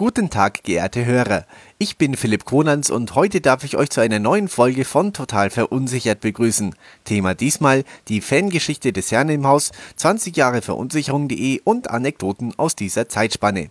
[0.00, 1.44] Guten Tag, geehrte Hörer.
[1.78, 5.50] Ich bin Philipp Konans und heute darf ich euch zu einer neuen Folge von Total
[5.50, 6.72] Verunsichert begrüßen.
[7.02, 13.08] Thema diesmal die Fangeschichte des Herrn im Haus, 20 Jahre Verunsicherung.de und Anekdoten aus dieser
[13.08, 13.70] Zeitspanne.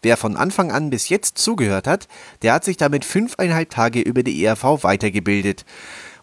[0.00, 2.08] Wer von Anfang an bis jetzt zugehört hat,
[2.40, 5.66] der hat sich damit fünfeinhalb Tage über die ERV weitergebildet.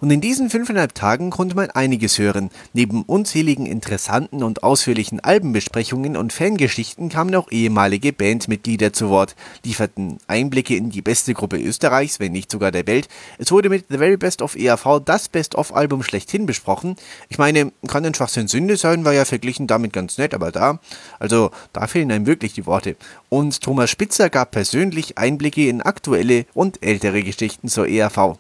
[0.02, 2.50] Und in diesen fünfeinhalb Tagen konnte man einiges hören.
[2.74, 10.18] Neben unzähligen interessanten und ausführlichen Albenbesprechungen und Fangeschichten kamen auch ehemalige Bandmitglieder zu Wort, lieferten
[10.26, 13.10] Einblicke in die beste Gruppe Österreichs, wenn nicht sogar der Welt.
[13.38, 16.96] Es wurde mit The Very Best of ERV das Best-of-Album schlechthin besprochen.
[17.30, 20.80] Ich meine, kann ein Schwachsinn Sünde sein, war ja verglichen damit ganz nett, aber da,
[21.20, 22.96] also da fehlen einem wirklich die Worte.
[23.30, 28.40] Und Thomas Spitzer gab persönlich Einblicke in aktuelle und ältere Geschichten zur ERV.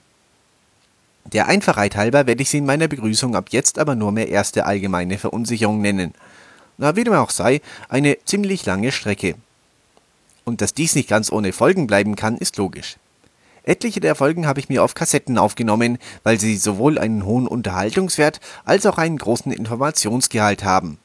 [1.26, 4.66] Der Einfachheit halber werde ich sie in meiner Begrüßung ab jetzt aber nur mehr erste
[4.66, 6.14] allgemeine Verunsicherung nennen.
[6.78, 9.36] Na, wie dem auch sei, eine ziemlich lange Strecke.
[10.44, 12.98] Und dass dies nicht ganz ohne Folgen bleiben kann, ist logisch.
[13.63, 18.40] Etliche der Folgen habe ich mir auf Kassetten aufgenommen, weil sie sowohl einen hohen Unterhaltungswert
[18.66, 20.98] als auch einen großen Informationsgehalt haben.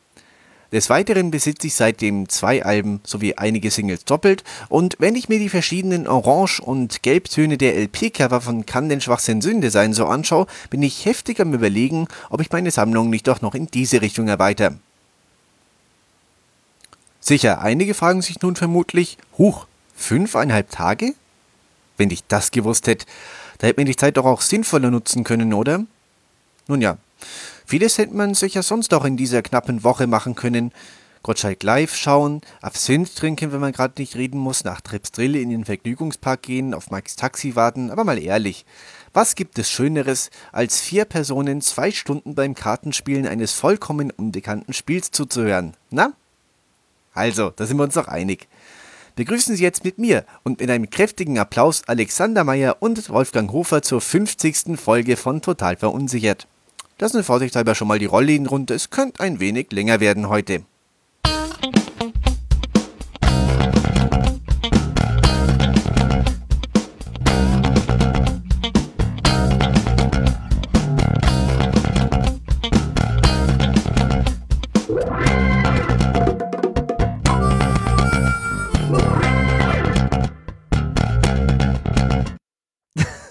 [0.72, 5.38] Des Weiteren besitze ich seitdem zwei Alben sowie einige Singles doppelt und wenn ich mir
[5.38, 10.46] die verschiedenen Orange- und Gelbtöne der LP-Cover von Kann denn Schwachsinn Sünde sein so anschaue,
[10.70, 14.26] bin ich heftig am überlegen, ob ich meine Sammlung nicht doch noch in diese Richtung
[14.26, 14.74] erweitere.
[17.20, 21.14] Sicher, einige fragen sich nun vermutlich, huch, fünfeinhalb Tage?
[21.96, 23.06] Wenn ich das gewusst hätte,
[23.58, 25.84] da hätte man die Zeit doch auch sinnvoller nutzen können, oder?
[26.68, 26.98] Nun ja,
[27.66, 30.70] Vieles hätte man sich ja sonst auch in dieser knappen Woche machen können.
[31.24, 35.50] Gottschalk live schauen, Absinth trinken, wenn man gerade nicht reden muss, nach Trips Drill in
[35.50, 38.64] den Vergnügungspark gehen, auf Mikes Taxi warten, aber mal ehrlich.
[39.12, 45.10] Was gibt es Schöneres, als vier Personen zwei Stunden beim Kartenspielen eines vollkommen unbekannten Spiels
[45.10, 45.74] zuzuhören?
[45.90, 46.12] Na?
[47.14, 48.46] Also, da sind wir uns doch einig.
[49.16, 53.82] Begrüßen Sie jetzt mit mir und mit einem kräftigen Applaus Alexander Meyer und Wolfgang Hofer
[53.82, 54.78] zur 50.
[54.78, 56.46] Folge von Total Verunsichert.
[56.98, 58.74] Lassen Sie vorsichtshalber schon mal die Rollläden runter.
[58.74, 60.64] Es könnte ein wenig länger werden heute.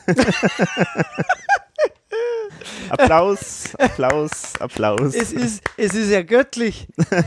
[2.90, 5.16] Applaus, Applaus, Applaus.
[5.16, 6.88] Es ist, es ist ja göttlich.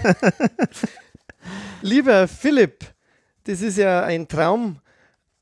[1.83, 2.85] Lieber Philipp,
[3.45, 4.79] das ist ja ein Traum.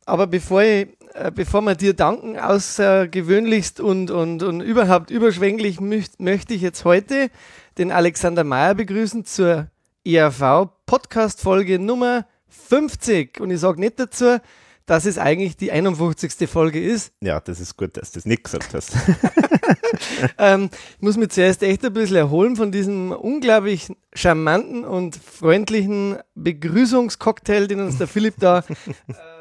[0.05, 6.21] Aber bevor, ich, äh, bevor wir dir danken, außergewöhnlichst und, und, und überhaupt überschwänglich, möcht,
[6.21, 7.31] möchte ich jetzt heute
[7.79, 9.69] den Alexander Mayer begrüßen zur
[10.05, 13.41] ERV Podcast Folge Nummer 50.
[13.41, 14.39] Und ich sage nicht dazu,
[14.87, 16.49] dass es eigentlich die 51.
[16.49, 17.13] Folge ist.
[17.21, 18.93] Ja, das ist gut, dass du das nicht gesagt hast.
[20.39, 26.19] ähm, ich muss mich zuerst echt ein bisschen erholen von diesem unglaublich charmanten und freundlichen
[26.35, 28.65] Begrüßungscocktail, den uns der Philipp da
[29.09, 29.36] ähm,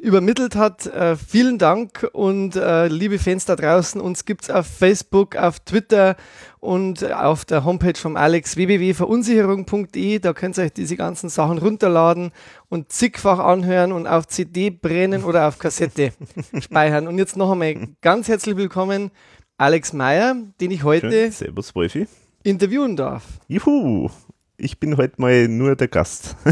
[0.00, 0.86] übermittelt hat.
[0.86, 5.60] Äh, vielen Dank und äh, liebe Fans da draußen, uns gibt es auf Facebook, auf
[5.60, 6.16] Twitter
[6.58, 10.18] und auf der Homepage vom Alex www.verunsicherung.de.
[10.18, 12.32] Da könnt ihr euch diese ganzen Sachen runterladen
[12.68, 16.12] und zigfach anhören und auf CD brennen oder auf Kassette
[16.60, 17.06] speichern.
[17.06, 19.10] Und jetzt noch einmal ganz herzlich willkommen,
[19.56, 22.06] Alex Meyer, den ich heute Servus, Wolfi.
[22.42, 23.22] interviewen darf.
[23.48, 24.10] Juhu!
[24.58, 26.36] Ich bin heute mal nur der Gast.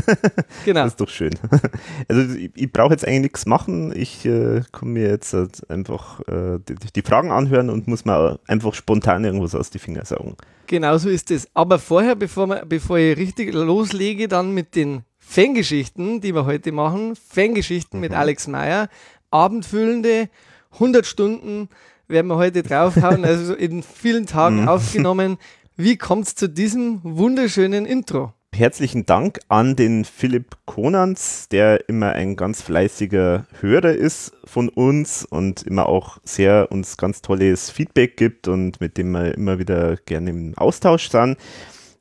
[0.65, 0.85] Genau.
[0.85, 1.35] Das ist doch schön.
[2.09, 3.93] Also ich, ich brauche jetzt eigentlich nichts machen.
[3.95, 8.39] Ich äh, kann mir jetzt äh, einfach äh, die, die, Fragen anhören und muss mir
[8.47, 10.37] einfach spontan irgendwas aus die Finger saugen.
[10.67, 11.49] Genau so ist es.
[11.55, 16.73] Aber vorher, bevor, wir, bevor ich richtig loslege, dann mit den Fangeschichten, die wir heute
[16.73, 17.15] machen.
[17.17, 18.03] Fangeschichten mhm.
[18.03, 18.89] mit Alex Meyer.
[19.31, 20.29] Abendfüllende
[20.73, 21.69] 100 Stunden
[22.09, 23.25] werden wir heute draufhauen.
[23.25, 24.69] Also in vielen Tagen mhm.
[24.69, 25.39] aufgenommen.
[25.77, 28.33] Wie kommt es zu diesem wunderschönen Intro?
[28.55, 35.25] Herzlichen Dank an den Philipp Konans, der immer ein ganz fleißiger Hörer ist von uns
[35.25, 39.97] und immer auch sehr uns ganz tolles Feedback gibt und mit dem wir immer wieder
[39.97, 41.39] gerne im Austausch sind.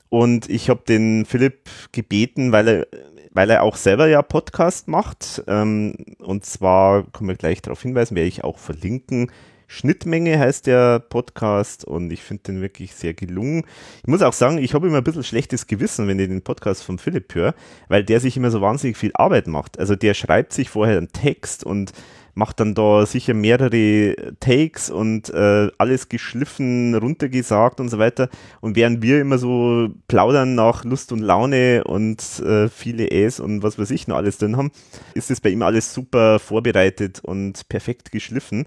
[0.07, 2.87] Und ich habe den Philipp gebeten, weil er,
[3.31, 5.41] weil er auch selber ja Podcast macht.
[5.47, 9.31] Ähm, und zwar, können wir gleich darauf hinweisen, werde ich auch verlinken,
[9.73, 13.65] Schnittmenge heißt der Podcast und ich finde den wirklich sehr gelungen.
[14.01, 16.83] Ich muss auch sagen, ich habe immer ein bisschen schlechtes Gewissen, wenn ich den Podcast
[16.83, 17.55] von Philipp höre,
[17.87, 19.79] weil der sich immer so wahnsinnig viel Arbeit macht.
[19.79, 21.91] Also der schreibt sich vorher einen Text und
[22.35, 28.29] macht dann da sicher mehrere Takes und äh, alles geschliffen, runtergesagt und so weiter.
[28.61, 33.63] Und während wir immer so plaudern nach Lust und Laune und äh, viele Äs und
[33.63, 34.71] was weiß ich noch alles drin haben,
[35.13, 38.65] ist es bei ihm alles super vorbereitet und perfekt geschliffen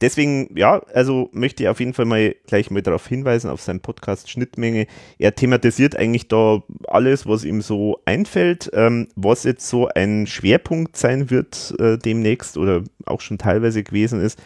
[0.00, 3.80] deswegen, ja, also möchte ich auf jeden Fall mal gleich mal darauf hinweisen, auf seinen
[3.80, 4.86] Podcast Schnittmenge.
[5.18, 10.96] Er thematisiert eigentlich da alles, was ihm so einfällt, ähm, was jetzt so ein Schwerpunkt
[10.96, 14.38] sein wird äh, demnächst oder auch schon teilweise gewesen ist,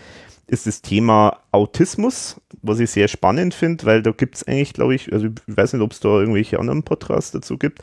[0.47, 4.94] ist das Thema Autismus, was ich sehr spannend finde, weil da gibt es eigentlich, glaube
[4.94, 7.83] ich, also ich weiß nicht, ob es da irgendwelche anderen Podcasts dazu gibt.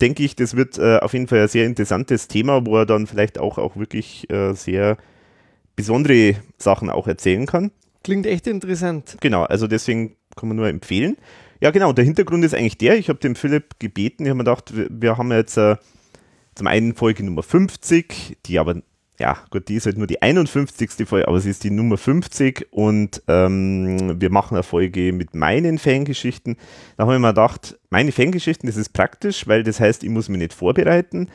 [0.00, 3.08] Denke ich, das wird äh, auf jeden Fall ein sehr interessantes Thema, wo er dann
[3.08, 4.96] vielleicht auch, auch wirklich äh, sehr
[5.78, 7.70] besondere Sachen auch erzählen kann.
[8.02, 9.16] Klingt echt interessant.
[9.20, 11.16] Genau, also deswegen kann man nur empfehlen.
[11.60, 14.44] Ja, genau, der Hintergrund ist eigentlich der, ich habe dem Philipp gebeten, ich habe mir
[14.44, 15.76] gedacht, wir, wir haben jetzt äh,
[16.56, 18.82] zum einen Folge Nummer 50, die aber,
[19.20, 21.06] ja, gut, die ist halt nur die 51.
[21.06, 25.78] Folge, aber sie ist die Nummer 50 und ähm, wir machen eine Folge mit meinen
[25.78, 26.56] Fangeschichten.
[26.96, 30.28] Da habe ich mir gedacht, meine Fangeschichten, das ist praktisch, weil das heißt, ich muss
[30.28, 31.28] mich nicht vorbereiten.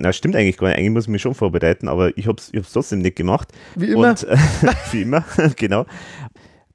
[0.00, 0.78] Na, stimmt eigentlich gar nicht.
[0.78, 3.48] Eigentlich muss ich mich schon vorbereiten, aber ich habe es ich trotzdem nicht gemacht.
[3.74, 4.10] Wie immer.
[4.10, 4.36] Und, äh,
[4.92, 5.24] wie immer,
[5.56, 5.86] genau.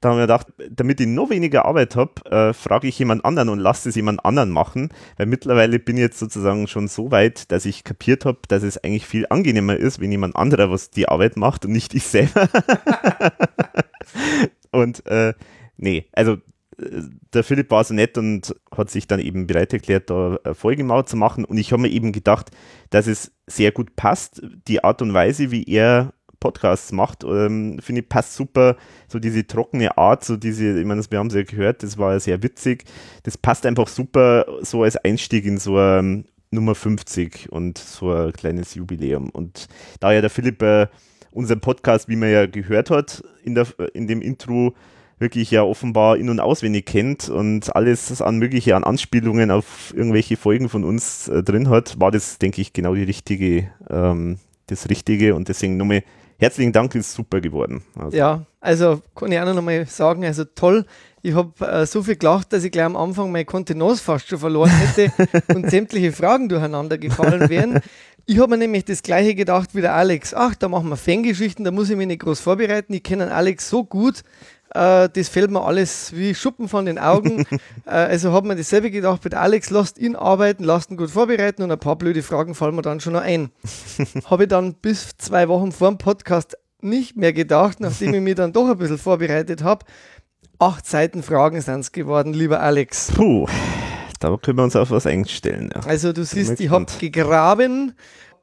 [0.02, 3.48] Da haben wir gedacht, damit ich noch weniger Arbeit habe, äh, frage ich jemand anderen
[3.48, 7.50] und lasse es jemand anderen machen, weil mittlerweile bin ich jetzt sozusagen schon so weit,
[7.50, 11.08] dass ich kapiert habe, dass es eigentlich viel angenehmer ist, wenn jemand anderer was die
[11.08, 12.50] Arbeit macht und nicht ich selber.
[14.72, 15.32] und äh,
[15.78, 16.36] nee, also
[16.76, 21.06] der Philipp war so nett und hat sich dann eben bereit erklärt, da eine Folgemauer
[21.06, 21.44] zu machen.
[21.44, 22.50] Und ich habe mir eben gedacht,
[22.90, 24.42] dass es sehr gut passt.
[24.66, 28.76] Die Art und Weise, wie er Podcasts macht, ähm, finde ich, passt super.
[29.08, 32.12] So diese trockene Art, so diese, ich meine, wir haben es ja gehört, das war
[32.12, 32.84] ja sehr witzig.
[33.22, 38.32] Das passt einfach super so als Einstieg in so ein Nummer 50 und so ein
[38.32, 39.30] kleines Jubiläum.
[39.30, 39.68] Und
[40.00, 40.88] da ja der Philipp äh,
[41.30, 44.74] unseren Podcast, wie man ja gehört hat, in, der, in dem Intro
[45.24, 50.36] wirklich ja offenbar in- und auswendig kennt und alles an mögliche an Anspielungen auf irgendwelche
[50.36, 54.38] Folgen von uns äh, drin hat, war das, denke ich, genau die richtige, ähm,
[54.68, 56.04] das Richtige und deswegen nochmal
[56.38, 57.82] herzlichen Dank, ist super geworden.
[57.98, 58.16] Also.
[58.16, 60.84] Ja, also kann ich auch noch mal sagen, also toll.
[61.22, 64.38] Ich habe äh, so viel gelacht, dass ich gleich am Anfang meine Kontenance fast schon
[64.38, 65.10] verloren hätte
[65.54, 67.80] und sämtliche Fragen durcheinander gefallen wären.
[68.26, 70.32] Ich habe mir nämlich das gleiche gedacht wie der Alex.
[70.32, 72.94] Ach, da machen wir Fangeschichten, da muss ich mich nicht groß vorbereiten.
[72.94, 74.22] Ich kenne Alex so gut,
[74.74, 77.46] äh, das fällt mir alles wie Schuppen von den Augen.
[77.86, 81.62] äh, also hat man dasselbe gedacht mit Alex, lasst ihn arbeiten, lasst ihn gut vorbereiten
[81.62, 83.50] und ein paar blöde Fragen fallen mir dann schon noch ein.
[84.26, 88.34] Habe ich dann bis zwei Wochen vor dem Podcast nicht mehr gedacht, nachdem ich mich
[88.34, 89.86] dann doch ein bisschen vorbereitet habe.
[90.58, 93.12] Acht Seiten Fragen sind es geworden, lieber Alex.
[93.14, 93.46] Puh,
[94.20, 95.70] da können wir uns auf was einstellen.
[95.74, 95.82] Ja.
[95.82, 97.94] Also du siehst, ich habe gegraben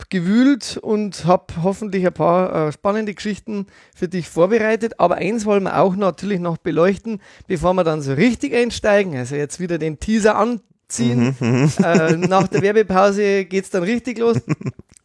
[0.09, 5.00] gewühlt und habe hoffentlich ein paar äh, spannende Geschichten für dich vorbereitet.
[5.00, 9.15] Aber eins wollen wir auch natürlich noch beleuchten, bevor wir dann so richtig einsteigen.
[9.15, 11.36] Also jetzt wieder den Teaser anziehen.
[11.39, 11.71] Mhm, mhm.
[11.83, 14.38] äh, nach der Werbepause geht es dann richtig los.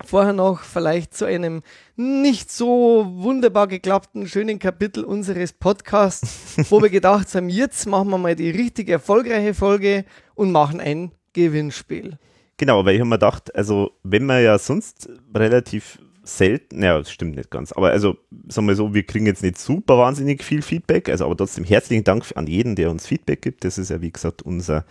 [0.04, 1.62] Vorher noch vielleicht zu einem
[1.96, 8.18] nicht so wunderbar geklappten, schönen Kapitel unseres Podcasts, wo wir gedacht haben, jetzt machen wir
[8.18, 10.04] mal die richtig erfolgreiche Folge
[10.34, 12.18] und machen ein Gewinnspiel.
[12.58, 17.10] Genau, weil ich habe mir gedacht, also wenn man ja sonst relativ selten, ja, das
[17.10, 18.16] stimmt nicht ganz, aber also
[18.48, 22.04] sagen wir so, wir kriegen jetzt nicht super wahnsinnig viel Feedback, also aber trotzdem herzlichen
[22.04, 23.64] Dank an jeden, der uns Feedback gibt.
[23.64, 24.84] Das ist ja wie gesagt unser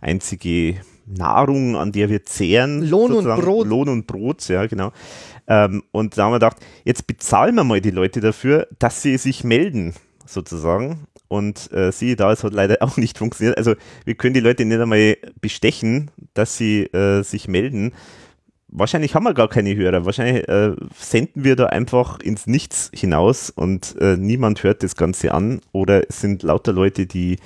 [0.00, 0.76] einzige
[1.06, 2.82] Nahrung, an der wir zehren.
[2.82, 3.66] Lohn und Brot.
[3.66, 4.92] Lohn und Brot, ja, genau.
[5.48, 9.16] Ähm, und da haben wir gedacht, jetzt bezahlen wir mal die Leute dafür, dass sie
[9.16, 9.94] sich melden,
[10.24, 11.06] sozusagen.
[11.30, 13.56] Und äh, siehe da, es hat leider auch nicht funktioniert.
[13.56, 17.92] Also wir können die Leute nicht einmal bestechen, dass sie äh, sich melden.
[18.66, 20.04] Wahrscheinlich haben wir gar keine Hörer.
[20.04, 25.32] Wahrscheinlich äh, senden wir da einfach ins Nichts hinaus und äh, niemand hört das Ganze
[25.32, 25.60] an.
[25.70, 27.38] Oder es sind lauter Leute, die,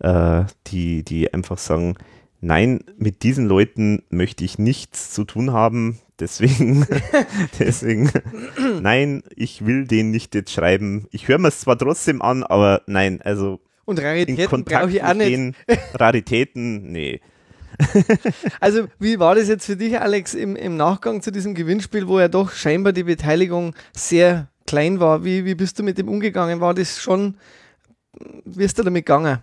[0.00, 1.96] äh, die, die einfach sagen,
[2.44, 5.98] nein, mit diesen Leuten möchte ich nichts zu tun haben.
[6.20, 6.86] Deswegen,
[7.58, 8.08] deswegen,
[8.80, 11.08] nein, ich will den nicht jetzt schreiben.
[11.10, 13.58] Ich höre mir es zwar trotzdem an, aber nein, also.
[13.84, 15.56] Und Raritäten brauche ich auch nicht.
[15.94, 17.20] Raritäten, nee.
[18.60, 22.20] also, wie war das jetzt für dich, Alex, im, im Nachgang zu diesem Gewinnspiel, wo
[22.20, 25.24] ja doch scheinbar die Beteiligung sehr klein war?
[25.24, 26.60] Wie, wie bist du mit dem umgegangen?
[26.60, 27.36] War das schon,
[28.44, 29.42] wie ist du damit gegangen?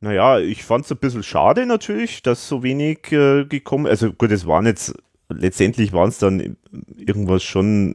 [0.00, 4.30] Naja, ich fand es ein bisschen schade natürlich, dass so wenig äh, gekommen Also gut,
[4.30, 4.94] es waren jetzt,
[5.28, 6.56] letztendlich waren es dann
[6.98, 7.94] irgendwas schon,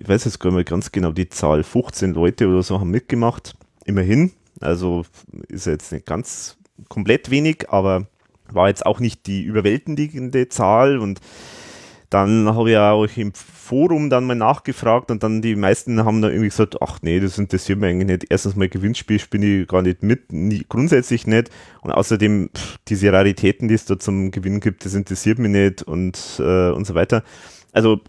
[0.00, 2.90] ich weiß jetzt gar nicht mehr ganz genau die Zahl, 15 Leute oder so haben
[2.90, 4.32] mitgemacht, immerhin.
[4.60, 5.04] Also
[5.48, 6.56] ist jetzt nicht ganz
[6.88, 8.06] komplett wenig, aber
[8.50, 11.20] war jetzt auch nicht die überwältigende Zahl und
[12.10, 13.32] Dann habe ich auch im
[13.66, 17.36] Forum dann mal nachgefragt und dann die meisten haben dann irgendwie gesagt, ach nee, das
[17.38, 18.26] interessiert mich eigentlich nicht.
[18.30, 21.50] Erstens mal Gewinnspiel spiele ich gar nicht mit, nie, grundsätzlich nicht.
[21.82, 25.82] Und außerdem pff, diese Raritäten, die es da zum Gewinnen gibt, das interessiert mich nicht
[25.82, 27.24] und, äh, und so weiter.
[27.72, 28.00] Also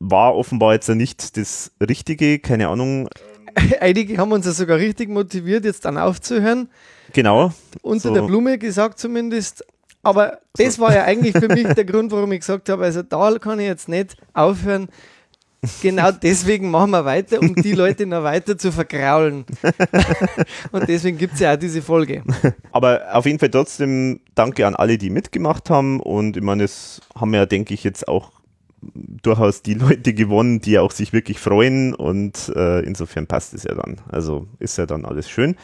[0.00, 3.08] war offenbar jetzt nicht das Richtige, keine Ahnung.
[3.80, 6.68] Einige haben uns ja sogar richtig motiviert, jetzt dann aufzuhören.
[7.12, 7.52] Genau.
[7.82, 8.14] Unter So.
[8.14, 9.64] der Blume gesagt zumindest.
[10.06, 13.36] Aber das war ja eigentlich für mich der Grund, warum ich gesagt habe, also da
[13.40, 14.86] kann ich jetzt nicht aufhören.
[15.82, 19.44] Genau deswegen machen wir weiter, um die Leute noch weiter zu vergraulen.
[20.70, 22.22] Und deswegen gibt es ja auch diese Folge.
[22.70, 25.98] Aber auf jeden Fall trotzdem danke an alle, die mitgemacht haben.
[25.98, 28.30] Und ich meine, es haben ja, denke ich, jetzt auch
[28.94, 31.96] durchaus die Leute gewonnen, die auch sich wirklich freuen.
[31.96, 33.96] Und äh, insofern passt es ja dann.
[34.08, 35.56] Also ist ja dann alles schön.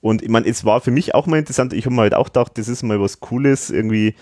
[0.00, 1.74] Und ich meine, es war für mich auch mal interessant.
[1.74, 4.14] Ich habe mir halt auch gedacht, das ist mal was Cooles, irgendwie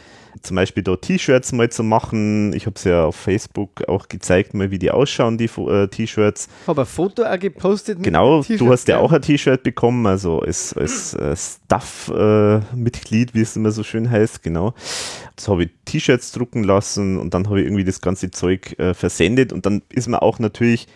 [0.42, 2.52] zum Beispiel da T-Shirts mal zu machen.
[2.52, 6.48] Ich habe es ja auf Facebook auch gezeigt, mal wie die ausschauen, die äh, T-Shirts.
[6.66, 8.02] Habe ein Foto auch gepostet.
[8.02, 13.56] Genau, du hast ja auch ein T-Shirt bekommen, also als, als äh, Staff-Mitglied, wie es
[13.56, 14.74] immer so schön heißt, genau.
[15.36, 18.94] Das habe ich T-Shirts drucken lassen und dann habe ich irgendwie das ganze Zeug äh,
[18.94, 20.88] versendet und dann ist mir auch natürlich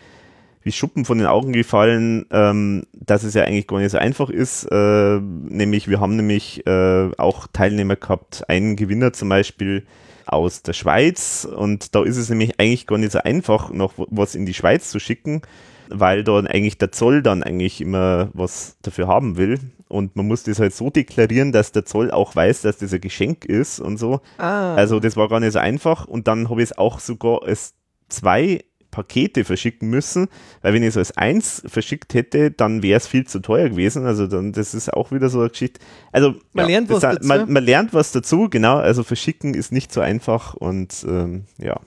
[0.62, 4.30] wie Schuppen von den Augen gefallen, ähm, dass es ja eigentlich gar nicht so einfach
[4.30, 4.64] ist.
[4.70, 9.84] Äh, nämlich, wir haben nämlich äh, auch Teilnehmer gehabt, einen Gewinner zum Beispiel
[10.26, 14.34] aus der Schweiz und da ist es nämlich eigentlich gar nicht so einfach, noch was
[14.34, 15.42] in die Schweiz zu schicken,
[15.88, 19.58] weil dann eigentlich der Zoll dann eigentlich immer was dafür haben will.
[19.88, 23.00] Und man muss das halt so deklarieren, dass der Zoll auch weiß, dass das ein
[23.02, 24.20] Geschenk ist und so.
[24.38, 27.42] Ah, Also das war gar nicht so einfach und dann habe ich es auch sogar
[27.42, 27.74] als
[28.08, 30.28] zwei Pakete verschicken müssen,
[30.60, 34.06] weil wenn ich es als eins verschickt hätte, dann wäre es viel zu teuer gewesen.
[34.06, 35.80] Also dann, das ist auch wieder so eine Geschichte.
[36.12, 37.26] Also Man lernt was dazu.
[37.26, 38.76] Man, man lernt was dazu, genau.
[38.76, 41.80] Also verschicken ist nicht so einfach und ähm, ja.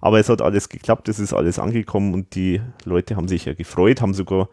[0.00, 3.54] Aber es hat alles geklappt, es ist alles angekommen und die Leute haben sich ja
[3.54, 4.48] gefreut, haben sogar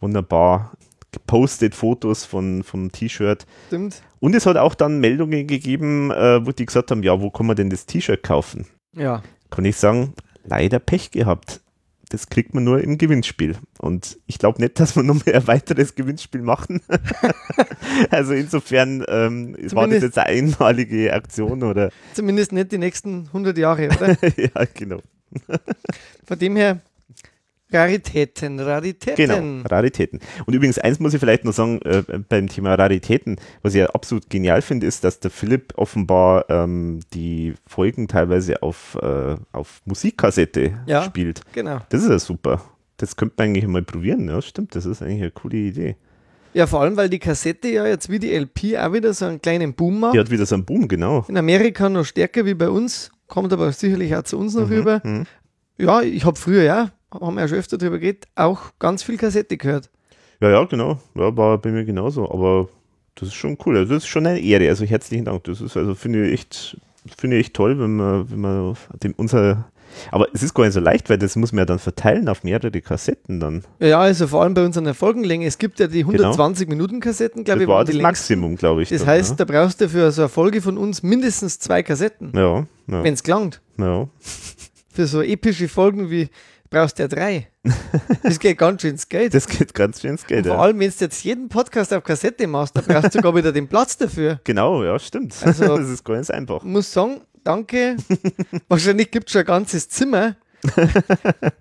[0.00, 0.72] wunderbar
[1.12, 3.46] gepostet Fotos von, vom T-Shirt.
[3.68, 4.02] stimmt.
[4.18, 7.46] Und es hat auch dann Meldungen gegeben, äh, wo die gesagt haben, ja, wo kann
[7.46, 8.66] man denn das T-Shirt kaufen?
[8.96, 9.22] Ja.
[9.50, 11.60] Kann ich sagen, leider Pech gehabt.
[12.10, 13.56] Das kriegt man nur im Gewinnspiel.
[13.78, 16.80] Und ich glaube nicht, dass wir noch mehr ein weiteres Gewinnspiel machen.
[18.10, 23.56] also insofern ähm, war das jetzt eine einmalige Aktion oder Zumindest nicht die nächsten 100
[23.58, 24.16] Jahre, oder?
[24.36, 25.00] ja, genau.
[26.24, 26.80] Von dem her,
[27.74, 29.16] Raritäten, Raritäten.
[29.16, 30.20] Genau, Raritäten.
[30.46, 33.86] Und übrigens, eins muss ich vielleicht noch sagen, äh, beim Thema Raritäten, was ich ja
[33.90, 39.80] absolut genial finde, ist, dass der Philipp offenbar ähm, die Folgen teilweise auf, äh, auf
[39.84, 41.02] Musikkassette Ja.
[41.02, 41.40] spielt.
[41.52, 41.78] Genau.
[41.88, 42.62] Das ist ja super.
[42.96, 45.96] Das könnte man eigentlich mal probieren, ja, stimmt, das ist eigentlich eine coole Idee.
[46.52, 49.42] Ja, vor allem, weil die Kassette ja jetzt wie die LP auch wieder so einen
[49.42, 50.14] kleinen Boom macht.
[50.14, 51.24] Die hat wieder so einen Boom, genau.
[51.28, 55.00] In Amerika noch stärker wie bei uns, kommt aber sicherlich auch zu uns noch rüber.
[55.02, 55.24] mhm.
[55.76, 56.90] Ja, ich habe früher, ja,
[57.20, 59.90] haben wir ja schon öfter drüber geredet, auch ganz viel Kassette gehört.
[60.40, 60.98] Ja, ja, genau.
[61.14, 62.30] Ja, war bei mir genauso.
[62.30, 62.68] Aber
[63.14, 63.76] das ist schon cool.
[63.78, 64.68] Also das ist schon eine Ehre.
[64.68, 65.44] Also herzlichen Dank.
[65.44, 66.76] Das ist, also finde ich echt,
[67.16, 69.70] finde ich echt toll, wenn man, wenn man dem unser.
[70.10, 72.42] Aber es ist gar nicht so leicht, weil das muss man ja dann verteilen auf
[72.42, 73.62] mehrere Kassetten dann.
[73.78, 75.46] Ja, also vor allem bei unseren Folgenlänge.
[75.46, 77.94] Es gibt ja die 120 Minuten Kassetten, glaube Das ich, war das.
[77.96, 78.88] Maximum, glaube ich.
[78.88, 82.32] Das dann, heißt, da brauchst du für so eine Folge von uns mindestens zwei Kassetten,
[82.34, 82.40] ja.
[82.40, 83.60] Ja, ja, wenn es gelangt.
[83.78, 84.08] ja.
[84.92, 86.28] Für so epische Folgen wie
[86.74, 87.48] brauchst du ja drei.
[88.22, 89.32] Das geht ganz schön ins Geld.
[89.34, 90.46] Das geht ganz schön ins Geld.
[90.46, 90.60] vor Ja.
[90.60, 93.68] allem, wenn du jetzt jeden Podcast auf Kassette machst, da brauchst du sogar wieder den
[93.68, 94.40] Platz dafür.
[94.44, 95.34] Genau, ja, stimmt.
[95.42, 96.58] Also- das ist so einfach.
[96.58, 97.96] Ich muss sagen, danke.
[98.68, 100.36] Wahrscheinlich gibt es schon ein ganzes Zimmer.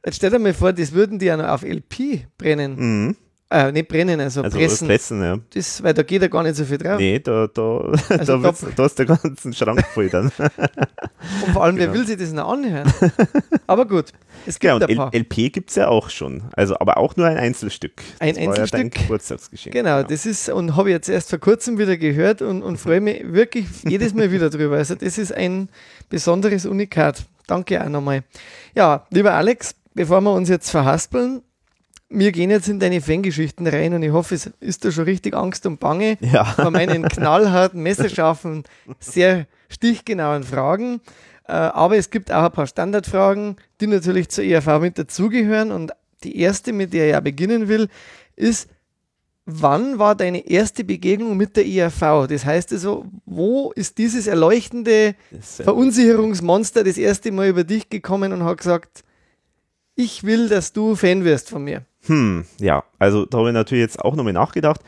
[0.06, 2.76] Jetzt stell dir mal vor, das würden die ja noch auf LP brennen.
[3.08, 3.16] Mhm.
[3.54, 4.88] Äh, nicht brennen, also, Also pressen.
[4.88, 5.38] pressen, ja.
[5.54, 6.98] Das, weil da geht ja gar nicht so viel drauf.
[6.98, 10.32] Nee, da, da, Also da, da ist der ganzen Schrank voll dann.
[11.46, 12.00] Und vor allem, wer Genau.
[12.00, 12.92] will sich das noch anhören?
[13.68, 14.06] Aber gut,
[14.48, 15.14] es gibt Ja, und ein paar.
[15.14, 16.44] LP gibt es ja auch schon.
[16.54, 18.02] Also, aber auch nur ein Einzelstück.
[18.20, 19.02] Ein das War ja dein Einzelstück?
[19.04, 19.74] Geburtstagsgeschenk.
[19.76, 23.02] Genau, das ist, und habe ich jetzt erst vor kurzem wieder gehört und, und freue
[23.02, 24.78] mich wirklich jedes Mal wieder drüber.
[24.78, 25.70] Also, das ist ein
[26.10, 27.24] besonderes Unikat.
[27.46, 28.24] Danke auch nochmal.
[28.74, 31.42] Ja, lieber Alex, bevor wir uns jetzt verhaspeln,
[32.14, 35.34] wir gehen jetzt in deine Fangeschichten rein und ich hoffe, es ist da schon richtig
[35.36, 36.46] Angst und Bange Ja.
[36.46, 38.64] vor meinen knallharten, messerscharfen,
[39.00, 41.02] sehr stichgenauen Fragen.
[41.48, 45.72] Äh, aber es gibt auch ein paar Standardfragen, die natürlich zur ERV mit dazugehören.
[45.72, 45.92] Und
[46.24, 47.90] die erste, mit der ich ja beginnen will,
[48.36, 48.70] ist,
[49.46, 52.28] wann war deine erste Begegnung mit der ERV?
[52.30, 58.44] Das heißt also, wo ist dieses erleuchtende Verunsicherungsmonster das erste Mal über dich gekommen und
[58.44, 59.04] hat gesagt,
[59.96, 61.84] ich will, dass du Fan wirst von mir.
[62.06, 64.82] Hm, ja, also da habe ich natürlich jetzt auch nochmal nachgedacht.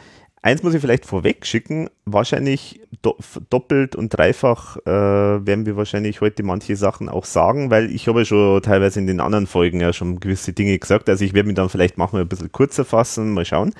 [0.46, 3.18] Eins muss ich vielleicht vorweg schicken, wahrscheinlich do
[3.50, 8.20] doppelt und dreifach äh, werden wir wahrscheinlich heute manche Sachen auch sagen, weil ich habe
[8.20, 11.48] ja schon teilweise in den anderen Folgen ja schon gewisse Dinge gesagt, also ich werde
[11.48, 13.74] mich dann vielleicht machen ein bisschen kürzer fassen, mal schauen.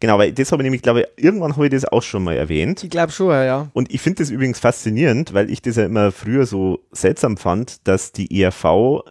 [0.00, 2.34] Genau, weil das habe ich nämlich, glaube ich, irgendwann habe ich das auch schon mal
[2.34, 2.82] erwähnt.
[2.82, 3.68] Ich glaube schon, ja.
[3.74, 7.86] Und ich finde das übrigens faszinierend, weil ich das ja immer früher so seltsam fand,
[7.86, 8.64] dass die ERV,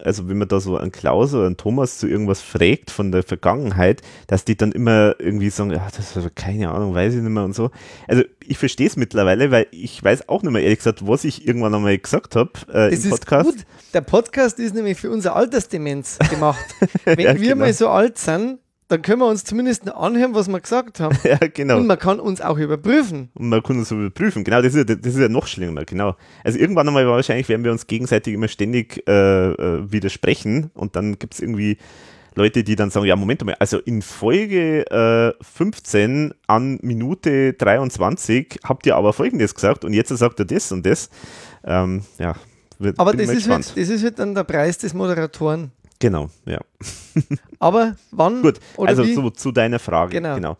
[0.04, 3.22] also wenn man da so einen Klaus oder einen Thomas zu irgendwas fragt von der
[3.22, 7.30] Vergangenheit, dass die dann immer irgendwie sagen, ja, das ist keine Ahnung, weiß ich nicht
[7.30, 7.70] mehr und so.
[8.08, 11.48] Also ich verstehe es mittlerweile, weil ich weiß auch nicht mehr ehrlich gesagt, was ich
[11.48, 13.50] irgendwann einmal gesagt habe äh, im Podcast.
[13.50, 13.66] Ist gut.
[13.94, 16.66] Der Podcast ist nämlich für unser Altersdemenz gemacht.
[17.06, 17.66] Wenn ja, wir genau.
[17.66, 21.18] mal so alt sind, dann können wir uns zumindest anhören, was wir gesagt haben.
[21.24, 21.78] ja, genau.
[21.78, 23.30] Und man kann uns auch überprüfen.
[23.34, 26.16] Und man kann uns überprüfen, genau, das ist ja, das ist ja noch schlimmer, genau.
[26.44, 31.18] Also irgendwann einmal wahrscheinlich werden wir uns gegenseitig immer ständig äh, äh, widersprechen und dann
[31.18, 31.78] gibt es irgendwie
[32.36, 38.60] Leute, die dann sagen, ja, Moment mal, also in Folge äh, 15 an Minute 23
[38.64, 41.10] habt ihr aber Folgendes gesagt und jetzt sagt er das und das.
[41.64, 42.36] Ähm, ja,
[42.78, 45.72] wird, aber das ist, halt, das ist halt dann der Preis des Moderatoren.
[46.00, 46.60] Genau, ja.
[47.60, 48.42] aber wann?
[48.42, 50.12] Gut, also so, zu deiner Frage.
[50.12, 50.36] Genau.
[50.36, 50.58] genau.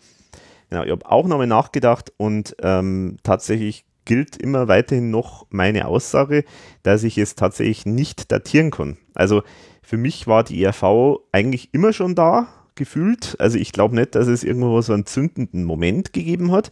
[0.70, 6.46] genau ich habe auch nochmal nachgedacht und ähm, tatsächlich gilt immer weiterhin noch meine Aussage,
[6.84, 8.98] dass ich es tatsächlich nicht datieren kann.
[9.14, 9.44] Also
[9.86, 13.36] für mich war die ERV eigentlich immer schon da, gefühlt.
[13.40, 16.72] Also ich glaube nicht, dass es irgendwo so einen zündenden Moment gegeben hat.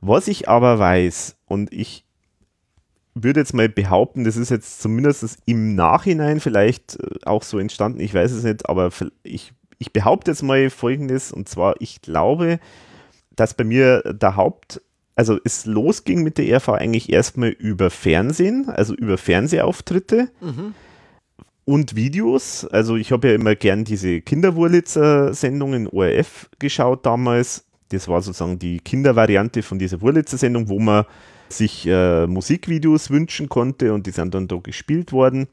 [0.00, 2.04] Was ich aber weiß, und ich
[3.14, 8.00] würde jetzt mal behaupten, das ist jetzt zumindest im Nachhinein vielleicht äh, auch so entstanden,
[8.00, 8.90] ich weiß es nicht, aber
[9.22, 12.60] ich, ich behaupte jetzt mal Folgendes, und zwar, ich glaube,
[13.34, 14.80] dass bei mir der Haupt,
[15.14, 20.30] also es losging mit der ERV eigentlich erstmal über Fernsehen, also über Fernsehauftritte.
[20.40, 20.74] Mhm
[21.70, 22.64] und Videos.
[22.64, 27.64] Also ich habe ja immer gern diese Kinderwurlitzer-Sendungen ORF geschaut damals.
[27.90, 31.04] Das war sozusagen die Kindervariante von dieser Wurlitzer-Sendung, wo man
[31.48, 35.46] sich äh, Musikvideos wünschen konnte und die sind dann da gespielt worden.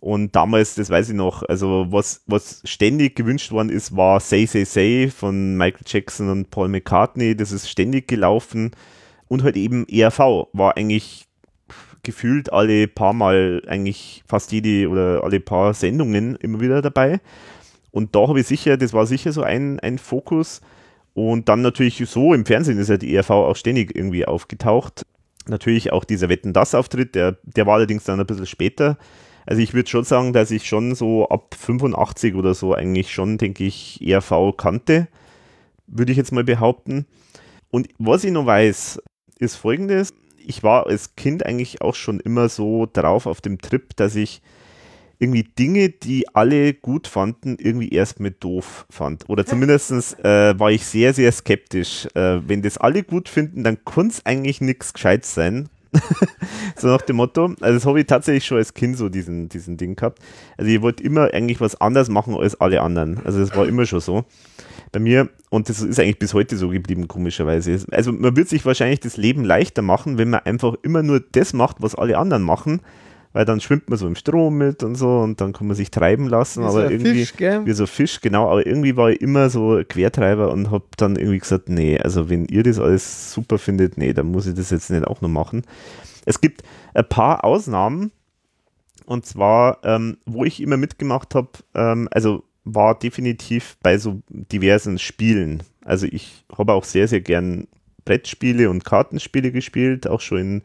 [0.00, 4.46] Und damals, das weiß ich noch, also was, was ständig gewünscht worden ist, war Say
[4.46, 7.34] Say Say von Michael Jackson und Paul McCartney.
[7.34, 8.70] Das ist ständig gelaufen.
[9.26, 11.25] Und halt eben ERV war eigentlich
[12.06, 17.20] gefühlt alle paar Mal, eigentlich fast jede oder alle paar Sendungen immer wieder dabei.
[17.90, 20.60] Und da habe ich sicher, das war sicher so ein, ein Fokus.
[21.14, 25.04] Und dann natürlich so, im Fernsehen ist ja die ERV auch ständig irgendwie aufgetaucht.
[25.48, 28.98] Natürlich auch dieser Wetten-Das-Auftritt, der, der war allerdings dann ein bisschen später.
[29.46, 33.38] Also ich würde schon sagen, dass ich schon so ab 85 oder so eigentlich schon,
[33.38, 35.08] denke ich, ERV kannte,
[35.86, 37.06] würde ich jetzt mal behaupten.
[37.70, 39.00] Und was ich noch weiß,
[39.38, 40.12] ist folgendes
[40.46, 44.42] ich war als Kind eigentlich auch schon immer so drauf auf dem Trip, dass ich
[45.18, 49.28] irgendwie Dinge, die alle gut fanden, irgendwie erst mit doof fand.
[49.28, 49.90] Oder zumindest
[50.24, 52.06] äh, war ich sehr, sehr skeptisch.
[52.14, 55.68] Äh, wenn das alle gut finden, dann kann es eigentlich nichts Gescheites sein.
[56.76, 57.54] so nach dem Motto.
[57.60, 60.18] Also das habe ich tatsächlich schon als Kind so diesen, diesen Ding gehabt.
[60.58, 63.20] Also ich wollte immer eigentlich was anders machen als alle anderen.
[63.24, 64.24] Also das war immer schon so
[64.92, 67.78] bei mir, und das ist eigentlich bis heute so geblieben, komischerweise.
[67.90, 71.52] Also man wird sich wahrscheinlich das Leben leichter machen, wenn man einfach immer nur das
[71.52, 72.80] macht, was alle anderen machen,
[73.32, 75.90] weil dann schwimmt man so im Strom mit und so und dann kann man sich
[75.90, 76.62] treiben lassen.
[76.62, 77.66] Wie aber so irgendwie, Fisch, gell?
[77.66, 78.50] Wie so Fisch, genau.
[78.50, 82.46] Aber irgendwie war ich immer so Quertreiber und habe dann irgendwie gesagt, nee, also wenn
[82.46, 85.62] ihr das alles super findet, nee, dann muss ich das jetzt nicht auch noch machen.
[86.24, 86.62] Es gibt
[86.94, 88.10] ein paar Ausnahmen,
[89.06, 94.98] und zwar, ähm, wo ich immer mitgemacht habe, ähm, also war definitiv bei so diversen
[94.98, 95.62] Spielen.
[95.84, 97.68] Also ich habe auch sehr, sehr gern
[98.04, 100.62] Brettspiele und Kartenspiele gespielt, auch schon in,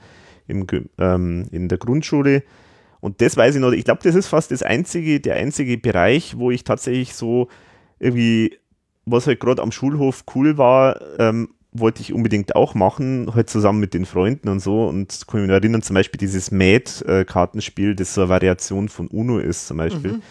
[0.48, 2.44] im, ähm, in der Grundschule.
[3.02, 6.38] Und das weiß ich noch, ich glaube, das ist fast das einzige, der einzige Bereich,
[6.38, 7.50] wo ich tatsächlich so
[8.00, 8.58] irgendwie,
[9.06, 13.80] was halt gerade am Schulhof cool war, ähm, wollte ich unbedingt auch machen, halt zusammen
[13.80, 14.88] mit den Freunden und so.
[14.88, 19.68] Und kann mich erinnern, zum Beispiel dieses Mad-Kartenspiel, das so eine Variation von Uno ist,
[19.68, 20.14] zum Beispiel.
[20.14, 20.22] Mhm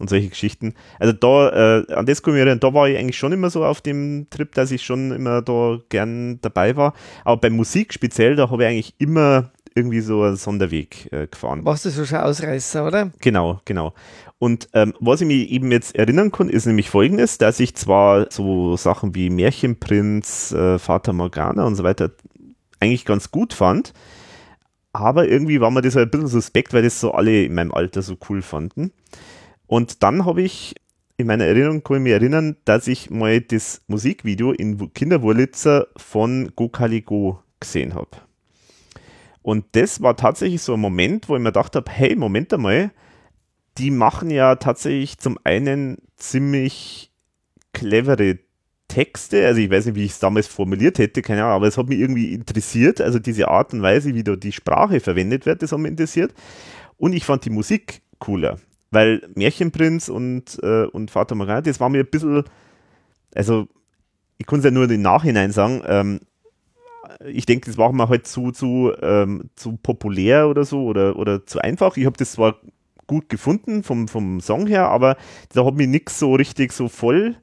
[0.00, 0.74] und solche Geschichten.
[0.98, 3.64] Also da, äh, an das komme ich erinnern, da war ich eigentlich schon immer so
[3.64, 6.94] auf dem Trip, dass ich schon immer da gern dabei war.
[7.24, 11.64] Aber bei Musik speziell, da habe ich eigentlich immer irgendwie so einen Sonderweg äh, gefahren.
[11.64, 13.12] Warst du so schon Ausreißer, oder?
[13.20, 13.94] Genau, genau.
[14.38, 18.26] Und ähm, was ich mich eben jetzt erinnern kann, ist nämlich folgendes, dass ich zwar
[18.30, 22.10] so Sachen wie Märchenprinz, äh, Vater Morgana und so weiter
[22.80, 23.92] eigentlich ganz gut fand,
[24.92, 27.72] aber irgendwie war mir das halt ein bisschen suspekt, weil das so alle in meinem
[27.72, 28.92] Alter so cool fanden.
[29.70, 30.74] Und dann habe ich
[31.16, 36.50] in meiner Erinnerung kann ich mich erinnern, dass ich mal das Musikvideo in Kinderwurlitzer von
[36.56, 38.08] Go Kali Go gesehen habe.
[39.42, 42.90] Und das war tatsächlich so ein Moment, wo ich mir gedacht habe, hey, Moment einmal,
[43.78, 47.12] die machen ja tatsächlich zum einen ziemlich
[47.72, 48.40] clevere
[48.88, 51.78] Texte, also ich weiß nicht, wie ich es damals formuliert hätte, keine Ahnung, aber es
[51.78, 55.62] hat mich irgendwie interessiert, also diese Art und Weise, wie da die Sprache verwendet wird,
[55.62, 56.34] das hat mich interessiert.
[56.96, 58.58] Und ich fand die Musik cooler,
[58.90, 62.44] weil Märchenprinz und, äh, und Vater Morgana, das war mir ein bisschen,
[63.34, 63.68] also
[64.38, 66.20] ich kann es ja nur im Nachhinein sagen, ähm,
[67.26, 71.44] ich denke, das war mir halt zu, zu, ähm, zu populär oder so oder, oder
[71.44, 71.96] zu einfach.
[71.96, 72.56] Ich habe das zwar
[73.06, 75.16] gut gefunden vom, vom Song her, aber
[75.52, 77.36] da hat mich nichts so richtig so voll,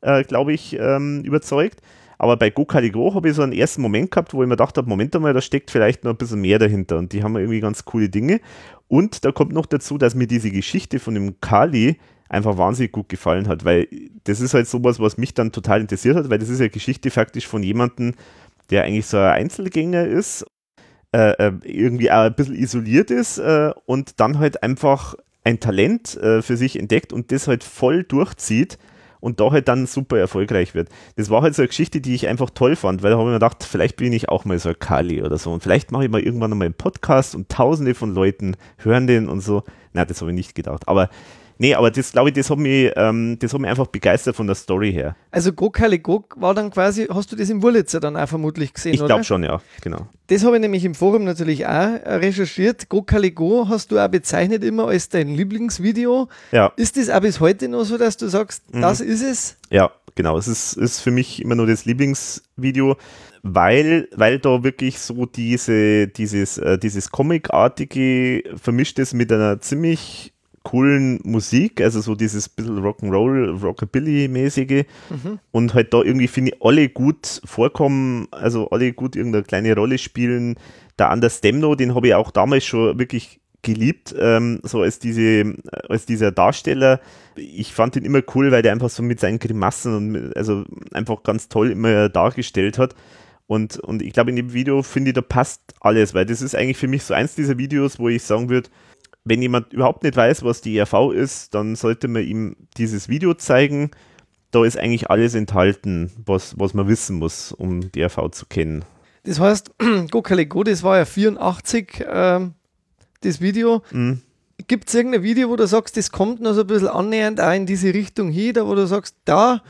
[0.00, 1.80] äh, glaube ich, ähm, überzeugt.
[2.18, 4.76] Aber bei Go Caligo habe ich so einen ersten Moment gehabt, wo ich mir gedacht
[4.76, 7.60] habe, Moment einmal, da steckt vielleicht noch ein bisschen mehr dahinter und die haben irgendwie
[7.60, 8.40] ganz coole Dinge.
[8.88, 13.08] Und da kommt noch dazu, dass mir diese Geschichte von dem Kali einfach wahnsinnig gut
[13.08, 13.88] gefallen hat, weil
[14.24, 17.10] das ist halt sowas, was mich dann total interessiert hat, weil das ist ja Geschichte
[17.10, 18.14] faktisch von jemandem,
[18.70, 20.44] der eigentlich so ein Einzelgänger ist,
[21.12, 26.16] äh, äh, irgendwie auch ein bisschen isoliert ist äh, und dann halt einfach ein Talent
[26.18, 28.76] äh, für sich entdeckt und das halt voll durchzieht
[29.20, 30.88] und da halt dann super erfolgreich wird.
[31.16, 33.32] Das war halt so eine Geschichte, die ich einfach toll fand, weil da habe ich
[33.32, 36.04] mir gedacht, vielleicht bin ich auch mal so ein Kali oder so und vielleicht mache
[36.04, 39.64] ich mal irgendwann einmal einen Podcast und tausende von Leuten hören den und so.
[39.92, 41.08] Na, das habe ich nicht gedacht, aber
[41.58, 44.46] Nee, aber das glaube ich, das hat, mich, ähm, das hat mich einfach begeistert von
[44.46, 45.16] der Story her.
[45.32, 48.94] Also Gokali Gok war dann quasi, hast du das im Wurlitzer dann auch vermutlich gesehen,
[48.94, 50.06] ich glaube schon, ja, genau.
[50.28, 52.88] Das habe ich nämlich im Forum natürlich auch äh, recherchiert.
[52.88, 56.28] Gokali Go hast du auch bezeichnet immer als dein Lieblingsvideo.
[56.52, 56.72] Ja.
[56.76, 58.82] Ist das auch bis heute noch so, dass du sagst, mhm.
[58.82, 59.56] das ist es?
[59.70, 60.38] Ja, genau.
[60.38, 62.96] Es ist, ist für mich immer nur das Lieblingsvideo
[63.42, 70.34] weil, weil da wirklich so diese, dieses, äh, dieses Comic-artige vermischt ist mit einer ziemlich
[70.68, 75.38] coolen Musik, also so dieses bisschen Rock'n'Roll, Rockabilly-mäßige mhm.
[75.50, 79.96] und halt da irgendwie finde ich alle gut vorkommen, also alle gut irgendeine kleine Rolle
[79.96, 80.56] spielen.
[80.98, 85.54] Der Anders Demno, den habe ich auch damals schon wirklich geliebt, ähm, so als, diese,
[85.88, 87.00] als dieser Darsteller.
[87.36, 90.66] Ich fand ihn immer cool, weil der einfach so mit seinen Grimassen und mit, also
[90.92, 92.94] einfach ganz toll immer dargestellt hat.
[93.46, 96.54] Und, und ich glaube, in dem Video finde ich, da passt alles, weil das ist
[96.54, 98.68] eigentlich für mich so eins dieser Videos, wo ich sagen würde,
[99.28, 103.34] wenn jemand überhaupt nicht weiß, was die ERV ist, dann sollte man ihm dieses Video
[103.34, 103.90] zeigen.
[104.50, 108.84] Da ist eigentlich alles enthalten, was, was man wissen muss, um die ERV zu kennen.
[109.24, 109.72] Das heißt,
[110.10, 112.48] Go Go, das war ja 84, äh,
[113.20, 113.82] das Video.
[113.90, 114.22] Mhm.
[114.66, 117.52] Gibt es irgendein Video, wo du sagst, das kommt noch so ein bisschen annähernd auch
[117.52, 119.62] in diese Richtung hier, da wo du sagst, da,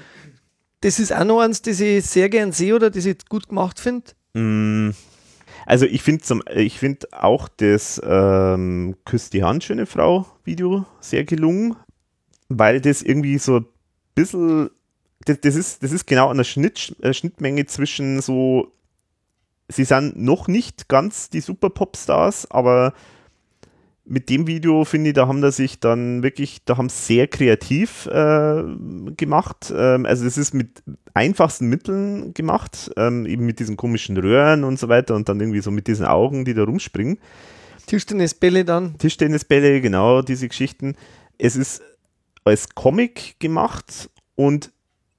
[0.80, 3.80] das ist auch noch eins, das ich sehr gern sehe oder das ich gut gemacht
[3.80, 4.12] finde?
[4.34, 4.94] Mhm.
[5.68, 11.24] Also ich finde ich finde auch das ähm, Küsst die Hand, schöne Frau Video sehr
[11.24, 11.76] gelungen,
[12.48, 13.66] weil das irgendwie so ein
[14.14, 14.70] bisschen,
[15.26, 18.72] das, das, ist, das ist genau der Schnitt, äh, Schnittmenge zwischen so,
[19.68, 22.94] sie sind noch nicht ganz die Super Popstars, aber
[24.08, 28.06] mit dem Video finde ich, da haben da sich dann wirklich, da haben sehr kreativ
[28.06, 28.62] äh,
[29.16, 29.72] gemacht.
[29.74, 34.78] Ähm, also es ist mit einfachsten Mitteln gemacht, ähm, eben mit diesen komischen Röhren und
[34.78, 37.18] so weiter und dann irgendwie so mit diesen Augen, die da rumspringen.
[37.86, 38.96] Tischtennisbälle dann.
[38.98, 40.94] Tischtennisbälle, genau, diese Geschichten.
[41.36, 41.82] Es ist
[42.44, 44.72] als Comic gemacht und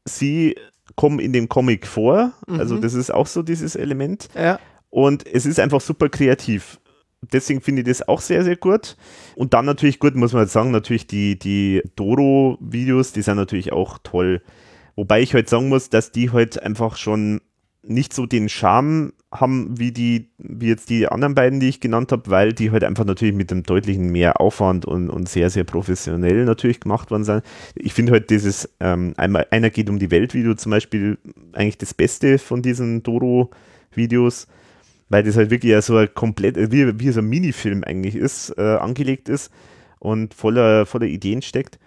[0.05, 0.55] sie
[0.95, 2.33] kommen in dem Comic vor.
[2.47, 2.59] Also mhm.
[2.59, 4.29] Also das ist auch so dieses Element.
[4.35, 4.59] Ja.
[4.89, 6.79] Und es ist einfach super kreativ
[7.21, 8.97] deswegen finde ich das auch sehr, sehr gut.
[9.35, 13.71] Und dann natürlich gut, muss man halt sagen, natürlich die, die Doro-Videos, die sind natürlich
[13.71, 14.41] auch toll.
[14.95, 17.41] Wobei ich halt sagen muss, dass die halt einfach schon
[17.83, 22.11] nicht so den Charme haben wie die, wie jetzt die anderen beiden, die ich genannt
[22.11, 25.63] habe, weil die halt einfach natürlich mit einem deutlichen mehr Aufwand und, und sehr, sehr
[25.63, 27.43] professionell natürlich gemacht worden sind.
[27.75, 31.17] Ich finde halt dieses ähm, einmal, einer geht um die Welt Video zum Beispiel
[31.53, 34.47] eigentlich das Beste von diesen Doro-Videos
[35.09, 38.53] weil das halt wirklich ja so ein komplett, wie, wie so ein Minifilm eigentlich ist,
[38.57, 39.51] äh, angelegt ist
[39.99, 41.79] und voller, voller Ideen steckt.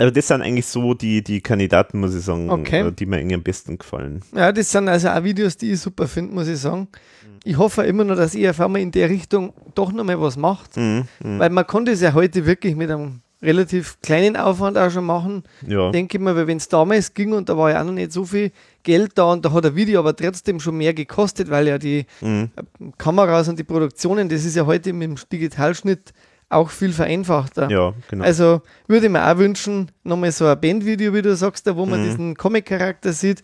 [0.00, 2.88] Also das sind eigentlich so die, die Kandidaten, muss ich sagen, okay.
[2.88, 4.22] Äh, die mir irgendwie am besten gefallen.
[4.34, 6.88] Ja, das sind also auch Videos, die ich super finde, muss ich sagen.
[7.44, 11.04] Ich hoffe immer noch, dass IFV mal in der Richtung doch nochmal was macht, mhm,
[11.22, 11.38] mh.
[11.38, 15.42] weil man konnte es ja heute wirklich mit einem relativ kleinen Aufwand auch schon machen.
[15.66, 15.90] Ja.
[15.90, 18.12] Denke ich mal, weil wenn es damals ging und da war ja auch noch nicht
[18.12, 21.68] so viel Geld da und da hat ein Video aber trotzdem schon mehr gekostet, weil
[21.68, 22.50] ja die mhm.
[22.98, 26.12] Kameras und die Produktionen, das ist ja heute mit dem Digitalschnitt
[26.50, 27.70] auch viel vereinfachter.
[27.70, 28.24] Ja, genau.
[28.24, 31.86] Also würde ich mir auch wünschen, nochmal so ein Bandvideo, wie du sagst, da wo
[31.86, 32.04] man mhm.
[32.04, 33.42] diesen Comic-Charakter sieht.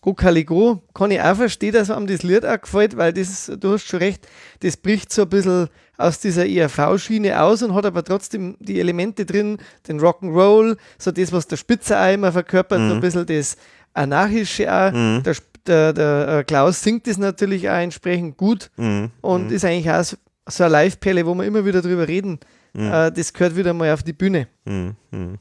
[0.00, 3.72] Go Caligo kann ich auch verstehen, dass einem das Lied auch gefällt, weil das, du
[3.72, 4.28] hast schon recht,
[4.60, 9.24] das bricht so ein bisschen aus dieser ERV-Schiene aus und hat aber trotzdem die Elemente
[9.24, 9.56] drin,
[9.88, 12.88] den Rock'n'Roll, so das, was der Spitzer auch immer verkörpert, mhm.
[12.88, 13.56] so ein bisschen das
[13.94, 14.92] Anarchische auch.
[14.92, 15.22] Mhm.
[15.22, 19.10] Der, der, der, äh, Klaus singt das natürlich auch entsprechend gut mhm.
[19.22, 19.52] und mhm.
[19.52, 22.38] ist eigentlich auch so, so eine Live-Perle, wo wir immer wieder drüber reden.
[22.74, 22.92] Mhm.
[22.92, 24.48] Äh, das gehört wieder mal auf die Bühne.
[24.64, 25.38] Mhm.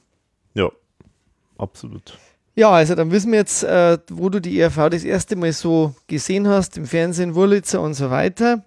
[0.54, 0.70] Ja,
[1.58, 2.18] absolut.
[2.56, 5.96] Ja, also dann wissen wir jetzt, äh, wo du die ERV das erste Mal so
[6.08, 8.64] gesehen hast, im Fernsehen, Wurlitzer und so weiter.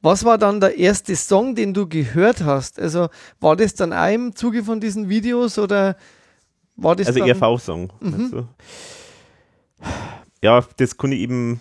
[0.00, 2.80] Was war dann der erste Song, den du gehört hast?
[2.80, 3.08] Also
[3.38, 5.96] war das dann auch im Zuge von diesen Videos oder
[6.74, 7.92] war das Also ERV-Song.
[8.00, 8.48] Mhm.
[10.42, 11.60] Ja, das kann ich eben,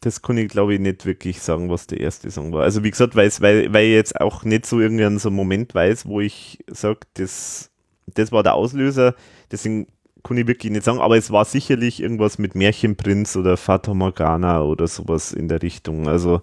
[0.00, 2.62] das kann ich glaube ich nicht wirklich sagen, was der erste Song war.
[2.62, 6.20] Also wie gesagt, weil, weil ich jetzt auch nicht so irgendeinen so Moment weiß, wo
[6.20, 7.70] ich sage, das,
[8.06, 9.14] das war der Auslöser.
[9.50, 9.86] Deswegen
[10.22, 14.62] kann ich wirklich nicht sagen, aber es war sicherlich irgendwas mit Märchenprinz oder Fata Morgana
[14.62, 16.08] oder sowas in der Richtung.
[16.08, 16.42] Also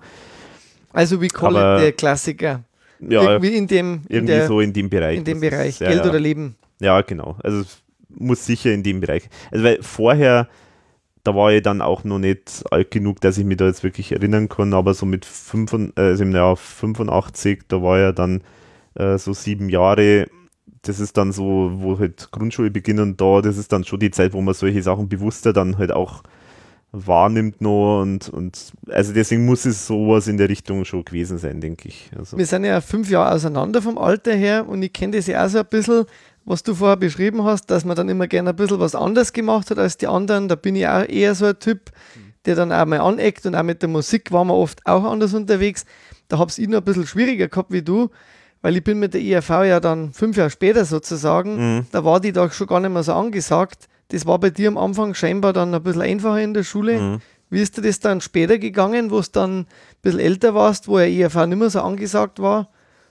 [0.93, 2.63] Also wie it der Klassiker.
[2.99, 5.17] ja, irgendwie in dem, in irgendwie der, so in dem Bereich.
[5.17, 5.69] in dem Bereich.
[5.69, 6.10] ist- Geld ja.
[6.10, 6.56] oder Leben.
[6.82, 7.38] Ja, genau.
[7.43, 9.30] Also es muss sicher in dem Bereich.
[9.52, 10.47] Also weil vorher,
[11.23, 14.12] da war ich dann auch noch nicht alt genug, dass ich mich da jetzt wirklich
[14.12, 18.41] erinnern kann, aber so mit 5, äh, also im Jahr 85, da war ja dann
[18.95, 20.27] äh, so sieben Jahre,
[20.84, 24.12] das ist dann so, wo halt Grundschule beginnt und da, das ist dann schon die
[24.12, 26.23] Zeit, wo man solche Sachen bewusster dann halt auch
[26.91, 31.62] wahrnimmt noch und, und also deswegen muss es sowas in der Richtung schon gewesen sein,
[31.62, 32.10] denke ich.
[32.17, 35.45] Also, Wir sind ja fünf Jahre auseinander vom Alter her und ich kenne das ja
[35.45, 36.05] auch so ein bisschen,
[36.49, 39.69] was du vorher beschrieben hast, dass man dann immer gerne ein bisschen was anderes gemacht
[39.69, 40.47] hat als die anderen.
[40.47, 41.91] Da bin ich auch eher so ein Typ,
[42.45, 45.35] der dann auch mal aneckt und auch mit der Musik waren wir oft auch anders
[45.35, 45.85] unterwegs.
[46.27, 48.09] Da habe ich noch ein bisschen schwieriger gehabt wie du,
[48.63, 51.85] weil ich bin mit der ERV ja dann fünf Jahre später sozusagen, Mhm.
[51.91, 53.88] da war die da schon gar nicht mehr so angesagt.
[54.07, 56.99] Das war bei dir am Anfang scheinbar dann ein bisschen einfacher in der Schule.
[56.99, 57.17] Mhm.
[57.51, 59.65] Wie ist dir das dann später gegangen, wo du dann ein
[60.01, 62.69] bisschen älter warst, wo ja ERV nicht mehr so angesagt war?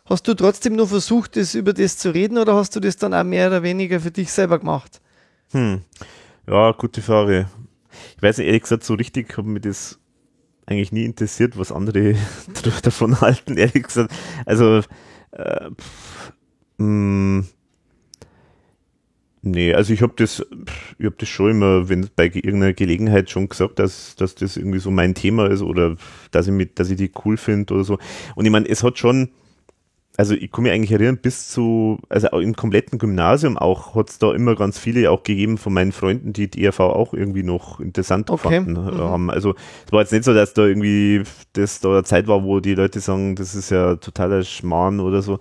[0.09, 3.13] Hast du trotzdem nur versucht, das über das zu reden oder hast du das dann
[3.13, 5.01] auch mehr oder weniger für dich selber gemacht?
[5.53, 5.83] Hm.
[6.47, 7.49] Ja, gute Frage.
[8.17, 9.99] Ich weiß nicht, ehrlich gesagt, so richtig hat mich das
[10.67, 12.15] eigentlich nie interessiert, was andere
[12.83, 14.13] davon halten, ehrlich gesagt.
[14.47, 14.81] Also,
[15.33, 16.33] äh, pff,
[16.79, 17.45] mh,
[19.43, 23.49] nee, also ich habe das, pff, das schon immer, wenn bei ge- irgendeiner Gelegenheit schon
[23.49, 25.97] gesagt, dass, dass das irgendwie so mein Thema ist oder
[26.31, 27.99] dass ich, mit, dass ich die cool finde oder so.
[28.37, 29.31] Und ich meine, es hat schon,
[30.19, 34.11] also ich kann mich eigentlich erinnern, bis zu, also auch im kompletten Gymnasium auch, hat
[34.11, 37.45] es da immer ganz viele auch gegeben von meinen Freunden, die die ERV auch irgendwie
[37.45, 38.59] noch interessant Okay.
[38.59, 38.99] gefunden Mhm.
[38.99, 39.31] haben.
[39.31, 39.55] Also
[39.87, 42.75] es war jetzt nicht so, dass da irgendwie das da eine Zeit war, wo die
[42.75, 45.39] Leute sagen, das ist ja totaler Schmarrn oder so.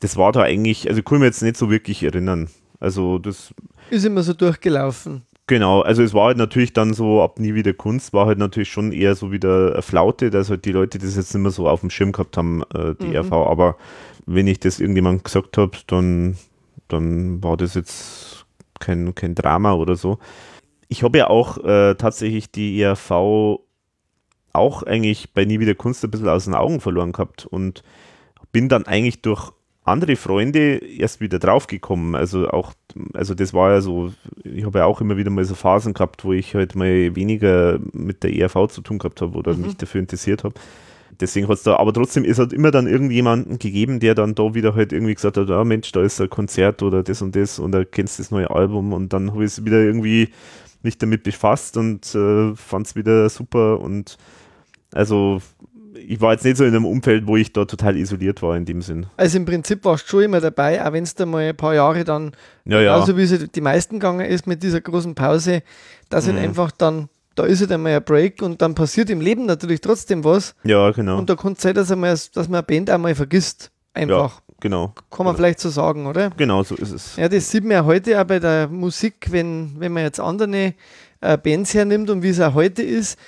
[0.00, 2.48] Das war da eigentlich, also ich kann mich jetzt nicht so wirklich erinnern.
[2.78, 3.52] Also das,
[3.90, 5.22] Ist immer so durchgelaufen.
[5.46, 8.70] Genau, also es war halt natürlich dann so, ab nie wieder Kunst, war halt natürlich
[8.70, 11.68] schon eher so wieder eine Flaute, dass halt die Leute das jetzt nicht mehr so
[11.68, 13.16] auf dem Schirm gehabt haben, äh, die Mhm.
[13.16, 13.76] RV, aber
[14.26, 16.36] wenn ich das irgendjemand gesagt habe, dann,
[16.88, 18.46] dann war das jetzt
[18.78, 20.18] kein, kein Drama oder so.
[20.88, 23.60] Ich habe ja auch äh, tatsächlich die ERV
[24.52, 27.82] auch eigentlich bei Nie wieder Kunst ein bisschen aus den Augen verloren gehabt und
[28.52, 29.52] bin dann eigentlich durch
[29.84, 32.14] andere Freunde erst wieder draufgekommen.
[32.14, 32.72] Also auch,
[33.14, 34.12] also das war ja so,
[34.44, 37.78] ich habe ja auch immer wieder mal so Phasen gehabt, wo ich halt mal weniger
[37.92, 39.62] mit der ERV zu tun gehabt habe oder Mhm.
[39.62, 40.54] mich dafür interessiert habe.
[41.20, 44.54] Deswegen hat es da, aber trotzdem ist halt immer dann irgendjemanden gegeben, der dann da
[44.54, 47.58] wieder halt irgendwie gesagt hat, ah Mensch, da ist ein Konzert oder das und das
[47.58, 50.30] und da kennst du das neue Album und dann habe ich es wieder irgendwie
[50.82, 54.16] mich damit befasst und äh, fand es wieder super und
[54.92, 55.40] also
[55.94, 58.64] ich war jetzt nicht so in einem Umfeld, wo ich da total isoliert war in
[58.64, 59.06] dem Sinn.
[59.16, 61.74] Also im Prinzip warst du schon immer dabei, auch wenn es da mal ein paar
[61.74, 62.32] Jahre dann,
[62.64, 62.94] Ja, ja.
[62.94, 65.62] genauso wie es die meisten gegangen ist mit dieser großen Pause,
[66.08, 66.42] dass halt Mhm.
[66.44, 67.08] einfach dann,
[67.40, 70.54] da ist halt einmal ein Break und dann passiert im Leben natürlich trotzdem was.
[70.64, 71.18] ja, genau.
[71.18, 73.70] Und da kann es sein, dass, einmal, dass man eine Band einmal vergisst.
[73.94, 74.42] Einfach.
[74.60, 74.94] genau.
[75.10, 76.30] Kann man vielleicht so sagen, oder?
[76.36, 77.16] Genau, so ist es.
[77.16, 80.74] Ja, das sieht man ja heute auch bei der Musik, wenn, wenn man jetzt andere
[81.20, 83.18] äh, Bands hernimmt und wie es auch heute ist,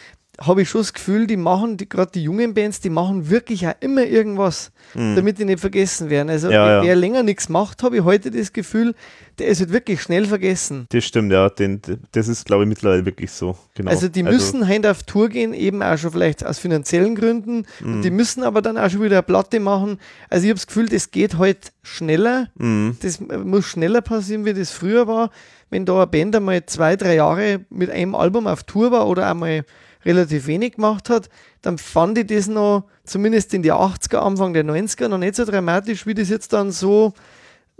[0.46, 3.66] habe ich schon das Gefühl, die machen, die, gerade die jungen Bands, die machen wirklich
[3.66, 5.16] auch immer irgendwas, Mhm.
[5.16, 6.28] damit die nicht vergessen werden.
[6.28, 6.94] Also Ja, wer, ja.
[6.94, 8.94] länger nichts macht, habe ich heute das Gefühl,
[9.38, 10.86] der ist halt wirklich schnell vergessen.
[10.90, 11.48] Das stimmt, ja.
[11.48, 11.80] Den,
[12.12, 13.56] das ist, glaube ich, mittlerweile wirklich so.
[13.74, 13.90] Genau.
[13.90, 17.64] Also die müssen halt auf Tour gehen, eben auch schon vielleicht aus finanziellen Gründen.
[17.80, 17.94] Mhm.
[17.94, 19.98] Und die müssen aber dann auch schon wieder eine Platte machen.
[20.28, 22.48] Also ich habe das Gefühl, das geht heute schneller.
[22.56, 22.96] Mhm.
[23.00, 25.30] Das äh, muss schneller passieren, wie das früher war.
[25.70, 29.30] Wenn da eine Band einmal zwei, drei Jahre mit einem Album auf Tour war oder
[29.30, 29.64] einmal
[30.04, 31.28] relativ wenig gemacht hat,
[31.60, 35.44] dann fand ich das noch, zumindest in die 80er, Anfang der 90er, noch nicht so
[35.44, 37.12] dramatisch, wie das jetzt dann so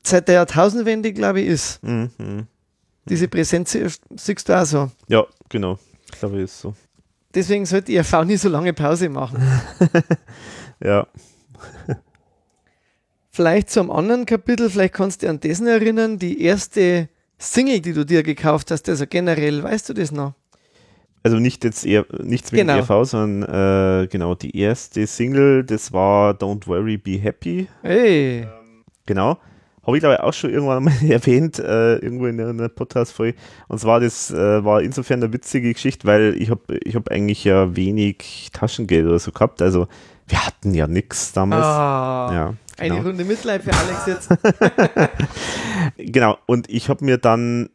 [0.03, 1.83] seit der Jahrtausendwende, glaube ich, ist.
[1.83, 2.47] Mhm.
[3.07, 3.77] Diese Präsenz
[4.17, 4.91] siehst du auch so.
[5.09, 5.79] Ja, genau.
[6.13, 6.75] Ich glaube, ist so.
[7.35, 9.43] Deswegen sollte die ERV nie so lange Pause machen.
[10.85, 11.07] Ja.
[13.31, 17.09] Vielleicht zu einem anderen Kapitel, vielleicht kannst du dich an dessen erinnern, die erste
[17.39, 20.35] Single, die du dir gekauft hast, also generell, weißt du das noch?
[21.25, 22.77] Also nicht jetzt eher nichts mit Genau.
[22.79, 27.69] ERV, sondern äh, genau die erste Single, das war Don't Worry, Be Happy.
[27.83, 28.47] Hey,
[29.07, 29.39] Genau.
[29.87, 33.37] habe ich glaube ich auch schon irgendwann mal erwähnt, äh, irgendwo in einer Podcast-Folge.
[33.69, 37.45] Und zwar, das äh, war insofern eine witzige Geschichte, weil ich habe ich hab eigentlich
[37.45, 39.63] ja wenig Taschengeld oder so gehabt.
[39.63, 39.87] Also
[40.29, 41.65] wir hatten ja nichts damals.
[41.65, 43.09] Ah, Ja, Eine genau.
[43.09, 44.29] Runde Mitleid für Alex jetzt.
[45.97, 47.69] Genau, und ich habe mir dann,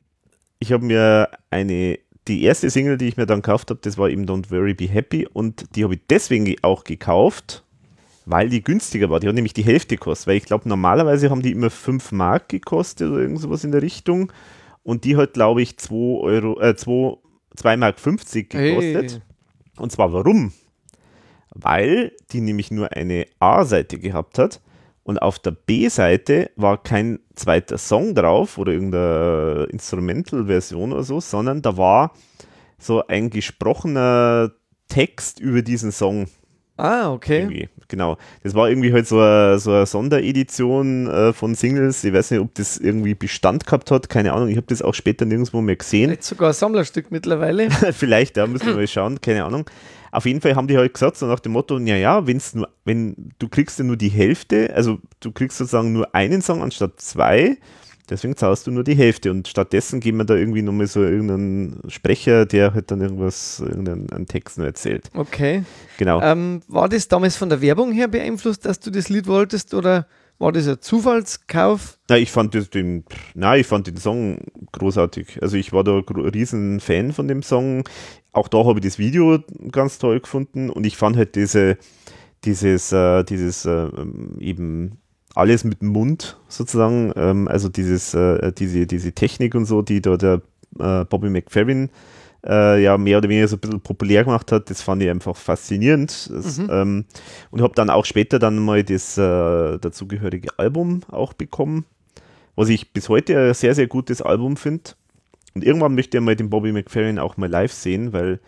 [0.59, 4.09] ich habe mir eine, die erste Single, die ich mir dann gekauft habe, das war
[4.09, 7.63] eben Don't Worry, Be Happy und die habe ich deswegen ge- auch gekauft,
[8.25, 9.19] weil die günstiger war.
[9.19, 12.49] Die hat nämlich die Hälfte gekostet, weil ich glaube, normalerweise haben die immer 5 Mark
[12.49, 14.31] gekostet oder irgend sowas in der Richtung
[14.83, 17.17] und die hat, glaube ich, 2 Euro, äh, 2,
[17.55, 19.11] 2 Mark 50 gekostet.
[19.11, 19.21] Hey.
[19.77, 20.51] Und zwar warum?
[21.53, 24.61] Weil die nämlich nur eine A-Seite gehabt hat
[25.03, 31.61] und auf der B-Seite war kein zweiter Song drauf oder irgendeine Instrumental-Version oder so, sondern
[31.61, 32.13] da war
[32.79, 34.51] so ein gesprochener
[34.87, 36.27] Text über diesen Song
[36.77, 37.39] Ah, okay.
[37.39, 37.69] irgendwie.
[37.87, 38.17] Genau.
[38.43, 42.03] Das war irgendwie halt so eine, so eine Sonderedition äh, von Singles.
[42.03, 44.49] Ich weiß nicht, ob das irgendwie Bestand gehabt hat, keine Ahnung.
[44.49, 46.11] Ich habe das auch später nirgendwo mehr gesehen.
[46.11, 47.71] Jetzt sogar ein Sammlerstück mittlerweile.
[47.91, 49.65] Vielleicht, ja, müssen wir mal schauen, keine Ahnung.
[50.11, 52.69] Auf jeden Fall haben die halt gesagt, so nach dem Motto, ja, ja, wenn's nur,
[52.85, 56.99] wenn du kriegst ja nur die Hälfte, also du kriegst sozusagen nur einen Song anstatt
[56.99, 57.57] zwei,
[58.09, 61.81] deswegen zahlst du nur die Hälfte und stattdessen geben wir da irgendwie nochmal so irgendeinen
[61.89, 65.09] Sprecher, der halt dann irgendwas, irgendeinen einen Text nur erzählt.
[65.13, 65.63] Okay.
[65.97, 66.21] Genau.
[66.21, 70.07] Ähm, war das damals von der Werbung her beeinflusst, dass du das Lied wolltest oder
[70.39, 71.97] war das ein Zufallskauf?
[72.09, 74.39] Na, ich fand den, na, ich fand den Song
[74.71, 75.41] großartig.
[75.41, 77.83] Also ich war da riesen Fan von dem Song.
[78.33, 79.39] Auch da habe ich das Video
[79.71, 81.77] ganz toll gefunden und ich fand halt diese,
[82.43, 83.89] dieses, äh, dieses äh,
[84.39, 84.99] eben
[85.33, 90.01] alles mit dem Mund sozusagen, ähm, also dieses, äh, diese, diese Technik und so, die
[90.01, 90.41] da der
[90.79, 91.89] äh, Bobby McFerrin
[92.45, 95.35] äh, ja mehr oder weniger so ein bisschen populär gemacht hat, das fand ich einfach
[95.35, 96.29] faszinierend.
[96.31, 97.05] Das, ähm,
[97.51, 101.85] und habe dann auch später dann mal das äh, dazugehörige Album auch bekommen,
[102.55, 104.91] was ich bis heute ein sehr, sehr gutes Album finde.
[105.57, 108.39] Und irgendwann möchte ich mal den Bobby McFerrin auch mal live sehen, weil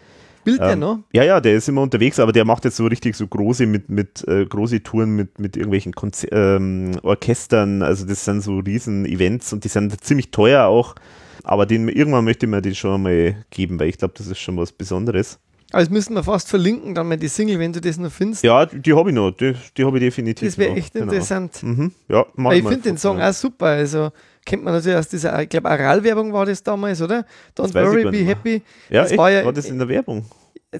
[0.43, 0.99] Bild der ähm, noch?
[1.11, 3.89] ja, ja, der ist immer unterwegs, aber der macht jetzt so richtig so große mit,
[3.89, 7.81] mit äh, große Touren mit, mit irgendwelchen Konzer ähm, Orchestern.
[7.81, 10.95] Also das sind so riesen Events und die sind ziemlich teuer auch.
[11.43, 14.39] Aber den, irgendwann möchte ich mir den schon mal geben, weil ich glaube, das ist
[14.39, 15.39] schon was Besonderes.
[15.71, 18.43] Aber das müssen wir fast verlinken, dann mal die Single, wenn du das noch findest.
[18.43, 19.31] Ja, die, habe ich noch.
[19.31, 20.77] Die, die habe ich definitiv das wäre noch.
[20.77, 21.05] echt Genau.
[21.05, 21.61] interessant.
[21.61, 21.91] Mhm.
[22.07, 22.97] Ja, mach Weil ich finde den.
[22.97, 23.67] Song auch super.
[23.67, 24.11] Also
[24.49, 27.19] kennt man natürlich aus dieser, ich glaube, Aral-Werbung war das damals, oder?
[27.55, 28.61] Don't Das worry, be happy.
[28.89, 29.17] Ja, das echt?
[29.19, 30.25] war ja- war das in der Werbung?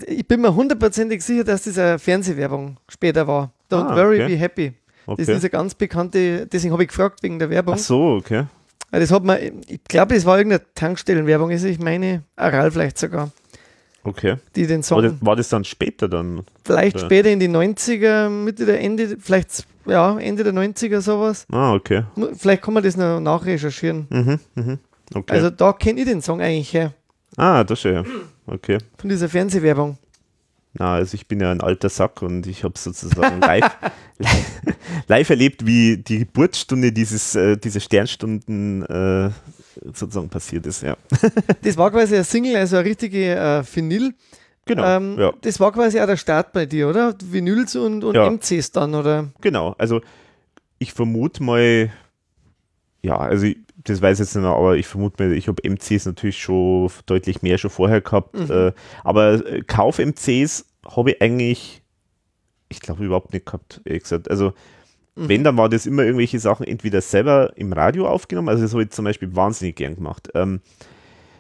[0.08, 3.52] Ich bin mir hundertprozentig sicher, dass das eine Fernsehwerbung später war.
[3.72, 4.34] Don't Ah, worry, okay.
[4.34, 4.74] be happy.
[5.06, 5.22] Das Okay.
[5.24, 7.76] ist diese ganz bekannte, deswegen habe ich gefragt wegen der Werbung.
[7.76, 8.46] Ach so, okay.
[8.92, 13.30] Das hat man, ich glaube, das war irgendeine Tankstellenwerbung, also ich meine Aral vielleicht sogar,
[14.04, 14.38] Okay.
[14.56, 16.44] die den Song War das, war das dann später dann?
[16.64, 17.06] vielleicht oder?
[17.06, 21.46] später in die 90er, Mitte der Ende, vielleicht ja, Ende der 90er sowas.
[21.52, 22.04] Ah, okay.
[22.38, 24.08] Vielleicht kann man das noch nachrecherchieren.
[24.10, 24.80] Mhm, mhm.
[25.14, 25.34] Okay.
[25.34, 26.94] Also da kenne ich den Song eigentlich her,
[27.36, 28.04] ah, das schon, ja.
[28.46, 28.78] Okay.
[28.98, 29.98] von dieser Fernsehwerbung.
[30.74, 33.76] Na, also ich bin ja ein alter Sack und ich habe sozusagen live,
[35.08, 39.32] live erlebt, wie die Geburtsstunde dieses, äh, dieser Sternstunden äh,
[39.84, 40.96] sozusagen passiert ist, ja.
[41.64, 44.14] Das war quasi ein Single, also eine richtige äh, Vinyl.
[44.66, 44.84] Genau.
[44.86, 45.34] Ähm, ja.
[45.42, 47.16] Das war quasi auch der Start bei dir, oder?
[47.24, 48.30] Vinyls und, und Ja.
[48.30, 49.30] MCs dann, oder?
[49.42, 50.02] Genau, also
[50.78, 51.90] ich vermute mal,
[53.02, 55.62] ja, also ich, das weiß ich jetzt nicht mehr, aber ich vermute mal, ich habe
[55.68, 58.52] MCs natürlich schon deutlich mehr schon vorher gehabt, Mhm.
[58.52, 58.72] äh,
[59.04, 61.82] aber äh, Kauf-MCs habe ich eigentlich,
[62.70, 64.30] ich glaube, überhaupt nicht gehabt, ehrlich gesagt.
[64.30, 64.54] Also
[65.24, 65.30] Mhm.
[65.30, 68.84] wenn, dann war das immer irgendwelche Sachen entweder selber im Radio aufgenommen, also das habe
[68.84, 70.30] ich zum Beispiel wahnsinnig gern gemacht.
[70.36, 70.62] Ähm,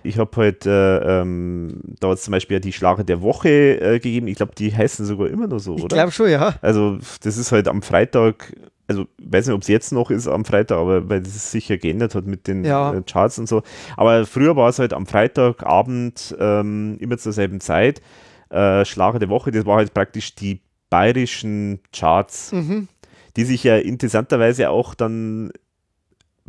[0.01, 3.49] ich habe halt, äh, ähm, da zum Beispiel ja die Schlager der Woche
[3.81, 5.95] äh, gegeben, ich glaube, die heißen sogar immer noch so, Ich oder?
[5.95, 6.55] glaube schon, ja.
[6.61, 8.53] Also, das ist halt am Freitag,
[8.87, 11.67] also ich weiß nicht, ob es jetzt noch ist am Freitag, aber weil das sich
[11.67, 12.93] ja geändert hat mit den Ja.
[12.93, 13.61] äh, Charts und so.
[13.97, 18.01] Aber früher war es halt am Freitagabend ähm, immer zur selben Zeit.
[18.49, 22.87] Äh, Schlager der Woche, das war halt praktisch die bayerischen Charts, Mhm.
[23.39, 25.51] Die sich ja interessanterweise auch dann ein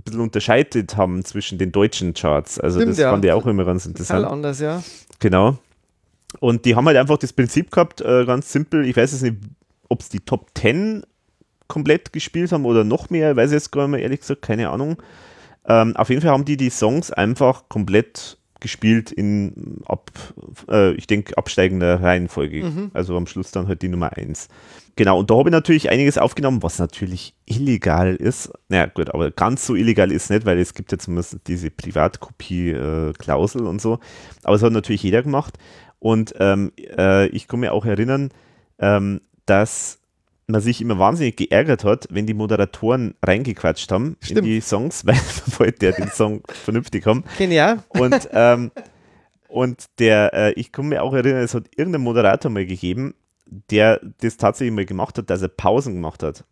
[0.03, 2.59] bisschen unterscheidet haben zwischen den deutschen Charts.
[2.59, 3.13] Also Stimmt, das ja.
[3.13, 4.27] fand ich auch immer ganz Total interessant.
[4.27, 4.83] anders, ja.
[5.21, 5.57] Genau.
[6.41, 8.85] Und die haben halt einfach das Prinzip gehabt, äh, ganz simpel.
[8.87, 9.37] Ich weiß jetzt nicht,
[9.89, 11.05] ob es die Top 10
[11.69, 14.71] komplett gespielt haben oder noch mehr, weiß ich jetzt gar nicht mehr, ehrlich gesagt, keine
[14.71, 15.01] Ahnung.
[15.69, 20.11] Ähm, auf jeden Fall haben die die Songs einfach komplett gespielt in ab,
[20.69, 22.65] äh, ich denke, absteigender Reihenfolge.
[22.65, 22.91] Mhm.
[22.95, 24.49] Also am Schluss dann halt die Nummer 1.
[25.01, 28.53] Genau, und da habe ich natürlich einiges aufgenommen, was natürlich illegal ist.
[28.69, 33.67] Naja, gut, aber ganz so illegal ist nicht, weil es gibt ja zumindest diese Privatkopie-Klausel
[33.67, 33.99] und so.
[34.43, 35.57] Aber es hat natürlich jeder gemacht.
[36.01, 38.29] Und ähm, äh, ich kann mir auch erinnern,
[38.79, 40.01] ähm, dass
[40.47, 44.41] man sich immer wahnsinnig geärgert hat, wenn die Moderatoren reingequatscht haben Stimmt.
[44.41, 47.25] in die Songs, weil man wollte ja den Song vernünftig haben.
[47.39, 47.83] Genial.
[47.89, 48.71] Und, ähm,
[49.49, 53.15] und der, äh, ich kann mir auch erinnern, es hat irgendein Moderator mal gegeben,
[53.71, 56.45] der das tatsächlich mal gemacht hat, dass er Pausen gemacht hat.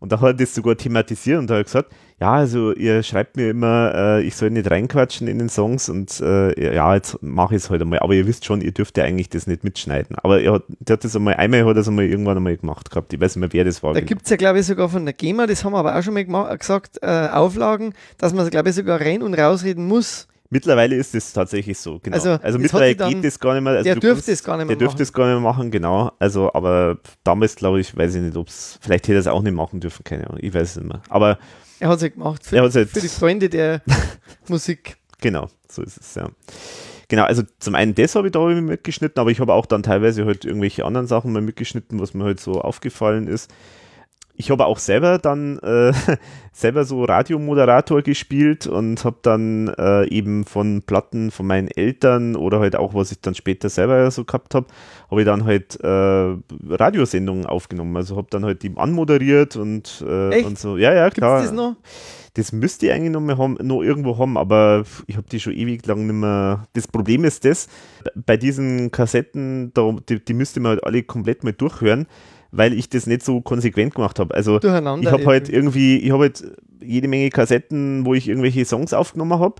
[0.00, 3.02] Und da hat er das sogar thematisiert und da hat er gesagt, ja, also ihr
[3.02, 7.22] schreibt mir immer, äh, ich soll nicht reinquatschen in den Songs und äh, ja, jetzt
[7.22, 8.00] mache ich es halt einmal.
[8.00, 10.16] Aber ihr wisst schon, ihr dürft ja eigentlich das nicht mitschneiden.
[10.16, 13.14] Aber er hat, der hat das einmal, einmal hat es einmal irgendwann einmal gemacht gehabt.
[13.14, 13.94] Ich weiß nicht mehr, wer das war.
[13.94, 16.02] Da gibt es ja, glaube ich, sogar von der GEMA, das haben wir aber auch
[16.02, 20.28] schon mal gesagt, äh, Auflagen, dass man, glaube ich, sogar rein- und rausreden muss.
[20.54, 22.14] Mittlerweile ist es tatsächlich so, genau.
[22.16, 23.72] Also, Also, mittlerweile dann- geht das gar nicht mehr.
[23.72, 25.02] Also der dürfte es gar nicht mehr Der dürfte machen.
[25.02, 26.12] es gar nicht mehr machen, genau.
[26.20, 29.42] Also, aber damals, glaube ich, weiß ich nicht, ob es, vielleicht hätte er es auch
[29.42, 31.02] nicht machen dürfen, keine Ahnung, ich weiß es nicht mehr.
[31.08, 31.38] Aber
[31.80, 33.82] Er hat es ja gemacht für, halt- für die Freunde der
[34.48, 34.96] Musik.
[35.20, 36.28] genau, so ist es, ja.
[37.08, 40.24] Genau, also zum einen das habe ich da mitgeschnitten, aber ich habe auch dann teilweise
[40.24, 43.50] halt irgendwelche anderen Sachen mal mitgeschnitten, was mir halt so aufgefallen ist.
[44.36, 45.92] Ich habe auch selber dann äh,
[46.52, 52.58] selber so Radiomoderator gespielt und habe dann äh, eben von Platten von meinen Eltern oder
[52.58, 54.66] halt auch, was ich dann später selber so gehabt habe,
[55.10, 56.36] habe ich dann halt äh,
[56.68, 57.96] Radiosendungen aufgenommen.
[57.96, 60.76] Also habe dann halt die anmoderiert und, äh, und so.
[60.76, 61.38] Ja, ja, klar.
[61.38, 61.76] es das noch?
[62.34, 65.52] Das müsste ich eigentlich noch, mal haben, noch irgendwo haben, aber ich habe die schon
[65.52, 66.66] ewig lang nicht mehr.
[66.72, 67.68] Das Problem ist das,
[68.26, 72.08] bei diesen Kassetten, da, die, die müsste man halt alle komplett mal durchhören,
[72.56, 74.34] weil ich das nicht so konsequent gemacht habe.
[74.34, 75.98] Also ich habe halt irgendwie.
[75.98, 76.44] ich habe halt
[76.80, 79.56] jede Menge Kassetten, wo ich irgendwelche Songs aufgenommen habe.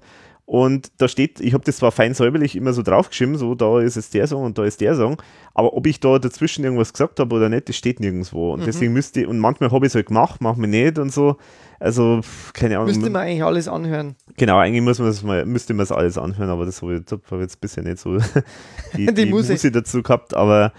[0.46, 3.96] Und da steht, ich habe das zwar fein säuberlich immer so draufgeschrieben, so da ist
[3.96, 5.16] es der Song und da ist der Song,
[5.54, 8.52] aber ob ich da dazwischen irgendwas gesagt habe oder nicht, das steht nirgendwo.
[8.52, 8.64] Und Mhm.
[8.66, 11.38] deswegen müsste ich, und manchmal habe ich es halt gemacht, manchmal nicht und so.
[11.80, 12.20] Also,
[12.52, 12.88] keine Ahnung.
[12.88, 14.16] Müsste man eigentlich alles anhören.
[14.36, 17.10] Genau, eigentlich muss man das mal, müsste man das alles anhören, aber das habe ich,
[17.10, 18.18] hab ich jetzt bisher nicht so
[18.98, 19.52] die, Die die, Musik.
[19.52, 20.74] Musik dazu gehabt, aber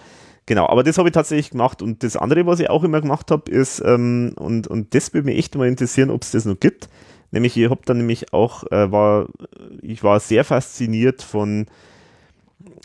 [0.45, 1.81] genau, aber das habe ich tatsächlich gemacht.
[1.81, 5.25] Und das andere, was ich auch immer gemacht habe, ist, ähm, und, und das würde
[5.25, 6.89] mich echt mal interessieren, ob es das noch gibt,
[7.31, 9.27] nämlich ich habe dann nämlich auch, äh, war,
[9.81, 11.67] ich war sehr fasziniert von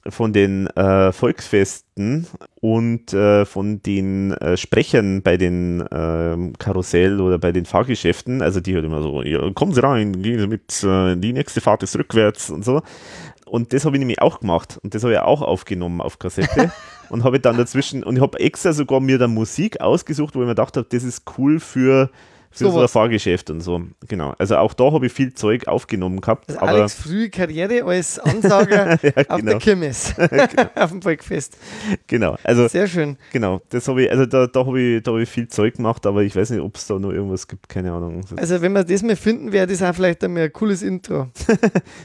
[0.09, 2.27] von den äh, Volksfesten
[2.61, 8.61] und äh, von den äh, Sprechern bei den ähm, Karussell oder bei den Fahrgeschäften, also
[8.61, 11.83] die halt immer so, ja, kommen Sie rein, gehen Sie mit, äh, die nächste Fahrt
[11.83, 12.83] ist rückwärts und so.
[13.47, 14.79] Und das habe ich nämlich auch gemacht.
[14.83, 16.73] Und das habe ich auch aufgenommen auf Kassette
[17.11, 20.47] und habe dann dazwischen und ich habe extra sogar mir dann Musik ausgesucht, wo ich
[20.47, 22.11] mir gedacht habe, das ist cool für
[22.53, 22.91] für so Sowas.
[22.93, 23.81] Fahrgeschäft und so.
[24.09, 24.35] Genau.
[24.39, 26.49] Also auch da habe ich viel Zeug aufgenommen gehabt.
[26.49, 30.15] Also aber Alex frühe Karriere als Ansager ja, auf genau, der Kirmes,
[30.75, 31.57] auf dem Volkfest.
[32.09, 32.37] genau.
[32.43, 33.17] Also Sehr schön.
[33.33, 36.05] Genau, das habe ich, also da, da habe ich, da hab ich viel Zeug gemacht,
[36.07, 38.23] aber ich weiß nicht, ob es da noch irgendwas gibt, keine Ahnung.
[38.37, 41.29] Also wenn wir das mal finden, wäre das auch vielleicht einmal ein cooles Intro.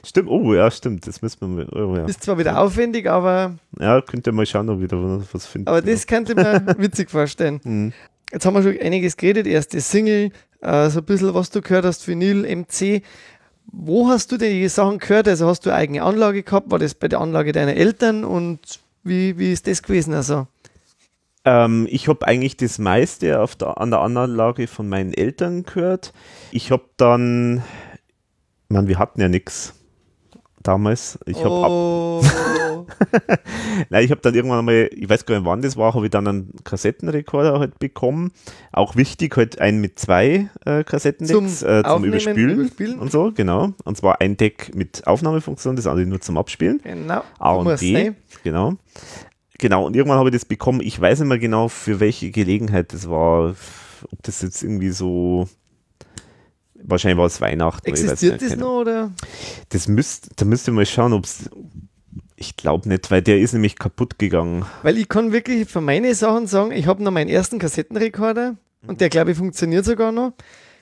[0.06, 2.06] stimmt, oh ja, stimmt, das müssen wir mal, oh, ja.
[2.06, 4.98] Ist zwar wieder aufwendig, aber, ja, könnt ihr mal schauen, ob ihr da
[5.32, 5.68] was- findet.
[5.70, 7.60] aber das könnte mir witzig vorstellen.
[7.64, 7.94] Mhm.
[8.32, 9.48] Jetzt haben wir schon einiges geredet.
[9.48, 13.02] Erste Single, äh, so ein bisschen, was du gehört hast, Vinyl, MC.
[13.72, 15.28] Wo hast du denn die Sachen gehört?
[15.28, 16.72] Also hast du eine eigene Anlage gehabt?
[16.72, 18.24] War das bei der Anlage deiner Eltern?
[18.24, 20.14] Und wie, wie ist das gewesen?
[20.14, 20.48] Also,
[21.46, 26.12] Ähm, ich habe eigentlich das meiste auf der, an der Anlage von meinen Eltern gehört.
[26.52, 27.64] Ich habe dann,
[28.68, 29.74] ich meine, wir hatten ja nichts
[30.64, 31.20] damals.
[31.28, 32.32] Ich habe ab,
[33.90, 36.12] Nein, ich habe dann irgendwann mal, ich weiß gar nicht wann das war, habe ich
[36.12, 38.32] dann einen Kassettenrekorder halt bekommen.
[38.72, 43.00] Auch wichtig, halt einen mit zwei äh, Kassettendecks Zum äh, zum Überspülen, Überspielen.
[43.00, 43.74] und so, genau.
[43.84, 46.82] Und zwar ein Deck mit Aufnahmefunktion, das andere nur zum Abspielen.
[46.84, 47.24] genau.
[47.40, 48.16] A und B, ne?
[48.44, 48.78] genau.
[49.58, 50.82] Genau, und irgendwann habe ich das bekommen.
[50.82, 53.56] Ich weiß nicht mehr genau, für welche Gelegenheit das war.
[54.12, 55.48] Ob das jetzt irgendwie so.
[56.76, 57.88] Wahrscheinlich war es Weihnachten.
[57.88, 58.82] Existiert nicht, das noch?
[58.82, 59.12] Oder?
[59.70, 61.50] das müsst, da müsst ihr mal schauen, ob es.
[62.38, 64.66] Ich glaube nicht, weil der ist nämlich kaputt gegangen.
[64.84, 68.58] Weil ich kann wirklich von meinen Sachen sagen, ich habe noch meinen ersten Kassettenrekorder
[68.88, 70.34] und der, glaube ich, funktioniert sogar noch.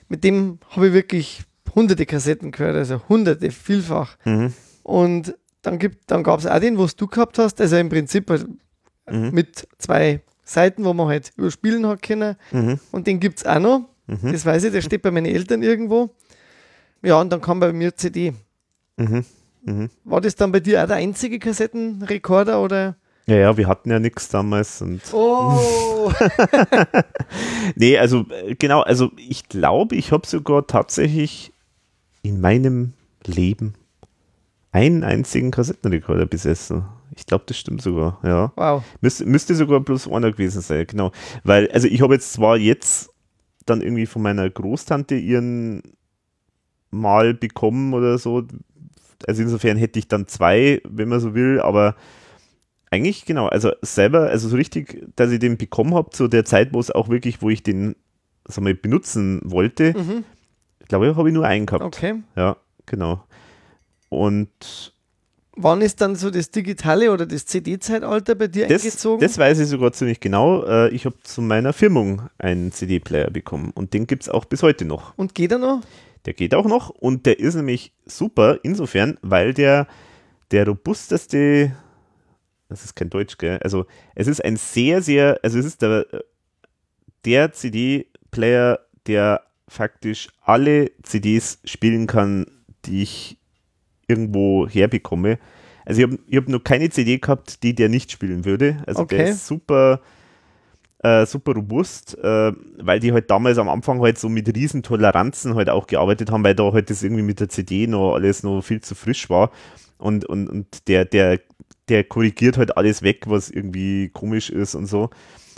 [0.08, 1.42] Mit dem habe ich wirklich
[1.74, 4.16] hunderte Kassetten gehört, also hunderte, vielfach.
[4.24, 4.52] Mhm.
[4.82, 8.28] Und dann, gibt- dann gab es auch den, was du gehabt hast, also im Prinzip
[8.30, 8.40] äh,
[9.10, 9.30] Mhm.
[9.32, 12.36] mit zwei Seiten, wo man halt überspielen hat können.
[12.52, 12.80] Mhm.
[12.90, 13.88] Und den gibt es auch noch.
[14.06, 14.32] Mhm.
[14.32, 16.10] Das weiß ich, der steht bei meinen Eltern irgendwo.
[17.02, 18.32] Ja, und dann kam bei mir CD.
[18.96, 19.24] Mhm.
[19.64, 19.90] Mhm.
[20.04, 22.96] War das dann bei dir auch der einzige Kassettenrekorder oder?
[23.26, 24.82] Ja, ja, wir hatten ja nichts damals.
[24.82, 26.12] Und Oh!
[27.74, 31.52] nee, also äh, genau, also ich glaube, ich habe sogar tatsächlich
[32.22, 32.92] in meinem
[33.24, 33.74] Leben
[34.72, 36.84] einen einzigen Kassettenrekorder besessen.
[37.16, 38.52] Ich glaube, das stimmt sogar, ja.
[38.56, 38.82] wow.
[39.00, 41.12] Müsste, müsste sogar bloß einer gewesen sein, genau.
[41.44, 43.10] Weil, also ich habe jetzt zwar jetzt
[43.66, 45.82] dann irgendwie von meiner Großtante ihren
[46.90, 48.42] mal bekommen oder so.
[49.28, 51.96] Also insofern hätte ich dann zwei, wenn man so will, aber
[52.90, 56.72] eigentlich genau, also selber, also so richtig, dass ich den bekommen habe zu der Zeit,
[56.72, 57.96] wo es auch wirklich, wo ich den
[58.46, 60.24] sag mal, benutzen wollte, Mhm.
[60.80, 61.82] ich glaube, habe ich nur einen gehabt.
[61.84, 62.22] Okay.
[62.36, 62.56] Ja,
[62.86, 63.24] genau.
[64.10, 64.92] Und
[65.56, 69.20] Wann ist dann so das digitale oder das CD-Zeitalter bei dir das, eingezogen?
[69.20, 70.64] das weiß ich sogar ziemlich genau.
[70.64, 74.64] Äh, Ich habe zu meiner Firmung einen CD-Player bekommen und den gibt es auch bis
[74.64, 75.16] heute noch.
[75.16, 75.80] Und geht er noch?
[76.26, 79.86] Der geht auch noch und der ist nämlich super insofern, weil der
[80.50, 81.74] der robusteste,
[82.68, 83.58] das ist kein Deutsch, gell?
[83.62, 86.06] Also es ist ein sehr, sehr, also es ist der,
[87.24, 92.46] der CD-Player, der faktisch alle CDs spielen kann,
[92.84, 93.38] die ich
[94.06, 95.38] irgendwo herbekomme.
[95.86, 98.82] Also ich habe ich hab noch keine CD gehabt, die der nicht spielen würde.
[98.86, 99.16] Also Okay.
[99.16, 100.00] der ist super,
[101.04, 105.54] äh, super robust, äh, weil die halt damals am Anfang halt so mit riesen Toleranzen
[105.54, 108.62] halt auch gearbeitet haben, weil da halt das irgendwie mit der CD noch alles noch
[108.62, 109.50] viel zu frisch war.
[109.98, 111.40] Und, und, und der, der,
[111.90, 115.10] der korrigiert halt alles weg, was irgendwie komisch ist und so.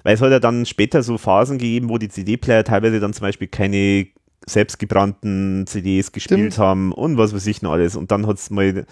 [0.02, 3.22] Weil es hat ja dann später so Phasen gegeben, wo die CD-Player teilweise dann zum
[3.22, 4.08] Beispiel keine
[4.48, 6.58] selbstgebrannten CDs gespielt Stimmt.
[6.58, 7.94] haben und was weiß ich noch alles.
[7.94, 8.84] Und dann hat es mal,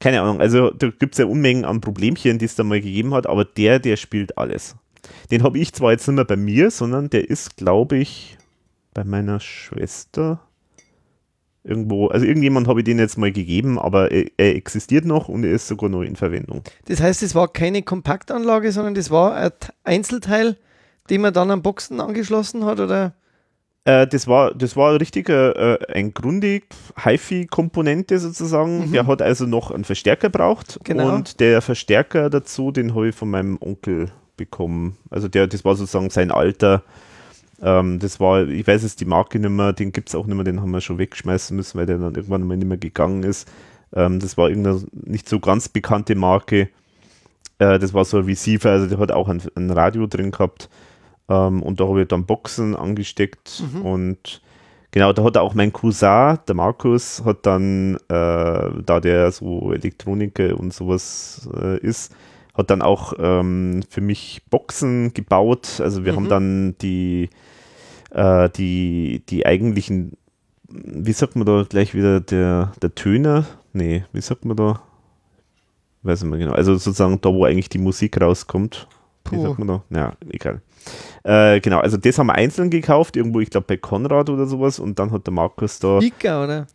[0.00, 3.14] keine Ahnung, also da gibt es ja Unmengen an Problemchen, die es da mal gegeben
[3.14, 4.74] hat, aber der, der spielt alles.
[5.30, 8.38] Den habe ich zwar jetzt nicht mehr bei mir, sondern der ist, glaube ich,
[8.94, 10.40] bei meiner Schwester
[11.64, 15.44] irgendwo, also irgendjemand habe ich den jetzt mal gegeben, aber er, er existiert noch und
[15.44, 16.62] er ist sogar noch in Verwendung.
[16.86, 19.50] Das heißt, es war keine Kompaktanlage, sondern das war ein
[19.84, 20.56] Einzelteil,
[21.08, 23.14] den man dann am Boxen angeschlossen hat, oder?
[23.84, 26.64] Äh, das war, das war richtig äh, ein grundig
[27.04, 28.88] HiFi-Komponente sozusagen.
[28.88, 28.92] Mhm.
[28.92, 31.14] Der hat also noch einen Verstärker braucht Genau.
[31.14, 34.10] und der Verstärker dazu, den habe ich von meinem Onkel
[34.44, 34.96] bekommen.
[35.10, 36.82] Also der, das war sozusagen sein Alter.
[37.62, 40.34] Ähm, das war, ich weiß jetzt die Marke nicht mehr, den gibt es auch nicht
[40.34, 43.22] mehr, den haben wir schon wegschmeißen müssen, weil der dann irgendwann mal nicht mehr gegangen
[43.22, 43.48] ist.
[43.94, 46.68] Ähm, das war irgendeine nicht so ganz bekannte Marke.
[47.58, 50.68] Äh, das war so ein Receiver, also der hat auch ein, ein Radio drin gehabt.
[51.28, 53.82] Ähm, und da habe ich dann Boxen angesteckt Mhm.
[53.82, 54.42] und
[54.90, 60.58] genau, da hat auch mein Cousin, der Markus, hat dann, äh, da der so Elektroniker
[60.58, 62.12] und sowas äh, ist,
[62.54, 65.80] hat dann auch ähm, für mich Boxen gebaut.
[65.80, 66.16] Also wir Mhm.
[66.16, 67.30] haben dann die,
[68.10, 70.12] äh, die, die eigentlichen,
[70.68, 73.46] wie sagt man da gleich wieder, der, der Töner?
[73.72, 74.82] Nee, wie sagt man da?
[76.02, 76.52] Weiß ich nicht mehr genau.
[76.52, 78.86] Also sozusagen da, wo eigentlich die Musik rauskommt.
[79.30, 79.42] Wie Puh.
[79.42, 79.82] sagt man da?
[79.90, 80.60] Ja, egal.
[81.22, 84.80] Äh, genau, also das haben wir einzeln gekauft, irgendwo, ich glaube bei Konrad oder sowas
[84.80, 86.66] und dann hat der Markus da, Speaker, oder?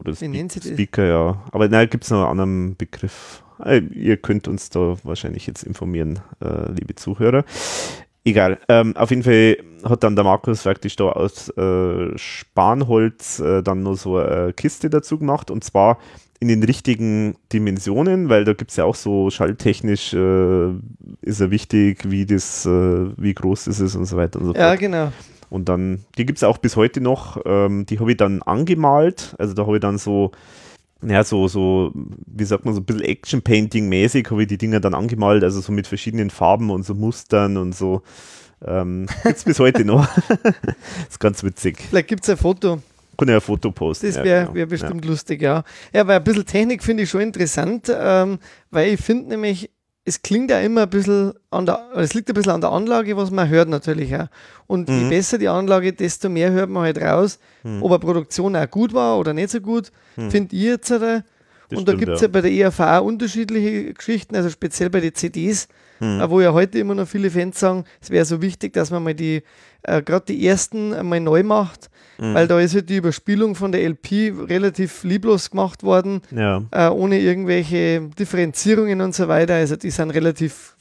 [0.00, 0.64] oder wie das?
[0.64, 1.42] Speaker, ja.
[1.52, 3.44] Aber nein, gibt es noch einen anderen Begriff.
[3.64, 7.44] Äh, ihr könnt uns da wahrscheinlich jetzt informieren, äh, liebe Zuhörer.
[8.24, 13.62] Egal, ähm, auf jeden Fall hat dann der Markus praktisch da aus äh, Spanholz äh,
[13.62, 15.98] dann noch so eine Kiste dazu gemacht und zwar
[16.40, 20.68] in den richtigen Dimensionen, weil da gibt es ja auch so schalltechnisch äh,
[21.22, 24.54] ist ja wichtig, wie das, äh, wie groß ist es und so weiter und so
[24.54, 24.78] Ja, fort.
[24.80, 25.12] genau.
[25.50, 29.34] Und dann, die gibt es auch bis heute noch, ähm, die habe ich dann angemalt,
[29.38, 30.32] also da habe ich dann so,
[31.02, 34.94] ja, so, so, wie sagt man, so ein bisschen Action-Painting-mäßig habe ich die Dinger dann
[34.94, 38.02] angemalt, also so mit verschiedenen Farben und so Mustern und so.
[38.66, 40.08] Ähm, gibt es bis heute noch.
[41.08, 41.78] ist ganz witzig.
[41.88, 42.82] Vielleicht gibt es ein Foto.
[43.16, 44.06] Kann ja ein Foto posten.
[44.06, 44.54] Das ja, wäre genau.
[44.54, 45.64] wär bestimmt lustig, ja.
[45.92, 48.38] Ja, weil ein bisschen Technik finde ich schon interessant, ähm,
[48.70, 49.70] weil ich finde nämlich,
[50.08, 53.16] es klingt ja immer ein bisschen an der, es liegt ein bisschen an der Anlage,
[53.16, 54.26] was man hört natürlich auch.
[54.66, 55.08] Und je Mhm.
[55.10, 57.82] besser die Anlage, desto mehr hört man halt raus, Mhm.
[57.82, 60.30] ob eine Produktion auch gut war oder nicht so gut, Mhm.
[60.30, 60.90] finde ich jetzt.
[60.90, 61.24] Oder?
[61.68, 62.28] Das Und da stimmt, gibt es ja.
[62.28, 65.68] bei der ERV auch unterschiedliche Geschichten, also speziell bei den CDs,
[66.00, 66.22] Mhm.
[66.28, 69.14] wo ja heute immer noch viele Fans sagen, es wäre so wichtig, dass man mal
[69.14, 69.42] die,
[69.82, 71.90] äh, gerade die ersten einmal neu macht,
[72.20, 72.34] Mhm.
[72.34, 76.88] weil da ist halt die Überspielung von der LP relativ lieblos gemacht worden, Ja, äh,
[76.88, 79.54] ohne irgendwelche Differenzierungen und so weiter.
[79.54, 80.76] Also die sind relativ,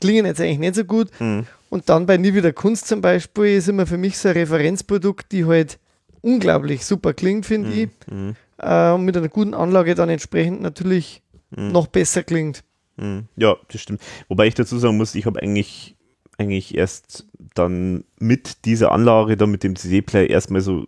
[0.00, 1.08] klingen jetzt eigentlich nicht so gut.
[1.20, 1.46] mhm.
[1.70, 5.30] Und dann bei Nie wieder Kunst zum Beispiel ist immer für mich so ein Referenzprodukt,
[5.30, 5.78] die halt
[6.20, 7.88] unglaublich super klingt, finde ich.
[8.10, 8.34] Mhm.
[8.58, 11.22] Äh, und mit einer guten Anlage dann entsprechend natürlich
[11.56, 11.72] Mhm.
[11.72, 12.62] noch besser klingt.
[12.96, 13.24] Mhm.
[13.36, 14.00] Ja, das stimmt.
[14.28, 15.96] Wobei ich dazu sagen muss, ich habe eigentlich,
[16.40, 20.86] eigentlich erst dann mit dieser Anlage, da mit dem CD-Player erstmal so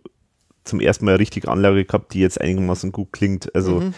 [0.63, 3.53] zum ersten Mal eine richtige Anlage gehabt, die jetzt einigermaßen gut klingt.
[3.55, 3.93] Also Mhm.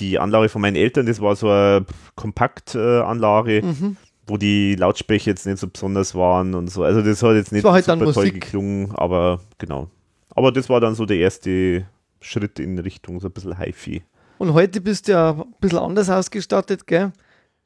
[0.00, 3.96] die Anlage von meinen Eltern, das war so eine Kompaktanlage, Mhm.
[4.26, 6.82] wo die Lautsprecher jetzt nicht so besonders waren und so.
[6.84, 9.88] Also das hat jetzt nicht halt dann super toll geklungen, aber genau.
[10.30, 11.86] Aber das war dann so der erste
[12.20, 14.02] Schritt in Richtung so ein bisschen HiFi.
[14.38, 17.12] Und heute bist du ja ein bisschen anders ausgestattet, gell?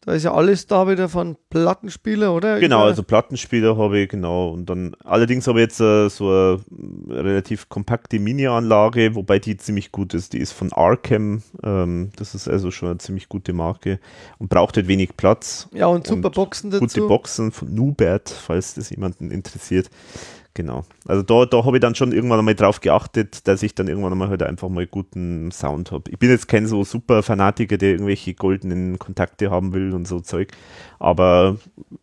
[0.03, 2.61] Da ist ja alles da wieder von Plattenspieler, oder?
[2.61, 4.51] Genau, also Plattenspieler habe ich, genau.
[4.51, 9.91] Und dann, allerdings habe ich jetzt äh, so eine relativ kompakte Mini-Anlage, wobei die ziemlich
[9.91, 10.33] gut ist.
[10.35, 11.43] Die ist von Arkham.
[11.65, 13.99] Ähm, das ist also schon eine ziemlich gute Marke
[14.39, 15.69] und braucht halt wenig Platz.
[15.75, 16.85] Ja, und super und Boxen dazu.
[16.85, 19.91] Gute Boxen von Nubert, falls das jemanden interessiert.
[20.59, 20.85] Genau.
[21.07, 24.11] Also da, da habe ich dann schon irgendwann einmal drauf geachtet, dass ich dann irgendwann
[24.11, 26.11] einmal halt einfach mal guten Sound habe.
[26.11, 30.19] Ich bin jetzt kein so super Fanatiker, der irgendwelche goldenen Kontakte haben will und so
[30.19, 30.51] Zeug.
[30.99, 31.59] Aber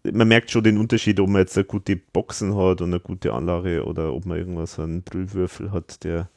[0.10, 3.34] man merkt schon den Unterschied, ob man jetzt eine gute Boxen hat und eine gute
[3.34, 6.30] Anlage oder ob man irgendwas so einen Brüllwürfel hat, der,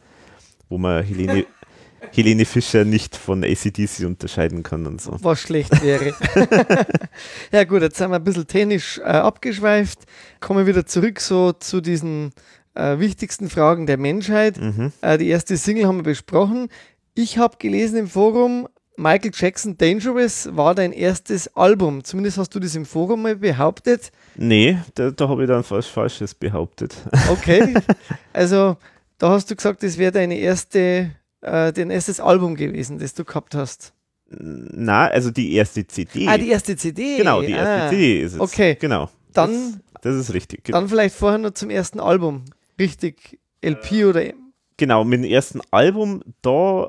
[0.69, 1.47] wo man Helene,
[2.15, 5.17] Helene Fischer nicht von ACDC unterscheiden kann und so.
[5.21, 6.15] was schlecht wäre.
[7.53, 10.01] ja gut, jetzt sind wir ein bisschen technisch äh, abgeschweift.
[10.41, 12.33] Kommen wir wieder zurück so zu diesen
[12.75, 14.61] äh, wichtigsten Fragen der Menschheit.
[14.61, 14.93] Mhm.
[15.01, 16.69] Äh, die erste Single haben wir besprochen.
[17.15, 18.69] Ich habe gelesen im Forum,
[18.99, 22.03] Michael Jackson Dangerous war dein erstes Album.
[22.03, 24.11] Zumindest hast du das im Forum mal behauptet.
[24.35, 26.97] Nee, da, da habe ich dann was Falsches behauptet.
[27.31, 27.75] Okay.
[28.33, 28.77] also
[29.19, 33.25] da hast du gesagt, das wäre deine erste, äh, dein erstes Album gewesen, das du
[33.25, 33.93] gehabt hast.
[34.31, 36.29] Na, also die erste CD.
[36.29, 37.17] Ah, die erste CD.
[37.17, 37.89] genau, die erste ah.
[37.91, 38.41] CD ist es.
[38.41, 38.77] Okay.
[38.81, 39.09] Genau.
[39.33, 40.65] Dann- Das, das ist richtig.
[40.65, 42.45] Ge- Dann vielleicht vorher noch zum ersten Album.
[42.79, 44.23] Richtig, LP Äh, oder
[44.77, 46.89] Genau, mit dem ersten Album, da,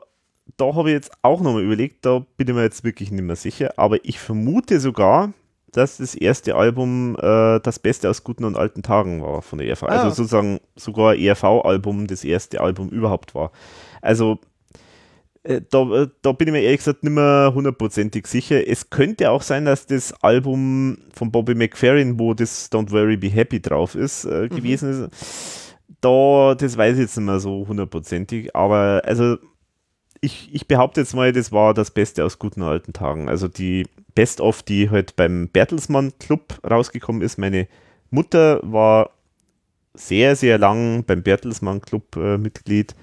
[0.57, 3.35] da habe ich jetzt auch nochmal überlegt, da bin ich mir jetzt wirklich nicht mehr
[3.35, 5.33] sicher, aber ich vermute sogar,
[5.71, 9.67] dass das erste Album äh, das Beste aus guten und alten Tagen war von der
[9.69, 9.83] ERV.
[9.83, 9.87] Ah.
[9.87, 13.51] Also sozusagen sogar ERV-Album das erste Album überhaupt war.
[14.01, 14.39] Also
[15.43, 18.67] äh, da, äh, da bin ich mir ehrlich gesagt nicht mehr hundertprozentig sicher.
[18.67, 23.29] Es könnte auch sein, dass das Album von Bobby McFerrin, wo das Don't Worry Be
[23.29, 24.49] Happy drauf ist, äh, Mhm.
[24.49, 25.75] gewesen ist.
[26.01, 29.37] Da, das weiß ich jetzt nicht mehr so hundertprozentig, aber also
[30.21, 33.29] ich, ich behaupte jetzt mal, das war das Beste aus guten alten Tagen.
[33.29, 37.37] Also die Best-of, die halt beim Bertelsmann Club rausgekommen ist.
[37.37, 37.67] Meine
[38.09, 39.11] Mutter war
[39.93, 42.95] sehr, sehr lang beim Bertelsmann Club äh, Mitglied.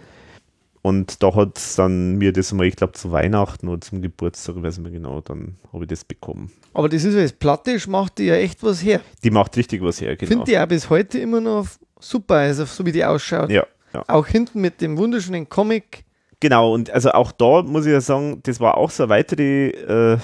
[0.86, 4.62] Und da hat dann mir das mal, ich glaube, zu Weihnachten oder zum Geburtstag, ich
[4.62, 6.52] weiß nicht mehr genau, dann habe ich das bekommen.
[6.74, 9.00] Aber das ist ja plattisch, macht die ja echt was her.
[9.24, 10.28] Die macht richtig was her, genau.
[10.28, 11.66] Finde die auch bis heute immer noch
[11.98, 13.50] super, also so wie die ausschaut.
[13.50, 14.04] ja, ja.
[14.06, 16.04] Auch hinten mit dem wunderschönen Comic.
[16.38, 19.70] Genau, und also auch da muss ich ja sagen, das war auch so eine weitere,
[19.70, 20.18] äh,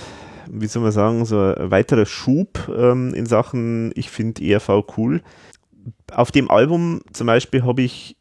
[0.48, 5.22] wie soll man sagen, so ein weiterer Schub ähm, in Sachen, ich finde ERV cool.
[6.12, 8.16] Auf dem Album zum Beispiel habe ich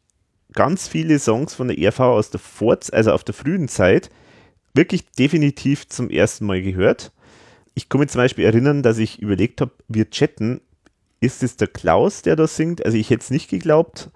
[0.52, 4.10] ganz viele Songs von der ERV aus der Vorz also auf der frühen Zeit,
[4.74, 7.12] wirklich definitiv zum ersten Mal gehört.
[7.74, 10.60] Ich mich zum Beispiel erinnern, dass ich überlegt habe, wir chatten,
[11.20, 12.84] ist es der Klaus, der da singt?
[12.84, 14.10] Also ich hätte es nicht geglaubt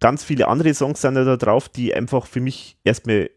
[0.00, 3.30] ganz viele andere Songs sind da drauf, die einfach für mich erstmal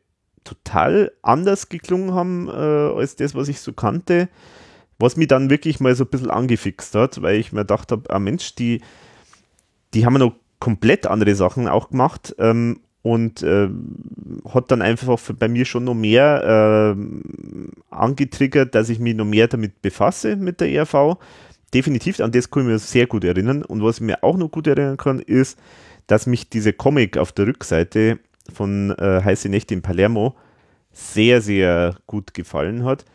[0.44, 4.30] total anders geklungen haben äh, als das, was ich so kannte.
[5.00, 8.10] Was mich dann wirklich mal so ein bisschen angefixt hat, weil ich mir gedacht habe,
[8.10, 8.82] ah Mensch, die,
[9.94, 15.50] die haben noch komplett andere Sachen auch gemacht ähm, und ähm, hat dann einfach bei
[15.50, 20.70] mir schon noch mehr ähm, angetriggert, dass ich mich noch mehr damit befasse mit der
[20.70, 21.18] ERV.
[21.74, 23.64] Definitiv, an das kann ich mir sehr gut erinnern.
[23.64, 25.58] Und was ich mir auch noch gut erinnern kann, ist,
[26.08, 28.20] dass mich diese Comic auf der Rückseite
[28.54, 30.36] von äh, Heiße Nächte in Palermo
[30.92, 33.06] sehr, sehr gut gefallen hat.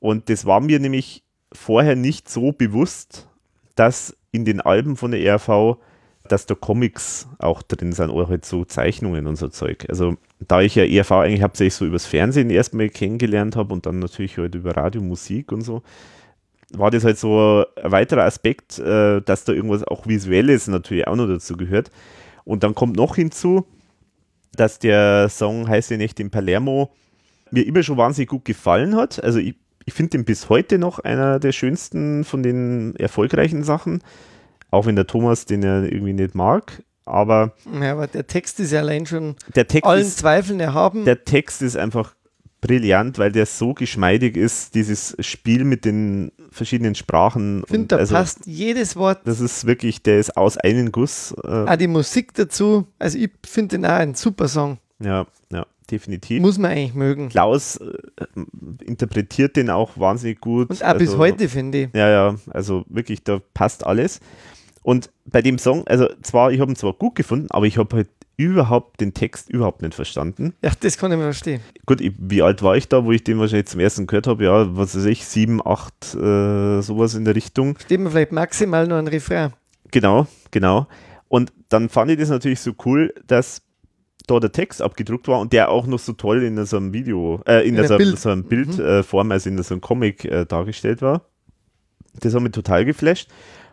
[0.00, 3.28] Und das war mir nämlich vorher nicht so bewusst,
[3.76, 5.78] dass in den Alben von der ERV,
[6.26, 9.86] dass da Comics auch drin sind oder halt so Zeichnungen und so Zeug.
[9.88, 13.98] Also da ich ja ERV eigentlich hauptsächlich so übers Fernsehen erstmal kennengelernt habe und dann
[13.98, 15.82] natürlich halt über Radiomusik und so,
[16.70, 21.16] war das halt so ein weiterer Aspekt, äh, dass da irgendwas auch Visuelles natürlich auch
[21.16, 21.90] noch dazu gehört.
[22.44, 23.66] Und dann kommt noch hinzu,
[24.54, 26.92] dass der Song Heiße Nächte in Palermo
[27.50, 29.22] mir immer schon wahnsinnig gut gefallen hat.
[29.22, 34.02] Also ich, ich finde den bis heute noch einer der schönsten von den erfolgreichen Sachen,
[34.70, 36.82] auch wenn der Thomas den ja irgendwie nicht mag.
[37.04, 41.04] Aber Ja, aber der Text ist ja allein schon der Text, allen ist, Zweifeln erhaben.
[41.04, 42.14] der Text ist einfach
[42.60, 47.60] brillant, weil der so geschmeidig ist, dieses Spiel mit den verschiedenen Sprachen.
[47.64, 49.20] Ich finde, da also, passt jedes Wort.
[49.24, 51.32] Das ist wirklich, der ist aus einem Guss.
[51.44, 52.86] Äh, Auch die Musik dazu.
[52.98, 54.78] Also ich finde den auch ein super Song.
[54.98, 56.40] ja, ja, definitiv.
[56.40, 57.28] Muss man eigentlich mögen.
[57.28, 57.92] Klaus äh,
[58.84, 60.70] interpretiert den auch wahnsinnig gut.
[60.70, 61.88] Und auch bis Also, heute, finde ich.
[61.94, 64.18] Ja, ja, also wirklich, da passt alles.
[64.86, 67.96] Und bei dem Song, also zwar, ich habe ihn zwar gut gefunden, aber ich habe
[67.96, 70.54] halt überhaupt den Text überhaupt nicht verstanden.
[70.62, 71.60] Ja, das kann ich mir verstehen.
[71.86, 74.44] Gut, ich, wie alt war ich da, wo ich den wahrscheinlich zum ersten gehört habe?
[74.44, 77.76] Ja, was weiß ich, sieben, acht, äh, sowas in der Richtung.
[77.80, 79.52] Steht mir vielleicht maximal noch ein Refrain.
[79.90, 80.86] Genau, genau.
[81.26, 83.62] Und dann fand ich das natürlich so cool, dass
[84.28, 87.40] da der Text abgedruckt war und der auch noch so toll in so einem Video,
[87.44, 88.20] äh, in, In so, Bild.
[88.20, 91.22] so einem Bildform, also in so einem Comic äh, dargestellt war.
[92.20, 93.28] Das hat mich total geflasht.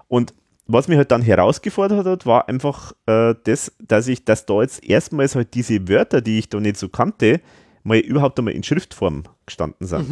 [0.07, 0.33] Und
[0.67, 4.83] was mich halt dann herausgefordert hat, war einfach äh, das, dass ich, dass da jetzt
[4.83, 7.41] erstmals halt diese Wörter, die ich da nicht so kannte,
[7.83, 10.09] mal überhaupt einmal in Schriftform gestanden sind.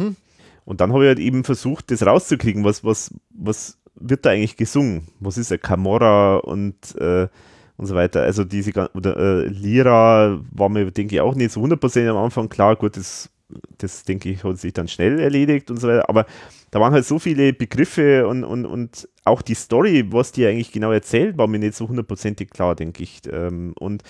[0.64, 4.56] Und dann habe ich halt eben versucht, das rauszukriegen, was, was, was wird da eigentlich
[4.56, 5.08] gesungen?
[5.20, 7.28] Was ist ein Camorra und, äh,
[7.76, 8.22] und so weiter.
[8.22, 12.48] Also diese, oder äh, Lira war mir, denke ich, auch nicht so 100% am Anfang
[12.48, 12.76] klar.
[12.76, 13.30] Gut, das,
[13.78, 16.08] das denke ich, hat sich dann schnell erledigt und so weiter.
[16.08, 16.26] Aber
[16.72, 20.72] da waren halt so viele Begriffe und, und, und auch die Story, was die eigentlich
[20.72, 23.20] genau erzählt, war mir nicht so hundertprozentig klar, denke ich.
[23.30, 24.02] Ähm, und,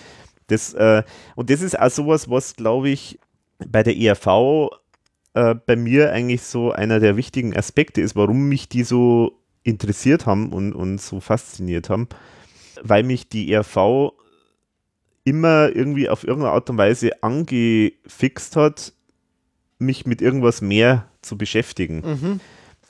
[0.46, 1.02] das, äh,
[1.34, 3.18] und das ist auch sowas, was, glaube ich,
[3.66, 4.70] bei der ERV
[5.34, 10.26] äh, bei mir eigentlich so einer der wichtigen Aspekte ist, warum mich die so interessiert
[10.26, 12.08] haben und, und so fasziniert haben,
[12.80, 14.12] weil mich die ERV
[15.24, 18.92] immer irgendwie auf irgendeine Art und Weise angefixt hat,
[19.82, 22.02] mich mit irgendwas mehr zu beschäftigen.
[22.04, 22.40] Mhm.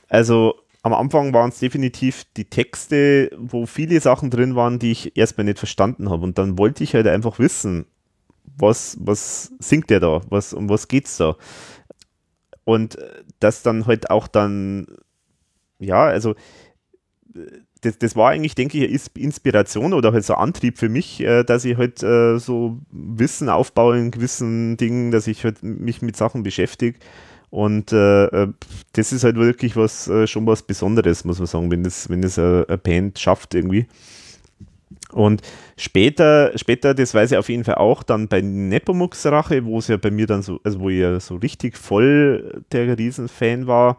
[0.08, 5.16] Also am Anfang waren es definitiv die Texte, wo viele Sachen drin waren, die ich
[5.16, 6.24] erstmal nicht verstanden habe.
[6.24, 7.86] Und dann wollte ich halt einfach wissen,
[8.56, 10.20] was, was singt der da?
[10.28, 11.36] Was, um was geht's da?
[12.64, 14.86] Und äh, das dann halt auch dann,
[15.78, 16.32] ja, also
[17.34, 21.44] äh, das, das war eigentlich, denke ich, Inspiration oder halt so Antrieb für mich, äh,
[21.44, 26.16] dass ich halt äh, so Wissen aufbaue in gewissen Dingen, dass ich halt mich mit
[26.16, 26.98] Sachen beschäftige.
[27.50, 28.48] Und äh, äh,
[28.94, 32.38] das ist halt wirklich was, schon was Besonderes, muss man sagen, wenn das, wenn das
[32.38, 33.86] eine Band schafft irgendwie.
[35.10, 35.42] Und
[35.76, 39.88] später, später, das weiß ich auf jeden Fall auch, dann bei Nepomuk's Rache, wo es
[39.88, 43.98] ja bei mir dann so, also wo ich ja so richtig voll der Riesenfan war,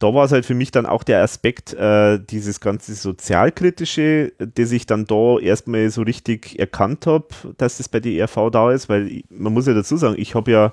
[0.00, 4.72] da war es halt für mich dann auch der Aspekt, äh, dieses ganze Sozialkritische, das
[4.72, 7.26] ich dann da erstmal so richtig erkannt habe,
[7.58, 10.34] dass das bei der ERV da ist, weil ich, man muss ja dazu sagen, ich
[10.34, 10.72] habe ja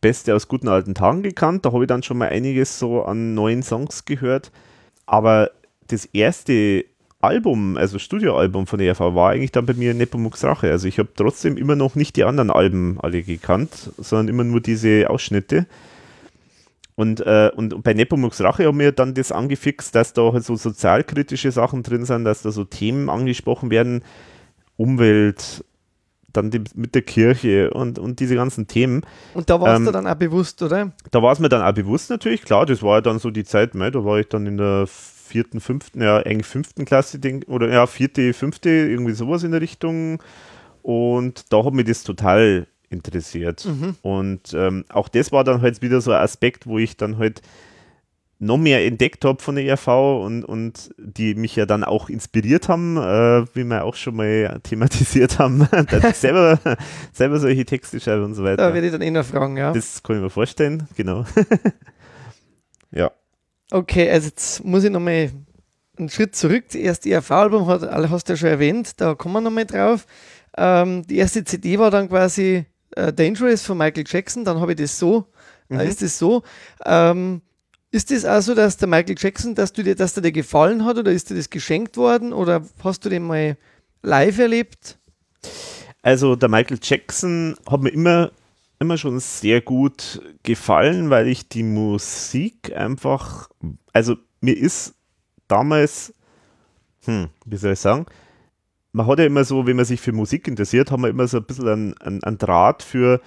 [0.00, 3.34] Beste aus guten alten Tagen gekannt, da habe ich dann schon mal einiges so an
[3.34, 4.50] neuen Songs gehört,
[5.06, 5.52] aber
[5.86, 6.84] das erste
[7.20, 10.70] Album, also Studioalbum von der ERV, war eigentlich dann bei mir Nepomuk's Rache.
[10.70, 14.60] Also ich habe trotzdem immer noch nicht die anderen Alben alle gekannt, sondern immer nur
[14.60, 15.66] diese Ausschnitte.
[16.96, 20.56] Und, äh, und bei Nepomuk's Rache haben wir dann das angefixt, dass da halt so
[20.56, 24.02] sozialkritische Sachen drin sind, dass da so Themen angesprochen werden,
[24.76, 25.64] Umwelt,
[26.32, 29.02] dann die, mit der Kirche und, und diese ganzen Themen.
[29.34, 30.92] Und da warst Ähm, du dann auch bewusst, oder?
[31.10, 33.44] Da war es mir dann auch bewusst natürlich, klar, das war ja dann so die
[33.44, 37.46] Zeit, mei, da war ich dann in der vierten, fünften, ja, eigentlich fünften Klasse, denk,
[37.48, 40.22] oder ja, vierte, fünfte, irgendwie sowas in der Richtung.
[40.82, 43.66] Und da hat mich das total interessiert.
[44.02, 47.42] Und ähm, auch das war dann halt wieder so ein Aspekt, wo ich dann halt
[48.38, 52.68] noch mehr entdeckt habe von der ERV und, und die mich ja dann auch inspiriert
[52.68, 56.58] haben, äh, wie wir auch schon mal thematisiert haben, dass ich selber,
[57.12, 58.68] selber solche Texte schreibe und so weiter.
[58.68, 59.72] Da werde ich dann eh noch fragen, ja.
[59.72, 61.24] Das kann ich mir vorstellen, genau.
[62.90, 63.10] ja.
[63.70, 65.30] Okay, also jetzt muss ich nochmal
[65.98, 66.64] einen Schritt zurück.
[66.66, 70.06] Das erste ERV-Album hat, hast du ja schon erwähnt, da kommen wir nochmal drauf.
[70.58, 74.78] Ähm, die erste CD war dann quasi äh, Dangerous von Michael Jackson, dann habe ich
[74.78, 75.26] das so,
[75.68, 75.80] Mhm.
[75.80, 76.42] äh, ist das so.
[76.84, 77.42] Ähm,
[77.90, 80.84] ist das auch so, dass der Michael Jackson, dass, du dir, dass der dir gefallen
[80.84, 83.56] hat oder ist dir das geschenkt worden oder hast du den mal
[84.02, 84.98] live erlebt?
[86.02, 88.30] Also der Michael Jackson hat mir immer,
[88.78, 93.48] immer schon sehr gut gefallen, weil ich die Musik einfach,
[93.92, 94.94] also mir ist
[95.48, 96.12] damals,
[97.04, 98.06] hm, wie soll ich sagen,
[98.96, 101.36] man hat ja immer so, wenn man sich für Musik interessiert, haben wir immer so
[101.36, 103.20] ein bisschen einen, einen, einen Draht für,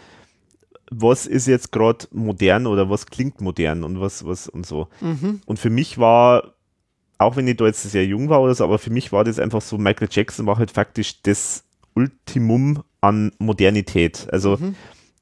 [0.90, 4.88] was ist jetzt gerade modern oder was klingt modern und was, was und so.
[5.00, 5.42] Mhm.
[5.46, 6.56] Und für mich war,
[7.20, 9.38] auch wenn ich da jetzt sehr jung war oder so, aber für mich war das
[9.38, 11.64] einfach so, Michael Jackson war halt faktisch das
[11.94, 14.28] Ultimum an Modernität.
[14.32, 14.76] Also Mhm.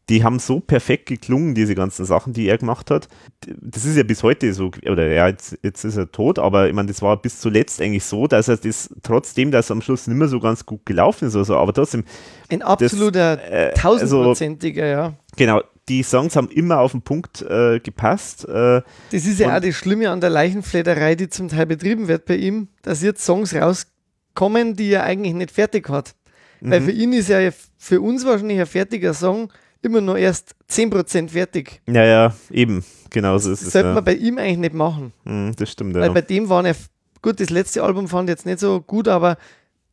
[0.10, 3.10] Die haben so perfekt geklungen, diese ganzen Sachen, die er gemacht hat.
[3.46, 6.74] Das ist ja bis heute so, oder ja, jetzt, jetzt ist er tot, aber ich
[6.74, 10.08] meine, das war bis zuletzt eigentlich so, dass er das, trotzdem, dass er am Schluss
[10.08, 12.06] nicht mehr so ganz gut gelaufen ist oder so, aber trotzdem,
[12.50, 15.14] Ein absoluter äh, tausendprozentiger, ja.
[15.36, 18.46] genau, die Songs haben immer auf den Punkt äh, gepasst.
[18.48, 18.82] Äh,
[19.12, 22.36] Das ist ja auch das Schlimme an der Leichenfledderei, die zum Teil betrieben wird bei
[22.36, 26.16] ihm, dass jetzt Songs rauskommen, die er eigentlich nicht fertig hat.
[26.60, 26.86] Weil Mhm.
[26.86, 27.40] für ihn ist ja
[27.78, 29.52] für uns wahrscheinlich ein fertiger Song
[29.88, 31.82] immer nur erst 10% fertig.
[31.88, 33.74] ja, ja, eben, genau so ist Das es.
[33.74, 33.94] sollte Ja.
[33.96, 35.14] man bei ihm eigentlich nicht machen.
[35.26, 36.12] Mhm, das stimmt, Weil ja.
[36.14, 36.74] bei dem waren ja,
[37.22, 39.38] gut, das letzte Album fand ich jetzt nicht so gut, aber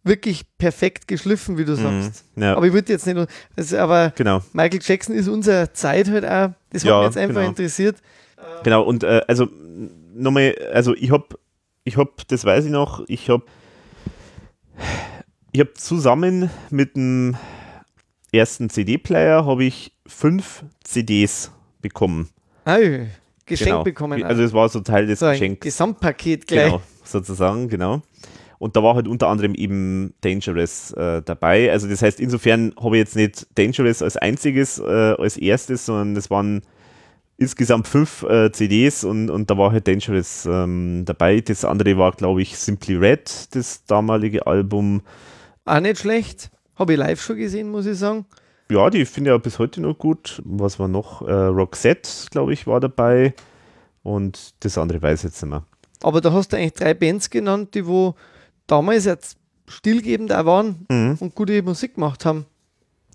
[0.06, 2.24] wirklich perfekt geschliffen, wie du sagst.
[2.36, 3.26] Mhm, ja, Aber ich würde jetzt nicht,
[3.56, 4.42] das, aber genau.
[4.52, 7.48] Michael Jackson ist unserer Zeit halt auch, das hat Ja, mich jetzt einfach genau.
[7.48, 7.96] interessiert.
[8.64, 9.48] Genau, und äh, also
[10.14, 11.38] nochmal, also ich hab,
[11.84, 13.42] ich hab, das weiß ich noch, ich hab,
[15.52, 17.36] ich hab zusammen mit dem
[18.34, 22.28] ersten CD-Player habe ich fünf CDs bekommen.
[22.64, 22.78] Ah,
[23.46, 23.84] Geschenk Genau.
[23.84, 24.22] bekommen.
[24.22, 25.60] Also es war so Teil des so Geschenks.
[25.60, 26.66] Gesamtpaket gleich.
[26.66, 28.02] Genau, sozusagen, genau.
[28.58, 31.70] Und da war halt unter anderem eben Dangerous äh, dabei.
[31.70, 34.82] Also das heißt, insofern habe ich jetzt nicht Dangerous als einziges, äh,
[35.18, 36.62] als erstes, sondern es waren
[37.36, 41.40] insgesamt fünf äh, CDs und, und da war halt Dangerous ähm, dabei.
[41.40, 45.02] Das andere war, glaube ich, Simply Red, das damalige Album.
[45.66, 46.50] Auch nicht schlecht.
[46.76, 48.26] Habe ich live schon gesehen, muss ich sagen.
[48.70, 50.40] Ja, die finde ich ja bis heute noch gut.
[50.44, 51.22] Was war noch?
[51.22, 53.34] Äh, Roxette, glaube ich, war dabei.
[54.02, 55.64] Und das andere weiß ich jetzt nicht mehr.
[56.02, 58.14] Aber da hast du eigentlich drei Bands genannt, die wo
[58.66, 59.36] damals jetzt
[59.68, 61.16] stillgebend auch waren Mhm.
[61.20, 62.46] und gute Musik gemacht haben.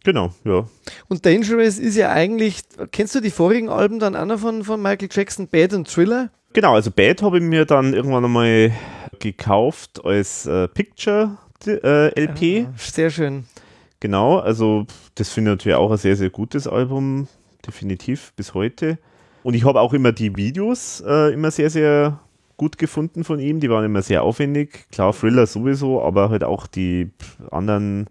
[0.03, 0.65] Genau, ja.
[1.09, 4.81] Und Dangerous ist ja eigentlich, kennst du die vorigen Alben dann auch noch von, von
[4.81, 6.29] Michael Jackson, Bad und Thriller?
[6.53, 8.71] Genau, also Bad habe ich mir dann irgendwann einmal
[9.19, 12.41] gekauft als äh, Picture LP.
[12.41, 13.45] Ja, sehr schön.
[13.99, 14.85] Genau, also
[15.15, 17.27] das finde ich natürlich auch ein sehr, sehr gutes Album,
[17.65, 18.97] definitiv bis heute.
[19.43, 22.19] Und ich habe auch immer die Videos äh, immer sehr, sehr
[22.57, 23.59] gut gefunden von ihm.
[23.59, 24.85] Die waren immer sehr aufwendig.
[24.91, 27.09] Klar, Thriller sowieso, aber halt auch die
[27.51, 28.07] anderen.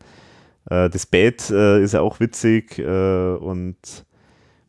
[0.70, 3.76] Äh, das Bad äh, ist ja auch witzig äh, und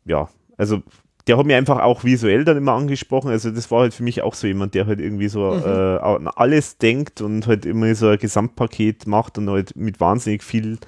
[0.04, 0.82] ja, also
[1.26, 3.30] der hat mir einfach auch visuell dann immer angesprochen.
[3.30, 5.62] Also das war halt für mich auch so jemand, der halt irgendwie so Mhm.
[5.64, 10.42] äh, an alles denkt und halt immer so ein Gesamtpaket macht und halt mit wahnsinnig
[10.42, 10.78] viel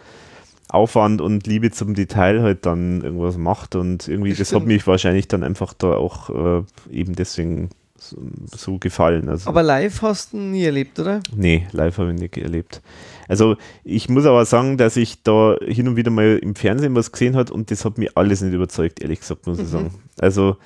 [0.68, 4.86] Aufwand und Liebe zum Detail halt dann irgendwas macht und irgendwie, Das das, hat mich
[4.86, 7.68] wahrscheinlich dann einfach da auch äh, eben deswegen
[8.02, 8.16] so,
[8.56, 9.28] so gefallen.
[9.28, 11.20] Also, Aber live hast du nie erlebt, oder?
[11.34, 12.82] nee, live habe ich nicht erlebt.
[13.28, 17.12] Also ich muss aber sagen, dass ich da hin und wieder mal im Fernsehen was
[17.12, 19.68] gesehen hat und das hat mich alles nicht überzeugt, ehrlich gesagt, muss ich Mhm.
[19.68, 19.94] sagen.
[20.20, 20.56] Also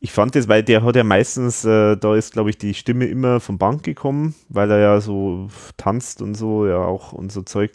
[0.00, 3.06] ich fand das, weil der hat ja meistens, äh, da ist glaube ich die Stimme
[3.06, 7.42] immer vom Bank gekommen, weil er ja so tanzt und so, ja auch und so
[7.42, 7.72] Zeug.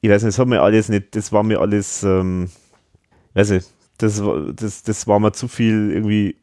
[0.00, 2.50] Ich weiß nicht, das hat mir alles nicht, das war mir alles, ähm,
[3.34, 6.36] weiß nicht, das, war- das, das war mir zu viel irgendwie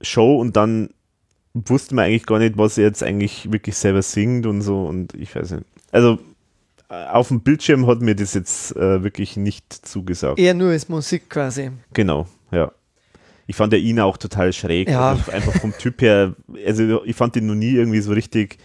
[0.00, 0.90] Show und dann
[1.54, 5.14] wusste man eigentlich gar nicht, was er jetzt eigentlich wirklich selber singt und so und
[5.14, 5.64] ich weiß nicht.
[5.92, 6.18] Also
[6.88, 10.38] äh, auf dem Bildschirm hat mir das jetzt äh, wirklich nicht zugesagt.
[10.38, 11.70] Eher nur als Musik quasi.
[11.92, 12.72] Genau, ja.
[13.46, 14.88] Ich fand ja ihn auch total schräg.
[14.88, 15.10] Ja.
[15.10, 18.58] Also einfach vom Typ her, also ich fand ihn noch nie irgendwie so richtig,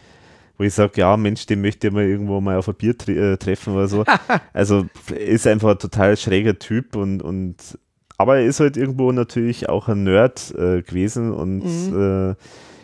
[0.60, 3.34] wo ich sage, ja Mensch, den möchte ich mal irgendwo mal auf ein Bier tre
[3.34, 4.06] äh, treffen oder so.
[4.54, 7.56] also ist einfach ein total schräger Typ und, und
[8.18, 12.36] aber er ist halt irgendwo natürlich auch ein Nerd äh, gewesen und äh,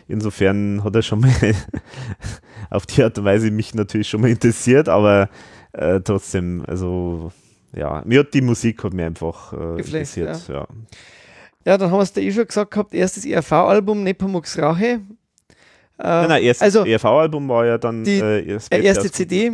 [0.08, 1.30] insofern hat er schon mal
[2.70, 5.28] auf die Art und Weise mich natürlich schon mal interessiert, aber
[5.72, 7.32] äh, trotzdem, also
[7.74, 10.66] ja, mir hat die Musik hat mir einfach äh, interessiert, ja.
[11.64, 15.00] Ja, dann haben wir es da eh schon gesagt gehabt, erstes ERV-Album, Nepomuks Rache.
[15.96, 19.52] Nein, nein, erstes also ERV-Album war ja dann die- äh, äh, erste aus- CD,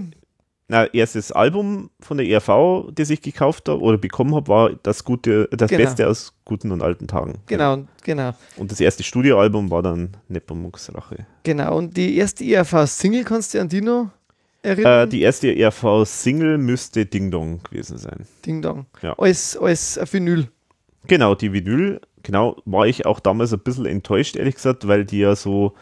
[0.71, 5.03] Na, erstes Album von der ERV, das ich gekauft habe oder bekommen habe, war das
[5.03, 5.83] gute, das Genau.
[5.85, 7.39] Beste aus guten und alten Tagen.
[7.47, 11.27] genau, genau, Und das erste Studioalbum war dann Nepomuks Rache.
[11.43, 11.79] genau.
[11.79, 14.11] Und die erste ERV-Single, kannst du an die noch
[14.63, 15.07] erinnern?
[15.07, 18.27] Äh, die erste ERV-Single müsste Ding Dong gewesen sein.
[18.45, 18.85] Ding Dong.
[19.01, 19.15] Ja.
[19.19, 20.49] Als, als Vinyl.
[21.07, 25.21] Genau, die Vinyl, genau, war ich auch damals ein bisschen enttäuscht, ehrlich gesagt, weil die
[25.21, 25.73] ja so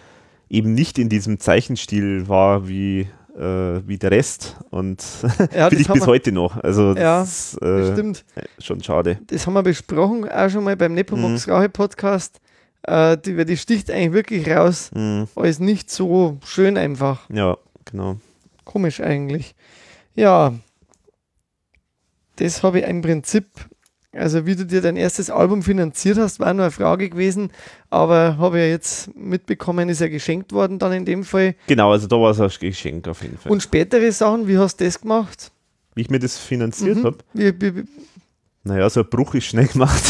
[0.49, 5.29] eben nicht in diesem Zeichenstil war wie, äh, wie der Rest und Ja,
[5.69, 6.57] finde ich bis wir- heute noch.
[6.63, 8.25] Also Ja, das ist Das äh, stimmt.
[8.59, 9.19] schon schade.
[9.27, 11.53] Das haben wir besprochen, auch schon mal beim Nepomuks Mhm.
[11.53, 12.41] Rache Podcast.
[12.83, 15.29] Äh, die, die sticht eigentlich wirklich raus Mhm.
[15.35, 17.29] als nicht so schön einfach.
[17.31, 18.17] Ja, genau.
[18.65, 19.55] Komisch eigentlich.
[20.15, 20.55] Ja,
[22.37, 23.47] das habe ich im Prinzip,
[24.19, 27.51] also wie du dir dein erstes Album finanziert hast, war nur eine Frage gewesen,
[27.91, 31.55] aber habe ja jetzt mitbekommen, ist ja geschenkt worden dann in dem Fall.
[31.67, 33.53] Genau, also da war es ein Geschenk auf jeden Fall.
[33.53, 35.51] Und spätere Sachen, wie hast du das gemacht?
[35.95, 37.05] wie ich mir das finanziert Mhm.
[37.05, 37.85] habe, Wie, wie, wie,
[38.65, 40.03] naja, so ein Bruch ist schnell gemacht.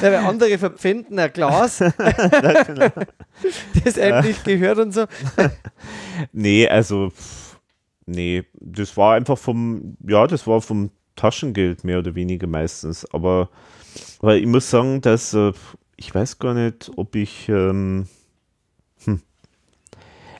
[0.00, 1.78] ja, weil andere verpfänden ein Glas,
[3.84, 5.04] das eigentlich gehört und so.
[6.32, 7.12] nee, also,
[8.06, 13.06] nee, das war einfach vom, ja, das war vom Taschengeld mehr oder weniger meistens.
[13.12, 13.50] Aber,
[14.20, 15.52] aber ich muss sagen, dass, äh,
[15.96, 18.06] ich weiß gar nicht, ob ich, ähm,
[19.04, 19.20] hm.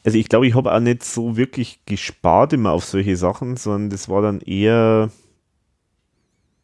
[0.04, 3.90] also ich glaube, ich habe auch nicht so wirklich gespart immer auf solche Sachen, sondern
[3.90, 5.10] das war dann eher,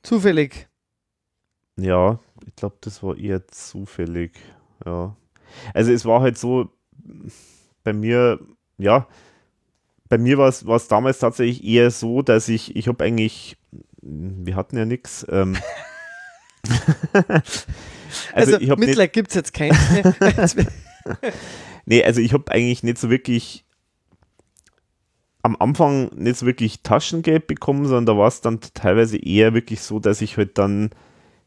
[0.02, 0.68] Zufällig.
[1.76, 4.32] Ja, ich glaube, das war eher zufällig.
[4.84, 5.16] Ja.
[5.74, 6.70] Also es war halt so,
[7.84, 8.40] bei mir,
[8.78, 9.06] ja,
[10.08, 13.56] bei mir war es war es damals tatsächlich eher so, dass ich, ich habe eigentlich,
[14.02, 15.26] wir hatten ja nichts.
[15.30, 15.56] Ähm,
[18.34, 19.78] Also, ich habe nicht, Mitleid gibt es jetzt keins
[20.56, 20.66] mehr.
[21.86, 23.64] nee, also ich habe eigentlich nicht so wirklich
[25.42, 29.80] am Anfang nicht so wirklich Taschengeld bekommen, sondern da war es dann teilweise eher wirklich
[29.80, 30.90] so, dass ich halt dann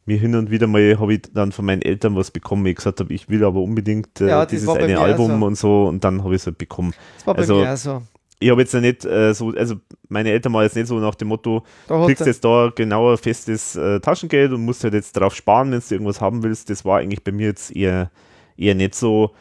[0.06, 3.00] mir hin und wieder mal habe ich dann von meinen Eltern was bekommen, ich gesagt
[3.00, 5.46] habe, ich will aber unbedingt äh, Ja, dieses eine Album so.
[5.46, 6.94] und so und dann habe ich es halt bekommen.
[7.18, 8.02] Das war bei Also, mir auch so.
[8.44, 9.76] Ich habe jetzt ja nicht äh, so, also
[10.10, 13.76] meine Eltern waren jetzt nicht so nach dem Motto, Da kriegst jetzt da genauer festes
[13.76, 16.70] äh, Taschengeld und musst halt jetzt darauf sparen, wenn du irgendwas haben willst.
[16.70, 18.12] Das war eigentlich bei mir jetzt eher,
[18.58, 19.32] eher nicht so,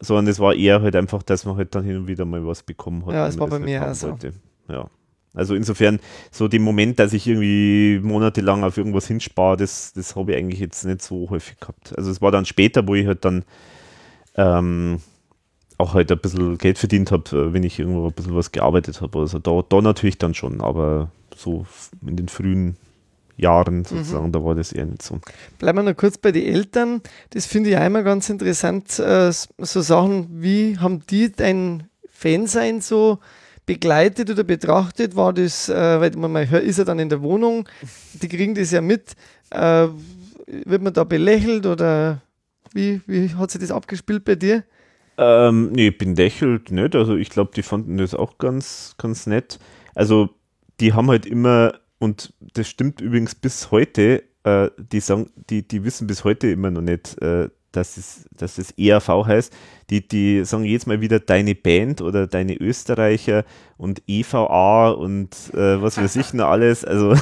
[0.00, 2.62] sondern es war eher halt einfach, dass man halt dann hin und wieder mal was
[2.62, 3.14] bekommen hat.
[3.14, 4.08] Ja, man war das bei mir haben auch so.
[4.10, 4.32] wollte.
[4.68, 4.90] Ja.
[5.34, 10.32] Also insofern, so den Moment, dass ich irgendwie monatelang auf irgendwas hinspare, das, das habe
[10.32, 11.96] ich eigentlich jetzt nicht so häufig gehabt.
[11.96, 13.44] Also es war dann später, wo ich halt dann
[14.36, 15.00] ähm,
[15.78, 19.20] auch halt ein bisschen Geld verdient habe, wenn ich irgendwo ein bisschen was gearbeitet habe.
[19.20, 21.66] Also da, da natürlich dann schon, aber so
[22.04, 22.76] in den frühen
[23.36, 25.20] Jahren sozusagen, da war das eher nicht so.
[25.60, 27.00] Bleiben wir noch kurz bei den Eltern.
[27.30, 28.98] Das finde ich auch immer ganz interessant.
[28.98, 33.20] äh, So Sachen, wie haben die dein Fansein so
[33.64, 35.14] begleitet oder betrachtet?
[35.14, 37.68] War das, äh, weil man mal hört, ist er dann in der Wohnung,
[38.14, 39.12] die kriegen das ja mit.
[39.50, 39.86] Äh,
[40.64, 42.20] Wird man da belächelt oder
[42.72, 44.64] wie, wie hat sich das abgespielt bei dir?
[45.18, 46.94] Ähm, nee, belächelt nicht.
[46.94, 49.58] Also ich glaube, die fanden das auch ganz, ganz nett.
[49.96, 50.30] Also
[50.78, 55.82] die haben halt immer, und das stimmt übrigens bis heute, äh, die sagen, die, die
[55.82, 59.52] wissen bis heute immer noch nicht, äh, dass es, dass es ERV heißt.
[59.90, 63.44] Die, die sagen jedes Mal wieder deine Band oder deine Österreicher
[63.76, 66.84] und EVA und äh, was weiß ich noch alles.
[66.84, 67.14] Also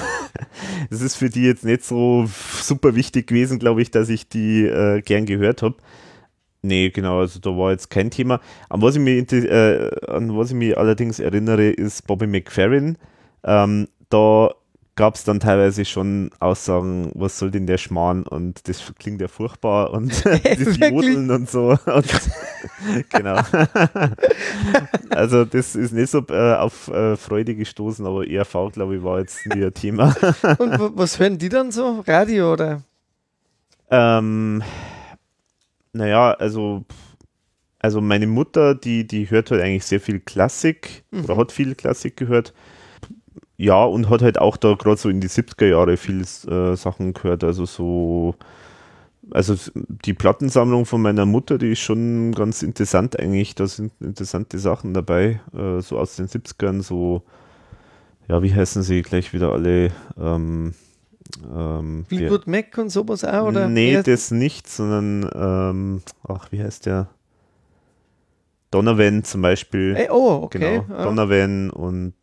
[0.91, 2.29] es ist für die jetzt nicht so
[2.61, 5.77] super wichtig gewesen, glaube ich, dass ich die äh, gern gehört habe.
[6.67, 8.41] Nee, genau, also da war jetzt kein Thema.
[8.69, 12.99] An was ich mich, äh, an was ich mich allerdings erinnere, ist Bobby McFerrin.
[13.45, 14.51] Ähm, da
[14.97, 19.29] gab es dann teilweise schon Aussagen, was soll denn der Schmarrn und das klingt ja
[19.29, 20.79] furchtbar und das?
[20.79, 21.77] Jodeln und so.
[21.87, 22.07] Und
[23.11, 23.39] genau.
[25.11, 29.21] also das ist nicht so äh, auf äh, Freude gestoßen, aber ERV, glaube ich, war
[29.21, 30.15] jetzt nie ein Thema.
[30.59, 32.03] Und wa- was hören die dann so?
[32.07, 32.83] Radio oder?
[33.91, 34.63] Ähm,
[35.97, 36.85] naja, also,
[37.79, 42.17] also meine Mutter, die, die hört halt eigentlich sehr viel Klassik oder hat viel Klassik
[42.17, 42.53] gehört.
[43.59, 47.15] Ja, und hat halt auch da gerade so in die 70er Jahre viel äh, Sachen
[47.15, 47.43] gehört.
[47.43, 48.35] Also so,
[49.31, 49.55] also
[50.05, 53.55] die Plattensammlung von meiner Mutter, die ist schon ganz interessant eigentlich.
[53.55, 57.23] Da sind interessante Sachen dabei, äh, so aus den 70ern, so,
[58.29, 59.91] ja, wie heißen sie gleich wieder alle?
[60.19, 60.75] Ähm,
[61.55, 63.47] ähm, Fleetwood Mac und sowas auch?
[63.49, 67.09] Oder nee, das nicht, sondern, ähm, ach, wie heißt der?
[68.71, 69.95] Donovan zum Beispiel.
[69.97, 70.59] Ey, oh, okay.
[70.59, 71.05] Genau, ja.
[71.05, 72.15] Donovan und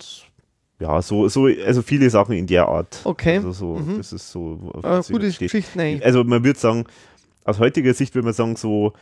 [0.79, 2.99] ja, so, so, also viele Sachen in der Art.
[3.05, 3.37] Okay.
[3.37, 3.97] Also so, Mhm.
[3.97, 4.71] das ist so.
[4.83, 5.47] Ah, gute stehe.
[5.47, 6.05] Geschichten eigentlich.
[6.05, 6.85] Also man würde sagen,
[7.45, 8.93] aus heutiger Sicht würde man sagen, so ein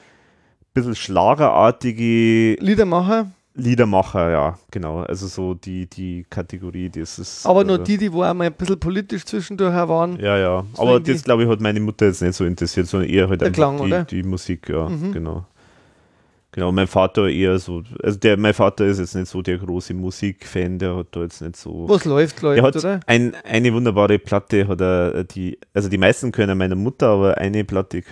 [0.73, 4.99] bisschen schlagerartige Liedermacher, Liedermacher, ja, genau.
[5.01, 7.45] Also so die, die Kategorie, das ist.
[7.45, 10.17] aber nur äh, die, die wo auch mal ein bisschen politisch zwischendurch waren.
[10.19, 10.65] Ja, ja.
[10.73, 13.41] So Aber das, glaube ich, hat meine Mutter jetzt nicht so interessiert, sondern eher halt
[13.41, 14.03] Der einfach Klang, die, oder?
[14.05, 15.11] die Musik, ja, Mhm.
[15.11, 15.45] genau.
[16.53, 19.93] Genau, mein Vater eher so, also der, mein Vater ist jetzt nicht so der große
[19.93, 21.87] Musikfan, der hat da jetzt nicht so.
[21.87, 22.99] Was läuft, läuft, er hat oder?
[23.05, 27.63] ein, eine wunderbare Platte, hat er, die, also die meisten können meiner Mutter, aber eine
[27.63, 28.05] Platte ich,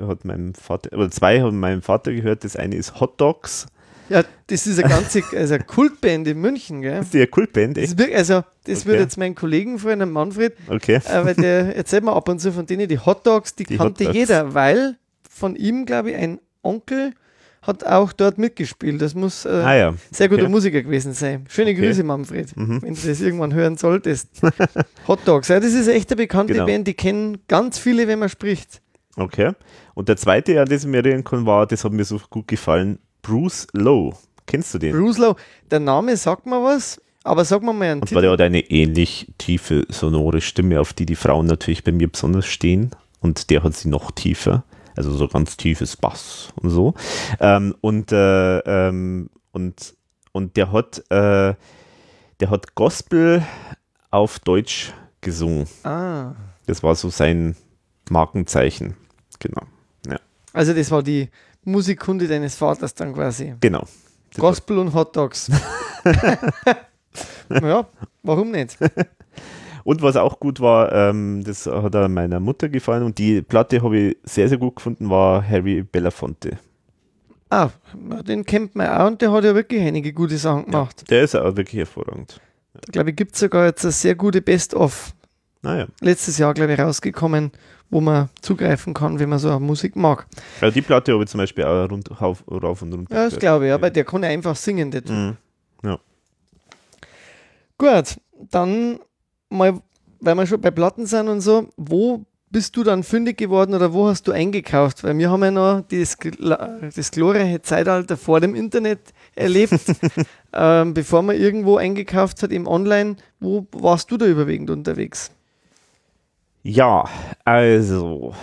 [0.00, 2.42] hat meinem Vater, oder zwei haben meinem Vater gehört.
[2.42, 3.66] Das eine ist Hot Dogs,
[4.08, 6.96] Ja, das ist eine ganze also eine Kultband in München, gell?
[6.98, 7.92] das ist die Kultband, Das, echt?
[7.94, 8.86] ist wirklich, also, das Okay.
[8.88, 10.96] würde jetzt mein Kollegen vorhin, der Manfred, Okay.
[11.04, 13.76] äh, weil der erzählt mir ab und zu von denen, die Hot Dogs, die, Die
[13.76, 14.16] kannte Dogs.
[14.16, 14.96] jeder, weil
[15.28, 17.12] von ihm, glaube ich, ein Onkel
[17.62, 19.02] hat auch dort mitgespielt.
[19.02, 19.94] Das muss äh, Ah ja.
[20.12, 20.50] sehr guter okay.
[20.52, 21.44] Musiker gewesen sein.
[21.48, 21.80] Schöne Okay.
[21.80, 22.80] Grüße, Manfred, Mhm.
[22.82, 24.28] wenn du das irgendwann hören solltest.
[25.08, 26.66] Hot Dogs, ja, das ist echt eine bekannte Genau.
[26.66, 28.80] Band, die kennen ganz viele, wenn man spricht.
[29.16, 29.50] Okay.
[29.94, 32.46] Und der zweite, an den ich mich erinnern kann, war, das hat mir so gut
[32.46, 34.14] gefallen, Bruce Lowe.
[34.46, 34.92] Kennst du den?
[34.96, 35.36] Bruce Lowe,
[35.70, 38.22] der Name sagt mir was, aber sag mir mal einen Und weil Titel.
[38.22, 42.46] der hat eine ähnlich tiefe, sonore Stimme, auf die die Frauen natürlich bei mir besonders
[42.46, 42.90] stehen.
[43.20, 44.62] Und der hat sie noch tiefer.
[44.96, 46.94] Also so ganz tiefes Bass und so.
[47.40, 49.94] Ähm, und, äh, ähm, und,
[50.32, 51.54] und der hat, äh,
[52.40, 53.42] der hat Gospel
[54.10, 55.66] auf Deutsch gesungen.
[55.82, 56.32] Ah,
[56.66, 57.56] Das war so sein
[58.08, 58.96] Markenzeichen.
[59.40, 59.62] Genau.
[60.08, 60.18] Ja,
[60.52, 61.28] also das war die
[61.66, 63.54] Musikkunde deines Vaters dann quasi.
[63.60, 63.84] genau.
[64.38, 65.50] Gospel und Hot Dogs.
[67.50, 67.86] ja,
[68.22, 68.76] warum nicht?
[69.84, 73.82] Und was auch gut war, ähm, das hat er meiner Mutter gefallen und die Platte
[73.82, 76.58] habe ich sehr, sehr gut gefunden, war Harry Belafonte.
[77.48, 77.70] Ah,
[78.10, 81.08] ja, den kennt man auch und der hat ja wirklich einige gute Sachen gemacht.
[81.08, 82.40] Der ist auch wirklich hervorragend.
[82.84, 85.14] Ich glaube, ich gibt es sogar jetzt eine sehr gute Best-of.
[85.62, 87.52] Naja, Letztes Jahr, glaube ich, rausgekommen,
[87.90, 90.26] wo man zugreifen kann, wenn man so Musik mag.
[90.60, 93.14] also die Platte habe ich zum Beispiel auch rund, rauf, rauf und runter.
[93.14, 95.02] Ja, das glaube ich, aber der kann ja einfach singen, der.
[95.08, 95.36] Mhm.
[95.82, 95.98] Ja.
[97.78, 98.16] Gut,
[98.50, 98.98] dann
[99.50, 99.80] mal,
[100.20, 103.92] weil wir schon bei Platten sind und so, wo bist du dann fündig geworden oder
[103.92, 105.04] wo hast du eingekauft?
[105.04, 106.16] Weil wir haben ja noch das,
[106.94, 109.00] das glorreiche Zeitalter vor dem Internet
[109.34, 109.80] erlebt,
[110.52, 113.16] ähm, bevor man irgendwo eingekauft hat im Online.
[113.40, 115.32] Wo warst du da überwiegend unterwegs?
[116.68, 117.08] Ja,
[117.44, 118.34] also,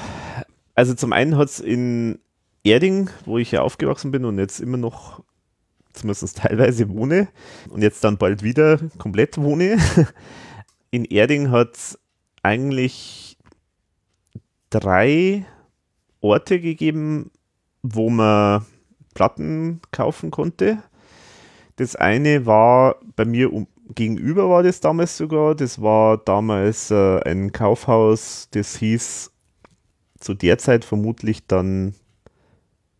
[0.76, 2.20] also zum einen hat es in
[2.64, 5.22] Erding, wo ich ja aufgewachsen bin und jetzt immer noch
[5.92, 7.28] zumindest teilweise wohne
[7.70, 9.78] und jetzt dann bald wieder komplett wohne.
[10.90, 12.00] In Erding hat es
[12.44, 13.38] eigentlich
[14.70, 15.46] drei
[16.22, 17.30] Orte gegeben,
[17.82, 18.66] wo man
[19.16, 20.82] Platten kaufen konnte.
[21.76, 25.56] Das eine war bei mir um, gegenüber war das damals sogar.
[25.56, 29.32] Das war damals äh, ein Kaufhaus, das hieß
[30.20, 31.94] zu der Zeit vermutlich dann,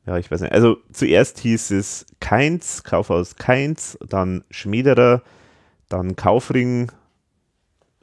[0.06, 5.22] ja, ich weiß nicht, also zuerst hieß es Keins, Kaufhaus Keins, dann Schmiederer,
[5.88, 6.92] dann Kaufring,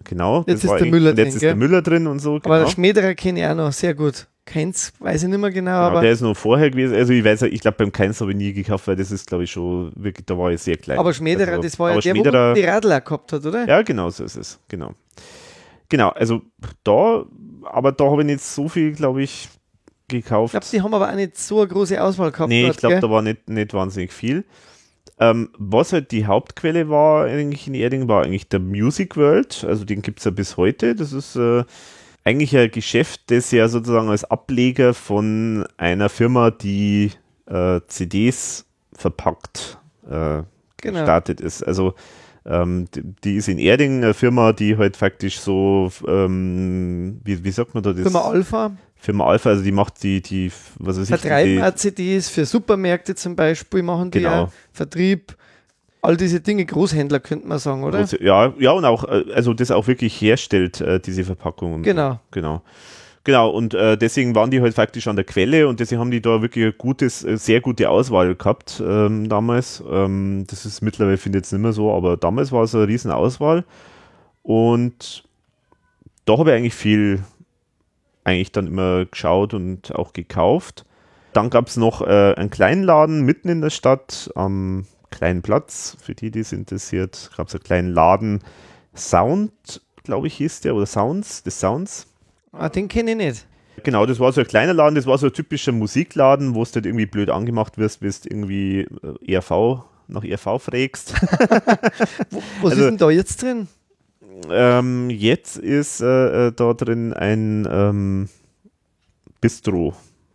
[0.04, 0.44] genau.
[0.46, 1.24] Jetzt ist der Müller drin.
[1.26, 2.36] Jetzt ist der Müller drin und so.
[2.36, 2.64] Aber genau.
[2.64, 4.26] der Schmiederer kenne ich auch noch sehr gut.
[4.50, 6.00] Keins, weiß ich nicht mehr genau, ja, aber.
[6.00, 6.96] Der ist noch vorher gewesen.
[6.96, 9.44] Also ich weiß, ich glaube, beim Keins habe ich nie gekauft, weil das ist, glaube
[9.44, 10.98] ich, schon wirklich, da war ich sehr klein.
[10.98, 13.66] Aber Schmederer, also, das war ja der, Schmederer, wo die Radler gehabt hat, oder?
[13.68, 14.58] Ja, genau, so ist es.
[14.68, 14.94] Genau.
[15.88, 16.42] Genau, also
[16.82, 17.24] da,
[17.64, 19.48] aber da habe ich nicht so viel, glaube ich,
[20.08, 20.54] gekauft.
[20.54, 22.48] Ich glaube, die haben aber auch nicht so eine große Auswahl gehabt.
[22.48, 24.44] Nee, ich glaube, da war nicht, nicht wahnsinnig viel.
[25.18, 29.64] Ähm, was halt die Hauptquelle war eigentlich in Erding, war eigentlich der Music World.
[29.68, 30.94] Also den gibt es ja bis heute.
[30.94, 31.64] Das ist äh,
[32.24, 37.12] eigentlich ein Geschäft, das ja sozusagen als Ableger von einer Firma, die
[37.46, 40.46] äh, CDs verpackt äh, genau.
[40.82, 41.62] gestartet ist.
[41.62, 41.94] Also
[42.46, 47.50] ähm, die, die, ist in Erding eine Firma, die halt faktisch so, ähm, wie, wie
[47.50, 48.02] sagt man da das?
[48.02, 48.72] Firma Alpha.
[48.96, 51.20] Firma Alpha, also die macht die, die was weiß ich.
[51.20, 54.30] Vertreiben CDs für Supermärkte zum Beispiel, machen die genau.
[54.30, 55.36] ja Vertrieb
[56.02, 58.06] all diese Dinge, Großhändler könnte man sagen, oder?
[58.20, 61.82] Ja, ja, und auch, äh, also das auch wirklich herstellt, äh, diese Verpackungen.
[61.82, 62.20] Genau.
[62.30, 62.62] Genau.
[63.22, 66.22] Genau, und äh, deswegen waren die halt faktisch an der Quelle und deswegen haben die
[66.22, 69.84] da wirklich ein gutes, äh, sehr gute Auswahl gehabt ähm, damals.
[69.90, 72.88] Ähm, das ist mittlerweile, finde ich jetzt nicht mehr so, aber damals war es eine
[72.88, 73.64] riesen Auswahl.
[74.42, 75.24] Und
[76.24, 77.22] da habe ich eigentlich viel,
[78.24, 80.86] eigentlich dann immer geschaut und auch gekauft.
[81.34, 85.96] Dann gab es noch äh, einen kleinen Laden mitten in der Stadt am kleinen Platz,
[86.02, 87.30] für die, die es interessiert.
[87.36, 88.40] Gab es einen kleinen Laden.
[88.96, 92.06] Sound, glaube ich, hieß der, oder Sounds, des Sounds.
[92.52, 93.46] Ah, den kenne ich nicht.
[93.82, 96.70] Genau, das war so ein kleiner Laden, das war so ein typischer Musikladen, wo du
[96.74, 101.14] halt irgendwie blöd angemacht wirst, wirst irgendwie äh, ERV, nach ERV fragst.
[101.20, 103.68] Was also, ist denn da jetzt drin?
[104.50, 108.28] Ähm, jetzt ist äh, äh, da drin ein ähm,
[109.40, 109.94] Bistro.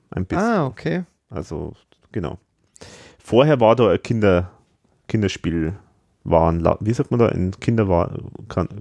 [0.10, 0.46] Ein Bistro.
[0.46, 1.04] Ah, okay.
[1.30, 1.74] Also,
[2.12, 2.40] genau.
[3.20, 4.52] Vorher war da ein Kinder,
[5.08, 6.86] Kinderspielwarenladen.
[6.86, 7.28] Wie sagt man da?
[7.28, 8.12] Ein Kinderwa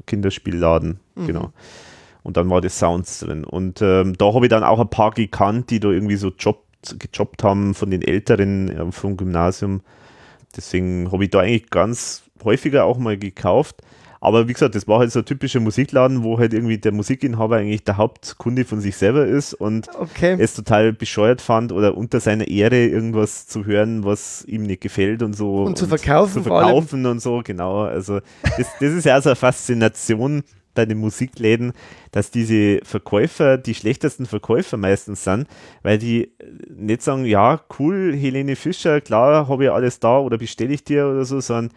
[0.06, 1.00] Kinderspielladen.
[1.14, 1.26] Mhm.
[1.26, 1.52] Genau.
[2.22, 3.44] Und dann war das Sounds drin.
[3.44, 6.98] Und ähm, da habe ich dann auch ein paar gekannt, die da irgendwie so jobbt,
[6.98, 9.82] gejobbt haben von den Älteren äh, vom Gymnasium.
[10.56, 13.82] Deswegen habe ich da eigentlich ganz häufiger auch mal gekauft.
[14.24, 17.56] Aber wie gesagt, das war halt so ein typischer Musikladen, wo halt irgendwie der Musikinhaber
[17.56, 20.34] eigentlich der Hauptkunde von sich selber ist und okay.
[20.38, 25.22] es total bescheuert fand oder unter seiner Ehre irgendwas zu hören, was ihm nicht gefällt
[25.22, 25.56] und so.
[25.60, 26.42] Und, und zu verkaufen.
[26.42, 27.82] Zu verkaufen und so, genau.
[27.82, 28.20] Also
[28.56, 30.42] das, das ist ja so eine Faszination
[30.74, 31.74] bei den Musikläden,
[32.10, 35.46] dass diese Verkäufer die schlechtesten Verkäufer meistens sind,
[35.82, 36.32] weil die
[36.74, 41.08] nicht sagen, ja, cool, Helene Fischer, klar, habe ich alles da oder bestelle ich dir
[41.08, 41.76] oder so, sondern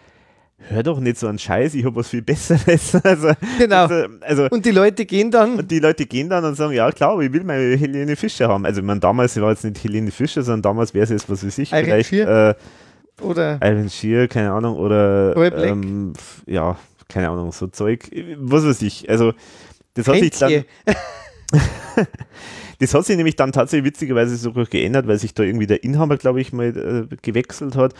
[0.57, 2.97] hör doch nicht so einen Scheiß, ich habe was viel Besseres.
[3.03, 3.85] Also, genau.
[3.85, 5.59] Also, also, und die Leute gehen dann.
[5.59, 8.65] Und die Leute gehen dann und sagen, ja klar, ich will meine Helene Fischer haben.
[8.65, 11.45] Also ich meine, damals war es nicht Helene Fischer, sondern damals wäre es jetzt, was
[11.45, 12.55] weiß ich, Iron vielleicht äh,
[13.21, 16.13] oder Iron Shear, keine Ahnung, oder ähm,
[16.45, 16.77] ja,
[17.07, 19.09] keine Ahnung, so Zeug, was weiß ich.
[19.09, 19.33] Also
[19.93, 20.65] das hat sich dann
[22.79, 26.17] das hat sich nämlich dann tatsächlich witzigerweise sogar geändert, weil sich da irgendwie der Inhaber,
[26.17, 27.93] glaube ich, mal äh, gewechselt hat.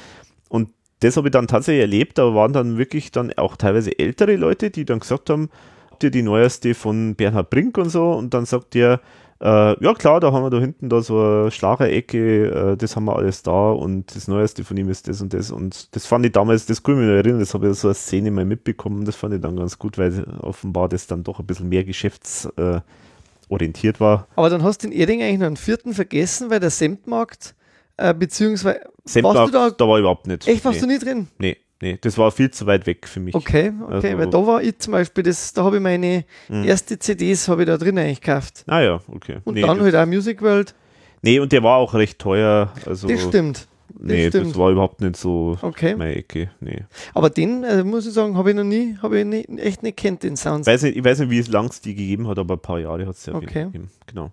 [0.49, 0.69] Und
[0.99, 2.17] das habe ich dann tatsächlich erlebt.
[2.17, 5.49] Da waren dann wirklich dann auch teilweise ältere Leute, die dann gesagt haben,
[5.91, 8.11] habt ihr die neueste von Bernhard Brink und so?
[8.11, 8.99] Und dann sagt der,
[9.39, 13.05] äh, ja klar, da haben wir da hinten da so eine Schlagerecke, äh, das haben
[13.05, 15.51] wir alles da und das Neueste von ihm ist das und das.
[15.51, 17.95] Und das fand ich damals, das kann ich mich erinnern, das habe ich so eine
[17.95, 21.45] Szene mal mitbekommen, das fand ich dann ganz gut, weil offenbar das dann doch ein
[21.45, 24.27] bisschen mehr geschäftsorientiert war.
[24.35, 27.53] Aber dann hast du in Erding eigentlich noch einen vierten vergessen, weil der Semtmarkt
[27.97, 30.47] äh, beziehungsweise Semtmarkt, da, da war überhaupt nicht.
[30.47, 30.87] Echt, warst nee.
[30.87, 31.27] du nie drin?
[31.39, 33.33] Nee, nee, das war viel zu weit weg für mich.
[33.35, 36.65] Okay, okay, also, weil da war ich zum Beispiel, das, da habe ich meine mh.
[36.65, 38.63] erste CDs habe ich da drin eigentlich gekauft.
[38.67, 39.37] Ah ja, okay.
[39.43, 40.75] Und nee, dann halt auch Music World.
[41.21, 42.71] Nee, und der war auch recht teuer.
[42.85, 43.67] Also, das stimmt.
[43.99, 44.51] nee, stimmt.
[44.51, 45.95] das war überhaupt nicht so Okay.
[45.95, 46.51] meine Ecke.
[46.59, 46.83] Nee.
[47.13, 49.97] Aber den, äh, muss ich sagen, habe ich noch nie, habe ich nie, echt nicht
[49.97, 50.67] kennt, den Sound.
[50.67, 52.79] Weiß nicht, ich weiß nicht, wie es lang es die gegeben hat, aber ein paar
[52.79, 53.63] Jahre hat es ja Okay.
[53.65, 53.89] Gegeben.
[54.05, 54.31] Genau.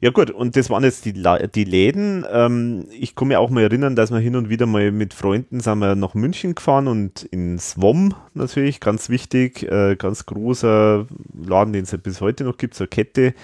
[0.00, 2.24] Ja gut, und das waren jetzt die, die Läden.
[2.30, 5.60] Ähm, ich kann mich auch mal erinnern, dass wir hin und wieder mal mit Freunden
[5.60, 11.06] sind wir nach München gefahren und ins WOM natürlich, ganz wichtig, äh, ganz großer
[11.46, 13.34] Laden, den es halt bis heute noch gibt, so eine Kette,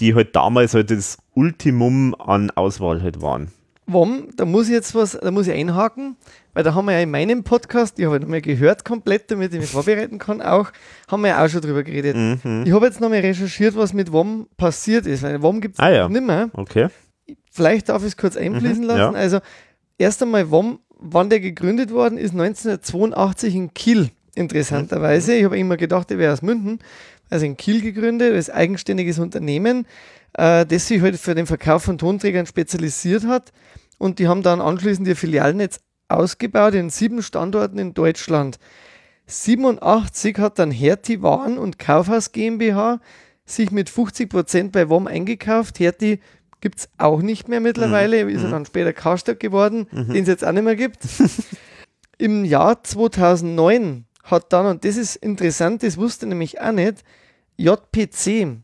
[0.00, 3.52] die halt damals halt das Ultimum an Auswahl halt waren.
[3.86, 6.16] WOM, da muss ich jetzt was, da muss ich einhaken,
[6.54, 9.52] weil da haben wir ja in meinem Podcast, ich habe ja nochmal gehört komplett, damit
[9.54, 10.70] ich mich vorbereiten kann, auch,
[11.08, 12.16] haben wir ja auch schon drüber geredet.
[12.16, 12.64] Mhm.
[12.66, 15.90] Ich habe jetzt nochmal recherchiert, was mit WOM passiert ist, weil WOM gibt es Ah
[15.90, 16.08] ja.
[16.08, 16.50] nicht mehr.
[16.54, 16.88] Okay.
[17.52, 18.98] Vielleicht darf ich es kurz einfließen Mhm, lassen.
[19.14, 19.18] ja.
[19.20, 19.38] Also,
[19.98, 25.34] erst einmal, WOM, wann der gegründet worden ist, 1982 in Kiel, interessanterweise.
[25.34, 26.78] Ich habe immer gedacht, der wäre aus München.
[27.28, 29.86] Also in Kiel gegründet, als eigenständiges Unternehmen,
[30.34, 33.52] äh, das sich halt für den Verkauf von Tonträgern spezialisiert hat.
[33.98, 35.78] Und die haben dann anschließend ihr Filialnetz
[36.10, 38.58] ausgebaut in sieben Standorten in Deutschland.
[39.26, 43.00] 87 hat dann Hertie Waren- und Kaufhaus GmbH
[43.44, 45.78] sich mit 50% bei WOM eingekauft.
[45.78, 46.20] Hertie
[46.60, 50.44] gibt es auch nicht mehr mittlerweile, ist ja dann später Karstadt geworden, den es jetzt
[50.44, 50.98] auch nicht mehr gibt.
[52.18, 57.02] Im Jahr 2009 hat dann, und das ist interessant, das wusste ich nämlich auch nicht,
[57.56, 58.58] JPC,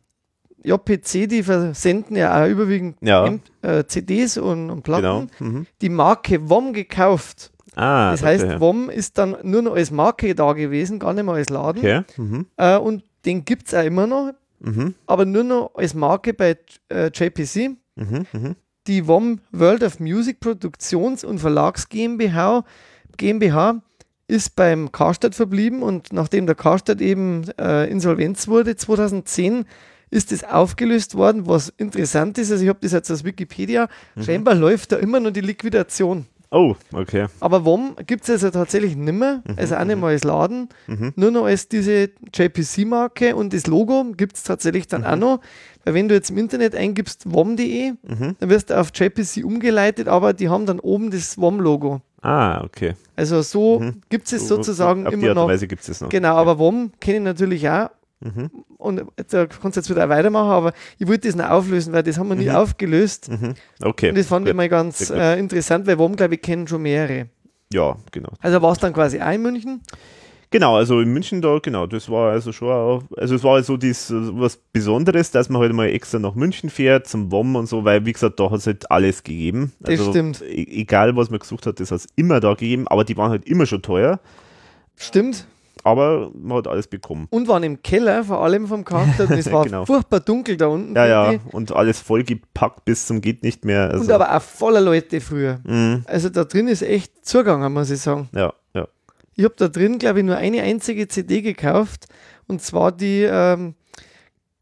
[0.66, 3.34] JPC, die versenden ja auch überwiegend Ja.
[3.62, 5.50] Äh, CDs und, und Platten, Genau.
[5.52, 5.66] Mhm.
[5.80, 7.52] die Marke WOM gekauft.
[7.74, 8.60] Ah, Das heißt, okay.
[8.60, 11.78] WOM ist dann nur noch als Marke da gewesen, gar nicht mehr als Laden.
[11.78, 12.02] Okay.
[12.16, 12.46] Mhm.
[12.56, 14.94] Äh, und den gibt es auch immer noch, Mhm.
[15.06, 16.56] aber nur noch als Marke bei
[16.88, 17.76] äh, JPC.
[17.96, 18.26] Mhm.
[18.32, 18.56] Mhm.
[18.86, 22.64] Die WOM World of Music Produktions- und Verlags GmbH,
[23.18, 23.82] GmbH
[24.28, 29.64] ist beim Karstadt verblieben und nachdem der Karstadt eben äh, Insolvenz wurde 2010,
[30.10, 32.50] ist es aufgelöst worden, was interessant ist.
[32.50, 33.88] Also ich habe das jetzt aus Wikipedia.
[34.20, 36.26] Scheinbar läuft da immer noch die Liquidation.
[36.52, 37.26] Oh, okay.
[37.40, 40.68] Aber WOM gibt es also tatsächlich nimmer, also auch nicht mal als Laden,
[41.16, 45.40] nur noch als diese JPC-Marke und das Logo gibt es tatsächlich dann auch noch.
[45.84, 50.32] Weil wenn du jetzt im Internet eingibst wom.de, dann wirst du auf JPC umgeleitet, aber
[50.32, 52.00] die haben dann oben das WOM-Logo.
[52.22, 52.94] Ah, okay.
[53.16, 55.48] Also so gibt es sozusagen Auf die immer Art und noch.
[55.48, 56.08] Weise gibt es das noch.
[56.08, 57.90] Genau, aber WOM kenne ich natürlich auch.
[58.20, 58.50] Mhm.
[58.78, 62.02] Und jetzt, da kannst du jetzt wieder weitermachen, aber ich wollte das noch auflösen, weil
[62.02, 63.28] das haben wir nie aufgelöst.
[63.30, 63.54] Mhm.
[63.82, 64.08] Okay.
[64.10, 64.56] Und das fand ich gut.
[64.56, 67.28] mal ganz äh, interessant, weil WOM, glaube ich, kennen schon mehrere.
[67.72, 68.30] Ja, genau.
[68.40, 69.82] Also war es dann quasi auch in München.
[70.50, 73.76] Genau, also in München da, genau, das war also schon auch, also es war so
[73.76, 77.66] dies, äh, was Besonderes, dass man halt mal extra nach München fährt, zum WOM und
[77.66, 79.72] so, weil wie gesagt, da hat es halt alles gegeben.
[79.80, 80.42] Das Also, stimmt.
[80.42, 83.30] e- Egal, was man gesucht hat, das hat es immer da gegeben, aber die waren
[83.30, 84.20] halt immer schon teuer,
[84.98, 85.46] Stimmt.
[85.84, 87.26] Aber man hat alles bekommen.
[87.30, 89.24] Und waren im Keller, vor allem vom Charakter.
[89.24, 89.84] Und es war Genau.
[89.84, 90.94] furchtbar dunkel da unten.
[90.96, 93.90] Ja, ja, und alles vollgepackt bis zum geht nicht mehr.
[93.90, 95.60] Also, Und aber auch voller Leute früher.
[95.64, 98.28] mh, Also da drin ist echt zugegangen, muss ich sagen.
[98.34, 98.88] ja, ja.
[99.38, 102.06] Ich habe da drin, glaube ich, nur eine einzige CD gekauft.
[102.48, 103.74] Und zwar die, ähm,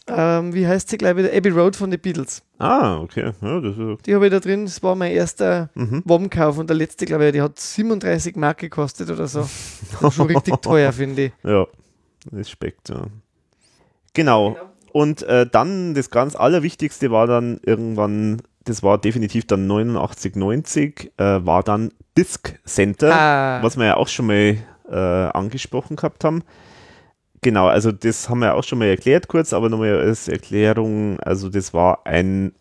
[0.06, 2.42] ähm, wie heißt sie, glaube ich, der Abbey Road von den Beatles.
[2.58, 3.32] Ah, okay.
[3.40, 4.64] Ja, das ist, Die habe ich da drin.
[4.66, 6.02] Das war mein erster mhm.
[6.04, 6.58] WOM-Kauf.
[6.58, 9.48] Und der letzte, glaube ich, die hat 37 Mark gekostet oder so.
[10.10, 11.32] Schon richtig teuer, finde ich.
[11.42, 11.66] Ja,
[12.32, 13.06] Respekt, ja.
[14.12, 14.56] Genau.
[14.92, 21.12] Und äh, dann das ganz Allerwichtigste war dann irgendwann, das war definitiv dann 89, 90,
[21.16, 23.62] äh, war dann Disk Center, Ah.
[23.62, 24.56] was wir ja auch schon mal
[24.88, 26.42] äh, angesprochen gehabt haben.
[27.44, 31.50] Genau, also das haben wir auch schon mal erklärt kurz, aber nochmal als Erklärung, also
[31.50, 32.54] das war ein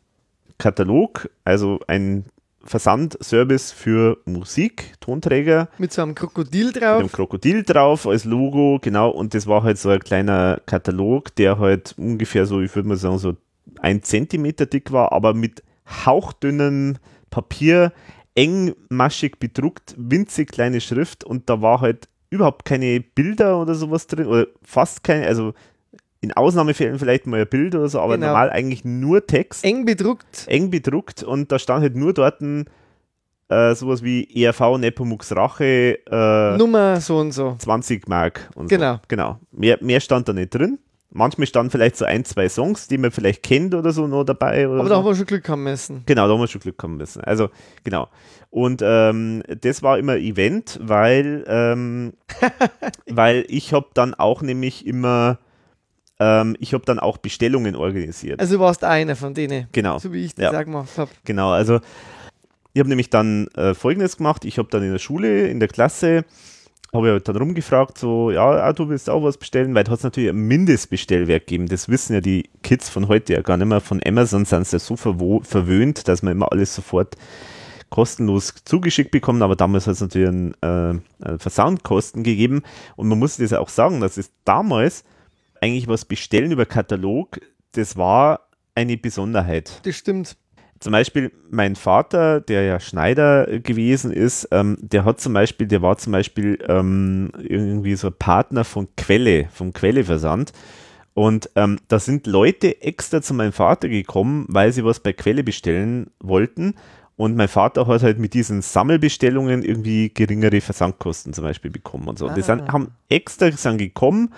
[0.58, 2.26] Katalog, also ein
[2.66, 7.00] Versandservice für Musik, Tonträger, Mit so einem Krokodil mit drauf.
[7.00, 11.60] dem Krokodil drauf als Logo, genau, und das war halt so ein kleiner Katalog, der
[11.60, 13.38] halt ungefähr so, ich würde mal sagen, so
[13.80, 15.64] ein Zentimeter dick war, aber mit
[16.06, 16.98] hauchdünnem
[17.30, 17.94] Papier,
[18.36, 21.24] engmaschig bedruckt, winzig kleine Schrift.
[21.24, 25.54] Und da war halt überhaupt keine Bilder oder sowas drin, oder fast keine, also
[26.22, 28.28] in Ausnahmefällen vielleicht mal ein Bild oder so, aber Genau.
[28.28, 30.46] normal eigentlich nur Text Eng bedruckt.
[30.48, 32.66] eng bedruckt und da stand halt nur dort ein,
[33.50, 37.56] äh, sowas wie ERV Nepomuk's Rache äh, Nummer so und so.
[37.60, 38.94] 20 Mark und Genau.
[38.96, 39.00] so.
[39.10, 39.40] Genau.
[39.52, 40.80] Mehr, mehr stand da nicht drin.
[41.16, 44.66] Manchmal standen vielleicht so ein, zwei Songs, die man vielleicht kennt oder so noch dabei.
[44.66, 44.90] Aber so.
[44.90, 46.02] da haben wir schon Glück haben müssen.
[46.08, 47.24] Genau, da haben wir schon Glück haben müssen.
[47.24, 47.50] Also,
[47.84, 48.10] genau.
[48.50, 52.14] Und ähm, das war immer Event, weil, ähm,
[53.08, 55.38] weil ich habe dann auch nämlich immer,
[56.20, 58.40] ähm, ich habe dann auch Bestellungen organisiert.
[58.40, 60.00] Also du warst einer von denen, genau.
[60.00, 60.60] so wie ich das Ja.
[60.60, 61.12] auch gemacht habe.
[61.26, 61.80] Genau, also
[62.74, 64.46] ich habe nämlich dann äh, Folgendes gemacht.
[64.46, 66.26] Ich habe dann in der Schule, in der Klasse,
[66.94, 69.92] habe ich halt dann rumgefragt, so, ja, ah, du willst auch was bestellen, weil da
[69.92, 71.68] hat es natürlich ein Mindestbestellwerk gegeben.
[71.68, 73.82] Das wissen ja die Kids von heute ja gar nicht mehr.
[73.82, 77.18] Von Amazon sind sie ja so verwöhnt, dass man immer alles sofort
[77.90, 82.64] kostenlos zugeschickt bekommen, aber damals hat es natürlich einen, äh, Versandkosten gegeben
[82.96, 85.04] und man muss das auch sagen, dass es damals
[85.62, 87.40] eigentlich was bestellen über Katalog,
[87.74, 89.80] das war eine Besonderheit.
[89.84, 90.36] Das stimmt.
[90.84, 95.82] Zum Beispiel mein Vater, der ja Schneider gewesen ist, ähm, der hat zum Beispiel, der
[95.82, 100.52] war zum Beispiel ähm, irgendwie so Partner von Quelle, vom Quelleversand.
[101.14, 105.46] Und ähm, da sind Leute extra zu meinem Vater gekommen, weil sie was bei Quelle
[105.46, 106.74] bestellen wollten.
[107.16, 112.20] Und mein Vater hat halt mit diesen Sammelbestellungen irgendwie geringere Versandkosten zum Beispiel bekommen und
[112.20, 112.28] so.
[112.28, 112.34] Ah.
[112.34, 114.34] Die sind, haben extra sind gekommen,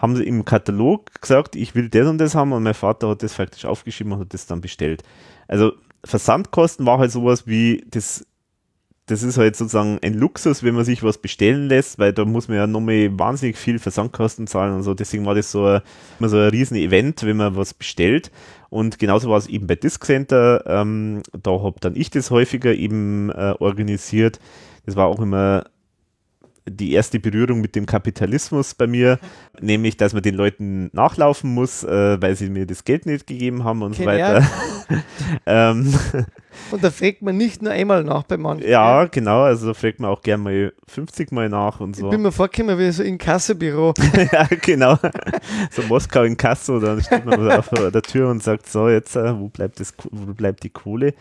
[0.00, 3.22] haben sie im Katalog gesagt, ich will das und das haben und mein Vater hat
[3.22, 5.02] das faktisch aufgeschrieben und hat das dann bestellt.
[5.46, 5.72] Also
[6.04, 8.24] Versandkosten war halt sowas wie das
[9.10, 12.46] das ist halt sozusagen ein Luxus, wenn man sich was bestellen lässt, weil da muss
[12.46, 14.94] man ja nochmal wahnsinnig viel Versandkosten zahlen und so.
[14.94, 15.80] Deswegen war das so ein,
[16.20, 18.30] so ein riesen Event, wenn man was bestellt.
[18.68, 20.62] Und genauso war es eben bei Disc Center.
[20.66, 24.38] Ähm, da habe dann ich das häufiger eben äh, organisiert.
[24.86, 25.64] Das war auch immer
[26.68, 29.18] die erste Berührung mit dem Kapitalismus bei mir,
[29.60, 33.64] nämlich, dass man den Leuten nachlaufen muss, äh, weil sie mir das Geld nicht gegeben
[33.64, 34.46] haben und Kenn so weiter.
[35.46, 35.92] ähm,
[36.70, 38.68] und da fragt man nicht nur einmal nach bei manchen.
[38.68, 42.06] Ja, genau, also da fragt man auch gerne mal 50 Mal nach und so.
[42.06, 43.94] Ich bin mir vorgekommen wie so in Kassebüro.
[44.32, 44.98] ja, genau.
[45.70, 49.38] So Moskau in Kasso, dann steht man auf der Tür und sagt, so, jetzt, äh,
[49.38, 51.14] wo bleibt, das, wo bleibt die Kohle?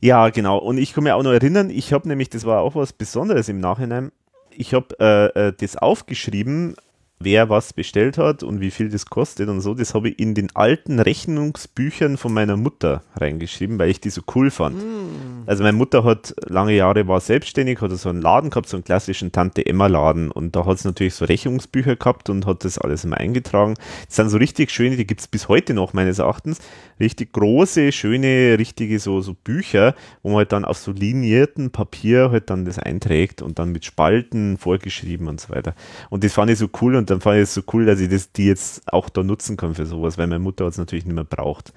[0.00, 0.58] Ja, genau.
[0.58, 3.48] Und ich kann mich auch noch erinnern, ich habe nämlich, das war auch was Besonderes
[3.48, 4.12] im Nachhinein,
[4.56, 6.76] ich habe äh, äh, das aufgeschrieben,
[7.24, 9.74] wer was bestellt hat und wie viel das kostet und so.
[9.74, 14.22] Das habe ich in den alten Rechnungsbüchern von meiner Mutter reingeschrieben, weil ich die so
[14.34, 14.76] cool fand.
[14.76, 15.44] Mm.
[15.46, 18.84] Also meine Mutter hat lange Jahre war selbstständig, hat so einen Laden gehabt, so einen
[18.84, 22.78] klassischen Tante Emma Laden und da hat es natürlich so Rechnungsbücher gehabt und hat das
[22.78, 23.74] alles immer eingetragen.
[24.06, 26.60] Das sind so richtig schöne, die gibt es bis heute noch meines Erachtens,
[27.00, 32.30] richtig große, schöne, richtige so, so Bücher, wo man halt dann auf so linierten Papier
[32.30, 35.74] halt dann das einträgt und dann mit Spalten vorgeschrieben und so weiter.
[36.10, 38.08] Und das fand ich so cool und dann fand ich es so cool, dass ich
[38.08, 41.14] das, die jetzt auch da nutzen kann für sowas, weil meine Mutter es natürlich nicht
[41.14, 41.72] mehr braucht.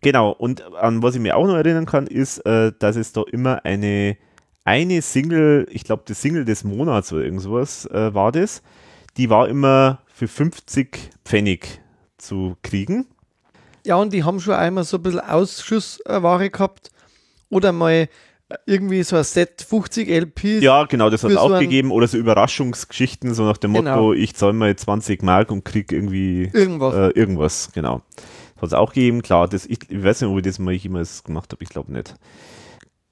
[0.00, 3.22] Genau, und an was ich mir auch noch erinnern kann, ist, äh, dass es da
[3.30, 4.16] immer eine,
[4.64, 8.62] eine Single, ich glaube, die Single des Monats oder irgendwas äh, war das,
[9.16, 11.80] die war immer für 50 Pfennig
[12.18, 13.06] zu kriegen.
[13.86, 16.90] Ja, und die haben schon einmal so ein bisschen Ausschussware gehabt
[17.50, 18.08] oder mal
[18.66, 20.62] irgendwie so ein Set 50 LPs.
[20.62, 21.90] Ja, genau, das hat es auch so gegeben.
[21.90, 24.12] Oder so Überraschungsgeschichten, so nach dem Motto, genau.
[24.12, 26.94] ich zahle mal 20 Mark und krieg irgendwie irgendwas.
[26.94, 28.02] Äh, irgendwas, genau.
[28.54, 29.48] Das hat es auch gegeben, klar.
[29.48, 32.14] Das, ich, ich weiß nicht, ob ich das mal jemals gemacht habe, ich glaube nicht.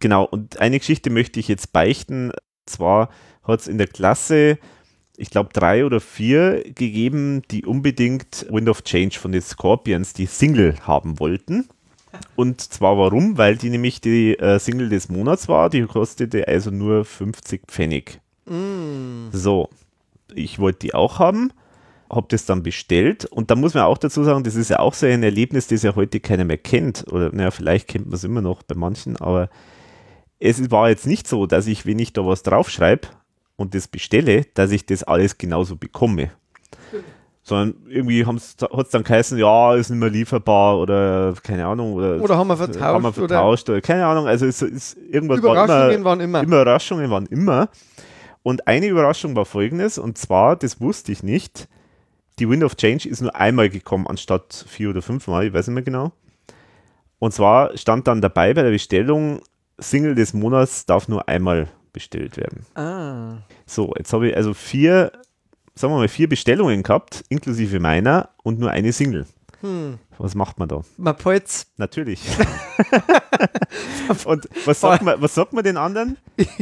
[0.00, 2.32] Genau, und eine Geschichte möchte ich jetzt beichten.
[2.66, 3.08] Zwar
[3.42, 4.58] hat es in der Klasse
[5.18, 10.26] ich glaube, drei oder vier gegeben, die unbedingt Wind of Change von den Scorpions, die
[10.26, 11.68] Single haben wollten.
[12.36, 13.38] Und zwar warum?
[13.38, 18.20] Weil die nämlich die äh, Single des Monats war, die kostete also nur 50 Pfennig.
[18.46, 19.28] Mm.
[19.32, 19.68] So,
[20.34, 21.52] ich wollte die auch haben,
[22.10, 24.94] habe das dann bestellt und da muss man auch dazu sagen, das ist ja auch
[24.94, 27.06] so ein Erlebnis, das ja heute keiner mehr kennt.
[27.12, 29.50] Oder naja, vielleicht kennt man es immer noch bei manchen, aber
[30.38, 33.08] es war jetzt nicht so, dass ich, wenn ich da was draufschreibe,
[33.58, 36.30] und das bestelle, dass ich das alles genauso bekomme.
[37.48, 38.56] Sondern irgendwie hat es
[38.90, 41.94] dann geheißen, ja, ist nicht mehr lieferbar oder keine Ahnung.
[41.94, 42.80] Oder, oder haben wir vertauscht.
[42.80, 44.26] Haben wir vertauscht oder, oder keine Ahnung.
[44.26, 46.42] Also es ist irgendwas Überraschungen war immer, waren immer.
[46.42, 47.70] Überraschungen waren immer.
[48.42, 51.68] Und eine Überraschung war folgendes, und zwar, das wusste ich nicht,
[52.38, 55.74] die Wind of Change ist nur einmal gekommen, anstatt vier oder fünfmal, ich weiß nicht
[55.74, 56.12] mehr genau.
[57.18, 59.40] Und zwar stand dann dabei bei der Bestellung,
[59.78, 62.66] Single des Monats darf nur einmal bestellt werden.
[62.74, 63.38] Ah.
[63.66, 65.12] So, jetzt habe ich also vier,
[65.78, 69.26] sagen wir mal, vier Bestellungen gehabt, inklusive meiner und nur eine Single.
[69.60, 69.98] Hm.
[70.18, 70.82] Was macht man da?
[70.96, 71.66] Man Polz.
[71.76, 72.20] Natürlich.
[74.24, 76.16] und was sagt, man, was sagt man den anderen?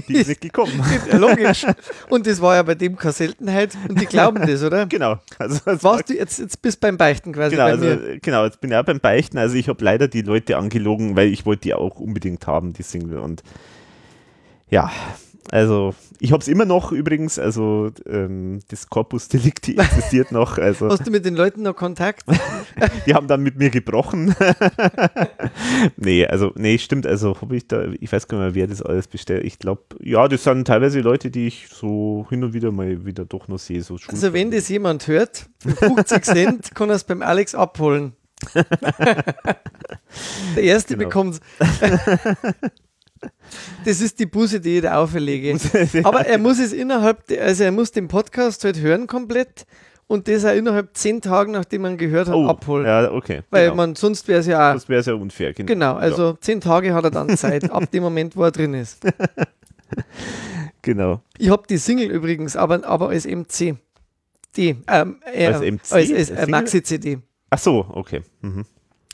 [0.08, 0.82] Die ist nicht gekommen.
[1.12, 1.66] logisch.
[2.08, 4.86] Und das war ja bei dem keine Seltenheit und die glauben das, oder?
[4.96, 5.18] Genau.
[5.38, 8.76] Also, Warst du jetzt, jetzt bist beim Beichten quasi genau, also, genau, jetzt bin ich
[8.76, 9.36] auch beim Beichten.
[9.36, 12.82] Also ich habe leider die Leute angelogen, weil ich wollte die auch unbedingt haben, die
[12.82, 13.18] Single.
[13.18, 13.42] Und
[14.70, 14.90] ja,
[15.50, 20.58] also ich habe es immer noch übrigens, also ähm, das Corpus Delicti existiert noch.
[20.58, 22.24] Also, Hast du mit den Leuten noch Kontakt?
[23.06, 24.34] die haben dann mit mir gebrochen.
[25.96, 28.82] nee, also nee, stimmt, also habe ich da, ich weiß gar nicht mehr, wer das
[28.82, 29.44] alles bestellt.
[29.44, 33.24] Ich glaube, ja, das sind teilweise Leute, die ich so hin und wieder mal wieder
[33.24, 33.82] doch noch sehe.
[33.82, 38.14] So also wenn das jemand hört, 50 Cent kann er es beim Alex abholen.
[40.56, 41.08] Der erste genau.
[41.08, 41.40] bekommt
[43.84, 45.58] das ist die Buße, die ich da auferlege.
[46.04, 49.66] Aber er muss es innerhalb, also er muss den Podcast halt hören komplett
[50.06, 52.86] und das auch innerhalb zehn Tagen, nachdem man gehört hat, abholen.
[52.86, 53.42] Ja, okay.
[53.50, 53.76] Weil genau.
[53.76, 54.74] man sonst wäre es ja auch.
[54.74, 55.52] das wäre sehr unfair.
[55.52, 55.66] Genau.
[55.66, 59.02] Genau, also zehn Tage hat er dann Zeit, ab dem Moment, wo er drin ist.
[59.04, 59.10] Ja,
[60.82, 61.20] genau.
[61.38, 63.76] Ich habe die Single übrigens, aber, aber als MC.
[64.56, 65.80] Die, ähm, äh, Als MC?
[65.92, 66.46] Als, als äh, Single?
[66.48, 67.18] Maxi-CD.
[67.50, 68.22] Ach so, okay.
[68.40, 68.64] Mhm.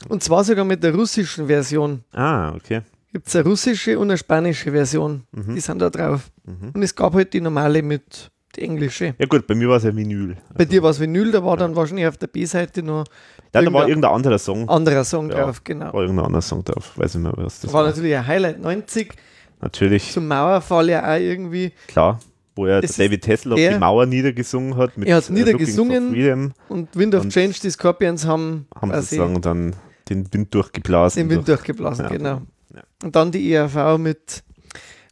[0.09, 2.03] Und zwar sogar mit der russischen Version.
[2.11, 2.81] Ah, okay.
[3.13, 5.23] Gibt es eine russische und eine spanische Version.
[5.31, 5.55] Mhm.
[5.55, 6.31] Die sind da drauf.
[6.73, 9.15] Und es gab halt die normale mit die englische.
[9.17, 10.35] Ja gut, bei mir war es ja Vinyl.
[10.55, 13.05] Bei dir war es Vinyl, da war dann wahrscheinlich auf der B-Seite noch
[13.53, 14.67] Ja, da war irgendein anderer Song.
[14.69, 15.45] anderer Song Ja.
[15.45, 15.93] drauf, genau.
[15.93, 16.91] War irgendein anderer Song drauf.
[16.97, 17.89] Weiß nicht mehr, was das war war.
[17.89, 19.13] natürlich ein Highlight 90,
[19.61, 21.71] Natürlich, zum Mauerfall ja auch irgendwie.
[21.87, 22.19] klar.
[22.55, 24.95] Wo er ist David Hasselhoff die Mauer niedergesungen hat.
[24.97, 26.53] Mit Er for niedergesungen.
[26.69, 29.75] Und Wind of Und Change, die Scorpions haben, haben sozusagen dann
[30.09, 31.23] den Wind durchgeblasen.
[31.23, 32.11] den Wind durch- durchgeblasen, Ja.
[32.11, 32.41] genau.
[32.73, 32.83] Ja.
[33.03, 34.43] Und dann die ERV mit,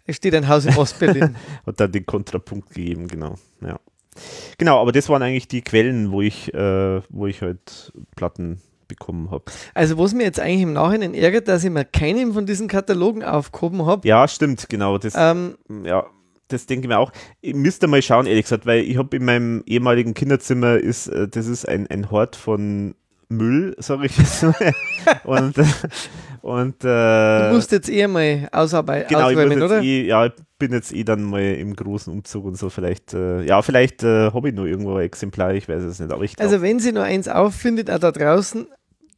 [0.05, 1.35] es steht ein Haus in Ostberlin.
[1.65, 3.35] Hat dann den Kontrapunkt gegeben, genau.
[3.61, 3.79] Ja.
[4.57, 9.31] Genau, aber das waren eigentlich die Quellen, wo ich, äh, wo ich halt Platten bekommen
[9.31, 9.45] habe.
[9.73, 13.23] also was mir jetzt eigentlich im Nachhinein ärgert, dass ich mir keinen von diesen Katalogen
[13.23, 14.05] aufgehoben habe.
[14.05, 14.97] Ja, stimmt, genau.
[14.97, 16.05] Das, Ähm, ja,
[16.49, 17.13] das denke ich mir auch.
[17.39, 21.29] Ich müsste mal schauen, ehrlich gesagt, weil ich habe in meinem ehemaligen Kinderzimmer ist, äh,
[21.29, 22.95] das ist ein, ein Hort von
[23.29, 24.73] Müll, sage ich jetzt mal.
[25.23, 25.55] und
[26.43, 29.81] äh, und du äh, musst jetzt eher mal ausarbeiten, genau, ausräumen, oder?
[29.81, 32.69] eh, ja, ich bin jetzt eh dann mal im großen Umzug und so.
[32.69, 36.11] Vielleicht, äh, ja, vielleicht äh, habe ich nur irgendwo ein Exemplar, ich weiß es nicht.
[36.11, 38.68] Aber ich glaub, Also wenn sie noch eins auffindet, auch da draußen,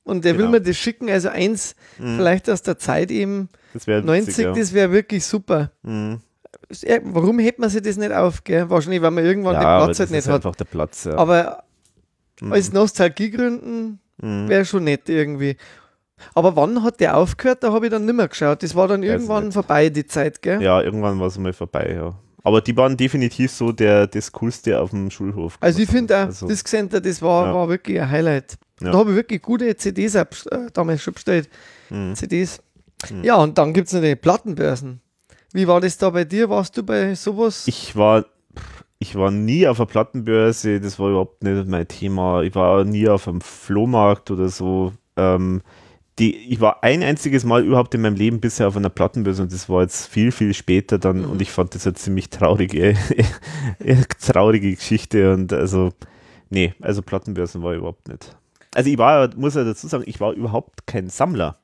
[0.06, 0.52] und der will Genau.
[0.52, 2.18] mir das schicken, also eins Mhm.
[2.18, 5.72] vielleicht aus der Zeit eben, das wäre 90, das wäre wirklich super.
[5.84, 6.20] Mhm.
[6.82, 8.44] Ja, Warum hebt man sich das nicht auf?
[8.44, 8.70] Gell?
[8.70, 10.36] Wahrscheinlich, weil man irgendwann ja, den Platz halt nicht hat.
[10.36, 11.06] einfach der Platz.
[11.06, 11.16] Ja.
[11.16, 11.64] Aber
[12.42, 12.52] Mhm.
[12.54, 14.50] aus Nostalgiegründen Mhm.
[14.50, 15.56] wäre schon nett irgendwie.
[16.34, 17.64] Aber wann hat der aufgehört?
[17.64, 18.64] Da habe ich dann nicht mehr geschaut.
[18.64, 20.62] Das war dann irgendwann vorbei, die Zeit, gell?
[20.62, 22.14] Ja, irgendwann war es mal vorbei, ja.
[22.46, 25.58] Aber die waren definitiv so der, das Coolste auf dem Schulhof.
[25.62, 26.26] Also ich finde auch.
[26.26, 27.54] Also, das Center, das war, Ja.
[27.54, 28.56] war wirklich ein Highlight.
[28.82, 28.92] Ja.
[28.92, 31.48] Da habe ich wirklich gute CDs ab, äh, damals schon bestellt.
[31.90, 32.16] Mhm.
[32.16, 32.62] CDs.
[33.10, 33.24] Mhm.
[33.24, 35.00] Ja, und dann gibt es natürlich Plattenbörsen.
[35.54, 36.50] Wie war das da bei dir?
[36.50, 37.66] Warst du bei sowas?
[37.68, 38.26] Ich war,
[39.00, 42.42] ich war nie auf einer Plattenbörse, das war überhaupt nicht mein Thema.
[42.42, 44.92] Ich war nie auf einem Flohmarkt oder so.
[45.16, 45.62] Ähm,
[46.20, 49.52] die, ich war ein einziges Mal überhaupt in meinem Leben bisher auf einer Plattenbörse und
[49.52, 51.32] das war jetzt viel, viel später dann Mhm.
[51.32, 52.96] und ich fand das eine ziemlich traurige,
[54.22, 55.92] traurige Geschichte und also,
[56.50, 58.36] nee, also Plattenbörsen war ich überhaupt nicht.
[58.76, 61.58] Also ich war, muss ja dazu sagen, ich war überhaupt kein Sammler.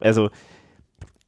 [0.00, 0.30] Also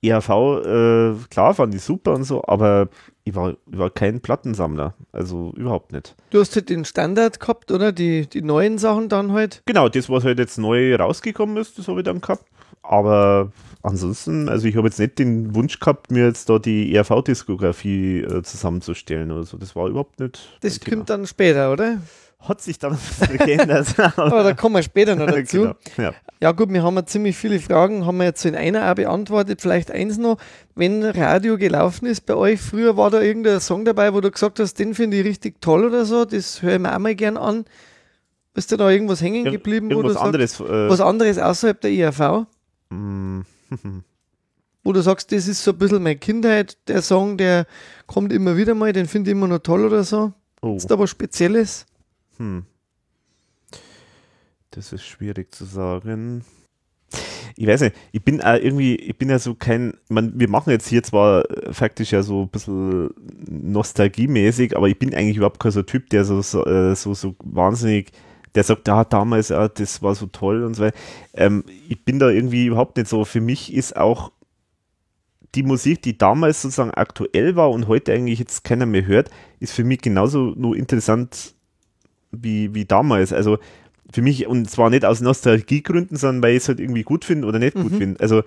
[0.03, 2.89] ERV, äh, klar, fand ich super und so, aber
[3.29, 4.95] ich war, ich war kein Plattensammler.
[5.13, 6.15] Also überhaupt nicht.
[6.31, 7.93] Du hast halt den Standard gehabt, oder?
[7.93, 9.63] Die, die neuen Sachen dann halt.
[9.67, 12.45] Genau, das, was halt jetzt neu rausgekommen ist, das habe ich dann gehabt.
[12.83, 13.53] Aber
[13.83, 18.43] ansonsten, also ich habe jetzt nicht den Wunsch gehabt, mir jetzt da die ERV-Diskografie äh,
[18.43, 19.59] zusammenzustellen oder so.
[19.59, 20.57] Das war überhaupt nicht.
[20.61, 20.97] Das mein Thema.
[20.97, 21.99] kommt dann später, oder?
[22.41, 22.97] Hat sich dann
[23.39, 23.99] geändert.
[24.17, 25.59] Aber da kommen wir später noch dazu.
[25.63, 25.75] genau.
[25.97, 26.15] ja.
[26.41, 28.95] Ja gut, wir haben ja ziemlich viele Fragen, haben wir jetzt so in einer auch
[28.95, 29.61] beantwortet.
[29.61, 30.39] Vielleicht eins noch,
[30.77, 34.61] wenn Radio gelaufen ist bei euch, früher war da irgendein Song dabei, wo du gesagt
[34.61, 37.37] hast, den finde ich richtig toll oder so, das höre ich mir auch mal gern
[37.37, 37.65] an.
[38.55, 40.61] Ist da da irgendwas hängen Ir geblieben, wo du irgendwas sagst, anderes.
[40.61, 42.47] Äh, was anderes außerhalb der IAV?
[42.91, 43.45] mh,
[44.85, 47.67] Wo du sagst, das ist so ein bisschen meine Kindheit, der Song, der
[48.07, 50.33] kommt immer wieder mal, den finde ich immer noch toll oder so.
[50.63, 50.77] oh.
[50.77, 51.85] Ist da was Spezielles?
[52.39, 52.65] Hm.
[54.71, 56.45] Das ist schwierig zu sagen.
[57.57, 60.71] Ich weiß nicht, ich bin auch irgendwie, ich bin ja so kein, mein, wir machen
[60.71, 63.11] jetzt hier zwar äh, faktisch ja so ein bisschen
[63.49, 67.35] nostalgiemäßig, aber ich bin eigentlich überhaupt kein so Typ, der so, so, äh, so, so
[67.43, 68.13] wahnsinnig,
[68.55, 70.97] der sagt, ja, damals, ja, das war so toll und so weiter.
[71.35, 73.25] Ähm, ich bin da irgendwie überhaupt nicht so.
[73.25, 74.31] Für mich ist auch
[75.55, 79.73] die Musik, die damals sozusagen aktuell war und heute eigentlich jetzt keiner mehr hört, ist
[79.73, 81.55] für mich genauso nur interessant
[82.31, 83.33] wie, wie damals.
[83.33, 83.59] Also
[84.13, 87.47] für mich, und zwar nicht aus Nostalgiegründen, sondern weil ich es halt irgendwie gut finde
[87.47, 87.99] oder nicht gut Mhm.
[87.99, 88.21] finde.
[88.21, 88.43] Also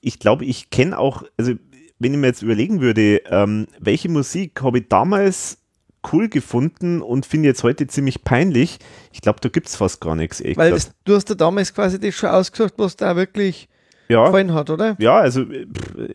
[0.00, 1.52] ich glaube, ich kenne auch, also
[1.98, 5.58] wenn ich mir jetzt überlegen würde, ähm, welche Musik habe ich damals
[6.12, 8.78] cool gefunden und finde jetzt heute ziemlich peinlich,
[9.12, 10.42] ich glaube, da gibt es fast gar nichts.
[10.56, 13.68] Weil das, du hast da damals quasi das schon ausgesucht, was da wirklich
[14.08, 14.96] ja, gefallen hat, oder?
[14.98, 15.66] ja, also äh,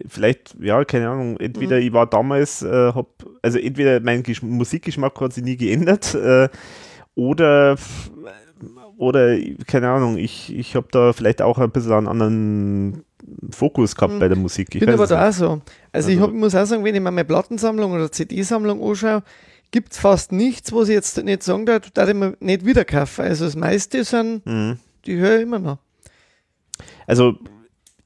[0.08, 1.82] vielleicht, ja, keine Ahnung, entweder Mhm.
[1.84, 3.08] ich war damals, äh, hab,
[3.42, 6.50] also entweder mein Gesch Musikgeschmack hat sich nie geändert äh,
[7.16, 8.12] oder, pff,
[8.98, 9.38] oder,
[9.68, 13.04] keine Ahnung, ich, ich habe da vielleicht auch ein bisschen einen anderen
[13.52, 14.20] Fokus gehabt Mhm.
[14.20, 14.70] bei der Musik.
[14.70, 15.62] Ich Ich bin aber da auch so.
[15.92, 19.24] Also, ich Also- hab, muss auch sagen, wenn ich mir meine Plattensammlung oder CD-Sammlung anschaue,
[19.72, 22.86] gibt es fast nichts, was ich jetzt nicht sagen darf, da ich mir nicht wieder
[22.86, 23.22] kaufe.
[23.24, 24.78] Also das meiste sind, Mhm.
[25.06, 25.78] die höre ich immer noch.
[27.06, 27.36] Also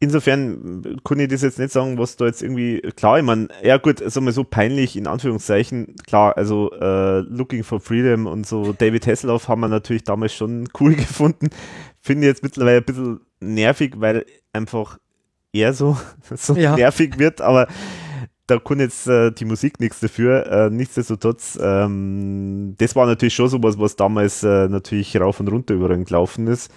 [0.02, 3.78] insofern kann ich das jetzt nicht sagen, was da jetzt irgendwie, klar, ich meine, ja
[3.78, 8.74] gut, sagen wir so peinlich in Anführungszeichen, klar, also äh, Looking for Freedom und so
[8.74, 11.50] David Hasselhoff haben wir natürlich damals schon cool gefunden.
[12.02, 14.98] Finde ich jetzt mittlerweile ein bisschen nervig, weil einfach
[15.54, 15.98] er so,
[16.36, 16.76] so ja.
[16.76, 17.68] nervig wird, aber
[18.48, 20.48] da kann jetzt äh, die Musik nichts dafür.
[20.48, 25.76] Äh, nichtsdestotrotz, ähm, das war natürlich schon sowas, was damals äh, natürlich rauf und runter
[25.76, 26.72] über den gelaufen ist.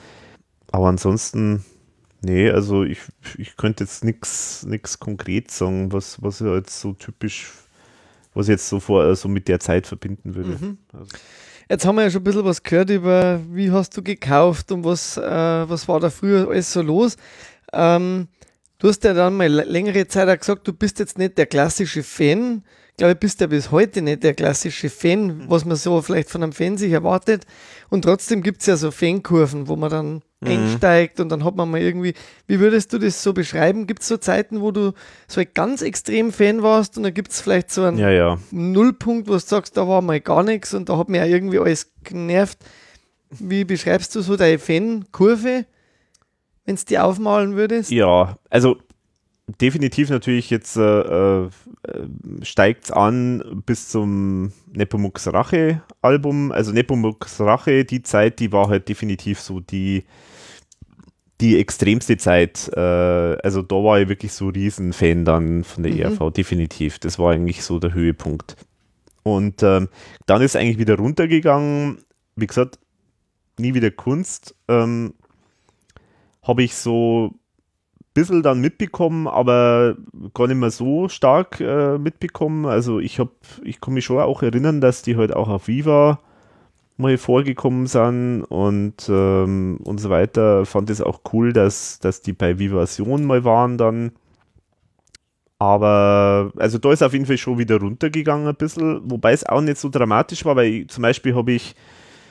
[0.71, 1.65] Aber ansonsten,
[2.25, 3.01] Nee, also ich,
[3.37, 7.53] ich könnte jetzt nichts konkret sagen, was, was jetzt so typisch,
[8.33, 10.51] was ich jetzt so vor so mit der Zeit verbinden würde.
[10.51, 10.79] Mhm.
[10.93, 11.11] Also.
[11.69, 14.85] Jetzt haben wir ja schon ein bisschen was gehört über, wie hast du gekauft und
[14.85, 17.17] was, äh, was war da früher alles so los.
[17.73, 18.29] Ähm,
[18.79, 22.03] du hast ja dann mal längere Zeit auch gesagt, du bist jetzt nicht der klassische
[22.03, 22.65] Fan.
[22.91, 25.45] Ich glaube, du bist ja bis heute nicht der klassische Fan, mhm.
[25.49, 27.45] was man so vielleicht von einem Fan sich erwartet.
[27.91, 30.51] Und trotzdem gibt es ja so Fankurven, wo man dann mhm.
[30.51, 32.15] einsteigt und dann hat man mal irgendwie,
[32.47, 33.87] wie würdest du das so beschreiben?
[33.87, 34.93] Gibt es so Zeiten, wo du
[35.27, 38.39] so ein ganz extrem Fan warst und dann gibt es vielleicht so einen ja, ja.
[38.51, 41.59] Nullpunkt, wo du sagst, da war mal gar nichts und da hat mir ja irgendwie
[41.59, 42.59] alles genervt.
[43.31, 45.67] Wie beschreibst du so deine Fankurve,
[46.65, 47.91] wenn es die aufmalen würdest?
[47.91, 48.79] Ja, also
[49.61, 51.51] definitiv natürlich jetzt äh, äh,
[52.43, 56.53] steigt es an bis zum Nepomuk's Rache Album.
[56.53, 60.05] Also Nepomuk's Rache, die Zeit, die war halt definitiv so die
[61.41, 66.01] die extremste Zeit, äh, also da war ich wirklich so Riesenfan dann von der mhm.
[66.01, 66.99] ERV, definitiv.
[66.99, 68.57] Das war eigentlich so der Höhepunkt.
[69.25, 69.89] Und ähm,
[70.27, 71.99] dann ist eigentlich wieder runtergegangen,
[72.37, 72.79] wie gesagt,
[73.59, 74.55] nie wieder Kunst.
[74.69, 75.15] Ähm,
[76.43, 77.39] Habe ich so ein
[78.13, 79.97] bisschen dann mitbekommen, aber
[80.35, 82.67] gar nicht mehr so stark äh, mitbekommen.
[82.67, 83.33] Also ich habe,
[83.65, 86.21] ich kann mich schon auch erinnern, dass die halt auch auf Viva
[86.97, 90.65] mal vorgekommen sind und, ähm, und so weiter.
[90.65, 94.13] Fand es auch cool, dass, dass die bei Vivasion mal waren dann.
[95.59, 99.61] Aber, also da ist auf jeden Fall schon wieder runtergegangen ein bisschen, wobei es auch
[99.61, 101.75] nicht so dramatisch war, weil ich, zum Beispiel habe ich,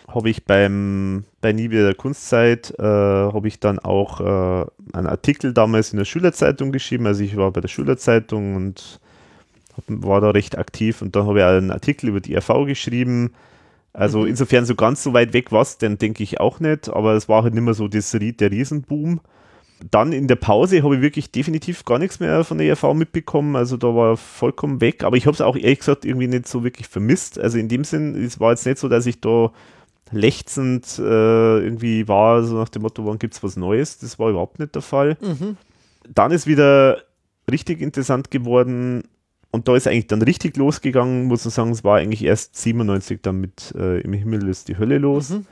[0.08, 5.54] habe ich beim, bei Nie wieder Kunstzeit, äh, habe ich dann auch äh, einen Artikel
[5.54, 9.00] damals in der Schülerzeitung geschrieben, also ich war bei der Schülerzeitung und
[9.78, 13.32] hab, war da recht aktiv und dann habe ich einen Artikel über die RV geschrieben,
[13.94, 14.28] also mhm.
[14.28, 17.30] insofern so ganz so weit weg war es, dann denke ich auch nicht, aber es
[17.30, 19.22] war halt nicht mehr so das, der Riesenboom.
[19.92, 23.56] Dann in der Pause habe ich wirklich definitiv gar nichts mehr von der ERV mitbekommen,
[23.56, 26.64] also da war vollkommen weg, aber ich habe es auch ehrlich gesagt irgendwie nicht so
[26.64, 27.38] wirklich vermisst.
[27.38, 29.52] Also in dem Sinn, es war jetzt nicht so, dass ich da
[30.12, 34.00] lechzend äh, irgendwie war, so nach dem Motto, wann gibt es was Neues?
[34.00, 35.18] Das war überhaupt nicht der Fall.
[35.22, 35.58] Mhm.
[36.14, 37.04] Dann ist wieder
[37.52, 39.04] richtig interessant geworden,
[39.54, 43.20] und da ist eigentlich dann richtig losgegangen, muss man sagen, es war eigentlich erst 97
[43.22, 45.30] dann mit äh, Im Himmel ist die Hölle los.
[45.30, 45.46] Mhm.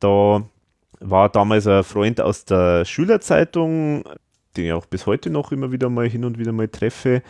[0.00, 0.42] Da
[0.98, 4.02] war damals ein Freund aus der Schülerzeitung,
[4.56, 7.22] den ich auch bis heute noch immer wieder mal hin und wieder mal treffe.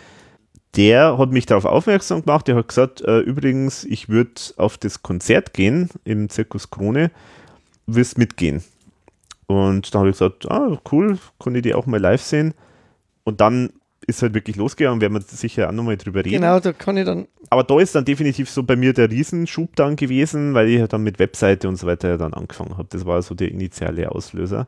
[0.74, 2.48] Der hat mich darauf aufmerksam gemacht.
[2.48, 7.10] Der hat gesagt: äh, Übrigens, ich würde auf das Konzert gehen im Zirkus Krone.
[7.86, 8.64] Willst mitgehen?
[9.48, 12.54] Und da habe ich gesagt: Ah, cool, kann ich die auch mal live sehen.
[13.24, 13.70] Und dann
[14.10, 16.42] ist halt wirklich losgegangen, werden wir sicher auch nochmal drüber reden.
[16.42, 17.26] Genau, da kann ich dann.
[17.48, 21.02] Aber da ist dann definitiv so bei mir der Riesenschub dann gewesen, weil ich dann
[21.02, 22.88] mit Webseite und so weiter dann angefangen habe.
[22.90, 24.66] Das war so der initiale Auslöser.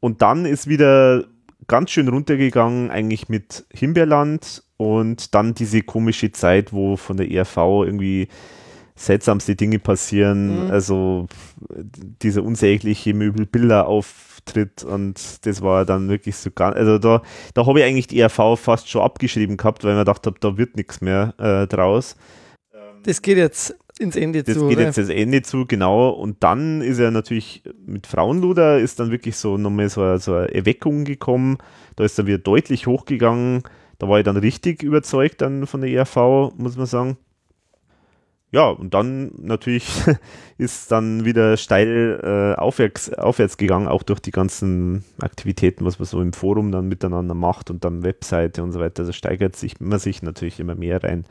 [0.00, 1.24] Und dann ist wieder
[1.66, 7.56] ganz schön runtergegangen, eigentlich mit Himbeerland und dann diese komische Zeit, wo von der ERV
[7.56, 8.28] irgendwie
[8.96, 10.66] seltsamste Dinge passieren.
[10.66, 10.70] Mhm.
[10.70, 11.26] Also
[12.22, 13.14] dieser unsägliche
[14.44, 17.22] Möbelbilderauftritt und das war dann wirklich so gar, also da,
[17.54, 20.36] da habe ich eigentlich die ERV fast schon abgeschrieben gehabt, weil ich mir gedacht habe,
[20.40, 22.16] da wird nichts mehr äh, draus.
[23.04, 24.60] Das geht jetzt ins Ende das zu.
[24.60, 24.86] Das geht oder?
[24.86, 26.08] jetzt ins Ende zu, genau.
[26.08, 30.54] Und dann ist er natürlich mit Frauenluder ist dann wirklich so nochmal so, so eine
[30.54, 31.58] Erweckung gekommen.
[31.96, 33.62] Da ist er wieder deutlich hochgegangen.
[33.98, 37.18] Da war ich dann richtig überzeugt dann von der ERV, muss man sagen
[38.54, 39.84] ja, und dann natürlich
[40.58, 46.06] ist dann wieder steil äh, aufwärts, aufwärts gegangen, auch durch die ganzen Aktivitäten, was man
[46.06, 49.00] so im Forum dann miteinander macht und dann Webseite und so weiter.
[49.00, 51.24] Also steigert sich man sich natürlich immer mehr rein.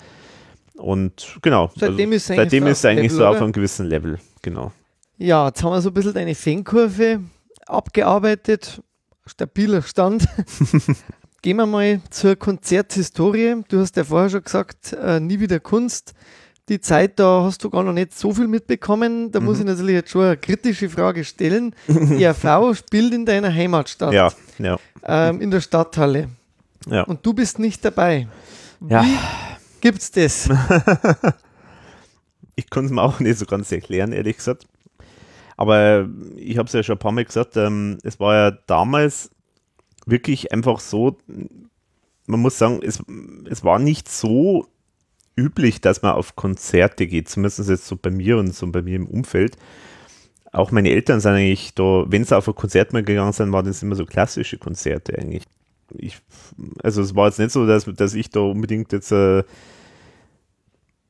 [0.76, 4.20] Und genau, seitdem also, ist es seitdem ist eigentlich Level, so auf einem gewissen Level,
[4.42, 4.74] genau.
[5.18, 7.22] Ja, jetzt haben wir so ein bisschen deine Fankurve
[7.68, 8.84] abgearbeitet.
[9.26, 10.28] Stabiler Stand.
[11.42, 13.64] Gehen wir mal zur Konzerthistorie.
[13.70, 16.14] Du hast ja vorher schon gesagt, äh, nie wieder Kunst
[16.70, 19.32] die Zeit, da hast du gar noch nicht so viel mitbekommen.
[19.32, 19.46] Da mhm.
[19.46, 21.76] muss ich natürlich jetzt schon eine kritische Frage stellen.
[21.88, 24.14] Die RV spielt in deiner Heimatstadt.
[24.14, 24.78] Ja, ja.
[25.04, 26.30] Ähm, in der Stadthalle.
[26.88, 27.04] Ja.
[27.04, 28.28] Und du bist nicht dabei.
[28.80, 29.06] Wie ja.
[29.82, 30.50] gibt's das?
[32.56, 34.66] ich kann es mir auch nicht so ganz erklären, ehrlich gesagt.
[35.58, 39.30] Aber ich habe es ja schon ein paar Mal gesagt, ähm, es war ja damals
[40.06, 41.18] wirklich einfach so,
[42.26, 43.02] man muss sagen, es,
[43.50, 44.68] es war nicht so
[45.36, 48.96] üblich, dass man auf Konzerte geht, zumindest jetzt so bei mir und so bei mir
[48.96, 49.58] im Umfeld.
[50.52, 53.66] Auch meine Eltern sind eigentlich da, wenn sie auf ein Konzert mal gegangen sind, waren
[53.66, 55.44] das immer so klassische Konzerte eigentlich.
[55.98, 56.20] Ich,
[56.82, 59.44] also es war jetzt nicht so, dass, dass ich da unbedingt jetzt äh,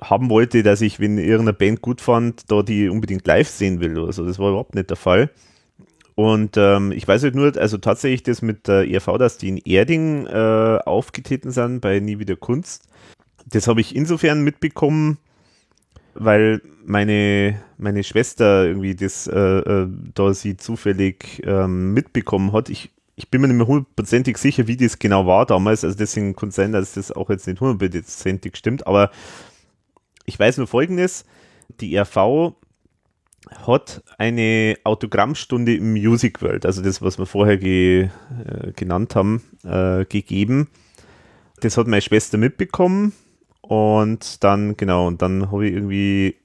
[0.02, 3.98] haben wollte, dass ich, wenn irgendeine Band gut fand, da die unbedingt live sehen will
[3.98, 4.26] oder so.
[4.26, 5.30] Das war überhaupt nicht der Fall.
[6.16, 9.58] Und ähm, ich weiß halt nur, also tatsächlich das mit der ERV, dass die in
[9.58, 12.88] Erding äh, aufgetreten sind bei Nie wieder Kunst.
[13.46, 15.18] Das habe ich insofern mitbekommen,
[16.14, 22.70] weil meine, meine Schwester irgendwie das, äh, äh, da sie zufällig ähm, mitbekommen hat.
[22.70, 25.84] Ich, ich bin mir nicht mehr hundertprozentig sicher, wie das genau war damals.
[25.84, 28.88] Also deswegen kann es sein, dass das auch jetzt nicht hundertprozentig stimmt.
[28.88, 29.12] Aber
[30.26, 31.26] ich weiß nur Folgendes.
[31.80, 32.54] Die RV
[33.68, 39.42] hat eine Autogrammstunde im Music World, also das, was wir vorher ge, äh, genannt haben,
[39.64, 40.70] äh, gegeben.
[41.60, 43.14] Das hat meine Schwester mitbekommen
[43.64, 46.36] und dann, genau, und dann habe ich irgendwie,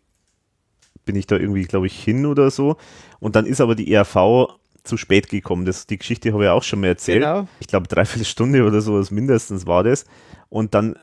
[1.05, 2.77] bin ich da irgendwie, glaube ich, hin oder so.
[3.19, 4.49] Und dann ist aber die ERV
[4.85, 5.65] zu spät gekommen.
[5.65, 7.23] Das, die Geschichte habe ich auch schon mal erzählt.
[7.23, 7.49] Genau.
[7.59, 10.07] Ich glaube, dreiviertel Stunde oder so mindestens war das.
[10.49, 10.97] Und dann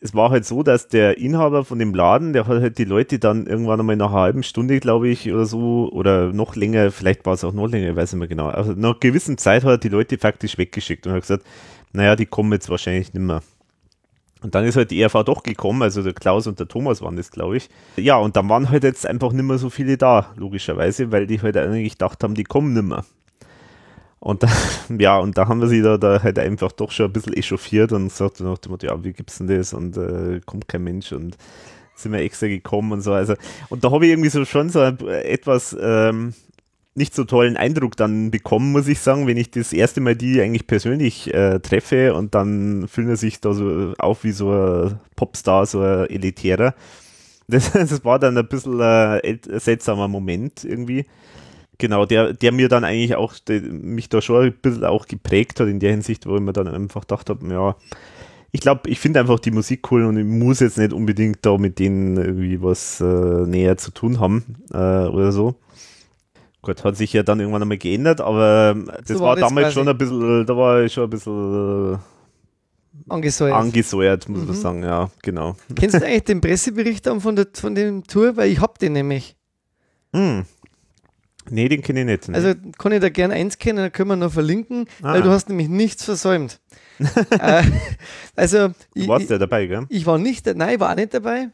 [0.00, 3.18] es war halt so, dass der Inhaber von dem Laden, der hat halt die Leute
[3.18, 7.24] dann irgendwann einmal nach einer halben Stunde, glaube ich, oder so, oder noch länger, vielleicht
[7.24, 8.48] war es auch noch länger, ich weiß nicht mehr genau.
[8.48, 11.44] Also nach einer gewissen Zeit hat er die Leute faktisch weggeschickt und hat gesagt,
[11.92, 13.42] naja, die kommen jetzt wahrscheinlich nicht mehr.
[14.46, 17.16] Und dann ist halt die ERV doch gekommen, also der Klaus und der Thomas waren
[17.16, 17.68] das, glaube ich.
[17.96, 21.42] Ja, und dann waren halt jetzt einfach nicht mehr so viele da, logischerweise, weil die
[21.42, 23.04] halt eigentlich gedacht haben, die kommen nicht mehr.
[24.20, 24.48] Und da,
[25.00, 27.90] ja, und da haben wir sie da, da halt einfach doch schon ein bisschen echauffiert
[27.90, 29.74] und gesagt nach ja, wie gibt's denn das?
[29.74, 31.36] Und äh, kommt kein Mensch und
[31.96, 33.12] sind wir extra gekommen und so.
[33.12, 33.34] Also,
[33.68, 36.34] und da habe ich irgendwie so schon so etwas ähm,
[36.96, 40.40] nicht so tollen Eindruck dann bekommen, muss ich sagen, wenn ich das erste Mal die
[40.40, 44.98] eigentlich persönlich äh, treffe und dann fühlen sie sich da so auf wie so ein
[45.14, 46.74] Popstar, so ein Elitärer.
[47.48, 51.06] Das, das war dann ein bisschen äh, ein seltsamer Moment irgendwie.
[51.78, 55.60] Genau, der, der mir dann eigentlich auch, der, mich da schon ein bisschen auch geprägt
[55.60, 57.76] hat in der Hinsicht, wo ich mir dann einfach gedacht habe, ja,
[58.50, 61.58] ich glaube, ich finde einfach die Musik cool und ich muss jetzt nicht unbedingt da
[61.58, 63.04] mit denen irgendwie was äh,
[63.46, 65.56] näher zu tun haben äh, oder so.
[66.66, 69.72] Gut, hat sich ja dann irgendwann einmal geändert, aber das so war, war das damals
[69.72, 71.98] schon ein bisschen, da war ich schon ein bisschen äh,
[73.08, 73.54] angesäuert.
[73.54, 74.46] Angesäuert, muss mhm.
[74.48, 75.54] man sagen, ja, genau.
[75.76, 78.36] Kennst du eigentlich den Pressebericht von, der, von dem Tour?
[78.36, 79.36] Weil ich hab den nämlich.
[80.12, 80.44] Hm.
[81.48, 82.28] Nee, den kenne ich nicht.
[82.30, 82.34] Nee.
[82.34, 85.12] Also kann ich da gerne eins kennen, dann können wir noch verlinken, ah.
[85.12, 86.58] weil du hast nämlich nichts versäumt.
[87.30, 87.62] äh,
[88.34, 89.86] also, du ich, warst ja dabei, gell?
[89.88, 91.50] Ich war nicht, nein, ich war auch nicht dabei.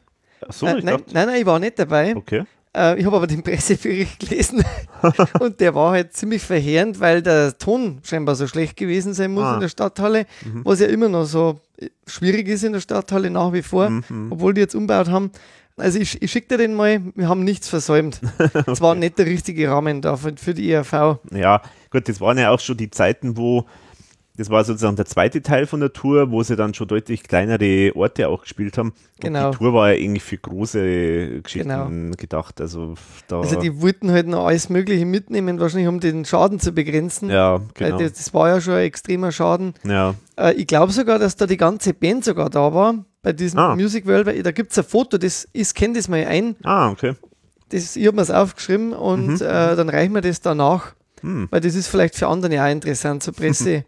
[0.48, 2.16] Ach so, äh, nein, nein, nein, ich war nicht dabei.
[2.16, 2.44] Okay.
[2.74, 4.64] Äh, ich habe aber den Pressebericht gelesen
[5.40, 9.44] und der war halt ziemlich verheerend, weil der Ton scheinbar so schlecht gewesen sein muss
[9.44, 9.54] ah.
[9.54, 10.64] in der Stadthalle, mhm.
[10.64, 11.60] was ja immer noch so
[12.06, 14.28] schwierig ist in der Stadthalle nach wie vor, mhm.
[14.30, 15.30] obwohl die jetzt umbaut haben.
[15.76, 18.20] Also ich, ich schicke dir den mal, wir haben nichts versäumt.
[18.38, 18.62] okay.
[18.66, 21.18] Es war nicht der richtige Rahmen da für, für die ERV.
[21.32, 23.66] Ja, gut, das waren ja auch schon die Zeiten, wo
[24.36, 27.94] das war sozusagen der zweite Teil von der Tour, wo sie dann schon deutlich kleinere
[27.94, 28.94] Orte auch gespielt haben.
[29.20, 29.46] Genau.
[29.46, 32.16] Und die Tour war ja eigentlich für große Geschichten genau.
[32.16, 32.60] gedacht.
[32.60, 32.94] Also,
[33.28, 37.28] da also die wollten halt noch alles Mögliche mitnehmen, wahrscheinlich um den Schaden zu begrenzen.
[37.28, 37.98] Ja, genau.
[37.98, 39.74] Das, das war ja schon ein extremer Schaden.
[39.84, 40.14] Ja.
[40.38, 43.76] Äh, ich glaube sogar, dass da die ganze Band sogar da war bei diesem ah.
[43.76, 46.56] Music World, da gibt es ein Foto, das ich scanne das mal ein.
[46.64, 47.14] Ah, okay.
[47.68, 49.34] Das, ich habe mir es aufgeschrieben und mhm.
[49.36, 51.48] äh, dann reichen wir das danach, mhm.
[51.50, 53.32] weil das ist vielleicht für andere auch interessant, so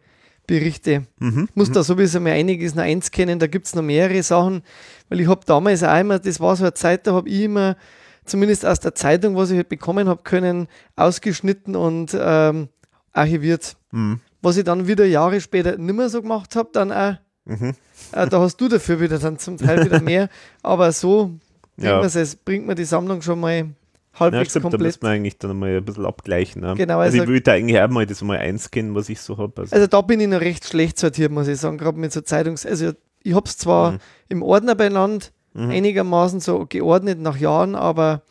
[0.46, 1.06] Presseberichte.
[1.18, 1.48] Mhm.
[1.50, 4.62] Ich muss da sowieso mal einiges noch einscannen, da gibt es noch mehrere Sachen,
[5.08, 7.76] weil ich habe damals auch immer, das war so eine Zeit, da habe ich immer
[8.24, 12.68] zumindest aus der Zeitung, was ich halt bekommen habe können, ausgeschnitten und ähm,
[13.12, 13.76] archiviert.
[13.90, 14.20] Mhm.
[14.40, 17.16] Was ich dann wieder Jahre später nicht mehr so gemacht habe, dann auch
[17.46, 17.74] Mhm.
[18.12, 20.28] Äh, da hast du dafür wieder dann zum Teil wieder mehr.
[20.62, 21.38] Aber so
[21.76, 22.00] ja.
[22.00, 23.68] es, bringt man die Sammlung schon mal
[24.14, 24.80] halbwegs ja, stimmt, komplett.
[24.80, 26.62] Da müssen wir eigentlich dann mal ein bisschen abgleichen.
[26.62, 26.74] Ne?
[26.76, 29.62] Genau, also, also ich würde eigentlich auch mal das mal einscannen, was ich so habe.
[29.62, 29.74] Also.
[29.74, 29.86] also.
[29.86, 32.66] da bin ich noch recht schlecht sortiert, muss ich sagen, gerade mit so Zeitungs...
[32.66, 32.92] Also
[33.22, 33.98] ich habe es zwar mhm.
[34.28, 35.70] im Ordner benannt, mhm.
[35.70, 38.22] einigermaßen so geordnet nach Jahren, aber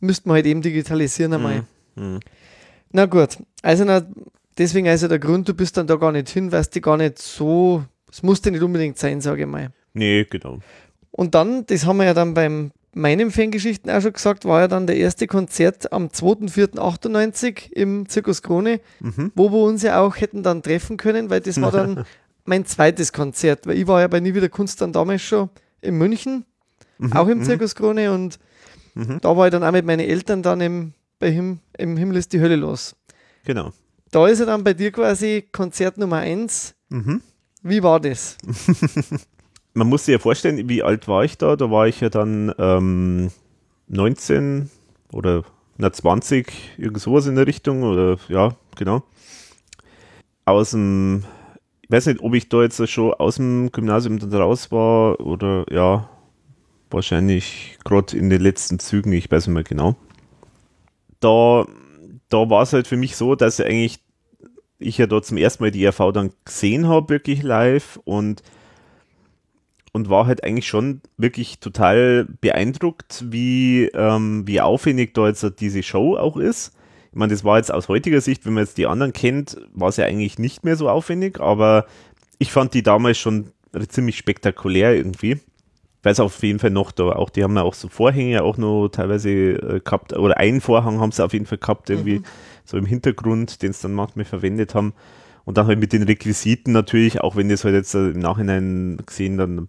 [0.00, 1.64] müsste man halt eben digitalisieren einmal.
[1.96, 2.14] Mhm.
[2.14, 2.20] mhm.
[2.90, 4.02] Na gut, also na,
[4.56, 7.18] deswegen also der Grund, du bist dann da gar nicht hin, weil du gar nicht
[7.18, 9.70] so es musste nicht unbedingt sein, sage ich mal.
[9.92, 10.58] Nee, genau.
[11.10, 14.68] Und dann, das haben wir ja dann beim meinen Fangeschichten auch schon gesagt, war ja
[14.68, 19.32] dann der erste Konzert am 2.4.98 im Zirkus Krone, mhm.
[19.34, 22.04] wo wir uns ja auch hätten dann treffen können, weil das war dann
[22.44, 25.50] mein zweites Konzert, weil ich war ja bei Nie wieder Kunst dann damals schon
[25.80, 26.44] in München,
[26.98, 27.12] mhm.
[27.12, 27.44] auch im mhm.
[27.44, 28.38] Zirkus Krone und
[28.94, 29.18] mhm.
[29.20, 32.32] da war ich dann auch mit meinen Eltern dann im, bei ihm, im Himmel ist
[32.32, 32.96] die Hölle los.
[33.44, 33.72] Genau.
[34.10, 36.74] da ist er dann bei dir quasi Konzert Nummer 1.
[36.90, 37.22] Mhm.
[37.62, 38.36] Wie war das?
[39.78, 41.54] Man muss sich ja vorstellen, wie alt war ich da?
[41.54, 43.30] Da war ich ja dann ähm,
[43.86, 44.70] 19
[45.12, 45.44] oder
[45.76, 49.04] na 20, irgend sowas in der Richtung oder ja, genau.
[50.46, 51.22] Aus dem,
[51.82, 55.64] ich weiß nicht, ob ich da jetzt schon aus dem Gymnasium dann raus war oder
[55.70, 56.10] ja,
[56.90, 59.94] wahrscheinlich gerade in den letzten Zügen, ich weiß nicht mehr genau.
[61.20, 61.66] Da,
[62.28, 64.00] da war es halt für mich so, dass eigentlich
[64.80, 68.42] ich ja dort zum ersten Mal die ERV dann gesehen habe, wirklich live und
[69.98, 75.82] und war halt eigentlich schon wirklich total beeindruckt, wie, ähm, wie aufwendig da jetzt diese
[75.82, 76.72] Show auch ist.
[77.10, 79.88] Ich meine, das war jetzt aus heutiger Sicht, wenn man jetzt die anderen kennt, war
[79.88, 81.86] es ja eigentlich nicht mehr so aufwendig, aber
[82.38, 83.50] ich fand die damals schon
[83.88, 85.32] ziemlich spektakulär irgendwie.
[85.32, 88.56] Ich weiß auf jeden Fall noch da, auch die haben ja auch so Vorhänge auch
[88.56, 92.24] noch teilweise äh, gehabt, oder einen Vorhang haben sie auf jeden Fall gehabt, irgendwie mhm.
[92.64, 94.94] so im Hintergrund, den sie dann manchmal verwendet haben.
[95.44, 98.98] Und dann halt mit den Requisiten natürlich, auch wenn das halt jetzt äh, im Nachhinein
[99.04, 99.68] gesehen dann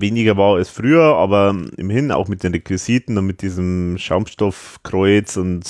[0.00, 5.64] weniger war als früher, aber immerhin auch mit den Requisiten und mit diesem Schaumstoffkreuz und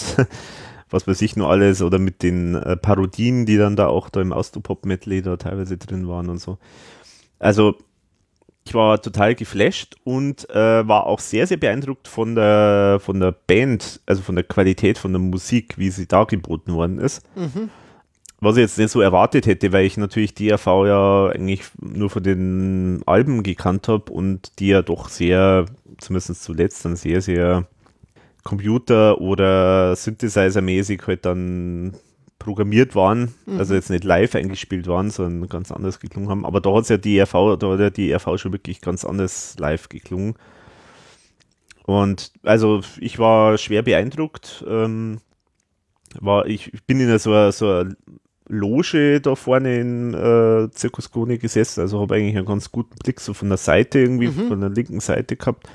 [0.90, 4.20] was weiß ich nur alles oder mit den äh, Parodien, die dann da auch da
[4.20, 6.58] im Austropop-Medley da teilweise drin waren und so.
[7.38, 7.76] Also
[8.64, 13.32] ich war total geflasht und äh, war auch sehr, sehr beeindruckt von der, von der
[13.32, 17.22] Band, also von der Qualität von der Musik, wie sie dargeboten worden ist.
[17.34, 17.70] Mhm
[18.40, 22.22] was ich jetzt nicht so erwartet hätte, weil ich natürlich DRV ja eigentlich nur von
[22.22, 25.66] den Alben gekannt habe und die ja doch sehr,
[25.98, 27.66] zumindest zuletzt, dann sehr, sehr
[28.44, 31.94] Computer- oder Synthesizer-mäßig halt dann
[32.38, 33.58] programmiert waren, mhm.
[33.58, 36.46] also jetzt nicht live eingespielt waren, sondern ganz anders geklungen haben.
[36.46, 39.04] Aber da hat es ja die RV, da hat ja die RV schon wirklich ganz
[39.04, 40.34] anders live geklungen.
[41.84, 44.64] Und also ich war schwer beeindruckt.
[44.68, 45.20] Ähm,
[46.20, 47.94] war, ich, ich bin in so einer, so einer
[48.48, 53.20] Loge da vorne in äh, Zirkus Krone gesessen, also habe eigentlich einen ganz guten Blick
[53.20, 54.48] so von der Seite irgendwie, mhm.
[54.48, 55.68] von der linken Seite gehabt.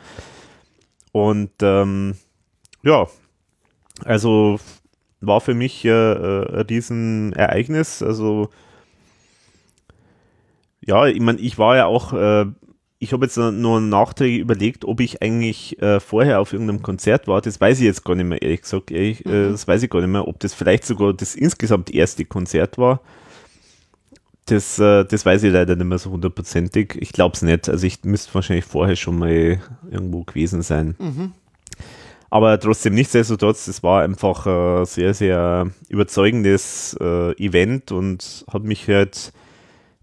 [1.11, 2.15] Und ähm,
[2.81, 3.07] ja,
[4.03, 4.59] also
[5.21, 8.01] war für mich äh, äh, ein Riesenereignis.
[8.01, 8.49] Also
[10.81, 12.45] ja, ich meine, ich war ja auch äh,
[13.03, 17.41] ich habe jetzt nur nachträglich überlegt, ob ich eigentlich äh, vorher auf irgendeinem Konzert war.
[17.41, 18.91] Das weiß ich jetzt gar nicht mehr, ehrlich gesagt.
[18.91, 19.49] Ehrlich, äh, mhm.
[19.49, 22.77] äh, das weiß ich gar nicht mehr, ob das vielleicht sogar das insgesamt erste Konzert
[22.77, 23.01] war.
[24.45, 26.95] Das, äh, das weiß ich leider nicht mehr so hundertprozentig.
[26.99, 27.67] Ich glaube es nicht.
[27.67, 29.59] Also ich müsste wahrscheinlich vorher schon mal
[29.91, 30.95] irgendwo gewesen sein.
[30.97, 31.33] Mhm.
[32.29, 38.87] Aber trotzdem nichtsdestotrotz, es war einfach ein sehr, sehr überzeugendes äh, Event und hat mich
[38.87, 39.33] halt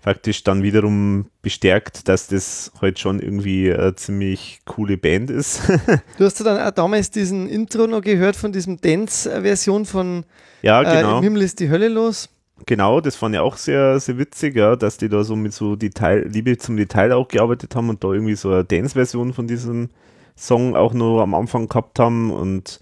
[0.01, 5.63] faktisch dann wiederum bestärkt, dass das halt schon irgendwie eine ziemlich coole Band ist.
[6.19, 10.25] du hast ja dann auch damals diesen Intro noch gehört von diesem Dance-Version von
[10.63, 11.15] ja, genau.
[11.15, 12.29] Äh, Im Himmel ist die Hölle los.
[12.67, 15.77] Genau, das fand ich auch sehr, sehr witzig, ja, dass die da so mit so
[15.77, 19.89] Detail, Liebe zum Detail auch gearbeitet haben und da irgendwie so eine Dance-Version von diesem
[20.37, 22.81] Song auch noch am Anfang gehabt haben und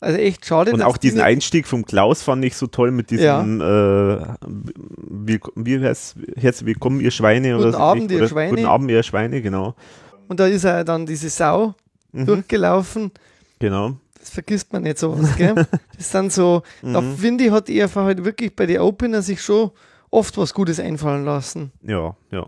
[0.00, 0.72] also echt schade.
[0.72, 4.16] Und auch diesen Einstieg vom Klaus fand ich so toll mit diesem ja.
[4.16, 4.36] äh,
[5.08, 8.50] wie, wie heißt herzlich willkommen ihr Schweine guten oder Abend ihr Schweine.
[8.50, 9.74] Guten Abend ihr Schweine, genau.
[10.28, 11.74] Und da ist er dann diese Sau
[12.12, 12.26] mhm.
[12.26, 13.10] durchgelaufen.
[13.58, 13.96] Genau.
[14.18, 15.54] Das vergisst man nicht sowas, gell?
[15.96, 16.92] das sind so, mhm.
[16.92, 19.70] da finde ich, hat er halt wirklich bei den Opener sich schon
[20.10, 21.72] oft was Gutes einfallen lassen.
[21.82, 22.46] Ja, ja.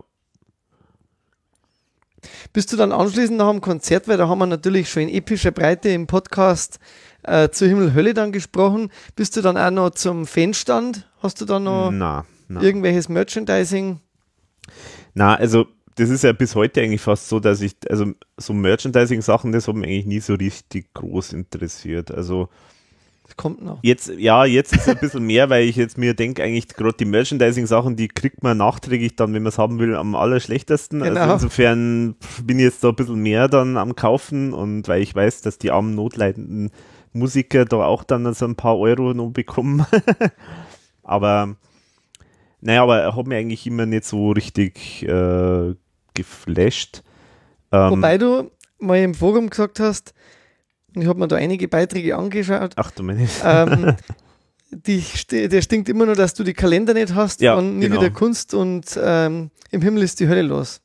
[2.51, 5.51] Bist du dann anschließend nach dem Konzert, weil da haben wir natürlich schon in epischer
[5.51, 6.79] Breite im Podcast
[7.23, 8.91] äh, zu Himmel Hölle dann gesprochen.
[9.15, 11.07] Bist du dann auch noch zum Fanstand?
[11.21, 12.61] Hast du da noch na, na.
[12.61, 13.99] irgendwelches Merchandising?
[15.13, 19.51] Na, also das ist ja bis heute eigentlich fast so, dass ich, also so Merchandising-Sachen,
[19.51, 22.09] das haben mich eigentlich nie so richtig groß interessiert.
[22.09, 22.47] Also
[23.25, 23.79] das kommt noch.
[23.83, 26.97] Jetzt, ja, jetzt ist es ein bisschen mehr, weil ich jetzt mir denke, eigentlich gerade
[26.97, 31.03] die Merchandising-Sachen, die kriegt man nachträglich dann, wenn man es haben will, am allerschlechtesten.
[31.03, 31.21] Also genau.
[31.21, 35.13] Also insofern bin ich jetzt da ein bisschen mehr dann am Kaufen und weil ich
[35.13, 36.71] weiß, dass die armen Notleidenden
[37.13, 39.85] Musiker da auch dann so ein paar Euro noch bekommen.
[41.03, 41.55] aber
[42.61, 45.75] naja, aber er hat mir eigentlich immer nicht so richtig äh,
[46.13, 47.03] geflasht.
[47.71, 50.13] Ähm, Wobei du mal im Forum gesagt hast,
[50.95, 52.73] ich habe mir da einige Beiträge angeschaut.
[52.75, 53.41] Ach du meinst.
[53.45, 53.95] Ähm,
[54.71, 58.01] die, der stinkt immer nur, dass du die Kalender nicht hast ja, und nie genau.
[58.01, 60.81] wieder Kunst und ähm, im Himmel ist die Hölle los.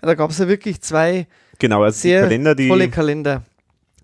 [0.00, 1.26] Da gab es ja wirklich zwei
[1.58, 3.42] genau, also sehr Kalender, die, tolle Kalender.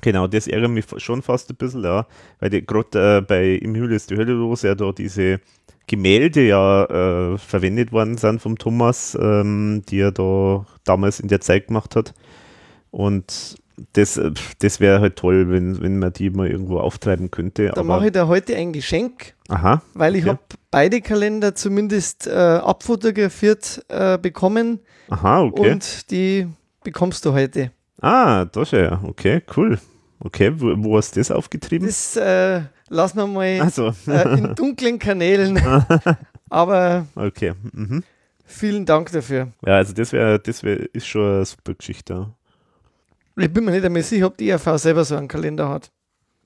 [0.03, 2.07] Genau, das ärgert mich schon fast ein bisschen, ja,
[2.41, 5.41] weil gerade äh, bei Im Himmel ist die Hölle los ja da diese
[5.87, 11.41] Gemälde ja äh, verwendet worden sind vom Thomas, ähm, die er da damals in der
[11.41, 12.15] Zeit gemacht hat.
[12.91, 13.57] Und
[13.93, 17.71] das, äh, das wäre halt toll, wenn, wenn man die mal irgendwo auftreiben könnte.
[17.73, 20.31] Da mache ich dir heute ein Geschenk, aha, weil ich okay.
[20.31, 20.43] habe
[20.73, 24.81] beide Kalender zumindest äh, abfotografiert äh, bekommen
[25.11, 25.71] Aha, okay.
[25.71, 26.49] und die
[26.83, 27.71] bekommst du heute.
[28.01, 29.01] ah, da schon, ja.
[29.05, 29.79] Okay, cool.
[30.25, 31.87] Okay, wo, wo hast du das aufgetrieben?
[31.87, 35.61] Das äh, lassen wir mal also, äh, in dunklen Kanälen.
[36.49, 37.55] Aber okay.
[37.73, 38.05] Mhm.
[38.45, 39.49] vielen Dank dafür.
[39.67, 42.33] Ja, also das wäre, das wäre, ist schon eine super Geschichte.
[43.37, 45.91] Ich bin mir nicht einmal sicher, ob die ERV selber so einen Kalender hat.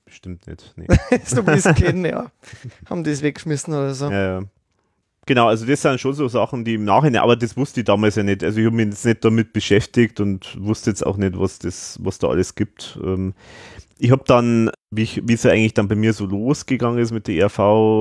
[0.05, 0.73] Bestimmt nicht.
[0.77, 0.87] Nee.
[1.25, 2.31] so wie ich es kenne, ja.
[2.89, 4.09] Haben die es weggeschmissen oder so.
[4.09, 4.45] Ja, ja.
[5.27, 8.15] Genau, also das sind schon so Sachen, die im Nachhinein, aber das wusste ich damals
[8.15, 8.45] ja nicht.
[8.45, 11.99] Also ich habe mich jetzt nicht damit beschäftigt und wusste jetzt auch nicht, was das,
[12.01, 12.97] was da alles gibt.
[13.03, 13.33] Ähm,
[13.99, 17.35] ich habe dann, wie, es ja eigentlich dann bei mir so losgegangen ist mit der
[17.35, 17.59] ERV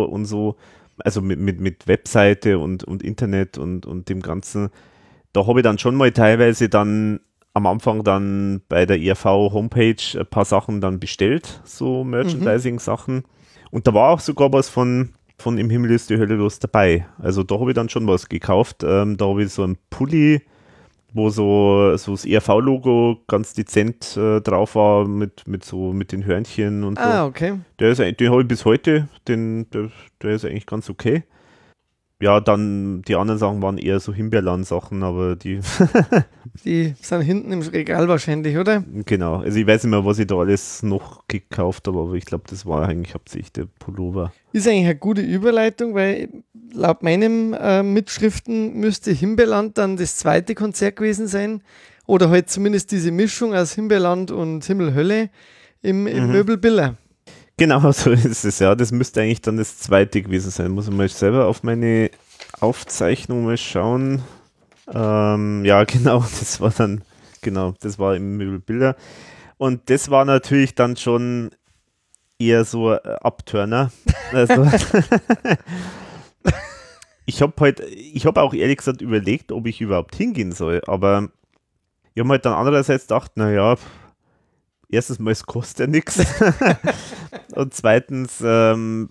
[0.09, 0.55] und so,
[0.99, 4.71] also mit, mit, mit Webseite und, und Internet und, und dem Ganzen,
[5.33, 7.19] da habe ich dann schon mal teilweise dann
[7.55, 13.25] am Anfang dann bei der ERV Homepage ein paar Sachen dann bestellt, so Merchandising-Sachen.
[13.73, 17.07] Und da war auch sogar was von, von Im Himmel ist die Hölle los dabei.
[17.19, 18.83] Also da habe ich dann schon was gekauft.
[18.83, 20.43] Ähm, da habe ich so einen Pulli,
[21.13, 26.25] wo so, so das ERV-Logo ganz dezent äh, drauf war, mit, mit so mit den
[26.25, 27.05] Hörnchen und so.
[27.05, 27.59] Ah, okay.
[27.79, 29.91] Der ist, den habe ich bis heute, den, der,
[30.23, 31.25] der ist eigentlich ganz okay.
[32.21, 35.61] Ja, dann die anderen Sachen waren eher so Himbeerland-Sachen, aber die,
[36.65, 38.83] Die sind hinten im Regal wahrscheinlich, oder?
[39.05, 39.37] genau.
[39.41, 42.45] Also ich weiß nicht mehr, was ich da alles noch gekauft habe, aber ich glaube,
[42.49, 44.33] das war eigentlich hauptsächlich der Pullover.
[44.55, 46.31] Ist eigentlich eine gute Überleitung, weil
[46.73, 51.63] laut meinen äh, Mitschriften müsste Himbeerland dann das zweite Konzert gewesen sein.
[52.07, 55.29] Oder halt zumindest diese Mischung aus Himbeerland und Himmelhölle
[55.83, 56.33] im, im Mhm.
[56.33, 56.95] Möbelbiller.
[57.59, 58.75] Genau, so ist es, ja.
[58.75, 60.73] Das müsste eigentlich dann das zweite gewesen sein.
[60.73, 62.11] Muss ich mal selber auf meine
[62.61, 64.23] Aufzeichnung mal schauen.
[64.93, 67.03] Ähm, ja, genau, das war dann,
[67.41, 68.97] genau, das war im Möbelbilder.
[69.59, 71.51] Und das war natürlich dann schon
[72.39, 73.91] eher so äh, Abturner.
[74.33, 74.67] Also,
[77.25, 81.31] ich habe halt, ich habe auch ehrlich gesagt überlegt, ob ich überhaupt hingehen soll, aber
[82.15, 83.77] ich habe halt dann andererseits gedacht, naja,
[84.89, 86.19] erstens mal, es kostet ja nichts.
[87.55, 89.09] Und zweitens, ähm,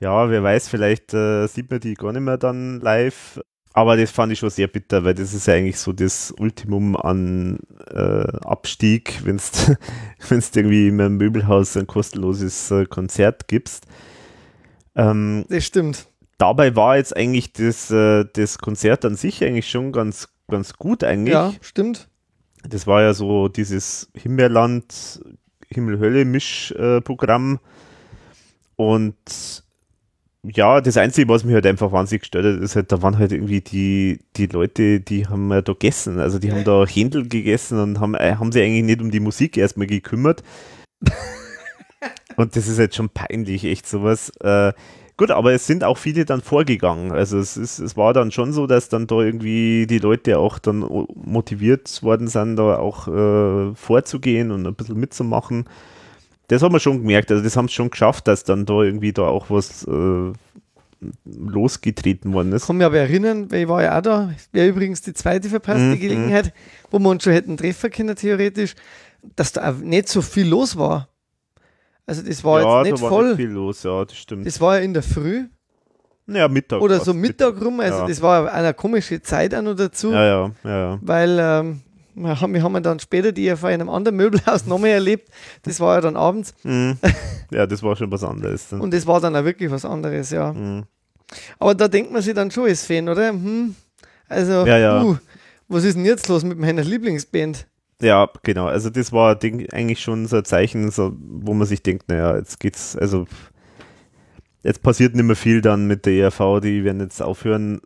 [0.00, 3.40] ja, wer weiß, vielleicht äh, sieht man die gar nicht mehr dann live.
[3.72, 6.96] Aber das fand ich schon sehr bitter, weil das ist ja eigentlich so das Ultimum
[6.96, 7.58] an
[7.90, 9.76] äh, Abstieg, wenn du
[10.54, 13.84] irgendwie in einem Möbelhaus ein kostenloses äh, Konzert gibst.
[14.94, 16.06] Ähm, Das stimmt.
[16.38, 21.04] dabei war jetzt eigentlich das, äh, das Konzert an sich eigentlich schon ganz, ganz gut
[21.04, 21.34] eigentlich.
[21.34, 22.08] Ja, stimmt.
[22.68, 25.20] Das war ja so dieses Himbeerland,
[25.68, 27.58] Himmel-Hölle-Mischprogramm.
[28.76, 29.64] Und
[30.42, 33.32] ja, das Einzige, was mich halt einfach wahnsinnig gestört hat, ist halt, da waren halt
[33.32, 36.20] irgendwie die, die Leute, die haben ja da gegessen.
[36.20, 39.20] Also die haben da Händel gegessen und haben, äh, haben sich eigentlich nicht um die
[39.20, 40.42] Musik erstmal gekümmert.
[42.36, 44.30] und das ist halt schon peinlich, echt sowas.
[44.40, 44.72] Äh,
[45.18, 47.10] Gut, aber es sind auch viele dann vorgegangen.
[47.10, 50.58] Also es, ist, es war dann schon so, dass dann da irgendwie die Leute auch
[50.58, 50.80] dann
[51.14, 55.64] motiviert worden sind, da auch äh, vorzugehen und ein bisschen mitzumachen.
[56.48, 57.30] Das haben wir schon gemerkt.
[57.30, 60.32] Also das haben sie schon geschafft, dass dann da irgendwie da auch was äh,
[61.24, 62.66] losgetreten worden Ich ist.
[62.66, 65.80] kann mich aber erinnern, weil ich war ja auch da, wäre übrigens die zweite verpasste
[65.96, 66.52] Mhm, Gelegenheit,
[66.90, 68.74] wo wir uns schon hätten treffen können, theoretisch,
[69.34, 71.08] dass da auch nicht so viel los war.
[72.06, 73.26] Also das war ja, jetzt nicht da war voll.
[73.28, 74.46] nicht viel los, ja, das stimmt.
[74.46, 75.46] Das war ja in der Früh
[76.28, 76.80] ja, Mittag.
[76.80, 78.06] oder so Mittag rum, also ja.
[78.06, 80.98] das war eine komische Zeit auch noch dazu, Ja, ja, ja, ja.
[81.02, 81.80] weil ähm,
[82.14, 85.28] wir haben, wir haben dann später die ERV in einem anderen Möbelhaus nochmal erlebt.
[85.64, 86.96] Das war ja dann abends Mhm.
[87.50, 88.68] ja, das war schon was anderes.
[88.70, 88.80] Dann.
[88.80, 90.52] und das war dann auch wirklich was anderes, ja.
[90.52, 90.84] Mhm.
[91.58, 93.30] Aber da denkt man sich dann schon als Fan, oder?
[93.30, 93.74] Hm,
[94.28, 95.02] also, Ja, ja.
[95.02, 95.16] Uh,
[95.68, 97.66] was ist denn jetzt los mit meiner Lieblingsband?
[98.02, 98.66] Ja, genau.
[98.66, 102.36] Also das war Ding, eigentlich schon so ein Zeichen, so, wo man sich denkt, naja,
[102.36, 103.26] jetzt geht's, also
[104.62, 107.80] jetzt passiert nicht mehr viel dann mit der ERV, die werden jetzt aufhören.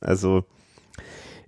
[0.00, 0.44] Also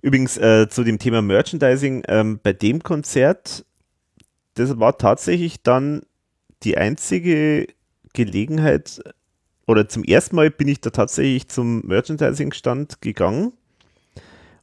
[0.01, 3.65] übrigens äh, zu dem Thema Merchandising, ähm, bei dem Konzert,
[4.53, 6.03] das war tatsächlich dann
[6.63, 7.67] die einzige
[8.13, 9.01] Gelegenheit,
[9.67, 13.53] oder zum ersten Mal bin ich da tatsächlich zum Merchandising-Stand gegangen.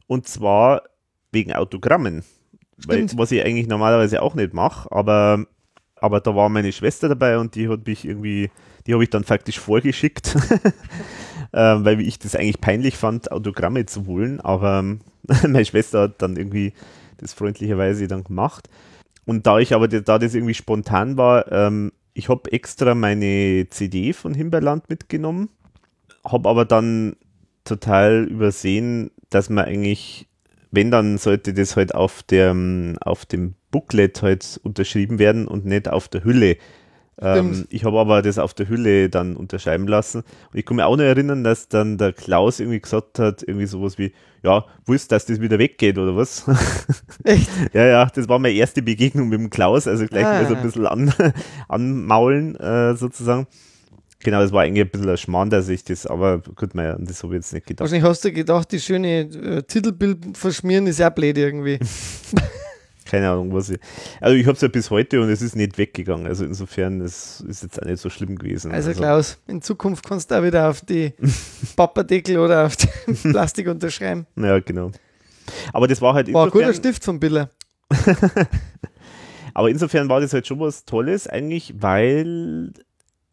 [0.07, 0.83] Und zwar
[1.31, 2.23] wegen Autogrammen.
[2.87, 5.45] Weil, was ich eigentlich normalerweise auch nicht mache, aber,
[5.95, 8.51] aber da war meine Schwester dabei und die hat mich irgendwie,
[8.87, 10.35] die habe ich dann faktisch vorgeschickt,
[11.53, 15.01] ähm, weil ich das eigentlich peinlich fand, Autogramme zu holen, aber ähm,
[15.43, 16.73] meine Schwester hat dann irgendwie
[17.17, 18.69] das freundlicherweise dann gemacht.
[19.25, 24.13] Und da ich aber, da das irgendwie spontan war, ähm, ich habe extra meine CD
[24.13, 25.49] von Himberland mitgenommen,
[26.25, 27.15] habe aber dann
[27.63, 30.28] total übersehen, dass man eigentlich
[30.71, 32.55] wenn, dann sollte das halt auf, der,
[33.01, 36.57] auf dem Booklet halt unterschrieben werden und nicht auf der Hülle.
[37.21, 40.19] Ähm, ich habe aber das auf der Hülle dann unterschreiben lassen.
[40.19, 43.65] Und ich kann mich auch noch erinnern, dass dann der Klaus irgendwie gesagt hat, irgendwie
[43.65, 46.45] sowas wie, ja, wusst, dass das wieder weggeht oder was?
[47.23, 47.49] Echt?
[47.73, 50.41] ja, ja, das war meine erste Begegnung mit dem Klaus, also gleich ah.
[50.41, 51.13] mal so ein bisschen an,
[51.67, 53.47] anmaulen äh, sozusagen.
[54.21, 57.23] Genau, das war eigentlich ein bisschen ein Schmarrn, dass ich das, aber gut, mein, das
[57.23, 57.85] habe ich jetzt nicht gedacht.
[57.85, 61.79] Wahrscheinlich hast du gedacht, die schöne äh, Titelbild verschmieren ist ja blöd irgendwie.
[63.05, 63.79] Keine Ahnung, was ich.
[64.21, 66.27] Also ich habe es ja bis heute und es ist nicht weggegangen.
[66.27, 68.71] Also insofern es ist jetzt auch nicht so schlimm gewesen.
[68.71, 71.13] Also, also Klaus, in Zukunft kannst du auch wieder auf die
[71.75, 74.27] Papperdeckel oder auf den Plastik unterschreiben.
[74.35, 74.91] Ja, genau.
[75.73, 77.49] Aber das war halt War ein guter Stift von Biller.
[79.55, 82.71] Aber insofern war das halt schon was Tolles eigentlich, weil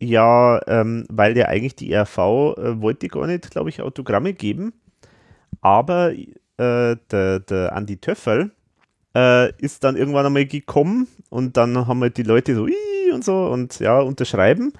[0.00, 4.72] ja, ähm, weil ja eigentlich die RV äh, wollte gar nicht, glaube ich, Autogramme geben.
[5.60, 6.26] Aber äh,
[7.10, 8.52] der, der Andi Töffel,
[9.16, 12.66] äh, ist dann irgendwann einmal gekommen und dann haben halt die Leute so
[13.12, 14.72] und so und ja, unterschreiben.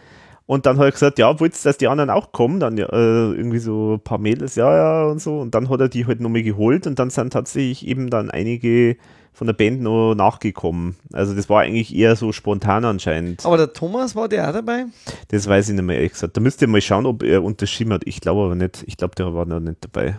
[0.45, 2.61] Und dann hat er gesagt, ja, wolltest du, dass die anderen auch kommen?
[2.61, 5.41] Dann ja, äh, irgendwie so ein paar Mädels, ja, ja, und so.
[5.41, 8.97] Und dann hat er die halt nochmal geholt und dann sind tatsächlich eben dann einige
[9.37, 10.97] von der Band noch nachgekommen.
[11.13, 13.45] Also das war eigentlich eher so spontan anscheinend.
[13.45, 14.87] Aber der Thomas war der auch dabei?
[15.29, 16.39] Das weiß ich nicht mehr ehrlich gesagt.
[16.39, 18.01] Da müsst ihr mal schauen, ob er unterschrieben hat.
[18.07, 18.83] Ich glaube aber nicht.
[18.87, 20.19] Ich glaube, der war noch nicht dabei.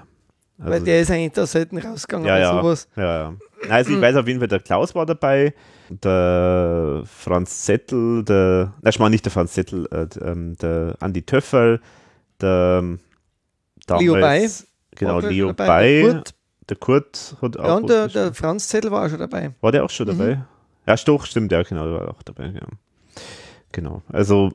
[0.59, 2.87] Also Weil der ist eigentlich da selten rausgegangen ja, ja, sowas.
[2.95, 3.33] Ja, ja.
[3.71, 5.55] Also ich weiß auf jeden Fall, der Klaus war dabei,
[5.89, 11.23] der Franz Zettel, der, nein, ich meine nicht der Franz Zettel, äh, ähm, der Andi
[11.23, 11.81] Töffel,
[12.39, 12.83] der
[13.87, 14.49] damals, Leo Bay.
[14.95, 16.03] Genau, Leo Bay.
[16.03, 16.36] Kurt.
[16.69, 17.65] Der Kurt hat auch.
[17.65, 19.51] Ja, und der, der, Franz Zettel war auch schon dabei.
[19.61, 20.35] War der auch schon dabei?
[20.35, 20.43] Mhm.
[20.85, 22.67] Ja, Stoch, stimmt, ja, genau, der war auch dabei, ja.
[23.71, 24.01] Genau.
[24.09, 24.51] Also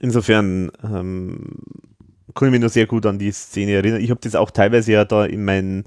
[0.00, 1.56] insofern ähm,
[2.34, 4.00] kann ich mich noch sehr gut an die Szene erinnern.
[4.00, 5.84] Ich habe das auch teilweise ja da in meinen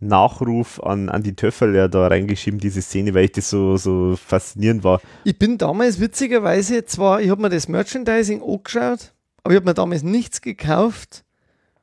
[0.00, 4.16] Nachruf an, an die Töffel ja da reingeschrieben, diese Szene, weil ich das so, so
[4.16, 5.00] faszinierend war.
[5.24, 9.12] Ich bin damals witzigerweise zwar, ich habe mir das Merchandising angeschaut,
[9.42, 11.24] aber ich habe mir damals nichts gekauft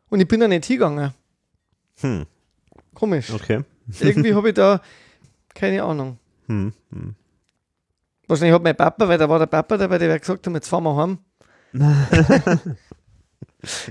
[0.10, 1.14] und ich bin da nicht hingegangen.
[2.02, 2.26] Hm.
[2.94, 3.32] Komisch.
[3.32, 3.64] Okay.
[4.00, 4.82] Irgendwie habe ich da
[5.54, 6.18] keine Ahnung.
[6.48, 6.74] Hm.
[6.92, 7.16] Hm.
[8.28, 10.84] Wahrscheinlich hat mein Papa, weil da war der Papa dabei, der gesagt hat, jetzt fahren
[10.84, 11.18] wir heim.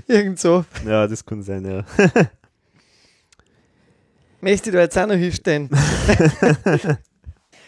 [0.07, 0.65] Irgend so.
[0.85, 1.85] Ja, das kann sein, ja.
[4.41, 5.69] Möchte du jetzt auch noch hinstellen?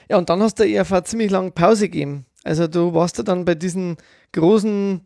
[0.09, 2.25] ja, und dann hast du ERV ziemlich lange Pause gegeben.
[2.43, 3.97] Also du warst ja dann bei diesen
[4.33, 5.05] großen,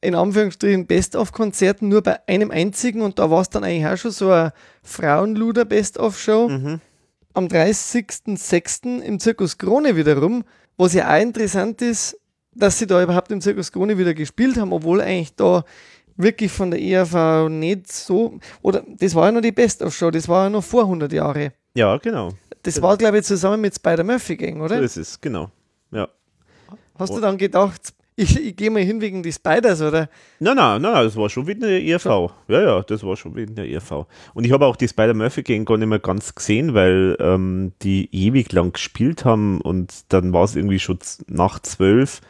[0.00, 4.10] in Anführungsstrichen, Best-of-Konzerten nur bei einem einzigen und da war es dann eigentlich auch schon
[4.10, 4.52] so eine
[4.82, 6.48] Frauenluder Best-of-Show.
[6.48, 6.80] Mhm.
[7.34, 9.00] Am 30.06.
[9.00, 10.44] im Zirkus Krone wiederum,
[10.76, 12.18] was ja auch interessant ist,
[12.54, 15.64] dass sie da überhaupt im Zirkus Krone wieder gespielt haben, obwohl eigentlich da
[16.16, 20.44] wirklich von der ERV nicht so, oder das war ja noch die Best-of-Show, das war
[20.44, 21.52] ja noch vor 100 Jahre.
[21.74, 22.32] Ja, genau.
[22.62, 24.78] Das war, glaube ich, zusammen mit Spider-Murphy Gang, oder?
[24.78, 25.50] So ist es, genau.
[25.92, 26.08] Ja.
[26.98, 30.08] Hast du dann gedacht, ich, ich gehe mal hin wegen die Spiders, oder?
[30.38, 32.02] Nein, nein, nein, das war schon wie eine ERV.
[32.02, 32.30] So.
[32.48, 34.06] Ja, ja, das war schon wie eine ERV.
[34.34, 38.08] Und ich habe auch die Spider-Murphy Gang gar nicht mehr ganz gesehen, weil ähm, die
[38.12, 40.98] ewig lang gespielt haben und dann war es irgendwie schon
[41.28, 42.20] nach zwölf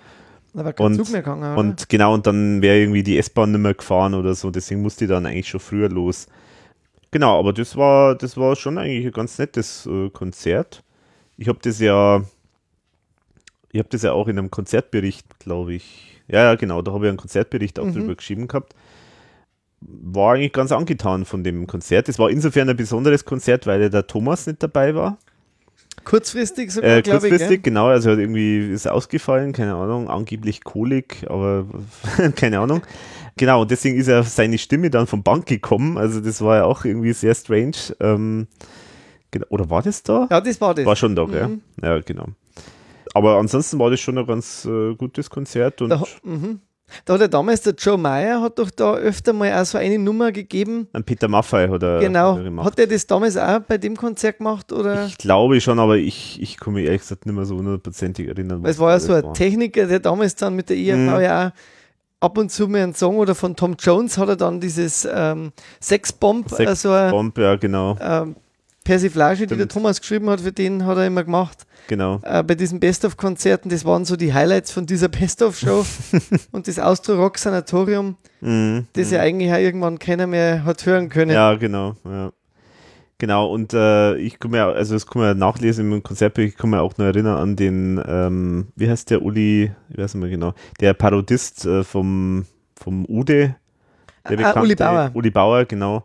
[0.52, 1.56] da war kein und, Zug mehr gegangen, oder?
[1.58, 5.04] Und genau, und dann wäre irgendwie die S-Bahn nicht mehr gefahren oder so, deswegen musste
[5.04, 6.26] ich dann eigentlich schon früher los.
[7.12, 10.82] Genau, aber das war, das war schon eigentlich ein ganz nettes äh, Konzert.
[11.36, 12.22] Ich habe das ja,
[13.72, 16.20] ich habe das ja auch in einem Konzertbericht, glaube ich.
[16.28, 17.94] Ja, ja, genau, da habe ich einen Konzertbericht auch mhm.
[17.94, 18.74] drüber geschrieben gehabt.
[19.80, 22.08] War eigentlich ganz angetan von dem Konzert.
[22.08, 25.18] Es war insofern ein besonderes Konzert, weil der Thomas nicht dabei war.
[26.04, 27.30] Kurzfristig sogar, äh, glaube ich.
[27.30, 27.86] Kurzfristig, genau.
[27.86, 31.66] Also irgendwie ist ausgefallen, keine Ahnung, angeblich Kolik, aber
[32.36, 32.82] keine Ahnung.
[33.36, 35.98] Genau, und deswegen ist er seine Stimme dann vom Bank gekommen.
[35.98, 37.76] Also das war ja auch irgendwie sehr strange.
[38.00, 38.48] Ähm,
[39.48, 40.26] oder war das da?
[40.30, 40.84] Ja, das war das.
[40.84, 41.34] War schon da, mhm.
[41.34, 41.50] ja.
[41.82, 42.26] Ja, genau.
[43.14, 45.90] Aber ansonsten war das schon ein ganz äh, gutes Konzert und.
[45.90, 46.60] Da, mhm.
[47.04, 49.96] Da hat er damals, der Joe Meyer hat doch da öfter mal auch so eine
[49.96, 50.88] Nummer gegeben.
[50.92, 52.36] Ein Peter Maffei hat er Genau.
[52.36, 54.72] Hat, hat er das damals auch bei dem Konzert gemacht?
[54.72, 55.06] Oder?
[55.06, 58.64] Ich glaube schon, aber ich, ich kann mich ehrlich gesagt nicht mehr so hundertprozentig erinnern.
[58.64, 59.34] Weil es war ja so ein war.
[59.34, 61.20] Techniker, der damals dann mit der IFV mhm.
[61.20, 61.50] ja auch
[62.20, 65.52] ab und zu mal einen Song oder von Tom Jones hat er dann dieses ähm,
[65.80, 66.94] Sexbomb, Sex also
[67.38, 67.96] ja genau.
[68.00, 68.36] Ähm,
[68.90, 71.64] Persiflage, die der Thomas geschrieben hat, für den hat er immer gemacht.
[71.86, 72.18] Genau.
[72.24, 75.86] Äh, bei diesen Best-of-Konzerten, das waren so die Highlights von dieser Best-of-Show.
[76.50, 79.14] und das Austro Rock Sanatorium, mm, das mm.
[79.14, 81.30] ja eigentlich auch irgendwann keiner mehr hat hören können.
[81.30, 81.94] Ja, genau.
[82.04, 82.32] Ja.
[83.18, 86.70] Genau, und äh, ich komme ja, also das kann man nachlesen im Konzert, ich kann
[86.70, 90.30] mir auch noch erinnern an den, ähm, wie heißt der Uli, ich weiß nicht mehr
[90.30, 92.44] genau, der Parodist äh, vom,
[92.74, 93.54] vom Ude.
[94.28, 95.10] Der ah, Uli Bauer.
[95.14, 96.04] Uli Bauer, genau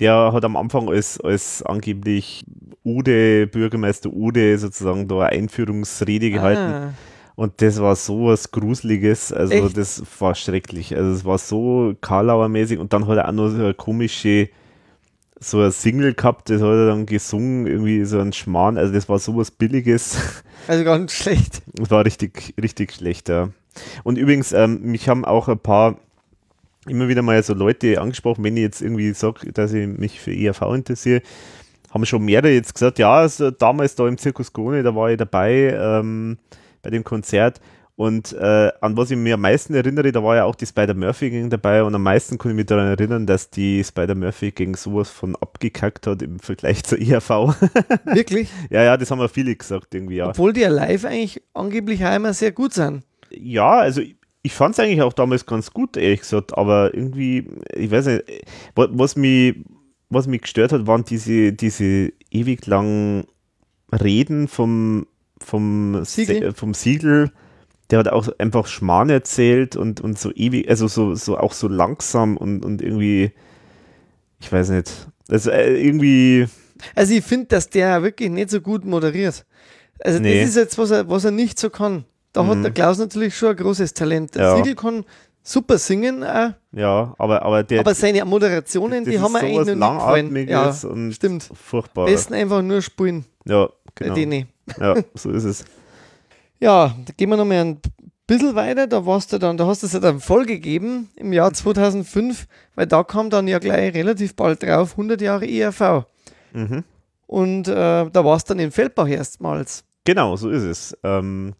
[0.00, 2.44] der hat am Anfang als, als angeblich
[2.84, 6.72] Ude, Bürgermeister Ude, sozusagen da eine Einführungsrede gehalten.
[6.72, 6.94] Ah.
[7.36, 9.76] Und das war so was Gruseliges, also Echt?
[9.76, 10.94] das war schrecklich.
[10.94, 14.50] Also es war so Karlauer-mäßig und dann hat er auch noch so eine komische,
[15.40, 19.08] so ein Single gehabt, das hat er dann gesungen, irgendwie so ein Schmarrn, also das
[19.08, 20.16] war sowas Billiges.
[20.66, 21.60] Also ganz schlecht.
[21.74, 23.50] Das war richtig, richtig schlecht, ja.
[24.02, 25.98] Und übrigens, ähm, mich haben auch ein paar,
[26.86, 30.34] immer wieder mal so Leute angesprochen, wenn ich jetzt irgendwie sage, dass ich mich für
[30.34, 31.22] ERV interessiere,
[31.90, 35.16] haben schon mehrere jetzt gesagt, ja, also damals da im Zirkus Krone, da war ich
[35.16, 36.38] dabei ähm,
[36.82, 37.60] bei dem Konzert
[37.96, 41.48] und äh, an was ich mir am meisten erinnere, da war ja auch die Spider-Murphy-Gang
[41.48, 46.08] dabei und am meisten kann ich mich daran erinnern, dass die Spider-Murphy-Gang sowas von abgekackt
[46.08, 47.28] hat im Vergleich zur ERV.
[48.04, 48.48] Wirklich?
[48.68, 50.28] ja, ja, das haben wir viele gesagt irgendwie, ja.
[50.28, 53.04] Obwohl die ja live eigentlich angeblich auch immer sehr gut sind.
[53.30, 57.46] ja, also ich, ich fand es eigentlich auch damals ganz gut, ehrlich gesagt, aber irgendwie,
[57.74, 58.24] ich weiß nicht,
[58.74, 59.56] was, mich,
[60.10, 63.24] was mich gestört hat, waren diese, diese ewig langen
[63.90, 65.06] Reden vom,
[65.42, 66.52] vom Siegel?
[66.52, 67.32] Vom Siegel.
[67.90, 71.66] Der hat auch einfach Schmarrn erzählt und, und so ewig, also so, so auch so
[71.66, 73.32] langsam und, und irgendwie,
[74.40, 76.46] ich weiß nicht, also äh, irgendwie,
[76.94, 79.46] Also ich finde, dass der wirklich nicht so gut moderiert.
[80.00, 80.40] Also Nee.
[80.40, 82.04] das ist jetzt, was er, was er nicht so kann.
[82.34, 84.34] Da hat der Klaus natürlich schon ein großes Talent.
[84.34, 84.56] Der Ja.
[84.56, 85.04] Siegel kann
[85.42, 89.76] super singen, auch, ja, aber, aber der, aber seine Moderationen, die haben mir sowas eigentlich
[89.76, 90.48] noch nicht gefallen.
[90.48, 91.48] Ja, und stimmt.
[91.54, 92.06] furchtbar.
[92.06, 94.14] Besten einfach nur spielen, Ja, genau.
[94.14, 94.48] denen.
[94.80, 95.64] Ja, so ist es.
[96.60, 97.78] Ja, da gehen wir noch mal ein
[98.26, 98.86] bisschen weiter.
[98.86, 102.86] Da warst du dann, da hast du es ja dann vollgegeben im Jahr 2005, weil
[102.86, 106.06] da kam dann ja gleich relativ bald drauf 100 Jahre ERV.
[106.54, 106.84] Mhm.
[107.26, 107.72] Und äh,
[108.10, 109.84] da warst du dann in Feldbach erstmals.
[110.04, 110.96] Genau, so ist es.
[111.02, 111.52] Ähm,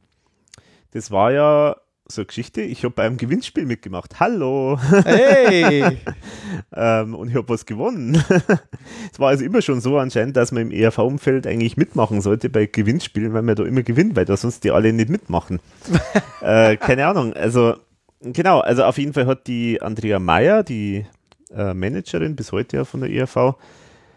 [0.94, 1.76] das war ja
[2.06, 2.60] so eine Geschichte.
[2.62, 4.20] Ich habe bei einem Gewinnspiel mitgemacht.
[4.20, 4.78] Hallo!
[5.04, 5.98] Hey!
[6.76, 8.22] ähm, und ich habe was gewonnen.
[9.12, 12.66] es war also immer schon so anscheinend, dass man im ERV-Umfeld eigentlich mitmachen sollte bei
[12.66, 15.58] Gewinnspielen, weil man da immer gewinnt, weil da sonst die alle nicht mitmachen.
[16.42, 17.32] äh, keine Ahnung.
[17.32, 17.74] Also,
[18.20, 21.06] genau, also auf jeden Fall hat die Andrea Meyer, die
[21.52, 23.56] äh, Managerin bis heute ja von der ERV,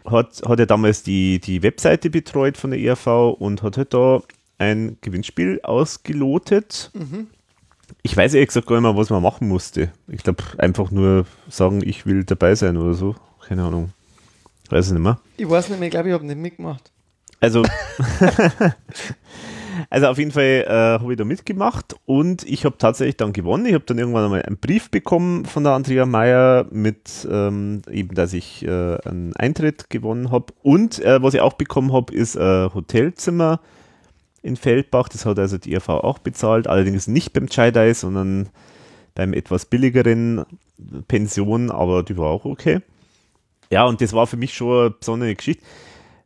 [0.06, 3.08] hat, hat ja damals die, die Webseite betreut von der ERV
[3.40, 4.22] und hat halt da
[4.58, 6.92] ein Gewinnspiel ausgelotet.
[8.02, 9.92] Ich weiß ehrlich gesagt gar nicht mehr, was man machen musste.
[10.08, 13.16] Ich glaube, einfach nur sagen, ich will dabei sein oder so.
[13.48, 13.92] Keine Ahnung.
[14.70, 15.20] Weiß ich nicht mehr.
[15.38, 16.92] Ich weiß nicht mehr, ich glaube, ich habe nicht mitgemacht.
[17.40, 17.64] Also,
[19.90, 23.66] also auf jeden Fall äh, habe ich da mitgemacht und ich habe tatsächlich dann gewonnen.
[23.66, 28.16] Ich habe dann irgendwann einmal einen Brief bekommen von der Andrea Meyer mit ähm, eben,
[28.16, 30.54] dass ich äh, einen Eintritt gewonnen habe.
[30.64, 33.62] Und äh, was ich auch bekommen habe, ist ein Hotelzimmer
[34.48, 35.10] in Feldbach.
[35.10, 36.68] Das hat also die ERV auch bezahlt.
[36.68, 38.50] Allerdings nicht beim Chai sondern
[39.14, 40.46] beim etwas billigeren
[41.08, 42.82] Pension, aber die war auch okay.
[43.70, 45.64] Ja, und das war für mich schon eine besondere Geschichte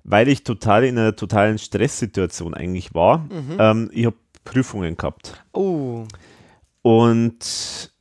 [0.03, 3.25] weil ich total in einer totalen Stresssituation eigentlich war.
[3.59, 5.41] Ähm, ich habe Prüfungen gehabt.
[5.53, 6.03] Oh,
[6.81, 7.93] Und jetzt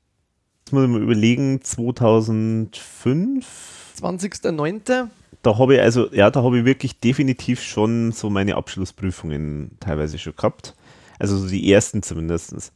[0.73, 5.09] muss ich mal überlegen, 2005, 20.09.
[5.43, 10.19] da habe ich also, ja, da habe ich wirklich definitiv schon so meine Abschlussprüfungen teilweise
[10.19, 10.75] schon gehabt.
[11.19, 12.73] Also so die ersten zumindest.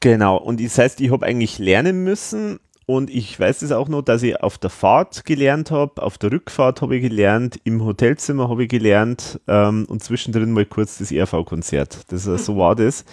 [0.00, 4.02] Genau, und das heißt, ich habe eigentlich lernen müssen und ich weiß es auch noch,
[4.02, 8.48] dass ich auf der Fahrt gelernt habe, auf der Rückfahrt habe ich gelernt, im Hotelzimmer
[8.48, 12.12] habe ich gelernt ähm, und zwischendrin mal kurz das ERV-Konzert.
[12.12, 13.04] Das, äh, so war das.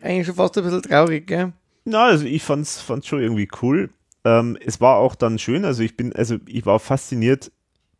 [0.00, 1.52] Eigentlich schon fast ein bisschen traurig, gell?
[1.84, 3.90] Na, also ich fand's, fand's schon irgendwie cool.
[4.24, 7.50] Ähm, es war auch dann schön, also ich bin, also ich war fasziniert,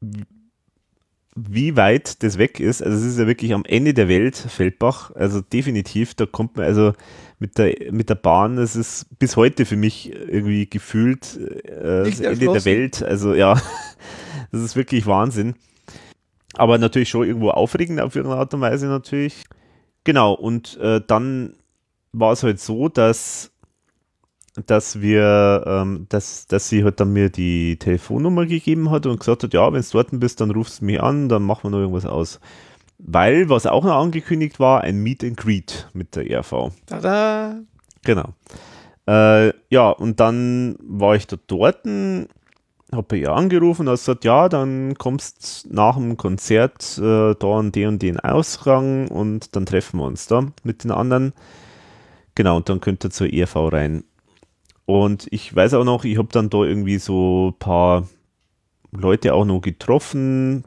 [0.01, 2.83] wie- weit das weg ist.
[2.83, 5.13] Also es ist ja wirklich am Ende der Welt, Feldbach.
[5.15, 6.95] Also definitiv, da kommt man also
[7.39, 12.21] mit der, mit der Bahn, das ist bis heute für mich irgendwie gefühlt äh, das
[12.21, 12.65] Ende der.
[12.65, 13.03] Welt.
[13.03, 13.55] Also ja,
[14.53, 15.55] das ist wirklich Wahnsinn.
[16.55, 19.45] Aber natürlich schon irgendwo aufregend auf irgendeine Art und Weise natürlich.
[20.03, 21.55] Genau, und äh, dann
[22.13, 23.53] war es halt so, dass,
[24.67, 29.45] dass wir, ähm, dass, dass sie halt dann mir die Telefonnummer gegeben hat und gesagt
[29.45, 31.79] hat, ja, wenn du dort bist, dann rufst du mich an, dann machen wir noch
[31.79, 32.41] irgendwas aus.
[32.99, 36.73] Weil, was auch noch angekündigt war, ein Meet and Greet mit der ERV.
[36.87, 37.61] Tada!
[38.03, 38.35] Genau.
[39.07, 42.27] Äh, ja, und dann war ich da dort, habe
[43.07, 47.73] bei ihr angerufen und hat gesagt, ja, dann kommst nach dem Konzert äh, da an
[47.73, 51.33] den und den Ausgang und dann treffen wir uns da mit den anderen.
[52.35, 54.05] Genau, und dann könnt ihr zur ERV rein.
[54.89, 58.09] Und ich weiß auch noch, ich habe dann da irgendwie so ein paar
[58.91, 60.65] Leute auch noch getroffen,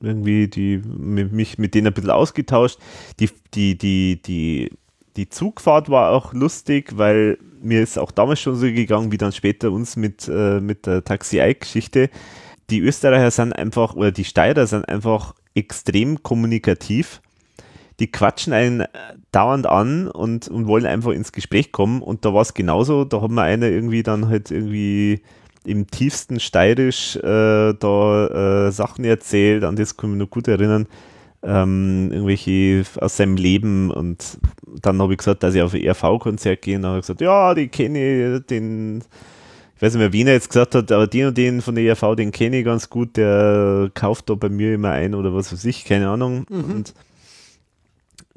[0.00, 2.78] irgendwie, die mich mit denen ein bisschen ausgetauscht.
[3.20, 4.70] Die, die, die, die,
[5.18, 9.32] die Zugfahrt war auch lustig, weil mir ist auch damals schon so gegangen, wie dann
[9.32, 12.08] später uns mit, äh, mit der Taxi-Geschichte.
[12.70, 17.20] die Österreicher sind einfach, oder die Steirer sind einfach extrem kommunikativ.
[18.00, 18.88] Die quatschen einen äh,
[19.30, 22.02] dauernd an und, und wollen einfach ins Gespräch kommen.
[22.02, 23.04] Und da war es genauso.
[23.04, 25.22] Da hat mir einer irgendwie dann halt irgendwie
[25.64, 30.48] im tiefsten Steirisch äh, da äh, Sachen erzählt, an das kann ich mich noch gut
[30.48, 30.86] erinnern.
[31.42, 34.38] Ähm, irgendwelche aus seinem Leben und
[34.80, 37.20] dann habe ich gesagt, dass ich auf ein ERV-Konzert gehe und dann habe ich gesagt,
[37.20, 39.02] ja, die kenne ich, den,
[39.76, 41.84] ich weiß nicht mehr, wen er jetzt gesagt hat, aber den und den von der
[41.84, 45.52] ERV, den kenne ich ganz gut, der kauft da bei mir immer ein oder was
[45.52, 46.46] weiß ich, keine Ahnung.
[46.48, 46.64] Mhm.
[46.76, 46.94] Und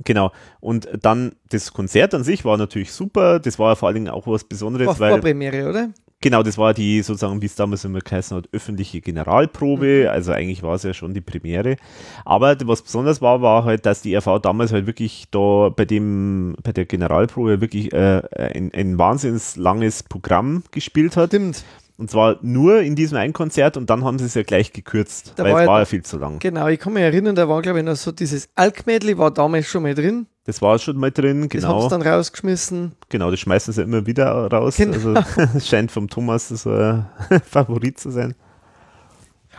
[0.04, 0.32] Genau.
[0.60, 3.40] Und dann das Konzert an sich war natürlich super.
[3.40, 5.90] Das war vor allen Dingen auch was Besonderes, War weil Vorpremiere, oder?
[6.22, 10.10] genau, das war die sozusagen, wie es damals immer geheißen hat, öffentliche Generalprobe.
[10.12, 11.78] Also eigentlich war es ja schon die Premiere.
[12.26, 16.56] Aber was besonders war, war halt, dass die RV damals halt wirklich da bei dem,
[16.64, 21.30] bei der Generalprobe wirklich äh, ein, ein wahnsinnig langes Programm gespielt hat.
[21.30, 21.64] Stimmt.
[21.98, 25.34] Und zwar nur in diesem einen Konzert und dann haben sie es ja gleich gekürzt,
[25.36, 26.38] Da weil war es war ja viel zu lang.
[26.40, 29.66] Genau, ich kann mich erinnern, da war, glaube ich, noch so dieses Alkmädli war damals
[29.66, 30.28] schon mal drin.
[30.46, 31.82] Das war schon mal drin, Das haben genau.
[31.82, 32.92] sie dann rausgeschmissen.
[33.10, 34.78] Genau, das schmeißen sie immer wieder raus.
[34.78, 34.94] Genau.
[34.94, 35.16] Also
[35.58, 37.08] es scheint vom Thomas so ein
[37.44, 38.36] Favorit zu sein.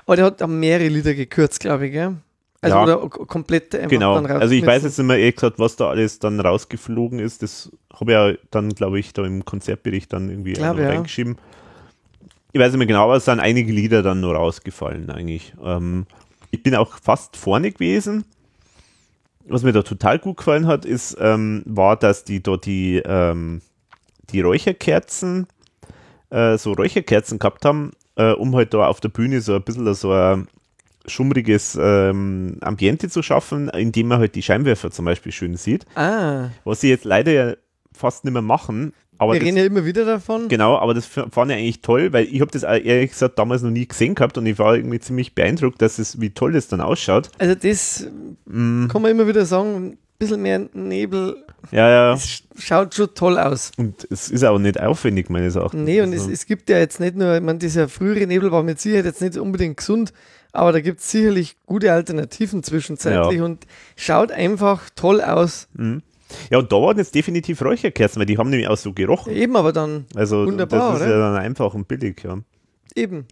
[0.06, 2.15] Aber der hat mehrere Lieder gekürzt, glaube ich, gell?
[2.60, 2.82] Also Ja.
[2.85, 4.15] oder komplett einfach Genau.
[4.20, 4.89] dann Also ich weiß rausgeschmissen.
[4.89, 7.43] jetzt nicht mehr ehrlich gesagt, was da alles dann rausgeflogen ist.
[7.43, 10.82] Das habe ich ja dann, glaube ich, da im Konzertbericht dann irgendwie Glaub, auch noch
[10.82, 10.89] ja.
[10.89, 11.36] reingeschrieben.
[12.53, 15.53] Ich weiß nicht mehr genau, aber es sind einige Lieder dann nur rausgefallen eigentlich.
[15.62, 16.07] Ähm,
[16.51, 18.25] ich bin auch fast vorne gewesen.
[19.47, 23.61] Was mir da total gut gefallen hat, ist, ähm, war, dass die dort die, ähm,
[24.31, 25.47] die Räucherkerzen,
[26.31, 29.95] äh, so Räucherkerzen gehabt haben, äh, um halt da auf der Bühne so ein bisschen
[29.95, 30.49] so ein
[31.07, 35.87] schummriges ähm, Ambiente zu schaffen, indem man halt die Scheinwerfer zum Beispiel schön sieht.
[35.95, 37.55] Ah, Was sie jetzt leider ja
[37.99, 38.93] fast nicht mehr machen.
[39.20, 40.47] Aber wir das, reden ja immer wieder davon.
[40.49, 43.70] Genau, aber das fand ich eigentlich toll, weil ich habe das ehrlich gesagt damals noch
[43.70, 46.81] nie gesehen gehabt und ich war irgendwie ziemlich beeindruckt, dass es, wie toll das dann
[46.81, 47.31] ausschaut.
[47.39, 48.07] Also das
[48.47, 51.37] Mm, kann man immer wieder sagen, ein bisschen mehr Nebel,
[51.73, 52.12] ja, ja.
[52.15, 53.73] es sch- schaut schon toll aus.
[53.77, 55.83] Und es ist auch nicht aufwendig, meines Erachtens.
[55.83, 58.51] Nee, und es, Also, es gibt ja jetzt nicht nur, ich meine, dieser frühere Nebel
[58.53, 60.12] war mit Sicherheit jetzt nicht unbedingt gesund,
[60.53, 63.45] aber da gibt es sicherlich gute Alternativen zwischenzeitlich Ja.
[63.45, 63.66] und
[63.97, 65.69] schaut einfach toll aus.
[65.75, 66.03] mhm.
[66.50, 69.32] Ja, und da waren jetzt definitiv Räucherkerzen, weil die haben nämlich auch so gerochen.
[69.32, 71.16] Eben, aber dann Also Wunderbar, das ist oder?
[71.16, 72.38] ja dann einfach und billig, ja.
[72.94, 73.26] eben.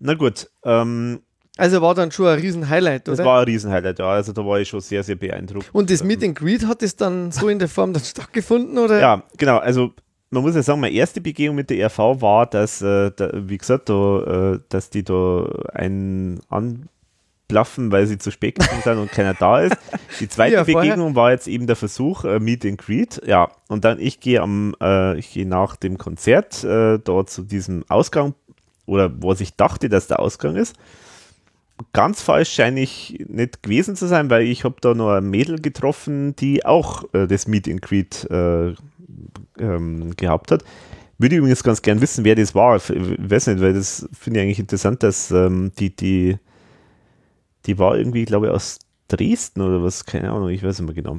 [0.00, 1.20] Na gut, ähm,
[1.56, 3.28] Also war dann schon ein Riesen-Highlight, das oder?
[3.28, 4.08] war ein Riesenhighlight, ja.
[4.10, 5.68] Also da war ich schon sehr, sehr beeindruckt.
[5.72, 9.00] und das Meet and Greet hat es dann so in der Form dann stattgefunden, oder?
[9.00, 9.58] Ja, genau.
[9.58, 9.92] Also
[10.30, 13.56] man muss ja sagen, meine erste Begegnung mit der RV war, dass, äh, da, wie
[13.58, 16.40] gesagt, da, äh, dass die da einen
[17.48, 19.76] anblaffen, weil sie zu spät gekommen sind und keiner da ist.
[20.20, 20.64] Die zweite Ja.
[20.64, 23.20] Begegnung war jetzt eben der Versuch, äh, Meet and Greet.
[23.26, 27.42] Ja, und dann ich gehe am, äh, ich gehe nach dem Konzert äh, dort zu
[27.42, 28.34] diesem Ausgang
[28.86, 30.76] oder was ich dachte, dass der Ausgang ist.
[31.92, 35.60] Ganz falsch scheine ich nicht gewesen zu sein, weil ich habe da noch ein Mädel
[35.60, 38.74] getroffen, die auch äh, das Meet and Greet äh,
[39.58, 40.64] ähm, gehabt hat.
[41.18, 42.76] Würde übrigens ganz gern wissen, wer das war.
[42.76, 46.36] Ich weiß nicht, weil das finde ich eigentlich interessant, dass ähm, die, die,
[47.68, 48.78] die war irgendwie, glaube ich, aus
[49.08, 51.18] Dresden oder was, keine Ahnung, ich weiß mehr genau.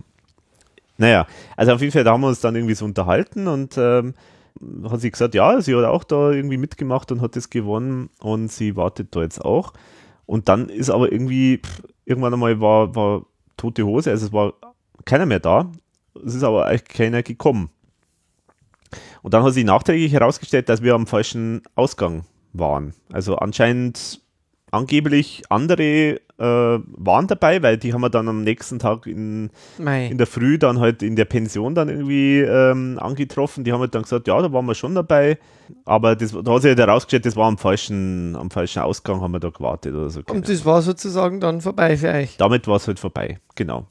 [0.97, 4.15] Naja, also auf jeden Fall, da haben wir uns dann irgendwie so unterhalten und ähm,
[4.89, 8.51] hat sie gesagt, ja, sie hat auch da irgendwie mitgemacht und hat das gewonnen und
[8.51, 9.73] sie wartet da jetzt auch.
[10.26, 14.53] Und dann ist aber irgendwie, pff, irgendwann einmal war, war tote Hose, also es war
[15.05, 15.71] keiner mehr da.
[16.26, 17.69] Es ist aber eigentlich keiner gekommen.
[19.21, 22.93] Und dann hat sich nachträglich herausgestellt, dass wir am falschen Ausgang waren.
[23.11, 24.21] Also anscheinend
[24.71, 30.07] angeblich andere äh, waren dabei, weil die haben wir dann am nächsten Tag in, Mei.
[30.07, 33.63] in der Früh dann halt in der Pension dann irgendwie ähm, angetroffen.
[33.63, 35.37] Die haben halt dann gesagt, ja, da waren wir schon dabei.
[35.85, 39.31] Aber das, da hat sich halt herausgestellt, das war am falschen, am falschen Ausgang, haben
[39.33, 40.21] wir da gewartet oder so.
[40.27, 42.37] Und das war sozusagen dann vorbei für euch.
[42.37, 43.85] Damit war es halt vorbei, genau.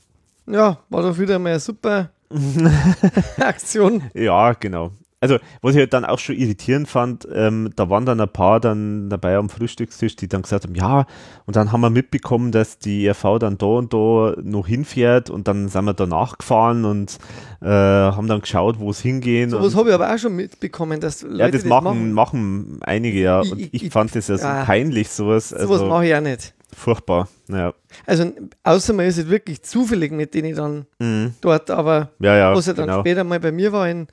[0.46, 2.10] Ja, war doch wieder mal eine super
[3.38, 4.02] Aktion.
[4.14, 4.92] Ja, genau.
[5.20, 8.60] Also, was ich halt dann auch schon irritierend fand, ähm, da waren dann ein paar
[8.60, 11.06] dann dabei am Frühstückstisch, die dann gesagt haben, ja,
[11.44, 15.48] und dann haben wir mitbekommen, dass die RV dann da und da noch hinfährt und
[15.48, 17.18] dann sind wir da nachgefahren und
[17.60, 19.50] äh, haben dann geschaut, wo es hingehen.
[19.50, 23.20] Sowas und, habe ich aber auch schon mitbekommen, dass Leute ja, das, machen, machen, einige,
[23.20, 23.40] ja.
[23.40, 24.64] Und ich- ich, ich- fand das ja so ja.
[24.64, 25.48] peinlich, sowas.
[25.48, 26.54] Sowas Also, mache ich auch nicht.
[26.76, 27.26] furchtbar.
[27.48, 27.74] Naja.
[28.06, 28.30] Also,
[28.62, 31.32] außer man ist jetzt wirklich zufällig mit denen dann Mhm.
[31.40, 32.54] dort, aber Ja, ja.
[32.54, 33.00] was ja dann genau.
[33.00, 34.06] später mal bei mir war in,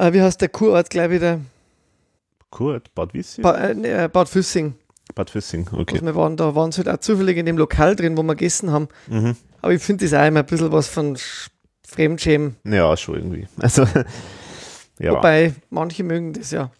[0.00, 1.40] äh, wie heißt der Kurort gleich wieder?
[2.50, 3.42] Kurt, Bad Wissi?
[3.42, 4.74] Ba äh, nee, äh, Bad Füssing.
[5.14, 5.80] Bad Füssing, Okay.
[5.96, 6.00] okay.
[6.02, 8.70] Wir waren da, waren sie halt auch zufällig in dem Lokal drin, wo wir gegessen
[8.72, 8.88] haben.
[9.08, 9.36] Mhm.
[9.62, 11.48] Aber ich finde das auch immer ein bisschen was von Sch-
[11.86, 12.56] Fremdschämen.
[12.64, 13.46] Ja, schon irgendwie.
[13.60, 13.84] Also,
[14.98, 15.12] ja.
[15.14, 16.70] Wobei, manche mögen das ja.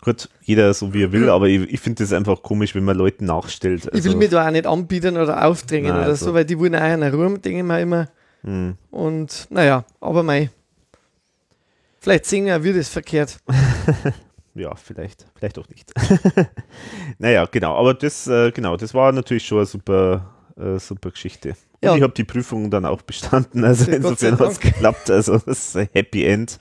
[0.00, 2.96] Gut, jeder so wie er will, aber ich, ich finde das einfach komisch, wenn man
[2.96, 3.86] Leuten nachstellt.
[3.86, 6.44] ich will Also, mir da auch nicht anbieten oder aufdrängen Nein, oder also- so, weil
[6.44, 8.08] die wollen auch in Ruhe, denke ich mir immer.
[8.42, 8.76] hm.
[8.90, 10.50] Und naja, aber mei.
[12.08, 13.38] Vielleicht singen wir das verkehrt.
[14.54, 15.92] Ja, vielleicht, vielleicht auch nicht.
[17.18, 21.50] naja, genau, aber das, äh, genau, das war natürlich schon eine super, äh, super Geschichte.
[21.50, 21.94] Und Ja.
[21.94, 25.46] ich habe die Prüfung dann auch bestanden, also sei insofern hat es geklappt, also das
[25.46, 26.58] ist ein Happy End.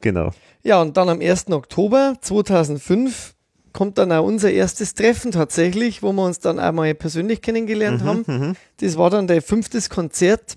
[0.00, 0.30] Genau.
[0.62, 1.50] Ja, und dann am 1.
[1.50, 3.34] Oktober 2005
[3.74, 8.24] kommt dann auch unser erstes Treffen tatsächlich, wo wir uns dann einmal persönlich kennengelernt haben.
[8.26, 8.56] Mhm.
[8.78, 10.56] Das war dann der fünftes Konzert,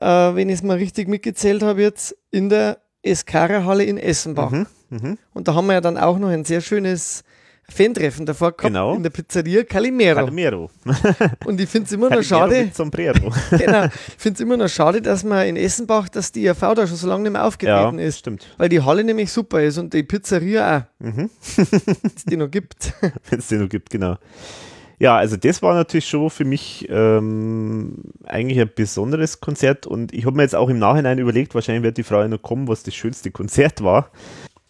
[0.00, 4.50] äh, wenn ich es mal richtig mitgezählt habe jetzt, in der Eskara-Halle in Essenbach.
[4.50, 4.66] Mhm.
[4.90, 5.18] Mhm.
[5.32, 7.24] Und da haben wir ja dann auch noch ein sehr schönes
[7.68, 8.94] Fan-Treffen davor gehabt Genau.
[8.94, 10.16] in der Pizzeria Calimero.
[10.20, 10.70] Calimero.
[11.46, 13.32] Und ich finde es immer noch schade, mit Sombrero.
[13.50, 16.86] genau, ich finde es immer noch schade, dass man in Essenbach, dass die IRV da
[16.86, 18.18] schon so lange nicht mehr ja, aufgetreten ist.
[18.18, 18.46] stimmt.
[18.58, 21.30] Weil die Halle nämlich super ist und die Pizzeria auch, Mhm.
[22.14, 22.92] es die noch gibt.
[23.30, 24.16] Wenn es den noch gibt, genau.
[24.98, 30.24] Ja, also das war natürlich schon für mich ähm, eigentlich ein besonderes Konzert und ich
[30.24, 32.94] habe mir jetzt auch im Nachhinein überlegt, wahrscheinlich wird die Frage noch kommen, was das
[32.94, 34.10] schönste Konzert war.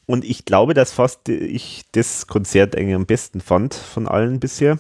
[0.07, 4.79] Und ich glaube, dass fast ich das Konzert eigentlich am besten fand von allen bisher,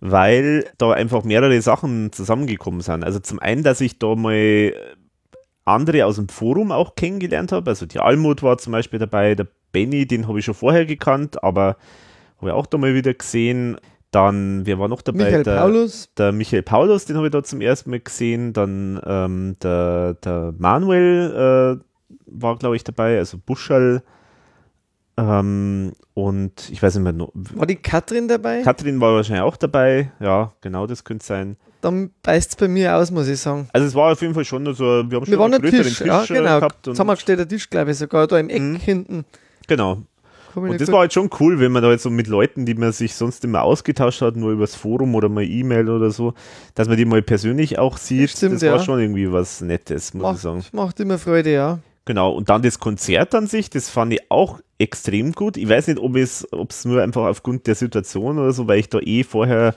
[0.00, 3.04] weil da einfach mehrere Sachen zusammengekommen sind.
[3.04, 4.74] Also zum einen, dass ich da mal
[5.64, 7.70] andere aus dem Forum auch kennengelernt habe.
[7.70, 11.42] Also die Almut war zum Beispiel dabei, der Benny, den habe ich schon vorher gekannt,
[11.42, 11.76] aber
[12.38, 13.76] habe ich auch da mal wieder gesehen.
[14.10, 15.24] Dann, wer war noch dabei?
[15.24, 18.52] Michael der, Paulus, der Michael Paulus, den habe ich da zum ersten Mal gesehen.
[18.52, 24.02] Dann ähm, der, der Manuel äh, war, glaube ich, dabei, also Buschall.
[25.16, 28.62] Ähm, und ich weiß nicht mehr, no- war die Katrin dabei?
[28.62, 30.10] Katrin war wahrscheinlich auch dabei.
[30.20, 31.56] Ja, genau, das könnte sein.
[31.82, 33.68] Dann beißt es bei mir aus, muss ich sagen.
[33.72, 35.70] Also es war auf jeden Fall schon so, wir haben schon Wir waren einen ein
[35.70, 36.58] größeren Tisch, ja, äh, genau.
[36.58, 36.84] gehabt.
[36.84, 38.76] Zusammengestellter Tisch, glaube ich, sogar da im Eck Mhm.
[38.76, 39.24] hinten.
[39.66, 40.02] genau.
[40.54, 42.92] Und das war halt schon cool, wenn man da jetzt so mit Leuten, die man
[42.92, 46.34] sich sonst immer ausgetauscht hat, nur übers Forum oder mal E-Mail oder so,
[46.74, 48.30] dass man die mal persönlich auch sieht.
[48.30, 48.82] Stimmt, das war ja.
[48.82, 50.58] schon irgendwie was Nettes, muss ich sagen.
[50.58, 51.78] macht, macht immer Freude, ja.
[52.04, 55.56] Genau, und dann das Konzert an sich, das fand ich auch extrem gut.
[55.56, 58.80] Ich weiß nicht, ob es, ob es nur einfach aufgrund der Situation oder so, weil
[58.80, 59.74] ich da eh vorher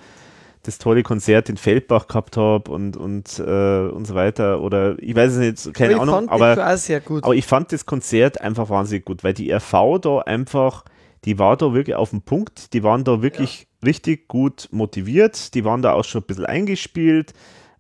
[0.63, 4.61] das tolle Konzert in Feldbach gehabt habe und, und, äh, und so weiter.
[4.61, 6.53] Oder ich weiß es nicht, keine ich Ahnung, aber.
[6.73, 7.23] auch sehr gut.
[7.23, 10.85] Aber ich fand das Konzert einfach wahnsinnig gut, weil die RV da einfach,
[11.25, 15.65] die war da wirklich auf dem Punkt, die waren da wirklich richtig gut motiviert, die
[15.65, 17.33] waren da auch schon ein bisschen eingespielt.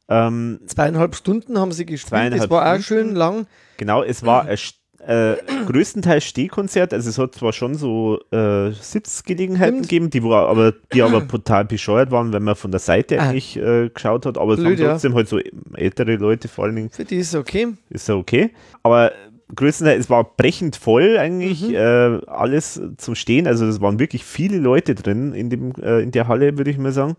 [0.09, 2.83] Ähm, Zweieinhalb Stunden haben sie gespielt, das war auch Stunden.
[2.83, 3.47] schön lang.
[3.77, 4.75] genau, es war ein St-
[5.07, 5.35] äh,
[5.67, 9.89] größtenteils Stehkonzert, also es hat zwar schon so äh, Sitzgelegenheiten Stimmt.
[9.89, 13.29] gegeben, die, war, aber, die aber total bescheuert waren, wenn man von der Seite Ah.
[13.29, 14.91] eigentlich äh, geschaut hat, aber es Blöd, haben ja.
[14.91, 15.39] trotzdem halt so
[15.73, 17.67] ältere Leute vor allen Dingen Für die ist es okay.
[17.89, 18.51] ist ja okay.
[18.81, 19.11] Aber
[19.55, 21.75] größtenteils, es war brechend voll eigentlich, Mhm.
[21.75, 23.45] äh, alles zum Stehen.
[23.47, 26.77] Also es waren wirklich viele Leute drin in, dem, äh, in der Halle, würde ich
[26.77, 27.15] mal sagen.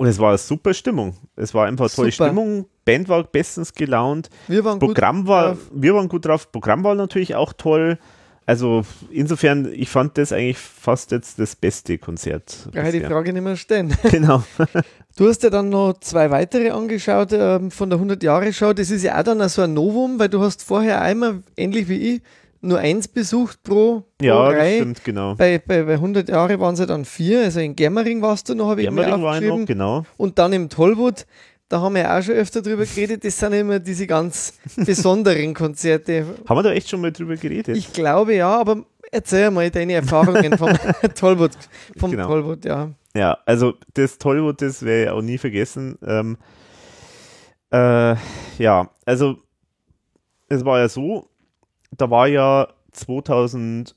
[0.00, 1.14] Und es war eine super Stimmung.
[1.36, 2.28] Es war einfach eine tolle Super.
[2.28, 2.64] Stimmung.
[2.86, 4.30] Band war bestens gelaunt.
[4.48, 4.94] Wir waren gut.
[4.94, 5.58] Programm war, drauf.
[5.74, 6.50] wir waren gut drauf.
[6.50, 7.98] Programm war natürlich auch toll.
[8.46, 12.66] Also insofern, ich fand das eigentlich fast jetzt das beste Konzert.
[12.72, 13.00] Ich die.
[13.00, 13.94] Frage nicht mehr stellen.
[14.10, 14.42] Genau.
[15.16, 18.72] Du hast ja dann noch zwei weitere angeschaut ähm, von der 100-Jahre-Show.
[18.72, 22.14] Das ist ja auch dann so ein Novum, weil du hast vorher einmal, ähnlich wie
[22.14, 22.22] ich,
[22.62, 24.76] nur eins besucht pro, pro Ja, Reihe.
[24.80, 25.34] stimmt, genau.
[25.34, 27.40] Bei, bei, bei 100 Jahre waren es ja dann vier.
[27.44, 29.60] Also in Germering warst du noch, habe ich mir aufgeschrieben.
[29.60, 30.04] noch, genau.
[30.16, 31.26] Und dann im Tollwood,
[31.68, 33.24] da haben wir auch schon öfter drüber geredet.
[33.24, 36.26] Das sind immer diese ganz besonderen Konzerte.
[36.48, 37.76] Haben wir da echt schon mal drüber geredet?
[37.76, 40.70] Ich glaube ja, aber erzähl mal deine Erfahrungen vom
[41.14, 41.52] Tollwood.
[41.96, 42.26] Vom Genau.
[42.26, 42.90] Tollwood, ja.
[43.16, 45.98] Ja, also das Tollwood, das werde ich auch nie vergessen.
[46.06, 46.36] Ähm,
[47.72, 48.14] äh,
[48.58, 49.36] ja, also
[50.48, 51.29] es war ja so,
[51.90, 53.94] da war ja 2006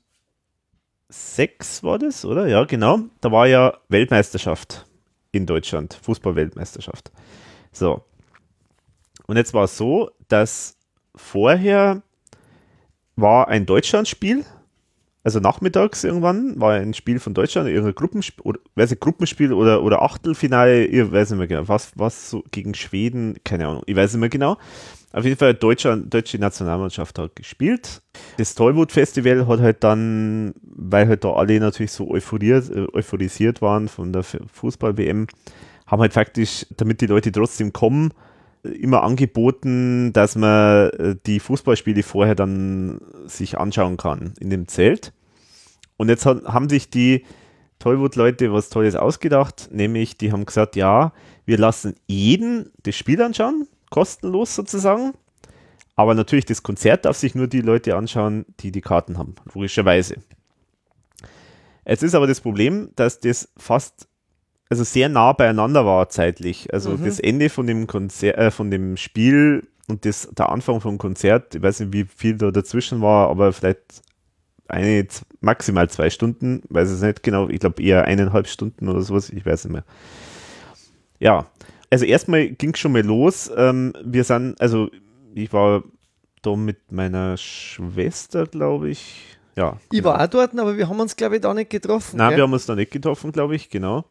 [1.82, 2.46] war das, oder?
[2.46, 3.00] Ja, genau.
[3.20, 4.86] Da war ja Weltmeisterschaft
[5.32, 7.12] in Deutschland, Fußball-Weltmeisterschaft.
[7.72, 8.04] So.
[9.26, 10.76] Und jetzt war es so, dass
[11.14, 12.02] vorher
[13.16, 14.44] war ein Deutschlandspiel
[15.24, 19.82] also nachmittags irgendwann war ein Spiel von Deutschland, irgendein Gruppenspiel, oder, weiß nicht, Gruppenspiel oder,
[19.82, 23.96] oder Achtelfinale, ich weiß nicht mehr genau, was, was so gegen Schweden, keine Ahnung, ich
[23.96, 24.58] weiß nicht mehr genau.
[25.14, 28.02] Auf jeden Fall Deutschland, deutsche Nationalmannschaft hat gespielt.
[28.36, 33.62] Das Tollwood Festival hat halt dann, weil halt da alle natürlich so euphoriert, äh, euphorisiert
[33.62, 35.28] waren von der Fußball-WM,
[35.86, 38.10] haben halt faktisch, damit die Leute trotzdem kommen,
[38.64, 45.12] immer angeboten, dass man äh, die Fußballspiele vorher dann sich anschauen kann in dem Zelt.
[45.96, 47.24] Und jetzt hat, haben sich die
[47.78, 51.12] Tollwood-Leute was Tolles ausgedacht, nämlich die haben gesagt, ja,
[51.46, 55.12] wir lassen jeden das Spiel anschauen, kostenlos sozusagen.
[55.94, 60.16] Aber natürlich das Konzert darf sich nur die Leute anschauen, die die Karten haben, logischerweise.
[61.84, 64.08] Es ist aber das Problem, dass das fast,
[64.68, 66.72] also sehr nah beieinander war zeitlich.
[66.74, 67.04] Also Mhm.
[67.04, 71.54] das Ende von dem Konzert, äh, von dem Spiel und das, der Anfang vom Konzert,
[71.54, 74.02] ich weiß nicht, wie viel da dazwischen war, aber vielleicht
[74.66, 75.06] eine,
[75.40, 79.46] maximal zwei Stunden, weiß es nicht genau, ich glaube eher eineinhalb Stunden oder sowas, ich
[79.46, 79.84] weiß nicht mehr.
[81.20, 81.46] Ja,
[81.94, 83.48] also erstmal ging es schon mal los.
[83.56, 84.90] Ähm, wir sind, also
[85.32, 85.84] ich war
[86.42, 89.38] da mit meiner Schwester, glaube ich.
[89.54, 89.78] Ja.
[89.92, 90.08] Ich genau.
[90.10, 92.16] war auch dort, aber wir haben uns, glaube ich, da nicht getroffen.
[92.16, 92.38] Nein, gell?
[92.38, 94.06] wir haben uns da nicht getroffen, glaube ich, genau.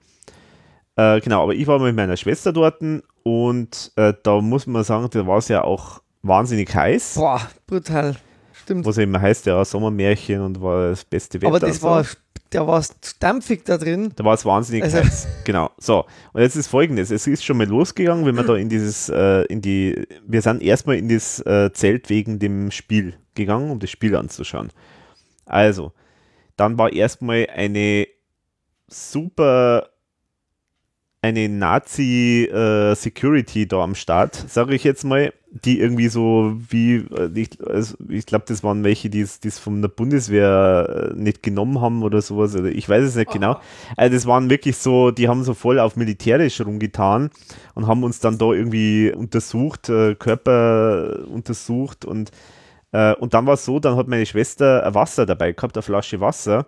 [0.95, 2.81] Äh, genau, aber ich war mit meiner Schwester dort
[3.23, 7.15] und äh, da muss man sagen, da war es ja auch wahnsinnig heiß.
[7.15, 8.15] Boah, brutal.
[8.63, 8.85] Stimmt.
[8.85, 11.47] Was immer heißt, ja, Sommermärchen und war das beste Wetter.
[11.49, 11.87] aber das und so.
[11.87, 12.05] war,
[12.49, 14.11] da war es dampfig da drin.
[14.15, 15.27] Da war es wahnsinnig Also- heiß.
[15.43, 15.71] Genau.
[15.77, 16.05] So.
[16.33, 19.41] Und jetzt ist folgendes: Es ist schon mal losgegangen, wenn wir da in dieses, äh,
[19.45, 23.89] in die, wir sind erstmal in das äh, Zelt wegen dem Spiel gegangen, um das
[23.89, 24.69] Spiel anzuschauen.
[25.45, 25.91] Also,
[26.55, 28.07] dann war erstmal eine
[28.87, 29.89] super,
[31.23, 37.65] eine Nazi-Security da am Start, sage ich jetzt mal, die irgendwie so wie, äh, ich,
[37.65, 42.03] also ich glaube, das waren welche, die es von der Bundeswehr äh, nicht genommen haben
[42.03, 43.57] oder sowas, oder ich weiß es nicht genau.
[43.95, 47.29] Also das waren wirklich so, die haben so voll auf militärisch rumgetan
[47.73, 52.31] und haben uns dann da irgendwie untersucht, äh, Körper untersucht und,
[52.91, 55.83] äh, und dann war es so, dann hat meine Schwester ein Wasser dabei gehabt, eine
[55.83, 56.65] Flasche Wasser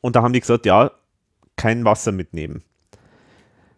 [0.00, 0.92] und da haben die gesagt, ja,
[1.56, 2.62] kein Wasser mitnehmen.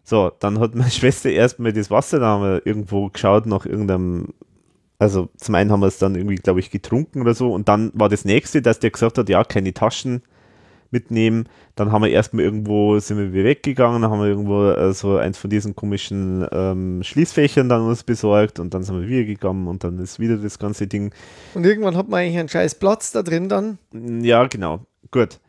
[0.09, 4.29] So, dann hat meine Schwester erstmal das Wasser, da haben wir irgendwo geschaut nach irgendeinem,
[4.99, 7.91] also zum einen haben wir es dann irgendwie, glaube ich, getrunken oder so und dann
[7.93, 10.21] war das nächste, dass der gesagt hat, ja, keine Taschen
[10.91, 11.49] mitnehmen.
[11.75, 15.17] Dann haben wir erstmal irgendwo, sind wir wieder weggegangen, dann haben wir irgendwo äh, so
[15.17, 19.67] eins von diesen komischen ähm, Schließfächern dann uns besorgt und dann sind wir wieder gegangen
[19.67, 21.13] und dann ist wieder das ganze Ding
[21.53, 23.77] Und irgendwann hat man eigentlich einen scheiß Platz da drin dann.
[23.91, 24.85] ja, genau.
[25.11, 25.41] Gut.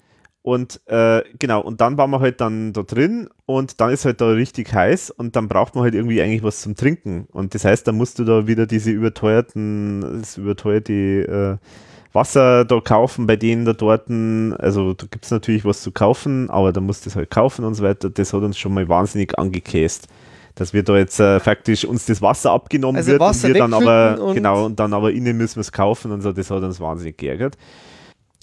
[0.49, 4.23] Und äh, genau, und dann waren wir halt dann da drin und dann ist halt
[4.23, 7.27] da richtig heiß und dann braucht man halt irgendwie eigentlich was zum Trinken.
[7.33, 11.67] Und das heißt, dann musst du da wieder diese überteuerten, das überteuerte äh,
[12.15, 14.09] Wasser da kaufen bei denen da dort.
[14.09, 17.67] Also da gibt es natürlich was zu kaufen, aber da musst du es halt kaufen
[17.67, 18.09] und so weiter.
[18.09, 20.09] Das hat uns schon mal wahnsinnig angekäst.
[20.55, 23.61] Dass wir da jetzt äh, faktisch uns das Wasser abgenommen Also wird Wasser und wir
[23.61, 26.51] dann aber, und- genau, und dann aber innen müssen wir es kaufen und so, das
[26.51, 27.59] hat uns wahnsinnig geärgert.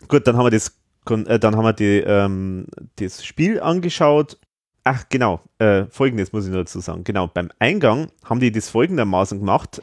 [0.07, 0.71] Gut, dann haben wir das,
[1.11, 2.67] äh, dann haben wir die, ähm,
[2.97, 4.37] das Spiel angeschaut.
[4.83, 7.03] Ach, genau, äh, folgendes muss ich nur dazu sagen.
[7.03, 9.81] Genau, beim Eingang haben die das folgendermaßen gemacht.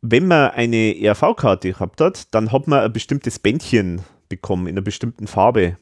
[0.00, 4.82] Wenn man eine ERV-Karte gehabt hat, dann hat man ein bestimmtes Bändchen bekommen in einer
[4.82, 5.76] bestimmten Farbe.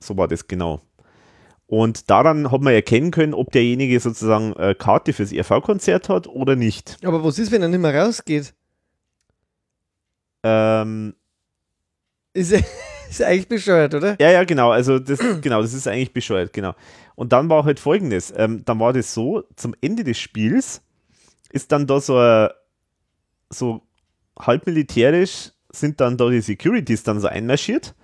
[0.00, 0.80] So war das genau.
[1.66, 6.56] Und daran hat man erkennen können, ob derjenige sozusagen äh, Karte fürs ERV-Konzert hat oder
[6.56, 6.96] nicht.
[7.04, 8.54] Aber was ist, wenn er nicht mehr rausgeht?
[10.44, 11.14] Ähm,
[12.32, 12.54] Ist,
[13.10, 14.16] ist eigentlich bescheuert, oder?
[14.20, 14.70] Ja, ja, genau.
[14.70, 16.74] Also das, genau, das ist eigentlich bescheuert, genau.
[17.14, 20.82] Und dann war halt folgendes: ähm, Dann war das so, zum Ende des Spiels
[21.50, 22.48] ist dann da so ein,
[23.50, 23.82] so
[24.38, 27.94] halb militärisch sind dann da die Securities dann so einmarschiert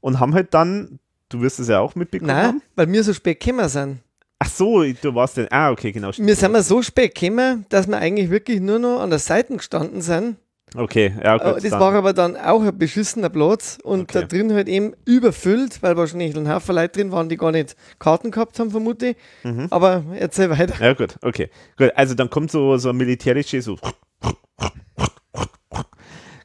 [0.00, 0.98] und haben halt dann,
[1.28, 2.62] du wirst es ja auch mitbekommen Nein, haben.
[2.74, 3.98] weil wir so spät gekommen sind.
[4.38, 6.12] Ach so, du warst denn, ah, okay, genau.
[6.12, 6.28] stimmt.
[6.28, 9.56] Wir sind mal so spät gekommen, dass wir eigentlich wirklich nur noch an der Seite
[9.56, 10.36] gestanden sind.
[10.74, 11.46] Okay, ja, gut.
[11.58, 14.20] Äh, das dann, war aber dann auch ein beschissener Platz und Okay.
[14.20, 17.76] da drin halt eben überfüllt, weil wahrscheinlich ein Haufen Leute drin waren, die gar nicht
[17.98, 19.16] Karten gehabt haben, vermute ich.
[19.44, 19.68] Mhm.
[19.70, 20.74] Aber erzähl weiter.
[20.84, 21.50] Ja, gut, okay.
[21.76, 23.78] Gut, also dann kommt so, so ein militärische, so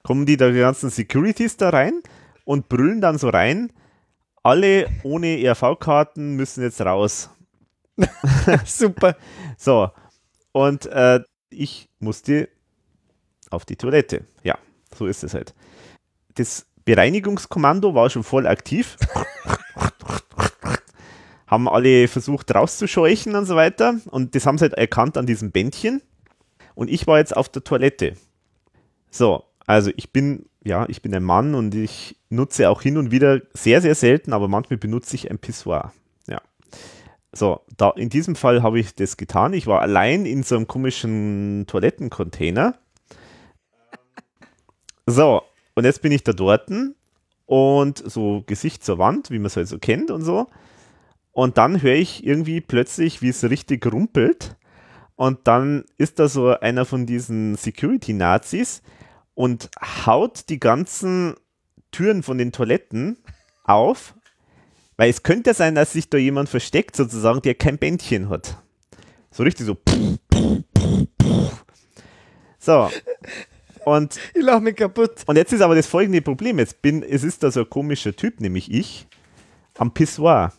[0.03, 2.02] kommen die da die ganzen Securities da rein
[2.43, 3.72] und brüllen dann so rein,
[4.43, 7.30] alle ohne ERV-Karten müssen jetzt raus.
[8.65, 9.15] Super.
[9.57, 9.89] So,
[10.52, 12.49] und äh, ich musste
[13.52, 14.26] auf die Toilette.
[14.44, 14.57] Ja,
[14.95, 15.53] so ist es halt.
[16.36, 18.98] Das Bereinigungskommando war schon voll aktiv.
[21.52, 23.99] haben alle versucht rauszuscheuchen und so weiter.
[24.10, 26.02] Und das haben sie halt erkannt an diesem Bändchen.
[26.76, 28.15] Und ich war jetzt auf der Toilette.
[29.11, 33.11] So, also ich bin, ja, ich bin ein Mann und ich nutze auch hin und
[33.11, 35.91] wieder sehr, sehr selten, aber manchmal benutze ich ein Pissoir.
[36.28, 36.41] Ja.
[37.34, 39.52] So, da, in diesem Fall habe ich das getan.
[39.52, 42.76] Ich war allein in so einem komischen Toilettencontainer.
[45.06, 45.41] So,
[45.76, 46.69] und jetzt bin ich da dort
[47.45, 50.48] und so Gesicht zur Wand, wie man es halt so kennt und so.
[51.32, 54.56] Und dann höre ich irgendwie plötzlich, wie es richtig rumpelt.
[55.15, 58.82] Und dann ist da so einer von diesen Security-Nazis
[59.34, 59.69] und
[60.06, 61.36] haut die ganzen
[61.91, 63.18] Türen von den Toiletten
[63.64, 64.15] auf,
[64.98, 68.57] weil es könnte sein, dass sich da jemand versteckt, sozusagen, der kein Bändchen hat.
[69.32, 69.78] So richtig so.
[72.60, 72.90] So.
[73.86, 75.24] Und Ich lache mich kaputt.
[75.26, 76.60] und jetzt ist aber das folgende Problem.
[76.60, 79.08] Jetzt bin, es ist da so ein komischer Typ, nämlich ich.
[79.78, 80.53] am Pissoir.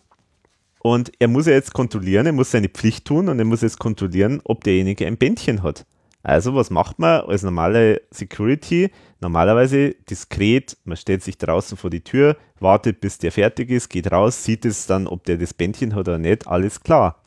[0.80, 3.78] Und er muss ja jetzt kontrollieren, er muss seine Pflicht tun und er muss jetzt
[3.78, 5.86] kontrollieren, ob derjenige ein Bändchen hat.
[6.24, 8.90] Also was macht man als normale Security?
[9.20, 14.10] Normalerweise diskret, man stellt sich draußen vor die Tür, wartet bis der fertig ist, geht
[14.10, 17.22] raus, sieht es dann, ob der das Bändchen hat oder nicht, alles klar.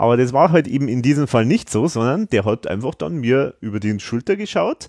[0.00, 3.16] Aber das war halt eben in diesem Fall nicht so, sondern der hat einfach dann
[3.16, 4.88] mir über die Schulter geschaut,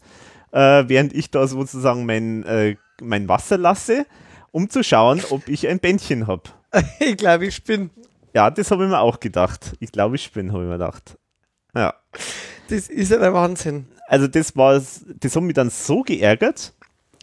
[0.53, 4.05] äh, während ich da sozusagen mein, äh, mein Wasser lasse,
[4.51, 6.43] um zu schauen, ob ich ein Bändchen habe.
[7.01, 7.89] ich glaube, ich bin.
[8.33, 9.75] Ja, das habe ich mir auch gedacht.
[9.81, 11.17] Ich glaube, ich bin, habe ich mir gedacht.
[11.75, 11.93] Ja.
[12.69, 13.87] Das ist ja der Wahnsinn.
[14.07, 16.73] Also das war, das hat mich dann so geärgert.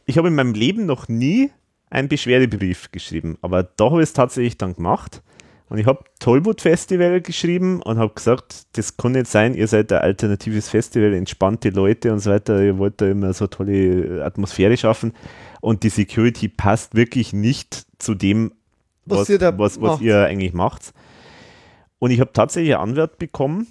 [0.04, 1.52] Ich habe in meinem Leben noch nie
[1.88, 5.22] einen Beschwerdebrief geschrieben, aber da habe ich es tatsächlich dann gemacht.
[5.68, 9.92] Und ich habe Tollwood Festival geschrieben und habe gesagt, das kann nicht sein, ihr seid
[9.92, 14.76] ein alternatives Festival, entspannte Leute und so weiter, ihr wollt da immer so tolle Atmosphäre
[14.76, 15.12] schaffen.
[15.60, 18.52] Und die Security passt wirklich nicht zu dem,
[19.04, 20.94] was, was, ihr, was, was ihr eigentlich macht.
[21.98, 23.66] Und ich habe tatsächlich eine Antwort bekommen.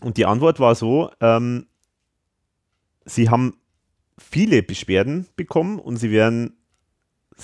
[0.00, 1.66] Und die Antwort war so, ähm,
[3.04, 3.54] sie haben
[4.18, 6.56] viele Beschwerden bekommen und sie werden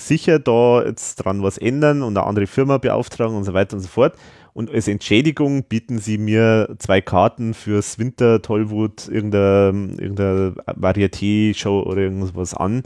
[0.07, 3.81] sicher da jetzt dran was ändern und eine andere Firma beauftragen und so weiter und
[3.81, 4.15] so fort.
[4.53, 12.01] Und als Entschädigung bieten sie mir zwei Karten fürs Winter Tollwood, irgendeine, irgendeine Varieté-Show oder
[12.01, 12.83] irgendwas an.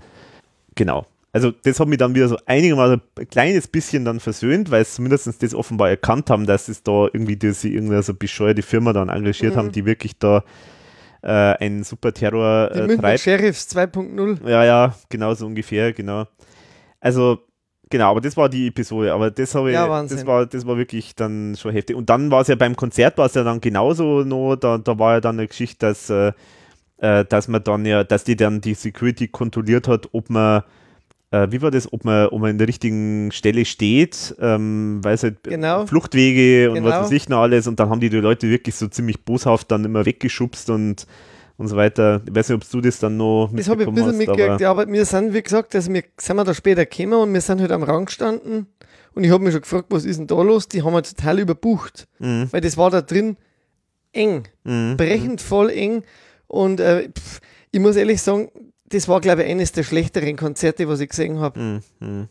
[0.75, 1.05] Genau.
[1.31, 4.93] Also das hat mich dann wieder so einigermaßen ein kleines bisschen dann versöhnt, weil es
[4.93, 9.09] zumindest das offenbar erkannt haben, dass es da irgendwie diese irgendeine so bescheuerte Firma dann
[9.09, 9.57] engagiert mhm.
[9.57, 10.43] haben, die wirklich da
[11.23, 13.21] äh, einen super Terror äh, die treibt.
[13.21, 14.47] Sheriffs 2.0.
[14.47, 16.27] Ja, ja, genau so ungefähr, genau.
[17.03, 17.39] Also
[17.89, 20.77] Genau, aber das war die Episode, aber das habe ich, ja, das war, das war
[20.77, 21.95] wirklich dann schon heftig.
[21.95, 24.97] Und dann war es ja beim Konzert, war es ja dann genauso noch, da, da
[24.97, 26.31] war ja dann eine Geschichte, dass, äh,
[26.97, 30.63] äh dass man dann ja, dass die dann die Security kontrolliert hat, ob man
[31.29, 35.13] äh, wie war das, ob man, ob man in der richtigen Stelle steht, ähm, weil
[35.13, 35.85] es halt genau.
[35.85, 36.87] Fluchtwege und genau.
[36.87, 39.69] was weiß ich noch alles und dann haben die, die Leute wirklich so ziemlich boshaft
[39.69, 41.05] dann immer weggeschubst und
[41.57, 42.21] und so weiter.
[42.27, 44.71] Ich weiß nicht, ob du das dann noch Das habe ich ein bisschen mitgekriegt, ja,
[44.71, 47.61] aber wir sind, wie gesagt, also wir sind wir da später gekommen und wir sind
[47.61, 48.67] halt am Rang gestanden
[49.13, 50.67] und ich habe mich schon gefragt, was ist denn da los?
[50.67, 52.47] Die haben wir total überbucht, mhm.
[52.51, 53.37] weil das war da drin
[54.11, 54.97] eng, mhm.
[54.97, 56.03] brechend voll eng
[56.47, 57.39] und äh, pff,
[57.71, 58.49] ich muss ehrlich sagen,
[58.85, 61.59] das war, glaube ich, eines der schlechteren Konzerte, was ich gesehen habe.
[61.59, 62.29] Mm, mm.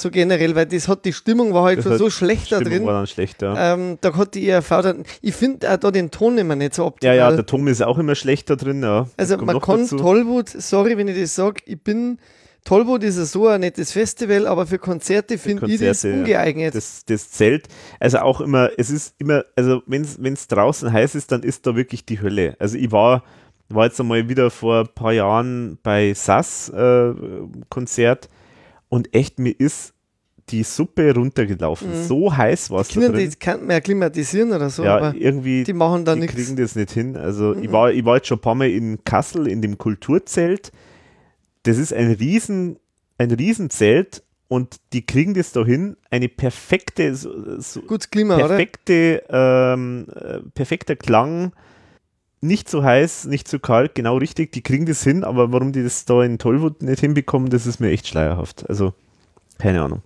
[0.00, 2.84] So generell, weil das hat die Stimmung war halt das schon so schlecht da drin.
[2.84, 3.74] War dann schlecht, ja.
[3.74, 6.86] Ähm, da hat die ERV dann, ich finde auch da den Ton immer nicht so
[6.86, 7.16] optimal.
[7.16, 9.06] Ja, ja, der Ton ist auch immer schlecht da drin, ja.
[9.16, 9.96] Also man kann dazu.
[9.96, 12.18] Tollwood, sorry, wenn ich das sage, ich bin
[12.64, 16.74] Tollwood ist ja so ein nettes Festival, aber für Konzerte finde ich das ungeeignet.
[16.74, 17.68] Das, das Zelt,
[17.98, 21.74] also auch immer, es ist immer, also wenn es draußen heiß ist, dann ist da
[21.74, 22.56] wirklich die Hölle.
[22.58, 23.22] Also ich war
[23.70, 27.12] war jetzt einmal wieder vor ein paar Jahren bei SAS äh,
[27.68, 28.28] Konzert
[28.90, 29.94] und echt, mir ist
[30.50, 31.88] die Suppe runtergelaufen.
[31.88, 32.04] Mhm.
[32.04, 33.16] So heiß war es da drin.
[33.16, 36.36] Die kann man ja klimatisieren oder so, ja, irgendwie, die machen da die nichts.
[36.36, 37.16] kriegen das nicht hin.
[37.16, 37.62] Also mhm.
[37.62, 40.72] ich, war, ich war jetzt schon ein paar Mal in Kassel in dem Kulturzelt.
[41.62, 42.78] Das ist ein riesen,
[43.16, 47.30] ein Riesenzelt und die kriegen das da hin, eine perfekte, so,
[47.86, 51.52] Gutes Klima, perfekte, ähm, äh, perfekter Klang,
[52.40, 54.52] nicht so heiß, nicht so kalt, genau richtig.
[54.52, 57.80] Die kriegen das hin, aber warum die das da in Tollwood nicht hinbekommen, das ist
[57.80, 58.68] mir echt schleierhaft.
[58.68, 58.94] Also,
[59.58, 60.02] keine Ahnung.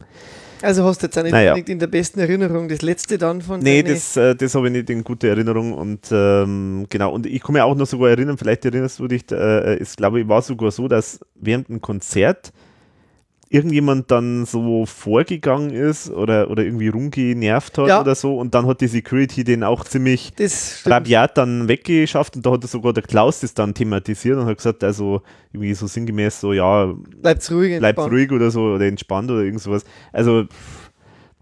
[0.63, 1.55] Also hast du jetzt auch nicht naja.
[1.55, 4.89] in der besten Erinnerung das letzte dann von Nee, das, äh, das habe ich nicht
[4.89, 8.65] in guter Erinnerung und ähm, genau, und ich kann mich auch noch sogar erinnern, vielleicht
[8.65, 12.53] erinnerst du dich, äh, es glaube ich war sogar so, dass während einem Konzert
[13.55, 18.01] irgendjemand dann so vorgegangen ist oder, oder irgendwie rumgenervt hat ja.
[18.01, 20.33] oder so und dann hat die Security den auch ziemlich
[20.85, 24.83] rabiat dann weggeschafft und da hat sogar der Klaus das dann thematisiert und hat gesagt,
[24.83, 25.23] also
[25.53, 29.61] irgendwie so sinngemäß so, ja, bleibt ruhig, bleibt ruhig oder so oder entspannt oder irgend
[29.61, 29.85] sowas.
[30.13, 30.47] Also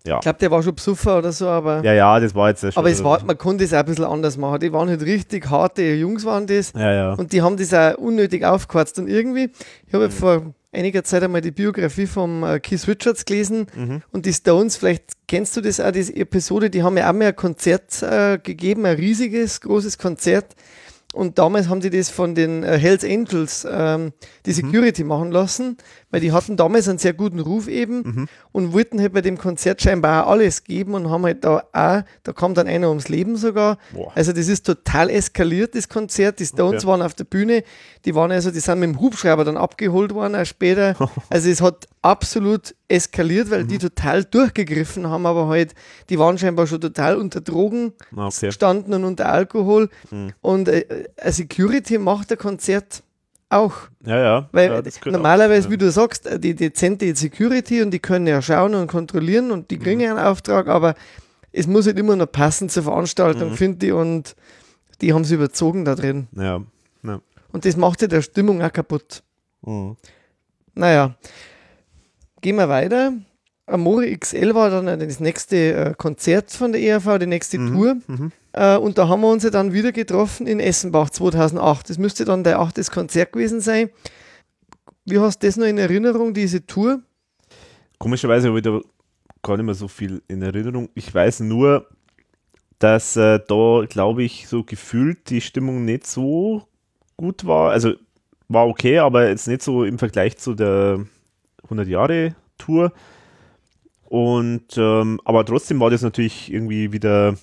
[0.05, 0.17] ja.
[0.17, 1.83] Ich glaube, der war schon Besucher oder so, aber.
[1.85, 2.73] Ja, ja, das war jetzt schon.
[2.75, 4.59] Aber es war, man konnte es auch ein bisschen anders machen.
[4.59, 6.73] Die waren halt richtig harte Jungs, waren das.
[6.73, 7.13] Ja, ja.
[7.13, 8.99] Und die haben das auch unnötig aufgeheizt.
[8.99, 9.53] Und irgendwie,
[9.87, 10.11] ich habe mhm.
[10.11, 14.03] vor einiger Zeit einmal die Biografie von äh, Keith Richards gelesen mhm.
[14.11, 17.29] und die Stones, vielleicht kennst du das auch, diese Episode, die haben ja auch mal
[17.29, 20.57] ein Konzert äh, gegeben, ein riesiges, großes Konzert
[21.13, 24.13] und damals haben sie das von den äh, Hells Angels, ähm,
[24.47, 24.55] die mhm.
[24.55, 25.09] Security mhm.
[25.09, 25.77] machen lassen,
[26.13, 28.29] weil die hatten damals einen sehr guten Ruf eben mhm.
[28.53, 32.03] und wollten halt bei dem Konzert scheinbar auch alles geben und haben halt da auch,
[32.23, 33.79] da kam dann einer ums Leben sogar.
[33.93, 34.13] Boah.
[34.15, 36.39] Also das ist total eskaliert, das Konzert.
[36.39, 36.87] Die Stones okay.
[36.87, 37.65] waren auf der Bühne,
[38.05, 40.95] die waren also, die sind mit dem Hubschrauber dann abgeholt worden, auch später.
[41.31, 43.69] also es hat absolut eskaliert, weil mhm.
[43.69, 45.75] die total durchgegriffen haben, aber halt,
[46.11, 48.53] die waren scheinbar schon total unter Drogen okay.
[48.53, 49.89] standen und unter Alkohol.
[50.11, 50.33] Mhm.
[50.43, 50.85] Und äh,
[51.25, 53.03] Security macht ein Konzert
[53.53, 53.75] auch.
[54.05, 54.49] Ja, ja.
[54.53, 58.41] Weil ja, normalerweise, auch, wie du sagst, äh, die dezente Security und die können ja
[58.43, 60.95] schauen und kontrollieren und die kriegen ja einen Auftrag, aber
[61.53, 63.57] es muss halt immer noch passen zur Veranstaltung, Mhm.
[63.57, 64.35] finde ich, und
[65.01, 66.29] die haben sie überzogen da drin.
[66.37, 66.63] Ja.
[67.03, 67.21] ja.
[67.53, 69.23] Und das macht ja der Stimmung auch kaputt.
[69.63, 69.97] Mhm.
[70.75, 71.15] Naja,
[72.41, 73.13] gehen wir weiter.
[73.67, 77.73] Amore XL war dann das nächste äh, Konzert von der ERV, die nächste Mhm.
[77.73, 77.97] Tour.
[78.07, 78.33] Mhm.
[78.53, 81.91] Äh, und da haben wir uns ja dann wieder getroffen in Essenbach 2008.
[81.91, 83.91] Das müsste dann der achtes Konzert gewesen sein.
[85.05, 87.03] Wie hast du das noch in Erinnerung, diese Tour?
[87.99, 88.81] Komischerweise habe ich da
[89.43, 90.89] gar nicht mehr so viel in Erinnerung.
[90.95, 91.89] Ich weiß nur,
[92.79, 96.63] dass äh, da, glaube ich, so gefühlt die Stimmung nicht so
[97.17, 97.71] gut war.
[97.71, 97.95] Also
[98.49, 101.05] war okay, aber jetzt nicht so im Vergleich zu der
[101.69, 102.93] 100-Jahre-Tour.
[104.05, 107.35] Und ähm, aber trotzdem war das natürlich irgendwie wieder,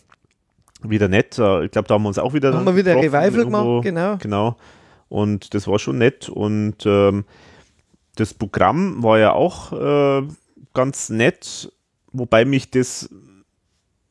[0.82, 1.38] wieder nett.
[1.38, 2.54] Äh, Ich glaube, da haben wir uns auch wieder.
[2.54, 3.82] Haben wir wieder ein Revival irgendwo.
[3.82, 4.18] gemacht, genau.
[4.18, 4.56] Genau.
[5.10, 6.30] Und das war schon nett.
[6.30, 7.26] Und ähm,
[8.16, 10.28] das Programm war ja auch äh,
[10.74, 11.72] ganz nett,
[12.12, 13.10] wobei mich das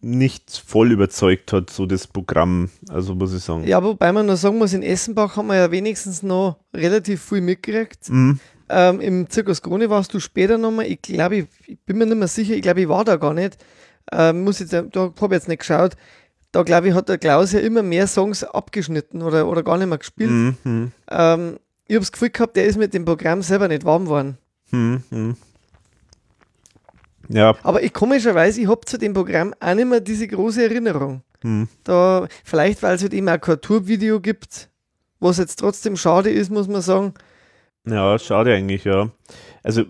[0.00, 2.70] nicht voll überzeugt hat, so das Programm.
[2.88, 3.66] Also muss ich sagen.
[3.66, 7.40] Ja, wobei man noch sagen muss, in Essenbach haben wir ja wenigstens noch relativ viel
[7.40, 8.08] mitgekriegt.
[8.08, 8.38] Mhm.
[8.68, 10.86] Ähm, Im Zirkus Krone warst du später nochmal.
[10.86, 12.54] Ich glaube, ich, ich bin mir nicht mehr sicher.
[12.54, 13.56] Ich glaube, ich war da gar nicht.
[14.12, 15.96] Ähm, muss jetzt, da habe ich jetzt nicht geschaut.
[16.52, 19.88] Da glaube ich, hat der Klaus ja immer mehr Songs abgeschnitten oder, oder gar nicht
[19.88, 20.30] mehr gespielt.
[20.30, 20.92] Mhm.
[21.10, 24.38] Ähm, ich habe das Gefühl gehabt, der ist mit dem Programm selber nicht warm geworden.
[24.70, 25.02] Mhm.
[25.10, 25.36] Mhm.
[27.28, 27.54] Ja.
[27.62, 31.22] Aber ich komischerweise, ich habe zu dem Programm auch nicht mehr diese große Erinnerung.
[31.42, 31.68] Mhm.
[31.84, 34.70] Da, vielleicht, weil es halt eben auch kein Tourvideo gibt,
[35.20, 37.14] was jetzt trotzdem schade ist, muss man sagen.
[37.86, 39.10] Ja, schade eigentlich, ja.
[39.62, 39.84] Also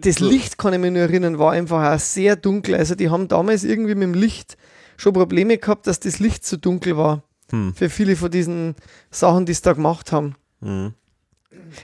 [0.00, 2.74] Das Licht, kann ich mich nur erinnern, war einfach auch sehr dunkel.
[2.74, 4.56] Also die haben damals irgendwie mit dem Licht
[4.98, 7.22] schon Probleme gehabt, dass das Licht zu dunkel war.
[7.50, 7.74] Hm.
[7.74, 8.74] Für viele von diesen
[9.10, 10.34] Sachen, die sie da gemacht haben.
[10.60, 10.92] Mhm.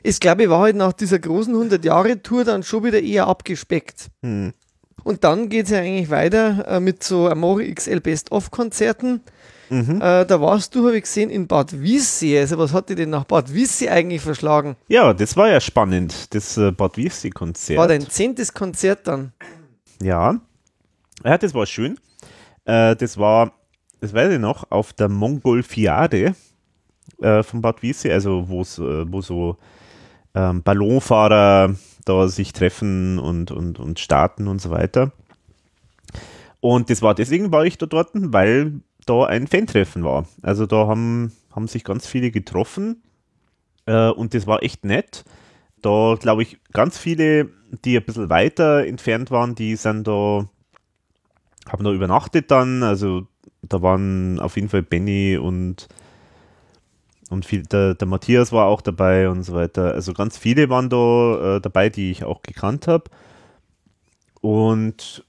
[0.03, 4.09] Ich glaube, ich war halt nach dieser großen 100-Jahre-Tour dann schon wieder eher abgespeckt.
[4.20, 4.53] Mhm.
[5.03, 9.20] Und dann geht es ja eigentlich weiter äh, mit so Amore XL Best-of-Konzerten.
[9.70, 10.01] Mhm.
[10.01, 12.39] Äh, da warst du, habe ich gesehen, in Bad Wiessee.
[12.39, 14.77] Also was hat dich denn nach Bad Wiessee eigentlich verschlagen?
[14.89, 17.78] Ja, das war ja spannend, das äh, Bad Wiessee-Konzert.
[17.78, 19.32] War dein zehntes Konzert dann?
[20.03, 20.41] Ja.
[21.24, 21.99] Ja, das war schön.
[22.65, 23.53] Äh, das war,
[24.01, 26.35] das weiß ich noch, auf der Mongolfiade
[27.20, 29.57] äh, von Bad Wiessee, also äh, wo so
[30.35, 31.74] ähm, Ballonfahrer
[32.05, 35.12] da sich treffen und, und, und starten und so weiter.
[36.61, 40.27] Und das war deswegen war ich da dort, weil da ein Fan-Treffen war.
[40.43, 43.03] Also da haben, haben sich ganz viele getroffen
[43.86, 45.24] äh, und das war echt nett.
[45.82, 47.51] Da glaube ich, ganz viele,
[47.85, 50.49] die ein bisschen weiter entfernt waren, die sind da,
[51.69, 52.82] haben da übernachtet dann.
[52.82, 53.27] Also
[53.62, 55.89] da waren auf jeden Fall Benny und,
[57.31, 59.93] und viel, der, der Matthias war auch dabei und so weiter.
[59.95, 63.05] Also ganz viele waren da äh, dabei, die ich auch gekannt habe.
[64.41, 65.24] Und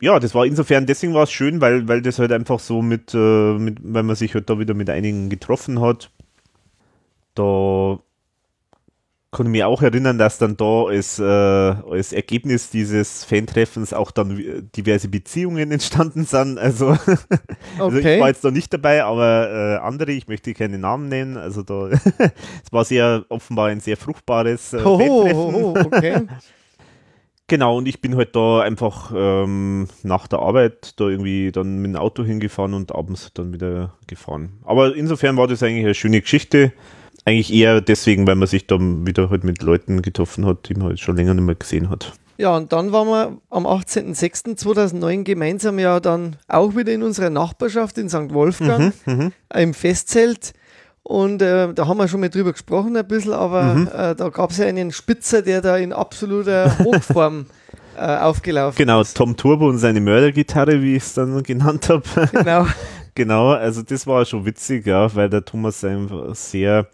[0.00, 3.14] ja, das war insofern, deswegen war es schön, weil, weil das halt einfach so mit,
[3.14, 6.10] äh, mit, weil man sich halt da wieder mit einigen getroffen hat.
[7.34, 7.98] Da
[9.32, 14.10] konnte ich mich auch erinnern, dass dann da als, äh, als Ergebnis dieses Fan-Treffens auch
[14.10, 16.58] dann wi- diverse Beziehungen entstanden sind.
[16.58, 16.88] Also,
[17.78, 18.20] also ich Okay.
[18.20, 21.36] war jetzt da nicht dabei, aber äh, andere, ich möchte keine Namen nennen.
[21.36, 21.88] Also da,
[22.64, 25.54] es war sehr offenbar ein sehr fruchtbares äh, Hoho, Fan-Treffen.
[25.54, 26.22] hoho, okay.
[27.48, 31.92] Genau, und ich bin halt da einfach ähm, nach der Arbeit da irgendwie dann mit
[31.92, 34.54] dem Auto hingefahren und abends dann wieder gefahren.
[34.64, 36.72] Aber insofern war das eigentlich eine schöne Geschichte.
[37.26, 40.88] Eigentlich eher deswegen, weil man sich dann wieder halt mit Leuten getroffen hat, die man
[40.88, 42.12] halt schon länger nicht mehr gesehen hat.
[42.38, 47.98] Ja, und dann waren wir am 18.06.2009 gemeinsam ja dann auch wieder in unserer Nachbarschaft
[47.98, 48.32] in St.
[48.32, 50.52] Wolfgang Mhm, im Festzelt.
[51.02, 53.86] Und äh, da haben wir schon mal drüber gesprochen ein bisschen, aber Mhm.
[53.88, 57.46] äh, da gab es ja einen Spitzer, der da in absoluter Hochform
[57.96, 59.16] äh, aufgelaufen Genau, ist.
[59.16, 62.02] Tom Turbo und seine Mördergitarre, wie ich es dann genannt habe.
[62.32, 62.66] Genau.
[63.14, 66.86] Genau, also das war schon witzig, ja, weil der Thomas einfach sehr,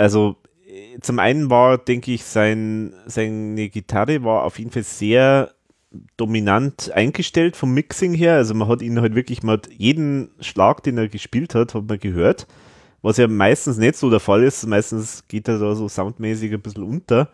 [0.00, 0.36] also
[1.02, 5.52] zum einen war, denke ich, sein, seine Gitarre war auf jeden Fall sehr
[6.16, 8.34] dominant eingestellt vom Mixing her.
[8.34, 11.86] Also man hat ihn halt wirklich, man hat jeden Schlag, den er gespielt hat, hat
[11.86, 12.46] man gehört.
[13.02, 14.66] Was ja meistens nicht so der Fall ist.
[14.66, 17.28] Meistens geht er da so soundmäßig ein bisschen unter.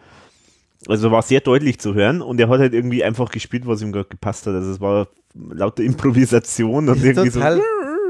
[0.88, 3.92] Also war sehr deutlich zu hören und er hat halt irgendwie einfach gespielt, was ihm
[3.92, 4.54] gerade gepasst hat.
[4.54, 7.60] Also es war lauter Improvisation und irgendwie so Total.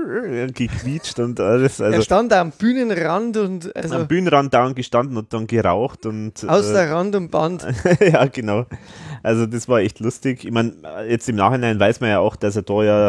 [0.54, 1.80] gequietscht und alles.
[1.80, 6.06] er Also stand da am Bühnenrand und also am Bühnenrand da gestanden und dann geraucht
[6.06, 7.66] und aus äh, der Rand und Band.
[8.00, 8.66] ja, genau.
[9.22, 10.44] Also das war echt lustig.
[10.44, 10.74] Ich meine,
[11.08, 13.08] jetzt im Nachhinein weiß man ja auch, dass er da ja,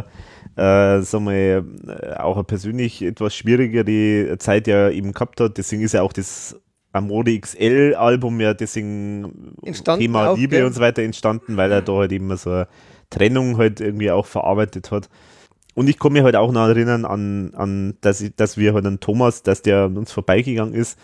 [0.56, 5.58] äh, sagen wir, äh, auch eine persönlich etwas schwierigere Zeit ja eben gehabt hat.
[5.58, 6.60] Deswegen ist ja auch das
[6.94, 10.66] Amore XL Album ja deswegen Entstanden Thema Liebe gell?
[10.66, 12.68] und so weiter entstanden, weil er da halt immer so eine
[13.10, 15.10] Trennung halt irgendwie auch verarbeitet hat.
[15.78, 18.88] Und ich kann mich halt auch noch erinnern an, an dass, ich, dass wir halt
[18.88, 20.98] an Thomas, dass der an uns vorbeigegangen ist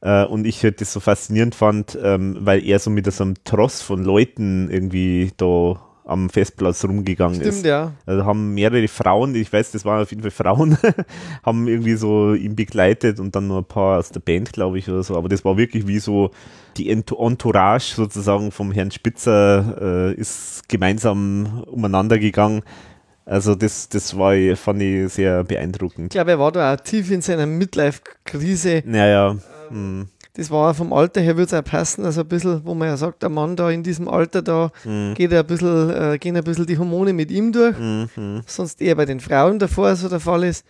[0.00, 3.34] äh, und ich halt das so faszinierend fand, ähm, weil er so mit so einem
[3.44, 7.58] Tross von Leuten irgendwie da am Festplatz rumgegangen ist.
[7.58, 7.92] Stimmt, ja.
[8.06, 10.78] Also haben mehrere Frauen, ich weiß, das waren auf jeden Fall Frauen,
[11.42, 14.88] haben irgendwie so ihn begleitet und dann nur ein paar aus der Band, glaube ich,
[14.88, 15.18] oder so.
[15.18, 16.30] Aber das war wirklich wie so
[16.78, 22.62] die Ent- Entourage sozusagen vom Herrn Spitzer äh, ist gemeinsam umeinander gegangen.
[23.26, 26.10] Also das, das war, fand ich sehr Ich beeindruckend.
[26.12, 28.82] glaube, er war da auch tief in seiner Midlife-Krise.
[28.84, 29.36] Naja,
[29.68, 32.04] hm, Das war vom Alter her, würde es auch passen.
[32.04, 35.14] Also ein bisschen, wo man ja sagt, der Mann da in diesem Alter, da hm,
[35.14, 37.76] geht ein bisschen, äh, gehen ein bisschen die Hormone mit ihm durch.
[37.78, 38.42] hm, hm.
[38.46, 40.66] Sonst eher bei den Frauen davor so der Fall ist.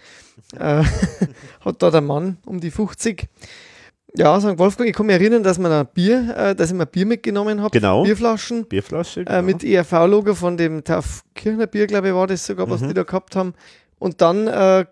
[0.57, 0.85] Äh,
[1.65, 3.27] hat da der Mann um die 50.
[4.17, 4.59] Ja, St.
[4.59, 7.05] Wolfgang, ich kann mich erinnern, dass, man ein Bier, äh, dass ich mir ein Bier
[7.05, 7.71] mitgenommen habe.
[7.79, 8.05] Genau.
[8.05, 8.65] Bierflaschen.
[8.67, 9.21] Bierflasche.
[9.23, 9.43] Äh, genau.
[9.43, 12.89] mit ERV-Logo von dem Taufkirchner Bier, glaube ich, war das sogar, was Mhm.
[12.89, 13.55] die da gehabt haben.
[13.99, 14.85] Und dann, äh,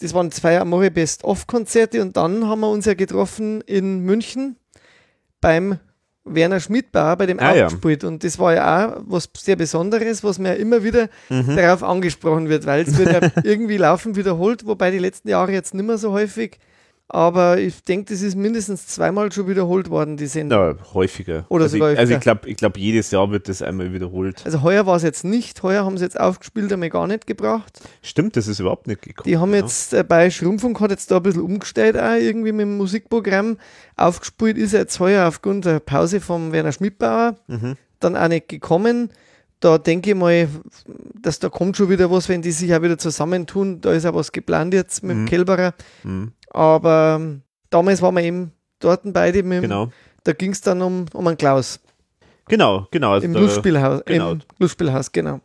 [0.00, 4.56] das waren zwei Amore Best-of-Konzerte und dann haben wir uns ja getroffen in München
[5.42, 5.78] beim
[6.24, 7.68] Werner Schmidbauer, bei dem Ah, ja.
[8.04, 11.56] Und das war ja auch was sehr Besonderes, was mir immer wieder Mhm.
[11.56, 15.74] darauf angesprochen wird, weil es wird ja irgendwie laufend wiederholt, wobei die letzten Jahre jetzt
[15.74, 16.58] nicht mehr so häufig.
[17.12, 20.58] Aber ich denke, das ist mindestens zweimal schon wiederholt worden, die Sendung.
[20.60, 21.44] Ja, häufiger.
[21.48, 24.42] Oder also sogar ich, also ich glaube, ich glaub, jedes Jahr wird das einmal wiederholt.
[24.44, 27.80] Also heuer war es jetzt nicht, heuer haben sie jetzt aufgespielt, einmal gar nicht gebracht.
[28.00, 29.24] Stimmt, das ist überhaupt nicht gekommen.
[29.28, 29.58] Die haben ja.
[29.58, 33.56] jetzt äh, bei Schrumpfung hat jetzt da ein bisschen umgestellt auch irgendwie mit dem Musikprogramm.
[33.96, 37.74] Aufgespielt ist jetzt heuer aufgrund der Pause vom Werner Schmidbauer Mhm.
[37.98, 39.10] dann auch nicht gekommen.
[39.58, 40.48] Da denke ich mal,
[41.20, 43.80] dass da kommt schon wieder was, wenn die sich auch wieder zusammentun.
[43.82, 45.26] Da ist auch was geplant jetzt mit dem Mhm.
[45.26, 45.74] Kälberer.
[46.02, 46.32] Mhm.
[46.50, 49.42] Aber ähm, damals waren wir eben dort beide.
[49.42, 49.90] Mit, dem- Genau.
[50.24, 51.80] Da ging es dann um, um einen Klaus
[52.48, 53.12] Genau, genau.
[53.12, 54.02] Also im da, Lustspielhaus.
[54.04, 54.32] genau.
[54.32, 55.40] Im Lustspielhaus, genau.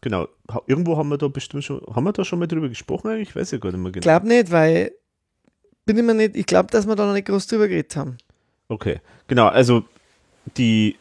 [0.00, 0.26] genau.
[0.66, 3.28] Irgendwo haben wir da bestimmt schon, haben wir da schon mal drüber gesprochen eigentlich?
[3.28, 4.02] Ich weiß ja gar nicht mehr Ich genau.
[4.02, 4.90] glaube nicht, weil
[5.86, 8.18] bin ich mir nicht, ich glaube, dass wir da noch nicht groß drüber geredet haben.
[8.68, 9.46] Okay, genau.
[9.46, 9.84] Also
[10.56, 10.96] die,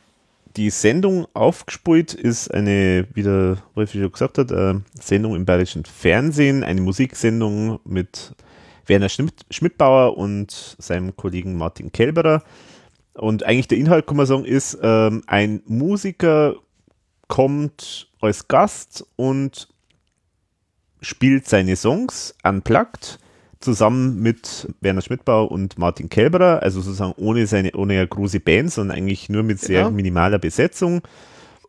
[0.56, 5.86] die Sendung aufgespult ist eine, wie der Wolfi schon gesagt hat, äh, Sendung im bayerischen
[5.86, 8.34] Fernsehen, eine Musiksendung mit
[8.88, 12.44] Werner Schmidt, Schmidbauer und seinem Kollegen Martin Kelberer.
[13.14, 16.56] Und eigentlich der Inhalt, kann man sagen, ist, ähm, ein Musiker
[17.28, 19.68] kommt als Gast und
[21.02, 23.20] spielt seine Songs unplugged
[23.60, 28.72] zusammen mit Werner Schmidbauer und Martin Kelberer, also sozusagen ohne seine ohne eine große Band,
[28.72, 29.96] sondern eigentlich nur mit sehr Genau.
[29.96, 31.02] minimaler Besetzung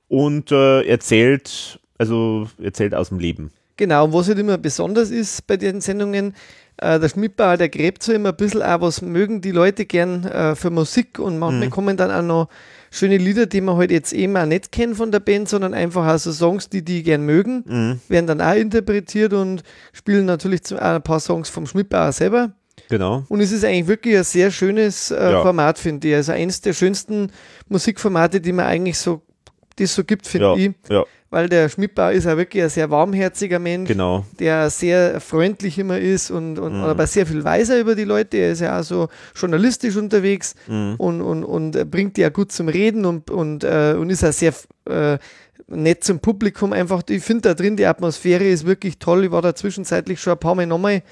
[0.08, 3.50] und äh, erzählt also erzählt aus dem Leben.
[3.76, 6.34] Genau, und was halt immer besonders ist bei den Sendungen,
[6.78, 10.24] äh, der Schmidbauer, der gräbt so immer ein bisschen auch, was mögen die Leute gern
[10.24, 11.70] äh, für Musik und manchmal Mhm.
[11.70, 12.48] kommen dann auch noch
[12.90, 16.06] schöne Lieder, die man halt jetzt eben auch nicht kennen von der Band, sondern einfach
[16.06, 18.00] auch so Songs, die die gern mögen, Mhm.
[18.08, 22.52] werden dann auch interpretiert und spielen natürlich auch ein paar Songs vom Schmidbauer selber.
[22.88, 23.24] Genau.
[23.28, 25.42] Und es ist eigentlich wirklich ein sehr schönes äh, Ja.
[25.42, 26.14] Format, finde ich.
[26.14, 27.30] Also eines der schönsten
[27.68, 29.20] Musikformate, die man eigentlich so,
[29.78, 30.70] die es so gibt, finde Ja, ich.
[30.88, 34.24] ja, Weil der Schmidbauer ist auch wirklich ein sehr warmherziger Mensch genau.
[34.38, 36.84] der sehr freundlich immer ist und, und Mhm.
[36.84, 38.38] aber sehr viel weiser über die Leute.
[38.38, 40.94] Er ist ja auch so journalistisch unterwegs Mhm.
[40.96, 44.24] und, und, und äh, bringt die ja gut zum Reden und, und, äh, und ist
[44.24, 44.54] auch sehr
[44.88, 45.18] äh,
[45.66, 46.72] nett zum Publikum.
[46.72, 49.24] Einfach, ich finde da drin, die Atmosphäre ist wirklich toll.
[49.26, 51.02] Ich war da zwischenzeitlich schon ein paar Mal nochmal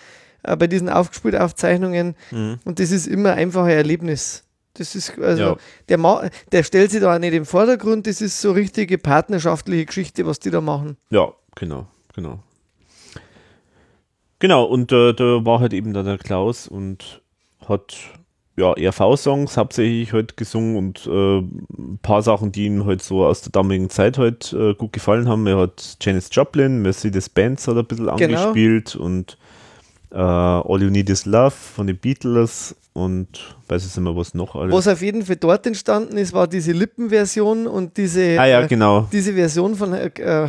[0.44, 2.56] äh, bei diesen Aufgespielt-Aufzeichnungen Mhm.
[2.64, 4.44] und das ist immer einfach ein Erlebnis.
[4.78, 5.56] Das ist, also, Ja.
[5.88, 9.86] der, Ma der stellt sich da auch nicht im Vordergrund, das ist so richtige partnerschaftliche
[9.86, 10.96] Geschichte, was die da machen.
[11.10, 12.40] Ja, genau, genau.
[14.38, 17.22] Genau, und äh, da war halt eben da der Klaus und
[17.66, 17.96] hat
[18.58, 23.42] ja ERV-Songs hauptsächlich halt gesungen und äh, ein paar Sachen, die ihm halt so aus
[23.42, 25.46] der damaligen Zeit halt äh, gut gefallen haben.
[25.46, 28.38] Er hat Janis Joplin, Mercedes Benz hat er ein bisschen Genau.
[28.40, 29.38] angespielt und
[30.16, 34.32] äh, All You Need Is Love von den Beatles und weiß jetzt nicht mehr, was
[34.32, 34.74] noch alles.
[34.74, 38.66] Was auf jeden Fall dort entstanden ist, war diese Lippenversion und diese, ah ja, äh,
[38.66, 40.48] genau, diese Version von äh, äh,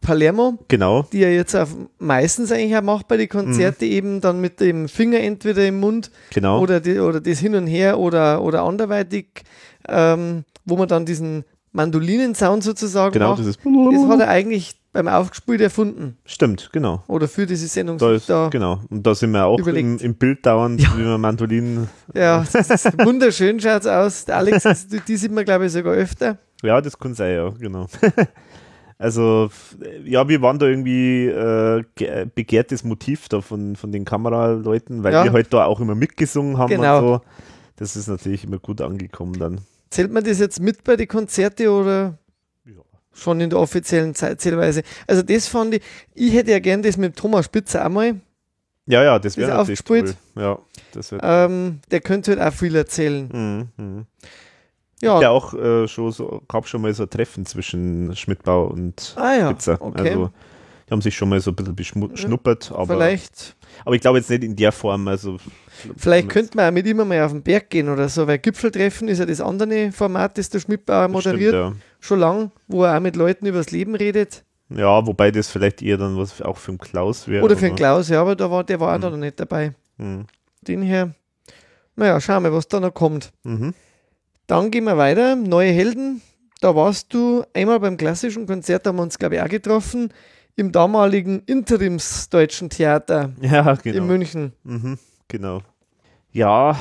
[0.00, 1.04] Palermo, genau.
[1.12, 4.88] die er jetzt auf, meistens eigentlich auch macht bei den Konzerten, eben dann mit dem
[4.88, 6.60] Finger entweder im Mund Genau.
[6.60, 9.42] oder, die, oder das hin und her oder, oder anderweitig,
[9.88, 13.44] ähm, wo man dann diesen Mandolinen-Sound sozusagen genau, macht.
[13.44, 13.56] Das
[14.08, 16.16] hat er eigentlich beim Aufgespielt erfunden.
[16.24, 17.02] stimmt, genau.
[17.08, 17.98] Oder für diese Sendung.
[17.98, 18.80] Da ist, da, genau.
[18.88, 21.88] Und da sind wir auch im, im Bild dauernd, wie wir Mandolinen.
[22.14, 24.24] Ja, das ist wunderschön schaut es aus.
[24.24, 26.38] Der Alex, die, die sieht man, glaube ich, sogar öfter.
[26.62, 27.86] Ja, das kann sein, ja, genau.
[28.98, 29.50] also,
[30.04, 35.12] ja, wir waren da irgendwie äh, ge- begehrtes Motiv da von, von den Kameraleuten, weil
[35.12, 35.24] Ja.
[35.24, 36.98] wir halt da auch immer mitgesungen haben Genau.
[36.98, 37.20] und so.
[37.76, 39.60] das ist natürlich immer gut angekommen dann.
[39.90, 42.18] Zählt man das jetzt mit bei den Konzerte oder Ja.
[43.18, 44.82] Schon in der offiziellen Zeitzählweise?
[45.06, 45.82] Also das fand ich,
[46.14, 48.20] ich hätte ja gern das mit Thomas Spitzer einmal.
[48.86, 50.16] Ja, ja, das wäre natürlich aufgespielt?
[50.34, 50.58] Ja,
[50.92, 53.28] das Ähm, der könnte halt auch viel erzählen.
[53.76, 54.06] Mhm, mhm.
[55.02, 59.14] Ja, Ja, auch äh, schon so, gab schon mal so ein Treffen zwischen Schmidtbau und
[59.16, 59.80] ah ja, Spitzer.
[59.80, 60.08] okay.
[60.08, 60.30] Also,
[60.88, 64.30] die haben sich schon mal so ein bisschen beschnuppert, aber, vielleicht, aber ich glaube jetzt
[64.30, 65.06] nicht in der Form.
[65.06, 65.36] Also,
[65.96, 69.06] vielleicht könnte man auch mit ihm mal auf den Berg gehen oder so, weil Gipfeltreffen
[69.08, 72.96] ist ja das andere Format, das der Schmidbauer das moderiert, Stimmt, schon lang, wo er
[72.96, 74.44] auch mit Leuten übers Leben redet.
[74.70, 75.06] ja.
[75.06, 77.44] wobei das vielleicht eher dann was auch für den Klaus wäre.
[77.44, 79.02] Oder für den aber- Klaus, ja, aber da war, der war auch Mhm.
[79.02, 79.72] da noch nicht dabei.
[79.96, 80.26] Mhm.
[80.62, 81.14] Den her,
[81.96, 83.32] naja, schauen wir, was da noch kommt.
[83.44, 83.74] Mhm.
[84.46, 85.36] Dann gehen wir weiter.
[85.36, 86.20] Neue Helden.
[86.60, 90.12] Da warst du einmal beim klassischen Konzert, da haben wir uns, glaube ich, auch getroffen,
[90.56, 94.04] im damaligen Interimsdeutschen Theater Ja, in genau.
[94.04, 94.52] München.
[94.64, 95.62] Mhm, genau.
[96.32, 96.76] Ja,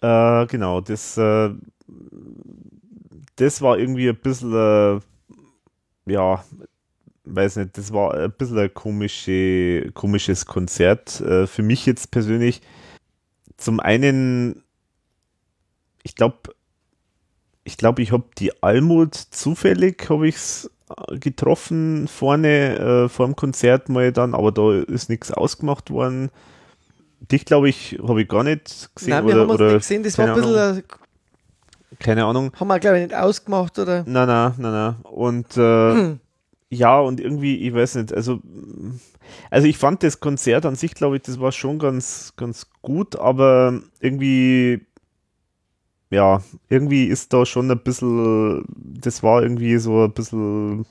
[0.00, 0.80] äh, genau.
[0.80, 1.50] Das, äh,
[3.36, 5.00] das war irgendwie ein bisschen, äh,
[6.06, 6.44] ja,
[7.24, 11.20] weiß nicht, das war ein bisschen ein komische, komisches Konzert.
[11.20, 12.60] Äh, für mich jetzt persönlich.
[13.56, 14.62] Zum einen,
[16.02, 16.54] ich glaube,
[17.64, 20.70] ich glaube, ich habe die Almut zufällig, habe ich es
[21.20, 26.30] getroffen vorne äh, vor dem Konzert mal dann, aber da ist nichts ausgemacht worden.
[27.20, 29.10] Dich, glaube ich, habe ich gar nicht gesehen.
[29.10, 30.82] Nein, wir oder, haben uns oder nicht gesehen, das war ein bisschen, Ahnung.
[31.98, 32.52] Keine Ahnung.
[32.58, 34.04] haben wir, glaube ich, nicht ausgemacht oder.
[34.06, 35.10] Na, na, na, na.
[35.10, 36.16] Und äh,
[36.70, 38.40] ja, und irgendwie, ich weiß nicht, also,
[39.50, 43.16] also ich fand das Konzert an sich, glaube ich, das war schon ganz, ganz gut,
[43.16, 44.86] aber irgendwie,
[46.10, 50.86] ja, irgendwie ist da schon ein bisschen, das war irgendwie so ein bisschen,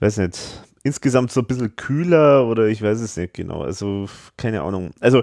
[0.00, 0.38] weiß nicht,
[0.82, 4.06] insgesamt so ein bisschen kühler oder ich weiß es nicht genau, also
[4.36, 4.92] keine Ahnung.
[5.00, 5.22] Also,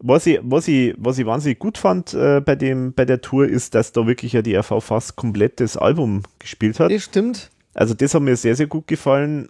[0.00, 3.48] was ich, was ich, was ich wahnsinnig gut fand äh, bei, dem, bei der Tour
[3.48, 6.90] ist, dass da wirklich ja die RV fast komplett das Album gespielt hat.
[6.92, 7.50] Das stimmt.
[7.74, 9.48] Also das hat mir sehr, sehr gut gefallen.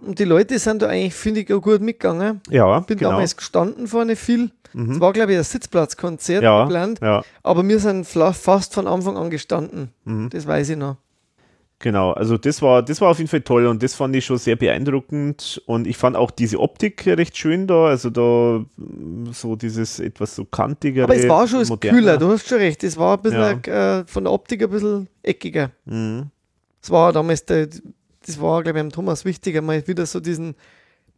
[0.00, 2.40] Und die Leute sind da eigentlich, finde ich, auch gut mitgegangen.
[2.50, 3.10] Ja, Bin genau.
[3.12, 4.50] damals gestanden vorne viel.
[4.64, 5.00] Es Mhm.
[5.00, 6.98] war, glaube ich, ein Sitzplatzkonzert Ja, geplant.
[7.02, 9.90] ja, Aber wir sind fast von Anfang an gestanden.
[10.04, 10.30] mhm.
[10.30, 10.96] Das weiß ich noch.
[11.82, 12.12] Genau.
[12.12, 14.56] Also das war, das war auf jeden Fall toll und das fand ich schon sehr
[14.56, 17.86] beeindruckend und ich fand auch diese Optik recht schön da.
[17.86, 21.04] Also da mm, so dieses etwas so kantigere.
[21.04, 21.98] Aber es war schon moderne.
[21.98, 22.82] kühler, du hast schon recht.
[22.82, 24.00] Es war ein bisschen Ja.
[24.00, 25.70] äh, von der Optik ein bisschen eckiger.
[25.84, 26.30] Mhm.
[26.82, 27.68] Es war damals, der,
[28.26, 30.54] das war, glaube ich, am Thomas wichtig, einmal wieder so diesen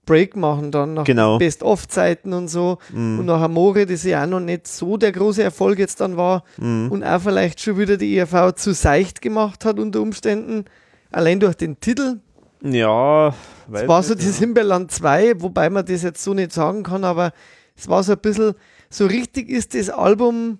[0.06, 1.38] Break machen dann nach Genau.
[1.38, 2.78] Best-of-Zeiten und so.
[2.92, 3.20] Mhm.
[3.20, 6.44] Und nach Amore, das ja auch noch nicht so der große Erfolg jetzt dann war
[6.58, 6.90] Mhm.
[6.90, 10.64] und auch vielleicht schon wieder die ERV zu seicht gemacht hat unter Umständen.
[11.10, 12.20] Allein durch den Titel.
[12.62, 13.34] Ja, Es
[13.72, 17.04] weiß war so nicht, dieses Himbeerland 2, wobei man das jetzt so nicht sagen kann,
[17.04, 17.32] aber
[17.76, 18.54] es war so ein bisschen,
[18.88, 20.58] so richtig ist das Album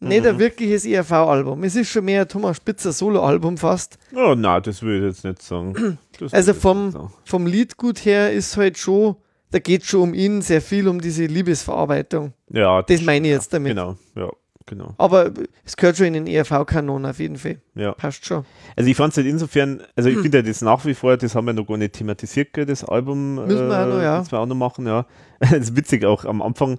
[0.00, 0.38] nicht ein Mhm.
[0.40, 1.62] wirkliches ERV-Album.
[1.64, 3.98] Es ist schon mehr ein Thomas Spitzer Solo-Album fast.
[4.14, 5.98] Oh, na, das würde ich jetzt nicht sagen.
[6.18, 7.12] Das Also vom- sagen.
[7.24, 9.16] Vom Liedgut her ist halt schon,
[9.52, 12.32] da geht schon um ihn sehr viel, um diese Liebesverarbeitung.
[12.50, 13.70] Ja, Das meine ich jetzt damit.
[13.70, 14.28] Genau, ja,
[14.66, 14.94] genau.
[14.98, 15.30] Aber
[15.64, 17.56] es gehört schon in den ERV-Kanon auf jeden Fall.
[17.74, 17.92] Ja.
[17.92, 18.44] Passt schon.
[18.76, 21.34] Also ich fand es halt insofern, also ich finde ja das nach wie vor, das
[21.34, 23.36] haben wir noch gar nicht thematisiert, das Album.
[23.46, 24.18] Müssen wir auch noch, ja.
[24.18, 25.06] Das wir auch noch machen, ja.
[25.40, 26.78] Das ist witzig auch am Anfang.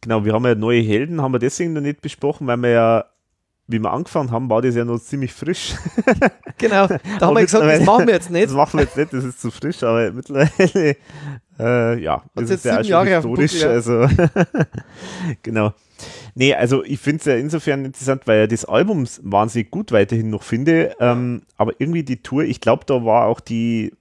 [0.00, 3.04] Genau, wir haben ja neue Helden, haben wir deswegen noch nicht besprochen, weil wir ja,
[3.66, 5.74] wie wir angefangen haben, war das ja noch ziemlich frisch.
[6.58, 8.44] Genau, da haben wir gesagt, das machen wir jetzt nicht.
[8.44, 10.96] Das machen wir jetzt nicht, das ist zu frisch, aber mittlerweile,
[11.58, 13.74] äh, ja, das ist ja auch schon Jahre historisch, Buckel, ja.
[13.74, 14.06] also,
[15.42, 15.72] genau.
[16.34, 20.28] Nee, also ich finde es ja insofern interessant, weil ja das Album wahnsinnig gut weiterhin
[20.28, 23.94] noch finde, ähm, aber irgendwie die Tour, ich glaube, da war auch die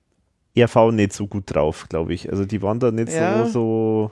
[0.57, 2.29] RV nicht so gut drauf, glaube ich.
[2.29, 3.45] Also die waren da nicht Ja.
[3.45, 4.11] so, so,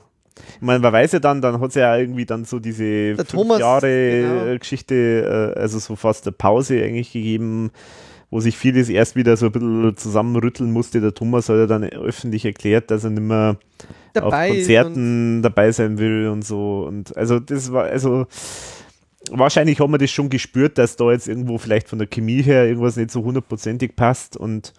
[0.55, 3.29] ich meine, man weiß ja dann, dann hat es ja irgendwie dann so diese fünf
[3.29, 4.45] Thomas, Jahre genau.
[4.47, 7.71] äh, Geschichte, äh, also so fast eine Pause eigentlich gegeben,
[8.29, 10.99] wo sich vieles erst wieder so ein bisschen zusammenrütteln musste.
[10.99, 13.57] Der Thomas hat ja dann öffentlich erklärt, dass er nicht mehr
[14.13, 16.85] Dabei auf Konzerten dabei sein will und so.
[16.87, 18.27] Und also das war, also
[19.31, 22.65] wahrscheinlich haben wir das schon gespürt, dass da jetzt irgendwo vielleicht von der Chemie her
[22.65, 24.73] irgendwas nicht so hundertprozentig passt und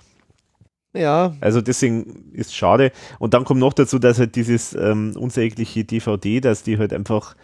[0.98, 2.92] Ja, also deswegen ist schade.
[3.18, 7.36] Und dann kommt noch dazu, dass halt dieses ähm, unsägliche DVD, dass die halt einfach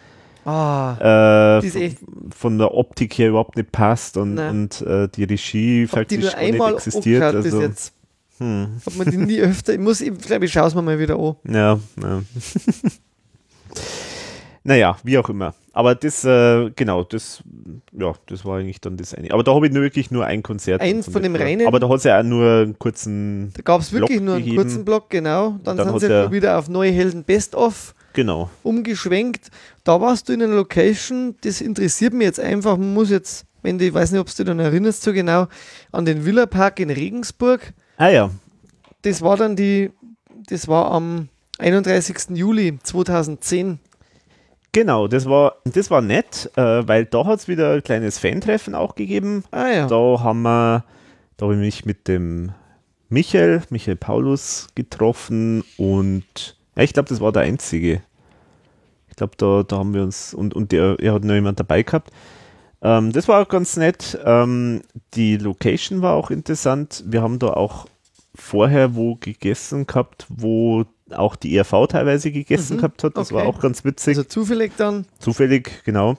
[0.45, 1.91] ah, äh,
[2.37, 4.51] von der Optik her überhaupt nicht passt und, Nein.
[4.51, 7.23] und äh, die Regie hab die faktisch nur gar nicht einmal existiert.
[7.23, 7.93] Also, bis jetzt.
[8.39, 10.99] hm, Hat man die nie öfter, ich muss, ich glaube, ich schaue es mir mal
[10.99, 11.37] wieder an.
[11.49, 12.23] ja, ja.
[14.65, 15.55] Naja, wie auch immer.
[15.73, 17.43] Aber das, äh, genau, das,
[17.93, 19.31] ja, das war eigentlich dann das eine.
[19.33, 20.81] Aber da habe ich nur wirklich nur ein Konzert.
[20.81, 23.81] Eins von dem reinen- Aber da hat es ja auch nur einen kurzen, Da gab
[23.81, 24.63] es wirklich Block nur einen gegeben.
[24.63, 25.59] kurzen Block, genau.
[25.65, 28.49] Dann, Dann sind sie wieder auf Neue Helden Best of Genau.
[28.63, 29.51] umgeschwenkt.
[29.83, 32.77] Da warst du in einer Location, das interessiert mich jetzt einfach.
[32.77, 35.49] Man muss jetzt, wenn du, ich weiß nicht, ob du dich dann erinnerst, so genau,
[35.91, 37.73] an den Villa Park in Regensburg.
[37.97, 38.31] Ah ja,
[39.03, 39.91] Das war dann die,
[40.49, 41.29] das war am
[41.59, 42.37] 31.
[42.37, 43.81] Juli 2010.
[44.75, 48.75] genau, das war, das war nett, äh, weil da hat es wieder ein kleines Fan-Treffen
[48.75, 49.45] auch gegeben.
[49.51, 49.87] Ah ja.
[49.87, 50.85] Da haben wir,
[51.39, 52.53] da habe ich mich mit dem
[53.09, 58.03] Michael, Michael Paulus getroffen und ja, ich glaube, das war der einzige.
[59.09, 61.83] Ich glaube, da, da haben wir uns und, und der, er hat noch jemand dabei
[61.83, 62.11] gehabt.
[62.83, 64.19] Ähm, das war auch ganz nett.
[64.25, 64.83] Ähm,
[65.15, 67.05] die Location war auch interessant.
[67.07, 67.87] Wir haben da auch
[68.35, 70.85] vorher wo gegessen gehabt, wo
[71.15, 73.17] auch die ERV teilweise gegessen Mhm, gehabt hat.
[73.17, 73.49] Das war okay.
[73.57, 74.17] auch ganz witzig.
[74.17, 75.07] Also zufällig dann.
[75.19, 76.17] Zufällig, genau.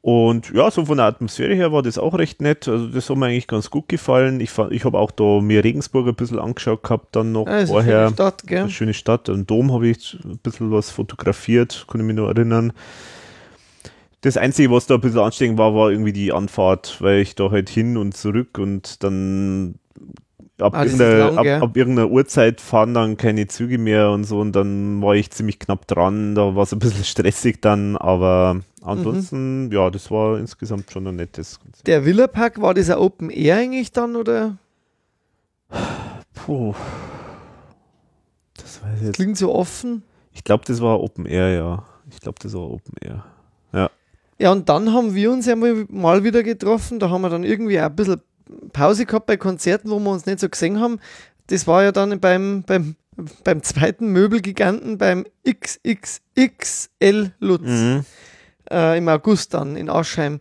[0.00, 2.66] Und ja, so von der Atmosphäre her war das auch recht nett.
[2.66, 4.40] Also das hat mir eigentlich ganz gut gefallen.
[4.40, 7.58] Ich, fand- ich habe auch da mir Regensburg ein bisschen angeschaut gehabt, dann noch Ah,
[7.58, 8.00] ist eine vorher.
[8.08, 8.60] schöne Stadt, gell?
[8.62, 9.28] Eine schöne Stadt.
[9.30, 12.72] Am Dom habe ich ein bisschen was fotografiert, kann ich mich noch erinnern.
[14.22, 17.50] Das Einzige, was da ein bisschen anstrengend war, war irgendwie die Anfahrt, weil ich da
[17.52, 19.76] halt hin und zurück und dann
[20.60, 24.40] ab, Ah, irgendeiner, lang, ab, ab irgendeiner Uhrzeit fahren dann keine Züge mehr und so
[24.40, 26.34] und dann war ich ziemlich knapp dran.
[26.34, 29.72] Da war es ein bisschen stressig dann, aber ansonsten, Mhm.
[29.72, 31.86] ja, das war insgesamt schon ein nettes Konzert.
[31.86, 34.56] Der Villa Park, war das ein Open Air eigentlich dann oder?
[36.34, 36.74] Puh.
[38.56, 39.16] Das weiß ich jetzt.
[39.16, 40.02] Klingt so offen.
[40.32, 41.84] Ich glaube, das war Open Air, ja.
[42.10, 43.24] Ich glaube, das war Open Air.
[44.38, 46.98] Ja, und dann haben wir uns ja mal, mal wieder getroffen.
[46.98, 48.20] Da haben wir dann irgendwie ein bisschen
[48.72, 50.98] Pause gehabt bei Konzerten, wo wir uns nicht so gesehen haben.
[51.48, 52.96] Das war ja dann beim, beim,
[53.44, 55.24] beim zweiten Möbelgiganten, beim
[56.36, 58.04] XXXL Lutz Mhm.
[58.70, 60.40] äh, im August dann in Aschheim.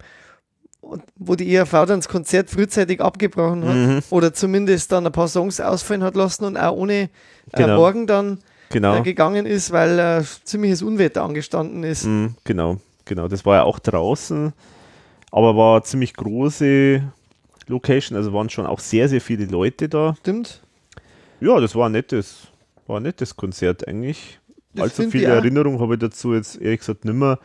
[0.82, 4.00] Und wo die ERV dann das Konzert frühzeitig abgebrochen hat Mhm.
[4.10, 7.08] oder zumindest dann ein paar Songs ausfallen hat lassen und auch ohne äh,
[7.54, 7.76] Genau.
[7.78, 8.40] Morgen dann
[8.70, 8.96] Genau.
[8.98, 12.06] äh, gegangen ist, weil äh, ziemliches Unwetter angestanden ist.
[12.06, 13.28] Mhm, genau, genau.
[13.28, 14.54] Das war ja auch draußen,
[15.32, 17.04] aber war ziemlich große
[17.68, 20.16] Location, also waren schon auch sehr, sehr viele Leute da.
[20.20, 20.62] Stimmt?
[21.40, 22.48] Ja, das war ein nettes,
[22.88, 24.40] war ein nettes Konzert eigentlich.
[24.74, 25.26] Das Allzu viele.
[25.28, 27.40] Erinnerungen habe ich dazu jetzt ehrlich gesagt nimmer.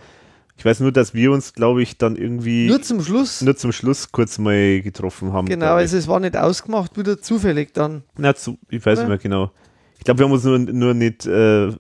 [0.59, 3.43] Ich weiß nur, dass wir uns, glaube ich, dann irgendwie Nur zum Schluss.
[3.43, 5.47] nur zum Schluss kurz mal getroffen haben.
[5.47, 8.05] Genau, also es war nicht ausgemacht, wieder zufällig dann.
[8.17, 9.05] Na, zu, ich weiß Ja.
[9.05, 9.51] nicht mehr genau.
[10.07, 11.31] Ich glaube, wir haben uns nur, nur nicht, äh,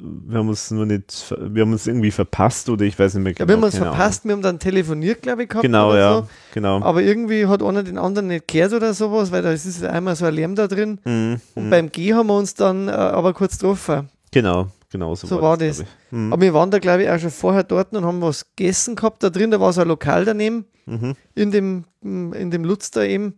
[0.00, 3.32] wir haben uns nur nicht, wir haben uns irgendwie verpasst oder ich weiß nicht mehr
[3.32, 3.48] Ja, genau.
[3.48, 5.62] wir haben uns keine verpasst, wir haben dann telefoniert, glaube ich, Ahnung.
[5.62, 5.62] gehabt.
[5.62, 6.28] Genau, ja, So.
[6.52, 6.82] genau.
[6.82, 10.16] Aber irgendwie hat einer den anderen nicht gehört oder sowas, weil da ist ja einmal
[10.16, 10.98] so ein Lärm da drin.
[11.04, 11.70] Mhm, Und mhm.
[11.70, 14.08] beim G haben wir uns dann äh, aber kurz getroffen.
[14.32, 15.76] Genau, genau so, So war das.
[15.76, 16.12] glaub ich.
[16.18, 16.32] Mhm.
[16.32, 19.22] Aber wir waren da, glaube ich, auch schon vorher dort und haben was gegessen gehabt.
[19.22, 21.14] Da drin, da war so ein Lokal daneben, Mhm.
[21.36, 23.34] in dem, in dem Lutz da eben.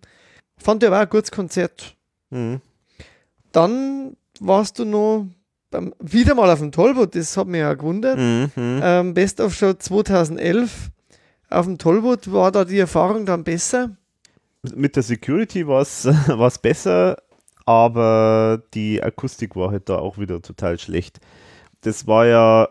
[0.57, 1.95] Fand ich aber auch ein gutes Konzert.
[2.31, 2.63] Mhm.
[3.53, 5.27] Dann warst du noch
[5.71, 8.19] beim, wieder mal auf dem Tollboot, das hat mich ja gewundert.
[8.19, 8.51] Mhm.
[8.57, 10.91] Ähm, Best of Show 2011
[11.51, 13.97] auf dem Tollboot war da die Erfahrung dann besser.
[14.75, 16.09] Mit der Security war es
[16.63, 17.17] besser,
[17.65, 21.21] aber die Akustik war halt da auch wieder total schlecht.
[21.83, 22.69] Das war ja,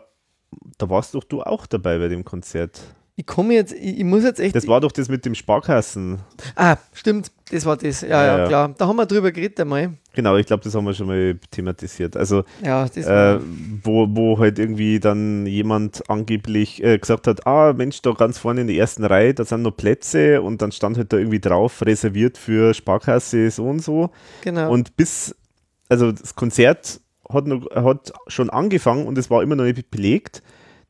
[0.76, 2.80] da warst doch du auch dabei bei dem Konzert.
[3.18, 4.54] Ich komme jetzt, ich, ich muss jetzt echt.
[4.54, 6.20] Das war doch das mit dem Sparkassen.
[6.54, 8.02] ah, stimmt, das war das.
[8.02, 8.74] Ja, Ja, ja, klar.
[8.78, 9.94] Da haben wir drüber geredet einmal.
[10.12, 12.16] Genau, ich glaube, das haben wir schon mal thematisiert.
[12.16, 13.40] Also Ja, äh,
[13.82, 18.60] wo, wo halt irgendwie dann jemand angeblich äh, gesagt hat, ah Mensch, da ganz vorne
[18.60, 21.84] in der ersten Reihe, da sind noch Plätze und dann stand halt da irgendwie drauf,
[21.84, 24.10] reserviert für Sparkasse so und so.
[24.42, 24.70] genau.
[24.70, 25.34] Und bis,
[25.88, 30.40] also das Konzert hat, noch, hat schon angefangen und es war immer noch nicht belegt.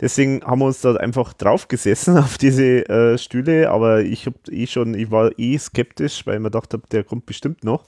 [0.00, 4.34] Deswegen haben wir uns da einfach drauf gesessen auf diese äh, Stühle, aber ich hab
[4.48, 7.84] eh schon, ich war eh skeptisch, weil ich mir gedacht habe, der kommt bestimmt noch.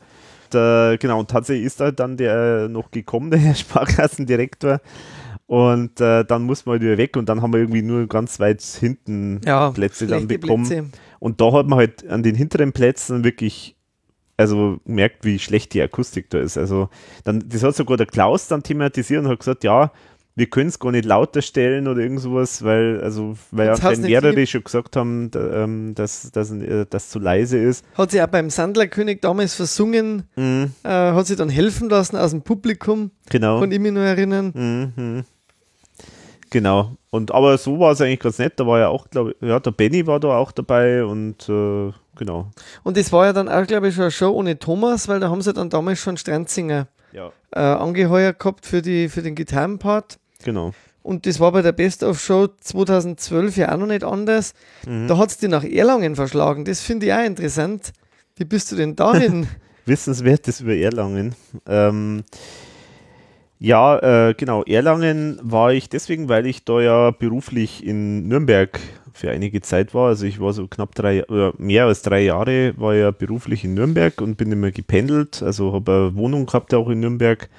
[0.53, 4.81] Und, äh, genau, und tatsächlich ist da dann der noch gekommen, der Herr Sparkassendirektor.
[5.47, 8.63] Und äh, dann mussten wir wieder weg und dann haben wir irgendwie nur ganz weit
[8.63, 10.65] hinten ja, Plätze dann bekommen.
[10.65, 10.87] Plätze.
[11.19, 13.77] Und da hat man halt an den hinteren Plätzen wirklich,
[14.37, 16.57] also merkt, wie schlecht die Akustik da ist.
[16.57, 16.89] Also
[17.25, 19.91] dann, das hat sogar der Klaus dann thematisiert und hat gesagt, ja,
[20.41, 24.01] wir können es gar nicht lauter stellen oder irgend sowas, weil, also, weil Jetzt anscheinend
[24.03, 27.85] nicht mehrere viel- schon gesagt haben, da, ähm, dass dass, äh, das zu leise ist.
[27.95, 32.31] Hat sie auch beim Sandlerkönig damals versungen, Mhm, äh, hat sie dann helfen lassen aus
[32.33, 33.61] dem Publikum, genau.
[33.61, 34.53] kann ich mich nur erinnern.
[34.97, 35.25] Mhm.
[36.51, 36.97] Genau.
[37.11, 38.55] Und aber so war es eigentlich ganz nett.
[38.59, 41.93] Da war ja auch, glaube ich, ja, der Benny war da auch dabei und äh,
[42.17, 42.51] genau.
[42.83, 45.29] Und das war ja dann auch, glaube ich, schon eine Show ohne Thomas, weil da
[45.31, 47.31] haben sie dann damals schon Stranzinger Ja.
[47.53, 50.19] äh, angeheuert gehabt für, die, für den Gitarrenpart.
[50.45, 50.73] Genau.
[51.03, 54.53] Und das war bei der Best of Show 2012 ja auch noch nicht anders.
[54.87, 55.09] Mhm.
[55.09, 56.65] Da hat es die nach Erlangen verschlagen.
[56.65, 57.93] Das finde ich auch interessant.
[58.37, 59.47] Wie bist du denn dahin?
[59.87, 61.35] Wissenswertes über Erlangen.
[61.67, 62.25] Ähm,
[63.59, 64.63] Ja, äh, genau.
[64.65, 68.81] Erlangen war ich deswegen, weil ich da ja beruflich in Nürnberg
[69.13, 70.09] für einige Zeit war.
[70.09, 73.75] Also ich war so knapp drei oder mehr als drei Jahre war ja beruflich in
[73.75, 75.43] Nürnberg und bin immer gependelt.
[75.43, 77.51] Also habe eine Wohnung gehabt auch in Nürnberg.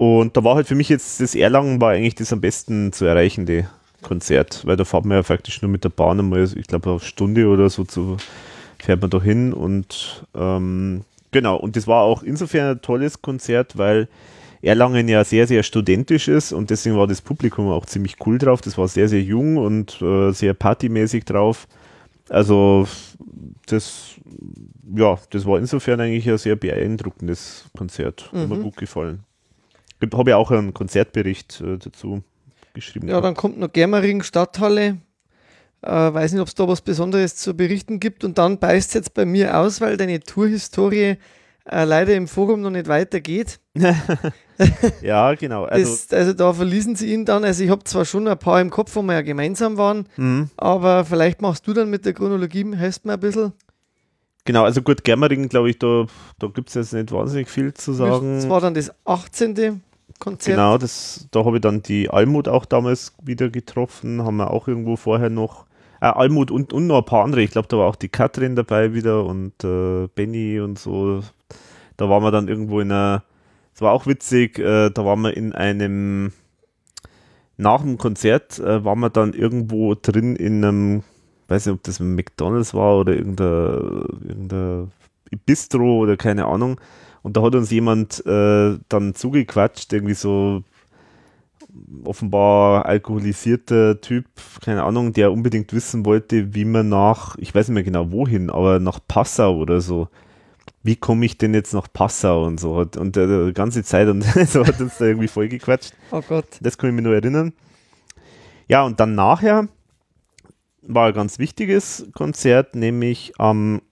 [0.00, 3.04] Und da war halt für mich jetzt das Erlangen war eigentlich das am besten zu
[3.04, 3.68] erreichende
[4.00, 7.00] Konzert, weil da fährt man ja faktisch nur mit der Bahn einmal, ich glaube eine
[7.00, 8.16] Stunde oder so zu,
[8.78, 13.76] fährt man da hin und ähm, genau, und das war auch insofern ein tolles Konzert,
[13.76, 14.08] weil
[14.62, 18.62] Erlangen ja sehr, sehr studentisch ist und deswegen war das Publikum auch ziemlich cool drauf.
[18.62, 21.68] Das war sehr, sehr jung und äh, sehr partymäßig drauf.
[22.30, 22.88] Also
[23.66, 24.14] das,
[24.96, 28.30] ja, das war insofern eigentlich ein sehr beeindruckendes Konzert.
[28.32, 28.38] Mhm.
[28.38, 28.62] Hat mir mhm.
[28.62, 29.24] gut gefallen.
[30.12, 32.22] Habe ja auch einen Konzertbericht äh, dazu
[32.74, 33.08] geschrieben.
[33.08, 34.98] Ja, dann kommt noch Germering Stadthalle.
[35.82, 38.24] Äh, weiß nicht, ob es da was Besonderes zu berichten gibt.
[38.24, 41.16] Und dann beißt es jetzt bei mir aus, weil deine Tourhistorie
[41.70, 43.60] äh, leider im Forum noch nicht weitergeht.
[45.02, 45.64] ja, genau.
[45.64, 47.44] Also, das, also, da verließen sie ihn dann.
[47.44, 50.50] Also ich habe zwar schon ein paar im Kopf, wo wir ja gemeinsam waren, mhm.
[50.56, 53.52] aber vielleicht machst du dann mit der Chronologie, helst mir ein bisschen.
[54.44, 56.06] Genau, also gut, Germering, glaube ich, da,
[56.38, 58.36] da gibt es jetzt nicht wahnsinnig viel zu sagen.
[58.36, 59.82] Das war dann das 18.
[60.18, 60.56] Konzert.
[60.56, 64.68] Genau, das, da habe ich dann die Almut auch damals wieder getroffen, haben wir auch
[64.68, 65.66] irgendwo vorher noch
[66.00, 67.42] äh, Almut und, und noch ein paar andere.
[67.42, 71.22] Ich glaube, da war auch die Katrin dabei wieder und äh, Benny und so.
[71.96, 73.22] Da waren wir dann irgendwo in einer,
[73.74, 76.32] es war auch witzig, äh, da waren wir in einem,
[77.56, 81.02] nach dem Konzert äh, waren wir dann irgendwo drin in einem,
[81.48, 84.92] weiß nicht, ob das ein McDonalds war oder irgendein, irgendein
[85.44, 86.80] Bistro oder keine Ahnung.
[87.22, 90.62] Und da hat uns jemand äh, dann zugequatscht, irgendwie so
[92.04, 94.26] offenbar alkoholisierter Typ,
[94.62, 98.50] keine Ahnung, der unbedingt wissen wollte, wie man nach, ich weiß nicht mehr genau wohin,
[98.50, 100.08] aber nach Passau oder so.
[100.82, 102.76] Wie komme ich denn jetzt nach Passau und so?
[102.76, 105.92] Und äh, die ganze Zeit und so hat uns da irgendwie voll gequatscht.
[106.10, 106.46] Oh Gott.
[106.60, 107.52] Das kann ich mir nur erinnern.
[108.68, 109.68] Ja, und dann nachher
[110.82, 113.82] war ein ganz wichtiges Konzert, nämlich am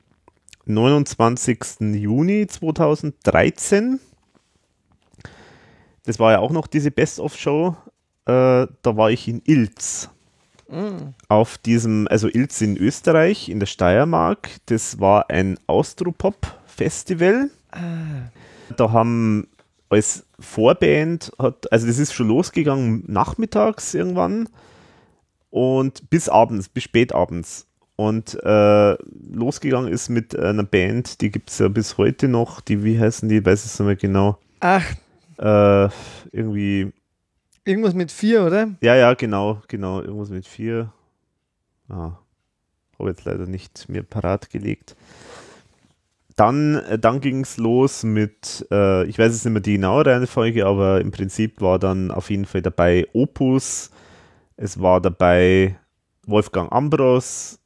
[0.68, 1.58] 29.
[1.80, 4.00] Juni 2013
[6.08, 7.76] das war ja auch noch diese Best-of-Show,
[8.24, 10.08] äh, da war ich in Ilz.
[10.70, 11.12] Mm.
[11.28, 14.48] Auf diesem, also Ilz in Österreich, in der Steiermark.
[14.66, 17.50] Das war ein Austropop-Festival.
[17.72, 18.30] Ah.
[18.74, 19.48] Da haben
[19.90, 24.48] als Vorband, hat, also das ist schon losgegangen nachmittags irgendwann
[25.50, 27.66] und bis abends, bis spät abends.
[28.00, 28.96] Und äh,
[29.32, 33.28] losgegangen ist mit einer Band, die gibt es ja bis heute noch, die, wie heißen
[33.28, 34.38] die, ich weiß es nicht mehr genau.
[34.60, 34.84] Ach,
[35.36, 35.88] äh,
[36.30, 36.92] irgendwie.
[37.64, 38.68] Irgendwas mit vier, oder?
[38.82, 40.00] Ja, ja, genau, genau.
[40.00, 40.92] Irgendwas mit vier.
[41.88, 42.12] Ah,
[43.00, 44.94] habe jetzt leider nicht mir parat gelegt.
[46.36, 50.06] Dann, äh, dann ging es los mit, äh, ich weiß jetzt nicht mehr die genaue
[50.06, 53.90] Reihenfolge, aber im Prinzip war dann auf jeden Fall dabei Opus,
[54.56, 55.76] es war dabei
[56.26, 57.58] Wolfgang Ambros,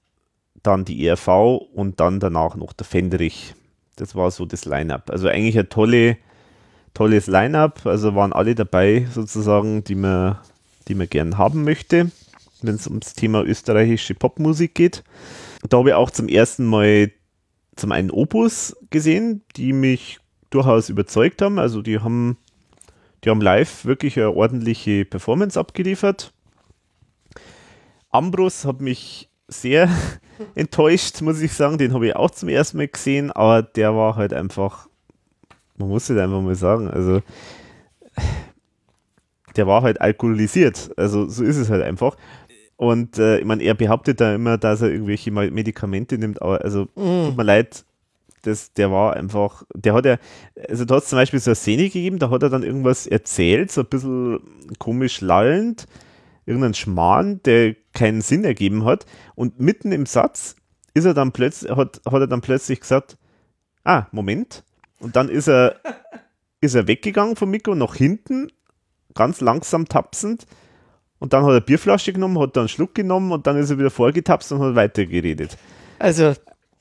[0.63, 1.29] dann die ERV
[1.75, 3.55] und dann danach noch der Fendrich.
[3.97, 5.11] Das war so das Line-Up.
[5.11, 6.17] Also eigentlich eine tolle,
[6.95, 10.39] tolles Line-up, also waren alle dabei sozusagen, die man,
[10.89, 12.11] die man gern haben möchte,
[12.63, 15.05] wenn es ums Thema österreichische Popmusik geht.
[15.69, 17.11] Da habe ich auch zum ersten Mal
[17.77, 20.19] zum einen Opus gesehen, die mich
[20.51, 21.59] durchaus überzeugt haben.
[21.59, 22.37] Also die haben,
[23.25, 26.33] die haben live wirklich eine ordentliche Performance abgeliefert.
[28.11, 29.89] Ambrus hat mich sehr
[30.55, 31.79] enttäuscht, muss ich sagen.
[31.79, 34.89] Den habe ich auch zum ersten Mal gesehen, aber der war halt einfach
[35.83, 36.89] man muss es einfach mal sagen.
[36.89, 37.23] Also,
[39.57, 40.91] der war halt alkoholisiert.
[40.97, 42.17] Also, so ist es halt einfach.
[42.77, 46.85] Und äh, ich meine, er behauptet da immer, dass er irgendwelche Medikamente nimmt, aber also,
[46.95, 47.27] mm.
[47.27, 47.85] tut mir leid,
[48.43, 50.17] das, der war einfach, der hat ja,
[50.69, 53.07] also da hat es zum Beispiel so eine Szene gegeben, da hat er dann irgendwas
[53.07, 54.41] erzählt, so ein bisschen
[54.79, 55.87] komisch lallend,
[56.47, 59.07] irgendein Schmarrn, der keinen Sinn ergeben hat.
[59.35, 60.57] Und mitten im Satz
[60.95, 63.17] ist er dann plötzlich, hat, hat er dann plötzlich gesagt,
[63.85, 64.65] ah, Moment,
[64.99, 65.77] und dann ist er,
[66.61, 68.51] ist er weggegangen vom Mikro nach hinten,
[69.15, 70.47] ganz langsam tapsend.
[71.19, 73.79] Und dann hat er Bierflasche genommen, hat dann einen Schluck genommen und dann ist er
[73.79, 75.57] wieder vorgetapst und hat weitergeredet.
[76.01, 76.35] Also,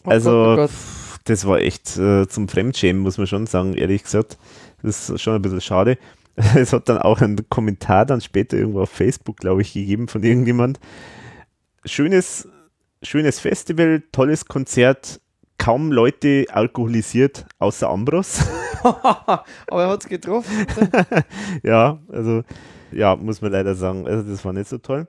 [0.03, 4.03] oh also Gott, oh das war echt äh, zum Fremdschämen, muss man schon sagen, ehrlich
[4.03, 4.37] gesagt.
[4.81, 5.99] Das ist schon ein bisschen schade.
[6.55, 10.23] Es hat dann auch einen Kommentar dann später irgendwo auf Facebook, glaube ich, gegeben von
[10.23, 10.79] irgendjemand.
[11.85, 12.47] Schönes,
[13.01, 15.19] schönes Festival, tolles Konzert,
[15.57, 18.43] kaum Leute alkoholisiert, außer Ambros.
[18.83, 20.65] Aber er hat es getroffen.
[21.63, 22.43] ja, also,
[22.91, 24.07] ja, muss man leider sagen.
[24.07, 25.07] Also, das war nicht so toll.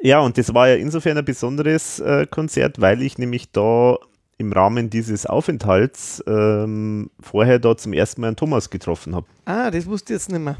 [0.00, 3.98] Ja, und das war ja insofern ein besonderes äh, Konzert, weil ich nämlich da
[4.38, 9.26] im Rahmen dieses Aufenthalts ähm, vorher da zum ersten Mal einen Thomas getroffen habe.
[9.44, 10.56] Ah, das wusste ich jetzt nicht mehr.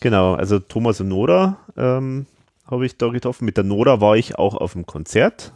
[0.00, 2.26] Genau, also Thomas und Nora ähm,
[2.66, 3.46] habe ich da getroffen.
[3.46, 5.52] Mit der Nora war ich auch auf dem Konzert.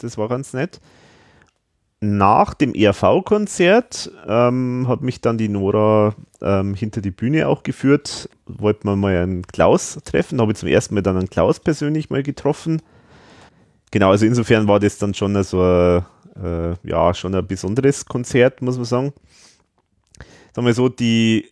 [0.00, 0.80] Das war ganz nett.
[2.00, 8.28] Nach dem ERV-Konzert ähm, hat mich dann die Nora ähm, hinter die Bühne auch geführt.
[8.46, 10.40] Wollte man mal einen Klaus treffen.
[10.40, 12.82] Habe ich zum ersten Mal dann einen Klaus persönlich mal getroffen.
[13.90, 16.04] Genau, also insofern war das dann schon so ein,
[16.42, 19.12] äh, ja, schon ein besonderes Konzert, muss man sagen.
[20.54, 21.48] Sagen wir so, die,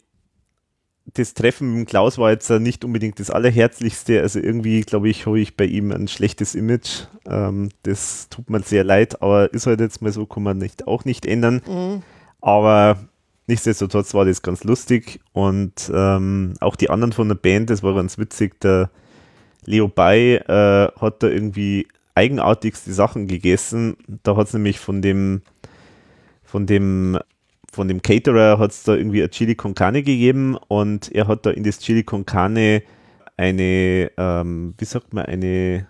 [1.15, 4.21] das Treffen mit Klaus war jetzt nicht unbedingt das Allerherzlichste.
[4.21, 7.05] Also irgendwie, glaube ich, habe ich bei ihm ein schlechtes Image.
[7.27, 10.87] Ähm, das tut mir sehr leid, aber ist halt jetzt mal so, kann man nicht,
[10.87, 11.63] auch nicht ändern.
[11.67, 12.03] Mhm.
[12.41, 12.99] Aber
[13.47, 17.95] nichtsdestotrotz war das ganz lustig und ähm, auch die anderen von der Band, das war
[17.95, 18.61] ganz witzig.
[18.61, 18.91] Der
[19.65, 23.97] Leo Bay äh, hat da irgendwie eigenartigste Sachen gegessen.
[24.25, 25.43] Da hat es nämlich von dem,
[26.43, 27.19] von dem,
[27.73, 31.47] von dem Caterer hat es da irgendwie ein Chili con Carne gegeben und er hat
[31.47, 32.83] da in das Chili con Carne
[33.37, 35.87] eine, ähm, wie sagt man, eine,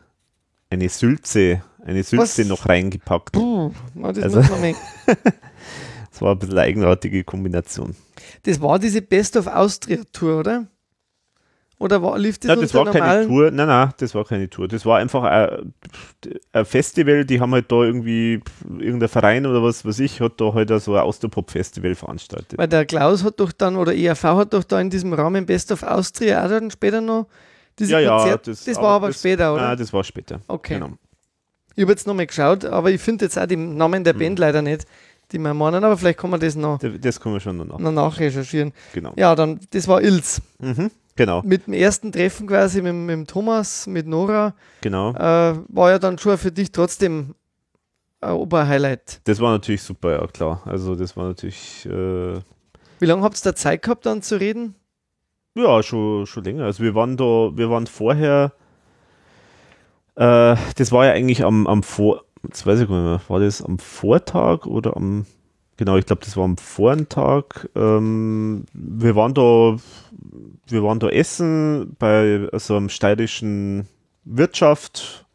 [0.69, 2.49] eine Sülze, eine Sülze Was?
[2.49, 3.33] noch reingepackt.
[3.33, 4.43] Puh, das, Also-
[6.11, 7.95] Das war ein bisschen eine eigenartige Kombination.
[8.45, 10.67] das war diese Best of Austria Tour, oder?
[11.79, 13.27] Oder war, lief das Ja, das war keine?
[13.27, 13.51] Tour.
[13.51, 14.67] Nein, nein, das war keine Tour.
[14.67, 15.75] Das war einfach ein,
[16.53, 17.27] ein Festival.
[17.27, 18.41] Die haben halt da irgendwie
[18.79, 22.59] irgendein Verein oder was weiß ich, hat da halt so ein Austropop-Festival veranstaltet.
[22.59, 25.71] Weil der Klaus hat doch dann, oder ERV hat doch da in diesem Rahmen Best
[25.71, 27.27] of Austria auch dann später noch
[27.79, 28.47] diese ja, ja, Konzert.
[28.47, 29.69] Das, war aber später, oder?
[29.69, 30.41] Nein, das war später.
[30.49, 30.75] Okay.
[30.75, 30.93] Genau.
[31.75, 34.21] Ich habe jetzt nochmal geschaut, aber ich finde jetzt auch den Namen der Hm.
[34.21, 34.87] Band leider nicht,
[35.31, 37.79] die wir meinen, aber vielleicht kann man das noch, Das, das können wir schon noch
[37.79, 38.73] noch nachrecherchieren.
[38.95, 39.13] Genau.
[39.17, 40.41] Ja, dann, das war Ilz.
[40.59, 45.11] Mhm, genau, Mit dem ersten Treffen quasi mit, mit dem Thomas, mit Nora, genau.
[45.15, 47.35] äh, war ja dann schon für dich trotzdem
[48.21, 49.21] ein Oberhighlight.
[49.25, 50.63] Das war natürlich super, ja klar.
[50.65, 52.41] Also das war natürlich, äh,
[52.99, 54.75] Wie lange habt ihr da Zeit gehabt, dann zu reden?
[55.57, 56.65] ja, schon, schon länger.
[56.65, 57.25] Also wir waren da,
[57.57, 58.53] wir waren vorher,
[60.17, 63.41] äh, das war ja eigentlich am, am Vor, jetzt weiß ich gar nicht mehr, war
[63.41, 65.27] das am Vortag oder am,
[65.77, 67.69] genau, ich glaube, das war am Vortag.
[67.75, 69.77] Ähm, wir waren da,
[70.69, 73.89] wir waren da essen bei so einem steirischen
[74.25, 75.27] Wirtschaft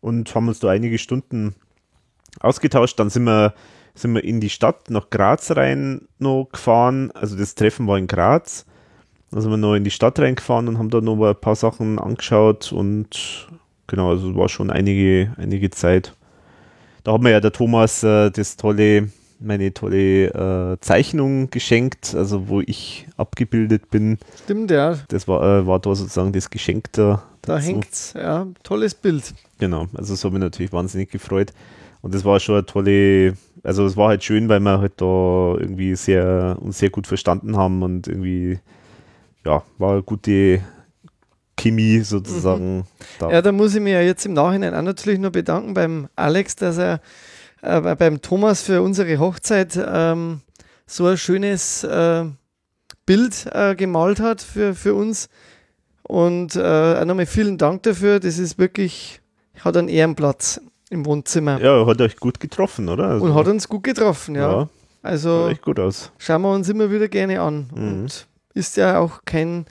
[0.00, 1.54] und haben uns da einige Stunden
[2.40, 2.98] ausgetauscht.
[2.98, 3.54] Dann sind wir,
[3.94, 7.10] sind wir in die Stadt nach Graz rein noch gefahren.
[7.12, 8.66] Also das Treffen war in Graz.
[9.30, 11.98] Da sind wir noch in die Stadt reingefahren und haben da noch ein paar Sachen
[12.00, 13.48] angeschaut und
[13.86, 16.14] genau, also war schon einige, einige Zeit.
[17.04, 19.10] Da hat mir ja der Thomas äh, das tolle,
[19.40, 20.26] meine tolle
[20.74, 24.18] äh, Zeichnung geschenkt, also wo ich abgebildet bin.
[24.44, 24.98] Stimmt, ja.
[25.08, 27.22] Das war, äh, war da sozusagen das Geschenk da.
[27.42, 27.66] Da dazu.
[27.66, 28.46] hängt's, ja.
[28.62, 29.34] Tolles Bild.
[29.58, 31.52] Genau, also das hat mich natürlich wahnsinnig gefreut.
[32.02, 35.56] Und das war schon eine tolle, also es war halt schön, weil wir halt da
[35.58, 38.58] irgendwie sehr uns sehr gut verstanden haben und irgendwie,
[39.44, 40.60] ja, war eine gute
[41.58, 42.84] Chemie sozusagen
[43.18, 43.30] da.
[43.30, 46.56] Ja, da muss ich mich ja jetzt im Nachhinein auch natürlich noch bedanken beim Alex,
[46.56, 47.00] dass er
[47.62, 50.40] äh, bei- beim Thomas für unsere Hochzeit ähm,
[50.86, 52.24] so ein schönes äh,
[53.06, 55.28] Bild äh, gemalt hat für, für uns.
[56.02, 58.18] Und äh, nochmal vielen Dank dafür.
[58.20, 59.20] Das ist wirklich,
[59.60, 61.60] hat einen Ehrenplatz im Wohnzimmer.
[61.60, 63.04] Ja, hat euch gut getroffen, oder?
[63.04, 64.52] Also, Und hat uns gut getroffen, ja.
[64.62, 64.68] ja,
[65.02, 66.10] Also echt gut aus.
[66.18, 67.70] schauen wir uns immer wieder gerne an.
[67.74, 67.82] Mhm.
[68.02, 69.66] Und ist ja auch kein,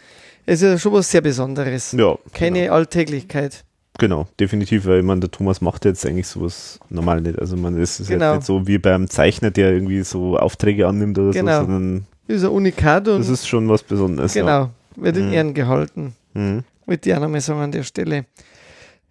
[0.45, 1.91] es ist ja schon was sehr Besonderes.
[1.91, 3.65] Ja, Keine genau, Alltäglichkeit.
[3.99, 7.37] Genau, definitiv, weil ich meine, der Thomas macht jetzt eigentlich sowas normal nicht.
[7.39, 8.31] Also man ist Genau.
[8.33, 11.59] jetzt nicht so wie beim Zeichner, der irgendwie so Aufträge annimmt oder Genau.
[11.59, 14.33] so, sondern Ist ein Unikat und das ist schon was Besonderes.
[14.33, 14.41] Ja.
[14.43, 15.33] genau, wird in Mhm.
[15.33, 16.15] Ehren gehalten.
[16.33, 16.63] Mhm.
[16.85, 18.25] Wollte ich auch nochmal sagen an der Stelle.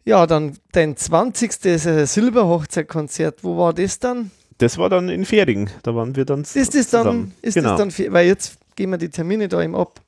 [0.05, 1.65] Ja, dann dein 20.
[1.67, 3.45] ist ein Silberhochzeitkonzert.
[3.45, 4.31] Wo war das dann?
[4.59, 7.33] Das war dann in Fähring, da waren wir dann Ist das dann, zusammen.
[7.43, 10.01] ist genau, das dann, weil jetzt gehen wir die Termine da eben ab.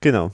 [0.00, 0.30] genau.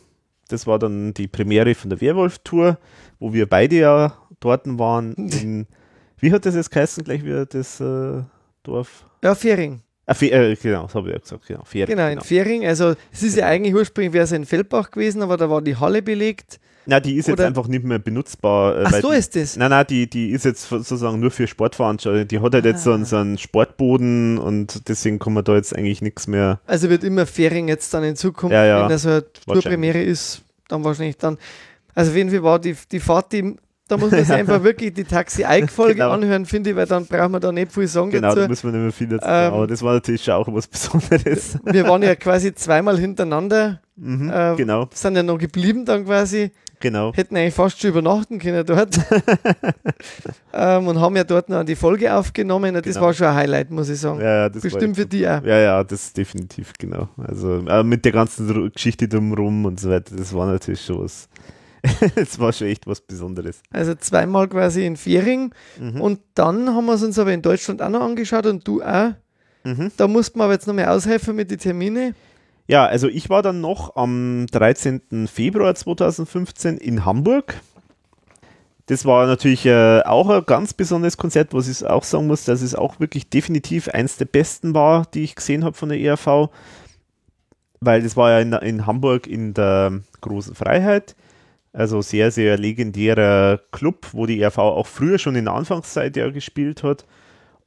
[0.49, 2.79] Das war dann die Premiere von der Werwolf-Tour,
[3.19, 5.15] wo wir beide ja dort waren.
[5.15, 5.67] In,
[6.19, 8.23] wie hat das jetzt geheißen, gleich wieder das äh,
[8.63, 9.05] Dorf?
[9.23, 9.83] Ja, Fähring.
[10.07, 11.65] Ah, äh, genau, das habe ich ja gesagt, genau.
[11.65, 12.65] Fähring, Genau, in Fähring.
[12.65, 15.77] Also, es ist ja eigentlich ursprünglich wäre es in Feldbach gewesen, aber da war die
[15.77, 16.61] Halle belegt.
[16.87, 18.79] Na, die ist jetzt Oder- einfach nicht mehr benutzbar.
[18.79, 19.57] äh, Ach so ist das.
[19.57, 22.29] Nein, nein, die, die ist jetzt sozusagen nur für Sportveranstaltungen.
[22.29, 25.75] Die hat halt jetzt so einen, so einen Sportboden und deswegen kann man da jetzt
[25.77, 26.61] eigentlich nichts mehr.
[26.67, 29.65] Also wird immer Fähring jetzt dann in Zukunft, Ja, ja, wenn das so eine wahrscheinlich.
[29.65, 31.39] Tourpremiere ist, dann wahrscheinlich dann.
[31.95, 33.57] Also auf jeden Fall war die, die Fahrt, die,
[33.89, 36.11] da muss man sich einfach wirklich die Taxi-Eik-Folge Genau.
[36.11, 38.49] anhören, finde ich, weil dann braucht man da nicht viel sagen Genau, da dazu.
[38.49, 39.53] müssen wir nicht mehr viel dazu Ähm.
[39.55, 41.59] Aber das war natürlich schon auch was Besonderes.
[41.65, 46.51] Wir waren ja quasi zweimal hintereinander, Mhm, äh, genau, sind ja noch geblieben dann quasi.
[46.81, 47.13] Genau.
[47.15, 48.99] Hätten eigentlich fast schon übernachten können dort.
[50.53, 52.75] ähm, und haben ja dort noch die Folge aufgenommen.
[52.75, 53.01] Das Genau.
[53.01, 54.21] war schon ein Highlight, muss ich sagen.
[54.21, 55.43] Ja, ja, Bestimmt für die auch.
[55.43, 57.09] Ja, ja, das definitiv, genau.
[57.17, 61.29] Also äh, mit der ganzen Geschichte drumherum und so weiter, das war natürlich schon was.
[62.17, 63.61] Es war schon echt was Besonderes.
[63.71, 65.55] Also zweimal quasi in Fähring.
[65.79, 66.01] Mhm.
[66.01, 69.13] Und dann haben wir es uns aber in Deutschland auch noch angeschaut und du auch.
[69.65, 69.93] Mhm.
[69.97, 72.15] Da mussten wir aber jetzt noch mal aushelfen mit den Terminen.
[72.69, 75.29] Ja, also ich war dann noch am 13.
[75.29, 77.61] Februar 2015 in Hamburg.
[78.87, 82.63] Das war natürlich äh, auch ein ganz besonderes Konzert, was ich auch sagen muss, dass
[82.63, 86.51] es auch wirklich definitiv eins der besten war, die ich gesehen habe von der ERV.
[87.81, 91.17] Weil das war ja in, in Hamburg in der Großen Freiheit.
[91.73, 96.31] Also sehr, sehr legendärer Club, wo die ERV auch früher schon in der Anfangszeit ja
[96.31, 97.05] gespielt hat.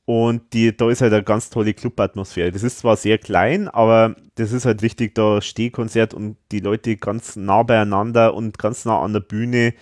[0.10, 2.52] Und die, da ist halt eine ganz tolle Clubatmosphäre.
[2.52, 6.98] Das ist zwar sehr klein, aber das ist halt richtig, da Stehkonzert und die Leute
[6.98, 9.76] ganz nah beieinander und ganz nah an der Bühne.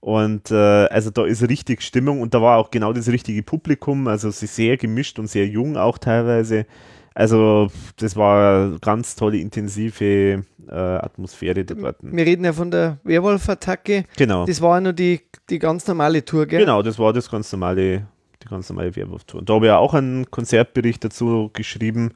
[0.00, 4.06] Und äh, also da ist richtig Stimmung und da war auch genau das richtige Publikum,
[4.06, 6.66] also sie sehr gemischt und sehr jung auch teilweise.
[7.14, 11.96] Also das war eine ganz tolle, intensive äh, Atmosphäre dort.
[12.02, 14.04] Wir reden ja von der Werwolf-Attacke.
[14.18, 14.44] Genau.
[14.44, 16.60] Das war ja nur die, die ganz normale Tour, gell?
[16.60, 18.06] Genau, das war das ganz normale,
[18.42, 19.40] die ganz normale Werwolf-Tour.
[19.40, 22.14] Und Da habe ich ja auch einen Konzertbericht dazu geschrieben,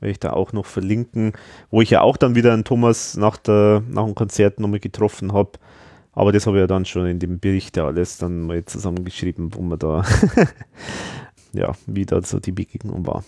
[0.00, 1.32] werde ich da auch noch verlinken,
[1.70, 5.32] wo ich ja auch dann wieder einen Thomas nach, der, nach dem Konzert nochmal getroffen
[5.32, 5.52] habe.
[6.12, 9.54] Aber das habe ich ja dann schon in dem Bericht ja alles dann mal zusammengeschrieben,
[9.54, 10.04] wo man da,
[11.52, 13.24] ja, wie da so die Begegnung war.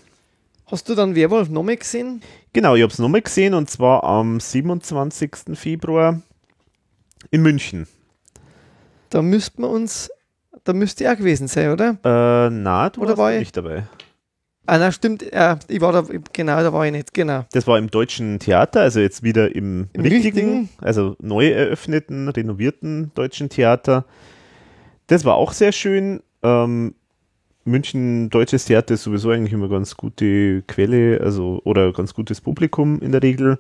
[0.67, 2.23] Hast du dann Werwolf nochmal gesehen?
[2.53, 5.31] Genau, ich habe es nochmal gesehen und zwar am 27.
[5.55, 6.21] Februar
[7.31, 7.87] in München.
[9.11, 10.11] Da müssten wir uns,
[10.63, 11.99] da müsste er gewesen sein, oder?
[12.05, 13.39] Äh, na, du Oder warst war ich?
[13.41, 13.85] nicht dabei.
[14.67, 17.45] Ah, na stimmt, äh, ich war da, genau, da war ich nicht, genau.
[17.53, 20.69] Das war im deutschen Theater, also jetzt wieder im, Im richtigen, richtigen?
[20.81, 24.07] also neu eröffneten, renovierten deutschen Theater.
[25.07, 26.23] Das war auch sehr schön.
[26.43, 26.95] Ähm,
[27.67, 33.01] München Deutsches Theater ist sowieso eigentlich immer ganz gute Quelle, also oder ganz gutes Publikum
[33.01, 33.59] in der Regel.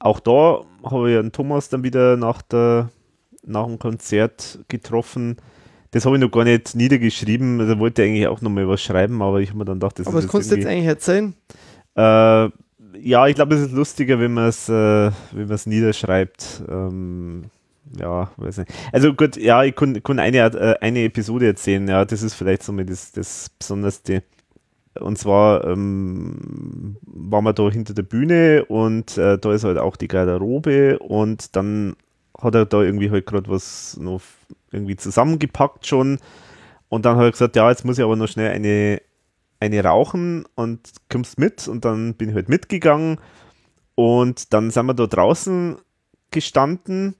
[0.00, 2.90] Auch da habe ich einen Thomas dann wieder nach, der,
[3.44, 5.36] nach dem Konzert getroffen.
[5.90, 7.58] Das habe ich noch gar nicht niedergeschrieben.
[7.58, 10.06] Da wollte ich eigentlich auch nochmal was schreiben, aber ich habe mir dann gedacht, das
[10.06, 11.34] Aber ist das kannst du jetzt eigentlich erzählen.
[11.96, 12.50] äh,
[13.00, 16.62] ja, ich glaube, es ist lustiger, wenn man es äh, wenn man es niederschreibt.
[16.68, 17.44] Ähm,
[17.98, 18.72] ja, weiß nicht.
[18.92, 21.86] Also gut, ja, ich kann eine, äh, eine Episode erzählen.
[21.88, 24.22] Ja, das ist vielleicht so mit das, das Besonderste.
[25.00, 29.96] Und zwar ähm, waren wir da hinter der Bühne und äh, da ist halt auch
[29.96, 31.94] die Garderobe und dann
[32.40, 34.20] hat er da irgendwie halt gerade was noch
[34.70, 36.18] irgendwie zusammengepackt schon
[36.88, 39.00] und dann hat er gesagt, ja, jetzt muss ich aber noch schnell eine,
[39.60, 43.18] eine rauchen und kommst mit und dann bin ich halt mitgegangen
[43.94, 45.76] und dann sind wir da draußen
[46.30, 47.14] gestanden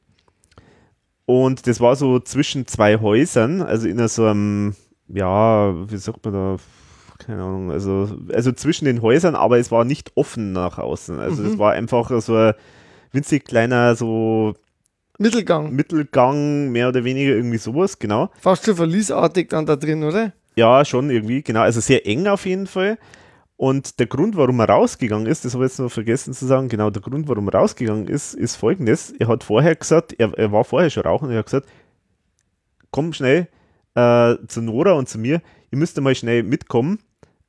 [1.26, 4.74] und das war so zwischen zwei Häusern, also in so einem,
[5.08, 6.56] ja, wie sagt man da,
[7.18, 11.18] keine Ahnung, also, also zwischen den Häusern, aber es war nicht offen nach außen.
[11.18, 11.58] Also es Mhm.
[11.58, 12.54] war einfach so ein
[13.12, 14.54] winzig kleiner so
[15.18, 15.72] Mittelgang.
[15.72, 18.30] Mittelgang, mehr oder weniger irgendwie sowas, genau.
[18.40, 20.32] Fast schon verliesartig dann da drin, oder?
[20.54, 21.60] Ja, schon irgendwie, genau.
[21.60, 22.98] Also sehr eng auf jeden Fall.
[23.56, 26.68] Und der Grund, warum er rausgegangen ist, das habe ich jetzt noch vergessen zu sagen,
[26.68, 29.12] genau, der Grund, warum er rausgegangen ist, ist folgendes.
[29.18, 31.68] Er hat vorher gesagt, er, er war vorher schon rauchen und er hat gesagt,
[32.92, 33.48] komm schnell
[33.96, 37.00] äh, zu Nora und zu mir, ihr müsst mal schnell mitkommen.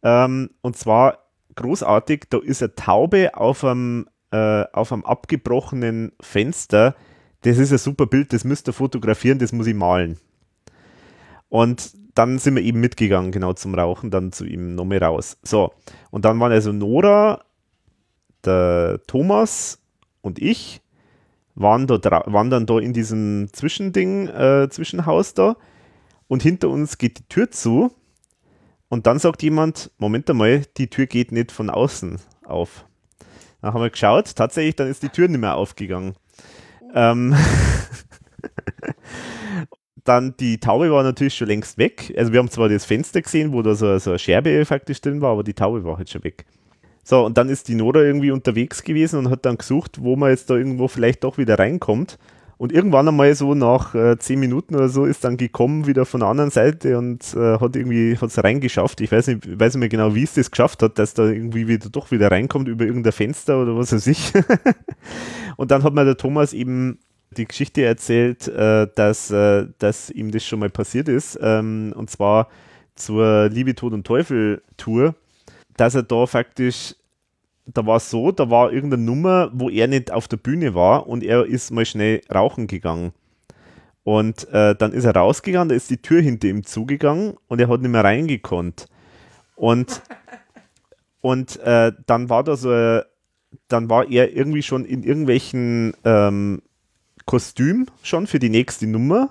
[0.02, 1.20] Ähm, und zwar
[1.56, 6.96] großartig, da ist eine Taube auf einem, äh, auf einem abgebrochenen Fenster.
[7.42, 10.18] Das ist ein super Bild, das müsst ihr fotografieren, das muss ich malen.
[11.48, 15.38] Und dann sind wir eben mitgegangen, genau zum Rauchen, dann zu ihm nochmal raus.
[15.42, 15.72] So,
[16.12, 17.44] und dann waren also Nora,
[18.44, 19.80] der Thomas
[20.22, 20.82] und ich,
[21.56, 25.58] waren, da, waren dann da in diesem Zwischending, äh, Zwischenhaus da.
[26.28, 27.92] Und hinter uns geht die Tür zu.
[28.88, 32.86] Und dann sagt jemand: Moment einmal, die Tür geht nicht von außen auf.
[33.62, 36.16] Dann haben wir geschaut, tatsächlich, dann ist die Tür nicht mehr aufgegangen.
[36.94, 37.36] Ähm,
[40.04, 42.14] dann die Taube war natürlich schon längst weg.
[42.18, 45.22] Also wir haben zwar das Fenster gesehen, wo da so, so eine Scherbe faktisch drin
[45.22, 46.46] war, aber die Taube war halt schon weg.
[47.04, 50.30] So, und dann ist die Nora irgendwie unterwegs gewesen und hat dann gesucht, wo man
[50.30, 52.20] jetzt da irgendwo vielleicht doch wieder reinkommt.
[52.60, 56.20] Und irgendwann einmal so nach äh, zehn Minuten oder so ist dann gekommen wieder von
[56.20, 59.00] der anderen Seite und äh, hat irgendwie hat es reingeschafft.
[59.00, 61.24] Ich weiß nicht, ich weiß nicht mehr genau, wie es das geschafft hat, dass da
[61.24, 64.34] irgendwie wieder doch wieder reinkommt über irgendein Fenster oder was weiß ich.
[65.56, 67.00] und dann hat mir der Thomas eben
[67.38, 71.40] die Geschichte erzählt, äh, dass, äh, dass ihm das schon mal passiert ist.
[71.42, 72.50] Ähm, und zwar
[72.94, 75.16] zur Liebe, Tod und Teufel Tour,
[75.78, 76.94] dass er da faktisch
[77.74, 81.08] da war es so, da war irgendeine Nummer, wo er nicht auf der Bühne war
[81.08, 83.14] und er ist mal schnell rauchen gegangen.
[84.04, 87.68] Und äh, dann ist er rausgegangen, da ist die Tür hinter ihm zugegangen und er
[87.68, 88.88] hat nicht mehr reingekonnt.
[89.56, 90.02] Und,
[91.22, 93.04] und äh, dann war da so, äh,
[93.68, 96.62] dann war er irgendwie schon in irgendwelchen ähm,
[97.26, 99.30] Kostüm schon für die nächste Nummer.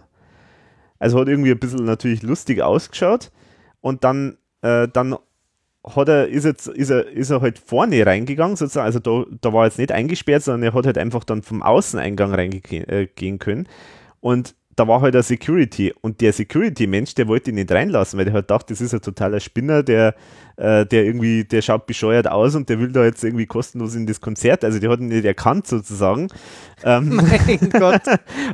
[0.98, 3.32] Also hat irgendwie ein bisschen natürlich lustig ausgeschaut.
[3.80, 5.16] Und dann, äh, dann
[5.84, 8.86] hat er, ist, jetzt, ist, er, ist er halt vorne reingegangen, sozusagen.
[8.86, 12.34] Also da, da war jetzt nicht eingesperrt, sondern er hat halt einfach dann vom Außeneingang
[12.34, 13.06] reingehen äh,
[13.38, 13.68] können.
[14.20, 18.26] Und da war halt der Security und der Security-Mensch, der wollte ihn nicht reinlassen, weil
[18.26, 20.14] der halt dachte, das ist ein totaler Spinner, der,
[20.56, 24.06] äh, der irgendwie, der schaut bescheuert aus und der will da jetzt irgendwie kostenlos in
[24.06, 24.64] das Konzert.
[24.64, 26.28] Also der hat ihn nicht erkannt sozusagen.
[26.84, 28.02] Ähm, mein Gott.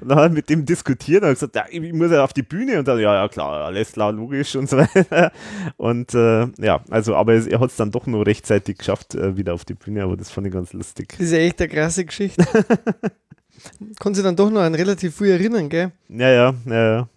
[0.01, 2.43] und dann hat mit dem diskutiert und hat gesagt, ja, ich muss ja auf die
[2.43, 5.31] Bühne und dann, ja, ja, klar, alles klar, logisch und so weiter.
[5.77, 9.53] Und äh, ja, also, aber er hat es dann doch noch rechtzeitig geschafft, äh, wieder
[9.53, 11.09] auf die Bühne, aber das fand ich ganz lustig.
[11.19, 12.47] Das ist ja echt eine krasse Geschichte.
[13.99, 15.93] Konnte sich dann doch noch an relativ viel erinnern, gell?
[16.09, 17.09] Ja, ja, ja, ja.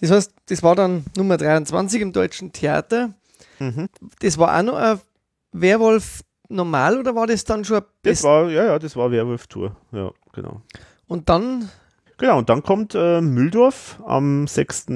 [0.00, 3.14] Das heißt, das war dann Nummer 23 im Deutschen Theater.
[3.58, 3.88] Mhm.
[4.20, 5.00] Das war auch noch ein
[5.52, 9.76] Werwolf normal oder war das dann schon ein Das war, ja, ja, das war Werwolf-Tour.
[9.92, 10.62] Ja, genau.
[11.06, 11.68] Und dann?
[12.18, 14.86] Genau, und dann kommt äh, Mühldorf am 6.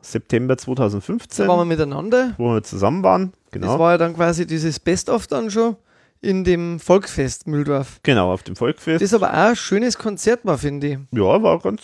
[0.00, 1.44] September 2015.
[1.46, 2.34] Da waren wir miteinander.
[2.36, 3.68] Wo wir zusammen waren, genau.
[3.68, 5.76] Das war ja dann quasi dieses Best-of dann schon
[6.24, 8.00] in dem Volksfest Mühldorf.
[8.02, 9.02] Genau, auf dem Volksfest.
[9.02, 10.98] Das aber auch ein schönes Konzert war, finde ich.
[11.12, 11.82] Ja, war ganz,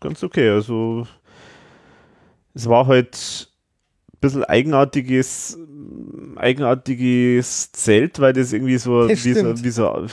[0.00, 0.50] ganz okay.
[0.50, 1.06] Also
[2.54, 3.48] es war halt
[4.12, 5.56] ein bisschen eigenartiges,
[6.36, 10.06] eigenartiges Zelt, weil das irgendwie so, das wie, so wie so,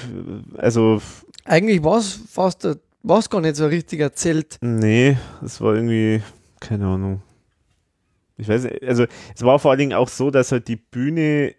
[0.58, 1.02] also
[1.44, 2.68] eigentlich war es fast
[3.08, 4.58] war es gar nicht so ein richtiger Zelt.
[4.62, 6.24] Nee, es war irgendwie,
[6.60, 7.22] keine Ahnung.
[8.38, 11.54] Ich weiß nicht, also es war vor allen Dingen auch so, dass halt die Bühne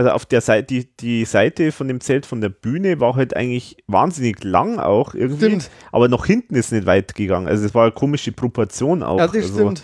[0.00, 3.36] also auf der Seite, die, die Seite von dem Zelt von der Bühne war halt
[3.36, 5.44] eigentlich wahnsinnig lang auch irgendwie.
[5.44, 5.70] Stimmt.
[5.92, 7.46] Aber nach hinten ist nicht weit gegangen.
[7.46, 9.18] Also es war eine komische Proportion auch.
[9.18, 9.82] Ja, das also stimmt.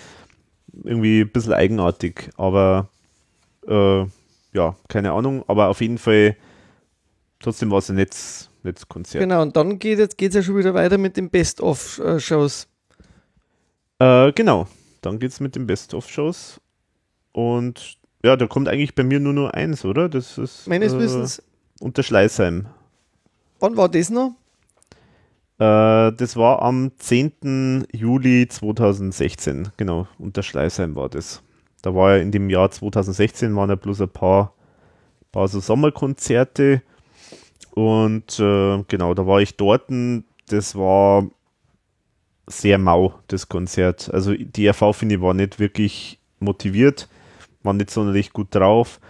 [0.85, 2.31] Irgendwie ein bisschen eigenartig.
[2.39, 2.89] Aber
[3.69, 4.07] äh,
[4.55, 5.45] ja, keine Ahnung.
[5.49, 6.35] Aber auf jeden Fall
[7.39, 9.21] trotzdem war es ein nettes, nettes Konzert.
[9.21, 12.69] Genau, und dann geht es geht's ja schon wieder weiter mit den Best-of-Shows.
[13.99, 14.67] Äh, genau,
[15.03, 16.59] dann geht es mit den Best-of-Shows.
[17.33, 20.09] Und ja, da kommt eigentlich bei mir nur nur eins, oder?
[20.09, 20.67] Das ist.
[20.67, 21.43] Meines äh, Wissens.
[21.79, 22.67] Unter Schleißheim.
[23.61, 24.33] Wann war das noch?
[25.59, 27.87] Äh, das war am 10.
[27.93, 30.09] Juli 2016, genau.
[30.19, 31.41] Unter Schleißheim war das.
[31.83, 34.55] Da war ja in dem Jahr 2016 waren ja bloß ein paar,
[35.31, 36.83] paar so Sommerkonzerte.
[37.75, 39.85] Und äh, genau, da war ich dort.
[40.49, 41.29] Das war
[42.49, 44.13] sehr mau, das Konzert.
[44.13, 47.09] Also die RV, finde ich, war nicht wirklich motiviert
[47.67, 49.01] waren nicht sonderlich gut drauf.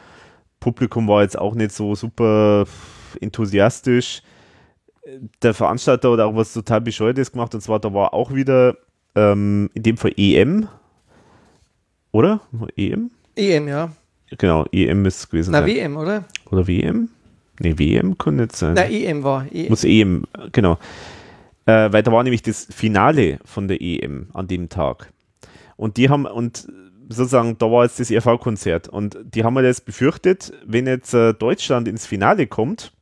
[0.58, 2.64] Publikum war jetzt auch nicht so super
[3.20, 4.22] enthusiastisch.
[5.42, 8.76] Der Veranstalter hat auch was total Bescheuertes gemacht und zwar da war auch wieder
[9.14, 10.68] ähm, in dem Fall EM.
[12.10, 12.40] Oder?
[12.76, 13.10] EM?
[13.36, 13.92] EM, ja.
[14.38, 15.52] Genau, EM ist gewesen.
[15.52, 15.68] Na, sein.
[15.68, 16.24] WM, oder?
[16.50, 17.10] Oder WM?
[17.60, 18.74] Ne, WM kann nicht sein.
[18.74, 19.46] Na, EM war.
[19.52, 19.68] EM.
[19.68, 20.78] Muss EM, genau.
[21.66, 25.12] Äh, weil da war nämlich das Finale von der EM an dem Tag.
[25.76, 26.66] Und die haben, und
[27.08, 31.34] sozusagen, da war jetzt das ERV-Konzert und die haben mir jetzt befürchtet, wenn jetzt äh,
[31.34, 32.92] Deutschland ins Finale kommt,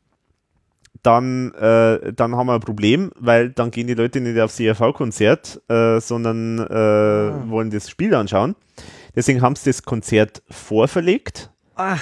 [1.04, 5.60] dann, äh, dann haben wir ein Problem, weil dann gehen die Leute nicht aufs ERV-Konzert,
[5.68, 7.44] äh, sondern äh, ah.
[7.48, 8.56] wollen das Spiel anschauen.
[9.14, 11.98] Deswegen haben sie das Konzert vorverlegt ah.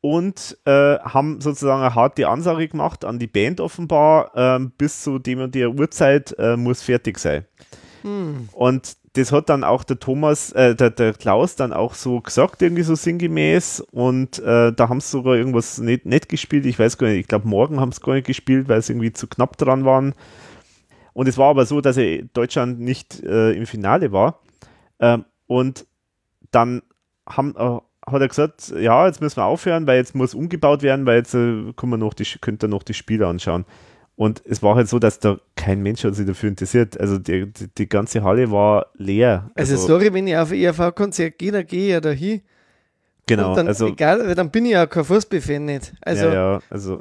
[0.00, 5.18] und äh, haben sozusagen eine harte Ansage gemacht an die Band offenbar, ähm, bis zu
[5.18, 7.44] dem und der Uhrzeit äh, muss fertig sein.
[8.06, 8.48] Hm.
[8.52, 12.62] Und das hat dann auch der Thomas, äh, der, der Klaus dann auch so gesagt,
[12.62, 13.80] irgendwie so sinngemäß.
[13.80, 16.66] Und äh, da haben sie sogar irgendwas nicht, nicht gespielt.
[16.66, 19.12] Ich weiß gar nicht, ich glaube, morgen haben sie gar nicht gespielt, weil sie irgendwie
[19.12, 20.14] zu knapp dran waren.
[21.14, 21.98] Und es war aber so, dass
[22.32, 24.38] Deutschland nicht äh, im Finale war.
[25.00, 25.84] Ähm, und
[26.52, 26.82] dann
[27.28, 31.06] haben, äh, hat er gesagt, ja, jetzt müssen wir aufhören, weil jetzt muss umgebaut werden,
[31.06, 33.64] weil jetzt äh, können wir noch die, könnt ihr noch die Spiele anschauen.
[34.16, 36.98] Und es war halt so, dass da kein Mensch hat sich dafür interessiert.
[36.98, 39.50] Also die, die, die ganze Halle war leer.
[39.54, 42.40] Also, also sorry, wenn ich auf ERV-Konzert gehe, dann gehe ich ja da hin.
[43.28, 43.56] Genau.
[43.56, 45.92] dann, also, egal, dann bin ich ja kein Fußballfan nicht.
[46.00, 47.00] Also, ja, ja, also,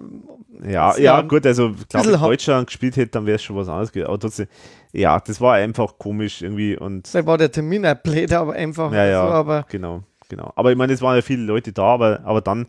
[0.68, 3.92] ja, ja, gut, also, glaube ich, Deutschland gespielt hätte, dann wäre es schon was anderes
[3.92, 4.08] gewesen.
[4.08, 4.48] Aber trotzdem,
[4.92, 7.14] ja, das war einfach komisch irgendwie und.
[7.14, 8.92] Da war der Termin auch blöd, aber einfach.
[8.92, 10.52] Ja, ja, so, aber genau, genau.
[10.56, 12.66] Aber ich meine, es waren ja viele Leute da, aber, aber dann,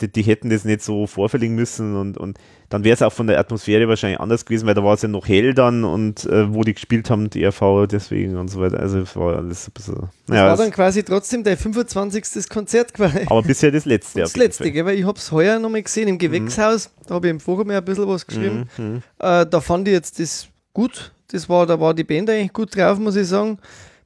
[0.00, 2.38] die, die hätten das nicht so vorverlegen müssen und, und
[2.68, 5.08] dann wäre es auch von der Atmosphäre wahrscheinlich anders gewesen, weil da war es ja
[5.08, 8.78] noch hell dann und äh, wo die gespielt haben, die RV deswegen und so weiter.
[8.78, 10.08] Also es war alles ein bisschen.
[10.26, 12.48] Das ja, war dann quasi trotzdem der 25.
[12.48, 13.26] Konzert quasi.
[13.26, 14.20] Aber bisher das letzte.
[14.30, 17.06] Das letzte, gell, weil ich habe es heuer nochmal gesehen im Gewächshaus, mhm.
[17.08, 18.68] da habe ich im Forum ja ein bisschen was geschrieben.
[18.76, 18.84] Mhm.
[18.84, 19.02] mhm.
[19.18, 21.12] Äh, da fand ich jetzt das gut.
[21.32, 23.58] Das war, da war die Band eigentlich gut drauf, muss ich sagen.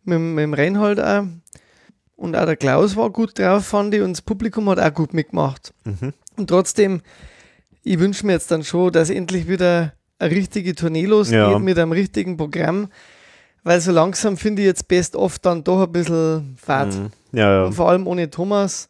[0.04, 1.24] Mit, mit dem Reinhold auch.
[2.16, 4.00] Und auch der Klaus war gut drauf, fand ich.
[4.02, 5.72] Und das Publikum hat auch gut mitgemacht.
[5.84, 6.12] Mhm.
[6.36, 7.00] Und trotzdem,
[7.82, 11.58] ich wünsche mir jetzt dann schon, dass endlich wieder eine richtige Tournee losgeht Ja.
[11.58, 12.88] mit einem richtigen Programm.
[13.64, 16.88] Weil so langsam finde ich jetzt best oft dann doch ein bisschen fad.
[16.94, 17.10] Mhm.
[17.32, 17.72] Ja, Und ja.
[17.72, 18.88] vor allem ohne Thomas.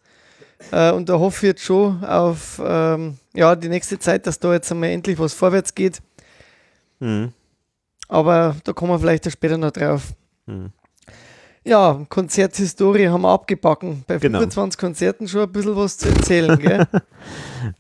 [0.71, 4.53] Äh, und da hoffe ich jetzt schon auf ähm, ja, die nächste Zeit, dass da
[4.53, 6.01] jetzt einmal endlich was vorwärts geht.
[7.01, 7.33] Mhm.
[8.09, 10.13] Aber da kommen wir vielleicht später noch drauf.
[10.47, 10.73] Mhm.
[11.67, 14.05] Ja, Konzerthistorie haben wir abgebacken.
[14.07, 14.39] Bei Genau.
[14.41, 16.87] 25 Konzerten schon ein bisschen was zu erzählen, gell?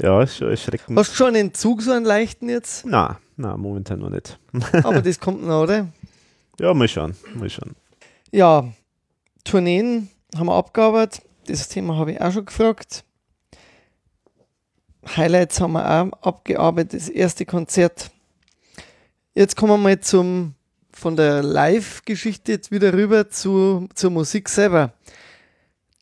[0.00, 0.98] Ja, ist schon erschreckend.
[0.98, 2.86] Hast du schon einen Zug, so einen leichten jetzt?
[2.86, 4.38] Na, na, momentan noch nicht.
[4.84, 5.88] Aber das kommt noch, oder?
[6.58, 7.74] Ja, mal schauen, mal schauen.
[8.32, 8.64] Ja,
[9.44, 11.22] Tourneen haben wir abgearbeitet.
[11.46, 13.04] Das Thema habe ich auch schon gefragt.
[15.16, 16.94] Highlights haben wir auch abgearbeitet.
[16.94, 18.10] Das erste Konzert.
[19.34, 20.54] Jetzt kommen wir mal zum,
[20.94, 24.92] von der Live-Geschichte jetzt wieder rüber zu, zur Musik selber.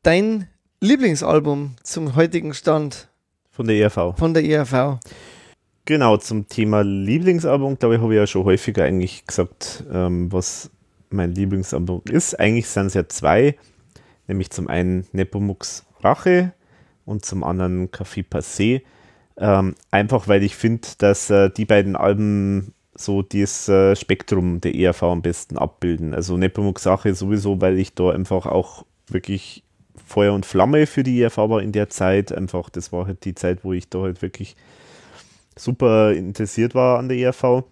[0.03, 0.49] Dein
[0.81, 3.09] Lieblingsalbum zum heutigen Stand
[3.51, 4.17] Von der ERV.
[4.17, 4.99] von der ERV.
[5.85, 10.71] Genau, zum Thema Lieblingsalbum, glaube ich, habe ich ja schon häufiger eigentlich gesagt, ähm, was
[11.11, 12.39] mein Lieblingsalbum ist.
[12.39, 13.57] Eigentlich sind es ja zwei,
[14.29, 16.53] nämlich zum einen Nepomuk's Rache
[17.05, 18.83] und zum anderen Café Passé.
[19.37, 24.75] Ähm, einfach weil ich finde, dass äh, die beiden Alben so das äh, Spektrum der
[24.75, 26.15] ERV am besten abbilden.
[26.15, 29.65] Also Nepomuk's Rache sowieso, weil ich da einfach auch wirklich
[30.07, 32.33] Feuer und Flamme für die ERV war in der Zeit.
[32.33, 34.57] Einfach, das war halt die Zeit, wo ich da halt wirklich
[35.57, 37.65] super interessiert war an der ERV.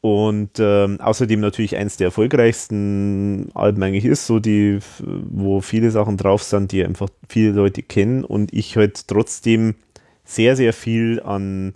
[0.00, 6.18] Und ähm, außerdem natürlich eins der erfolgreichsten Alben eigentlich ist, so die, wo viele Sachen
[6.18, 9.76] drauf sind, die einfach viele Leute kennen und ich halt trotzdem
[10.22, 11.74] sehr, sehr viel an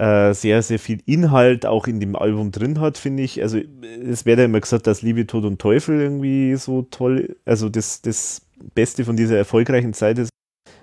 [0.00, 3.42] äh, sehr, sehr viel Inhalt auch in dem Album drin hat, finde ich.
[3.42, 3.60] Also
[4.02, 8.00] es wird ja immer gesagt, dass Liebe, Tod und Teufel irgendwie so toll, also das,
[8.00, 8.40] das
[8.74, 10.30] Beste von dieser erfolgreichen Zeit ist.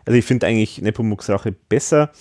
[0.05, 2.11] Also ich finde eigentlich Nepomuk's Rache besser,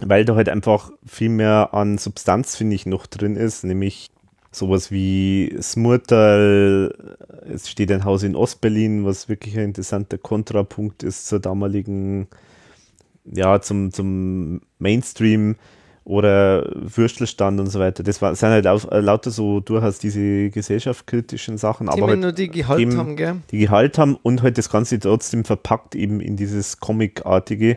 [0.00, 4.06] weil da halt einfach viel mehr an Substanz, finde ich, noch drin ist, nämlich
[4.50, 6.94] sowas wie Smurtal,
[7.46, 12.26] es steht ein Haus in Ostberlin, was wirklich ein interessanter Kontrapunkt ist zur damaligen,
[13.26, 15.56] ja, zum, zum Mainstream
[16.06, 18.04] oder Würstelstand und so weiter.
[18.04, 22.20] Das war, sind halt auch, äh, lauter so durchaus diese gesellschaftskritischen Sachen, aber Themen halt
[22.20, 23.36] nur die Gehalt Themen- haben, gell?
[23.50, 27.76] die Gehalt haben und halt das Ganze trotzdem verpackt eben in dieses Comic-artige,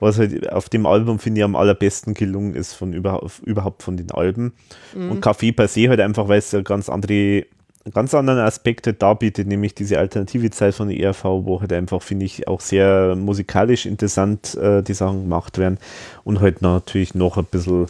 [0.00, 3.98] was halt auf dem Album, finde ich, am allerbesten gelungen ist von überhaupt, überhaupt von
[3.98, 4.54] den Alben.
[4.94, 7.44] Und Café per se halt einfach, weil es ja ganz andere,
[7.92, 12.02] ganz anderen Aspekt halt darbietet, nämlich diese alternative Zeit von der ERV, wo halt einfach,
[12.02, 15.78] finde ich, auch sehr musikalisch interessant äh, die Sachen gemacht werden
[16.24, 17.86] und halt natürlich noch ein bisschen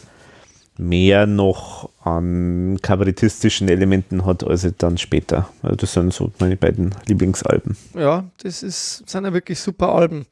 [0.77, 5.49] mehr noch an kabarettistischen Elementen hat als halt dann später.
[5.61, 7.75] Also das sind so meine beiden Lieblingsalben.
[7.95, 10.27] Ja, das ist, sind ja wirklich super Alben.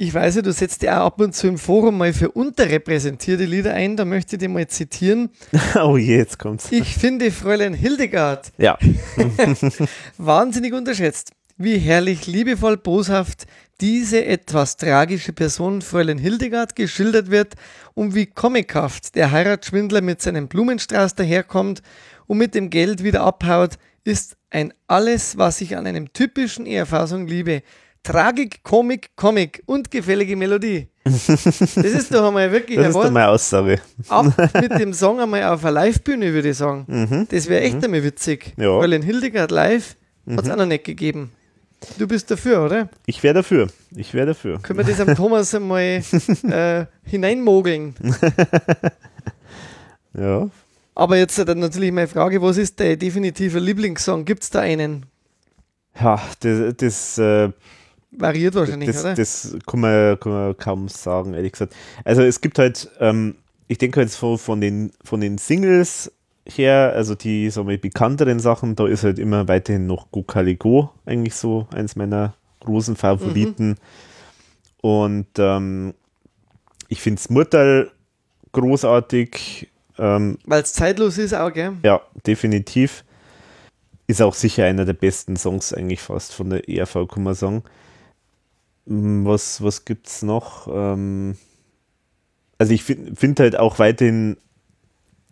[0.00, 3.44] Ich weiß ja, du setzt ja auch ab und zu im Forum mal für unterrepräsentierte
[3.44, 3.96] Lieder ein.
[3.96, 5.30] Da möchte ich dir mal zitieren.
[5.74, 6.70] oh je, jetzt kommt's.
[6.70, 8.78] Ich finde Fräulein Hildegard Ja,
[10.16, 11.32] wahnsinnig unterschätzt.
[11.56, 13.46] Wie herrlich, liebevoll, boshaft
[13.80, 17.54] diese etwas tragische Person Fräulein Hildegard geschildert wird
[17.94, 21.82] und wie comichaft der Heiratsschwindler mit seinem Blumenstrauß daherkommt
[22.28, 27.26] und mit dem Geld wieder abhaut, ist ein alles, was ich an einem typischen ERV-Song
[27.26, 27.62] liebe.
[28.02, 30.88] Tragik, Komik, Comic und gefällige Melodie.
[31.04, 31.28] Das
[31.76, 33.80] ist doch einmal wirklich das ein ist Wort dann meine Aussage.
[34.08, 34.26] ab
[34.60, 37.26] mit dem Song einmal auf einer Live-Bühne, würde ich sagen.
[37.30, 38.52] Das wäre echt einmal witzig.
[38.56, 38.62] Mhm.
[38.62, 38.78] Ja.
[38.78, 39.96] Weil in Hildegard live
[40.30, 41.32] hat es auch noch nicht gegeben.
[41.96, 42.88] Du bist dafür, oder?
[43.06, 43.68] Ich wäre dafür.
[43.94, 44.58] Ich wäre dafür.
[44.60, 45.82] Können wir das am Thomas einmal
[46.50, 47.94] äh, hineinmogeln?
[50.14, 50.48] Ja.
[50.94, 54.24] Aber jetzt dann natürlich meine Frage, was ist dein definitiver Lieblingssong?
[54.24, 55.06] Gibt es da einen?
[56.00, 57.50] Ja, das, das, äh,
[58.10, 59.14] Variiert wahrscheinlich, das, oder?
[59.14, 61.74] das kann, man, kann man kaum sagen, ehrlich gesagt.
[62.04, 66.10] Also es gibt halt, ähm, ich denke jetzt von, von, den, von den Singles
[66.46, 70.90] her, also die sagen wir, bekannteren Sachen, da ist halt immer weiterhin noch Go Caligo
[71.04, 73.76] eigentlich so eins meiner großen Favoriten.
[74.80, 75.94] Und ähm,
[76.88, 77.90] ich finde Smurtal
[78.52, 79.68] großartig.
[79.98, 81.72] Ähm, Weil es zeitlos ist auch, gell?
[81.82, 83.04] ja, definitiv.
[84.06, 87.62] Ist auch sicher einer der besten Songs eigentlich fast von der ERV, kann man sagen.
[88.88, 90.66] Mm, Was, was gibt's noch?
[90.72, 91.36] Ähm,
[92.56, 94.36] also ich finde find halt auch weiterhin,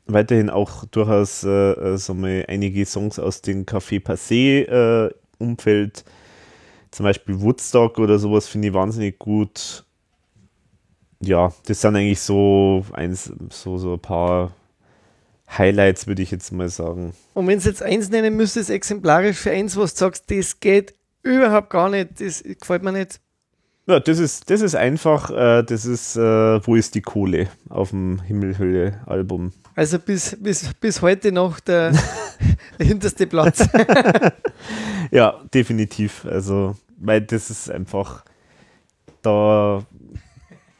[0.07, 6.05] weiterhin auch durchaus äh, äh, so mal einige Songs aus dem Café Passé äh, Umfeld,
[6.91, 9.85] zum Beispiel Woodstock oder sowas, finde ich wahnsinnig gut.
[11.20, 14.52] Ja, das sind eigentlich so eins, so, so ein paar
[15.49, 17.15] Highlights, würde ich jetzt mal sagen.
[17.35, 20.94] Und wenn du jetzt eins nennen müsstest, exemplarisch für eins, was du sagst, das geht
[21.23, 23.20] überhaupt gar nicht, das gefällt mir nicht.
[23.89, 27.91] Ja, das ist, das ist einfach, äh, das ist, äh, wo ist die Kohle auf
[27.91, 29.53] dem Himmelhölle-Album.
[29.77, 31.93] Also bis, bis, bis heute noch der,
[32.79, 33.69] der hinterste Platz.
[35.13, 36.25] ja, definitiv.
[36.25, 38.25] Also, weil das ist einfach,
[39.23, 39.85] da,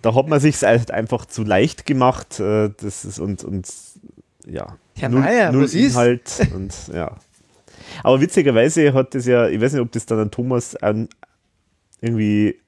[0.02, 2.41] da hat man sich halt einfach zu leicht gemacht.
[2.41, 3.68] Äh, das ist und, und
[4.49, 7.15] ja, Herr null, Meier, null Inhalt und ja.
[8.02, 11.09] Aber witzigerweise hat das ja, ich weiß nicht, ob das dann an Thomas an,
[12.01, 12.59] irgendwie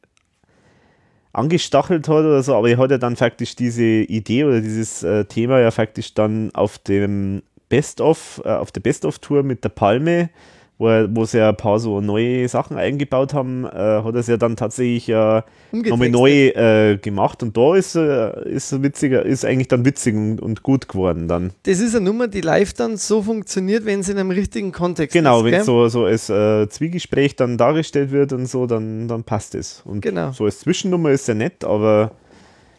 [1.32, 5.24] angestachelt hat oder so, aber er hat ja dann faktisch diese Idee oder dieses äh,
[5.24, 10.30] Thema ja faktisch dann auf dem Best-of, äh, auf der Best-of-Tour mit der Palme
[10.78, 14.14] wo, er, wo sie ja ein paar so neue Sachen eingebaut haben, äh, hat er
[14.14, 15.42] es ja dann tatsächlich äh,
[15.72, 20.40] nochmal neu äh, gemacht und da ist, äh, ist witziger, ist eigentlich dann witzig und,
[20.40, 21.52] und, gut geworden dann.
[21.64, 25.12] Das ist eine Nummer, die live dann so funktioniert, wenn sie in einem richtigen Kontext
[25.12, 25.44] genau, ist.
[25.44, 29.54] Genau, wenn so, so als äh, Zwiegespräch dann dargestellt wird und so, dann, dann passt
[29.54, 29.82] es.
[29.84, 30.32] Und genau.
[30.32, 32.12] so als Zwischennummer ist ja nett, aber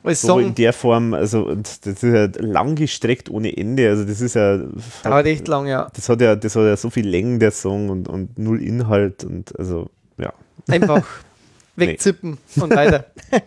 [0.04, 0.42] als so Song.
[0.42, 3.90] in der Form, also das ist ja lang gestreckt ohne Ende.
[3.90, 4.58] Also das ist ja.
[5.04, 5.90] Dauert echt lang, ja.
[5.94, 9.24] Das hat ja, das hat ja so viel Längen, der Song und, und null Inhalt
[9.24, 10.34] und also ja.
[10.68, 11.06] Einfach
[11.76, 12.64] wegzippen nee.
[12.64, 13.06] und weiter.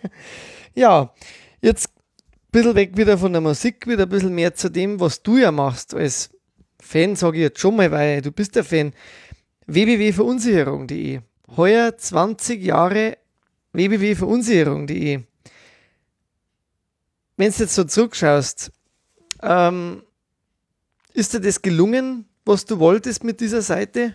[0.75, 1.13] ja,
[1.61, 5.23] jetzt ein bisschen weg wieder von der Musik, wieder ein bisschen mehr zu dem, was
[5.23, 6.31] du ja machst als
[6.81, 8.93] Fan, sage ich jetzt schon mal, weil du bist der Fan.
[9.67, 11.21] www.verunsicherung.de.
[11.57, 13.17] Heuer 20 Jahre
[13.73, 15.23] www.verunsicherung.de
[17.43, 18.71] wenn du jetzt so zurückschaust,
[19.43, 20.03] ähm,
[21.12, 24.15] ist dir das gelungen, was du wolltest mit dieser Seite?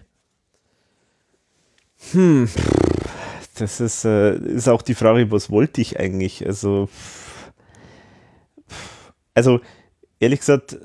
[2.11, 2.47] Hm,
[3.56, 6.45] das ist, äh, ist auch die Frage, was wollte ich eigentlich?
[6.45, 6.88] Also,
[9.33, 9.59] also
[10.22, 10.77] ehrlich gesagt,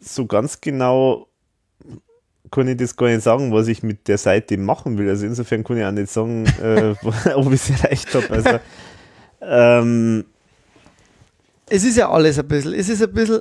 [0.00, 1.26] so ganz genau
[2.52, 5.08] kann ich das gar nicht sagen, was ich mit der Seite machen will.
[5.08, 6.94] Also insofern kann ich auch nicht sagen, äh,
[7.34, 8.30] ob ich es erreicht habe.
[8.30, 8.60] Also,
[9.40, 10.24] ähm,
[11.70, 12.74] es ist ja alles ein bisschen.
[12.74, 13.40] Es ist ein bisschen,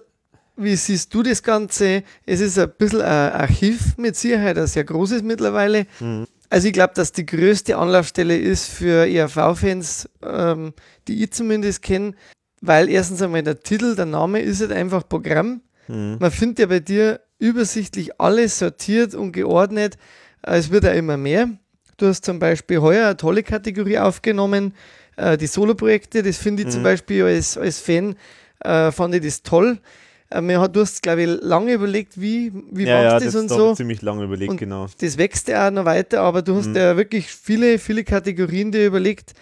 [0.55, 2.03] wie siehst du das Ganze?
[2.25, 5.87] Es ist ein bisschen ein Archiv mit Sicherheit, ein sehr großes mittlerweile.
[5.99, 6.27] Mhm.
[6.49, 10.73] Also ich glaube, dass die größte Anlaufstelle ist für ERV-Fans, ähm,
[11.07, 12.13] die ich zumindest kenne,
[12.61, 15.61] weil erstens einmal der Titel, der Name ist halt einfach Programm.
[15.87, 16.17] Mhm.
[16.19, 19.97] Man findet ja bei dir übersichtlich alles sortiert und geordnet.
[20.41, 21.49] Es wird ja immer mehr.
[21.97, 24.73] Du hast zum Beispiel heuer eine tolle Kategorie aufgenommen,
[25.19, 26.71] äh, die Solo-Projekte, das finde ich mhm.
[26.71, 28.15] zum Beispiel als, als Fan,
[28.59, 29.79] äh, fand ich das toll.
[30.29, 33.35] Äh, hat, du hast, glaube ich, lange überlegt, wie, wie ja, machst ja, das, das
[33.35, 33.75] und so.
[33.75, 34.87] ziemlich lange überlegt, und genau.
[34.99, 36.75] Das wächst ja auch noch weiter, aber du hast mhm.
[36.75, 39.33] ja wirklich viele, viele Kategorien dir überlegt,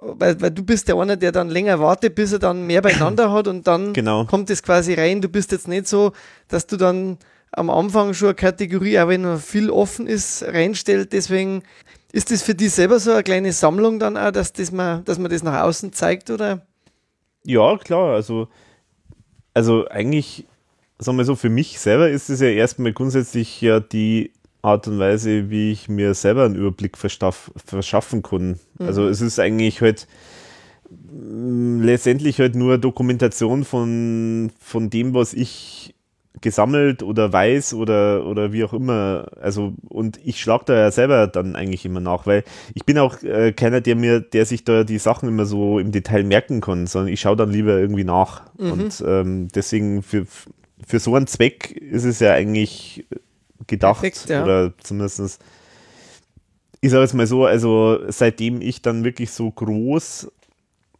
[0.00, 3.32] weil, weil du bist der eine, der dann länger wartet, bis er dann mehr beieinander
[3.32, 4.24] hat und dann genau.
[4.26, 5.20] kommt es quasi rein.
[5.20, 6.12] Du bist jetzt nicht so,
[6.48, 7.18] dass du dann
[7.52, 11.12] am Anfang schon eine Kategorie, auch wenn noch viel offen ist, reinstellt.
[11.12, 11.62] Deswegen
[12.12, 15.18] ist das für dich selber so eine kleine Sammlung dann auch, dass, das man, dass
[15.18, 16.66] man das nach außen zeigt, oder?
[17.44, 18.14] Ja, klar.
[18.14, 18.48] Also,
[19.54, 20.46] also eigentlich,
[20.98, 24.98] sagen wir so, für mich selber ist es ja erstmal grundsätzlich ja die Art und
[24.98, 28.58] Weise, wie ich mir selber einen Überblick verschaffen kann.
[28.78, 28.86] Mhm.
[28.86, 30.08] Also es ist eigentlich halt
[30.90, 35.94] mm, letztendlich halt nur Dokumentation von, von dem, was ich
[36.40, 39.28] gesammelt oder weiß oder, oder wie auch immer.
[39.40, 42.44] Also, und ich schlage da ja selber dann eigentlich immer nach, weil
[42.74, 45.92] ich bin auch äh, keiner, der mir, der sich da die Sachen immer so im
[45.92, 48.42] Detail merken kann, sondern ich schaue dann lieber irgendwie nach.
[48.58, 48.72] Mhm.
[48.72, 50.26] Und ähm, deswegen für,
[50.86, 53.06] für so einen Zweck ist es ja eigentlich
[53.66, 54.00] gedacht.
[54.00, 54.44] Perfekt, ja.
[54.44, 55.40] Oder zumindest
[56.80, 60.30] ich sage jetzt mal so, also seitdem ich dann wirklich so groß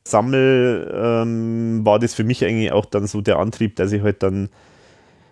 [0.05, 4.23] sammle, ähm, war das für mich eigentlich auch dann so der Antrieb, dass ich halt
[4.23, 4.49] dann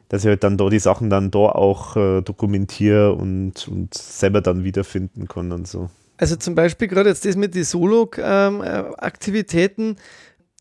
[0.09, 4.41] dass ich halt dann da die Sachen dann da auch äh, dokumentiere und, und selber
[4.41, 5.91] dann wiederfinden kann und so.
[6.19, 9.97] Also zum Beispiel gerade jetzt das mit den Solo-Aktivitäten,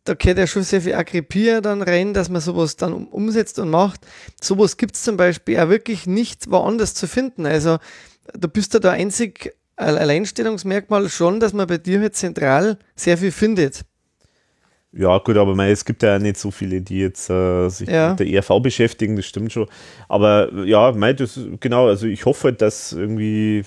[0.03, 3.69] da gehört ja schon sehr viel Akribie dann rein, dass man sowas dann umsetzt und
[3.69, 4.01] macht.
[4.41, 7.45] Sowas gibt es zum Beispiel auch wirklich nicht woanders zu finden.
[7.45, 7.77] Also
[8.37, 13.31] du bist ja da einzig Alleinstellungsmerkmal schon, dass man bei dir halt zentral sehr viel
[13.31, 13.81] findet.
[14.97, 18.11] Ja, gut, aber mein, es gibt ja nicht so viele, die jetzt äh, sich ja.
[18.11, 19.67] mit der ERV beschäftigen, das stimmt schon.
[20.07, 23.63] Aber ja, mein, das, genau, also ich hoffe, dass irgendwie.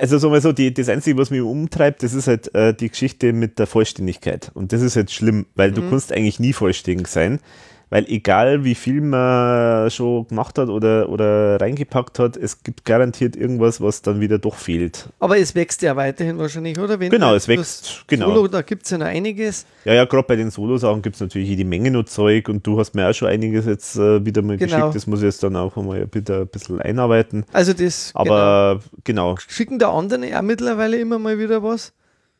[0.00, 2.88] Also sagen wir so, die, das Einzige, was mich umtreibt, das ist halt äh, die
[2.90, 4.50] Geschichte mit der Vollständigkeit.
[4.52, 5.74] Und das ist halt schlimm, weil mhm.
[5.76, 7.38] du kannst eigentlich nie vollständig sein.
[7.88, 13.36] Weil egal wie viel man schon gemacht hat oder, oder reingepackt hat, es gibt garantiert
[13.36, 15.08] irgendwas, was dann wieder doch fehlt.
[15.20, 16.98] Aber es wächst ja weiterhin wahrscheinlich, oder?
[16.98, 18.34] Wenn genau, es wächst, genau.
[18.34, 19.66] Solo, da gibt es ja noch einiges.
[19.84, 22.78] Ja, ja, gerade bei den Solo-Sachen gibt es natürlich jede Menge noch Zeug und du
[22.78, 24.76] hast mir auch schon einiges jetzt äh, wieder mal genau.
[24.76, 24.94] geschickt.
[24.96, 27.44] Das muss ich jetzt dann auch mal bitte ein bisschen einarbeiten.
[27.52, 29.34] Also das, aber genau.
[29.34, 29.36] genau.
[29.46, 31.92] Schicken der anderen auch mittlerweile immer mal wieder was?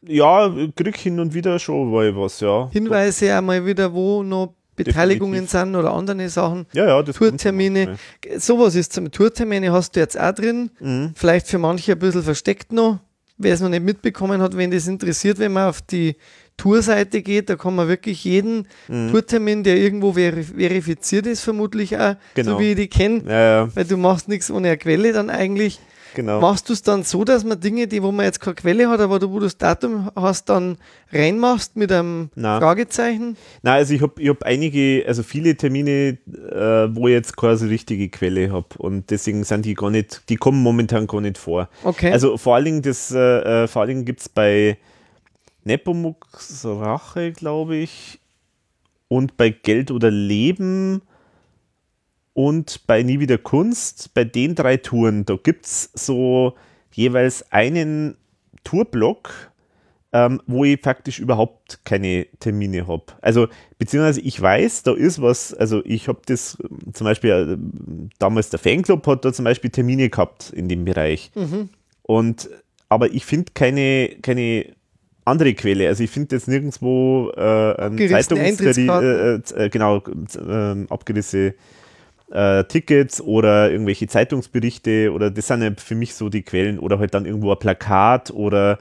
[0.02, 2.68] Ja, krieg hin und wieder schon mal was, ja.
[2.73, 5.60] Hinweise auch mal wieder, wo noch Beteiligungen Definitiv.
[5.60, 6.66] sind oder andere Sachen.
[6.72, 7.96] Ja, ja, das Tourtermine.
[8.36, 10.70] Sowas ist zum Tourtermine hast du jetzt auch drin.
[10.80, 11.12] Mhm.
[11.14, 13.00] Vielleicht für manche ein bisschen versteckt noch.
[13.38, 16.16] Wer es noch nicht mitbekommen hat, wenn das interessiert, wenn man auf die
[16.56, 19.10] Tourseite geht, da kann man wirklich jeden mhm.
[19.10, 22.52] Tourtermin, der irgendwo verifiziert ist, vermutlich auch, genau.
[22.52, 23.76] so wie ich die kenne, ja, ja.
[23.76, 25.80] weil du machst nichts ohne eine Quelle dann eigentlich.
[26.16, 26.40] Genau.
[26.40, 29.00] Machst du es dann so, dass man Dinge, die wo man jetzt keine Quelle hat,
[29.00, 30.78] aber wo du das Datum hast, dann
[31.12, 32.58] reinmachst mit einem Nein.
[32.58, 33.36] Fragezeichen?
[33.60, 37.66] Nein, also ich habe ich hab einige, also viele Termine, äh, wo ich jetzt quasi
[37.66, 41.68] richtige Quelle habe und deswegen sind die gar nicht, die kommen momentan gar nicht vor.
[41.84, 42.10] Okay.
[42.10, 44.78] Also vor allen Dingen, das, äh, äh vor allen Dingen gibt es bei
[45.64, 48.20] Nepomuks Rache, glaube ich,
[49.08, 51.02] und bei Geld oder Leben
[52.36, 56.52] und bei Nie wieder Kunst, bei den drei Touren, da gibt es so
[56.92, 58.18] jeweils einen
[58.62, 59.31] Tourblock,
[60.12, 63.05] ähm, wo ich faktisch überhaupt keine Termine habe.
[63.23, 63.48] Also,
[63.78, 66.58] beziehungsweise ich weiß, da ist was, also ich habe das
[66.92, 71.31] zum Beispiel, äh, damals der Fanclub hat da zum Beispiel Termine gehabt in dem Bereich.
[71.34, 71.70] Mhm.
[72.02, 72.50] Und,
[72.90, 74.74] aber ich finde keine, keine
[75.24, 75.89] andere Quelle.
[75.89, 78.60] Also ich finde jetzt nirgendwo äh, ein Zeitungs...
[78.60, 81.55] Äh, äh, genau, äh, abgerissene
[82.30, 86.98] äh, Tickets oder irgendwelche Zeitungsberichte oder das sind ja für mich so die Quellen oder
[86.98, 88.78] halt dann irgendwo ein Plakat oder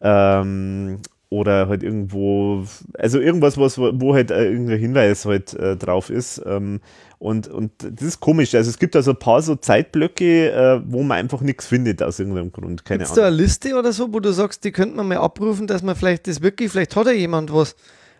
[0.00, 6.08] ähm, oder halt irgendwo, also irgendwas, was, wo halt äh, irgendein Hinweis halt äh, drauf
[6.08, 6.40] ist.
[6.46, 6.80] Ähm,
[7.18, 8.54] und, und das ist komisch.
[8.54, 12.20] Also es gibt also ein paar so Zeitblöcke, äh, wo man einfach nichts findet aus
[12.20, 12.84] irgendeinem Grund.
[12.84, 15.66] Keine Gibt's da eine Liste oder so, wo du sagst, die könnte man mal abrufen,
[15.66, 17.74] dass man vielleicht das wirklich, vielleicht hat ja jemand was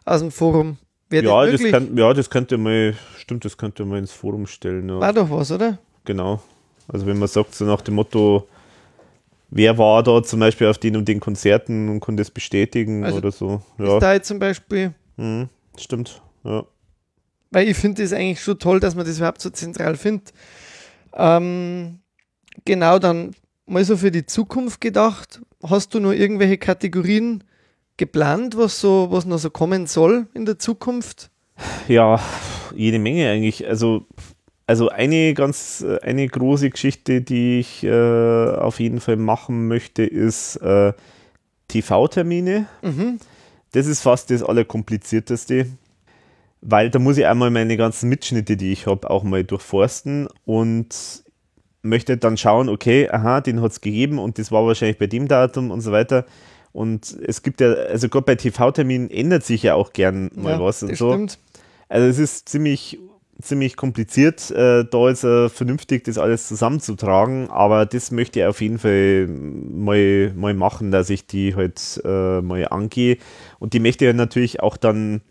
[0.05, 0.79] aus dem Forum.
[1.11, 4.89] Ja das, kann, ja, das könnte mal, stimmt, das könnte man ins Forum stellen.
[4.89, 4.99] Ja.
[4.99, 5.79] War doch was, oder?
[6.05, 6.43] Genau.
[6.89, 8.49] Also wenn man sagt, so nach dem Motto,
[9.51, 13.19] wer war da zum Beispiel auf den und den Konzerten und konnte es bestätigen also
[13.19, 13.63] oder so.
[13.79, 13.95] Ja.
[13.95, 14.95] Ist da jetzt zum Beispiel.
[15.17, 16.65] Mhm, stimmt, ja.
[17.51, 20.33] Weil ich finde es eigentlich schon toll, dass man das überhaupt so zentral findet.
[21.15, 22.01] Ähm,
[22.65, 23.35] genau, dann
[23.67, 25.41] mal so für die Zukunft gedacht.
[25.63, 27.45] Hast du nur irgendwelche Kategorien,
[27.97, 31.31] geplant, was so, was noch so kommen soll in der Zukunft?
[31.89, 32.21] Ja,
[32.75, 33.67] jede Menge eigentlich.
[33.67, 34.07] Also,
[34.67, 40.57] also eine ganz, eine große Geschichte, die ich äh, auf jeden Fall machen möchte, ist
[40.57, 40.93] äh,
[41.69, 42.67] TV-Termine.
[42.83, 43.19] Mhm.
[43.73, 45.67] Das ist fast das Allerkomplizierteste,
[46.61, 51.25] weil da muss ich einmal meine ganzen Mitschnitte, die ich habe, auch mal durchforsten und
[51.83, 55.29] möchte dann schauen, okay, aha, den hat es gegeben und das war wahrscheinlich bei dem
[55.29, 56.27] Datum und so weiter.
[56.77, 60.61] Und es gibt ja, also gerade bei TV-Terminen ändert sich ja auch gern mal ja,
[60.61, 61.11] was und so.
[61.11, 61.39] Stimmt.
[61.89, 62.99] Also es ist ziemlich,
[63.41, 68.61] ziemlich kompliziert, äh, da jetzt äh, vernünftig das alles zusammenzutragen, aber das möchte ich auf
[68.61, 73.17] jeden Fall mal, mal machen, dass ich die halt äh, mal angehe.
[73.59, 75.23] Und die möchte ich natürlich auch dann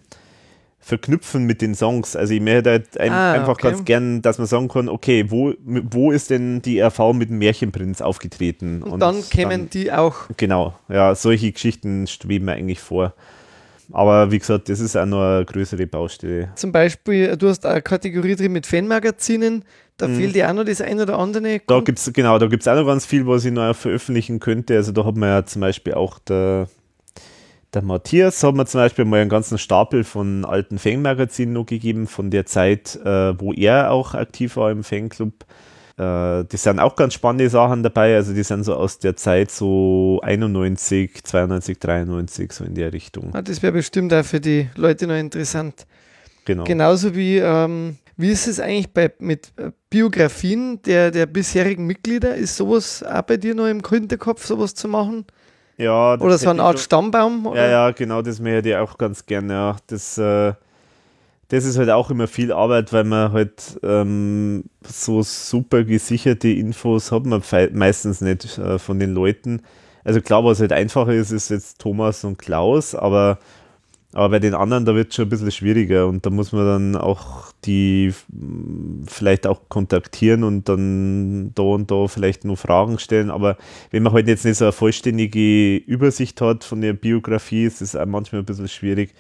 [0.86, 2.16] verknüpfen mit den Songs.
[2.16, 3.72] Also ich möchte halt ein, ah, einfach okay.
[3.72, 7.40] ganz gern, dass man sagen kann, okay, wo, wo ist denn die RV mit dem
[7.40, 8.84] Märchenprinz aufgetreten?
[8.84, 10.16] Und, und dann kämen dann, die auch.
[10.38, 13.16] Genau, ja, solche Geschichten schweben mir eigentlich vor.
[13.94, 16.50] Aber wie gesagt, das ist auch noch eine größere Baustelle.
[16.54, 19.66] Zum Beispiel, du hast eine Kategorie drin mit Fanmagazinen,
[19.98, 20.18] da mhm.
[20.18, 21.62] fehlt dir auch noch das eine oder andere.
[21.66, 24.40] Da gibt es, genau, da gibt es auch noch ganz viel, was ich noch veröffentlichen
[24.40, 24.76] könnte.
[24.76, 26.68] Also da hat man ja zum Beispiel auch der
[27.76, 32.08] der Matthias hat mir zum Beispiel mal einen ganzen Stapel von alten Fangmagazinen noch gegeben,
[32.08, 35.46] von der Zeit, äh, wo er auch aktiv war im Fanclub.
[35.98, 39.52] Äh, die sind auch ganz spannende Sachen dabei, also die sind so aus der Zeit
[39.52, 43.30] so 91, 92, 93, so in der Richtung.
[43.34, 45.86] Ah, das wäre bestimmt auch für die Leute noch interessant.
[46.46, 46.64] Genau.
[46.64, 52.36] Genauso wie, ähm, wie ist es eigentlich bei, mit äh, Biografien der, der bisherigen Mitglieder?
[52.36, 55.26] Ist sowas auch bei dir noch im Hinterkopf, sowas zu machen?
[55.78, 57.46] Ja, oder so eine Art Stammbaum?
[57.48, 57.64] Oder?
[57.66, 59.54] Ja, ja, genau, das möchte ich auch ganz gerne.
[59.54, 59.76] Ja.
[59.88, 60.54] Das, äh,
[61.50, 67.12] das ist halt auch immer viel Arbeit, weil man halt ähm, so super gesicherte Infos
[67.12, 69.62] hat man meistens nicht äh, von den Leuten.
[70.04, 73.40] Also klar, was halt einfacher ist, ist jetzt Thomas und Klaus, aber
[74.16, 76.66] aber bei den anderen, da wird es schon ein bisschen schwieriger und da muss man
[76.66, 78.14] dann auch die
[79.08, 83.30] vielleicht auch kontaktieren und dann da und da vielleicht nur Fragen stellen.
[83.30, 83.58] Aber
[83.92, 87.94] wenn man halt jetzt nicht so eine vollständige Übersicht hat von der Biografie, ist es
[87.94, 89.14] auch manchmal ein bisschen schwierig.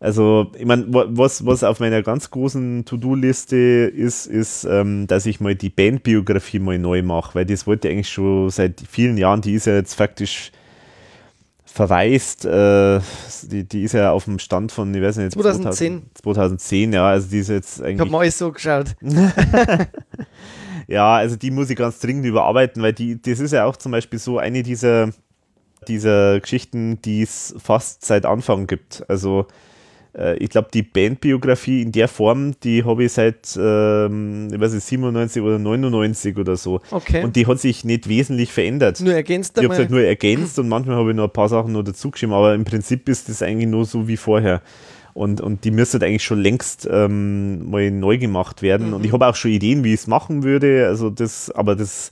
[0.00, 5.40] Also, ich meine, was, was auf meiner ganz großen To-Do-Liste ist, ist, ähm, dass ich
[5.40, 9.40] mal die Bandbiografie mal neu mache, weil das wollte ich eigentlich schon seit vielen Jahren,
[9.40, 10.52] die ist ja jetzt faktisch
[11.74, 13.00] verweist, äh,
[13.42, 16.02] die, die ist ja auf dem Stand von, ich weiß nicht, 2010.
[16.14, 17.94] 2010, ja, also die ist jetzt eigentlich.
[17.94, 18.94] Ich habe mal so geschaut.
[20.86, 23.90] ja, also die muss ich ganz dringend überarbeiten, weil die, das ist ja auch zum
[23.90, 25.10] Beispiel so eine dieser,
[25.88, 29.04] dieser Geschichten, die es fast seit Anfang gibt.
[29.08, 29.48] Also
[30.16, 34.72] äh, ich glaube, die Bandbiografie in der Form, die habe ich seit, ähm, ich weiß
[34.72, 36.80] nicht, 97 oder 99 oder so.
[36.90, 37.24] Okay.
[37.24, 39.00] Und die hat sich nicht wesentlich verändert.
[39.00, 41.72] Nur ergänzt Ich habe halt nur ergänzt und manchmal habe ich noch ein paar Sachen
[41.72, 44.62] noch dazugeschrieben, aber im Prinzip ist das eigentlich nur so wie vorher.
[45.12, 48.88] Und, und die müsste eigentlich schon längst ähm, mal neu gemacht werden.
[48.88, 48.94] Mhm.
[48.94, 50.88] Und ich habe auch schon Ideen, wie ich es machen würde.
[50.88, 52.10] Also das, aber das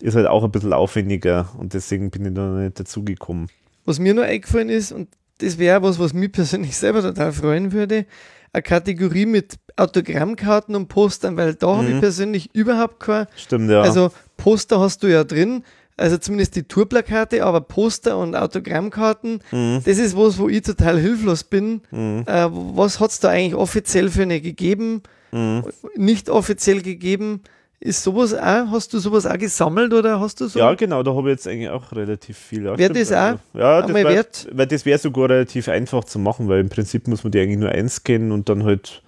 [0.00, 3.48] ist halt auch ein bisschen aufwendiger und deswegen bin ich da nicht dazugekommen.
[3.84, 5.08] Was mir nur eingefallen ist, und
[5.38, 8.06] das wäre was, was mich persönlich selber total freuen würde,
[8.52, 12.00] eine Kategorie mit Autogrammkarten und Postern, weil da habe ich Mhm.
[12.00, 13.26] persönlich überhaupt keine.
[13.36, 13.82] Stimmt, ja.
[13.82, 15.62] Also Poster hast du ja drin,
[15.96, 19.80] also zumindest die Tourplakate, aber Poster und Autogrammkarten, Mhm.
[19.84, 21.82] das ist was, wo ich total hilflos bin.
[21.90, 22.24] Mhm.
[22.26, 25.02] Äh, was hat es da eigentlich offiziell für eine gegeben?
[25.32, 25.64] Mhm.
[25.96, 27.42] Nicht offiziell gegeben?
[27.80, 30.58] Ist sowas auch, hast du sowas auch gesammelt oder hast du so?
[30.58, 32.64] Ja, genau, da habe ich jetzt eigentlich auch relativ viel.
[32.64, 34.48] Ja, Wär stimmt, das auch also, Ja, das wär, wert?
[34.52, 37.58] weil das wäre sogar relativ einfach zu machen, weil im Prinzip muss man die eigentlich
[37.58, 39.02] nur einscannen und dann halt.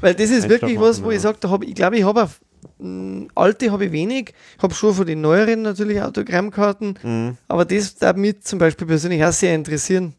[0.00, 1.16] Weil das ist wirklich was, machen, wo ja.
[1.16, 2.28] ich sage, da ich glaube, ich habe
[3.34, 7.36] alte habe ich wenig, habe schon von den neueren natürlich Autogrammkarten, Mhm.
[7.48, 10.14] aber das darf mich zum Beispiel persönlich auch sehr interessieren.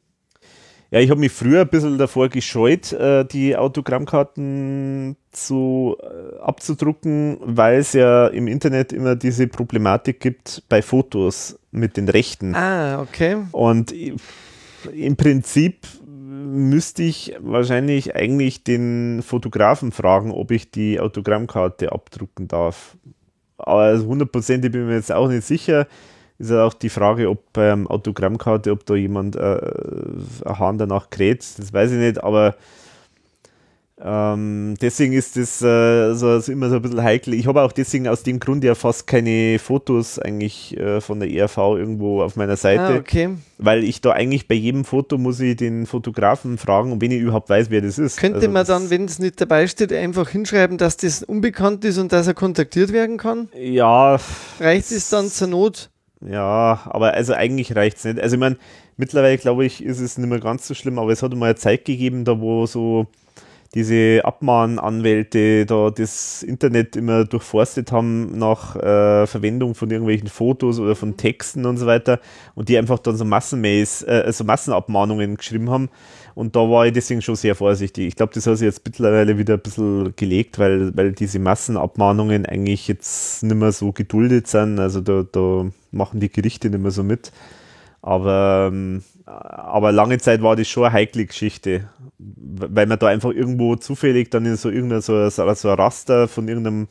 [0.93, 7.39] Ja, ich habe mich früher ein bisschen davor gescheut, äh, die Autogrammkarten zu, äh, abzudrucken,
[7.41, 12.53] weil es ja im Internet immer diese Problematik gibt bei Fotos mit den Rechten.
[12.53, 13.37] Ah, okay.
[13.53, 22.47] Und im Prinzip müsste ich wahrscheinlich eigentlich den Fotografen fragen, ob ich die Autogrammkarte abdrucken
[22.47, 22.95] darf.
[23.57, 25.87] Aber also hundertprozentig bin ich mir jetzt auch nicht sicher.
[26.39, 29.39] Ist ja auch die Frage, ob beim Autogrammkarte, ob da jemand äh,
[30.45, 32.55] ein Hahn danach kräht, das weiß ich nicht, aber
[34.05, 37.35] ähm, deswegen ist das äh, so, so immer so ein bisschen heikel.
[37.35, 41.29] Ich habe auch deswegen aus dem Grund ja fast keine Fotos eigentlich äh, von der
[41.29, 43.29] ERV irgendwo auf meiner Seite Ah, okay.
[43.59, 47.21] weil ich da eigentlich bei jedem Foto muss ich den Fotografen fragen, und wenn ich
[47.21, 48.17] überhaupt weiß, wer das ist.
[48.17, 51.99] Könnte Also man dann, wenn es nicht dabei steht, einfach hinschreiben, dass das unbekannt ist
[51.99, 53.47] und dass er kontaktiert werden kann?
[53.57, 54.19] Ja,
[54.59, 55.91] Reicht es dann zur Not?
[56.29, 58.19] Ja, aber also eigentlich reicht es nicht.
[58.19, 58.57] Also ich meine,
[58.97, 61.55] mittlerweile glaube ich, ist es nicht mehr ganz so schlimm, aber es hat mal eine
[61.55, 63.07] Zeit gegeben, da wo so
[63.73, 70.95] diese Abmahnanwälte da das Internet immer durchforstet haben nach äh, Verwendung von irgendwelchen Fotos oder
[70.95, 72.19] von Texten und so weiter
[72.53, 75.89] und die einfach dann so äh, so Massenabmahnungen geschrieben haben
[76.35, 78.07] und da war ich deswegen schon sehr vorsichtig.
[78.07, 82.45] Ich glaube, das hat sich jetzt mittlerweile wieder ein bisschen gelegt, weil, weil diese Massenabmahnungen
[82.45, 86.91] eigentlich jetzt nicht mehr so geduldet sind, also da, da machen die Gerichte nicht mehr
[86.91, 87.31] so mit.
[88.01, 93.31] Aber, ähm, aber lange Zeit war das schon eine heikle Geschichte, weil man da einfach
[93.31, 96.87] irgendwo zufällig dann in so irgendein so, so ein Raster von irgendeinem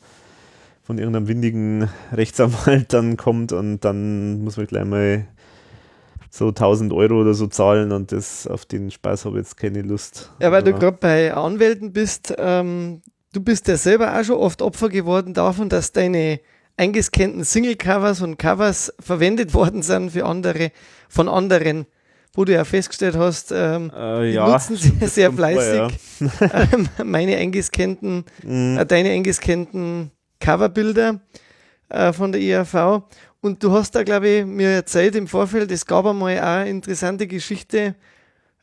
[0.85, 5.25] von irgendeinem windigen Rechtsanwalt dann kommt und dann muss man gleich mal
[6.35, 9.83] so 1000 Euro oder so zahlen und das auf den Spaß habe ich jetzt keine
[9.83, 10.31] Lust.
[10.39, 13.03] Ja, weil du Aber- gerade bei Anwälten bist, ähm,
[13.33, 16.39] du bist ja selber auch schon oft Opfer geworden davon, dass deine
[16.75, 20.71] eingescannten Single-Covers und Covers verwendet worden sind für andere,
[21.07, 21.85] von anderen,
[22.33, 25.99] wo du ja festgestellt hast, ähm, äh, ja, nutzen sehr vor, fleißig.
[26.19, 26.27] ja.
[26.73, 28.79] ähm, meine eingescannten, Mhm.
[28.79, 31.19] äh, deine eingescannten Coverbilder
[31.89, 33.03] äh, von der IAV.
[33.43, 36.69] Und du hast da, glaube ich, mir erzählt im Vorfeld, es gab einmal auch eine
[36.69, 37.93] interessante Geschichte,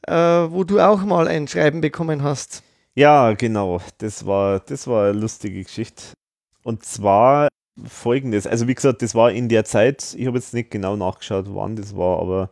[0.06, 2.62] äh, wo du auch mal ein Schreiben bekommen hast.
[2.94, 3.82] Ja, genau.
[3.98, 6.14] Das war, das war eine lustige Geschichte.
[6.62, 7.48] Und zwar
[7.86, 8.46] folgendes.
[8.46, 11.76] Also wie gesagt, das war in der Zeit, ich habe jetzt nicht genau nachgeschaut, wann
[11.76, 12.48] das war, aber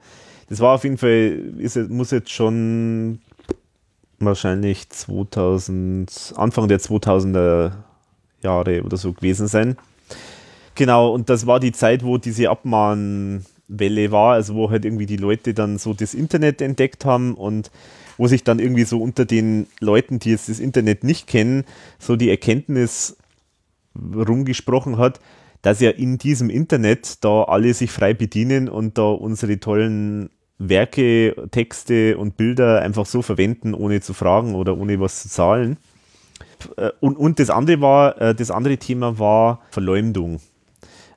[0.51, 3.23] das war auf jeden Fall, ist, muss jetzt schon
[4.19, 7.73] wahrscheinlich 2000, Anfang der 2000er
[8.43, 9.79] Jahre oder so gewesen sein.
[10.79, 15.17] Genau, und das war die Zeit, wo diese Abmahnwelle war, also wo halt irgendwie die
[15.17, 17.73] Leute dann so das Internet entdeckt haben und
[18.17, 21.65] wo sich dann irgendwie so unter den Leuten, die jetzt das Internet nicht kennen,
[21.99, 23.17] so die Erkenntnis
[23.97, 25.19] rumgesprochen hat,
[25.63, 31.49] dass ja in diesem Internet da alle sich frei bedienen und da unsere tollen Werke,
[31.51, 35.77] Texte und Bilder einfach so verwenden, ohne zu fragen oder ohne was zu zahlen.
[36.77, 40.41] Äh, Und, und das andere war, äh, das andere Thema war Verleumdung.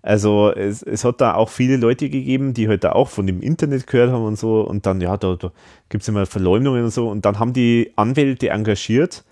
[0.02, 3.42] Also es, es hat da auch viele Leute gegeben, die halt da auch von dem
[3.42, 5.52] Internet gehört haben und so und dann, ja, da, da
[5.90, 9.24] gibt es immer Verleumdungen und so und dann haben die Anwälte engagiert,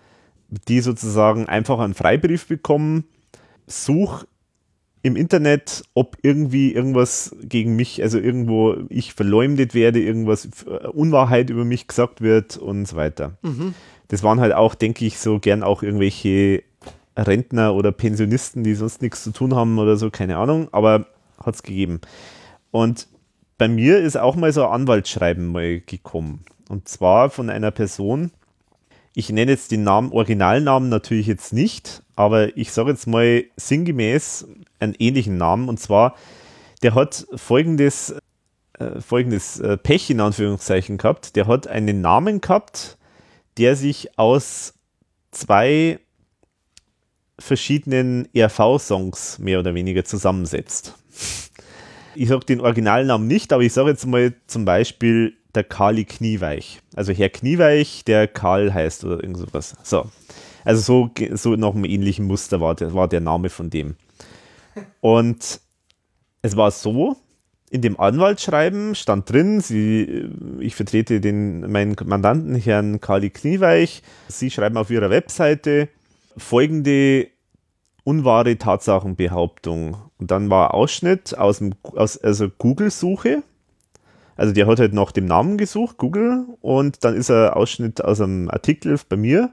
[0.67, 3.05] die sozusagen einfach einen Freibrief bekommen,
[3.65, 4.25] such
[5.01, 11.49] im Internet, ob irgendwie irgendwas gegen mich, also irgendwo ich verleumdet werde, irgendwas äh, Unwahrheit
[11.49, 13.37] über mich gesagt wird und so weiter.
[13.41, 13.73] Mhm.
[14.09, 16.63] Das waren halt auch, denke ich, so gern auch irgendwelche
[17.27, 21.07] Rentner oder Pensionisten, die sonst nichts zu tun haben oder so, keine Ahnung, aber
[21.43, 22.01] hat es gegeben.
[22.71, 23.07] Und
[23.57, 26.45] bei mir ist auch mal so ein Anwaltsschreiben mal gekommen.
[26.69, 28.31] Und zwar von einer Person,
[29.13, 34.47] ich nenne jetzt den Namen, Originalnamen natürlich jetzt nicht, aber ich sage jetzt mal sinngemäß
[34.79, 35.67] einen ähnlichen Namen.
[35.67, 36.15] Und zwar,
[36.83, 38.15] der hat folgendes,
[38.77, 41.35] äh, folgendes äh, Pech in Anführungszeichen gehabt.
[41.35, 42.97] Der hat einen Namen gehabt,
[43.57, 44.75] der sich aus
[45.31, 45.99] zwei
[47.39, 50.95] verschiedenen ERV-Songs mehr oder weniger zusammensetzt.
[52.15, 56.81] Ich sage den Originalnamen nicht, aber ich sage jetzt mal zum Beispiel der Kali Knieweich.
[56.95, 59.75] Also Herr Knieweich, der Karl heißt oder irgend sowas.
[59.83, 60.09] So.
[60.65, 63.95] Also so, so nach einem ähnlichen Muster war der, war der Name von dem.
[65.01, 65.61] Und
[66.41, 67.15] es war so,
[67.69, 74.01] in dem Anwaltsschreiben stand drin, sie, ich vertrete den, meinen Mandanten, Herrn Kali Knieweich.
[74.27, 75.89] Sie schreiben auf ihrer Webseite,
[76.39, 77.27] folgende
[78.03, 79.97] unwahre Tatsachenbehauptung.
[80.17, 83.43] Und dann war Ausschnitt aus dem aus, also Google-Suche.
[84.35, 88.21] Also der hat halt nach dem Namen gesucht, Google, und dann ist ein Ausschnitt aus
[88.21, 89.51] einem Artikel bei mir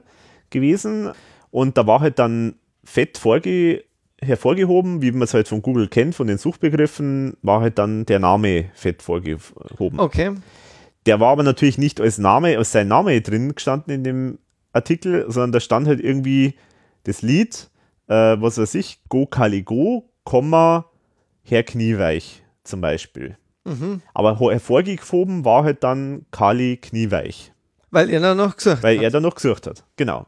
[0.49, 1.11] gewesen.
[1.51, 3.83] Und da war halt dann fett vorge
[4.19, 8.19] hervorgehoben, wie man es halt von Google kennt, von den Suchbegriffen, war halt dann der
[8.19, 9.99] Name fett vorgehoben.
[9.99, 10.31] Okay.
[11.05, 14.39] Der war aber natürlich nicht als Name, als sein Name drin gestanden in dem
[14.73, 16.55] Artikel, sondern da stand halt irgendwie
[17.07, 17.69] das Lied,
[18.07, 20.85] äh, was weiß ich, Go Kali Go, Komma,
[21.43, 23.37] Herr Knieweich zum Beispiel.
[23.63, 24.01] Mhm.
[24.13, 27.53] Aber hervorgehoben war halt dann Kali Knieweich.
[27.91, 29.03] Weil er dann noch gesucht Weil hat.
[29.03, 30.25] er dann noch gesucht hat, genau.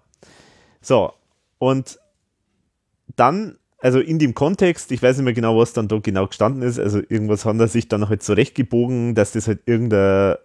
[0.81, 1.11] So,
[1.57, 1.99] und
[3.15, 6.61] dann, also in dem Kontext, ich weiß nicht mehr genau, was dann da genau gestanden
[6.61, 10.39] ist, also irgendwas hat er sich dann halt zurechtgebogen, dass das halt irgendeine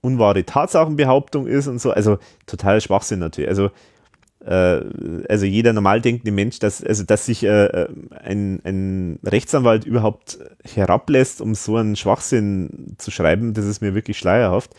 [0.00, 3.50] unwahre Tatsachenbehauptung ist und so, also total Schwachsinn natürlich.
[3.50, 3.70] Also
[4.48, 7.88] also jeder normal denkende Mensch, dass, also dass sich äh, äh,
[8.22, 10.38] ein, ein Rechtsanwalt überhaupt
[10.74, 14.70] herablässt, um so einen Schwachsinn zu schreiben, das ist mir wirklich schleierhaft.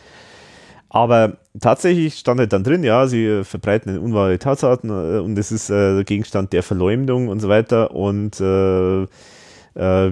[0.90, 5.68] Aber tatsächlich stand halt dann drin, ja, sie verbreiten unwahre Tatsachen äh, und es ist
[5.68, 9.06] äh, Gegenstand der Verleumdung und so weiter und äh, äh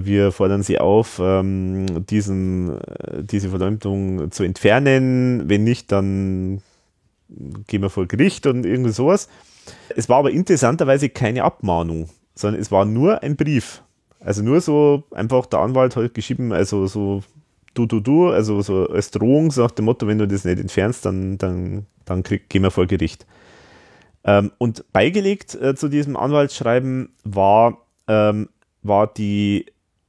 [0.05, 2.77] wir fordern sie auf, ähm, diesen,
[3.21, 5.49] diese Verleumdung zu entfernen.
[5.49, 6.61] Wenn nicht, dann
[7.29, 9.27] gehen wir vor Gericht und irgendwie sowas.
[9.95, 13.83] Es war aber interessanterweise keine Abmahnung, sondern es war nur ein Brief.
[14.19, 17.23] Also nur so einfach der Anwalt hat geschrieben, also so
[17.77, 20.59] du, du, du, also so als Drohung, so nach dem Motto, wenn du das nicht
[20.59, 23.25] entfernst, dann, dann, dann krieg, gehen wir vor Gericht.
[24.23, 28.49] Ähm, und beigelegt äh, zu diesem Anwaltsschreiben war, ähm,
[28.81, 29.67] war die,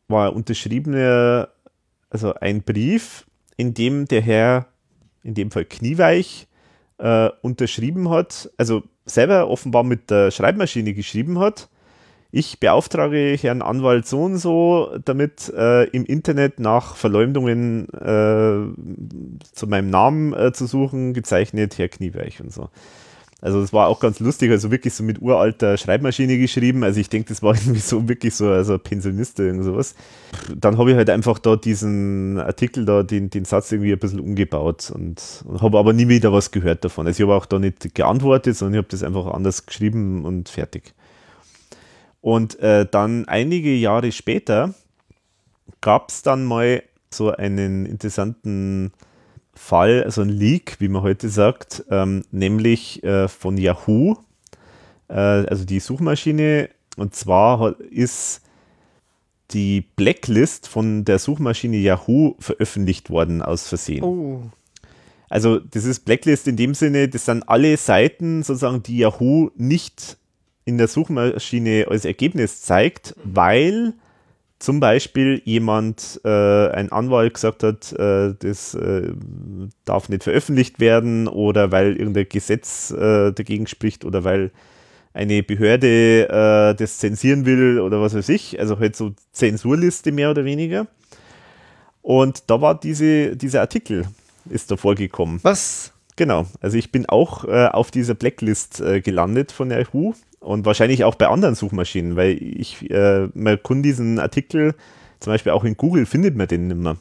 [0.09, 1.49] war unterschriebene,
[2.11, 4.67] also ein Brief, in dem der Herr,
[5.23, 6.48] in dem Fall Knieweich,
[6.99, 11.69] äh, unterschrieben hat, also selber offenbar mit der Schreibmaschine geschrieben hat.
[12.31, 19.67] Ich beauftrage Herrn Anwalt so und so, damit äh, im Internet nach Verleumdungen äh, zu
[19.67, 22.69] meinem Namen äh, zu suchen, gezeichnet Herr Knieweich und so.
[23.41, 26.83] Also das war auch ganz lustig, also wirklich so mit uralter Schreibmaschine geschrieben.
[26.83, 29.95] Also ich denke, das war irgendwie so wirklich so also Pensionist oder irgend sowas.
[30.57, 34.21] Dann habe ich halt einfach da diesen Artikel da, den, den Satz irgendwie ein bisschen
[34.21, 37.07] umgebaut und, und habe aber nie wieder was gehört davon.
[37.07, 40.49] Also ich habe auch da nicht geantwortet, sondern ich habe das einfach anders geschrieben und
[40.49, 40.95] fertig.
[42.21, 44.75] Und äh, dann einige Jahre später
[45.81, 48.93] gab es dann mal so einen interessanten
[49.59, 54.17] Fall, also ein Leak, wie man heute sagt, ähm, nämlich äh, von Yahoo,
[55.09, 56.71] äh, also die Suchmaschine.
[56.97, 58.43] Und zwar ist
[59.51, 64.05] die Blacklist von der Suchmaschine Yahoo veröffentlicht worden aus Versehen.
[64.05, 64.43] Oh.
[65.29, 70.17] Also das ist Blacklist in dem Sinne, das sind alle Seiten sozusagen, die Yahoo nicht
[70.65, 73.95] in der Suchmaschine als Ergebnis zeigt, weil
[74.59, 79.13] zum Beispiel jemand, äh, ein Anwalt gesagt hat, äh, das äh,
[79.85, 84.51] darf nicht veröffentlicht werden oder weil irgendein Gesetz äh, dagegen spricht oder weil
[85.15, 90.31] eine Behörde äh, das zensieren will oder was weiß ich, also halt so Zensurliste mehr
[90.31, 90.89] oder weniger.
[92.03, 94.07] Und da war diese, dieser Artikel,
[94.49, 95.39] ist da vorgekommen.
[95.43, 95.93] Was?
[96.17, 101.17] Genau, also ich bin auch äh, auf dieser Blacklist gelandet von Yahoo Und wahrscheinlich auch
[101.17, 104.75] bei anderen Suchmaschinen, weil ich, äh, man kann diesen Artikel,
[105.21, 106.97] zum Beispiel auch in Google findet man den nicht mehr.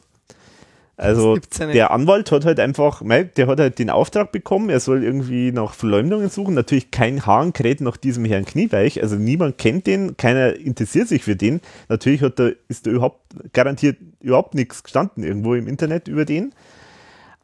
[0.98, 5.04] Also ja der Anwalt hat halt einfach, der hat halt den Auftrag bekommen, er soll
[5.04, 6.54] irgendwie nach Verleumdungen suchen.
[6.54, 11.22] Natürlich kein Hahn kräht nach diesem Herrn Knieweich, also niemand kennt den, keiner interessiert sich
[11.22, 11.60] für den.
[11.88, 13.20] Natürlich hat da, ist da überhaupt
[13.52, 16.52] garantiert überhaupt nichts gestanden irgendwo im Internet über den.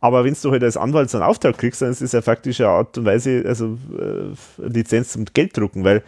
[0.05, 2.61] Aber wenn du halt als Anwalt so einen Auftrag kriegst, dann ist es ja faktisch
[2.61, 6.03] eine Art und Weise, also äh, Lizenz zum Gelddrucken, weil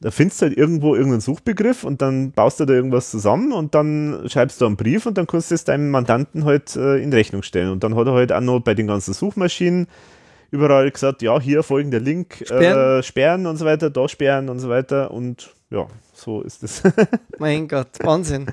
[0.00, 3.74] da findest du halt irgendwo irgendeinen Suchbegriff und dann baust du da irgendwas zusammen und
[3.74, 7.12] dann schreibst du einen Brief und dann kannst du es deinem Mandanten halt äh, in
[7.12, 7.70] Rechnung stellen.
[7.70, 9.88] Und dann hat er halt auch noch bei den ganzen Suchmaschinen
[10.50, 12.98] überall gesagt, ja, hier folgender Link, äh, sperren.
[12.98, 16.82] Äh, sperren und so weiter, da sperren und so weiter und ja, so ist es.
[17.38, 18.46] mein Gott, Wahnsinn.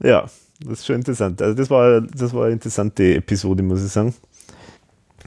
[0.00, 0.26] Ja,
[0.64, 1.40] das ist schon interessant.
[1.42, 4.14] Also das war, das war eine interessante Episode, muss ich sagen.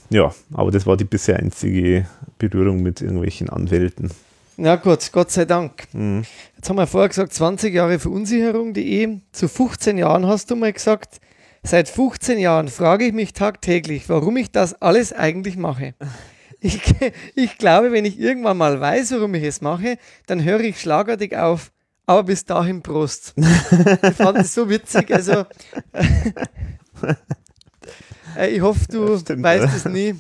[0.09, 2.07] Ja, aber das war die bisher einzige
[2.37, 4.09] Berührung mit irgendwelchen Anwälten.
[4.55, 5.87] Na gut, Gott sei Dank.
[5.93, 6.23] Mhm.
[6.55, 9.19] Jetzt haben wir vorher gesagt, 20 Jahre Verunsicherung.de.
[9.31, 11.19] Zu 15 Jahren hast du mal gesagt,
[11.61, 15.93] seit 15 Jahren frage ich mich tagtäglich, warum ich das alles eigentlich mache.
[16.59, 16.81] Ich,
[17.35, 21.37] ich glaube, wenn ich irgendwann mal weiß, warum ich es mache, dann höre ich schlagartig
[21.37, 21.71] auf.
[22.09, 23.33] Aber bis dahin Prost.
[23.37, 25.13] ich fand es so witzig.
[25.13, 25.45] Also,
[28.37, 30.15] äh, ich hoffe, du stimmt, weißt es nie.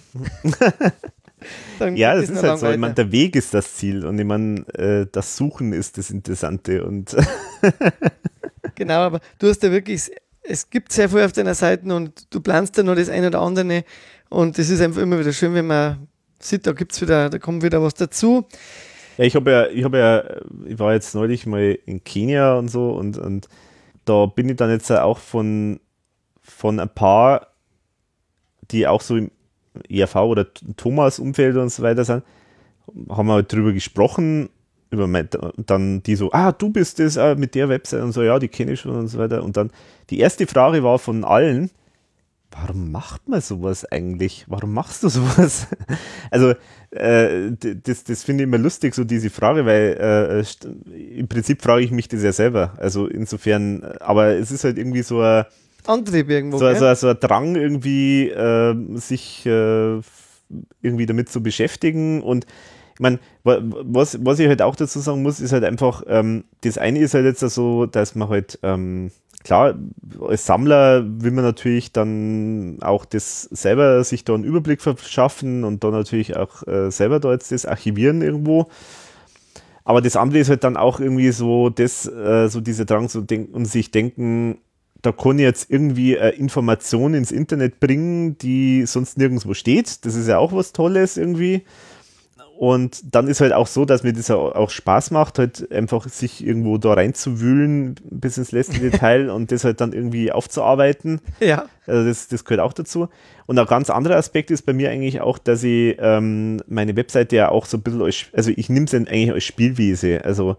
[1.95, 2.69] ja, das ist halt so.
[2.69, 6.09] Ich meine, der Weg ist das Ziel und ich meine, äh, das Suchen ist das
[6.09, 6.83] Interessante.
[6.83, 7.15] Und
[8.75, 10.11] genau, aber du hast ja wirklich,
[10.43, 13.41] es gibt sehr viel auf deiner Seite und du planst ja noch das eine oder
[13.41, 13.85] andere.
[14.27, 16.05] Und es ist einfach immer wieder schön, wenn man
[16.37, 18.45] sieht, da gibt's wieder, da kommt wieder was dazu.
[19.17, 20.23] Ja, ich habe ja, ich habe ja,
[20.65, 23.47] ich war jetzt neulich mal in Kenia und so und, und
[24.05, 25.79] da bin ich dann jetzt auch von,
[26.41, 27.47] von ein paar,
[28.71, 29.31] die auch so im
[29.89, 30.47] ERV oder
[30.77, 32.23] Thomas-Umfeld und so weiter sind,
[33.09, 34.49] haben wir halt drüber gesprochen,
[34.89, 38.23] über mein, dann die so, ah, du bist das äh, mit der Website und so,
[38.23, 39.43] ja, die kenne ich schon und so weiter.
[39.43, 39.71] Und dann
[40.09, 41.69] die erste Frage war von allen,
[42.51, 44.45] warum macht man sowas eigentlich?
[44.47, 45.67] Warum machst du sowas?
[46.31, 46.53] also,
[46.99, 47.51] äh,
[47.83, 51.91] das, das finde ich immer lustig, so diese Frage, weil äh, im Prinzip frage ich
[51.91, 52.73] mich das ja selber.
[52.77, 55.45] Also insofern, aber es ist halt irgendwie so ein
[55.85, 56.57] Antrieb irgendwo.
[56.57, 59.99] So, so, so ein Drang irgendwie, äh, sich äh,
[60.81, 62.45] irgendwie damit zu beschäftigen und
[62.97, 66.79] ich meine, was, was ich halt auch dazu sagen muss, ist halt einfach, ähm, das
[66.79, 69.11] eine ist halt jetzt so, dass man halt, ähm,
[69.47, 69.75] klar,
[70.19, 75.85] als Sammler will man natürlich dann auch das selber sich da einen Überblick verschaffen und
[75.85, 78.67] dann natürlich auch äh, selber da jetzt das archivieren irgendwo.
[79.85, 83.21] Aber das andere ist halt dann auch irgendwie so, das, äh, so dieser Drang so
[83.21, 84.57] denk und sich denken,
[85.01, 90.05] da kann ich jetzt irgendwie äh, Informationen ins Internet bringen, die sonst nirgendwo steht.
[90.05, 91.63] Das ist ja auch was Tolles irgendwie.
[92.57, 96.43] Und dann ist halt auch so, dass mir das auch Spaß macht, halt einfach sich
[96.43, 101.21] irgendwo da reinzuwühlen bis ins letzte Detail und das halt dann irgendwie aufzuarbeiten.
[101.39, 101.65] Ja.
[101.85, 103.09] Also das, das gehört auch dazu.
[103.45, 107.35] Und ein ganz anderer Aspekt ist bei mir eigentlich auch, dass ich ähm, meine Webseite
[107.35, 110.25] ja auch so ein bisschen als, also ich nehme es eigentlich als Spielwiese.
[110.25, 110.57] Also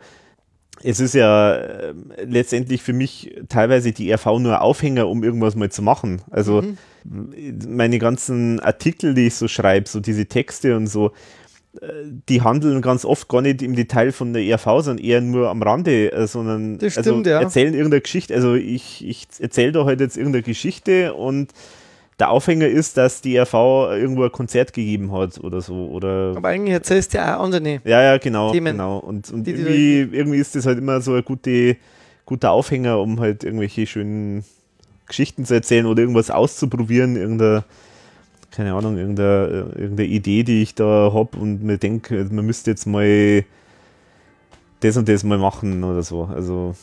[0.85, 1.95] es ist ja äh,
[2.25, 6.23] letztendlich für mich teilweise die RV nur Aufhänger, um irgendwas mal zu machen.
[6.31, 6.79] Also mhm.
[7.67, 11.11] meine ganzen Artikel, die ich so schreibe, so diese Texte und so,
[12.29, 15.63] die handeln ganz oft gar nicht im Detail von der ERV, sondern eher nur am
[15.63, 17.43] Rande, äh, sondern das also stimmt, also ja.
[17.43, 18.35] erzählen irgendeine Geschichte.
[18.35, 21.53] Also ich, ich erzähle da halt jetzt irgendeine Geschichte und
[22.19, 23.55] der Aufhänger ist, dass die RV
[23.93, 25.87] irgendwo ein Konzert gegeben hat oder so.
[25.89, 28.51] Oder Aber eigentlich erzählst du ja auch andere Ja, ja, genau.
[28.51, 28.99] Themen, genau.
[28.99, 31.77] Und, und die, irgendwie, irgendwie ist das halt immer so ein gute,
[32.27, 34.45] guter Aufhänger, um halt irgendwelche schönen
[35.07, 37.65] Geschichten zu erzählen oder irgendwas auszuprobieren, irgendeine,
[38.59, 42.87] keine Ahnung, irgendeine, irgendeine Idee, die ich da habe und mir denke, man müsste jetzt
[42.87, 43.45] mal
[44.81, 46.25] das und das mal machen oder so.
[46.25, 46.75] Also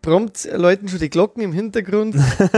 [0.00, 2.14] prompt läuten schon die Glocken im Hintergrund,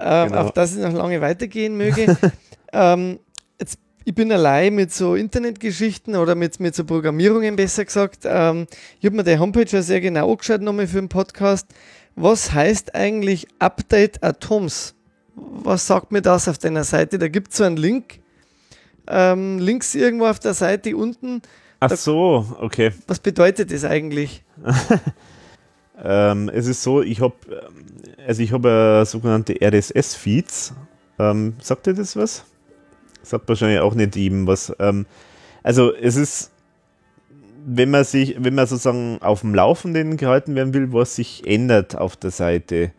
[0.00, 0.38] ähm, genau.
[0.38, 2.16] auf dass es noch lange weitergehen möge.
[2.72, 3.18] ähm,
[3.60, 8.20] jetzt, ich bin allein mit so Internetgeschichten oder mit, mit so Programmierungen besser gesagt.
[8.24, 8.68] Ähm,
[9.00, 11.66] ich habe mir die Homepage ja sehr genau angeschaut nochmal für den Podcast.
[12.14, 14.94] Was heißt eigentlich Update Atoms?
[15.34, 17.18] Was sagt mir das auf deiner Seite?
[17.18, 18.20] Da gibt es so einen Link.
[19.06, 21.42] Ähm, links irgendwo auf der Seite unten.
[21.80, 22.92] Ach so, okay.
[23.06, 24.44] Was bedeutet das eigentlich?
[26.04, 27.36] Ähm, es ist so, ich habe
[28.26, 30.74] also ich habe äh, sogenannte RSS-Feeds.
[31.18, 32.44] Ähm, sagt ihr das was?
[33.22, 34.74] Sagt wahrscheinlich auch nicht ihm was.
[34.78, 35.06] Ähm,
[35.62, 36.50] also es ist,
[37.64, 41.96] wenn man sich, wenn man sozusagen auf dem Laufenden gehalten werden will, was sich ändert
[41.96, 42.92] auf der Seite,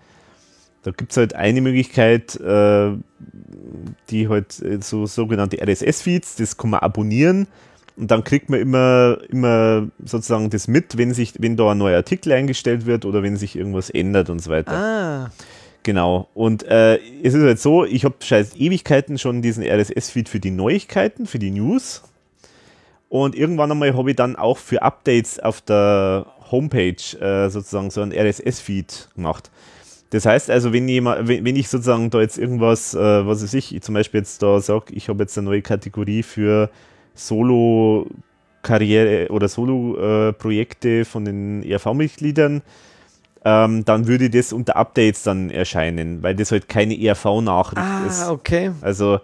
[0.83, 2.91] da gibt es halt eine Möglichkeit, äh,
[4.09, 7.47] die halt äh, so sogenannte RSS-Feeds, das kann man abonnieren
[7.95, 11.97] Und dann kriegt man immer, immer sozusagen das mit, wenn sich, wenn da ein neuer
[11.97, 14.73] Artikel eingestellt wird oder wenn sich irgendwas ändert und so weiter.
[14.73, 15.31] Ah,
[15.83, 16.29] Genau.
[16.33, 20.51] Und äh, es ist halt so, ich habe scheiß Ewigkeiten schon diesen RSS-Feed für die
[20.51, 22.03] Neuigkeiten, für die News.
[23.09, 28.01] Und irgendwann einmal habe ich dann auch für Updates auf der Homepage äh, sozusagen so
[28.01, 29.51] einen RSS-Feed gemacht.
[30.13, 33.81] Das heißt also, wenn, jemand, wenn, ich sozusagen da jetzt irgendwas, äh, was weiß ich,
[33.81, 36.69] zum Beispiel jetzt da sage, ich habe jetzt eine neue Kategorie für
[37.15, 42.61] Solo-Karriere oder Solo-Projekte von den ERV-Mitgliedern,
[43.43, 48.21] ähm, dann würde das unter Updates dann erscheinen, weil das halt keine ERV-Nachricht ist.
[48.21, 48.69] ah okay.
[48.81, 49.19] Also,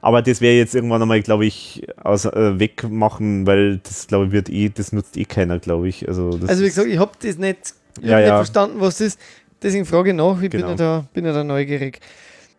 [0.00, 4.32] aber das wäre jetzt irgendwann einmal, glaube ich, aus, äh, wegmachen, weil das, glaube ich,
[4.32, 6.08] wird eh, das nutzt eh keiner, glaube ich.
[6.08, 8.36] Also, das Also wie gesagt, ich habe das nicht, ich Ja, hab nicht ja.
[8.36, 9.20] verstanden, was das ist.
[9.62, 10.70] Deswegen frage ich nach, ich bin, Genau.
[10.70, 12.00] ja da, bin ja da neugierig.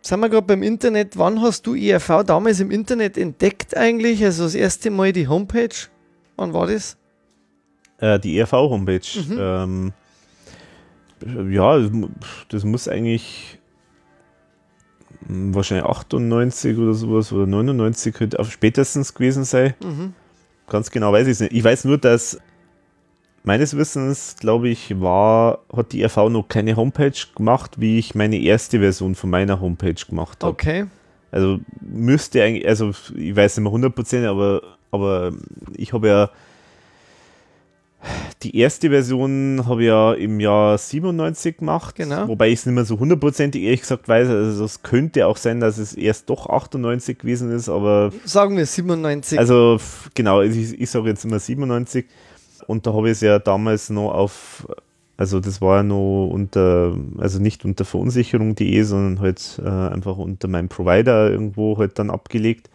[0.02, 4.24] Sind wir gerade beim Internet, wann hast du ERV damals im Internet entdeckt eigentlich?
[4.24, 5.70] Also das erste Mal die Homepage?
[6.36, 6.98] Wann war das?
[8.00, 9.02] Äh, die ERV-Homepage.
[9.30, 9.38] Mhm.
[9.40, 9.94] Ähm,
[11.54, 12.10] ja, das mu-
[12.50, 13.60] das muss eigentlich
[15.28, 19.74] mh, wahrscheinlich 98 oder sowas oder 99 könnte auf spätestens gewesen sein.
[19.82, 20.14] Mhm.
[20.68, 21.54] Ganz genau weiß ich es nicht.
[21.54, 22.40] Ich weiß nur, dass
[23.44, 28.38] meines Wissens, glaube ich, war, hat die ERV noch keine Homepage gemacht, wie ich meine
[28.40, 30.54] erste Version von meiner Homepage gemacht habe.
[30.54, 30.86] Okay.
[31.32, 35.32] Also müsste eigentlich, also ich weiß nicht mehr 100%, aber, aber
[35.76, 36.30] ich habe ja
[38.44, 42.28] die erste Version habe ich ja im Jahr 97 gemacht, Genau.
[42.28, 44.28] wobei ich es nicht mehr so hundertprozentig ehrlich gesagt weiß.
[44.28, 48.66] Also es könnte auch sein, dass es erst doch 98 gewesen ist, aber Sagen wir
[48.66, 49.40] 97.
[49.40, 49.80] also
[50.14, 52.06] genau, ich, ich sage jetzt immer 97
[52.68, 54.68] und da habe ich es ja damals noch auf,
[55.18, 60.48] also das war ja noch unter, also nicht unter verunsicherung.de, sondern halt äh, einfach unter
[60.48, 62.70] meinem Provider irgendwo halt dann abgelegt.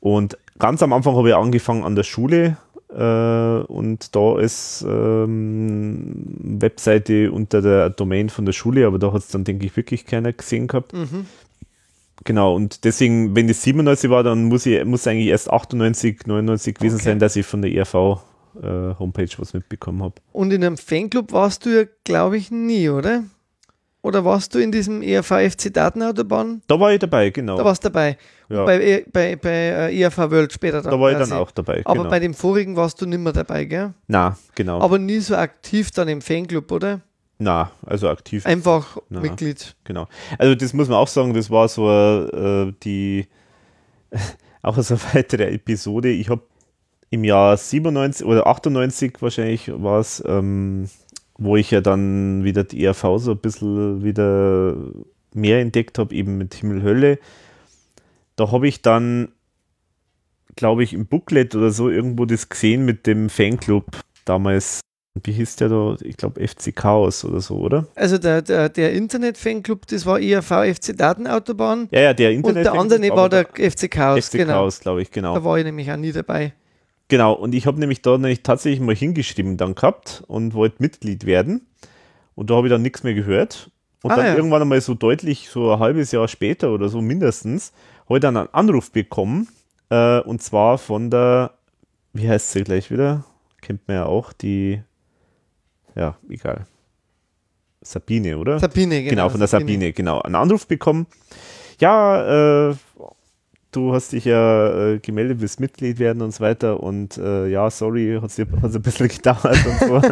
[0.00, 2.56] Und ganz am Anfang habe ich angefangen an der Schule
[2.90, 6.12] äh, und da ist ähm,
[6.60, 10.04] Webseite unter der Domain von der Schule, aber da hat es dann, denke ich, wirklich
[10.06, 10.92] keiner gesehen gehabt.
[10.92, 11.26] mhm.
[12.24, 16.74] Genau, und deswegen, wenn das 97 war, dann muss ich muss eigentlich erst 98, 99
[16.76, 17.04] gewesen Okay.
[17.04, 18.20] sein, dass ich von der ERV
[18.60, 20.14] äh, Homepage was mitbekommen habe.
[20.32, 23.24] Und in einem Fanclub warst du ja, glaube ich, nie, oder?
[24.04, 26.60] Oder warst du in diesem ERV FC Datenautobahn?
[26.66, 27.56] Da war ich dabei, genau.
[27.56, 28.18] Da warst du dabei.
[28.48, 29.50] ja, bei, E- bei, bei
[29.92, 31.40] äh, ERV World später da war ich dann quasi.
[31.40, 31.82] auch dabei.
[31.84, 32.10] Aber genau.
[32.10, 33.94] bei dem vorigen warst du nicht mehr dabei, gell?
[34.08, 34.80] Na, genau.
[34.80, 37.00] Aber nie so aktiv dann im Fanclub, oder?
[37.38, 38.44] Na, also aktiv.
[38.44, 39.20] Einfach Na.
[39.20, 39.76] Mitglied.
[39.84, 40.08] Genau.
[40.36, 43.28] Also das muss man auch sagen, das war so äh, die
[44.62, 46.08] auch so eine weitere Episode.
[46.10, 46.42] Ich habe
[47.12, 50.88] im Jahr 97 oder 98 wahrscheinlich war es, ähm,
[51.36, 54.76] wo ich ja dann wieder die ERV so ein bisschen wieder
[55.34, 57.18] mehr entdeckt habe, eben mit Himmel Hölle.
[58.36, 59.28] Da habe ich dann,
[60.56, 63.84] glaube ich, im Booklet oder so irgendwo das gesehen mit dem Fanclub
[64.24, 64.80] damals.
[65.22, 65.96] Wie hieß der da?
[66.00, 67.86] Ich glaube FC Chaos oder so, oder?
[67.94, 71.88] Also der, der, der Internet-Fanclub, das war ERV FC Datenautobahn.
[71.90, 72.64] Ja, ja, der Und Internet.
[72.64, 74.52] der andere war der FC Chaos, FC genau.
[74.54, 75.34] Chaos, glaube ich, genau.
[75.34, 76.54] Da war ich nämlich auch nie dabei.
[77.12, 81.26] Genau, und ich habe nämlich da nämlich tatsächlich mal hingeschrieben dann gehabt und wollte Mitglied
[81.26, 81.66] werden.
[82.34, 83.70] Und da habe ich dann nichts mehr gehört.
[84.02, 84.34] Und Ah, dann ja.
[84.34, 87.74] irgendwann einmal so deutlich, so ein halbes Jahr später oder so mindestens,
[88.06, 89.46] habe ich dann einen Anruf bekommen.
[89.90, 91.50] Äh, und zwar von der,
[92.14, 93.26] wie heißt sie gleich wieder?
[93.60, 94.80] Kennt man ja auch, die,
[95.94, 96.64] ja, egal.
[97.82, 98.58] Sabine, oder?
[98.58, 99.10] Sabine, genau.
[99.10, 100.22] Genau, von der Sabine, genau.
[100.22, 101.06] Einen Anruf bekommen.
[101.78, 102.74] Ja, äh,
[103.72, 106.80] du hast dich ja äh, gemeldet, willst Mitglied werden und so weiter.
[106.82, 110.02] Und äh, ja, sorry, hat es ein bisschen gedauert und so.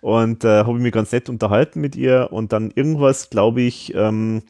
[0.00, 2.28] und äh, habe ich mich ganz nett unterhalten mit ihr.
[2.32, 4.42] Und dann irgendwas, glaube ich, ähm,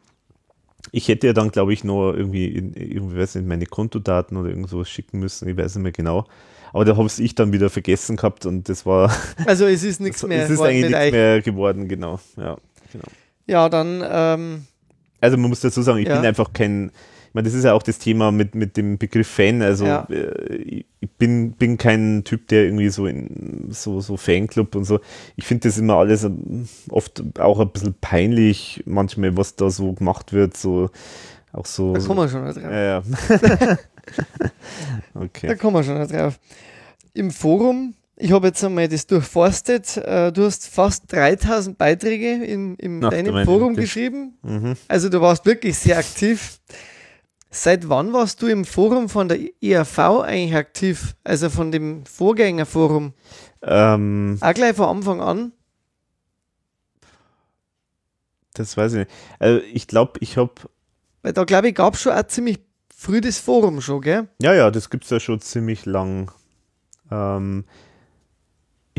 [0.92, 4.49] ich hätte ja dann, glaube ich, nur irgendwie, in, irgendwie weiß nicht, meine Kontodaten oder
[4.49, 5.49] irgendwas schicken müssen.
[5.49, 6.25] Ich weiß nicht mehr genau.
[6.73, 9.12] Aber da habe ich dann wieder vergessen gehabt und das war,
[9.47, 10.44] Also es ist nichts mehr.
[10.44, 12.20] es ist eigentlich nichts mehr geworden, genau.
[12.36, 12.57] Ja,
[12.92, 13.05] genau.
[13.47, 14.65] Ja, dann, ähm,
[15.20, 16.17] Also man muss dazu sagen, ich Ja.
[16.17, 16.92] bin einfach kein,
[17.31, 19.62] ich meine, das ist ja auch das Thema mit, mit dem Begriff Fan.
[19.62, 20.05] Also Ja.
[20.10, 24.99] äh, ich bin, bin kein Typ, der irgendwie so in so, so Fanclub und so.
[25.36, 29.92] Ich finde das immer alles ähm, oft auch ein bisschen peinlich, manchmal, was da so
[29.92, 30.57] gemacht wird.
[30.57, 30.91] So
[31.52, 31.94] auch so.
[31.94, 32.57] da kommen wir schon drauf.
[32.57, 33.02] ja, ja.
[35.15, 35.57] Da okay.
[35.57, 36.41] kommen wir schon drauf.
[37.15, 42.75] Im Forum, ich habe jetzt einmal das durchforstet, äh, du hast fast 3000 Beiträge in,
[42.76, 44.34] in Ach, deinem Forum geschrieben.
[44.42, 44.75] Mhm.
[44.89, 46.59] Also du warst wirklich sehr aktiv.
[47.51, 51.17] Seit wann warst du im Forum von der IAV eigentlich aktiv?
[51.25, 53.12] Also von dem Vorgängerforum?
[53.62, 55.53] Ähm, Auch gleich von Anfang an?
[58.55, 59.11] das weiß ich nicht.
[59.39, 60.53] Also ich glaube, ich habe
[61.23, 62.59] Weil da glaube ich, gab es schon auch ziemlich
[62.95, 64.29] früh das Forum schon, gell?
[64.41, 66.31] Ja, ja, das gibt es ja schon ziemlich lang.
[67.11, 67.65] Ähm,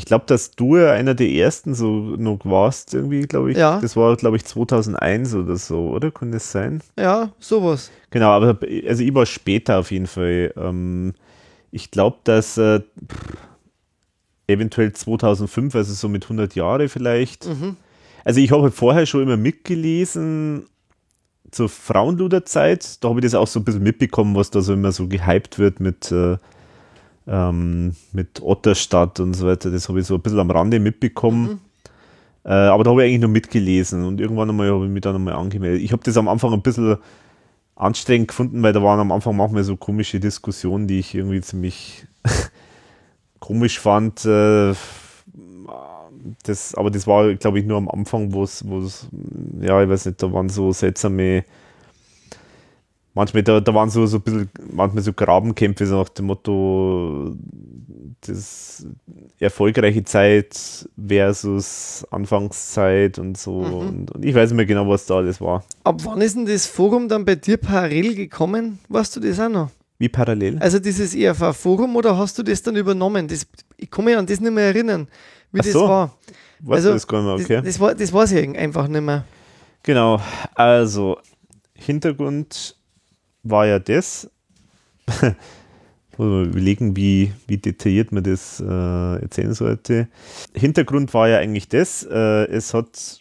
[0.02, 3.58] ich glaube, dass du ja einer der ersten so noch warst, irgendwie, glaube ich.
[3.58, 3.80] Ja.
[3.80, 6.10] Das war, glaube ich, 2001 oder so, oder?
[6.10, 6.82] Kann das sein?
[6.98, 7.92] Ja, sowas.
[8.10, 8.58] Genau, aber
[8.88, 10.54] also ich war später auf jeden Fall.
[10.58, 11.14] Ähm,
[11.70, 13.38] ich glaube, dass äh, pff,
[14.48, 17.46] eventuell 2005, also so mit 100 Jahre vielleicht.
[17.46, 17.76] Mhm.
[18.26, 20.66] Also ich habe halt vorher schon immer mitgelesen
[21.52, 23.04] zur Frauenluderzeit.
[23.04, 25.60] Da habe ich das auch so ein bisschen mitbekommen, was da so immer so gehypt
[25.60, 26.38] wird mit, äh,
[27.28, 29.72] ähm, mit Otterstadt und so weiter.
[29.72, 31.62] Das habe ich so ein bisschen am Rande mitbekommen.
[32.44, 35.16] Äh, aber da habe ich eigentlich nur mitgelesen und irgendwann einmal habe ich mich dann
[35.16, 35.82] einmal angemeldet.
[35.82, 36.98] Ich habe das am Anfang ein bisschen
[37.76, 42.06] anstrengend gefunden, weil da waren am Anfang manchmal so komische Diskussionen, die ich irgendwie ziemlich
[43.40, 44.26] komisch fand.
[44.26, 44.74] Äh,
[46.44, 48.64] das, aber das war, glaube ich, nur am Anfang, wo es,
[49.60, 51.44] ja, ich weiß nicht, da waren so seltsame,
[53.14, 57.36] manchmal, da, da waren so, so ein bisschen, manchmal so Grabenkämpfe, so nach dem Motto,
[58.22, 58.86] das
[59.40, 63.62] erfolgreiche Zeit versus Anfangszeit und so.
[63.62, 63.74] Mhm.
[63.74, 65.64] Und, und ich weiß nicht mehr genau, was da alles war.
[65.84, 68.80] Ab wann ist denn das Forum dann bei dir parallel gekommen?
[68.90, 69.70] Weißt du das auch noch?
[69.98, 70.58] Wie parallel?
[70.60, 73.28] Also dieses ERV-Forum oder hast du das dann übernommen?
[73.28, 73.46] Das,
[73.78, 75.08] ich kann mich an das nicht mehr erinnern,
[75.52, 75.88] wie Ach das so.
[75.88, 76.18] war.
[76.60, 77.66] Weißt also, du das gar nicht mehr, okay.
[77.66, 79.26] Das, das, war, das weiß ich einfach nicht mehr.
[79.84, 80.22] Genau,
[80.54, 81.18] also
[81.74, 82.76] Hintergrund
[83.44, 84.30] war ja das.
[86.18, 90.08] Muss überlegen, wie, wie detailliert man das äh, erzählen sollte.
[90.54, 93.20] Hintergrund war ja eigentlich das, äh, es hat,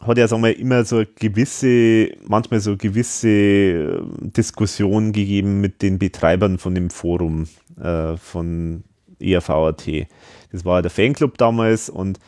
[0.00, 5.98] hat ja sagen wir, immer so gewisse, manchmal so gewisse äh, Diskussion gegeben mit den
[5.98, 7.48] Betreibern von dem Forum
[7.78, 8.84] äh, von
[9.20, 10.06] ERVAT.
[10.52, 12.18] Das war ja der Fanclub damals und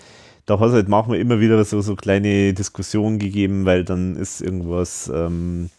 [0.46, 4.42] da hat es halt manchmal immer wieder so, so kleine Diskussionen gegeben, weil dann ist
[4.42, 5.70] irgendwas, ähm,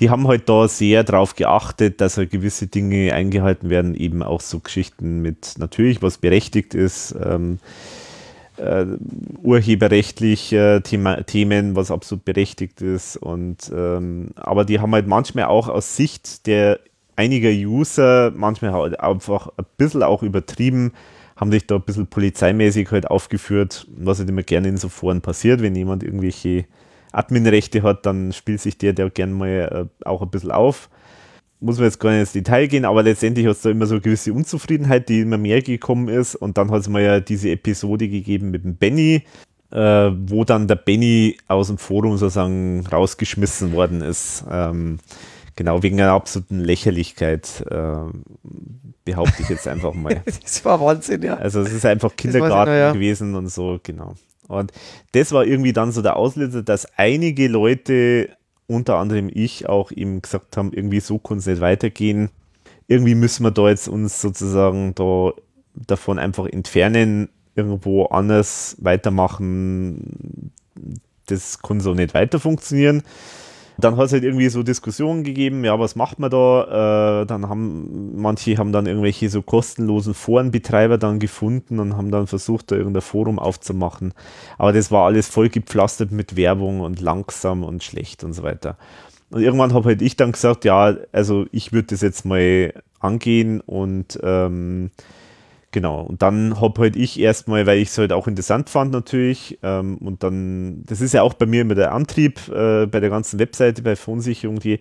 [0.00, 4.40] die haben halt da sehr drauf geachtet, dass halt gewisse Dinge eingehalten werden, eben auch
[4.40, 7.58] so Geschichten mit natürlich, was berechtigt ist, ähm,
[8.56, 8.86] äh,
[9.42, 13.16] urheberrechtlich äh, Thema, Themen, was absolut berechtigt ist.
[13.16, 16.80] Und ähm, aber die haben halt manchmal auch aus Sicht der
[17.16, 20.92] einiger User manchmal halt einfach ein bisschen auch übertrieben,
[21.36, 25.20] haben sich da ein bisschen polizeimäßig halt aufgeführt, was halt immer gerne in so Foren
[25.20, 26.64] passiert, wenn jemand irgendwelche
[27.14, 30.90] Adminrechte hat, dann spielt sich der, der gern mal äh, auch ein bisschen auf.
[31.60, 33.94] Muss man jetzt gar nicht ins Detail gehen, aber letztendlich hat es da immer so
[33.94, 36.34] eine gewisse Unzufriedenheit, die immer mehr gekommen ist.
[36.34, 39.22] Und dann hat es mal ja diese Episode gegeben mit dem Benny,
[39.70, 44.44] äh, wo dann der Benny aus dem Forum sozusagen rausgeschmissen worden ist.
[44.50, 44.98] Ähm,
[45.56, 47.96] genau, wegen einer absoluten Lächerlichkeit, äh,
[49.04, 50.22] behaupte ich jetzt einfach mal.
[50.42, 51.36] Das war Wahnsinn, ja.
[51.36, 52.92] Also es ist einfach Kindergarten noch, ja.
[52.92, 54.14] gewesen und so, genau.
[54.48, 54.72] Und
[55.12, 58.30] das war irgendwie dann so der Auslöser, dass einige Leute,
[58.66, 62.30] unter anderem ich, auch eben gesagt haben, irgendwie so kann es nicht weitergehen.
[62.86, 65.32] Irgendwie müssen wir da jetzt uns sozusagen da
[65.74, 70.52] davon einfach entfernen, irgendwo anders weitermachen.
[71.26, 73.02] Das kann so nicht weiter funktionieren.
[73.76, 77.22] Dann hat es halt irgendwie so Diskussionen gegeben, ja, was macht man da?
[77.22, 82.26] Äh, dann haben manche haben dann irgendwelche so kostenlosen Forenbetreiber dann gefunden und haben dann
[82.26, 84.14] versucht, da irgendein Forum aufzumachen.
[84.58, 88.76] Aber das war alles voll gepflastert mit Werbung und langsam und schlecht und so weiter.
[89.30, 93.60] Und irgendwann habe halt ich dann gesagt, ja, also ich würde das jetzt mal angehen
[93.60, 94.90] und ähm,
[95.74, 99.58] Genau, und dann habe halt ich erstmal, weil ich es halt auch interessant fand natürlich,
[99.64, 103.10] ähm, und dann, das ist ja auch bei mir immer der Antrieb äh, bei der
[103.10, 104.78] ganzen Webseite, bei Verunsicherung, die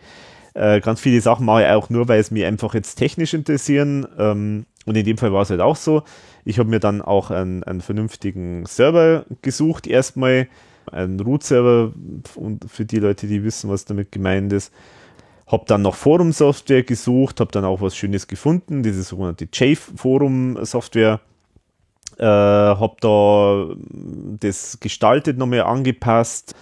[0.53, 4.05] äh, ganz viele Sachen mache ich auch nur, weil es mir einfach jetzt technisch interessieren.
[4.19, 6.03] Ähm, und in dem Fall war es halt auch so.
[6.45, 10.47] Ich habe mir dann auch einen, einen vernünftigen Server gesucht, erstmal
[10.91, 11.91] einen Root-Server
[12.35, 14.71] und für die Leute, die wissen, was damit gemeint ist.
[15.53, 21.19] Habe dann noch Forum-Software gesucht, habe dann auch was Schönes gefunden, diese sogenannte Jave-Forum-Software.
[22.17, 23.75] Äh, habe da
[24.39, 26.55] das gestaltet, nochmal angepasst,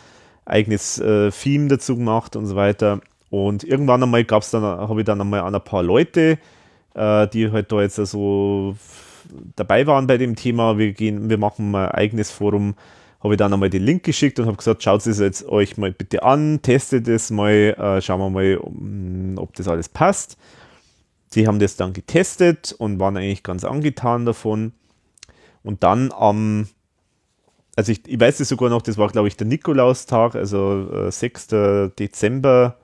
[0.44, 3.00] eigenes äh, Theme dazu gemacht und so weiter.
[3.30, 6.38] Und irgendwann einmal gab es dann, habe ich dann einmal an ein paar Leute,
[6.94, 8.76] äh, die halt da jetzt also
[9.56, 12.76] dabei waren bei dem Thema, wir gehen, wir machen ein eigenes Forum,
[13.24, 16.24] habe ich dann einmal den Link geschickt und habe gesagt, schaut es euch mal bitte
[16.24, 20.38] an, testet es mal, äh, schauen wir mal, ob das alles passt.
[21.30, 24.74] Sie haben das dann getestet und waren eigentlich ganz angetan davon.
[25.64, 26.68] Und dann am,
[27.76, 31.12] also ich, ich weiß es sogar noch, das war glaube ich der Nikolaustag, also äh,
[31.12, 31.48] 6.
[32.00, 32.78] Dezember,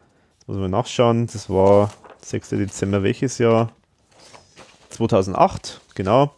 [0.45, 1.91] muss man nachschauen, das war
[2.21, 2.49] 6.
[2.49, 3.71] Dezember welches Jahr?
[4.91, 6.31] 2008, genau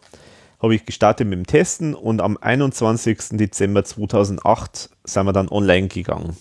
[0.62, 3.18] habe ich gestartet mit dem Testen und am 21.
[3.32, 6.36] Dezember 2008 sind wir dann online gegangen.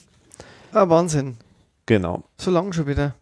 [0.71, 1.37] Ah, Wahnsinn.
[1.85, 3.15] Genau, So lange schon wieder.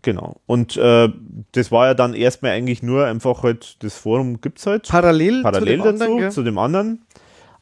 [0.00, 0.36] Genau.
[0.46, 1.08] Und äh,
[1.52, 4.88] das war ja dann erstmal eigentlich nur einfach halt, das Forum gibt es halt.
[4.88, 7.06] Parallel, parallel zu dem dazu, anderen, zu dem anderen.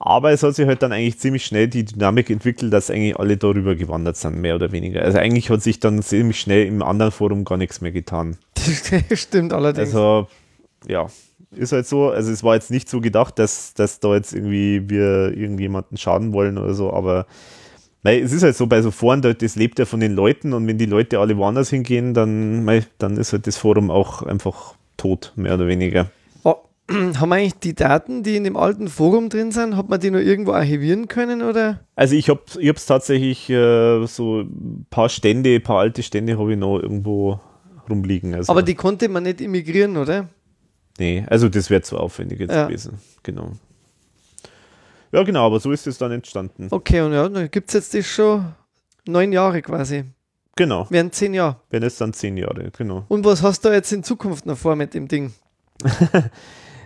[0.04, 3.36] Aber es hat sich halt dann eigentlich ziemlich schnell die Dynamik entwickelt, dass eigentlich alle
[3.36, 5.02] darüber gewandert sind, mehr oder weniger.
[5.02, 8.36] Also eigentlich hat sich dann ziemlich schnell im anderen Forum gar nichts mehr getan.
[9.08, 9.88] Das stimmt allerdings.
[9.88, 10.26] Also,
[10.88, 11.06] ja,
[11.54, 12.10] ist halt so.
[12.10, 16.32] Also es war jetzt nicht so gedacht, dass, dass da jetzt irgendwie wir irgendjemanden schaden
[16.32, 17.26] wollen oder so, aber
[18.02, 20.52] mei, es ist halt so bei so Foren, da- das lebt ja von den Leuten
[20.52, 24.22] und wenn die Leute alle woanders hingehen, dann, mei, dann ist halt das Forum auch
[24.22, 26.10] einfach tot, mehr oder weniger.
[26.44, 26.56] Oh,
[26.90, 30.10] haben wir eigentlich die Daten, die in dem alten Forum drin sind, hat man die
[30.10, 31.80] nur irgendwo archivieren können oder?
[31.94, 36.38] Also ich habe ich hab's tatsächlich äh, so ein paar Stände, ein paar alte Stände
[36.38, 37.38] habe ich noch irgendwo
[37.88, 38.34] rumliegen.
[38.34, 40.28] Also, Aber die konnte man nicht immigrieren, oder?
[40.98, 42.66] Nee, also das wäre zu aufwendig jetzt Ja.
[42.66, 42.98] gewesen.
[43.22, 43.52] Genau.
[45.12, 46.68] Ja, genau, aber so ist es dann entstanden.
[46.70, 48.54] Okay, und ja, dann gibt es jetzt das schon
[49.06, 50.04] neun Jahre quasi.
[50.56, 51.56] Genau, Wären zehn Jahre.
[51.70, 53.04] wenn es dann zehn Jahre, genau.
[53.08, 55.32] Und was hast du jetzt in Zukunft noch vor mit dem Ding?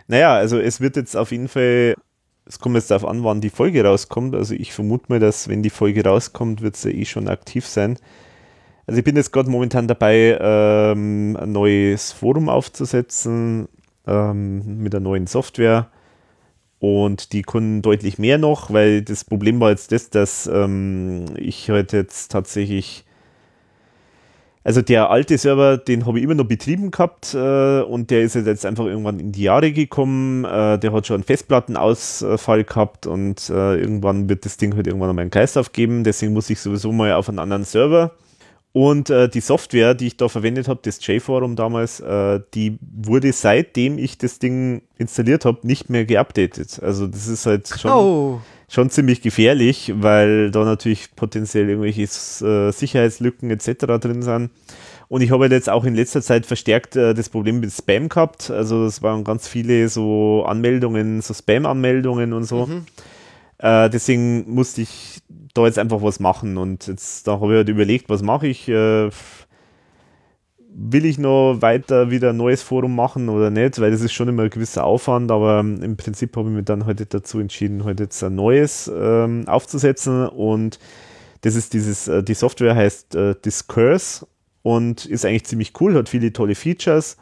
[0.08, 1.94] Naja, also es wird jetzt auf jeden Fall,
[2.44, 4.36] es kommt jetzt darauf an, wann die Folge rauskommt.
[4.36, 7.98] Also ich vermute mal, dass wenn die Folge rauskommt, wird sie eh schon aktiv sein.
[8.86, 13.66] Also ich bin jetzt gerade momentan dabei, ähm, ein neues Forum aufzusetzen
[14.06, 15.88] ähm, mit einer neuen Software.
[16.78, 21.70] Und die können deutlich mehr noch, weil das Problem war jetzt das, dass ähm, ich
[21.70, 23.06] halt jetzt tatsächlich
[24.66, 28.34] also der alte Server, den habe ich immer noch betrieben gehabt äh, und der ist
[28.34, 30.44] halt jetzt einfach irgendwann in die Jahre gekommen.
[30.44, 35.10] Äh, der hat schon einen Festplattenausfall gehabt und äh, irgendwann wird das Ding halt irgendwann
[35.10, 36.02] einmal einen Geist aufgeben.
[36.02, 38.10] Deswegen muss ich sowieso mal auf einen anderen Server.
[38.76, 43.32] Und äh, die Software, die ich da verwendet habe, das J-Forum damals, äh, die wurde
[43.32, 46.78] seitdem ich das Ding installiert habe, nicht mehr geupdatet.
[46.82, 52.70] Also das ist halt schon Oh, schon ziemlich gefährlich, weil da natürlich potenziell irgendwelche äh,
[52.70, 53.86] Sicherheitslücken etc.
[53.98, 54.50] drin sind.
[55.08, 58.10] Und ich habe halt jetzt auch in letzter Zeit verstärkt äh, das Problem mit Spam
[58.10, 58.50] gehabt.
[58.50, 62.68] Also es waren ganz viele so Anmeldungen, so Spam-Anmeldungen und so.
[63.56, 65.22] Äh, deswegen musste ich
[65.56, 66.56] da jetzt einfach was machen.
[66.56, 68.68] Und jetzt da habe ich halt überlegt, was mache ich?
[68.68, 69.10] Äh,
[70.78, 74.28] will ich noch weiter wieder ein neues Forum machen oder nicht, weil das ist schon
[74.28, 77.84] immer ein gewisser Aufwand, aber ähm, im Prinzip habe ich mich dann heute dazu entschieden,
[77.84, 80.78] heute jetzt ein neues ähm, aufzusetzen und
[81.40, 84.26] das ist dieses, äh, die Software heißt äh, Discourse
[84.62, 87.16] und ist eigentlich ziemlich cool, hat viele tolle Features.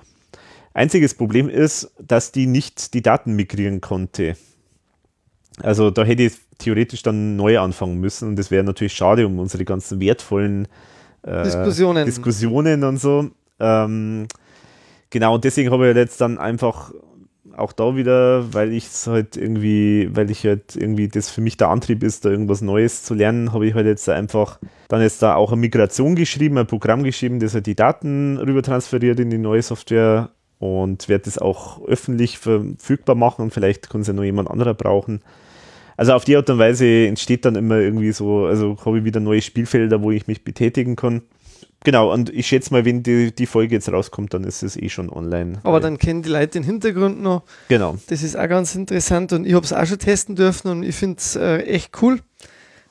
[0.72, 4.36] Einziges Problem ist, dass die nicht die Daten migrieren konnte.
[5.62, 9.39] Also da hätte ich theoretisch dann neu anfangen müssen und das wäre natürlich schade um
[9.39, 10.68] unsere ganzen wertvollen
[11.23, 12.07] äh, Diskussionen.
[12.07, 13.31] Diskussionen und so.
[13.60, 14.26] Ähm,
[15.10, 16.92] genau, und deswegen habe ich halt jetzt dann einfach
[17.57, 21.57] auch da wieder, weil ich es halt irgendwie, weil ich halt irgendwie das für mich
[21.57, 24.58] der Antrieb ist, da irgendwas Neues zu lernen, habe ich halt jetzt einfach
[24.89, 28.62] dann jetzt da auch eine Migration geschrieben, ein Programm geschrieben, das halt die Daten rüber
[28.62, 34.00] transferiert in die neue Software und werde das auch öffentlich verfügbar machen und vielleicht kann
[34.00, 35.23] es ja noch jemand anderer brauchen.
[35.97, 39.20] Also auf die Art und Weise entsteht dann immer irgendwie so, also habe ich wieder
[39.20, 41.23] neue Spielfelder, wo ich mich betätigen kann.
[41.84, 44.89] Genau, und ich schätze mal, wenn die, die Folge jetzt rauskommt, dann ist es eh
[44.89, 45.60] schon online.
[45.64, 47.42] aber dann kennen die Leute den Hintergrund noch.
[47.68, 47.98] Genau.
[48.08, 50.94] Das ist auch ganz interessant und ich habe es auch schon testen dürfen und ich
[50.97, 52.20] finde es äh, echt cool.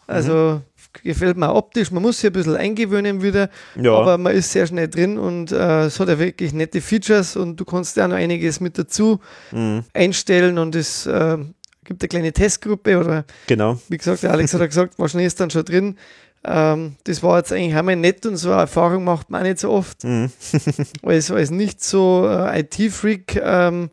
[0.06, 0.62] Also
[1.02, 1.90] gefällt mir optisch.
[1.92, 3.50] Man muss sich ein bisschen eingewöhnen wieder,
[3.82, 3.94] Ja.
[3.96, 7.60] aber man ist sehr schnell drin und äh, es hat ja wirklich nette Features und
[7.60, 9.20] du kannst ja noch einiges mit dazu
[9.52, 9.86] Mhm.
[9.94, 11.38] einstellen und es äh,
[11.84, 13.80] gibt eine kleine Testgruppe oder Genau.
[13.90, 15.98] wie gesagt, der Alex hat ja gesagt, wahrscheinlich ist dann schon drin.
[16.46, 19.72] Ähm, das war jetzt eigentlich einmal nett und so eine Erfahrung macht man nicht so
[19.72, 20.30] oft, Mhm.
[21.04, 23.40] als, als nicht so äh, IT-Freak.
[23.42, 23.90] Ähm,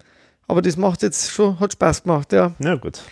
[0.49, 2.55] aber das macht jetzt schon, hat Spaß gemacht, ja.
[2.59, 3.03] Na gut.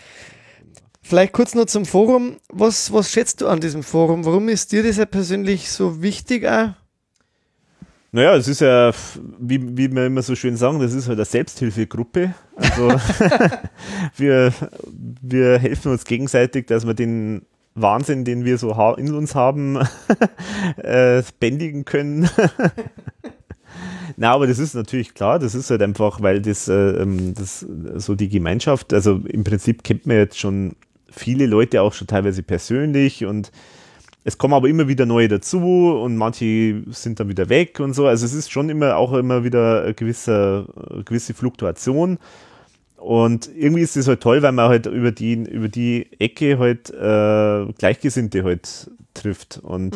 [1.02, 2.36] Vielleicht kurz noch zum Forum.
[2.52, 4.24] Was, was schätzt du an diesem Forum?
[4.26, 6.70] Warum ist dir das ja persönlich so wichtig auch?
[8.10, 8.90] Naja, es ist ja,
[9.38, 12.32] wie, wie wir immer so schön sagen, das ist halt eine Selbsthilfegruppe.
[12.56, 12.88] Also
[14.16, 14.52] wir,
[15.20, 17.42] wir helfen uns gegenseitig, dass wir den
[17.74, 19.78] Wahnsinn, den wir so in uns haben,
[20.78, 22.30] äh, bändigen können.
[24.16, 27.60] Na, aber das ist natürlich klar, das ist halt einfach, weil das, äh, ähm, das
[27.96, 30.76] so die Gemeinschaft, also im Prinzip kennt man jetzt schon
[31.10, 33.52] viele Leute auch schon teilweise persönlich und
[34.28, 38.06] es kommen aber immer wieder neue dazu und manche sind dann wieder weg und so.
[38.06, 42.18] Also es ist schon immer auch immer wieder eine gewisse, eine gewisse Fluktuation.
[42.98, 46.90] Und irgendwie ist es halt toll, weil man halt über die, über die Ecke halt
[46.90, 49.60] äh, Gleichgesinnte halt trifft.
[49.62, 49.94] Und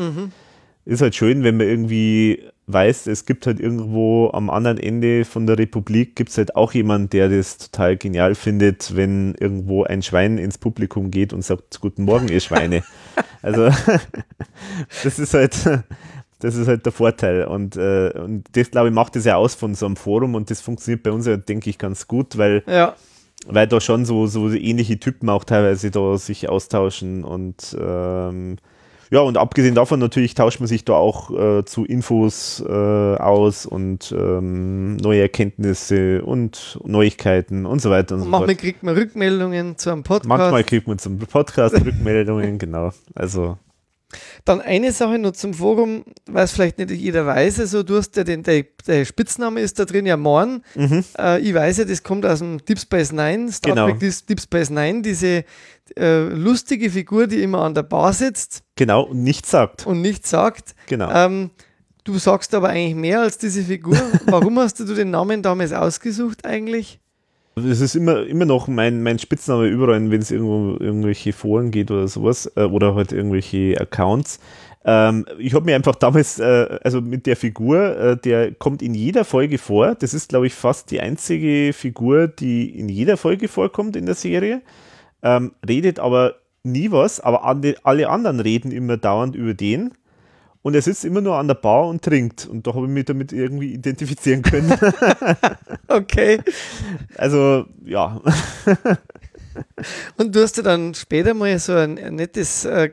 [0.86, 5.47] ist halt schön, wenn man irgendwie weiß, es gibt halt irgendwo am anderen Ende von
[5.47, 10.02] der Republik gibt es halt auch jemanden, der das total genial findet, wenn irgendwo ein
[10.02, 12.83] Schwein ins Publikum geht und sagt, guten Morgen, ihr Schweine.
[13.42, 13.68] also
[15.05, 15.57] das ist halt,
[16.41, 17.44] Das ist halt der Vorteil.
[17.44, 20.51] Und, äh, und das, glaube ich, macht das ja aus von so einem Forum und
[20.51, 22.97] das funktioniert bei uns ja, denke ich, ganz gut, weil, Ja.
[23.47, 28.57] weil da schon so, so ähnliche Typen auch teilweise da sich austauschen und ähm,
[29.12, 33.66] ja, und abgesehen davon natürlich tauscht man sich da auch äh, zu Infos äh, aus
[33.66, 38.47] und ähm, neue Erkenntnisse und Neuigkeiten und so weiter und so fort.
[38.47, 40.28] Manchmal kriegt man Rückmeldungen zu einem Podcast.
[40.31, 42.92] Manchmal kriegt man zum Podcast Rückmeldungen, genau.
[43.15, 43.58] Also,
[44.44, 47.60] Dann eine Sache noch zum Forum, was vielleicht nicht jeder weiß.
[47.60, 50.62] Also du hast ja den, der, der Spitzname ist da drin ja Morn.
[50.74, 51.05] mhm.
[51.18, 53.91] Äh, ich weiß ja, das kommt aus dem Deep Space Nine, Star Genau.
[53.91, 55.44] Trek Deep Space Nine, diese
[55.97, 59.86] äh, lustige Figur, die immer an der Bar sitzt genau, und nichts sagt.
[59.86, 60.74] und nichts sagt.
[60.86, 61.10] Genau.
[61.12, 61.50] Ähm,
[62.05, 63.97] du sagst aber eigentlich mehr als diese Figur.
[64.26, 66.99] Warum hast du den Namen damals ausgesucht eigentlich?
[67.55, 71.90] Das ist immer, immer noch mein, mein Spitzname überall, wenn es irgendwo irgendwelche Foren geht
[71.90, 74.40] oder sowas äh, oder halt irgendwelche Accounts.
[74.84, 78.94] Ähm, ich habe mir einfach damals, äh, also mit der Figur, äh, der kommt in
[78.94, 79.94] jeder Folge vor.
[79.94, 84.14] Das ist, glaube ich, fast die einzige Figur, die in jeder Folge vorkommt in der
[84.14, 84.62] Serie.
[85.22, 89.92] Ähm, redet aber nie was, aber alle, alle anderen reden immer dauernd über den.
[90.62, 92.47] Und er sitzt immer nur an der Bar und trinkt.
[92.47, 94.73] Und da habe ich mich damit irgendwie identifizieren können.
[95.89, 96.41] Okay.
[97.18, 98.18] also, ja.
[100.16, 102.89] Und du hast ja dann später mal so ein, ein nettes äh,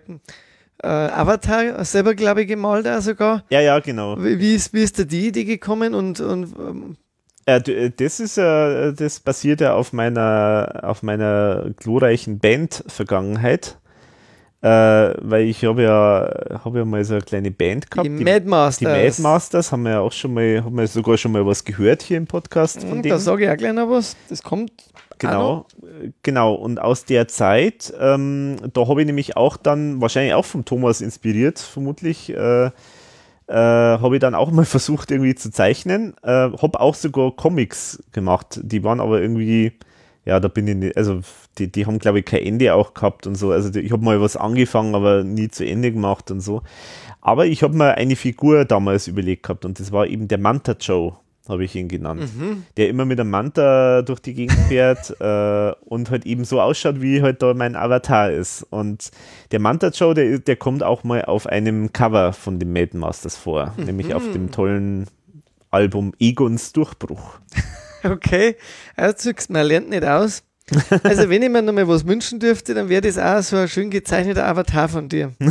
[0.83, 3.45] äh, Avatar selber, glaube ich, gemalt auch sogar.
[3.49, 4.17] Ja, ja, genau.
[4.21, 6.97] Wie, wie, ist, wie ist da die Idee gekommen und, und ähm,
[7.45, 13.77] Äh, äh, das ist äh, das basiert ja auf meiner auf meiner glorreichen Band-Vergangenheit.
[14.61, 18.05] Äh, weil ich habe ja, habe ja mal so eine kleine Band gehabt.
[18.05, 18.77] die Mad Masters?
[18.79, 21.63] die Mad Masters haben wir ja auch schon mal, haben wir sogar schon mal was
[21.63, 23.03] gehört hier im Podcast von Hm.
[23.03, 24.17] Da sage ich auch gleich noch was.
[24.27, 24.71] Das kommt.
[25.17, 25.65] Genau,
[26.23, 26.53] genau.
[26.53, 31.01] Und aus der Zeit, ähm, da habe ich nämlich auch dann, wahrscheinlich auch vom Thomas
[31.01, 32.71] inspiriert, vermutlich, äh, äh,
[33.47, 36.15] habe ich dann auch mal versucht irgendwie zu zeichnen.
[36.21, 38.59] Äh, habe auch sogar Comics gemacht.
[38.63, 39.73] Die waren aber irgendwie,
[40.29, 41.21] ja, da bin ich nicht, also
[41.57, 43.51] die, die haben glaube ich kein Ende auch gehabt und so.
[43.51, 46.61] Also die, ich habe mal was angefangen, aber nie zu Ende gemacht und so.
[47.19, 50.75] Aber ich habe mir eine Figur damals überlegt gehabt und das war eben der Manta
[50.79, 51.13] Joe,
[51.47, 52.63] habe ich ihn genannt Mhm.
[52.77, 57.01] der immer mit einem Manta durch die Gegend fährt äh, und halt eben so ausschaut,
[57.01, 58.61] wie halt da mein Avatar ist.
[58.69, 59.09] Und
[59.51, 63.35] der Manta Joe, der, der kommt auch mal auf einem Cover von den Maiden Masters
[63.35, 65.07] vor, nämlich auf dem tollen
[65.71, 67.39] Album Egons Durchbruch.
[68.03, 68.55] Okay,
[68.95, 70.43] also man lernt nicht aus.
[71.03, 73.89] Also wenn ich mir nochmal was wünschen dürfte, dann wäre das auch so ein schön
[73.89, 75.33] gezeichneter Avatar von dir.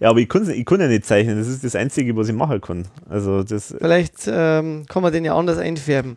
[0.00, 2.34] Ja, aber ich kann ich kann ja nicht zeichnen, das ist das Einzige, was ich
[2.34, 2.88] machen kann.
[3.08, 6.16] Also das, Vielleicht ähm, kann man den ja anders einfärben.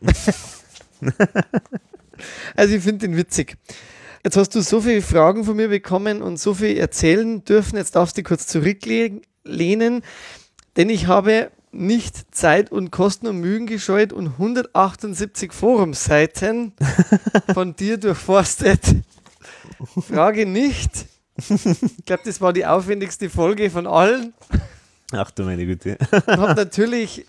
[2.56, 3.58] also ich finde den witzig.
[4.24, 7.78] Jetzt hast du so viele Fragen von mir bekommen und so viel erzählen dürfen.
[7.78, 9.22] Jetzt darfst du kurz zurücklehnen,
[10.78, 16.74] denn ich habe nicht Zeit und Kosten und Mühen gescheut und 178 Forumseiten
[17.54, 18.82] von dir durchforstet.
[20.08, 21.06] Frage nicht.
[21.38, 24.34] Ich glaube, das war die aufwendigste Folge von allen.
[25.12, 25.98] ach du meine Güte.
[26.12, 27.26] Und habe natürlich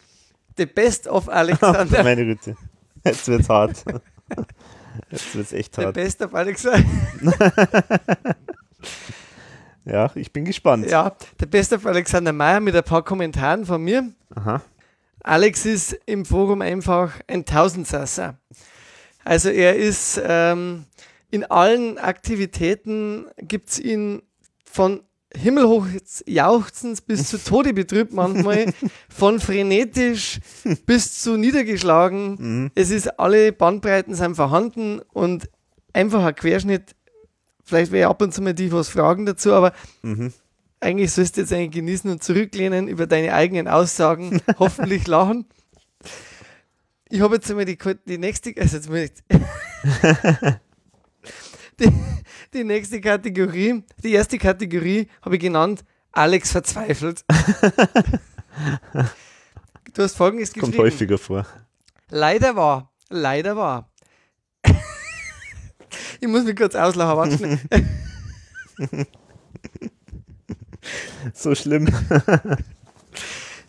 [0.56, 2.56] the best of Ach Alexander du meine Güte.
[3.04, 3.84] Jetzt wird's hart.
[5.10, 5.94] Jetzt wird's echt The hart.
[5.94, 6.84] best of Alexander.
[9.86, 10.90] Ja, ich bin gespannt.
[10.90, 14.12] Ja, der best of Alexander Meyer mit ein paar Kommentaren von mir.
[14.34, 14.60] Aha.
[15.22, 18.38] Alex ist im Forum einfach ein Tausendsasser.
[19.24, 20.84] Also er ist ähm,
[21.30, 24.22] in allen Aktivitäten gibt es ihn
[24.64, 25.02] von
[25.34, 25.86] himmelhoch
[26.26, 28.72] jauchzens bis zu Tode betrübt manchmal,
[29.08, 30.40] von frenetisch
[30.86, 32.36] bis zu niedergeschlagen.
[32.38, 32.70] Mhm.
[32.74, 35.48] Es ist alle Bandbreiten sind vorhanden und
[35.92, 36.94] einfach ein Querschnitt.
[37.66, 39.72] Vielleicht wäre ab und zu mal die was fragen dazu, aber
[40.02, 40.32] Mhm.
[40.80, 45.46] eigentlich sollst du jetzt eigentlich genießen und zurücklehnen über deine eigenen Aussagen, hoffentlich lachen.
[47.08, 49.12] Ich habe jetzt einmal die, die nächste, also jetzt ich,
[51.80, 51.92] die,
[52.54, 57.24] die nächste Kategorie, die erste Kategorie habe ich genannt, Alex verzweifelt.
[59.92, 60.84] Du hast folgendes Kommt geschrieben.
[60.84, 61.46] häufiger vor.
[62.10, 63.90] Leider war, leider war.
[66.20, 67.60] ich muss mich kurz auslachen.
[71.34, 71.88] So schlimm.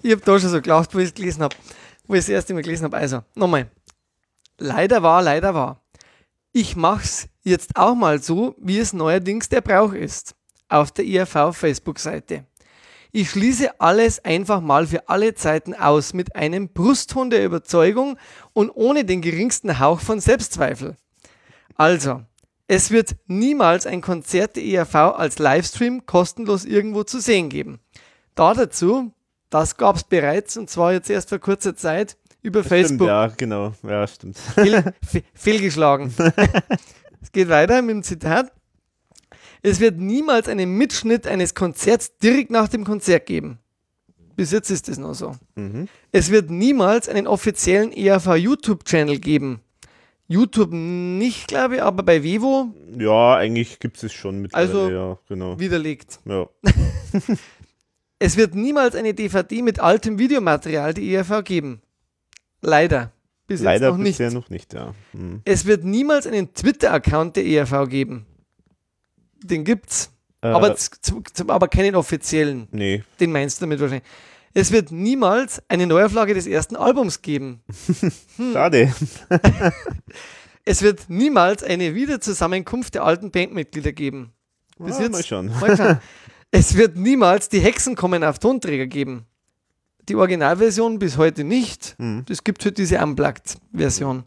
[0.03, 1.55] Ich habe da schon so gelacht, wo ich es gelesen habe.
[2.05, 2.95] Wo ich das erste Mal gelesen habe.
[2.95, 3.69] Also, nochmal.
[4.59, 5.81] Leider war, leider war.
[6.53, 10.35] Ich mach's jetzt auch mal so, wie es neuerdings der Brauch ist.
[10.69, 12.45] Auf der IRV Facebook-Seite.
[13.11, 18.17] Ich schließe alles einfach mal für alle Zeiten aus mit einem Brustton der Überzeugung
[18.53, 20.95] und ohne den geringsten Hauch von Selbstzweifel.
[21.77, 22.21] Also,
[22.67, 27.79] es wird niemals ein Konzert der IRV als Livestream kostenlos irgendwo zu sehen geben.
[28.35, 29.13] Da dazu
[29.49, 33.07] Das gab es bereits und zwar jetzt erst vor kurzer Zeit über Stimmt, Facebook.
[33.07, 33.73] ja, genau.
[33.83, 34.37] Ja, stimmt.
[34.37, 36.13] Fehl, fe- fehlgeschlagen.
[37.21, 38.51] es geht weiter mit dem Zitat.
[39.61, 43.59] Es wird niemals einen Mitschnitt eines Konzerts direkt nach dem Konzert geben.
[44.35, 45.35] Bis jetzt ist es noch so.
[45.55, 45.87] Mhm.
[46.11, 49.61] Es wird niemals einen offiziellen ERV YouTube-Channel geben.
[50.27, 55.19] YouTube nicht, glaube ich, aber bei Vivo Ja, eigentlich gibt es schon mittlerweile, Also- ja,
[55.27, 55.59] genau.
[55.59, 56.19] widerlegt.
[56.25, 56.47] Ja.
[58.19, 61.81] Es wird niemals eine DVD mit altem Videomaterial der ERV geben.
[62.61, 63.11] Leider.
[63.45, 64.17] Bis Leider jetzt noch nicht.
[64.17, 64.95] bisher noch nicht, ja.
[65.13, 65.41] Mhm.
[65.45, 68.25] Es wird niemals einen Twitter-Account der ERV geben.
[69.43, 70.11] Den gibt's.
[70.41, 70.75] Äh, aber,
[71.47, 72.67] aber keinen offiziellen.
[72.71, 74.07] nee, Den meinst du damit wahrscheinlich.
[74.59, 77.61] Es wird niemals eine Neuauflage des ersten Albums geben.
[78.37, 78.53] Hm.
[78.53, 78.93] schade.
[80.65, 84.33] Es wird niemals eine Wiederzusammenkunft der alten Bandmitglieder geben.
[84.79, 85.11] Bis Ah, jetzt.
[85.11, 85.51] Mal schauen.
[85.61, 86.01] Mal
[86.51, 89.25] es wird niemals die Hexen kommen auf Tonträger geben.
[90.09, 91.95] Die Originalversion bis heute nicht.
[91.99, 92.25] Mhm.
[92.27, 94.23] Es gibt halt diese Unplugged-Version.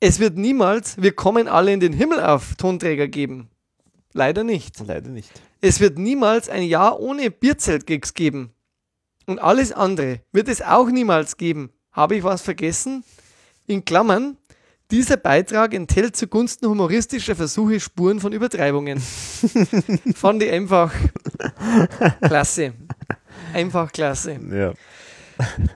[0.00, 3.48] Es wird niemals Wir kommen alle in den Himmel auf Tonträger geben.
[4.14, 4.78] Leider nicht.
[4.86, 5.30] Leider nicht.
[5.60, 8.54] Es wird niemals ein Jahr ohne Bierzelt-Gigs geben.
[9.26, 11.70] Und alles andere wird es auch niemals geben.
[11.92, 13.04] Habe ich was vergessen?
[13.66, 14.36] In Klammern,
[14.90, 19.00] dieser Beitrag enthält zugunsten humoristischer Versuche Spuren von Übertreibungen.
[20.14, 20.92] Fand ich einfach
[22.20, 22.74] klasse.
[23.52, 24.38] Einfach klasse.
[24.52, 24.74] Ja.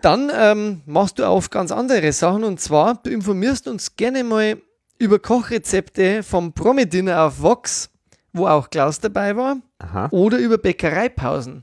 [0.03, 4.61] Dann ähm, machst du auf ganz andere Sachen und zwar, du informierst uns gerne mal
[4.99, 7.91] über Kochrezepte vom Promi-Dinner auf Vox,
[8.33, 10.09] wo auch Klaus dabei war, Aha.
[10.11, 11.63] oder über Bäckereipausen.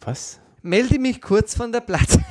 [0.00, 0.40] Was?
[0.62, 2.24] Melde mich kurz von der Platte.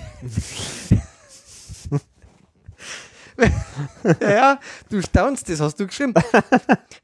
[3.40, 6.14] ja, ja, du staunst, das hast du geschrieben.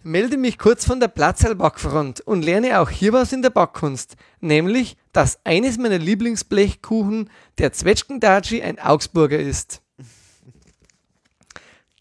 [0.03, 4.97] Melde mich kurz von der Platzalbackfront und lerne auch hier was in der Backkunst, nämlich,
[5.11, 9.81] dass eines meiner Lieblingsblechkuchen der Zwetschgendatschi ein Augsburger ist.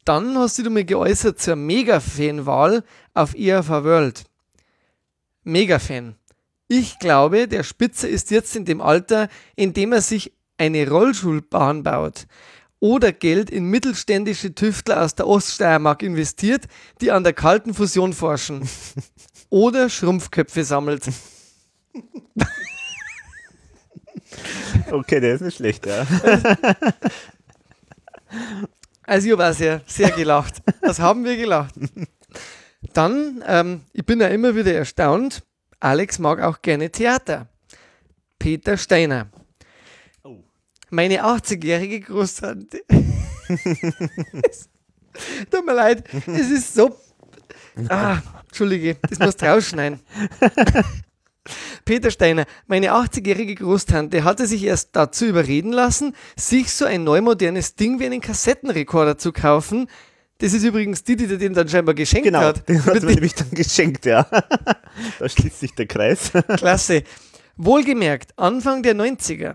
[0.04, 2.82] Dann hast du dich mal geäußert zur Mega-Fan-Wahl
[3.14, 4.24] auf ERV World.
[5.44, 6.16] Mega-Fan.
[6.68, 11.82] Ich glaube, der Spitzer ist jetzt in dem Alter, in dem er sich eine Rollschulbahn
[11.82, 12.26] baut
[12.82, 16.64] oder Geld in mittelständische Tüftler aus der Oststeiermark investiert,
[17.00, 18.68] die an der kalten Fusion forschen.
[19.50, 21.04] Oder Schrumpfköpfe sammelt.
[24.90, 26.06] Okay, der ist nicht schlecht, ja.
[29.04, 30.62] Also ich habe auch sehr, sehr gelacht.
[30.80, 31.74] Das haben wir gelacht.
[32.94, 35.42] Dann, ähm, ich bin ja immer wieder erstaunt,
[35.80, 37.48] Alex mag auch gerne Theater.
[38.38, 39.28] Peter Steiner.
[40.24, 40.42] Oh.
[40.90, 42.82] Meine 80-jährige Großtante.
[45.50, 46.98] Tut mir leid, es ist so.
[47.88, 50.00] Ah, Entschuldige, das musst du rausschneiden.
[51.84, 57.74] Peter Steiner, meine 80-jährige Großtante hatte sich erst dazu überreden lassen, sich so ein neumodernes
[57.74, 59.88] Ding wie einen Kassettenrekorder zu kaufen.
[60.42, 62.68] Das ist übrigens die, die dir den dann scheinbar geschenkt Genau, hat.
[62.68, 64.26] den hat mir nämlich dann geschenkt, ja.
[65.20, 66.32] da schließt sich der Kreis.
[66.56, 67.04] Klasse.
[67.56, 69.54] Wohlgemerkt, Anfang der 90er,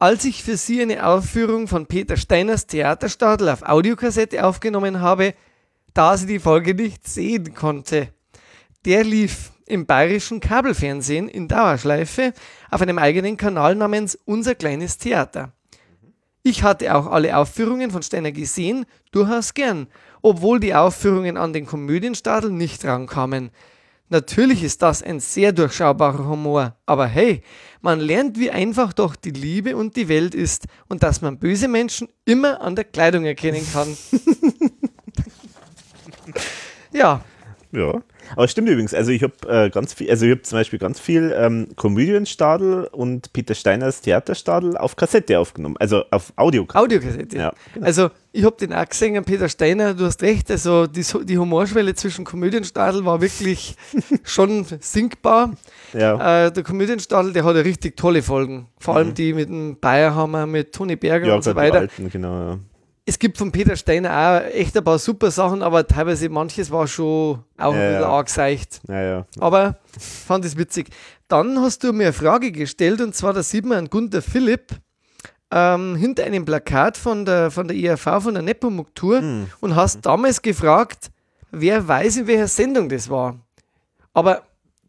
[0.00, 5.34] als ich für Sie eine Aufführung von Peter Steiners Theaterstadel auf Audiokassette aufgenommen habe,
[5.94, 8.08] da sie die Folge nicht sehen konnte.
[8.84, 12.32] Der lief im bayerischen Kabelfernsehen in Dauerschleife
[12.72, 15.52] auf einem eigenen Kanal namens Unser kleines Theater.
[16.46, 19.88] Ich hatte auch alle Aufführungen von Steiner gesehen, durchaus gern,
[20.26, 23.50] obwohl die Aufführungen an den Komödienstadel nicht rankamen.
[24.08, 27.42] Natürlich ist das ein sehr durchschaubarer Humor, aber hey,
[27.80, 31.68] man lernt, wie einfach doch die Liebe und die Welt ist und dass man böse
[31.68, 33.96] Menschen immer an der Kleidung erkennen kann.
[36.92, 37.20] ja,
[37.70, 38.02] Ja.
[38.34, 40.98] Aber stimmt übrigens, also ich habe äh, ganz viel, also ich habe zum Beispiel ganz
[40.98, 46.78] viel ähm, Komödienstadel und Peter Steiners Theaterstadel auf Kassette aufgenommen, also auf Audiokassette.
[46.96, 47.36] Audiokassette.
[47.36, 47.86] Ja, genau.
[47.86, 51.94] Also, ich habe den auch gesehen, Peter Steiner, du hast recht, also die, die Humorschwelle
[51.94, 53.76] zwischen Komödienstadel war wirklich
[54.24, 55.52] schon sinkbar.
[55.92, 58.66] Ja, Äh, der Komödienstadel, der hat ja richtig tolle Folgen.
[58.78, 61.30] Vor allem die mit dem Bayerhammer, mit Toni Berger Mhm.
[61.30, 61.78] ja und so weiter.
[61.80, 62.50] alten, genau.
[62.50, 62.58] Ja.
[63.08, 66.88] Es gibt von Peter Steiner auch echt ein paar super Sachen, aber teilweise manches war
[66.88, 68.08] schon auch Ja, ein bisschen ja.
[68.08, 68.80] arg seicht.
[68.88, 69.24] Ja.
[69.38, 70.88] Aber fand es witzig.
[71.28, 74.72] Dann hast du mir eine Frage gestellt und zwar, da sieht man einen Gunter Philipp
[75.52, 79.46] ähm, hinter einem Plakat von der, von der IRV, von der Nepomuk-Tour Hm.
[79.60, 81.10] und hast damals gefragt,
[81.52, 83.36] wer weiß, in welcher Sendung das war.
[84.14, 84.42] Aber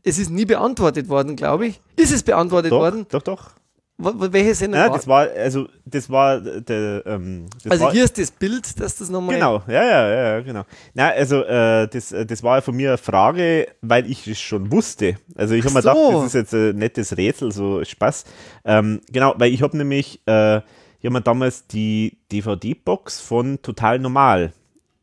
[0.04, 1.80] es ist nie beantwortet worden, glaube ich.
[1.96, 3.06] Ist es beantwortet Doch, worden?
[3.10, 3.52] doch, doch.
[3.98, 8.04] Welche Sendung ja, war das war, also das war der, ähm, das Also war, hier
[8.04, 9.36] ist das Bild, dass das nochmal.
[9.36, 10.64] Genau, ja, ja, ja, genau.
[10.94, 14.72] Na, also äh, das, äh, das war von mir eine Frage, weil ich es schon
[14.72, 15.16] wusste.
[15.36, 15.90] Also ich habe mir so.
[15.90, 18.26] gedacht, das ist jetzt ein nettes Rätsel, so Spaß.
[18.66, 23.98] Ähm, genau, weil ich habe nämlich, äh, ich habe mir damals die DVD-Box von Total
[24.00, 24.54] Normal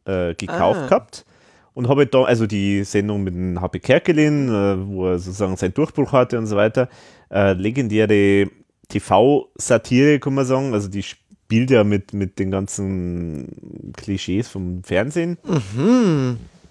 [0.05, 0.87] äh, gekauft Ah.
[0.87, 1.25] gehabt
[1.73, 5.75] und habe da, also die Sendung mit dem HP Kerkelin, äh, wo er sozusagen seinen
[5.75, 6.89] Durchbruch hatte und so weiter,
[7.33, 8.49] äh, legendäre
[8.89, 15.39] TV-Satire, kann man sagen, also die spielt ja mit, mit den ganzen Klischees vom Fernsehen.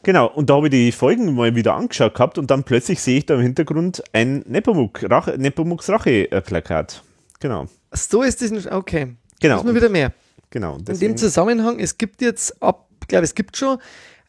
[0.04, 3.20] Genau, und da habe ich die Folgen mal wieder angeschaut gehabt und dann plötzlich sehe
[3.20, 7.04] ich da im Hintergrund ein Nepomuk, Rache, Nepomuks Rache-Plakat.
[7.40, 8.72] Genau, So ist das nicht.
[8.72, 9.16] Okay.
[9.40, 10.12] genau, Müssen wir wieder mehr.
[10.50, 10.78] genau.
[10.88, 13.78] In dem Zusammenhang, es gibt jetzt ab, ich glaube, es gibt schon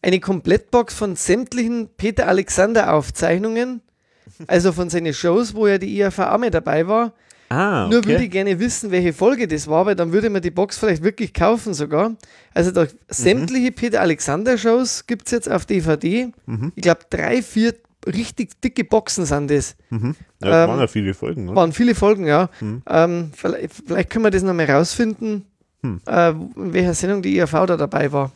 [0.03, 3.81] eine Komplettbox von sämtlichen Peter Alexander Aufzeichnungen,
[4.47, 7.15] also von seinen Shows, wo ja die IAV auch mit dabei war.
[7.49, 8.09] Ah, Nur okay.
[8.09, 11.03] würde ich gerne wissen, welche Folge das war, weil dann würde man die Box vielleicht
[11.03, 12.17] wirklich kaufen sogar.
[12.53, 16.33] Also da, sämtliche Peter Alexander Shows gibt es jetzt auf DVD.
[16.77, 17.75] Ich glaube, drei, vier
[18.07, 19.77] richtig dicke Boxen sind das.
[19.91, 19.99] ja,
[20.41, 21.47] das ähm, waren ja viele Folgen.
[21.47, 21.55] Ne?
[21.55, 22.51] Waren viele Folgen, ja.
[22.87, 25.47] Ähm, vielleicht, vielleicht können wir das nochmal rausfinden,
[26.07, 28.33] äh, in welcher Sendung die IAV da dabei war.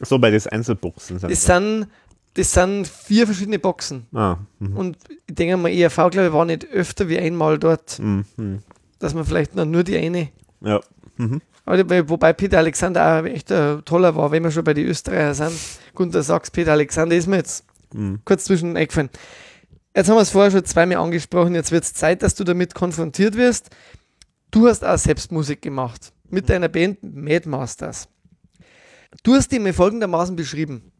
[0.00, 1.18] So bei den Einzelboxen.
[1.18, 1.88] sind Das sind,
[2.38, 4.06] das sind vier verschiedene Boxen.
[4.14, 7.98] ah, mhm, Und ich denke mal, IAV, glaube ich, war nicht öfter wie einmal dort,
[7.98, 8.58] mhm, mhm.
[9.00, 10.28] dass man vielleicht nur die eine.
[10.60, 10.80] Ja.
[11.16, 11.40] Mhm.
[11.64, 15.34] Aber Wobei Peter Alexander auch echt ein toller war, wenn wir schon bei den Österreicher
[15.34, 15.58] sind.
[15.94, 18.20] Gunter Sachs, Peter Alexander ist mir jetzt Mhm.
[18.24, 19.10] kurz zwischen eingefallen.
[19.96, 22.74] Jetzt haben wir es vorher schon zweimal angesprochen, jetzt wird es Zeit, dass du damit
[22.74, 23.70] konfrontiert wirst.
[24.52, 28.08] Du hast auch selbst Musik gemacht mit deiner Band Mad Masters.
[29.24, 30.92] Du hast die mir folgendermaßen beschrieben.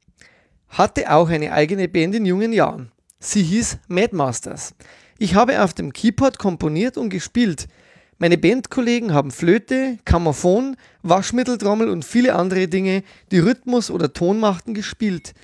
[0.68, 2.92] Hatte auch eine eigene Band in jungen Jahren.
[3.20, 4.74] Sie hieß Mad Masters.
[5.18, 7.66] Ich habe auf dem Keyboard komponiert und gespielt.
[8.18, 14.74] Meine Bandkollegen haben Flöte, Grammophon, Waschmitteltrommel und viele andere Dinge, die Rhythmus oder Ton machten,
[14.74, 15.34] gespielt.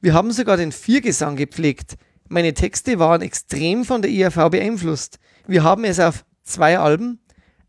[0.00, 1.96] Wir haben sogar den Viergesang gepflegt.
[2.28, 5.18] Meine Texte waren extrem von der IAV beeinflusst.
[5.46, 7.20] Wir haben es auf zwei Alben,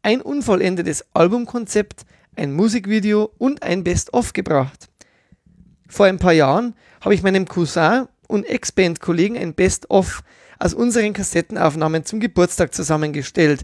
[0.01, 4.89] ein unvollendetes Albumkonzept, ein Musikvideo und ein Best-of gebracht.
[5.87, 6.75] Vor ein paar Jahren
[7.05, 10.23] habe ich meinem Cousin und Ex-Band-Kollegen ein Best-of
[10.57, 13.63] aus unseren Kassettenaufnahmen zum Geburtstag zusammengestellt.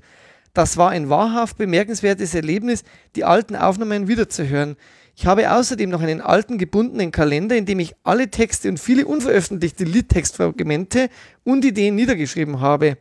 [0.54, 2.84] Das war ein wahrhaft bemerkenswertes Erlebnis,
[3.16, 4.76] die alten Aufnahmen wiederzuhören.
[5.16, 9.08] Ich habe außerdem noch einen alten gebundenen Kalender, in dem ich alle Texte und viele
[9.08, 11.10] unveröffentlichte Liedtextfragmente
[11.44, 12.98] und Ideen niedergeschrieben habe.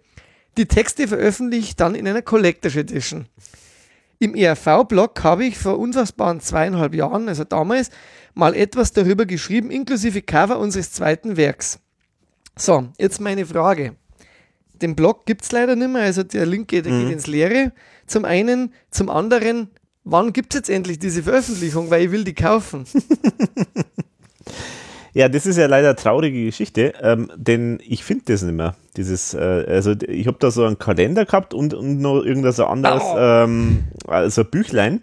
[0.57, 3.27] Die Texte veröffentliche ich dann in einer Collector's Edition.
[4.23, 7.91] Im ERV-Blog habe ich vor unfassbaren zweieinhalb Jahren, also damals,
[8.35, 11.79] mal etwas darüber geschrieben, inklusive Cover unseres zweiten Werks.
[12.57, 13.95] So, jetzt meine Frage.
[14.83, 17.73] Den Blog gibt es leider nicht mehr, also der Link geht, der geht ins Leere.
[18.07, 19.69] Zum einen, zum anderen,
[20.05, 22.85] wann gibt es jetzt endlich diese Veröffentlichung, weil ich will die kaufen.
[25.13, 28.77] Ja, das ist ja leider eine traurige Geschichte, ähm, denn ich finde das nicht mehr.
[28.97, 32.65] Dieses, äh, also ich habe da so einen Kalender gehabt und, und noch irgendein so
[32.67, 33.19] anderes, Oh.
[33.19, 35.03] ähm, also ein Büchlein.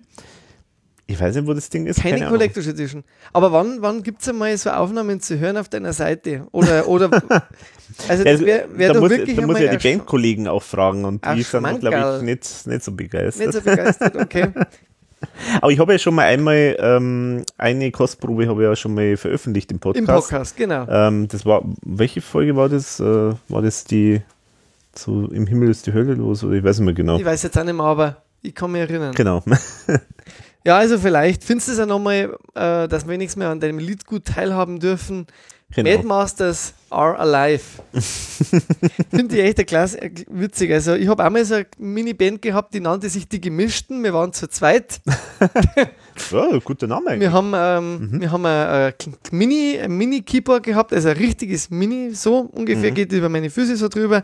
[1.09, 2.01] Ich weiß nicht, wo das Ding ist.
[2.01, 2.29] Keine, Ahnung.
[2.31, 3.05] Collector's Edition.
[3.31, 6.47] Aber wann, wann gibt es einmal so Aufnahmen zu hören auf deiner Seite?
[6.51, 7.09] Oder, oder
[8.09, 11.25] also das wäre wär da muss, wirklich da muss ja die Bandkollegen auch fragen und
[11.25, 13.47] die sind, glaube ich, nicht, nicht so begeistert.
[13.47, 14.49] nicht so begeistert, okay.
[15.61, 19.17] Aber ich habe ja schon mal einmal ähm, eine Kostprobe habe ich ja schon mal
[19.17, 20.07] veröffentlicht im Podcast.
[20.07, 20.85] Im Podcast, genau.
[20.87, 22.99] Ähm, das war, welche Folge war das?
[22.99, 24.21] Äh, war das die
[24.93, 27.17] so im Himmel ist die Hölle los oder ich weiß nicht mehr genau.
[27.17, 29.13] Ich weiß jetzt auch nicht mehr, aber ich kann mich erinnern.
[29.13, 29.43] Genau.
[30.67, 33.79] Ja, also vielleicht findest du es ja nochmal, äh, dass wir wenigstens mehr an deinem
[33.79, 35.25] Lied gut teilhaben dürfen.
[35.73, 35.89] genau.
[35.89, 37.63] Mad Masters are alive.
[39.09, 40.73] Finde ich echt klasse, äh, witzig.
[40.73, 44.03] Also ich habe einmal so eine Mini-Band gehabt, die nannte sich Die Gemischten.
[44.03, 44.99] Wir waren zu zweit.
[46.31, 47.29] Ja, guter Name eigentlich.
[47.29, 48.93] Wir haben, ähm, wir haben ein, ein
[49.29, 53.87] Mini, ein Mini-Keyboard gehabt, also ein richtiges Mini, so ungefähr geht über meine Füße so
[53.87, 54.23] drüber.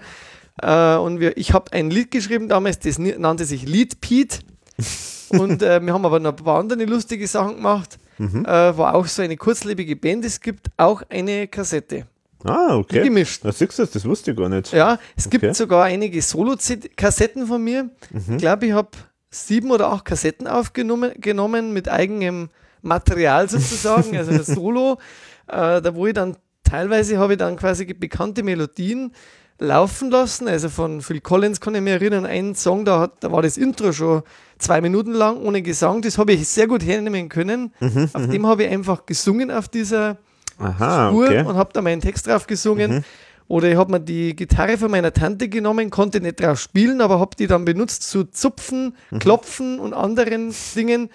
[0.59, 4.39] Äh, und wir, ich habe ein Lied geschrieben damals, das nannte sich Lied Pete.
[5.39, 8.45] und äh, wir haben aber noch ein paar andere lustige Sachen gemacht, Mhm.
[8.45, 12.05] äh, wo auch so eine kurzlebige Band es gibt, auch eine Kassette.
[12.43, 13.03] Ah, okay.
[13.03, 13.41] Gemischt.
[13.43, 14.71] Na, siehst du, das wusste ich gar nicht.
[14.73, 15.53] Ja, es gibt Okay.
[15.53, 17.89] sogar einige Solo-Kassetten von mir.
[18.29, 18.89] Ich glaube, ich habe
[19.29, 22.49] sieben oder acht Kassetten aufgenommen genommen mit eigenem
[22.81, 24.99] Material sozusagen, also das Solo,
[25.47, 29.11] äh, da wo ich dann teilweise habe ich dann quasi bekannte Melodien
[29.59, 30.47] laufen lassen.
[30.47, 33.57] Also von Phil Collins kann ich mich erinnern, einen Song, da, hat, da war das
[33.57, 34.23] Intro schon
[34.57, 36.01] zwei Minuten lang ohne Gesang.
[36.01, 37.73] Das habe ich sehr gut hernehmen können.
[38.13, 40.17] auf dem habe ich einfach gesungen auf dieser
[40.57, 41.43] Aha, Spur okay.
[41.43, 42.95] und habe da meinen Text drauf gesungen.
[42.95, 43.03] Mhm.
[43.47, 47.19] Oder ich habe mir die Gitarre von meiner Tante genommen, konnte nicht drauf spielen, aber
[47.19, 49.19] habe die dann benutzt zu Zupfen, Mhm.
[49.19, 51.09] Klopfen und anderen Dingen.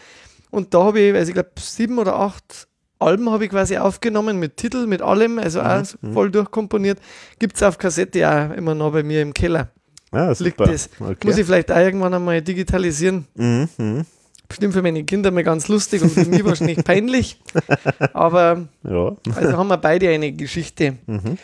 [0.50, 2.67] Und da habe ich, also ich glaube, sieben oder acht
[3.00, 6.12] Alben habe ich quasi aufgenommen mit Titel, mit allem, also auch Mhm.
[6.12, 6.98] voll durchkomponiert.
[7.38, 9.68] Gibt es auf Kassette auch immer noch bei mir im Keller.
[10.12, 10.88] Ja, Liegt das.
[10.98, 11.26] Okay.
[11.26, 13.26] Muss ich vielleicht auch irgendwann einmal digitalisieren.
[13.34, 14.06] Mhm, mhm.
[14.48, 17.38] Bestimmt für meine Kinder mal ganz lustig und für mich wahrscheinlich peinlich.
[18.14, 19.16] Aber Ja.
[19.34, 20.96] also haben wir beide eine Geschichte.
[21.06, 21.36] Mhm.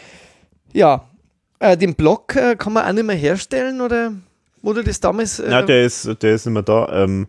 [0.73, 1.05] Ja,
[1.58, 4.12] äh, den Blog äh, kann man auch nicht mehr herstellen oder
[4.62, 5.39] wurde das damals?
[5.39, 7.26] Äh, Na, der ist, der ist nicht mehr da, ähm,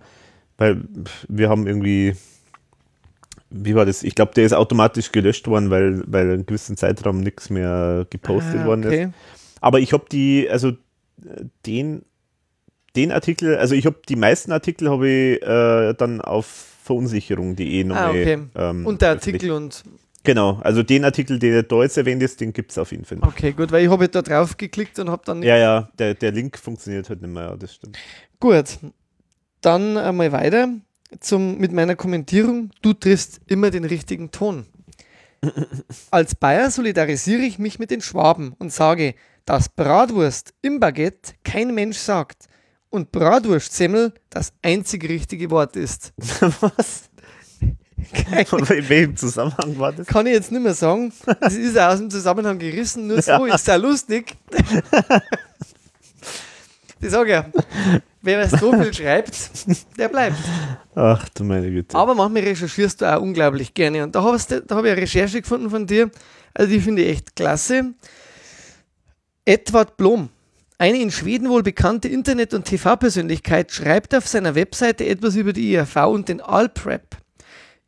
[0.58, 0.82] weil
[1.28, 2.16] wir haben irgendwie,
[3.49, 4.03] wie war das?
[4.03, 8.61] Ich glaube, der ist automatisch gelöscht worden, weil, weil einen gewissen Zeitraum nichts mehr gepostet
[8.61, 8.90] ah, worden ist.
[8.90, 9.09] okay.
[9.61, 10.74] Aber ich habe die, also
[11.65, 12.03] den,
[12.95, 16.45] den Artikel, also ich habe die meisten Artikel habe ich äh, dann auf
[16.83, 18.06] verunsicherung.de nochmal.
[18.06, 18.40] Ah, okay.
[18.56, 19.09] ähm, Und der.
[19.09, 19.83] Artikel und
[20.24, 23.19] Genau, also den Artikel, der da jetzt erwähnt ist, den gibt es auf jeden Fall
[23.19, 23.27] noch.
[23.27, 26.32] okay, gut, weil ich habe da drauf geklickt und habe dann Ja, ja, der, der
[26.32, 27.98] Link funktioniert halt nicht mehr, ja, das stimmt.
[28.40, 28.80] Gut,
[29.61, 30.69] dann einmal weiter
[31.19, 32.72] zum, mit meiner Kommentierung.
[32.82, 34.66] Du triffst immer den richtigen Ton.
[36.11, 41.74] Als Bayer solidarisiere ich mich mit den Schwaben und sage, dass Bratwurst im Baguette kein
[41.76, 42.48] Mensch sagt
[42.90, 46.14] und Bratwurstsemmel das einzig richtige Wort ist.
[46.61, 47.10] Was?
[48.14, 50.06] Kein, In welchem Zusammenhang war das?
[50.08, 51.11] kann ich jetzt nicht mehr sagen.
[51.40, 53.56] Das ist aus dem Zusammenhang gerissen, nur so Ja.
[53.56, 54.35] ist ja lustig.
[57.01, 57.45] Ich sage ja,
[58.22, 59.35] wer so viel schreibt,
[59.98, 60.38] der bleibt.
[60.95, 61.95] Ach du meine Güte.
[61.95, 64.03] Aber manchmal recherchierst du auch unglaublich gerne.
[64.03, 66.09] Und da, hast da habe ich eine Recherche gefunden von dir.
[66.53, 67.93] Also die finde ich echt klasse.
[69.43, 70.30] Edward Blom,
[70.77, 75.72] eine in Schweden wohl bekannte Internet- und TV-Persönlichkeit, schreibt auf seiner Webseite etwas über die
[75.74, 77.17] IRV und den Alprep.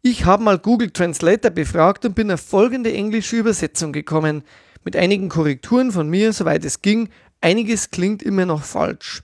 [0.02, 4.44] Ich habe mal Google Translator befragt und bin auf folgende englische Übersetzung gekommen.
[4.86, 7.10] Mit einigen Korrekturen von mir, soweit es ging.
[7.42, 9.24] Einiges klingt immer noch falsch.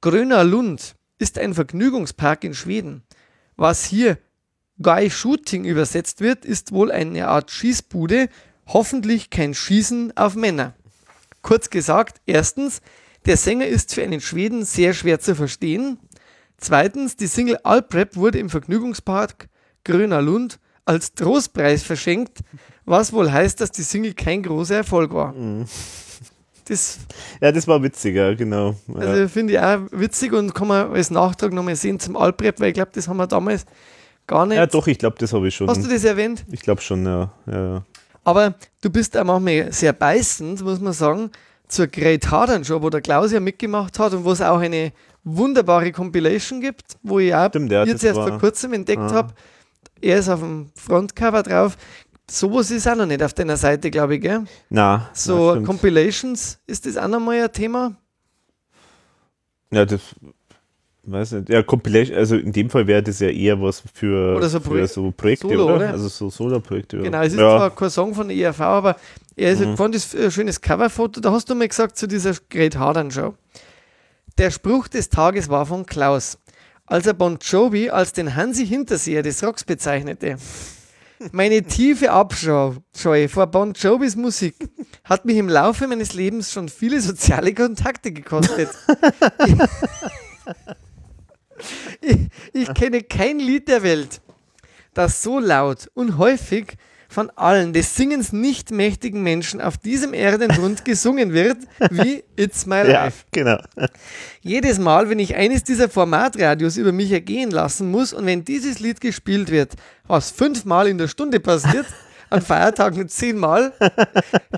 [0.00, 3.02] Gröna Lund ist ein Vergnügungspark in Schweden.
[3.56, 4.18] Was hier
[4.82, 8.28] Guy Shooting übersetzt wird, ist wohl eine Art Schießbude,
[8.66, 10.74] hoffentlich kein Schießen auf Männer.
[11.42, 12.82] Kurz gesagt, erstens,
[13.24, 15.98] der Sänger ist für einen Schweden sehr schwer zu verstehen.
[16.58, 19.48] Zweitens, die Single Alprep wurde im Vergnügungspark
[19.84, 22.40] Gröner Lund als Trostpreis verschenkt,
[22.84, 25.34] was wohl heißt, dass die Single kein großer Erfolg war.
[26.68, 26.98] Das
[27.40, 28.74] Ja, das war witziger, genau.
[28.88, 28.94] Ja.
[29.00, 32.68] also finde ich auch witzig und kann man als Nachtrag nochmal sehen zum Alprep, weil
[32.68, 33.66] ich glaube, das haben wir damals
[34.26, 34.56] gar nicht.
[34.56, 35.68] ja, doch, ich glaube, das habe ich schon.
[35.68, 36.44] Hast du das erwähnt?
[36.50, 37.30] Ich glaube schon, ja.
[37.46, 37.82] ja, ja.
[38.24, 41.30] Aber du bist auch manchmal sehr beißend, muss man sagen,
[41.68, 44.92] zur Great Hardern Show, wo der Klaus ja mitgemacht hat und wo es auch eine
[45.22, 49.12] wunderbare Compilation gibt, wo ich auch Stimmt, ja, jetzt erst vor kurzem entdeckt Ah.
[49.12, 49.34] habe.
[50.00, 51.76] Er ist auf dem Frontcover drauf.
[52.28, 54.44] Sowas ist auch noch nicht auf deiner Seite, glaube ich, gell?
[54.68, 55.60] Na, So na.
[55.62, 57.94] Compilations, ist das auch nochmal ein Thema?
[59.70, 60.00] Ja, das
[61.04, 61.48] weiß nicht.
[61.50, 64.70] Ja, Compilation, also in dem Fall wäre das ja eher was für, Oder so für
[64.70, 65.76] Projek- so Projekte, Solo, oder?
[65.76, 65.90] oder?
[65.90, 66.98] Also so Solo-Projekte.
[66.98, 67.56] Genau, es ist ja.
[67.58, 68.96] zwar kein Song von der ERV, aber
[69.36, 69.76] er ist, Mhm.
[69.80, 71.20] ein schönes Coverfoto.
[71.20, 73.34] Da hast du mal gesagt zu dieser Great Hardern Show.
[74.38, 76.38] Der Spruch des Tages war von Klaus,
[76.86, 80.36] als er Bon Jovi als den Hansi Hinterseher des Rocks bezeichnete.
[81.32, 84.54] Meine tiefe Abscheu Scheu vor Bon Jovis Musik
[85.04, 88.68] hat mich im Laufe meines Lebens schon viele soziale Kontakte gekostet.
[92.00, 94.20] ich, ich kenne kein Lied der Welt,
[94.94, 96.76] das so laut und häufig
[97.16, 101.56] von allen des Singens nicht mächtigen Menschen auf diesem Erdenrund gesungen wird,
[101.90, 103.24] wie It's My ja, Life.
[103.32, 103.56] genau.
[104.42, 108.80] Jedes Mal, wenn ich eines dieser Formatradios über mich ergehen lassen muss und wenn dieses
[108.80, 111.86] Lied gespielt wird, was fünfmal in der Stunde passiert,
[112.28, 113.72] an Feiertagen zehnmal,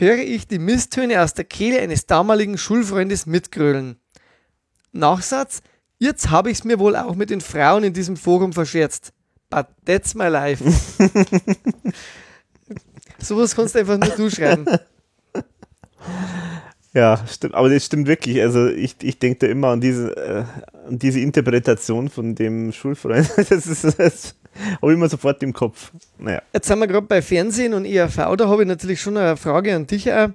[0.01, 4.01] höre ich die Misstöne aus der Kehle eines damaligen Schulfreundes mitgrölen.
[4.91, 5.63] Nachsatz,
[5.99, 9.13] jetzt habe ich es mir wohl auch mit den Frauen in diesem Forum verscherzt.
[9.49, 10.65] But that's my life.
[13.19, 14.67] Sowas kannst du einfach nur du schreiben.
[16.95, 18.41] Ja, stimmt, aber das stimmt wirklich.
[18.41, 20.45] Also ich, ich denke da immer an diese, äh,
[20.89, 23.31] an diese Interpretation von dem Schulfreund.
[23.37, 24.35] Das ist das
[24.81, 25.93] habe ich immer sofort im Kopf.
[26.19, 26.43] Naja.
[26.53, 29.75] Jetzt sind wir gerade bei Fernsehen und ERV, da habe ich natürlich schon eine Frage
[29.75, 30.31] an dich auch.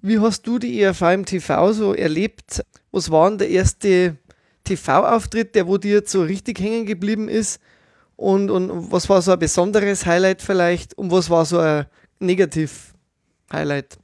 [0.00, 2.62] Wie hast du die ERV im TV so erlebt?
[2.90, 4.16] Was war denn der erste
[4.64, 7.60] TV-Auftritt, der wo dir jetzt so richtig hängen geblieben ist?
[8.16, 10.94] Und, und was war so ein besonderes Highlight vielleicht?
[10.98, 11.86] Und was war so ein
[12.22, 13.98] Negativ-Highlight?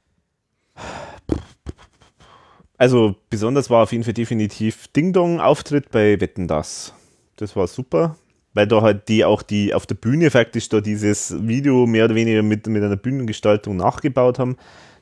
[2.77, 6.93] Also besonders war auf jeden Fall definitiv Ding Dong Auftritt bei Wetten das.
[7.35, 8.15] Das war super,
[8.53, 12.15] weil da halt die auch die auf der Bühne faktisch da dieses Video mehr oder
[12.15, 14.55] weniger mit, mit einer Bühnengestaltung nachgebaut haben.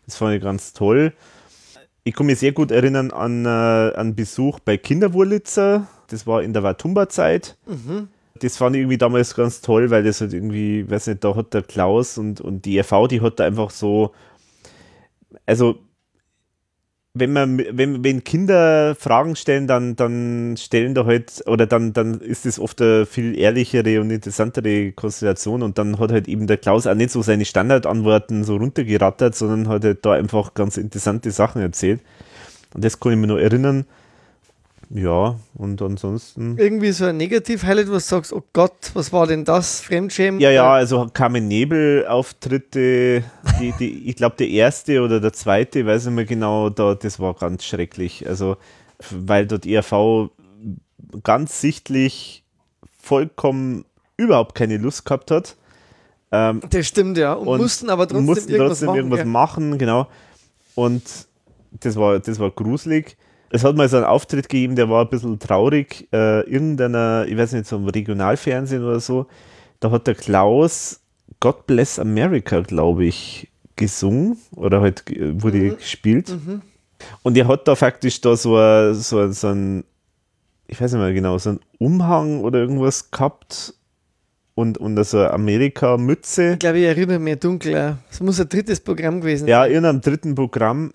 [0.06, 1.14] Das fand ich ganz toll.
[2.04, 3.50] Ich kann mich sehr gut erinnern an äh,
[3.96, 5.88] einen Besuch bei Kinderwurlitzer.
[6.08, 7.58] Das war in der Watumba-Zeit.
[7.66, 8.08] Mhm.
[8.44, 11.54] Das fand ich irgendwie damals ganz toll, weil das halt irgendwie, weiß nicht, da hat
[11.54, 14.14] der Klaus und, und die EV, die hat da einfach so,
[15.46, 15.80] also
[17.20, 22.20] wenn man, wenn, wenn Kinder Fragen stellen, dann, dann stellen da halt, oder dann, dann
[22.20, 26.58] ist es oft eine viel ehrlichere und interessantere Konstellation und dann hat halt eben der
[26.58, 31.32] Klaus auch nicht so seine Standardantworten so runtergerattert, sondern hat halt da einfach ganz interessante
[31.32, 32.02] Sachen erzählt.
[32.74, 33.86] Und das kann ich mir noch erinnern.
[34.90, 36.58] Ja, und ansonsten.
[36.58, 39.82] Irgendwie so ein Negativ-Highlight, wo du sagst, oh Gott, was war denn das?
[39.82, 40.40] Fremdschämen?
[40.40, 43.24] Ja, ja, also Carmen Nebel-Auftritte,
[43.60, 46.96] die, die, ich glaube, der erste oder der zweite, weiß ich nicht mehr genau, da,
[46.96, 48.28] das war ganz schrecklich.
[48.28, 48.56] Also,
[49.12, 50.30] weil dort ERV
[51.24, 52.44] ganz sichtlich
[52.98, 53.84] vollkommen
[54.16, 55.58] überhaupt keine Lust gehabt hat.
[56.32, 57.34] Ähm, das stimmt, ja.
[57.34, 60.08] Und, und mussten aber trotzdem, mussten irgendwas, trotzdem machen, irgendwas machen, genau.
[60.76, 61.04] Und
[61.72, 63.18] das war, das war gruselig
[63.50, 66.08] es hat mal so einen Auftritt gegeben, der war ein bisschen traurig.
[66.12, 69.28] Äh, irgendeiner, ich weiß nicht, so im Regionalfernsehen oder so,
[69.80, 71.02] da hat der Klaus
[71.40, 75.04] God Bless America, glaube ich, gesungen oder halt
[75.42, 75.78] wurde mhm.
[75.78, 76.30] gespielt.
[76.30, 76.62] Mhm.
[77.24, 79.84] Und er hat da faktisch da so, a, so, so ein,
[80.68, 83.76] ich weiß nicht mehr genau, so ein Umhang oder irgendwas gehabt
[84.56, 86.54] und, und so eine Amerika-Mütze.
[86.54, 87.98] Ich glaube, ich erinnere mich dunkel.
[88.10, 89.50] Es muss ein drittes Programm gewesen sein.
[89.50, 90.92] Ja, in einem dritten Programm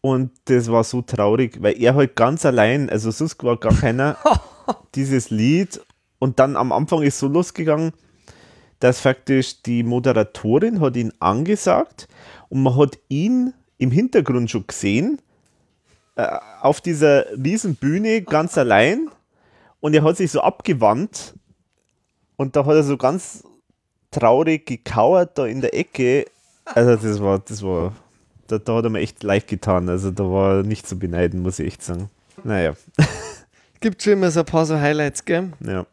[0.00, 4.16] und das war so traurig, weil er halt ganz allein, also sonst war gar keiner,
[4.94, 5.80] dieses Lied.
[6.18, 7.92] Und dann am Anfang ist so losgegangen,
[8.78, 12.08] dass faktisch die Moderatorin hat ihn angesagt
[12.48, 15.20] und man hat ihn im Hintergrund schon gesehen,
[16.16, 16.26] äh,
[16.60, 19.08] auf dieser riesen Bühne ganz allein.
[19.80, 21.34] Und er hat sich so abgewandt
[22.36, 23.44] und da hat er so ganz
[24.10, 26.26] traurig gekauert da in der Ecke.
[26.64, 27.94] Also das war, das war
[28.50, 29.88] da, da hat er mir echt leicht getan.
[29.88, 32.10] Also da war nicht zu beneiden, muss ich echt sagen.
[32.44, 32.74] Naja.
[33.80, 35.50] Gibt schon immer so ein paar so Highlights, gell?
[35.60, 35.86] Ja.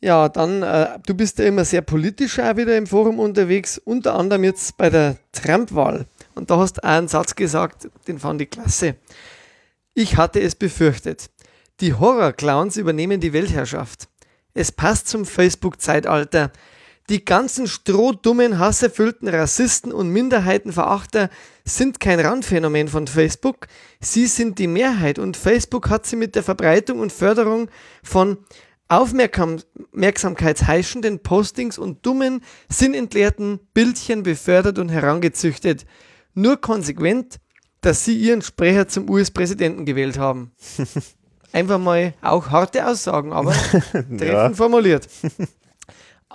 [0.00, 4.14] Ja, dann, äh, du bist ja immer sehr politisch auch wieder im Forum unterwegs, unter
[4.14, 6.04] anderem jetzt bei der Trump-Wahl.
[6.34, 8.96] Und da hast du einen Satz gesagt, den fand ich klasse.
[9.94, 11.30] Ich hatte es befürchtet.
[11.80, 14.08] Die Horror-Clowns übernehmen die Weltherrschaft.
[14.52, 16.52] Es passt zum Facebook-Zeitalter.
[17.08, 21.30] Die ganzen strohdummen, hasserfüllten Rassisten und Minderheitenverachter
[21.64, 23.68] sind kein Randphänomen von Facebook.
[24.00, 27.68] Sie sind die Mehrheit und Facebook hat sie mit der Verbreitung und Förderung
[28.02, 28.38] von
[28.88, 35.86] aufmerksamkeitsheischenden Postings und dummen, sinnentleerten Bildchen befördert und herangezüchtet.
[36.34, 37.36] Nur konsequent,
[37.82, 40.50] dass sie ihren Sprecher zum US-Präsidenten gewählt haben.
[41.52, 43.52] Einfach mal auch harte Aussagen, aber
[43.92, 44.52] treffend ja.
[44.52, 45.08] formuliert.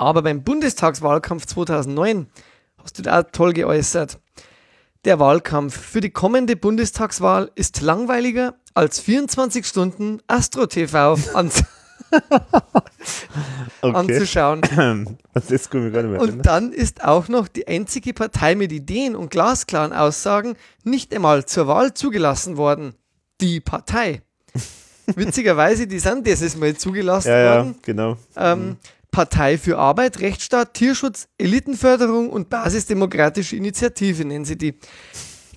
[0.02, 2.26] Aber beim Bundestagswahlkampf 2009
[2.82, 4.18] hast du da toll geäußert.
[5.06, 11.52] Der Wahlkampf für die kommende Bundestagswahl ist langweiliger als 24 Stunden Astro TV an
[13.82, 14.62] anzuschauen.
[15.34, 21.14] Das und dann ist auch noch die einzige Partei mit Ideen und glasklaren Aussagen nicht
[21.14, 22.96] einmal zur Wahl zugelassen worden.
[23.40, 24.24] Die Partei.
[25.06, 27.74] Witzigerweise, die sind dieses Mal zugelassen ja, worden.
[27.74, 28.18] Ja, genau.
[28.36, 28.78] Ähm, mhm.
[29.12, 34.76] Partei für Arbeit, Rechtsstaat, Tierschutz, Elitenförderung und Basisdemokratische Initiative nennen sie die.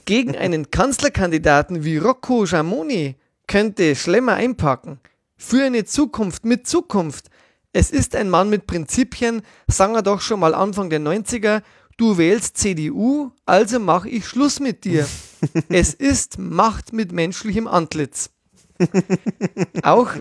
[0.05, 3.15] Gegen einen Kanzlerkandidaten wie Rocco Schamoni
[3.47, 4.99] könnte Schlemmer einpacken.
[5.37, 7.31] Für eine Zukunft mit Zukunft.
[7.73, 11.63] Es ist ein Mann mit Prinzipien, sang er doch schon mal Anfang der 90er.
[11.97, 15.07] Du wählst CDU, also mache ich Schluss mit dir.
[15.69, 18.31] es ist Macht mit menschlichem Antlitz.
[19.83, 20.13] Auch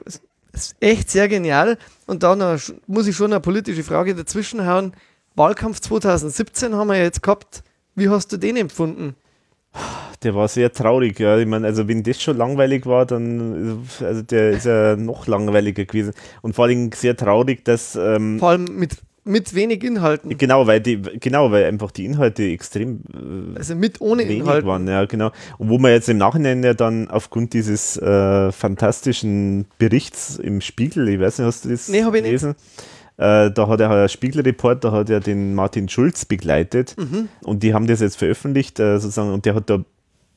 [0.54, 1.78] ist echt sehr genial.
[2.06, 2.58] Und da
[2.88, 4.94] muss ich schon eine politische Frage dazwischen hauen.
[5.36, 7.64] Wahlkampf 2017 haben wir jetzt gehabt.
[7.96, 9.16] Wie hast du den empfunden?
[10.22, 11.38] Der war sehr traurig, ja.
[11.38, 15.86] Ich meine, also wenn das schon langweilig war, dann also der ist ja noch langweiliger
[15.86, 16.14] gewesen.
[16.42, 20.38] Und vor allem sehr traurig, dass ähm, vor allem mit mit wenig Inhalten.
[20.38, 24.68] Genau, weil die, genau, weil einfach die Inhalte extrem äh, also mit ohne wenig Inhalten.
[24.68, 25.32] waren, ja, genau.
[25.58, 31.08] Und wo man jetzt im Nachhinein ja dann aufgrund dieses äh, fantastischen Berichts im Spiegel,
[31.08, 32.50] ich weiß nicht, hast du das nee, hab ich gelesen?
[32.50, 32.60] Nicht.
[33.18, 37.30] Äh, da hat er Spiegelreporter hat ja den Martin Schulz begleitet mhm.
[37.44, 39.86] und die haben das jetzt veröffentlicht äh, sozusagen und der hat da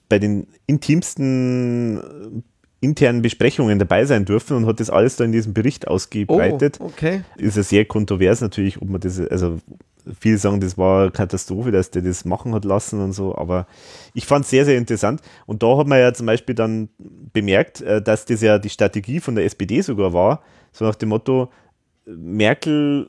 [0.09, 2.45] bei den intimsten
[2.87, 6.79] internen Besprechungen dabei sein dürfen und hat das alles da in diesem Bericht ausgebreitet.
[6.81, 7.23] Oh, okay.
[7.37, 9.59] Ist ja sehr kontrovers natürlich, ob man das, also
[10.21, 13.67] viele sagen, das war eine Katastrophe, dass der das machen hat lassen und so, aber
[14.15, 15.21] ich fand es sehr, sehr interessant.
[15.47, 16.89] Und da hat man ja zum Beispiel dann
[17.33, 20.43] bemerkt, äh, dass das ja die Strategie von der SPD sogar war,
[20.73, 21.51] so nach dem Motto,
[22.07, 23.09] Merkel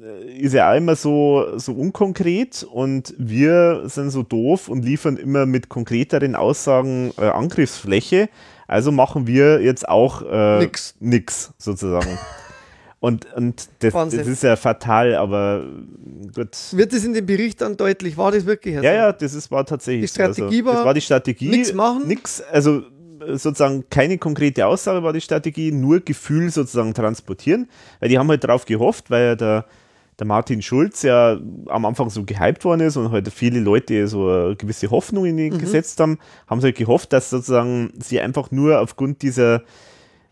[0.00, 5.16] äh, ist ja auch immer so, so unkonkret und wir sind so doof und liefern
[5.16, 8.28] immer mit konkreteren Aussagen äh, Angriffsfläche.
[8.68, 10.94] Also machen wir jetzt auch äh, Nix.
[11.00, 12.18] nix sozusagen.
[13.00, 15.64] Und, und das, das ist ja fatal, aber
[16.34, 16.56] gut.
[16.72, 18.16] Wird das in dem Bericht dann deutlich?
[18.16, 18.82] War das wirklich so?
[18.82, 20.10] Ja, ja, das ist, war tatsächlich.
[20.10, 20.64] Die Strategie so.
[20.64, 21.48] war, das war die Strategie.
[21.48, 22.08] nix machen?
[22.08, 22.82] Nix, also
[23.36, 27.68] sozusagen keine konkrete Aussage war die Strategie, nur Gefühl sozusagen transportieren,
[28.00, 29.64] weil die haben halt drauf gehofft, weil ja der,
[30.18, 34.28] der Martin Schulz ja am Anfang so gehypt worden ist und halt viele Leute so
[34.28, 35.40] eine gewisse Hoffnung in Mhm.
[35.40, 39.62] ihn gesetzt haben, haben sie halt gehofft, dass sozusagen sie einfach nur aufgrund dieser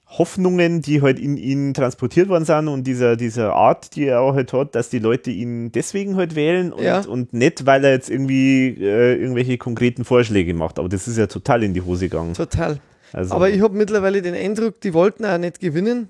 [0.08, 4.34] Hoffnungen, die halt in ihn transportiert worden sind und dieser, dieser Art, die er auch
[4.34, 7.00] halt hat, dass die Leute ihn deswegen halt wählen und, Ja.
[7.00, 10.78] und nicht, weil er jetzt irgendwie äh, irgendwelche konkreten Vorschläge macht.
[10.78, 12.34] Aber das ist ja total in die Hose gegangen.
[12.34, 12.78] Total.
[13.12, 16.08] Also, Aber ich habe mittlerweile den Eindruck, die wollten auch nicht gewinnen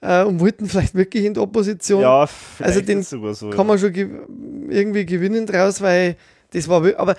[0.00, 2.02] äh, und wollten vielleicht wirklich in die Opposition.
[2.58, 3.50] ja, also den so.
[3.50, 4.08] Kann man schon ge
[4.68, 6.16] irgendwie gewinnen draus, weil
[6.52, 7.16] das war aber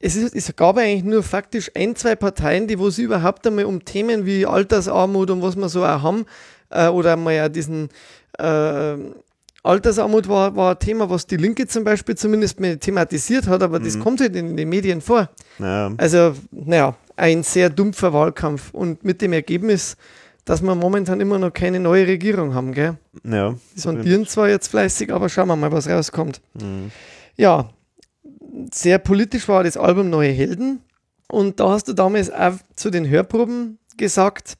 [0.00, 3.64] es, ist, es gab eigentlich nur faktisch ein, zwei Parteien, die wo sie überhaupt einmal
[3.64, 6.24] um Themen wie Altersarmut und was wir so auch haben,
[6.70, 7.88] äh, oder mal ja diesen
[8.38, 8.96] äh,
[9.64, 13.80] Altersarmut war, war ein Thema, was die Linke zum Beispiel zumindest mal thematisiert hat, aber
[13.80, 15.28] das kommt halt in den Medien vor.
[15.58, 19.96] ja, Also, naja, ein sehr dumpfer Wahlkampf und mit dem Ergebnis,
[20.48, 22.96] dass wir momentan immer noch keine neue Regierung haben, gell?
[23.22, 23.54] ja.
[23.76, 26.40] Die sondieren zwar jetzt fleißig, aber schauen wir mal, was rauskommt.
[27.36, 27.68] Ja,
[28.72, 30.80] sehr politisch war das Album Neue Helden.
[31.30, 34.54] Und da hast du damals auch zu den Hörproben gesagt,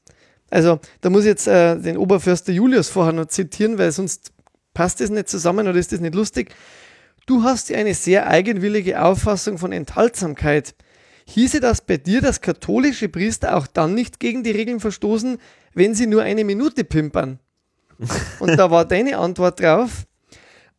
[0.51, 4.33] also da muss ich jetzt äh, den Oberförster Julius vorher noch zitieren, weil sonst
[4.75, 6.55] passt das nicht zusammen oder ist das nicht lustig.
[7.25, 10.75] Du hast ja eine sehr eigenwillige Auffassung von Enthaltsamkeit.
[11.31, 15.39] Hieße das bei dir, dass katholische Priester auch dann nicht gegen die Regeln verstoßen,
[15.75, 17.39] wenn sie nur eine Minute pimpern?
[18.39, 20.07] Und da war deine Antwort drauf,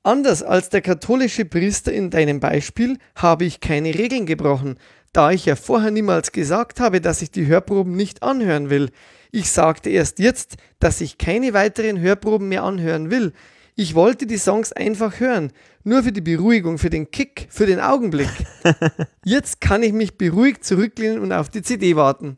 [0.01, 4.79] Anders als der katholische Priester in deinem Beispiel habe ich keine Regeln gebrochen,
[5.11, 8.91] da ich ja vorher niemals gesagt habe, dass ich die Hörproben nicht anhören will.
[9.31, 13.33] Ich sagte erst jetzt, dass ich keine weiteren Hörproben mehr anhören will.
[13.79, 15.53] Ich wollte die Songs einfach hören,
[15.85, 18.27] nur für die Beruhigung, für den Kick, für den Augenblick.
[19.23, 22.35] Jetzt kann ich mich beruhigt zurücklehnen und auf die CD warten.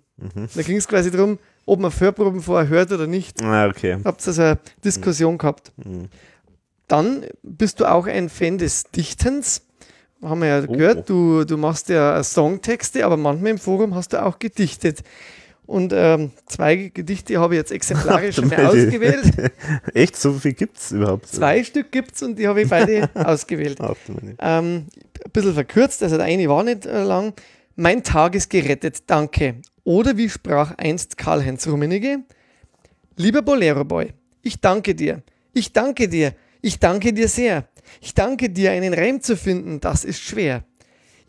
[0.55, 3.41] Da ging es quasi darum, ob man Hörproben vorher hört oder nicht.
[3.41, 3.97] Ah, okay.
[4.05, 5.71] Habt also eine Diskussion gehabt.
[6.87, 9.63] Dann bist du auch ein Fan des Dichtens.
[10.21, 10.71] Haben wir ja Oh.
[10.71, 15.01] gehört, du, du machst ja Songtexte, aber manchmal im Forum hast du auch gedichtet.
[15.71, 19.23] Und ähm, zwei Gedichte habe ich jetzt exemplarisch ausgewählt.
[19.93, 21.27] Echt, so viel gibt es überhaupt?
[21.27, 23.79] Zwei Stück gibt es und die habe ich beide ausgewählt.
[24.39, 24.87] Ähm,
[25.23, 27.31] ein bisschen verkürzt, also der eine war nicht äh, lang.
[27.77, 29.61] Mein Tag ist gerettet, danke.
[29.85, 32.19] Oder wie sprach einst Karl-Heinz Rummenigge?
[33.15, 35.23] Lieber Bolero Boy, ich danke dir.
[35.53, 36.33] Ich danke dir.
[36.61, 37.63] Ich danke dir sehr.
[38.01, 40.65] Ich danke dir, einen Reim zu finden, das ist schwer.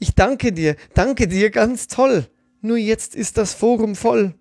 [0.00, 2.26] Ich danke dir, danke dir, ganz toll.
[2.62, 4.34] Nur jetzt ist das Forum voll.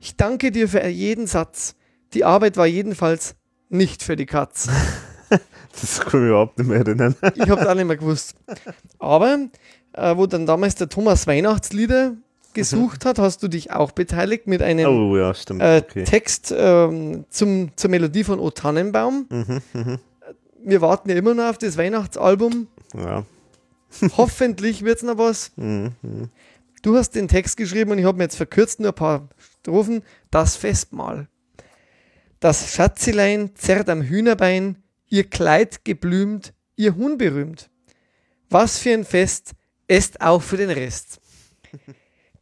[0.00, 1.74] Ich danke dir für jeden Satz.
[2.12, 3.34] Die Arbeit war jedenfalls
[3.68, 4.68] nicht für die Katz.
[5.80, 7.14] Das kann ich überhaupt nicht mehr erinnern.
[7.36, 8.34] Ich habe es auch nicht mehr gewusst.
[8.98, 9.38] Aber
[9.92, 12.16] äh, wo dann damals der Thomas Weihnachtslieder
[12.54, 16.02] gesucht hat, hast du dich auch beteiligt mit einem Oh ja, äh, okay.
[16.02, 19.26] Text ähm, zum, zur Melodie von O Tannenbaum.
[19.28, 19.98] Mhm,
[20.64, 22.66] Wir warten ja immer noch auf das Weihnachtsalbum.
[22.96, 23.24] Ja.
[24.16, 25.52] Hoffentlich wird es noch was.
[25.56, 26.30] Mhm, mhm.
[26.82, 29.28] Du hast den Text geschrieben und ich habe mir jetzt verkürzt nur ein paar
[29.60, 30.02] Strophen.
[30.30, 31.28] Das Festmahl.
[32.40, 37.68] Das Schatzilein zerrt am Hühnerbein, ihr Kleid geblümt, ihr Huhn berühmt.
[38.48, 39.52] Was für ein Fest,
[39.88, 41.20] esst auch für den Rest.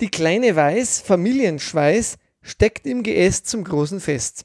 [0.00, 4.44] Die kleine Weiß, Familienschweiß, steckt im Geäst zum großen Fest.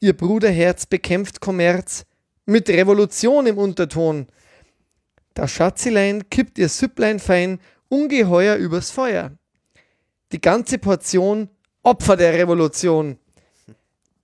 [0.00, 2.06] Ihr Bruderherz bekämpft Kommerz
[2.46, 4.26] mit Revolution im Unterton.
[5.34, 7.60] Das Schatzilein kippt ihr Süpplein fein
[7.90, 9.32] ungeheuer übers Feuer.
[10.32, 11.50] Die ganze Portion
[11.82, 13.18] Opfer der Revolution.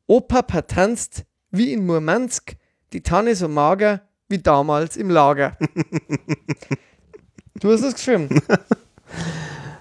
[0.07, 2.57] Opa tanzt wie in Murmansk,
[2.93, 5.57] die Tanne so mager wie damals im Lager.
[7.61, 8.41] du hast es geschrieben.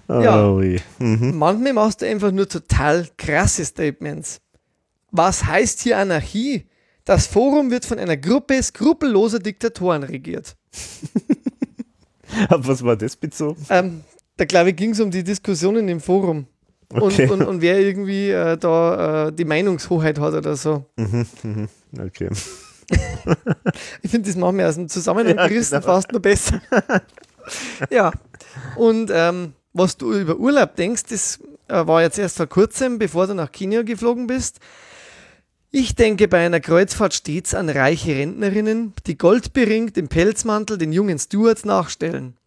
[0.07, 0.47] Ja.
[0.47, 0.79] Oh, je.
[0.99, 1.37] Mhm.
[1.37, 4.39] Manchmal machst du einfach nur total krasse Statements.
[5.11, 6.67] Was heißt hier Anarchie?
[7.05, 10.55] Das Forum wird von einer Gruppe skrupelloser Diktatoren regiert.
[12.49, 13.65] Auf was war das bezogen?
[13.69, 14.01] Ähm,
[14.37, 16.47] da glaube ich, ging es um die Diskussionen im Forum.
[16.93, 17.27] Und, Okay.
[17.29, 20.85] und, und wer irgendwie äh, da äh, die Meinungshoheit hat oder so.
[20.97, 21.69] Mhm, mhm.
[21.99, 22.29] Okay.
[24.03, 25.85] Ich finde das manchmal aus dem Zusammenhang Ja, gerissen genau.
[25.93, 26.61] fast nur besser.
[27.89, 28.11] ja.
[28.75, 33.25] Und ähm, was du über Urlaub denkst, das äh, war jetzt erst vor kurzem, bevor
[33.25, 34.59] du nach Kenia geflogen bist.
[35.77, 41.19] Ich denke bei einer Kreuzfahrt stets an reiche Rentnerinnen, die goldberingt im Pelzmantel den jungen
[41.19, 42.37] Stewards nachstellen.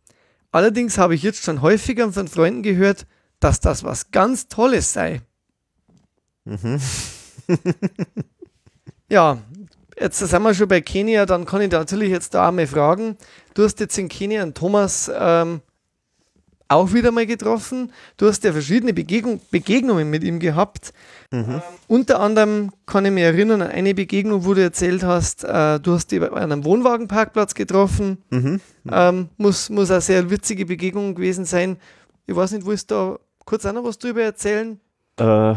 [0.50, 3.06] Allerdings habe ich jetzt schon häufiger von Freunden gehört,
[3.38, 5.20] dass das was ganz Tolles sei.
[6.46, 6.80] Mhm.
[9.10, 9.36] ja,
[10.00, 13.18] jetzt sind wir schon bei Kenia, dann kann ich natürlich jetzt da einmal fragen.
[13.52, 15.60] Du hast jetzt in Kenia einen Thomas ähm,
[16.68, 17.92] auch wieder mal getroffen.
[18.18, 20.92] Du hast ja verschiedene Begegnung, Begegnungen mit ihm gehabt.
[21.30, 21.38] Mhm.
[21.38, 25.80] Ähm, unter anderem kann ich mich erinnern an eine Begegnung, wo du erzählt hast, äh,
[25.80, 28.18] du hast ihn an einem Wohnwagenparkplatz getroffen.
[28.30, 28.60] Mhm.
[28.90, 31.78] Ähm, muss, muss eine sehr witzige Begegnung gewesen sein.
[32.26, 34.78] Ich weiß nicht, willst du da kurz auch noch was drüber erzählen?
[35.18, 35.56] Äh, ja,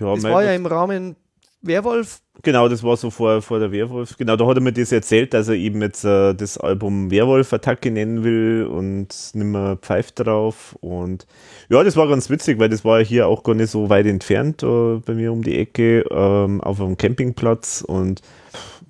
[0.00, 1.16] das war ja im Rahmen
[1.60, 2.20] Werwolf.
[2.42, 4.16] Genau, das war so vor, vor der Werwolf.
[4.16, 7.90] Genau, da hat er mir das erzählt, dass er eben jetzt äh, das Album Werwolf-Attacke
[7.90, 10.76] nennen will und nimmer pfeift drauf.
[10.80, 11.26] Und
[11.68, 14.06] ja, das war ganz witzig, weil das war ja hier auch gar nicht so weit
[14.06, 17.82] entfernt, äh, bei mir um die Ecke, ähm, auf einem Campingplatz.
[17.82, 18.22] Und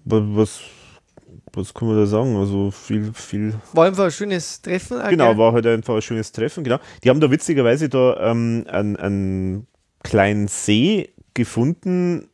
[0.04, 0.60] was,
[1.54, 2.36] was kann man da sagen?
[2.36, 3.54] Also viel, viel.
[3.72, 4.98] War einfach ein schönes Treffen.
[5.08, 6.78] Genau, war halt einfach ein schönes Treffen, genau.
[7.02, 9.66] Die haben da witzigerweise da ähm, einen, einen
[10.02, 12.28] kleinen See gefunden,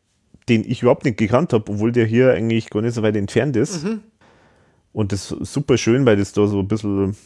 [0.49, 3.57] den ich überhaupt nicht gekannt habe, obwohl der hier eigentlich gar nicht so weit entfernt
[3.57, 3.85] ist.
[3.85, 4.01] Mhm.
[4.93, 7.17] Und das ist super schön, weil das da so ein bisschen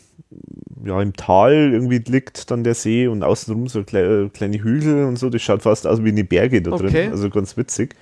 [0.84, 5.18] ja, im Tal irgendwie liegt, dann der See und außenrum so kleine, kleine Hügel und
[5.18, 5.28] so.
[5.28, 6.88] Das schaut fast aus wie eine Berge da okay.
[6.88, 7.10] drin.
[7.10, 7.94] Also ganz witzig.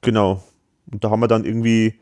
[0.00, 0.42] Genau.
[0.90, 1.94] Und da haben wir dann irgendwie,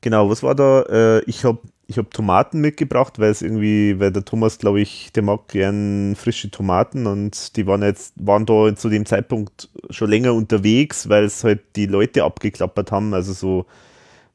[0.00, 0.82] genau, was war da?
[0.82, 5.12] Äh, ich habe ich habe Tomaten mitgebracht, weil es irgendwie, weil der Thomas, glaube ich,
[5.12, 10.10] der mag gern frische Tomaten und die waren jetzt, waren da zu dem Zeitpunkt schon
[10.10, 13.66] länger unterwegs, weil es halt die Leute abgeklappert haben, also so,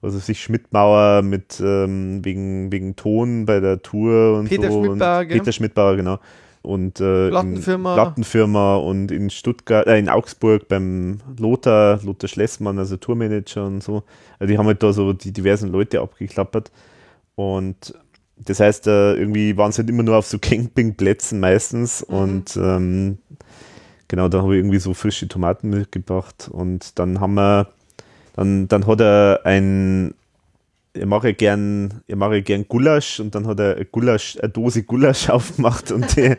[0.01, 4.83] was weiß ich, Schmidtmauer mit, ähm, wegen, wegen Ton bei der Tour und Peter so.
[4.83, 6.19] Schmidtbauer, und Peter Schmidtbauer, genau.
[6.61, 7.93] Und äh, Plattenfirma.
[7.93, 14.03] Plattenfirma und in Stuttgart, äh, in Augsburg beim Lothar, Lothar Schlessmann, also Tourmanager und so.
[14.37, 16.71] Also die haben halt da so die diversen Leute abgeklappert.
[17.37, 17.93] Und
[18.35, 22.15] das heißt, äh, irgendwie waren es halt immer nur auf so Campingplätzen meistens mhm.
[22.15, 23.17] und ähm,
[24.07, 27.67] genau, da habe ich irgendwie so frische Tomaten mitgebracht und dann haben wir,
[28.35, 30.15] dann, dann hat er ein,
[30.95, 35.29] er mache gern, er mache gern Gulasch und dann hat er Gulasch, eine Dose Gulasch
[35.29, 36.35] aufgemacht und die,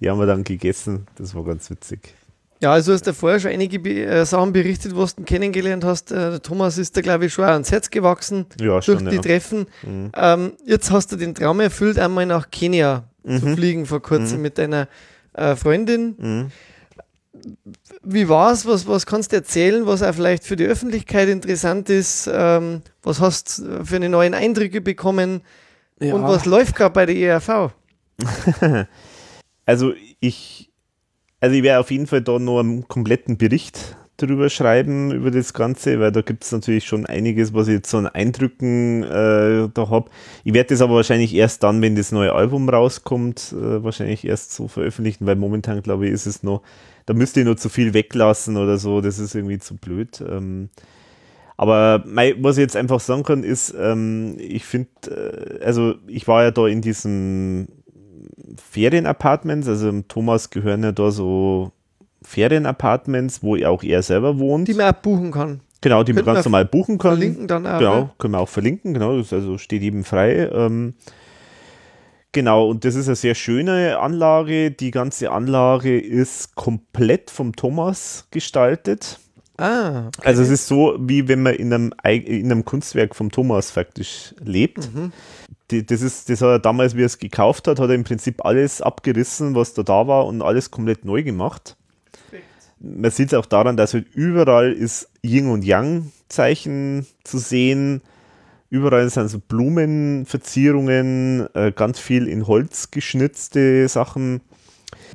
[0.00, 1.06] die haben wir dann gegessen.
[1.16, 2.14] Das war ganz witzig.
[2.60, 6.12] Ja, also hast du vorher schon einige äh, Sachen berichtet, was du kennengelernt hast.
[6.12, 9.22] Äh, Thomas ist da, glaube ich, schon ans Herz gewachsen ja, durch schon, die ja.
[9.22, 9.66] Treffen.
[9.82, 10.12] Mhm.
[10.16, 13.40] Ähm, jetzt hast du den Traum erfüllt, einmal nach Kenia mhm.
[13.40, 14.42] zu fliegen vor kurzem mhm.
[14.42, 14.88] mit deiner
[15.34, 16.14] äh, Freundin.
[16.18, 16.50] Mhm.
[18.02, 18.66] Wie war es?
[18.66, 22.30] Was, was kannst du erzählen, was auch vielleicht für die Öffentlichkeit interessant ist?
[22.32, 25.42] Ähm, was hast du für eine neuen Eindrücke bekommen?
[26.00, 26.14] Ja.
[26.14, 27.72] Und was läuft gerade bei der ERV?
[29.66, 30.63] also ich
[31.44, 35.52] also ich werde auf jeden Fall da noch einen kompletten Bericht drüber schreiben, über das
[35.52, 39.68] Ganze, weil da gibt es natürlich schon einiges, was ich jetzt so an Eindrücken äh,
[39.74, 40.08] da habe.
[40.42, 44.52] Ich werde das aber wahrscheinlich erst dann, wenn das neue Album rauskommt, äh, wahrscheinlich erst
[44.52, 46.62] so veröffentlichen, weil momentan, glaube ich, ist es noch,
[47.04, 50.24] da müsste ich noch zu viel weglassen oder so, das ist irgendwie zu blöd.
[50.26, 50.70] Ähm,
[51.58, 56.26] aber mein, was ich jetzt einfach sagen kann, ist, ähm, ich finde, äh, also ich
[56.26, 57.68] war ja da in diesem
[58.56, 61.72] Ferienapartments, also Thomas gehören ja da so
[62.22, 64.68] Ferienapartments, wo auch er selber wohnt.
[64.68, 65.60] Die man auch buchen kann.
[65.80, 67.12] Genau, die man ganz normal buchen kann.
[67.12, 67.78] Verlinken dann auch.
[67.78, 70.48] Genau, können wir auch verlinken, genau, das also steht jedem frei.
[70.50, 70.94] Ähm,
[72.32, 74.70] genau, und das ist eine sehr schöne Anlage.
[74.70, 79.20] Die ganze Anlage ist komplett vom Thomas gestaltet.
[79.58, 80.08] Ah.
[80.08, 80.26] Okay.
[80.26, 84.34] Also es ist so, wie wenn man in einem, in einem Kunstwerk vom Thomas faktisch
[84.42, 84.92] lebt.
[84.94, 85.12] Mhm
[85.70, 88.04] die, das ist, das hat er damals, wie er es gekauft hat, hat er im
[88.04, 91.76] Prinzip alles abgerissen, was da da war und alles komplett neu gemacht.
[92.12, 92.44] Perfekt.
[92.80, 98.02] Man sieht es auch daran, dass halt überall ist Yin und Yang Zeichen zu sehen.
[98.70, 104.40] Überall sind so Blumenverzierungen, äh, ganz viel in Holz geschnitzte Sachen.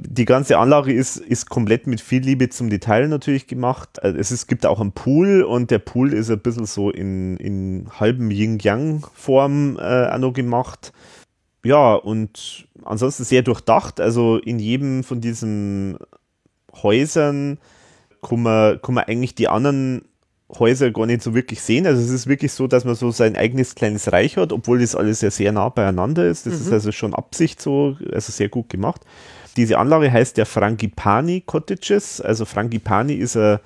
[0.02, 4.02] Die ganze Anlage ist, ist komplett mit viel Liebe zum Detail natürlich gemacht.
[4.02, 7.36] Also es, ist, gibt auch einen Pool und der Pool ist ein bisschen so in,
[7.38, 10.94] in halbem Yin-Yang-Form äh, auch noch gemacht.
[11.66, 14.00] Ja, und ansonsten sehr durchdacht.
[14.00, 15.98] Also in jedem von diesen
[16.82, 17.58] Häusern
[18.22, 20.04] kann man, kann man eigentlich die anderen
[20.58, 21.86] Häuser gar nicht so wirklich sehen.
[21.86, 24.96] Also es ist wirklich so, dass man so sein eigenes kleines Reich hat, obwohl das
[24.96, 26.46] alles ja sehr nah beieinander ist.
[26.46, 26.62] Das mhm.
[26.62, 29.02] ist also schon Absicht so, also sehr gut gemacht.
[29.58, 32.22] Diese Anlage heißt der Frangipani Cottages.
[32.22, 33.60] Also Frangipani ist ein,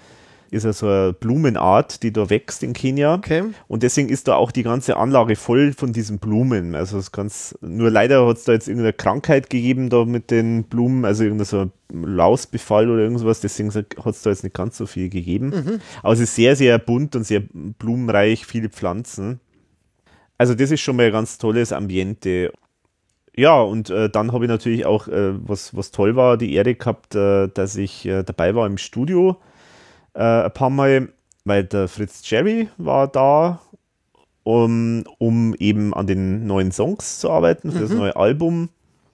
[0.53, 3.15] ist ja so eine Blumenart, die da wächst in Kenia.
[3.15, 3.43] Okay.
[3.67, 6.75] Und deswegen ist da auch die ganze Anlage voll von diesen Blumen.
[6.75, 10.65] Also es ganz, nur leider hat es da jetzt irgendeine Krankheit gegeben da mit den
[10.65, 14.85] Blumen, also irgendein so Lausbefall oder irgendwas, deswegen hat es da jetzt nicht ganz so
[14.85, 15.49] viel gegeben.
[15.49, 15.81] Mhm.
[16.01, 19.39] Aber es ist sehr, sehr bunt und sehr blumenreich, viele Pflanzen.
[20.37, 22.51] Also das ist schon mal ein ganz tolles Ambiente.
[23.35, 26.75] Ja, und äh, dann habe ich natürlich auch, äh, was, was toll war, die Ehre
[26.75, 29.37] gehabt, äh, dass ich äh, dabei war im Studio
[30.13, 31.09] äh, ein paar Mal,
[31.43, 33.59] weil der Fritz Jerry war da,
[34.43, 38.69] um, um eben an den neuen Songs zu arbeiten für das neue Album.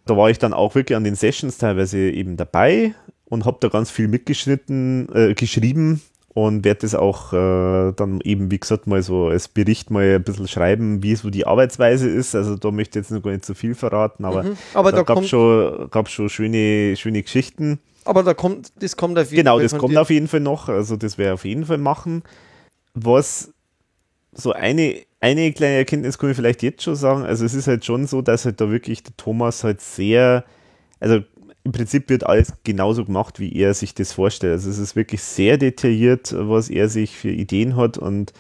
[0.05, 2.93] Da war ich dann auch wirklich an den Sessions teilweise eben dabei
[3.25, 6.01] und habe da ganz viel mitgeschnitten, äh, geschrieben
[6.33, 10.23] und werde das auch äh, dann eben, wie gesagt, mal so als Bericht mal ein
[10.23, 12.35] bisschen schreiben, wie so die Arbeitsweise ist.
[12.35, 14.57] Also da möchte ich jetzt noch gar nicht so viel verraten, aber, Mhm.
[14.73, 17.79] Aber da, da gab es schon, gab's schon schöne, schöne Geschichten.
[18.05, 20.39] Aber da kommt, das kommt auf jeden Genau, Fall das von kommt auf jeden Fall
[20.39, 20.69] noch.
[20.69, 22.23] Also das werde ich auf jeden Fall machen.
[22.93, 23.51] Was
[24.31, 27.23] so eine, eine kleine Erkenntnis kann ich vielleicht jetzt schon sagen.
[27.23, 30.43] Also es ist halt schon so, dass halt da wirklich der Thomas halt sehr,
[30.99, 31.19] also
[31.69, 34.53] im Prinzip wird alles genauso gemacht, wie er sich das vorstellt.
[34.53, 38.33] Also es ist wirklich sehr detailliert, was er sich für Ideen hat und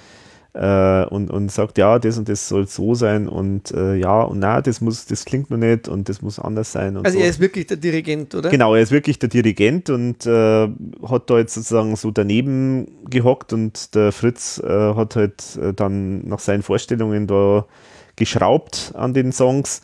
[0.53, 4.39] äh, und, und sagt, ja, das und das soll so sein und äh, ja und
[4.39, 6.97] na, das muss, das klingt mir nicht und das muss anders sein.
[6.97, 7.23] Also so.
[7.23, 8.49] er ist wirklich der Dirigent, oder?
[8.49, 10.67] Genau, er ist wirklich der Dirigent und äh,
[11.07, 16.27] hat da jetzt sozusagen so daneben gehockt und der Fritz äh, hat halt äh, dann
[16.27, 17.67] nach seinen Vorstellungen da
[18.15, 19.83] geschraubt an den Songs.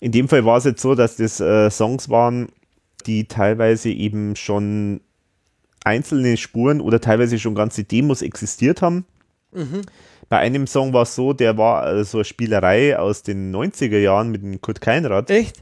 [0.00, 2.48] In dem Fall war es jetzt so, dass das äh, Songs waren,
[3.08, 5.00] die teilweise eben schon
[5.84, 9.04] einzelne Spuren oder teilweise schon ganze Demos existiert haben.
[10.28, 13.98] Bei einem Song war es so, der war äh, so eine Spielerei aus den 90er
[13.98, 15.30] Jahren mit dem Kurt Keinrad.
[15.30, 15.56] Echt?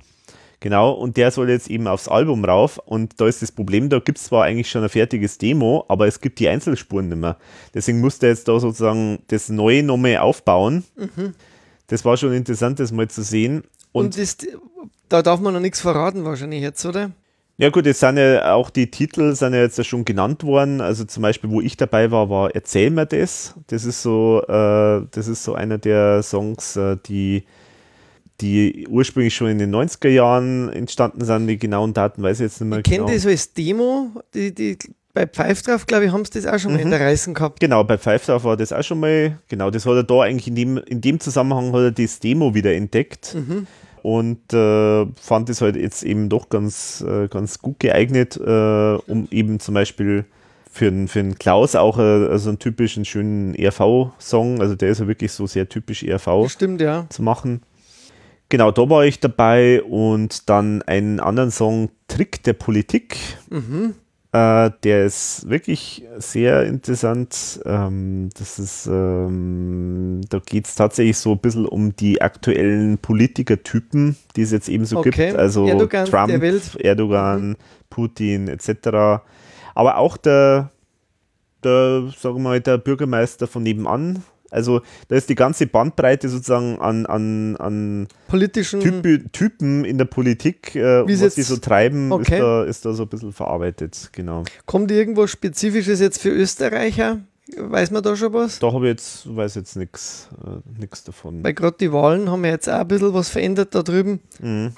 [0.59, 2.79] Genau, und der soll jetzt eben aufs Album rauf.
[2.79, 6.09] Und da ist das Problem, da gibt es zwar eigentlich schon ein fertiges Demo, aber
[6.09, 7.37] es gibt die Einzelspuren nicht mehr.
[7.75, 10.83] Deswegen musste er jetzt da sozusagen das Neue nochmal aufbauen.
[11.87, 13.63] Das war schon interessant, das mal zu sehen.
[13.93, 14.39] Und, Und, das,
[15.09, 17.13] da darf man noch nichts verraten, wahrscheinlich jetzt, oder?
[17.59, 20.81] Ja gut, es sind ja auch die Titel sind ja jetzt ja schon genannt worden.
[20.81, 23.55] Also zum Beispiel, wo ich dabei war, war Erzähl mir das.
[23.69, 27.45] Das ist so, äh, das ist so einer der Songs, äh, die
[28.43, 31.47] die ursprünglich schon in den 90er Jahren entstanden sind.
[31.47, 33.13] Die genauen Daten weiß ich jetzt nicht mehr Ich kenne genau.
[33.15, 34.77] das als Demo, die, die,
[35.15, 36.77] bei Pfeif drauf, glaube ich, haben sie das auch schon Mhm.
[36.77, 37.61] mal in der Reißen gehabt.
[37.61, 40.49] Genau, bei Pfeif drauf war das auch schon mal, genau, das hat er da eigentlich
[40.49, 43.67] in dem, in dem Zusammenhang hat er das Demo wieder entdeckt Mhm.
[44.07, 49.27] Und äh, fand es halt jetzt eben doch ganz, äh, ganz gut geeignet, äh, um
[49.33, 50.27] eben zum Beispiel
[50.71, 55.01] für einen für einen Klaus auch äh, also einen typischen schönen ERV-Song, also der ist
[55.01, 57.07] ja wirklich so sehr typisch ERV Stimmt, ja.
[57.09, 57.63] zu machen.
[58.49, 63.17] Genau, da war ich dabei und dann einen anderen Song, Trick der Politik.
[64.37, 67.61] Äh, der ist wirklich sehr interessant.
[67.65, 74.17] Ähm, das ist, ähm, da geht es tatsächlich so ein bisschen um die aktuellen Politikertypen,
[74.35, 75.11] die es jetzt eben so Okay.
[75.11, 75.39] gibt.
[75.39, 76.43] Also Erdogan, Trump.
[76.79, 77.57] Erdogan,
[77.89, 79.23] Putin etc.
[79.75, 80.71] Aber auch der,
[81.65, 84.23] der, sagen wir mal, der Bürgermeister von nebenan.
[84.51, 88.81] Also da ist die ganze Bandbreite sozusagen an, an, an Politischen.
[88.81, 92.35] Typi Typen in der Politik, äh, was die so treiben, Okay.
[92.37, 94.45] ist, da, ist da so ein bisschen verarbeitet, genau.
[94.67, 97.21] Kommt irgendwo Spezifisches jetzt für Österreicher?
[97.57, 98.59] Weiß man da schon was?
[98.59, 101.45] Da habe ich jetzt, weiß jetzt nichts äh, nix davon.
[101.45, 104.21] Weil gerade die Wahlen haben ja jetzt auch ein bisschen was verändert da drüben.
[104.41, 104.73] Mhm.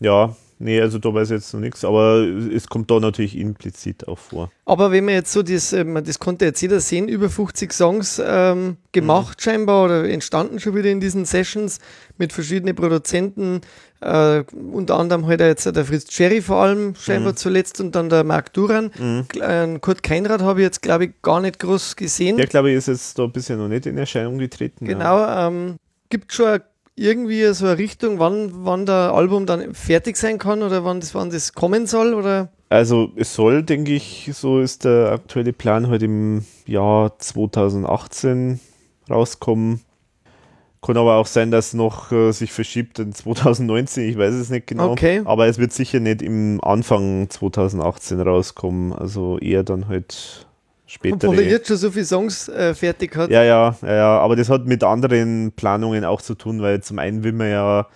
[0.00, 4.06] Ja, nee, also da weiß ich jetzt noch nichts, aber es kommt da natürlich implizit
[4.08, 4.50] auch vor.
[4.64, 8.20] Aber wenn man jetzt so das, ähm, das konnte jetzt jeder sehen, über 50 Songs
[8.24, 11.78] ähm, gemacht scheinbar oder entstanden schon wieder in diesen Sessions
[12.18, 13.60] mit verschiedenen Produzenten,
[14.00, 18.24] äh, unter anderem halt jetzt der Fritz Cherry vor allem scheinbar zuletzt und dann der
[18.24, 18.90] Marc Duran.
[19.40, 22.36] Äh, Kurt Keinrad habe ich jetzt glaube ich gar nicht groß gesehen.
[22.36, 24.86] Der, glaube ich, ist jetzt da bisher noch nicht in Erscheinung getreten.
[24.86, 24.92] Ja.
[24.92, 25.76] Genau, ähm,
[26.10, 26.60] gibt schon
[26.98, 31.14] irgendwie so eine Richtung, wann, wann der Album dann fertig sein kann oder wann das,
[31.14, 35.88] wann das kommen soll oder Also es soll, denke ich, so ist der aktuelle Plan
[35.88, 38.60] heute im Jahr 2018
[39.08, 39.80] rauskommen.
[40.80, 44.68] Kann aber auch sein, dass noch äh, sich verschiebt in 2019, ich weiß es nicht
[44.68, 44.92] genau.
[44.92, 45.22] Okay.
[45.24, 50.47] Aber es wird sicher nicht im Anfang 2018 rauskommen, also eher dann halt
[50.88, 51.28] später.
[51.28, 53.30] obwohl er jetzt schon so viele Songs äh, fertig hat.
[53.30, 57.22] Ja, ja, ja, aber das hat mit anderen Planungen auch zu tun, weil zum einen
[57.22, 57.86] will man ja,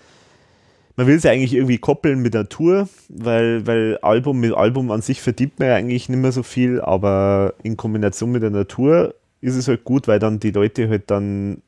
[0.96, 4.90] man will es ja eigentlich irgendwie koppeln mit der Tour, weil, weil Album mit Album
[4.90, 8.50] an sich verdient man ja eigentlich nicht mehr so viel, aber in Kombination mit der
[8.50, 11.62] Natur ist es halt gut, weil dann die Leute halt dann,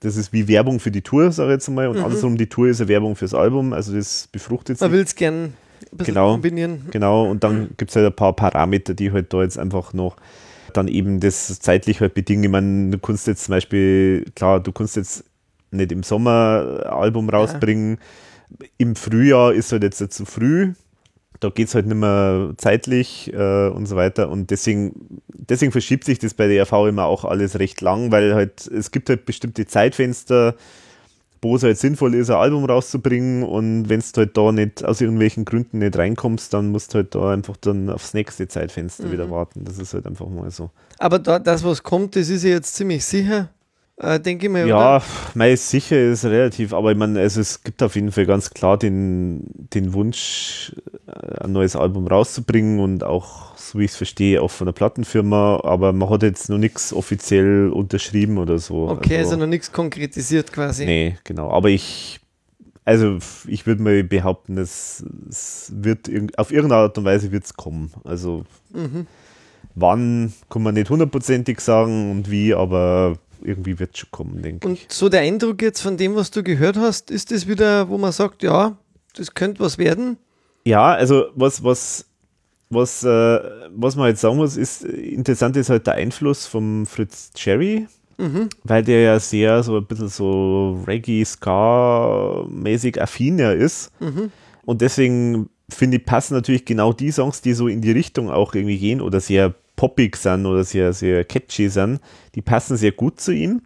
[0.00, 2.68] das ist wie Werbung für die Tour, sage ich jetzt mal, und andersrum, die Tour
[2.68, 4.82] ist eine Werbung fürs Album, also das befruchtet sich.
[4.84, 5.52] Man will es gern ein
[5.92, 6.32] bisschen Genau.
[6.32, 6.86] kombinieren.
[6.90, 10.16] Genau, und dann gibt es halt ein paar Parameter, die halt da jetzt einfach noch
[10.76, 12.44] dann eben das zeitlich halt bedingen.
[12.44, 15.24] Ich meine, du kannst jetzt zum Beispiel, klar, du kannst jetzt
[15.70, 17.98] nicht im Sommer ein Album rausbringen.
[18.60, 18.66] Ja.
[18.78, 20.72] Im Frühjahr ist halt jetzt zu früh.
[21.40, 24.30] Da geht es halt nicht mehr zeitlich äh, und so weiter.
[24.30, 28.34] Und deswegen, deswegen verschiebt sich das bei der RV immer auch alles recht lang, weil
[28.34, 30.54] halt es gibt halt bestimmte Zeitfenster,
[31.44, 35.00] wo es halt sinnvoll ist, ein Album rauszubringen und wenn du halt da nicht aus
[35.00, 39.12] irgendwelchen Gründen nicht reinkommst, dann musst du halt da einfach dann aufs nächste Zeitfenster mhm.
[39.12, 39.64] wieder warten.
[39.64, 40.70] Das ist halt einfach mal so.
[40.98, 43.50] Aber da, das, was kommt, das ist ja jetzt ziemlich sicher.
[43.96, 44.66] Äh, denke ich mir.
[44.66, 45.02] Ja,
[45.34, 48.76] mei, sicher ist relativ, aber ich meine, also es gibt auf jeden Fall ganz klar
[48.76, 50.74] den, den Wunsch,
[51.06, 54.72] äh, ein neues Album rauszubringen und auch, so wie ich es verstehe, auch von der
[54.72, 58.88] Plattenfirma, aber man hat jetzt noch nichts offiziell unterschrieben oder so.
[58.88, 60.86] Okay, also, also noch nichts konkretisiert quasi.
[60.86, 61.50] Nee, genau.
[61.50, 62.18] Aber ich,
[62.84, 67.54] also ich würde mal behaupten, es, es wird auf irgendeine Art und Weise wird es
[67.54, 67.92] kommen.
[68.02, 69.06] Also mhm.
[69.76, 74.82] wann kann man nicht hundertprozentig sagen und wie, aber irgendwie wird schon kommen, denke ich.
[74.82, 77.98] Und so der Eindruck jetzt von dem, was du gehört hast, ist das wieder, wo
[77.98, 78.76] man sagt, ja,
[79.16, 80.18] das könnte was werden?
[80.64, 82.06] Ja, also was, was,
[82.70, 83.40] was, äh,
[83.74, 87.86] was man jetzt sagen muss, ist, interessant ist halt der Einfluss vom Fritz Cherry,
[88.18, 88.48] mhm.
[88.64, 93.92] weil der ja sehr so ein bisschen so Reggae-Ska-mäßig affin ja ist.
[94.00, 94.32] Mhm.
[94.64, 98.54] Und deswegen finde ich, passen natürlich genau die Songs, die so in die Richtung auch
[98.54, 102.00] irgendwie gehen oder sehr poppig sind oder sehr, sehr catchy sind,
[102.34, 103.62] die passen sehr gut zu ihm.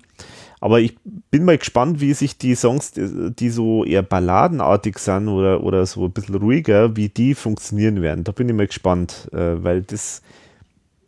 [0.60, 0.96] Aber ich
[1.30, 6.06] bin mal gespannt, wie sich die Songs, die so eher balladenartig sind oder, oder so
[6.06, 8.24] ein bisschen ruhiger, wie die funktionieren werden.
[8.24, 10.20] Da bin ich mal gespannt, äh, weil das,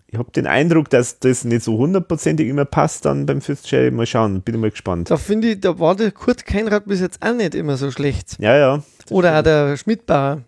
[0.06, 3.92] ich habe den Eindruck, dass das nicht so hundertprozentig immer passt dann beim Fitzgerald.
[3.92, 5.10] Mal schauen, bin ich mal gespannt.
[5.10, 8.36] Da finde ich, da war der Kurt Keinrad bis jetzt auch nicht immer so schlecht.
[8.38, 8.82] Ja, ja.
[9.10, 10.42] Oder auch der Schmidtbauer.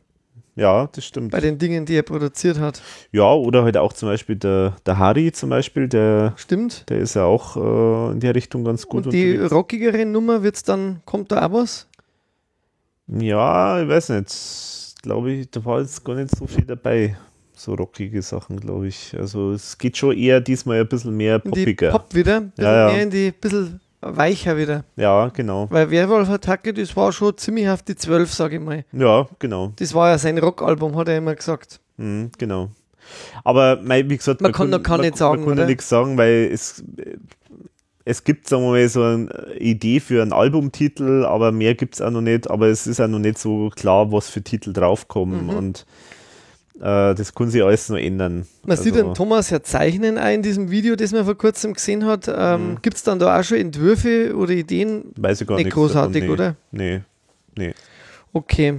[0.55, 1.31] Ja, das stimmt.
[1.31, 2.82] Bei den Dingen, die er produziert hat.
[3.10, 6.89] Ja, oder halt auch zum Beispiel der, der Harry zum Beispiel, der stimmt.
[6.90, 9.06] Der ist ja auch äh, in der Richtung ganz gut.
[9.06, 9.52] Und die unterwegs.
[9.52, 11.89] rockigere Nummer wird's dann, kommt da auch was?
[13.06, 15.02] Ja, ich weiß nicht.
[15.02, 17.16] Glaube ich, da war jetzt gar nicht so viel dabei.
[17.55, 19.16] So rockige Sachen, glaube ich.
[19.18, 21.90] Also es geht schon eher diesmal ein bisschen mehr poppiger.
[21.90, 22.92] Pop wieder, ein ja, ja.
[22.92, 24.84] mehr in die bisschen weicher wieder.
[24.97, 25.68] Ja, genau.
[25.70, 28.84] Weil Werwolf-Attacke, das war schon ziemlich auf die 12, sage ich mal.
[28.92, 29.72] Ja, genau.
[29.76, 31.81] Das war ja sein Rockalbum, hat er immer gesagt.
[31.97, 32.68] Mhm, genau.
[33.44, 36.50] Aber wie gesagt, man, man kann noch gar nicht sagen, man kann nichts sagen, weil
[36.52, 36.84] es,
[38.05, 42.00] es gibt, sagen wir mal, so eine Idee für einen Albumtitel, aber mehr gibt es
[42.00, 42.50] auch noch nicht.
[42.50, 45.44] Aber es ist auch noch nicht so klar, was für Titel draufkommen.
[45.44, 45.50] Mhm.
[45.50, 45.86] Und
[46.82, 48.46] das kann sich alles noch ändern.
[48.62, 51.74] Man also, sieht den Thomas ja zeichnen auch in diesem Video, das man vor kurzem
[51.74, 52.28] gesehen hat.
[52.34, 52.78] Ähm, mhm.
[52.82, 55.12] Gibt es dann da auch schon Entwürfe oder Ideen?
[55.16, 55.70] Weiß ich gar nicht.
[55.70, 56.56] großartig, nee, oder?
[56.72, 57.02] Nee,
[57.56, 57.74] nee.
[58.32, 58.78] Okay.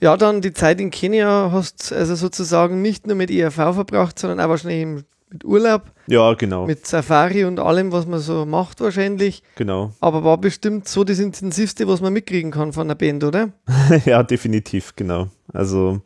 [0.00, 4.40] Ja, dann die Zeit in Kenia hast also sozusagen nicht nur mit ERV verbracht, sondern
[4.40, 5.82] auch wahrscheinlich mit Urlaub.
[6.06, 6.66] Ja, genau.
[6.66, 9.42] Mit Safari und allem, was man so macht wahrscheinlich.
[9.56, 9.92] Genau.
[10.00, 13.50] Aber war bestimmt so das Intensivste, was man mitkriegen kann von der Band, oder?
[14.06, 15.28] ja, definitiv, genau.
[15.52, 16.00] Also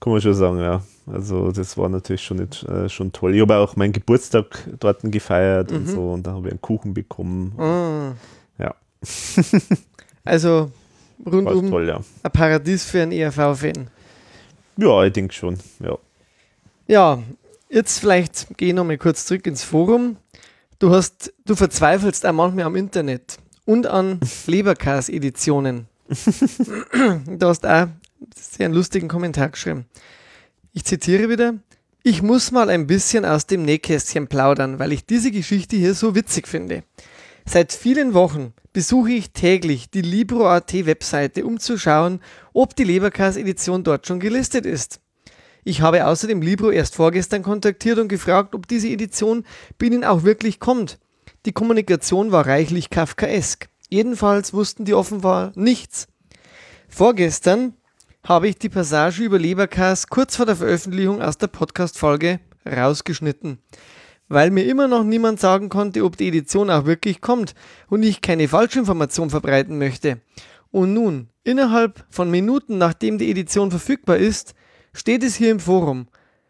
[0.00, 0.82] kann man schon sagen, ja.
[1.06, 3.34] Also das war natürlich schon, nicht, äh, schon toll.
[3.34, 5.76] Ich habe auch meinen Geburtstag dort gefeiert mhm.
[5.76, 7.52] und so und da habe ich einen Kuchen bekommen.
[7.58, 8.12] Ah.
[8.58, 8.74] Ja.
[10.24, 10.70] also
[11.24, 12.00] rundum toll, ja.
[12.22, 13.88] ein Paradies für einen ERV-Fan.
[14.76, 15.98] Ja, ich denke schon, ja.
[16.86, 17.22] Ja,
[17.68, 20.16] jetzt vielleicht gehe ich nochmal kurz zurück ins Forum.
[20.78, 25.86] Du hast, du verzweifelst auch manchmal am Internet und an Leberkas-Editionen.
[26.08, 27.88] du hast auch
[28.36, 29.86] sehr lustigen Kommentar geschrieben.
[30.72, 31.54] Ich zitiere wieder.
[32.02, 36.14] Ich muss mal ein bisschen aus dem Nähkästchen plaudern, weil ich diese Geschichte hier so
[36.14, 36.82] witzig finde.
[37.44, 42.20] Seit vielen Wochen besuche ich täglich die Libro.at Webseite, um zu schauen,
[42.52, 45.00] ob die Leberkas-Edition dort schon gelistet ist.
[45.64, 49.44] Ich habe außerdem Libro erst vorgestern kontaktiert und gefragt, ob diese Edition
[49.78, 50.98] bei Ihnen auch wirklich kommt.
[51.44, 53.68] Die Kommunikation war reichlich kafkaesk.
[53.88, 56.06] Jedenfalls wussten die offenbar nichts.
[56.88, 57.74] Vorgestern
[58.24, 63.58] habe ich die Passage über Leberkas kurz vor der Veröffentlichung aus der Podcast-Folge rausgeschnitten,
[64.28, 67.54] weil mir immer noch niemand sagen konnte, ob die Edition auch wirklich kommt
[67.88, 70.20] und ich keine Falschinformation verbreiten möchte.
[70.70, 74.54] Und nun, innerhalb von Minuten nachdem die Edition verfügbar ist,
[74.92, 76.06] steht es hier im Forum.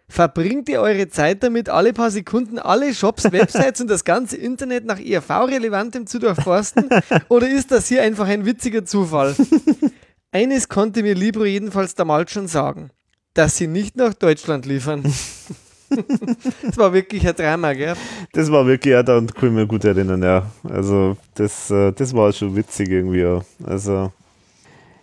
[0.08, 4.84] Verbringt ihr eure Zeit damit, alle paar Sekunden alle Shops, Websites und das ganze Internet
[4.84, 6.88] nach ERV-Relevantem zu durchforsten?
[7.28, 9.36] Oder ist das hier einfach ein witziger Zufall?
[10.32, 12.90] Eines konnte mir Libro jedenfalls damals schon sagen,
[13.34, 15.02] dass sie nicht nach Deutschland liefern.
[16.62, 17.94] das war wirklich ein Drama, gell?
[18.32, 20.50] Das war wirklich, ja, da kann ich mich gut erinnern, ja.
[20.62, 23.40] Also, das, äh, das war schon witzig irgendwie, ja.
[23.64, 24.12] Also,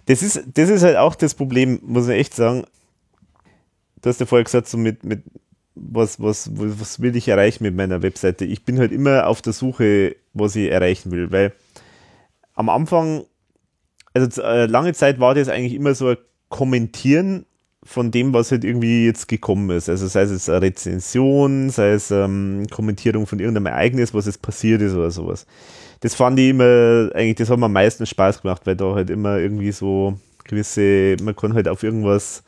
[0.06, 2.64] das ist, das ist halt auch das Problem, muss ich echt sagen.
[4.02, 5.24] Du hast ja vorher gesagt, so mit, mit,
[5.76, 8.46] was, was, was will ich erreichen mit meiner Webseite?
[8.46, 11.54] Ich bin halt immer auf der Suche, was ich erreichen will, weil
[12.54, 13.26] am Anfang,
[14.22, 16.18] also äh, lange Zeit war das eigentlich immer so ein
[16.50, 17.46] Kommentieren
[17.84, 19.90] von dem, was halt irgendwie jetzt gekommen ist.
[19.90, 24.82] Also sei es eine Rezension, sei es ähm, Kommentierung von irgendeinem Ereignis, was jetzt passiert
[24.82, 25.46] ist oder sowas.
[26.02, 29.10] Das fand ich immer, eigentlich, das hat mir am meisten Spaß gemacht, weil da halt
[29.10, 32.44] immer irgendwie so gewisse, man kann halt auf irgendwas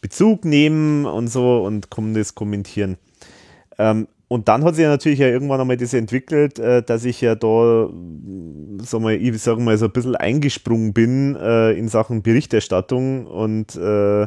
[0.00, 2.98] Bezug nehmen und so und kann das kommentieren.
[3.78, 7.20] Ähm, und dann hat sich ja natürlich ja irgendwann einmal das entwickelt, äh, dass ich
[7.20, 7.90] ja da,
[8.78, 13.76] sag mal, ich sag mal, so ein bisschen eingesprungen bin äh, in Sachen Berichterstattung und
[13.76, 14.26] äh,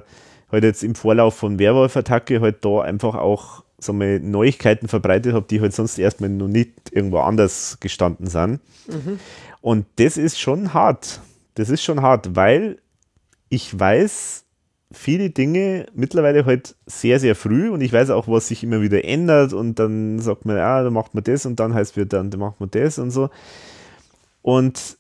[0.51, 5.47] halt jetzt im Vorlauf von Werwolf-Attacke halt da einfach auch sag mal, Neuigkeiten verbreitet habe,
[5.49, 8.59] die halt sonst erstmal noch nicht irgendwo anders gestanden sind.
[8.85, 9.19] Mhm.
[9.61, 11.19] Und das ist schon hart.
[11.55, 12.77] Das ist schon hart, weil
[13.49, 14.44] ich weiß,
[14.91, 19.03] viele Dinge mittlerweile halt sehr, sehr früh und ich weiß auch, was sich immer wieder
[19.03, 22.29] ändert und dann sagt man, ja, dann macht man das und dann heißt es dann,
[22.29, 23.29] dann macht man das und so.
[24.41, 24.97] Und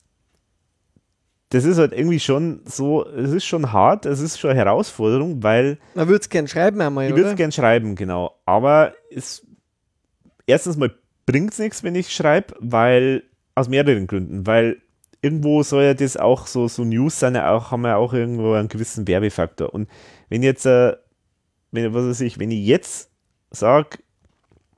[1.49, 5.43] das ist halt irgendwie schon so, es ist schon hart, es ist schon eine Herausforderung,
[5.43, 5.77] weil.
[5.93, 8.35] Man würde es gern schreiben einmal, Ich würde es gern schreiben, genau.
[8.45, 9.45] Aber es,
[10.47, 10.93] erstens mal
[11.25, 13.23] bringt es nichts, wenn ich schreibe, weil,
[13.53, 14.81] aus mehreren Gründen, weil
[15.25, 18.67] irgendwo soll ja das auch so, so News sein, auch, haben ja auch irgendwo einen
[18.67, 19.73] gewissen Werbefaktor.
[19.73, 19.89] Und
[20.29, 20.93] wenn jetzt, äh,
[21.71, 23.09] wenn, was weiß ich, wenn ich jetzt
[23.49, 23.97] sage,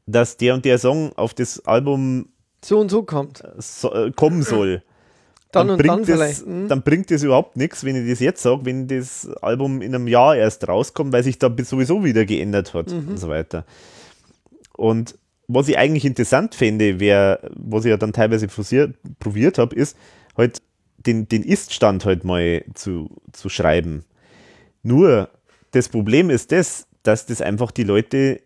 [0.05, 2.29] dass der und der Song auf das Album
[2.63, 4.81] so und so kommt, so, äh, kommen soll,
[5.51, 6.69] dann, dann, bringt dann, das, hm?
[6.69, 10.07] dann bringt das überhaupt nichts, wenn ich das jetzt sage, wenn das Album in einem
[10.07, 13.09] Jahr erst rauskommt, weil sich da sowieso wieder geändert hat mhm.
[13.09, 13.65] und so weiter.
[14.77, 15.17] Und
[15.49, 18.47] was ich eigentlich interessant fände, wäre, was ich ja dann teilweise
[19.19, 19.97] probiert habe, ist,
[20.37, 20.61] halt
[20.97, 24.05] den, den Ist-Stand halt mal zu, zu schreiben.
[24.83, 25.29] Nur
[25.71, 28.41] das Problem ist das, dass das einfach die Leute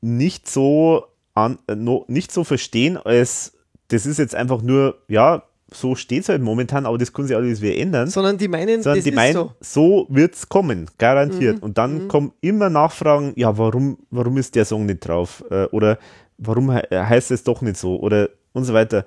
[0.00, 1.04] nicht so
[1.34, 3.52] an, äh, no, nicht so verstehen, als
[3.88, 7.34] das ist jetzt einfach nur, ja, so steht es halt momentan, aber das können sie
[7.34, 8.08] alles wieder ändern.
[8.10, 11.56] Sondern die meinen, Sondern die meinen, so, so wird es kommen, garantiert.
[11.56, 11.62] Mhm.
[11.62, 12.08] Und dann mhm.
[12.08, 15.44] kommen immer Nachfragen, ja, warum, warum ist der Song nicht drauf?
[15.50, 15.98] Äh, oder
[16.38, 17.98] warum he heißt es doch nicht so?
[18.00, 19.06] Oder und so weiter.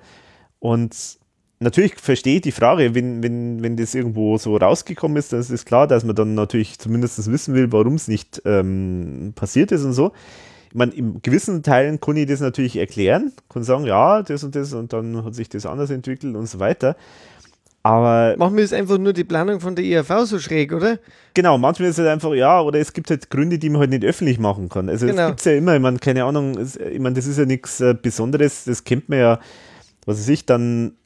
[0.58, 1.18] Und
[1.58, 5.50] natürlich verstehe ich die Frage, wenn, wenn, wenn das irgendwo so rausgekommen ist, dann ist
[5.50, 9.84] es klar, dass man dann natürlich zumindest wissen will, warum es nicht ähm, passiert ist
[9.84, 10.12] und so.
[10.68, 14.54] Ich meine, in gewissen Teilen kann ich das natürlich erklären, kann sagen, ja, das und
[14.54, 16.96] das und dann hat sich das anders entwickelt und so weiter.
[17.82, 18.34] Aber.
[18.36, 20.98] Machen wir jetzt einfach nur die Planung von der ERV so schräg, oder?
[21.34, 23.90] Genau, manchmal ist es halt einfach, ja, oder es gibt halt Gründe, die man halt
[23.90, 24.88] nicht öffentlich machen kann.
[24.88, 25.18] Also, genau.
[25.18, 27.80] das gibt es ja immer, ich meine, keine Ahnung, ich meine, das ist ja nichts
[27.80, 29.40] äh, Besonderes, das kennt man ja,
[30.04, 30.96] was weiß ich, dann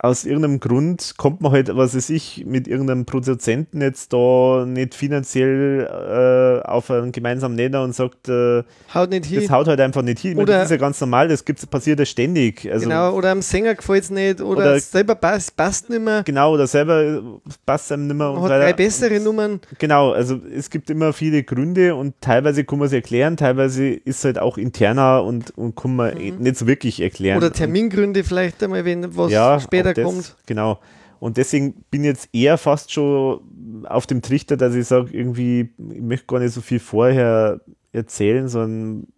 [0.00, 4.94] aus irgendeinem Grund kommt man halt, was weiß ich, mit irgendeinem Produzenten jetzt da nicht
[4.94, 8.62] finanziell äh, auf einen gemeinsamen Nenner und sagt, äh,
[8.94, 9.40] haut nicht hin.
[9.40, 10.38] das haut halt einfach nicht hin.
[10.38, 12.70] Oder meine, das ist ja ganz normal, das gibt's, passiert ja ständig.
[12.70, 16.22] Also, genau, oder am Sänger gefällt es nicht oder, oder selber passt, passt nicht mehr.
[16.22, 18.32] Genau, oder selber passt einem nicht mehr.
[18.32, 19.60] Man hat drei bessere Nummern.
[19.78, 24.18] Genau, also es gibt immer viele Gründe und teilweise kann man es erklären, teilweise ist
[24.18, 26.38] es halt auch interner und, und kann man mhm.
[26.38, 27.38] nicht so wirklich erklären.
[27.38, 30.36] Oder Termingründe vielleicht einmal, wenn was ja, später das, kommt.
[30.46, 30.78] Genau.
[31.20, 33.40] Und deswegen bin ich jetzt eher fast schon
[33.84, 37.60] auf dem Trichter, dass ich sage, irgendwie, ich möchte gar nicht so viel vorher
[37.92, 39.08] erzählen, sondern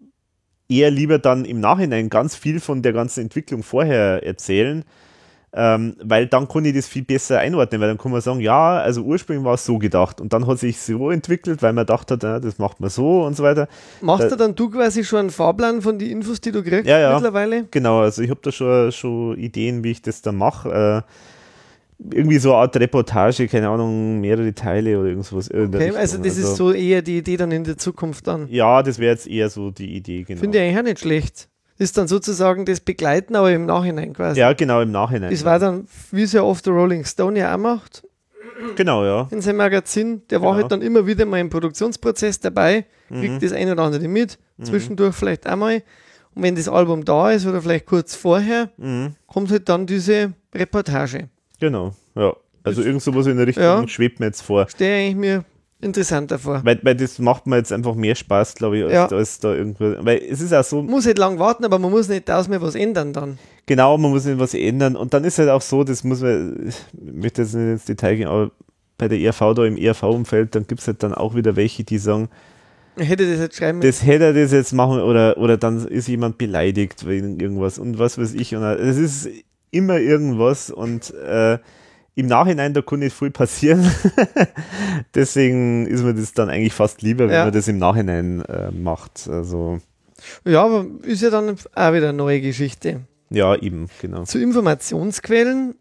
[0.69, 4.85] eher lieber dann im Nachhinein ganz viel von der ganzen Entwicklung vorher erzählen,
[5.53, 8.79] ähm, weil dann kann ich das viel besser einordnen, weil dann kann man sagen, ja,
[8.79, 12.19] also ursprünglich war es so gedacht und dann hat sich so entwickelt, weil man dachte,
[12.23, 13.67] ja, das macht man so und so weiter.
[14.01, 16.87] Machst da, du dann du quasi schon einen Fahrplan von den Infos, die du kriegst
[16.87, 17.67] ja, ja, mittlerweile?
[17.71, 21.05] Genau, also ich habe da schon, schon Ideen, wie ich das dann mache.
[21.09, 25.51] Äh, irgendwie so eine Art Reportage, keine Ahnung, mehrere Teile oder irgendwas.
[25.51, 28.49] Okay, also das also, ist so eher die Idee dann in der Zukunft dann.
[28.49, 30.41] Ja, das wäre jetzt eher so die Idee, genau.
[30.41, 31.50] Finde ich eigentlich auch nicht schlecht
[31.81, 34.39] ist dann sozusagen das Begleiten, aber im Nachhinein quasi.
[34.39, 35.31] Ja, genau, im Nachhinein.
[35.31, 38.07] Das war dann, wie es ja oft der Rolling Stone ja auch macht.
[38.77, 39.29] Genau, ja.
[39.31, 40.21] In seinem Magazin.
[40.29, 40.51] Der genau.
[40.51, 43.41] war halt dann immer wieder mal im Produktionsprozess dabei, kriegt mhm.
[43.41, 44.65] das ein oder andere mit, mhm.
[44.65, 45.83] zwischendurch vielleicht einmal.
[46.35, 49.15] Und wenn das Album da ist oder vielleicht kurz vorher, mhm.
[49.27, 51.31] kommt halt dann diese Reportage.
[51.61, 52.35] Genau, ja.
[52.63, 53.89] Also irgend sowas in der Richtung ja.
[53.89, 54.69] schwebt mir jetzt vor.
[54.69, 55.45] Stehe eigentlich mir
[55.81, 56.61] interessanter vor.
[56.65, 59.07] Weil, weil das macht mir jetzt einfach mehr Spaß, glaube ich, als, ja.
[59.07, 59.95] als da irgendwo.
[60.01, 60.83] Weil es ist auch so.
[60.83, 63.39] Man muss nicht lang warten, aber man muss nicht tausendmal was ändern dann.
[63.67, 64.97] Genau, man muss nicht was ändern.
[64.97, 68.17] Und dann ist halt auch so, das muss man, ich möchte jetzt nicht ins Detail
[68.17, 68.51] gehen, aber
[68.99, 71.99] bei der ERV da im ERV-Umfeld, dann gibt es halt dann auch wieder welche, die
[71.99, 72.29] sagen,
[72.97, 76.39] Hätte das jetzt schreiben Das hätte er das jetzt machen oder, oder dann ist jemand
[76.39, 78.55] beleidigt wegen irgendwas und was weiß ich.
[78.55, 79.29] Und es ist
[79.71, 81.59] immer irgendwas und äh,
[82.15, 83.91] im Nachhinein, da kann nicht viel passieren.
[85.15, 87.45] Deswegen ist mir das dann eigentlich fast lieber, wenn Ja.
[87.45, 89.29] man das im Nachhinein äh, macht.
[89.29, 89.81] Also,
[90.45, 93.01] Ja, aber ist ja dann auch wieder eine neue Geschichte.
[93.31, 94.25] ja, eben, genau.
[94.25, 95.75] Zu Informationsquellen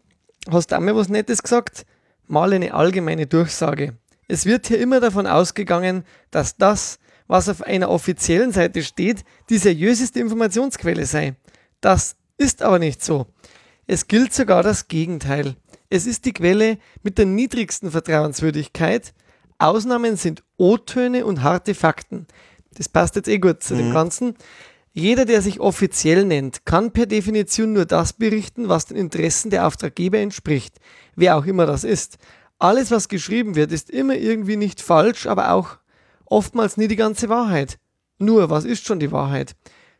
[0.50, 1.84] hast du auch mal was Nettes gesagt.
[2.26, 3.94] Mal eine allgemeine Durchsage.
[4.28, 9.58] Es wird hier immer davon ausgegangen, dass das, was auf einer offiziellen Seite steht, die
[9.58, 11.34] seriöseste Informationsquelle sei.
[11.80, 13.26] Das ist aber nicht so.
[13.88, 15.56] Es gilt sogar das Gegenteil.
[15.92, 19.12] Es ist die Quelle mit der niedrigsten Vertrauenswürdigkeit.
[19.58, 22.28] Ausnahmen sind O-Töne und harte Fakten.
[22.74, 24.34] Das passt jetzt eh gut zu dem Ganzen.
[24.92, 29.66] Jeder, der sich offiziell nennt, kann per Definition nur das berichten, was den Interessen der
[29.66, 30.76] Auftraggeber entspricht,
[31.16, 32.18] wer auch immer das ist.
[32.60, 35.78] Alles, was geschrieben wird, ist immer irgendwie nicht falsch, aber auch
[36.24, 37.78] oftmals nie die ganze Wahrheit.
[38.18, 39.56] Nur, was ist schon die Wahrheit?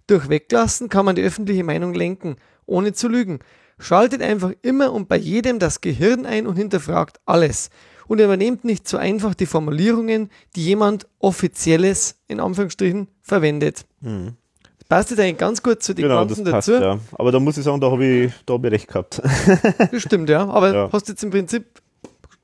[0.06, 2.36] Durch Weglassen kann man die öffentliche Meinung lenken,
[2.66, 3.40] ohne zu lügen.
[3.80, 7.70] Schaltet einfach immer und bei jedem das Gehirn ein und hinterfragt alles.
[8.06, 13.86] Und übernehmt nicht so einfach die Formulierungen, die jemand Offizielles, in Anführungsstrichen, verwendet.
[14.00, 16.82] Das passt jetzt eigentlich ganz gut zu den Genau, das Ganzen passt, dazu.
[16.82, 16.98] ja.
[17.12, 19.22] Aber da muss ich sagen, da habe ich, da hab ich recht gehabt.
[19.92, 20.46] Das stimmt, ja.
[20.48, 20.88] Aber Ja.
[20.92, 21.66] hast jetzt im Prinzip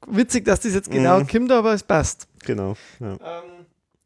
[0.06, 1.26] witzig, dass das jetzt genau Mhm.
[1.26, 2.28] kommt, aber es passt.
[2.44, 2.76] genau.
[3.00, 3.18] Ja.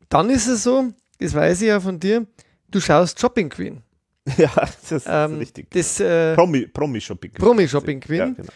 [0.09, 2.27] Dann ist es so, das weiß ich ja von dir,
[2.71, 3.83] du schaust Shopping Queen.
[4.39, 5.71] ja, das ist Ähm, richtig.
[5.71, 7.33] das äh, Promi, Promi-Shopping.
[7.33, 8.19] Promi-Shopping Queen.
[8.19, 8.53] Ja, genau.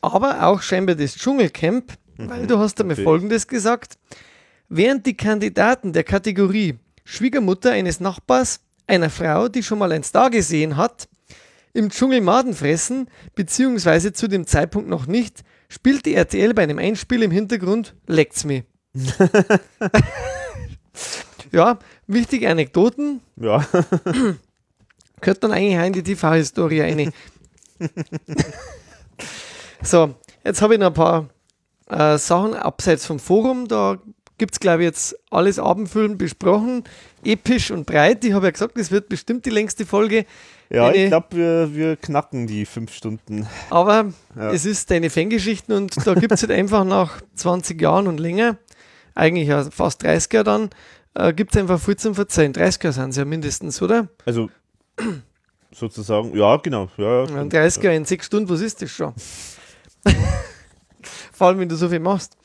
[0.00, 2.96] Aber auch scheinbar das Dschungelcamp, weil du hast einmal.
[2.96, 3.98] Folgendes gesagt.
[4.68, 6.74] Während die Kandidaten der Kategorie
[7.04, 11.08] Schwiegermutter eines Nachbars, einer Frau, die schon mal ein Star gesehen hat,
[11.72, 17.22] im Dschungel Maden fressen, beziehungsweise zu dem Zeitpunkt noch nicht, spielte RTL bei einem Einspiel
[17.22, 18.64] im Hintergrund Leckt's Me.
[21.52, 23.66] ja, wichtige Anekdoten, Ja,
[25.20, 27.12] gehört dann eigentlich auch in die TV-Historie rein.
[29.82, 30.14] so,
[30.44, 31.28] jetzt habe ich noch ein paar
[31.88, 33.68] äh, Sachen abseits vom Forum.
[33.68, 33.98] Da
[34.38, 36.84] gibt es, glaube ich, jetzt alles abendfüllend besprochen.
[37.24, 38.24] Episch und breit.
[38.24, 40.26] Ich habe ja gesagt, das wird bestimmt die längste Folge.
[40.70, 43.46] ja Eine- ich glaube, wir, wir knacken die fünf Stunden.
[43.70, 44.50] Aber Ja.
[44.52, 48.58] es ist deine Fangeschichten und da gibt es halt einfach nach 20 Jahren und länger,
[49.14, 50.70] eigentlich ja fast 30 Jahre dann,
[51.14, 52.52] äh, gibt es einfach viel zum Verzeihen.
[52.52, 54.08] 30 Jahre sind es ja mindestens, oder?
[54.26, 54.50] Also
[55.72, 56.88] sozusagen, ja, genau.
[56.96, 59.14] Ja, ja, Ja, 30 Jahre in 6 Stunden, was ist das schon?
[61.32, 62.36] Vor allem, wenn du so viel machst.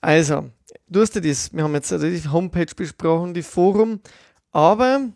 [0.00, 0.50] Also,
[0.88, 4.00] du hast ja das, wir haben jetzt also die Homepage besprochen, die Forum,
[4.50, 5.08] aber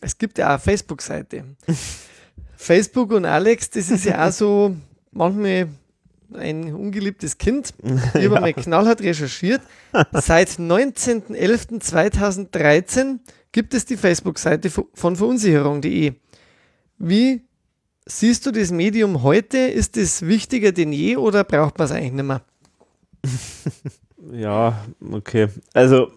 [0.00, 1.44] es gibt ja auch eine Facebook-Seite.
[2.56, 4.74] Facebook und Alex, das ist ja auch so
[5.10, 5.68] manchmal
[6.34, 7.74] ein ungeliebtes Kind.
[8.14, 9.60] Ich habe mal knallhart recherchiert.
[10.12, 13.18] Seit 19.11.2013
[13.50, 16.12] gibt es die Facebook-Seite von verunsicherung.de.
[17.04, 17.42] Wie
[18.06, 19.58] siehst du das Medium heute?
[19.58, 22.42] Ist es wichtiger denn je oder braucht man es eigentlich nicht mehr?
[24.30, 25.48] Ja, okay.
[25.74, 26.12] Also,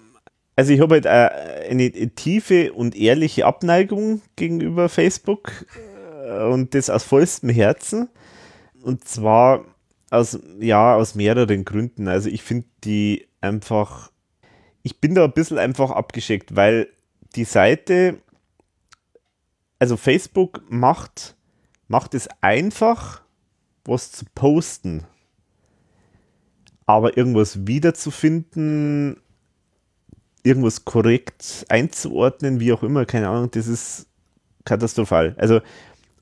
[0.55, 5.65] also ich habe halt eine tiefe und ehrliche Abneigung gegenüber Facebook
[6.23, 8.07] äh, und das aus vollstem Herzen.
[8.83, 9.65] Und zwar
[10.11, 12.07] aus, ja, aus mehreren Gründen.
[12.07, 14.11] Also ich finde die einfach,
[14.83, 16.89] ich bin da ein bisschen einfach abgeschickt, weil
[17.35, 18.19] die Seite,
[19.80, 21.36] also Facebook macht,
[21.88, 23.22] macht es einfach,
[23.84, 25.04] was zu posten.
[26.86, 29.18] Aber irgendwas wiederzufinden,
[30.44, 34.08] irgendwas korrekt einzuordnen, wie auch immer, keine Ahnung, das ist
[34.64, 35.36] katastrophal.
[35.38, 35.62] Also,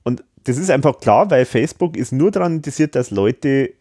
[0.03, 3.73] und das ist einfach klar, weil Facebook ist nur daran interessiert, dass Leute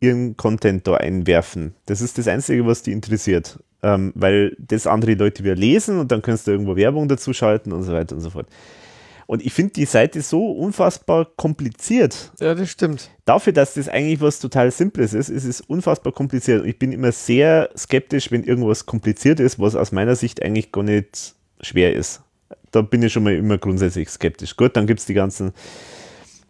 [0.00, 1.74] ihren Content da einwerfen.
[1.86, 3.58] Das ist das Einzige, was die interessiert.
[3.82, 7.72] Ähm, weil das andere Leute wieder lesen und dann kannst du irgendwo Werbung dazu schalten
[7.72, 8.48] und so weiter und so fort.
[9.26, 13.10] Und ich finde die Seite so unfassbar kompliziert Ja, das stimmt.
[13.24, 16.62] dafür, dass das eigentlich was total Simples ist, ist es unfassbar kompliziert.
[16.62, 20.70] Und ich bin immer sehr skeptisch, wenn irgendwas kompliziert ist, was aus meiner Sicht eigentlich
[20.70, 22.22] gar nicht schwer ist.
[22.70, 24.56] Da bin ich schon mal immer grundsätzlich skeptisch.
[24.56, 25.52] Gut, dann gibt es die ganzen,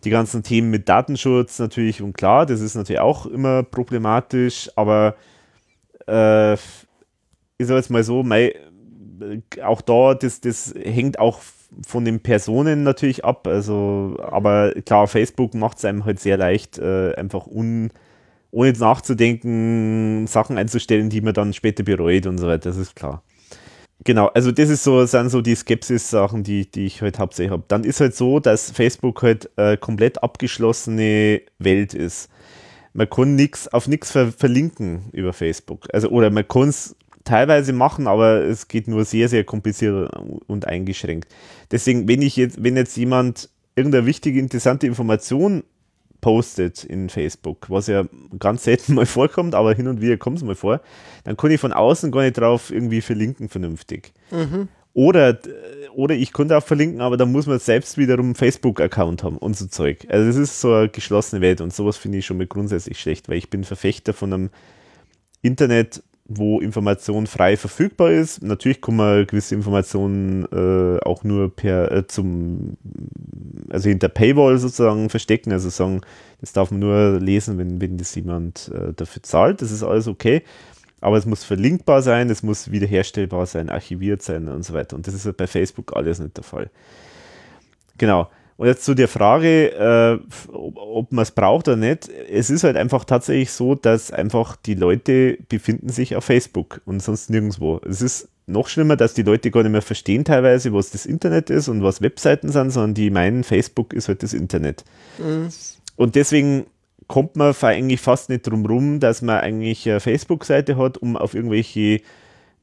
[0.05, 5.17] die ganzen Themen mit Datenschutz natürlich und klar, das ist natürlich auch immer problematisch, aber
[6.07, 8.55] äh, ich sage jetzt mal so, mei,
[9.63, 11.41] auch da, das, das hängt auch
[11.87, 13.47] von den Personen natürlich ab.
[13.47, 17.91] Also, aber klar, Facebook macht es einem halt sehr leicht, äh, einfach un,
[18.51, 23.23] ohne nachzudenken, Sachen einzustellen, die man dann später bereut und so weiter, das ist klar.
[24.05, 27.65] Genau, also das ist so, sind so die Skepsis-Sachen, die, die ich halt hauptsächlich habe.
[27.69, 32.29] Dann ist halt so, dass Facebook halt äh, komplett abgeschlossene Welt ist.
[32.93, 35.87] Man kann nix, auf nichts ver verlinken über Facebook.
[35.93, 36.95] Also, oder man kann es
[37.27, 40.11] teilweise machen, aber es geht nur sehr, sehr kompliziert
[40.47, 41.29] und eingeschränkt.
[41.71, 45.65] Deswegen, wenn ich jetzt, wenn jetzt jemand irgendeine wichtige, interessante Information
[46.23, 48.05] postet in Facebook, was ja
[48.39, 50.81] ganz selten mal vorkommt, aber hin und wieder kommt es mal vor,
[51.25, 54.13] dann kann ich von außen gar nicht drauf irgendwie verlinken vernünftig.
[54.31, 54.69] Mhm.
[54.95, 55.39] Oder,
[55.95, 59.55] oder ich konnte auch verlinken, aber dann muss man selbst wiederum einen Facebook-Account haben und
[59.55, 60.07] so Zeug.
[60.09, 63.29] Also es ist so eine geschlossene Welt und sowas finde ich schon mal grundsätzlich schlecht,
[63.29, 64.51] weil ich bin Verfechter von einem
[65.43, 68.43] Internet, wo Information frei verfügbar ist.
[68.43, 72.77] Natürlich kann man gewisse Informationen äh, auch nur per äh, zum,
[73.71, 76.01] also hinter Paywall sozusagen verstecken, also sagen,
[76.41, 79.63] das darf man nur lesen, wenn, wenn das jemand äh, dafür zahlt.
[79.63, 80.43] Das ist alles okay.
[81.01, 84.97] Aber es muss verlinkbar sein, es muss wiederherstellbar sein, archiviert sein und so weiter.
[84.97, 86.71] Und das ist bei Facebook alles nicht der Fall.
[87.99, 88.29] Genau.
[88.57, 90.19] Und jetzt zu der Frage, äh,
[90.53, 92.09] ob, ob man es braucht oder nicht.
[92.09, 97.03] Es ist halt einfach tatsächlich so, dass einfach die Leute befinden sich auf Facebook und
[97.03, 97.81] sonst nirgendwo.
[97.87, 101.51] Es ist noch schlimmer, dass die Leute gar nicht mehr verstehen teilweise, was das Internet
[101.51, 104.85] ist und was Webseiten sind, sondern die meinen, Facebook ist halt das Internet.
[105.19, 105.49] Mhm.
[105.97, 106.67] Und deswegen
[107.09, 111.35] kommt man eigentlich fast nicht drum rum, dass man eigentlich eine Facebook-Seite hat, um auf
[111.35, 112.01] irgendwelche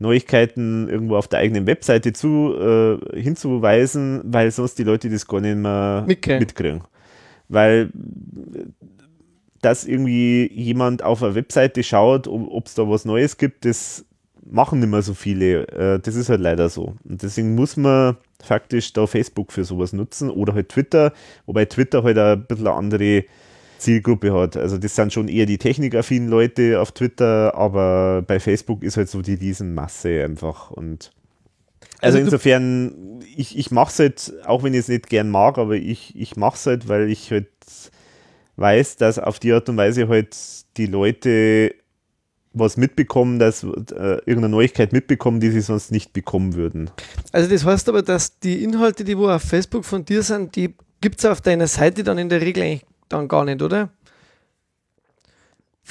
[0.03, 5.41] Neuigkeiten irgendwo auf der eigenen Webseite zu, äh, hinzuweisen, weil sonst die Leute das gar
[5.41, 6.39] nicht mehr Mitkriegen.
[6.39, 6.81] mitkriegen.
[7.49, 7.89] Weil
[9.63, 14.05] dass irgendwie jemand auf eine Webseite schaut, ob es da was Neues gibt, das
[14.45, 15.67] machen nicht mehr so viele.
[15.69, 16.95] Äh, das ist halt leider so.
[17.05, 21.13] Und deswegen muss man faktisch da Facebook für sowas nutzen oder halt Twitter,
[21.45, 23.23] wobei Twitter halt ein bisschen eine andere
[23.83, 24.57] Zielgruppe hat.
[24.57, 29.09] Also das sind schon eher die technikaffinen Leute auf Twitter, aber bei Facebook ist halt
[29.09, 31.11] so die Riesenmasse einfach und
[32.03, 35.57] also, Also insofern, ich, ich mache es halt, auch wenn ich es nicht gern mag,
[35.57, 37.47] aber ich, ich mache es halt, weil ich halt
[38.57, 40.35] weiß, dass auf die Art und Weise halt
[40.77, 41.75] die Leute
[42.53, 46.91] was mitbekommen, dass äh, irgendeine Neuigkeit mitbekommen, die sie sonst nicht bekommen würden.
[47.31, 50.75] Also das heißt aber, dass die Inhalte, die wo auf Facebook von dir sind, die
[51.01, 53.89] gibt es auf deiner Seite dann in der Regel eigentlich dann gar nicht, oder?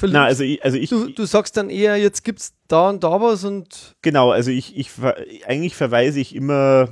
[0.01, 3.03] Na, also ich, also ich, du, du sagst dann eher, jetzt gibt es da und
[3.03, 4.89] da was und genau, also ich, ich
[5.45, 6.89] eigentlich verweise ich immer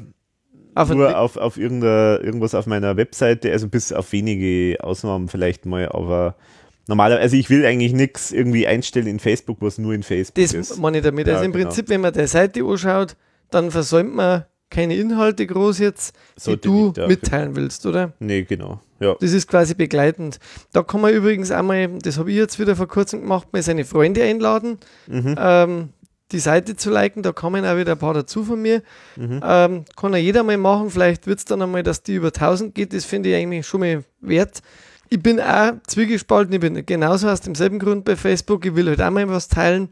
[0.76, 5.90] auf nur auf, auf irgendwas auf meiner Webseite, also bis auf wenige Ausnahmen vielleicht mal,
[5.90, 6.36] aber
[6.88, 10.54] normalerweise, also ich will eigentlich nichts irgendwie einstellen in Facebook, was nur in Facebook Das
[10.54, 10.78] ist.
[10.78, 11.28] meine ich damit.
[11.28, 11.66] Ja, also im genau.
[11.66, 13.16] Prinzip, wenn man der Seite anschaut,
[13.50, 17.08] dann versäumt man keine Inhalte groß jetzt, die Sollte du ja.
[17.08, 18.14] mitteilen willst, oder?
[18.20, 18.80] Nee, genau.
[19.00, 19.16] Ja.
[19.20, 20.40] Das ist quasi begleitend.
[20.74, 23.86] Da kann man übrigens einmal, das habe ich jetzt wieder vor kurzem gemacht, mal seine
[23.86, 25.36] Freunde einladen, Mhm.
[25.38, 25.90] ähm,
[26.32, 27.24] die Seite zu liken.
[27.24, 28.82] Da kommen auch wieder ein paar dazu von mir.
[29.18, 29.42] Mhm.
[29.44, 30.90] Ähm, kann ja jeder mal machen.
[30.90, 32.94] Vielleicht wird es dann einmal, dass die über 1000 geht.
[32.94, 34.62] Das finde ich eigentlich schon mal wert.
[35.10, 36.54] Ich bin auch zwiegespalten.
[36.54, 38.66] Ich bin genauso aus demselben Grund bei Facebook.
[38.66, 39.90] Ich will halt auch mal was teilen,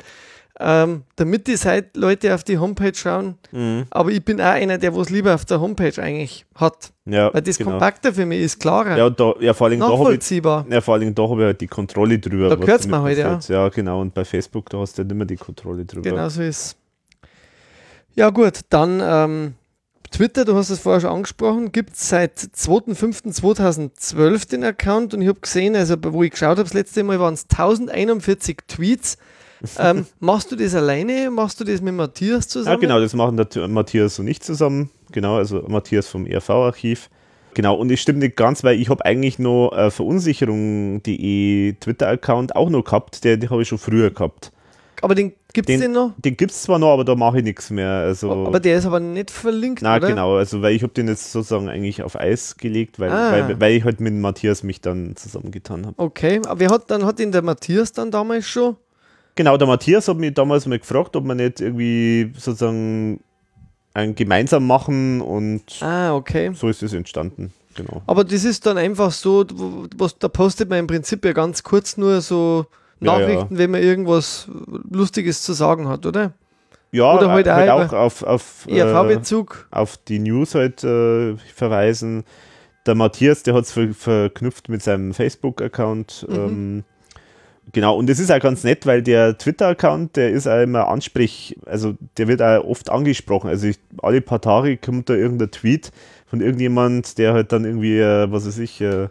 [0.60, 3.36] ähm, damit die Seite Leute auf die Homepage schauen.
[3.52, 3.86] Mhm.
[3.90, 6.92] Aber ich bin auch einer, der was lieber auf der Homepage eigentlich hat.
[7.06, 7.72] Ja, Weil das genau.
[7.72, 10.96] kompakter für mich ist, klarer, Ja, da, ja, vor allem da habe ich, ja, vor
[10.96, 12.50] allem da habe ich halt die Kontrolle drüber.
[12.50, 13.56] Da gehört's damit mir halt, passiert.
[13.56, 14.02] Ja, genau.
[14.02, 16.10] Und bei Facebook, da hast du ja nicht mehr die Kontrolle drüber.
[16.10, 16.76] Genau so ist
[18.16, 19.54] Ja gut, dann ähm,
[20.12, 25.30] Twitter, du hast es vorher schon angesprochen, gibt es seit 2.5.2012 den Account und ich
[25.30, 29.18] habe gesehen, also wo ich geschaut habe, das letzte Mal waren es 1041 Tweets.
[29.80, 31.30] Ähm, machst du das alleine?
[31.32, 32.80] Machst du das mit Matthias Ja, zusammen?
[32.82, 34.90] genau, das machen der Matthias und ich zusammen.
[35.12, 37.10] Genau, also Matthias vom ERV-Archiv.
[37.56, 42.70] Genau, und es stimmt nicht ganz, weil ich habe eigentlich noch äh, Verunsicherung.de Twitter-Account auch
[42.70, 44.52] noch gehabt, der, den habe ich schon früher gehabt.
[45.02, 46.12] Aber den gibt es Den- den, noch?
[46.18, 47.90] Den gibt es zwar noch, aber da mache ich nichts mehr.
[47.90, 51.32] Also, Aber der ist aber nicht verlinkt, na genau, also weil ich habe den jetzt
[51.32, 53.32] sozusagen eigentlich auf Eis gelegt, weil, Ah.
[53.32, 55.96] weil, weil ich halt mit Matthias mich dann zusammengetan habe.
[55.98, 58.76] Okay, aber wer hat, dann hat ihn der Matthias dann damals schon.
[59.40, 63.22] Genau, der Matthias hat mich damals mal gefragt, ob wir nicht irgendwie sozusagen
[63.94, 66.52] ein gemeinsam machen und Ah, okay.
[66.54, 67.54] so ist es entstanden.
[67.74, 68.02] Genau.
[68.06, 69.46] Aber das ist dann einfach so,
[69.96, 72.66] was, da postet man im Prinzip ja ganz kurz nur so
[73.00, 74.50] Ja, Nachrichten, wenn man irgendwas
[74.92, 76.34] Lustiges zu sagen hat, oder?
[76.92, 79.68] Ja, Oder halt halt, auch auf, auf, äh, ERV-Bezug.
[79.72, 82.26] auf die News halt äh, verweisen.
[82.86, 86.26] Der Matthias, der hat es ver verknüpft mit seinem Facebook-Account.
[86.28, 86.36] Mhm.
[86.36, 86.84] Ähm,
[87.72, 91.56] genau, und das ist auch ganz nett, weil der Twitter-Account, der ist auch immer ansprech,
[91.66, 93.50] also der wird auch oft angesprochen.
[93.50, 95.92] Also ich, alle paar Tage kommt da irgendein Tweet
[96.26, 99.08] von irgendjemand, der halt dann irgendwie, äh, was weiß ich, äh,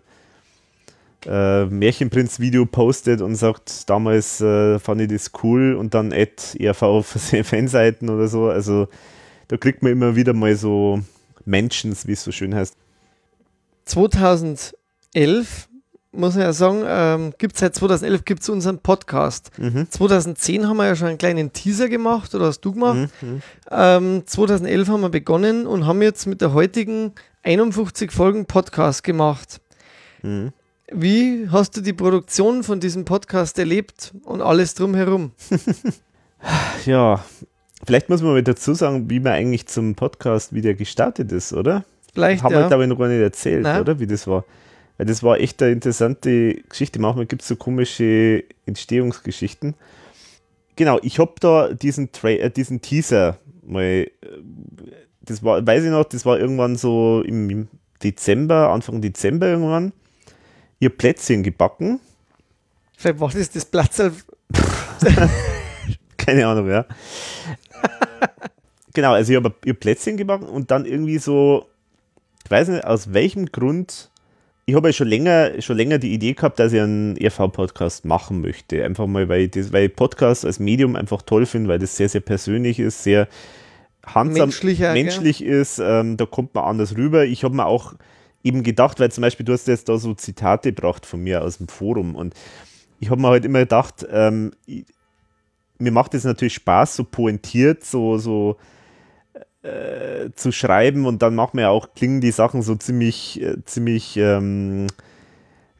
[1.26, 6.82] äh, Märchenprinz-Video postet und sagt, damals äh, fand ich das cool und dann Ad ERV
[6.82, 7.06] auf
[7.42, 8.48] Fanseiten oder so.
[8.48, 8.88] Also
[9.48, 11.00] da kriegt man immer wieder mal so
[11.44, 12.76] Mentions, wie es so schön heißt.
[13.86, 15.68] 2011,
[16.12, 19.50] muss man ja sagen, ähm, gibt seit 2011 gibt es unseren Podcast.
[19.58, 19.90] Mhm.
[19.90, 23.10] 2010 haben wir ja schon einen kleinen Teaser gemacht, oder hast du gemacht?
[23.20, 23.42] Mhm.
[23.70, 29.60] Ähm, 2011 haben wir begonnen und haben jetzt mit der heutigen 51 Folgen Podcast gemacht.
[30.22, 30.52] Mhm.
[30.90, 35.32] Wie hast du die Produktion von diesem Podcast erlebt und alles drumherum?
[36.86, 37.24] Ja,
[37.84, 41.84] vielleicht muss man mal dazu sagen, wie man eigentlich zum Podcast wieder gestartet ist, oder?
[42.14, 42.60] Vielleicht, Haben ja.
[42.60, 43.80] wir, glaube ich, noch gar nicht erzählt, Nein.
[43.80, 43.98] oder?
[43.98, 44.44] Wie das war.
[44.98, 46.98] Weil das war echt eine interessante Geschichte.
[46.98, 49.74] Manchmal gibt es so komische Entstehungsgeschichten.
[50.76, 54.08] Genau, ich habe da diesen, Tra äh, diesen Teaser mal, äh,
[55.22, 57.68] das war, weiß ich noch, das war irgendwann so im
[58.02, 59.92] Dezember, Anfang Dezember irgendwann.
[60.80, 62.00] Ihr Plätzchen gebacken.
[62.96, 64.12] Vielleicht war das das Platzl.
[66.16, 66.84] Keine Ahnung, ja.
[68.94, 71.66] genau, also ich habe ihr Plätzchen gebacken und dann irgendwie so,
[72.44, 74.10] ich weiß nicht, aus welchem Grund,
[74.68, 78.42] ich habe ja schon länger, schon länger die Idee gehabt, dass ich einen ERV-Podcast machen
[78.42, 78.84] möchte.
[78.84, 81.96] Einfach mal, weil ich, das, weil ich Podcast als Medium einfach toll finde, weil das
[81.96, 83.28] sehr, sehr persönlich ist, sehr
[84.04, 85.04] handsam, Menschlicher, gell?
[85.04, 87.24] menschlich ist, ähm, da kommt man anders rüber.
[87.24, 87.94] Ich habe mir auch
[88.44, 91.56] eben gedacht, weil zum Beispiel du hast jetzt da so Zitate gebracht von mir aus
[91.56, 92.34] dem Forum und
[93.00, 94.84] ich habe mir halt immer gedacht, ähm, ich,
[95.78, 98.58] mir macht es natürlich Spaß, so pointiert, so, so
[99.68, 103.56] äh, zu schreiben und dann macht mir ja auch, klingen die Sachen so ziemlich, äh,
[103.64, 104.86] ziemlich, ähm,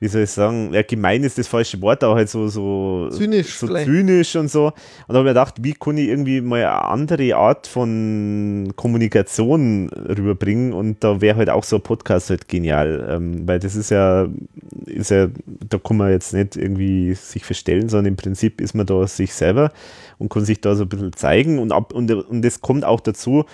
[0.00, 3.56] wie soll ich sagen, ja, gemein ist das falsche Wort, aber halt so, so Zynisch
[3.58, 3.86] so vielleicht.
[3.86, 4.66] zynisch und so.
[4.66, 4.74] Und
[5.08, 9.88] da habe ich mir gedacht, wie kann ich irgendwie mal eine andere Art von Kommunikation
[9.88, 13.90] rüberbringen und da wäre halt auch so ein Podcast halt genial, ähm, weil das ist
[13.90, 14.28] ja,
[14.86, 15.28] ist ja,
[15.68, 19.34] da kann man jetzt nicht irgendwie sich verstellen, sondern im Prinzip ist man da sich
[19.34, 19.72] selber
[20.18, 23.00] und kann sich da so ein bisschen zeigen und ab und, und das kommt auch
[23.00, 23.44] dazu,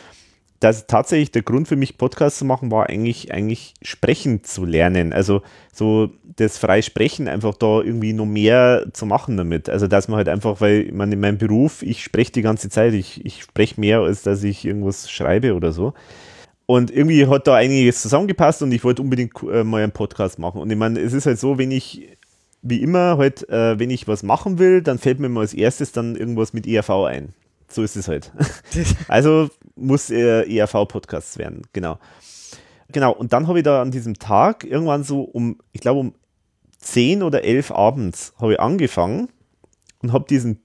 [0.64, 5.12] dass tatsächlich der Grund für mich, Podcast zu machen, war eigentlich, eigentlich sprechen zu lernen.
[5.12, 9.68] Also so das freie Sprechen einfach da irgendwie noch mehr zu machen damit.
[9.68, 12.70] Also dass man halt einfach, weil ich meine, in meinem Beruf, ich spreche die ganze
[12.70, 15.92] Zeit, ich, ich spreche mehr, als dass ich irgendwas schreibe oder so.
[16.64, 20.62] Und irgendwie hat da einiges zusammengepasst und ich wollte unbedingt äh, mal einen Podcast machen.
[20.62, 22.08] Und ich meine, es ist halt so, wenn ich,
[22.62, 25.92] wie immer, halt, äh, wenn ich was machen will, dann fällt mir mal als erstes
[25.92, 27.34] dann irgendwas mit ERV ein.
[27.74, 28.30] So ist es halt.
[29.08, 31.98] Also muss äh, ERV-Podcasts werden, genau.
[32.92, 36.14] Genau, und dann habe ich da an diesem Tag irgendwann so um, ich glaube um
[36.78, 39.28] 10 oder 11 abends habe ich angefangen
[40.02, 40.60] und habe diesen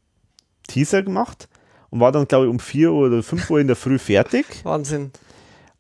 [0.67, 1.49] Teaser gemacht
[1.90, 4.45] und war dann, glaube ich, um 4 Uhr oder 5 Uhr in der Früh fertig
[4.63, 5.11] Wahnsinn.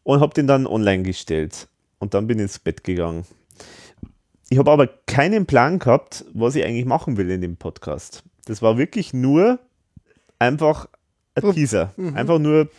[0.01, 1.67] und habe den dann online gestellt.
[1.99, 3.25] Und dann bin ich ins Bett gegangen.
[4.49, 8.23] Ich habe aber keinen Plan gehabt, was ich eigentlich machen will in dem Podcast.
[8.45, 9.59] Das war wirklich nur
[10.39, 10.87] einfach
[11.35, 11.93] ein Teaser.
[12.15, 12.69] Einfach nur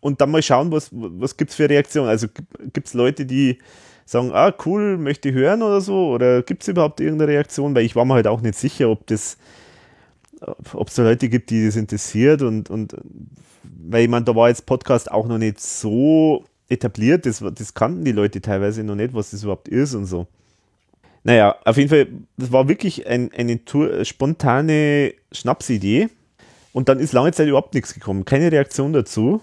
[0.00, 2.08] und dann mal schauen, was, was gibt es für Reaktionen.
[2.08, 2.28] Also
[2.72, 3.58] gibt es Leute, die
[4.04, 6.08] sagen, ah, cool, möchte ich hören oder so?
[6.08, 7.74] Oder gibt es überhaupt irgendeine Reaktion?
[7.74, 9.36] Weil ich war mir halt auch nicht sicher, ob das,
[10.72, 12.96] ob es da Leute gibt, die das interessiert und, und
[13.62, 18.04] weil ich meine, da war jetzt Podcast auch noch nicht so etabliert, das, das kannten
[18.04, 20.26] die Leute teilweise noch nicht, was das überhaupt ist und so.
[21.24, 26.08] Naja, auf jeden Fall, das war wirklich ein, eine Tour, spontane Schnapsidee
[26.72, 29.42] und dann ist lange Zeit überhaupt nichts gekommen, keine Reaktion dazu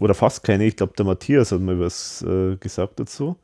[0.00, 3.36] oder fast keine, ich glaube der Matthias hat mal was äh, gesagt dazu.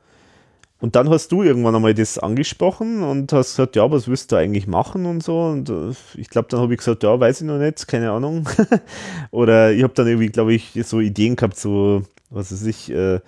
[0.79, 4.37] Und dann hast du irgendwann einmal das angesprochen und hast gesagt, ja, was willst du
[4.37, 5.41] eigentlich machen und so.
[5.41, 8.47] Und äh, ich glaube, dann habe ich gesagt, ja, weiß ich noch nicht, keine Ahnung.
[9.31, 13.21] Oder ich habe dann irgendwie, glaube ich, so Ideen gehabt, so, was weiß ich, äh,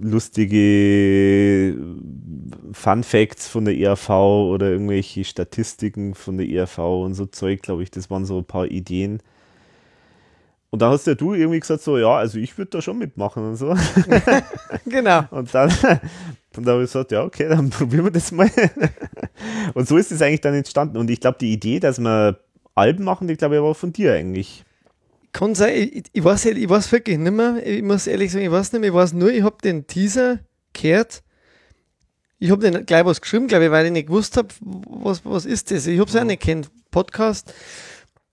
[0.00, 1.76] lustige
[2.72, 7.82] Fun Facts von der ERV oder irgendwelche Statistiken von der ERV und so Zeug, glaube
[7.82, 9.20] ich, das waren so ein paar Ideen.
[10.70, 13.42] Und dann hast ja du irgendwie gesagt, so, ja, also ich würde da schon mitmachen
[13.44, 13.74] und so.
[14.84, 15.24] Genau.
[15.30, 15.72] Und dann,
[16.52, 18.50] dann habe ich gesagt, ja, okay, dann probieren wir das mal.
[19.72, 20.98] Und so ist es eigentlich dann entstanden.
[20.98, 22.40] Und ich glaube, die Idee, dass wir
[22.74, 24.65] Alben machen, die glaube ich war von dir eigentlich.
[25.36, 27.60] Kann sein, ich, ich, weiß, ich weiß wirklich nicht mehr.
[27.62, 28.88] Ich muss ehrlich sagen, ich weiß nicht mehr.
[28.88, 30.38] Ich weiß nur, ich habe den Teaser
[30.72, 31.22] gehört.
[32.38, 35.44] Ich habe den gleich was geschrieben, glaube ich, weil ich nicht gewusst habe, was, was
[35.44, 35.86] ist das.
[35.86, 37.52] Ich habe es auch nicht kennt, Podcast.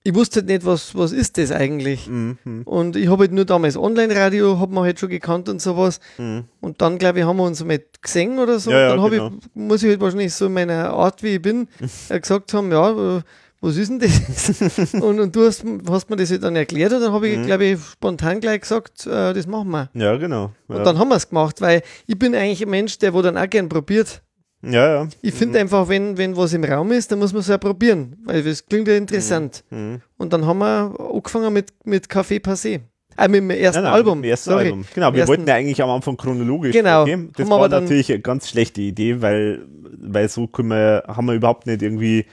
[0.02, 2.06] Ich wusste halt nicht, was, was ist das eigentlich.
[2.06, 2.62] Mhm.
[2.64, 6.00] Und ich habe halt nur damals Online-Radio, hat man halt schon gekannt und sowas.
[6.16, 6.44] Mhm.
[6.62, 8.70] Und dann, glaube ich, haben wir uns mit gesehen oder so.
[8.70, 9.32] Ja, ja, dann habe genau.
[9.38, 11.68] ich, muss ich halt wahrscheinlich so in meiner Art, wie ich bin,
[12.08, 13.22] äh, gesagt haben, ja, äh,
[13.64, 14.92] was ist denn das?
[14.94, 17.40] und, und du hast, hast mir das dann erklärt und dann habe Mhm.
[17.40, 19.90] ich, glaube ich, spontan gleich gesagt, äh, das machen wir.
[19.94, 20.50] Ja, genau.
[20.68, 23.22] Ja, Und dann haben wir es gemacht, weil ich bin eigentlich ein Mensch, der wo
[23.22, 24.22] dann auch gern probiert.
[24.62, 24.94] ja.
[25.02, 25.08] ja.
[25.22, 28.16] Ich finde einfach, wenn, wenn was im Raum ist, dann muss man es ja probieren,
[28.24, 29.64] weil das klingt ja interessant.
[29.70, 30.00] Mhm.
[30.16, 32.80] Und dann haben wir angefangen mit, mit Café Passé.
[33.16, 34.18] Äh, mit dem ersten Nein, nein, Album.
[34.18, 34.64] mit dem ersten sorry.
[34.66, 34.84] Album.
[34.92, 36.72] Genau, wir ersten- wollten ja eigentlich am Anfang chronologisch.
[36.72, 36.96] Genau.
[37.04, 37.30] vorgehen.
[37.36, 39.64] Das Haben war aber dann- natürlich eine ganz schlechte Idee, weil,
[40.00, 42.26] weil so können wir, haben wir überhaupt nicht irgendwie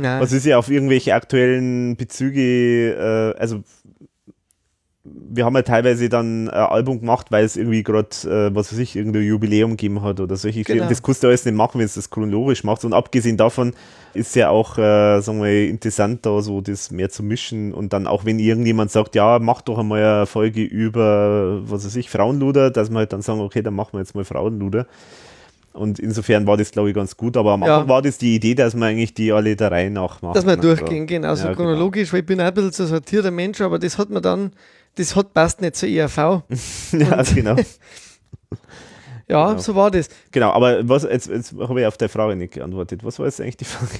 [0.00, 0.20] Nein.
[0.20, 3.62] Was ist ja auf irgendwelche aktuellen Bezüge, äh, also
[5.04, 8.78] wir haben ja teilweise dann ein Album gemacht, weil es irgendwie gerade, äh, was weiß
[8.78, 10.88] ich, irgendein Jubiläum gegeben hat oder solche genau.
[10.88, 12.86] Das kannst du alles nicht machen, wenn du das chronologisch machst.
[12.86, 13.74] Und abgesehen davon
[14.14, 17.74] ist ja auch, äh, sagen wir, interessant, da so das mehr zu mischen.
[17.74, 21.96] Und dann auch, wenn irgendjemand sagt, ja, mach doch einmal eine Folge über, was weiß
[21.96, 24.86] ich, Frauenluder, dass wir halt dann sagen, okay, dann machen wir jetzt mal Frauenluder.
[25.74, 27.36] Und insofern war das, glaube ich, ganz gut.
[27.36, 27.88] Aber am Anfang ja.
[27.88, 30.36] war das die Idee, dass man eigentlich die alle der Reihe nach macht.
[30.36, 32.12] Dass wir durchgehen, genau, so ja, chronologisch, genau.
[32.12, 34.52] weil ich bin auch ein bisschen so sortierter Mensch, aber das hat man dann
[34.96, 36.16] das hat passt nicht zur ERV.
[36.92, 37.56] ja, genau.
[39.28, 39.58] ja, genau.
[39.58, 40.08] so war das.
[40.30, 43.04] Genau, aber was, jetzt, jetzt habe ich auf der Frage nicht geantwortet.
[43.04, 43.92] Was war jetzt eigentlich die Frage?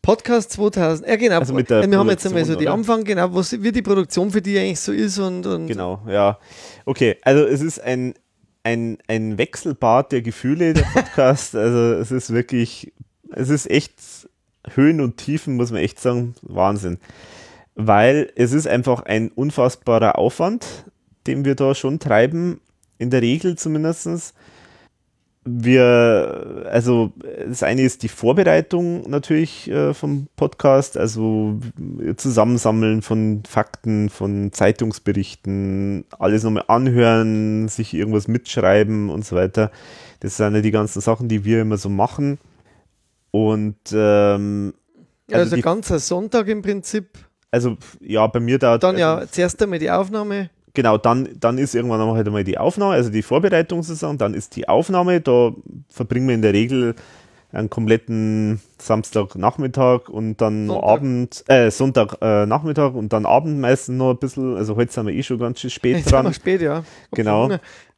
[0.00, 2.74] Podcast 2000, ja genau, also wir Produktion, haben jetzt einmal so die oder?
[2.74, 6.40] Anfang, genau, was, wie die Produktion für die eigentlich so ist und, und Genau, ja.
[6.84, 8.14] Okay, also es ist ein,
[8.64, 12.92] ein, ein Wechselbad der Gefühle, der Podcast, also es ist wirklich,
[13.30, 14.28] es ist echt
[14.74, 16.98] Höhen und Tiefen, muss man echt sagen, Wahnsinn.
[17.74, 20.84] Weil es ist einfach ein unfassbarer Aufwand,
[21.26, 22.60] den wir da schon treiben,
[22.98, 24.34] in der Regel zumindest.
[25.44, 27.12] Wir, also
[27.48, 31.58] das eine ist die Vorbereitung natürlich äh, vom Podcast, also
[32.16, 39.72] Zusammensammeln von Fakten, von Zeitungsberichten, alles nochmal anhören, sich irgendwas mitschreiben und so weiter.
[40.20, 42.38] Das sind ja die ganzen Sachen, die wir immer so machen.
[43.32, 44.74] Und ähm,
[45.30, 47.18] also, also ganzer Sonntag im Prinzip
[47.52, 48.78] also ja, bei mir da.
[48.78, 50.50] Dann ja, zuerst einmal die Aufnahme.
[50.74, 54.56] Genau, dann, dann ist irgendwann halt einmal die Aufnahme, also die Vorbereitung sozusagen, dann ist
[54.56, 55.52] die Aufnahme, da
[55.88, 56.94] verbringen wir in der Regel
[57.52, 60.88] einen kompletten Samstagnachmittag und dann Sonntag.
[60.88, 65.14] Abend, äh, Sonntagnachmittag äh, und dann Abend meistens noch ein bisschen, also heute sind wir
[65.14, 66.24] eh schon ganz schön spät Jetzt dran.
[66.24, 66.84] Sind wir spät, ja.
[67.10, 67.50] Genau.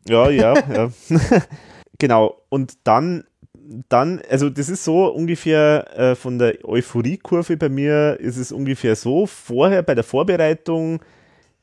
[0.09, 0.91] Ja, ja, ja.
[1.99, 2.37] genau.
[2.49, 3.25] Und dann
[3.89, 8.95] dann, also das ist so ungefähr äh, von der Euphoriekurve bei mir ist es ungefähr
[8.95, 11.01] so, vorher bei der Vorbereitung,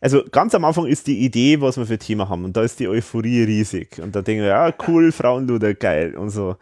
[0.01, 2.44] also ganz am Anfang ist die Idee, was wir für Thema haben.
[2.44, 4.01] Und da ist die Euphorie riesig.
[4.01, 6.56] Und da denke ich, ja cool, Frauenluder, geil und so.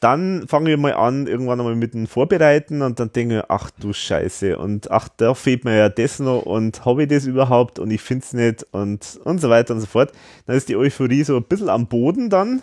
[0.00, 2.80] Dann fangen wir mal an, irgendwann einmal mit dem Vorbereiten.
[2.80, 4.58] Und dann denke ich, ach du Scheiße.
[4.58, 6.42] Und ach, da fehlt mir ja das noch.
[6.42, 7.78] Und habe ich das überhaupt?
[7.78, 8.66] Und ich finde es nicht.
[8.72, 10.10] Und, und so weiter und so fort.
[10.46, 12.62] Dann ist die Euphorie so ein bisschen am Boden dann.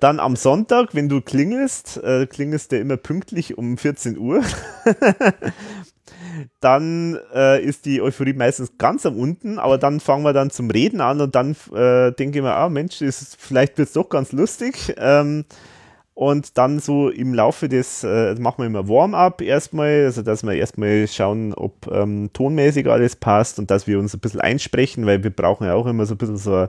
[0.00, 4.42] Dann am Sonntag, wenn du klingelst, äh, klingelst du immer pünktlich um 14 Uhr.
[6.60, 10.70] dann äh, ist die Euphorie meistens ganz am unten, aber dann fangen wir dann zum
[10.70, 14.08] Reden an und dann äh, denke ich mir, ah Mensch, ist, vielleicht wird es doch
[14.08, 14.94] ganz lustig.
[14.98, 15.44] Ähm,
[16.14, 20.54] und dann so im Laufe des, äh, machen wir immer Warm-up erstmal, also dass wir
[20.54, 25.22] erstmal schauen, ob ähm, tonmäßig alles passt und dass wir uns ein bisschen einsprechen, weil
[25.22, 26.68] wir brauchen ja auch immer so ein bisschen so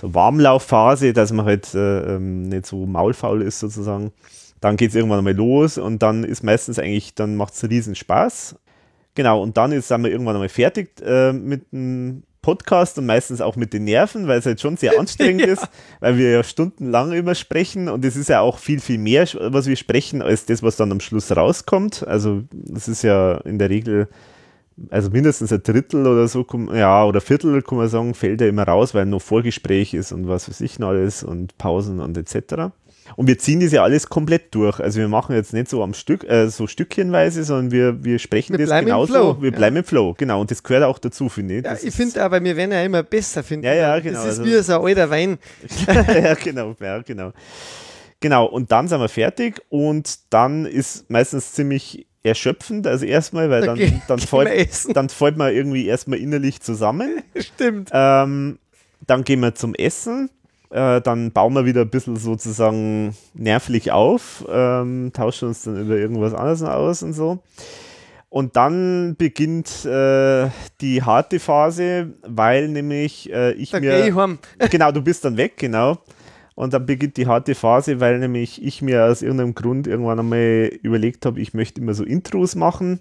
[0.00, 4.12] so Warmlaufphase, dass man halt äh, ähm, nicht so maulfaul ist sozusagen.
[4.60, 7.94] Dann geht es irgendwann mal los und dann ist meistens eigentlich, dann macht es riesen
[7.94, 8.56] Spaß.
[9.20, 13.42] Genau, und dann ist, sind wir irgendwann einmal fertig äh, mit dem Podcast und meistens
[13.42, 15.48] auch mit den Nerven, weil es halt schon sehr anstrengend ja.
[15.48, 15.68] ist,
[16.00, 19.66] weil wir ja stundenlang immer sprechen und es ist ja auch viel, viel mehr, was
[19.66, 22.02] wir sprechen, als das, was dann am Schluss rauskommt.
[22.08, 24.08] Also das ist ja in der Regel
[24.88, 28.62] also mindestens ein Drittel oder so, ja, oder Viertel, kann man sagen, fällt ja immer
[28.62, 32.72] raus, weil noch Vorgespräch ist und was weiß ich noch alles und Pausen und etc.
[33.16, 34.80] Und wir ziehen das ja alles komplett durch.
[34.80, 38.58] Also wir machen jetzt nicht so am Stück, äh, so stückchenweise, sondern wir, wir sprechen
[38.58, 39.40] wir das genauso.
[39.40, 39.80] Wir bleiben ja.
[39.80, 40.40] im Flow, genau.
[40.40, 41.64] Und das gehört auch dazu, finde ich.
[41.64, 43.74] Ja, ich finde aber, wir werden ja immer besser, finde ich.
[43.74, 44.24] Ja, ja, genau.
[44.24, 45.38] Das ist also, wie so ein alter Wein.
[45.86, 47.32] ja, genau, ja, genau.
[48.20, 52.86] Genau, und dann sind wir fertig und dann ist meistens ziemlich erschöpfend.
[52.86, 54.00] Also erstmal, weil dann, okay.
[54.08, 57.22] dann, fällt, dann fällt man irgendwie erstmal innerlich zusammen.
[57.36, 57.90] Stimmt.
[57.92, 58.58] Ähm,
[59.06, 60.30] dann gehen wir zum Essen.
[60.70, 65.96] Äh, dann bauen wir wieder ein bisschen sozusagen nervlich auf, ähm, tauschen uns dann über
[65.96, 67.40] irgendwas anderes aus und so.
[68.28, 70.48] Und dann beginnt äh,
[70.80, 73.90] die harte Phase, weil nämlich äh, ich da mir.
[74.70, 75.98] Genau, du bist dann weg, genau.
[76.54, 80.70] Und dann beginnt die harte Phase, weil nämlich ich mir aus irgendeinem Grund irgendwann einmal
[80.82, 83.00] überlegt habe, ich möchte immer so Intros machen,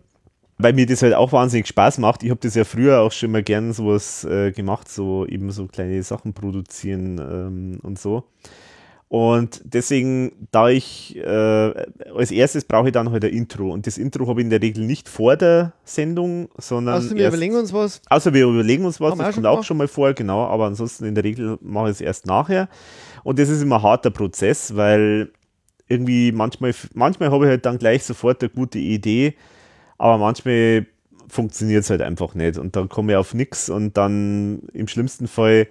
[0.59, 2.21] weil mir das halt auch wahnsinnig Spaß macht.
[2.21, 5.67] Ich habe das ja früher auch schon mal gern sowas äh, gemacht, so eben so
[5.67, 8.25] kleine Sachen produzieren ähm, und so.
[9.07, 11.73] Und deswegen, da ich äh,
[12.15, 13.71] als erstes brauche ich dann halt ein Intro.
[13.71, 16.95] Und das Intro habe ich in der Regel nicht vor der Sendung, sondern.
[16.95, 18.01] Außer wir erst, überlegen uns was.
[18.07, 20.45] Außer wir überlegen uns was, Haben das kommt auch schon mal vor, genau.
[20.45, 22.69] Aber ansonsten in der Regel mache ich es erst nachher.
[23.23, 25.31] Und das ist immer ein harter Prozess, weil
[25.87, 29.33] irgendwie manchmal, manchmal habe ich halt dann gleich sofort eine gute Idee,
[29.99, 30.87] aber manchmal
[31.27, 35.27] funktioniert es halt einfach nicht und dann komme ich auf nichts und dann im schlimmsten
[35.27, 35.67] Fall,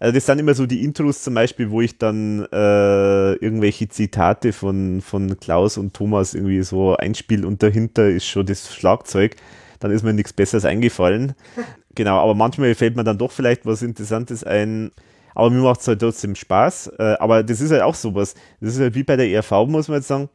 [0.00, 4.54] also das sind immer so die Intros zum Beispiel, wo ich dann äh, irgendwelche Zitate
[4.54, 9.36] von, von Klaus und Thomas irgendwie so einspiele und dahinter ist schon das Schlagzeug
[9.82, 11.34] dann ist mir nichts Besseres eingefallen.
[11.94, 14.92] genau, aber manchmal fällt mir dann doch vielleicht was Interessantes ein.
[15.34, 16.88] Aber mir macht es halt trotzdem Spaß.
[16.98, 18.34] Äh, aber das ist halt auch sowas.
[18.60, 20.28] Das ist halt wie bei der ERV, muss man jetzt sagen.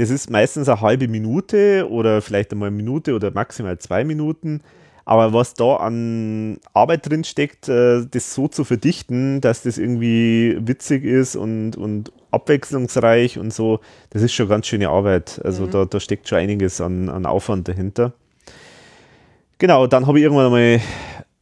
[0.00, 4.62] Das ist meistens eine halbe Minute oder vielleicht einmal eine Minute oder maximal zwei Minuten.
[5.04, 10.56] Aber was da an Arbeit drin steckt, äh, das so zu verdichten, dass das irgendwie
[10.58, 15.38] witzig ist und, und abwechslungsreich und so, das ist schon ganz schöne Arbeit.
[15.44, 15.70] Also mhm.
[15.70, 18.14] da, da steckt schon einiges an, an Aufwand dahinter.
[19.58, 20.80] Genau, dann habe ich irgendwann einmal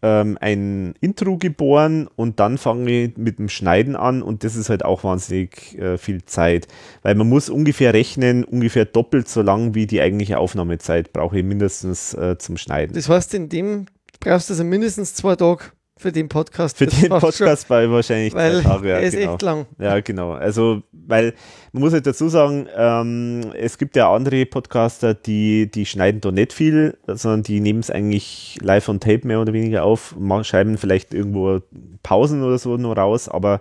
[0.02, 4.70] ähm, ein Intro geboren und dann fange ich mit dem Schneiden an und das ist
[4.70, 6.68] halt auch wahnsinnig äh, viel Zeit,
[7.02, 11.44] weil man muss ungefähr rechnen, ungefähr doppelt so lang wie die eigentliche Aufnahmezeit brauche ich
[11.44, 12.94] mindestens äh, zum Schneiden.
[12.94, 13.86] Das heißt, in dem
[14.20, 15.64] brauchst du also mindestens zwei Tage
[15.98, 16.78] für den Podcast.
[16.78, 18.88] Für den Podcast war wahrscheinlich weil zwei Tage.
[18.88, 19.32] Ja, er ist genau.
[19.32, 19.66] echt lang.
[19.78, 20.32] Ja, genau.
[20.32, 21.34] Also, weil
[21.72, 26.30] man muss halt dazu sagen, ähm, es gibt ja andere Podcaster, die, die schneiden da
[26.30, 30.78] nicht viel, sondern die nehmen es eigentlich live on tape mehr oder weniger auf, schreiben
[30.78, 31.60] vielleicht irgendwo
[32.02, 33.60] Pausen oder so nur raus, aber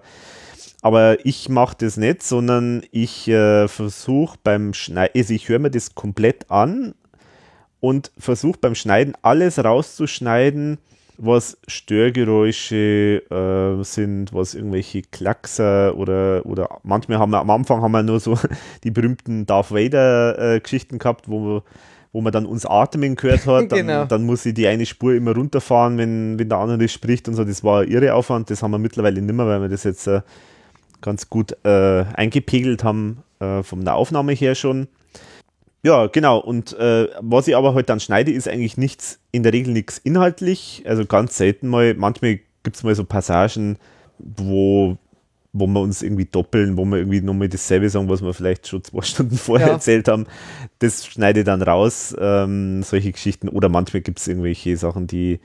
[0.81, 5.71] aber ich mache das nicht, sondern ich äh, versuche beim Schneiden, also ich höre mir
[5.71, 6.93] das komplett an
[7.79, 10.77] und versuche beim Schneiden alles rauszuschneiden,
[11.17, 17.91] was Störgeräusche äh, sind, was irgendwelche Klackser oder, oder manchmal haben wir am Anfang haben
[17.91, 18.37] wir nur so
[18.83, 21.63] die berühmten Darth Vader-Geschichten äh, gehabt, wo,
[22.11, 23.71] wo man dann uns atmen gehört hat.
[23.71, 24.05] Dann, genau.
[24.05, 27.43] dann muss ich die eine Spur immer runterfahren, wenn, wenn der andere spricht und so.
[27.43, 28.49] Das war irre Aufwand.
[28.49, 30.21] Das haben wir mittlerweile nicht mehr, weil wir das jetzt äh,
[31.01, 34.87] ganz gut äh, eingepegelt haben äh, von der Aufnahme her schon.
[35.83, 36.40] Ja, genau.
[36.40, 39.97] Und äh, was ich aber halt dann schneide, ist eigentlich nichts, in der Regel nichts
[39.97, 40.83] inhaltlich.
[40.85, 41.93] Also ganz selten mal.
[41.93, 43.77] Manchmal gibt es mal so Passagen,
[44.17, 44.97] wo,
[45.53, 48.83] wo wir uns irgendwie doppeln, wo wir irgendwie nochmal dasselbe sagen, was wir vielleicht schon
[48.83, 49.74] zwei Stunden vorher ja.
[49.74, 50.26] erzählt haben.
[50.79, 53.47] Das schneide ich dann raus, ähm, solche Geschichten.
[53.47, 55.40] Oder manchmal gibt es irgendwelche Sachen, die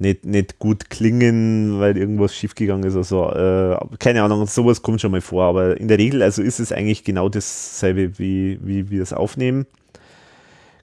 [0.00, 3.30] nicht, nicht gut klingen, weil irgendwas schiefgegangen ist oder so.
[3.30, 6.72] Äh, keine Ahnung, sowas kommt schon mal vor, aber in der Regel also ist es
[6.72, 9.66] eigentlich genau dasselbe, wie, wie wir es aufnehmen.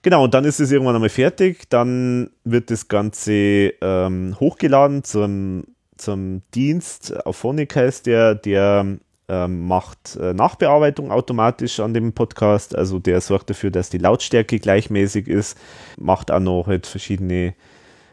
[0.03, 5.63] Genau, und dann ist es irgendwann einmal fertig, dann wird das Ganze ähm, hochgeladen zum,
[5.95, 8.97] zum Dienst, Auphonic heißt der, der
[9.29, 14.59] ähm, macht äh, Nachbearbeitung automatisch an dem Podcast, also der sorgt dafür, dass die Lautstärke
[14.59, 15.57] gleichmäßig ist,
[15.97, 17.53] macht auch noch halt verschiedene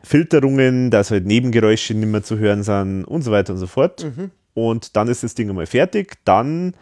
[0.03, 4.05] Filterungen, dass halt Nebengeräusche nicht mehr zu hören sind und so weiter und so fort.
[4.05, 4.31] Mhm.
[4.55, 6.17] Und dann ist das Ding einmal fertig.
[6.25, 6.75] Dann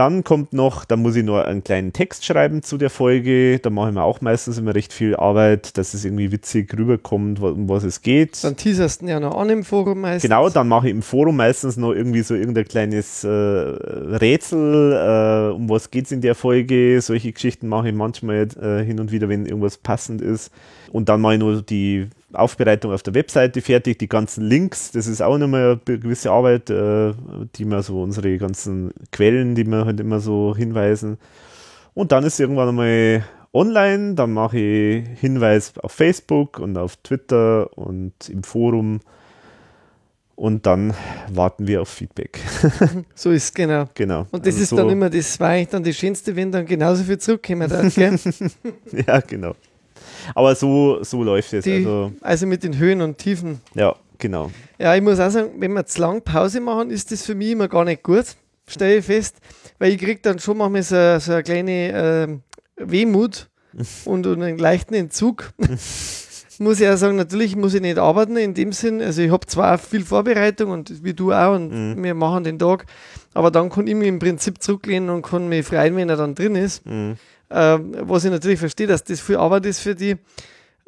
[0.00, 3.58] dann kommt noch, da muss ich nur einen kleinen Text schreiben zu der Folge.
[3.58, 7.40] Da mache ich mir auch meistens immer recht viel Arbeit, dass es irgendwie witzig rüberkommt,
[7.40, 8.42] um was es geht.
[8.42, 10.22] Dann teaserst du ja noch an im Forum meistens.
[10.22, 15.54] Genau, dann mache ich im Forum meistens noch irgendwie so irgendein kleines äh, Rätsel, äh,
[15.54, 16.98] um was geht es in der Folge.
[17.02, 20.50] Solche Geschichten mache ich manchmal äh, hin und wieder, wenn irgendwas passend ist.
[20.90, 25.06] Und dann mache ich nur die Aufbereitung auf der Webseite fertig, die ganzen Links, das
[25.06, 27.12] ist auch nochmal eine gewisse Arbeit, äh,
[27.56, 31.18] die wir so unsere ganzen Quellen, die wir halt immer so hinweisen.
[31.94, 37.76] Und dann ist irgendwann einmal online, dann mache ich Hinweis auf Facebook und auf Twitter
[37.76, 39.00] und im Forum
[40.36, 40.94] und dann
[41.30, 42.40] warten wir auf Feedback.
[43.14, 43.84] so ist es genau.
[43.94, 44.26] genau.
[44.30, 46.64] Und das also ist so dann immer das war eigentlich dann das Schönste, wenn dann
[46.64, 47.94] genauso viel zurückkommen darf,
[49.06, 49.54] ja, genau.
[50.34, 51.66] Aber so, so läuft es.
[51.66, 53.60] Also, also mit den Höhen und Tiefen.
[53.74, 54.50] Ja, genau.
[54.78, 57.50] Ja, ich muss auch sagen, wenn wir zu lang Pause machen, ist das für mich
[57.50, 58.24] immer gar nicht gut,
[58.66, 59.36] stelle ich fest.
[59.78, 62.28] Weil ich kriege dann schon manchmal so, so eine kleine äh,
[62.76, 63.48] Wehmut
[64.04, 65.52] und, und einen leichten Entzug.
[66.60, 69.00] muss ich auch sagen, natürlich muss ich nicht arbeiten in dem Sinn.
[69.00, 72.04] Also ich habe zwar viel Vorbereitung und wie du auch und mhm.
[72.04, 72.84] wir machen den Tag,
[73.32, 76.34] aber dann kann ich mich im Prinzip zurücklehnen und kann mich freuen, wenn er dann
[76.34, 76.84] drin ist.
[76.86, 77.16] Mhm.
[77.50, 80.16] Ähm, was ich natürlich verstehe, dass das viel Arbeit ist für die.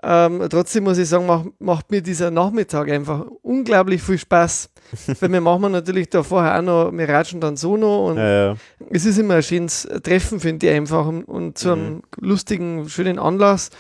[0.05, 4.71] Ähm, trotzdem muss ich sagen, macht, macht mir dieser Nachmittag einfach unglaublich viel Spaß.
[5.21, 8.49] Weil wir machen natürlich da vorher auch noch, wir ratschen dann so noch und ja,
[8.49, 8.57] ja.
[8.91, 12.03] es ist immer ein schönes Treffen, finde ich einfach und, und zu einem mhm.
[12.19, 13.71] lustigen, schönen Anlass.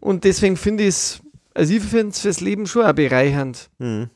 [0.00, 1.20] Und deswegen finde ich es,
[1.54, 3.68] also ich finde es fürs Leben schon auch bereichernd.
[3.78, 4.08] Mhm.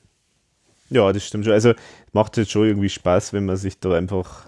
[0.88, 1.54] Ja, das stimmt schon.
[1.54, 1.74] Also
[2.12, 4.46] macht jetzt schon irgendwie Spaß, wenn man sich da einfach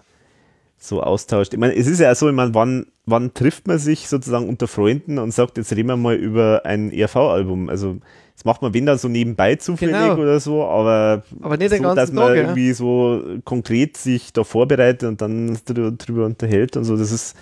[0.84, 1.54] so austauscht.
[1.54, 4.68] Ich meine, es ist ja so, ich meine, wann, wann trifft man sich sozusagen unter
[4.68, 7.68] Freunden und sagt, jetzt reden wir mal über ein ERV-Album?
[7.70, 7.96] Also,
[8.34, 10.18] das macht man wenn dann so nebenbei zufällig genau.
[10.18, 12.74] oder so, aber, aber nicht so, dass man Tag, irgendwie ja.
[12.74, 17.36] so konkret sich da vorbereitet und dann drüber unterhält und so, das ist,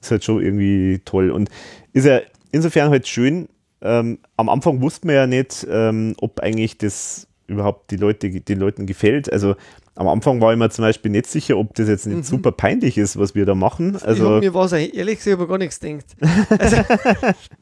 [0.00, 1.30] ist halt schon irgendwie toll.
[1.30, 1.50] Und
[1.92, 2.20] ist ja
[2.52, 3.48] insofern halt schön,
[3.82, 8.58] ähm, am Anfang wusste man ja nicht, ähm, ob eigentlich das überhaupt die Leute, den
[8.60, 9.32] Leuten gefällt.
[9.32, 9.56] Also
[9.98, 12.22] am Anfang war ich mir zum Beispiel nicht sicher, ob das jetzt nicht mhm.
[12.22, 13.96] super peinlich ist, was wir da machen.
[14.00, 16.16] Also, ich mir war es ehrlich gesagt aber gar nichts denkt.
[16.56, 16.76] Also,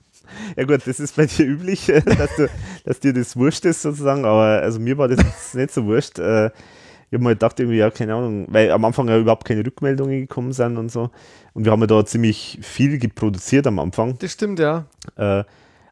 [0.56, 1.86] Ja gut, das ist bei dir üblich,
[2.18, 2.50] dass, du,
[2.84, 6.18] dass dir das wurscht ist sozusagen, aber also mir war das jetzt nicht so wurscht.
[6.18, 9.64] Äh, ich habe mir gedacht, irgendwie, ja, keine Ahnung, weil am Anfang ja überhaupt keine
[9.64, 11.10] Rückmeldungen gekommen sind und so.
[11.54, 14.18] Und wir haben ja da ziemlich viel geproduziert am Anfang.
[14.18, 14.86] Das stimmt, ja.
[15.16, 15.44] Äh,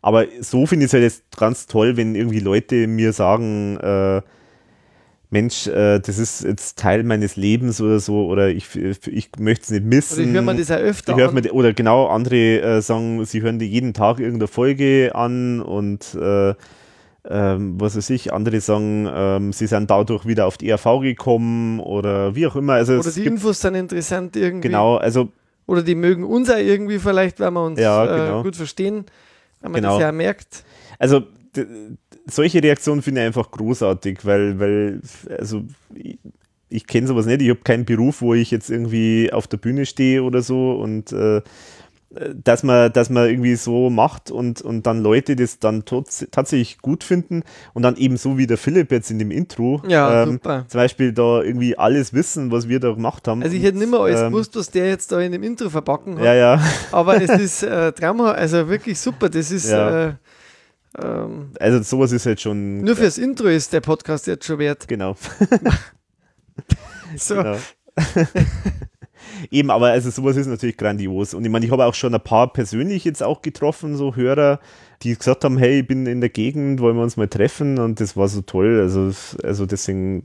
[0.03, 4.21] aber so finde ich es halt jetzt ganz toll, wenn irgendwie Leute mir sagen, äh,
[5.35, 9.71] Mensch, äh, das ist jetzt Teil meines Lebens oder so, oder ich, ich möchte es
[9.71, 10.21] nicht missen.
[10.21, 11.35] Oder ich höre mir das ja öfter an.
[11.35, 16.15] Mir, oder genau, andere äh, sagen, sie hören die jeden Tag irgendeine Folge an und
[16.15, 16.55] äh,
[17.29, 21.81] ähm, was weiß ich, andere sagen, ähm, sie sind dadurch wieder auf die ERV gekommen
[21.81, 22.75] oder wie auch immer.
[22.75, 24.69] Also oder die Infos sind interessant irgendwie.
[24.69, 25.31] Genau, also.
[25.67, 28.43] Oder die mögen uns auch irgendwie vielleicht, weil wir uns ja, äh, genau.
[28.45, 29.07] gut verstehen,
[29.61, 29.95] wenn man genau.
[29.95, 30.63] das ja merkt.
[31.01, 31.25] Also
[32.27, 35.01] solche Reaktionen finde ich einfach großartig, weil, weil
[35.39, 36.19] also ich,
[36.69, 37.43] ich kenne sowas nicht.
[37.43, 41.13] Ich habe keinen Beruf, wo ich jetzt irgendwie auf der Bühne stehe oder so und
[41.13, 41.43] äh,
[42.35, 47.03] dass man, dass man irgendwie so macht und, und dann Leute das dann tatsächlich gut
[47.03, 47.43] finden
[47.73, 51.13] und dann eben so wie der Philipp jetzt in dem Intro ja, ähm, zum Beispiel
[51.13, 53.43] da irgendwie alles wissen, was wir da gemacht haben.
[53.43, 55.69] Also ich hätte nicht mehr alles ähm, gewusst, was der jetzt da in dem Intro
[55.71, 56.25] verbacken hat.
[56.25, 56.61] Ja, ja.
[56.93, 59.29] Aber es ist äh, Drama, also wirklich super.
[59.29, 60.09] Das ist ja.
[60.09, 60.13] äh,
[61.03, 62.83] ähm, also sowas ist halt schon.
[62.83, 64.87] Nur fürs Intro ist der Podcast jetzt schon wert.
[64.87, 65.17] Genau.
[67.17, 67.35] so.
[67.37, 67.57] Genau.
[69.51, 71.35] Eben, aber also sowas ist natürlich grandios.
[71.35, 74.61] Und ich meine, ich habe auch schon ein paar persönlich jetzt auch getroffen, so Hörer,
[75.03, 78.01] die gesagt haben, hey, ich bin in der Gegend, wollen wir uns mal treffen und
[78.01, 78.81] das war so toll.
[78.81, 79.11] Also,
[79.43, 80.25] also deswegen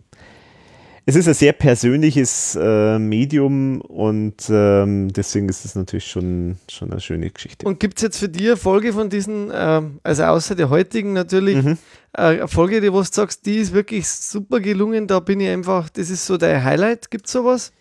[1.10, 6.92] es ist ein sehr persönliches äh, Medium und ähm, deswegen ist es natürlich schon, schon
[6.92, 7.66] eine schöne Geschichte.
[7.66, 11.14] Und gibt es jetzt für dich eine Folge von diesen, äh, also außer der heutigen
[11.14, 11.80] natürlich, mhm.
[12.14, 15.90] äh, eine Folge, die du sagst, die ist wirklich super gelungen, da bin ich einfach,
[15.90, 17.72] das ist so dein Highlight, gibt es sowas?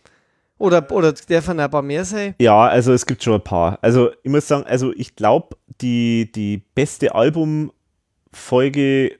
[0.57, 2.35] Oder, oder darf ein paar mehr sein?
[2.41, 3.78] Ja, also es gibt schon ein paar.
[3.83, 7.73] Also ich muss sagen, also ich glaube, die, die beste Albumfolge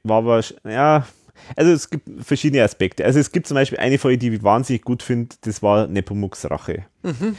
[0.03, 1.07] war wahrscheinlich, ja,
[1.57, 3.05] also es gibt verschiedene Aspekte.
[3.05, 6.49] Also es gibt zum Beispiel eine Folge, die ich wahnsinnig gut finde, das war Nepomuk's
[6.51, 6.85] Rache.
[7.03, 7.37] Mhm.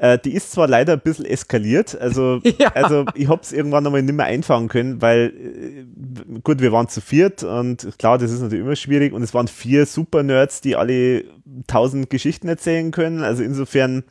[0.00, 2.72] Äh, die ist zwar leider ein bisschen eskaliert, also, ja.
[2.72, 6.88] also ich habe es irgendwann einmal nicht mehr einfangen können, weil äh, gut, wir waren
[6.88, 10.74] zu viert und klar, das ist natürlich immer schwierig und es waren vier Super-Nerds, die
[10.74, 11.24] alle
[11.66, 14.04] tausend Geschichten erzählen können, also insofern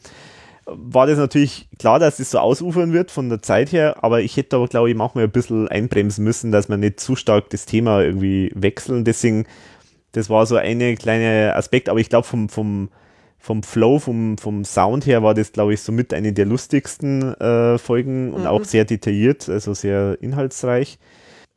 [0.73, 4.37] war das natürlich klar, dass das so ausufern wird von der Zeit her, aber ich
[4.37, 7.65] hätte aber, glaube ich, manchmal ein bisschen einbremsen müssen, dass man nicht zu stark das
[7.65, 9.05] Thema irgendwie wechseln.
[9.05, 9.45] Deswegen,
[10.11, 12.89] das war so eine kleine Aspekt, aber ich glaube, vom, vom,
[13.37, 17.77] vom Flow, vom, vom Sound her war das, glaube ich, somit eine der lustigsten äh,
[17.77, 18.47] Folgen und mhm.
[18.47, 20.99] auch sehr detailliert, also sehr inhaltsreich.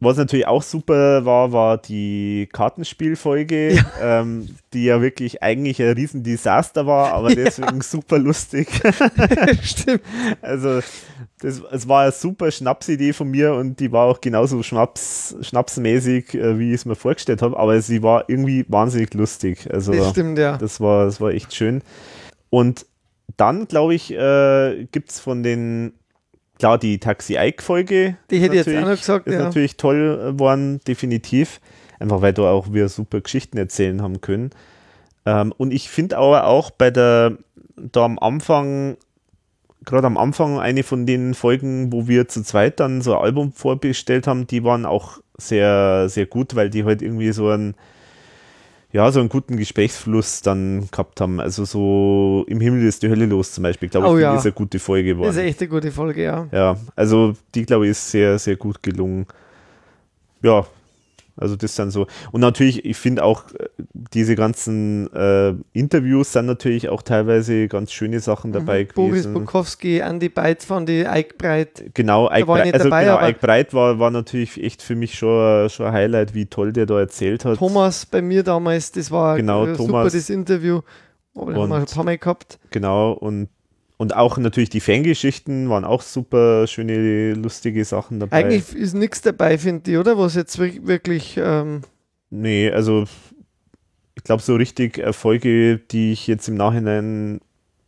[0.02, 3.84] Was natürlich auch super war, war die Kartenspielfolge, ja.
[4.20, 7.82] Ähm, die ja wirklich eigentlich ein Riesendesaster war, aber deswegen ja.
[7.82, 8.68] super lustig.
[9.62, 10.02] Stimmt.
[10.40, 10.80] Also
[11.40, 16.34] das, es war eine super Schnapsidee von mir und die war auch genauso Schnaps, schnapsmäßig,
[16.34, 19.68] äh, wie ich es mir vorgestellt habe, aber sie war irgendwie wahnsinnig lustig.
[19.72, 20.56] Also das stimmt, ja.
[20.56, 21.80] Das war, das war echt schön.
[22.50, 22.86] Und
[23.36, 25.92] dann, glaube ich, äh, gibt es von den
[26.62, 28.16] klar, die Taxi Ike-Folge.
[28.30, 29.26] Die hätte ich jetzt auch noch gesagt.
[29.26, 29.42] Ist ja.
[29.42, 31.60] natürlich toll geworden, definitiv.
[31.98, 34.50] Einfach weil da auch wir super Geschichten erzählen haben können.
[35.26, 37.36] Ähm, und ich finde aber auch bei der,
[37.74, 38.96] da am Anfang,
[39.84, 43.52] gerade am Anfang, eine von den Folgen, wo wir zu zweit dann so ein Album
[43.52, 47.74] vorbestellt haben, die waren auch sehr, sehr gut, weil die halt irgendwie so ein
[48.92, 51.40] ja, so einen guten Gesprächsfluss dann gehabt haben.
[51.40, 54.36] Also so im Himmel ist die Hölle los zum Beispiel, glaube ich, oh, ja.
[54.36, 55.28] ist eine gute Folge geworden.
[55.28, 56.46] Das ist echt eine gute Folge, ja.
[56.52, 59.26] Ja, also die, glaube ich, ist sehr, sehr gut gelungen.
[60.42, 60.66] Ja,
[61.36, 62.06] also das dann so.
[62.30, 67.92] Und natürlich, ich finde auch, äh, diese ganzen äh, Interviews sind natürlich auch teilweise ganz
[67.92, 68.54] schöne Sachen mhm.
[68.54, 68.88] dabei mhm.
[68.88, 69.32] gewesen.
[69.32, 71.04] Boris Bukowski, Andy Beit von die
[71.38, 71.90] Breit.
[71.94, 75.92] Genau, Breit, also dabei, genau, Breit war, war natürlich echt für mich schon, schon ein
[75.92, 77.58] Highlight, wie toll der da erzählt hat.
[77.58, 80.12] Thomas bei mir damals, das war genau, super, Thomas.
[80.12, 80.80] das Interview.
[81.34, 82.58] Und, haben wir ein paar Mal gehabt.
[82.70, 83.48] Genau, und
[84.02, 88.38] und auch natürlich die Fangeschichten waren auch super schöne, lustige Sachen dabei.
[88.38, 90.18] Eigentlich ist nichts dabei, finde ich, oder?
[90.18, 91.38] Was jetzt wirklich.
[91.40, 91.82] Ähm
[92.28, 93.04] nee, also
[94.16, 97.42] ich glaube, so richtig Erfolge, die ich jetzt im Nachhinein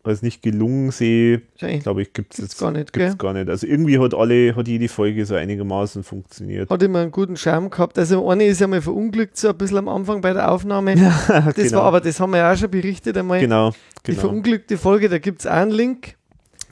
[0.07, 1.43] als nicht gelungen sehe,
[1.83, 2.93] glaube ich, gibt es jetzt gar nicht.
[2.93, 3.49] Gibt's gar nicht.
[3.49, 6.71] Also irgendwie hat alle, hat jede Folge so einigermaßen funktioniert.
[6.71, 7.99] Hat immer einen guten Charme gehabt.
[7.99, 10.95] Also eine ist ja mal verunglückt, so ein bisschen am Anfang bei der Aufnahme.
[10.97, 11.79] Ja, das genau.
[11.79, 13.41] war aber, das haben wir ja auch schon berichtet einmal.
[13.41, 13.73] Genau.
[14.07, 14.21] Die genau.
[14.21, 16.17] verunglückte Folge, da gibt es auch einen Link.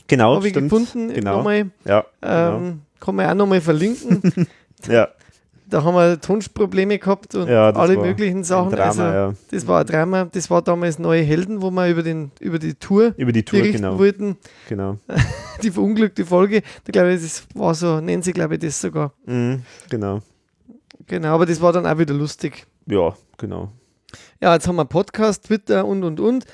[0.06, 1.12] Genau, Habe ich gefunden.
[1.14, 1.38] Genau.
[1.38, 1.70] Nochmal.
[1.84, 2.56] Ja, genau.
[2.56, 4.46] Ähm, kann man auch nochmal verlinken.
[4.88, 5.08] ja.
[5.72, 8.72] Da haben wir Tonprobleme gehabt und Ja, alle möglichen Sachen.
[8.72, 9.34] Drama, also, ja.
[9.50, 10.26] das war ein Drama.
[10.30, 13.60] Das war damals Neue Helden, wo wir über, den, über die Tour Über die Tour,
[13.60, 13.98] berichten genau.
[13.98, 14.36] wollten.
[14.68, 14.98] genau.
[15.62, 16.60] Die verunglückte Folge.
[16.84, 19.14] Da glaube ich, das war so, nennen sie, glaube ich, das sogar.
[19.24, 20.20] Mhm, genau.
[21.06, 22.66] Genau, aber das war dann auch wieder lustig.
[22.84, 23.72] Ja, genau.
[24.42, 26.44] Ja, jetzt haben wir Podcast, Twitter und und und.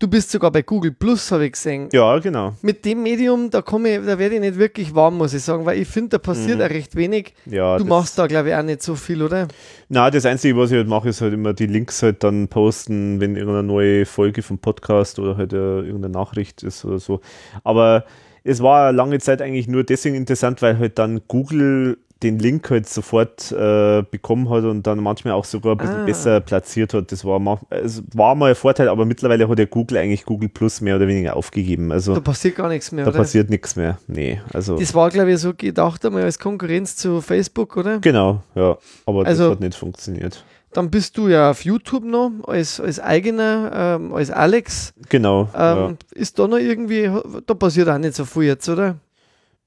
[0.00, 1.88] Du bist sogar bei Google Plus, habe ich gesehen.
[1.92, 2.54] Ja, genau.
[2.62, 5.66] Mit dem Medium, da komme ich, da werde ich nicht wirklich warm, muss ich sagen,
[5.66, 6.64] weil ich finde, da passiert Mhm.
[6.64, 7.34] auch recht wenig.
[7.46, 9.48] Ja, Du machst da, glaube ich, auch nicht so viel, oder?
[9.88, 13.18] Na, das Einzige, was ich halt mache, ist halt immer die Links halt dann posten,
[13.20, 17.20] wenn irgendeine neue Folge vom Podcast oder halt äh, irgendeine Nachricht ist oder so.
[17.64, 18.04] Aber
[18.44, 22.88] es war lange Zeit eigentlich nur deswegen interessant, weil halt dann Google den Link halt
[22.88, 26.04] sofort äh, bekommen hat und dann manchmal auch sogar ein bisschen Ah.
[26.04, 27.12] besser platziert hat.
[27.12, 30.48] Das war, ma- es war mal ein Vorteil, aber mittlerweile hat ja Google eigentlich Google
[30.48, 31.92] Plus mehr oder weniger aufgegeben.
[31.92, 33.18] Also Da passiert gar nichts mehr, da oder?
[33.20, 33.98] passiert nichts mehr.
[34.08, 37.98] Nee, also Das war, glaube ich, so gedacht einmal als Konkurrenz zu Facebook, oder?
[38.00, 38.76] genau, ja.
[39.06, 40.44] Aber Also- das hat nicht funktioniert.
[40.72, 43.70] Dann bist du ja auf YouTube noch als, als eigener,
[44.00, 44.92] ähm, als Alex.
[45.08, 45.48] Genau.
[45.54, 45.86] ja.
[45.88, 47.10] Ähm, Ist da noch irgendwie,
[47.46, 48.96] da passiert auch nicht so viel jetzt, oder?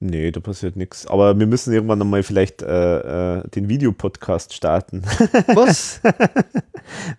[0.04, 1.06] Nee, da passiert nichts.
[1.06, 5.02] Aber wir müssen irgendwann nochmal vielleicht äh, äh, den Videopodcast starten.
[5.54, 6.00] Was?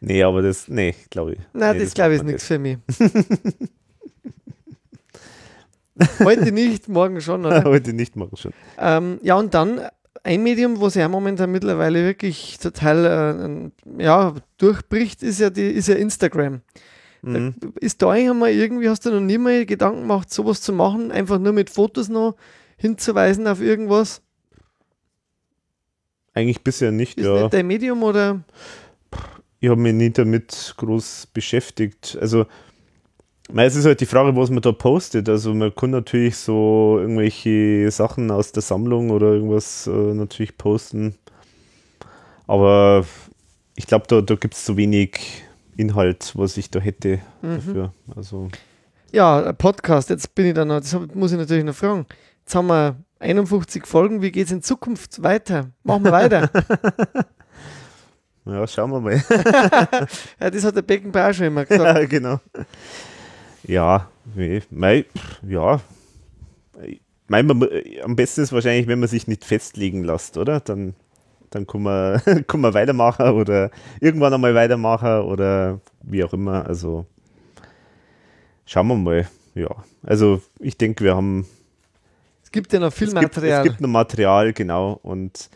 [0.01, 1.40] nee, aber das, nee, glaube ich.
[1.53, 2.80] Nein, nee, das glaube ich ist nichts für mich.
[6.19, 7.64] Heute nicht, morgen schon, oder?
[7.69, 8.51] Heute nicht machen schon.
[8.78, 9.80] ähm, ja, und dann
[10.24, 15.69] ein Medium, wo sich ja momentan mittlerweile wirklich total äh, ja, durchbricht, ist ja, die,
[15.69, 16.60] ist ja Instagram.
[17.22, 17.56] Mhm.
[17.80, 21.14] Ist da eigentlich einmal irgendwie, hast du noch nie mal Gedanken gemacht, sowas zu machen,
[21.14, 22.35] einfach nur mit Fotos noch
[22.83, 24.22] hinzuweisen auf irgendwas?
[26.33, 27.44] Eigentlich bisher nicht, Ist ja.
[27.44, 28.42] nicht dein Medium oder?
[29.60, 32.17] Ich habe mich nicht damit groß beschäftigt.
[32.19, 32.46] Also,
[33.56, 35.30] es ist halt die Frage, was man da postet.
[35.30, 41.16] Also, man kann natürlich so irgendwelche Sachen aus der Sammlung oder irgendwas äh, natürlich posten.
[42.48, 43.06] Aber
[43.76, 45.44] ich glaube, da, da gibt es zu wenig
[45.78, 47.56] Inhalt, was ich da hätte Mhm.
[47.56, 47.94] dafür.
[48.16, 48.49] Also,
[49.12, 52.06] Ja, Podcast, jetzt bin ich da noch, das muss ich natürlich noch fragen.
[52.45, 55.72] Jetzt haben wir 51 Folgen, wie geht es in Zukunft weiter?
[55.83, 56.49] Machen wir weiter.
[58.45, 59.24] ja, schauen wir mal.
[60.40, 61.97] ja, das hat der Beckenbauer auch schon immer gesagt.
[61.97, 62.40] ja, genau.
[63.63, 64.09] Ja,
[64.69, 65.06] mei,
[65.47, 65.79] ja.
[67.27, 67.65] Mei, man,
[68.03, 70.59] am besten ist wahrscheinlich, wenn man sich nicht festlegen lässt, oder?
[70.59, 70.95] Dann,
[71.49, 76.65] dann kann, man, kann man weitermachen oder irgendwann einmal weitermachen oder wie auch immer.
[76.65, 77.06] Also
[78.65, 79.29] schauen wir mal.
[79.56, 79.69] Ja,
[80.01, 81.47] also ich denke, wir haben
[82.53, 83.59] gibt ja noch viel es gibt, Material.
[83.59, 84.97] es gibt noch Material, genau.
[85.03, 85.49] Und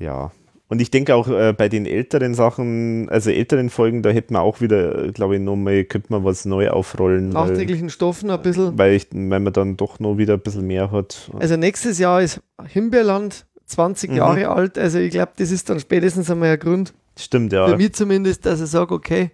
[0.00, 0.32] ja.
[0.68, 4.40] Und ich denke auch äh, bei den älteren Sachen, also älteren Folgen, da hätten wir
[4.40, 7.30] auch wieder, glaube ich, nochmal, könnte man was neu aufrollen.
[7.30, 8.78] Nachträglichen Stoffen ein bisschen.
[8.78, 11.30] weil, ich, weil man dann doch noch wieder ein bisschen mehr hat.
[11.38, 14.16] Also nächstes Jahr ist Himbeerland 20 Mhm.
[14.16, 14.78] Jahre alt.
[14.78, 17.66] Also ich glaube, das ist dann spätestens einmal ein Grund, Stimmt, ja.
[17.66, 19.32] für mich zumindest, dass ich sage, okay,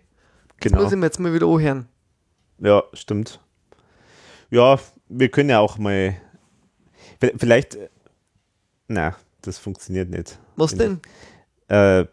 [0.58, 0.82] das genau.
[0.82, 1.86] muss ich mir jetzt mal wieder anhören.
[2.60, 3.40] Ja, stimmt.
[4.50, 6.16] Ja, wir können ja auch mal.
[7.36, 7.78] Vielleicht.
[8.88, 10.38] Na, das funktioniert nicht.
[10.56, 11.00] Was denn?
[11.68, 12.04] äh,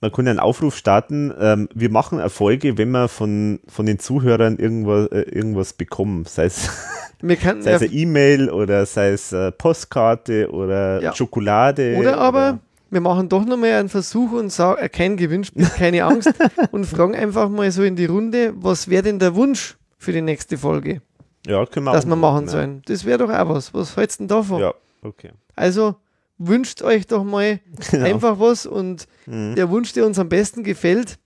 [0.00, 1.32] man kann ja einen Aufruf starten.
[1.38, 6.24] Ähm, wir machen Erfolge, wenn wir von, von den Zuhörern irgendwas, äh, irgendwas bekommen.
[6.24, 6.68] Sei es,
[7.22, 11.14] sei es eine E-Mail oder sei es äh, Postkarte oder Ja.
[11.14, 11.96] Schokolade.
[11.98, 12.58] oder aber
[12.90, 16.34] wir machen doch nochmal einen Versuch und sagen, äh, kein Gewinnspiel, keine Angst
[16.72, 20.20] und fragen einfach mal so in die Runde, was wäre denn der Wunsch für die
[20.20, 21.00] nächste Folge,
[21.46, 22.50] ja, können wir dass wir machen ja.
[22.50, 22.82] sollen?
[22.86, 23.72] Das wäre doch auch was.
[23.74, 24.60] Was hältst du denn davon?
[24.60, 25.30] Ja, okay.
[25.56, 25.96] Also
[26.38, 27.60] wünscht euch doch mal
[27.90, 28.04] Genau.
[28.06, 29.54] einfach was und Mhm.
[29.54, 31.18] der Wunsch, der uns am besten gefällt,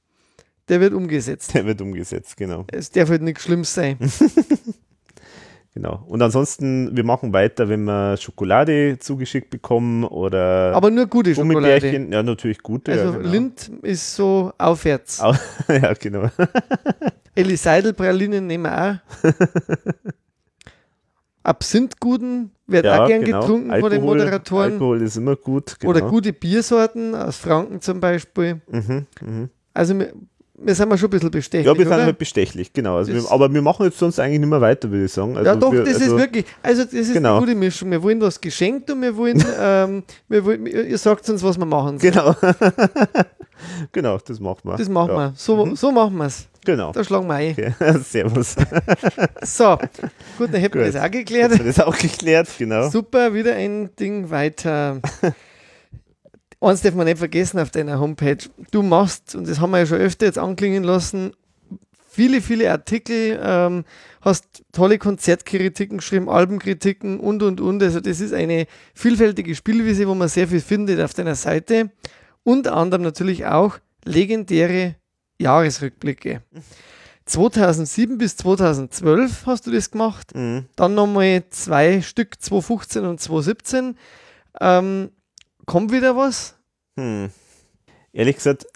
[0.69, 1.55] der wird umgesetzt.
[1.55, 2.65] Der wird umgesetzt, genau.
[2.73, 3.99] Es darf halt nichts Schlimmes sein.
[5.75, 6.03] genau.
[6.09, 12.09] Und ansonsten, wir machen weiter, wenn wir Schokolade zugeschickt bekommen oder Aber nur gute Schokolade.
[12.11, 12.93] Ja, natürlich gute.
[12.93, 13.31] Also ja, genau.
[13.31, 15.21] Lind ist so aufwärts.
[15.21, 15.35] Au-
[15.69, 16.29] ja, genau.
[17.37, 19.23] Elli Seidel Pralinen nehmen wir auch.
[21.43, 23.41] Absinthguten wird Ja, auch gern genau.
[23.41, 24.73] getrunken von den Alkohol- Moderatoren.
[24.73, 25.79] Alkohol ist immer gut.
[25.79, 25.91] Genau.
[25.91, 28.61] Oder gute Biersorten aus Franken zum Beispiel.
[28.69, 29.51] Mhm, mhm.
[29.73, 29.95] Also
[30.59, 32.97] wir, wir sind mal schon ein bisschen bestechlich, Ja, wir sind halt bestechlich, genau.
[32.97, 35.37] Also wir, aber wir machen jetzt sonst eigentlich nicht mehr weiter, würde ich sagen.
[35.37, 37.37] Also ja, doch, wir, das also, ist wirklich, also das ist Genau.
[37.37, 37.91] eine gute Mischung.
[37.91, 41.67] Wir wollen was geschenkt und wir wollen, ähm, wir wollen ihr sagt uns, was wir
[41.67, 41.99] machen.
[41.99, 42.13] sollen.
[42.13, 42.35] Genau.
[43.93, 44.77] genau, das machen wir.
[44.77, 45.17] Das machen ja.
[45.17, 45.33] wir.
[45.37, 46.47] So, so machen wir es.
[46.65, 46.91] Genau.
[46.93, 47.53] Da schlagen wir ein.
[47.53, 47.75] Okay.
[48.05, 48.57] Servus.
[49.43, 49.79] So,
[50.37, 51.57] gut, dann hätten wir das auch geklärt.
[51.57, 52.89] Wir das auch geklärt, genau.
[52.91, 55.01] Super, wieder ein Ding weiter.
[56.61, 58.39] Eins darf man nicht vergessen auf deiner Homepage.
[58.71, 61.33] Du machst, und das haben wir ja schon öfter jetzt anklingen lassen,
[62.09, 63.85] viele, viele Artikel, ähm,
[64.23, 67.83] hast tolle Konzertkritiken geschrieben, Albenkritiken und, und, und.
[67.83, 71.91] Also das ist eine vielfältige Spielwiese, wo man sehr viel findet auf deiner Seite.
[72.43, 74.97] Unter anderem natürlich auch legendäre
[75.39, 76.43] Jahresrückblicke.
[77.27, 80.35] 2007 bis 2012 hast du das gemacht.
[80.35, 80.67] Mhm.
[80.77, 83.97] Dann nochmal zwei Stück, 2015 und 2017.
[84.61, 85.11] Ähm,
[85.67, 86.55] kommt wieder was?
[86.97, 87.31] Hm.
[88.13, 88.67] Ehrlich gesagt,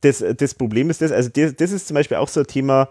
[0.00, 2.88] das, das Problem ist das, also das, das ist zum Beispiel auch so ein Thema,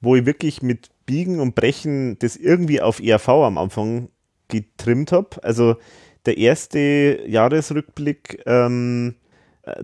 [0.00, 4.08] wo ich wirklich mit Biegen und Brechen das irgendwie auf ERV am Anfang
[4.48, 5.42] getrimmt habe.
[5.42, 5.76] Also
[6.24, 9.16] der erste Jahresrückblick, ähm,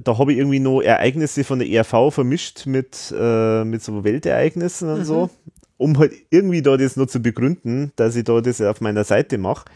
[0.03, 4.89] da habe ich irgendwie noch Ereignisse von der ERV vermischt mit, äh, mit so Weltereignissen
[4.89, 5.05] und Mhm.
[5.05, 5.31] so,
[5.77, 9.37] um halt irgendwie da das noch zu begründen, dass ich da das auf meiner Seite
[9.37, 9.67] mache.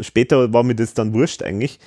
[0.00, 1.78] Später war mir das dann wurscht eigentlich.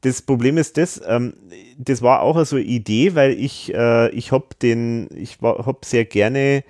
[0.00, 1.34] Das Problem ist das, ähm,
[1.78, 6.04] das war auch so eine Idee, weil ich, äh, ich habe den, ich habe sehr
[6.04, 6.64] gerne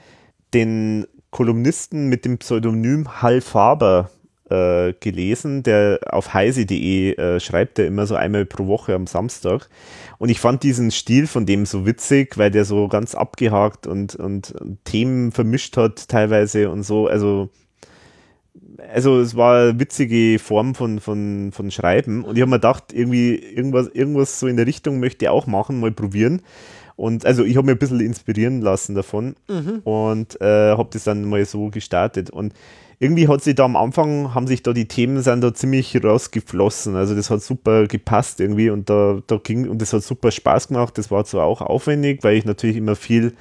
[0.52, 4.10] den Kolumnisten mit dem Pseudonym Hal Faber
[4.50, 9.68] äh, gelesen, der auf heise.de äh, schreibt, der immer so einmal pro Woche am Samstag.
[10.18, 14.15] Und ich fand diesen Stil von dem so witzig, weil der so ganz abgehakt und,
[14.15, 17.06] und Themen vermischt hat teilweise und so.
[17.06, 17.48] Also
[18.92, 22.92] also es war eine witzige Form von, von, von Schreiben und ich habe mir gedacht,
[22.92, 26.42] irgendwie irgendwas, irgendwas so in der Richtung möchte ich auch machen, mal probieren.
[26.97, 29.35] Und also ich habe mir ein bisschen inspirieren lassen davon
[29.85, 32.31] und äh, habe das dann mal so gestartet.
[32.31, 32.52] Und
[32.99, 36.94] irgendwie hat sich da am Anfang, haben sich da die Themen sind da ziemlich rausgeflossen.
[36.94, 40.68] Also das hat super gepasst irgendwie und da, da ging und das hat super Spaß
[40.68, 40.97] gemacht.
[40.99, 43.33] Das war zwar auch aufwendig, weil ich natürlich immer viel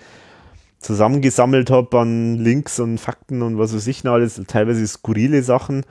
[0.81, 5.85] zusammengesammelt habe an Links und Fakten und was weiß ich noch alles, teilweise skurrile Sachen.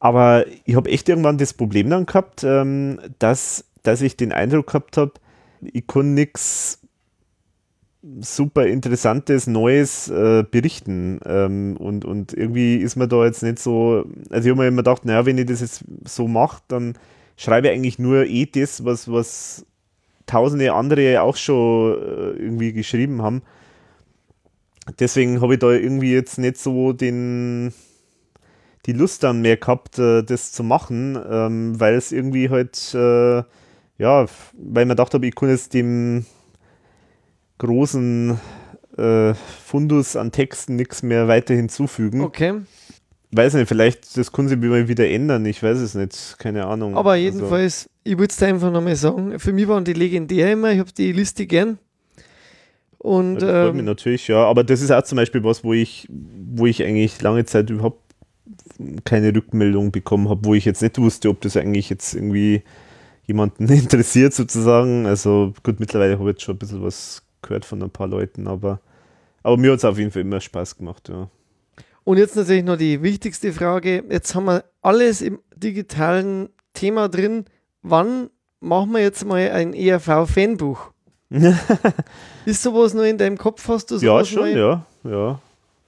[0.00, 4.68] Aber ich habe echt irgendwann das Problem dann gehabt, ähm, dass, dass ich den Eindruck
[4.68, 5.12] gehabt habe,
[5.60, 6.80] ich kann nichts
[8.20, 11.20] super interessantes, Neues äh, berichten.
[11.26, 14.82] Ähm, und, und irgendwie ist mir da jetzt nicht so, also ich habe mir immer
[14.82, 16.94] gedacht, naja, wenn ich das jetzt so mache, dann
[17.36, 19.66] schreibe ich eigentlich nur eh das, was, was
[20.26, 23.42] tausende andere auch schon äh, irgendwie geschrieben haben.
[24.98, 27.72] Deswegen habe ich da irgendwie jetzt nicht so den,
[28.86, 33.42] die Lust dann mehr gehabt, äh, das zu machen, ähm, weil es irgendwie halt, äh,
[33.98, 36.24] ja, weil man gedacht habe, ich kann jetzt dem
[37.58, 38.38] großen
[38.96, 42.20] äh, Fundus an Texten nichts mehr weiter hinzufügen.
[42.20, 42.60] Okay.
[43.30, 46.96] Weiß nicht, vielleicht das kann sich mal wieder ändern, ich weiß es nicht, keine Ahnung.
[46.96, 50.72] Aber Also, jedenfalls, ich würde es einfach nochmal sagen, für mich waren die legendär immer,
[50.72, 51.78] ich habe die Liste gern.
[52.98, 55.72] Und das freut mich ähm, natürlich, ja, aber das ist auch zum Beispiel was, wo
[55.72, 58.02] ich, wo ich eigentlich lange Zeit überhaupt
[59.04, 62.62] keine Rückmeldung bekommen habe, wo ich jetzt nicht wusste, ob das eigentlich jetzt irgendwie
[63.26, 65.06] jemanden interessiert sozusagen.
[65.06, 68.48] Also gut, mittlerweile habe ich jetzt schon ein bisschen was gehört von ein paar Leuten,
[68.48, 68.80] aber,
[69.42, 71.28] aber mir hat es auf jeden Fall immer Spaß gemacht, ja.
[72.04, 74.02] Und jetzt natürlich noch die wichtigste Frage.
[74.08, 77.44] Jetzt haben wir alles im digitalen Thema drin.
[77.82, 80.92] Wann machen wir jetzt mal ein ERV-Fanbuch?
[82.46, 83.66] Ist sowas noch in deinem Kopf?
[83.68, 84.56] Hast du Ja, sowas schon, mal?
[84.56, 85.40] ja, ja.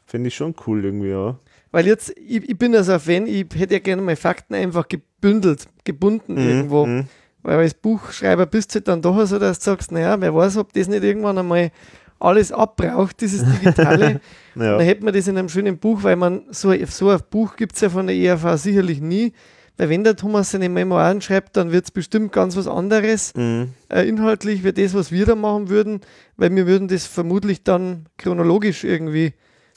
[0.06, 1.36] Finde ich schon cool irgendwie, ja.
[1.72, 4.88] Weil jetzt, ich, ich bin also ein Fan, ich hätte ja gerne mal Fakten einfach
[4.88, 6.86] gebündelt, gebunden irgendwo.
[6.86, 7.06] Mhm.
[7.42, 10.56] Weil als Buchschreiber bist du halt dann doch so, dass du sagst, naja, wer weiß,
[10.58, 11.70] ob das nicht irgendwann einmal
[12.18, 14.20] alles abbraucht, dieses Digitale.
[14.56, 14.76] Ja.
[14.76, 17.76] Dann hätte man das in einem schönen Buch, weil man so, so ein Buch gibt
[17.76, 19.32] es ja von der ERV sicherlich nie.
[19.80, 23.68] Weil wenn der Thomas seine Memoiren schreibt, dann wird es bestimmt ganz was anderes Mhm.
[23.88, 26.02] äh, inhaltlich wie das, was wir da machen würden,
[26.36, 29.32] weil wir würden das vermutlich dann chronologisch irgendwie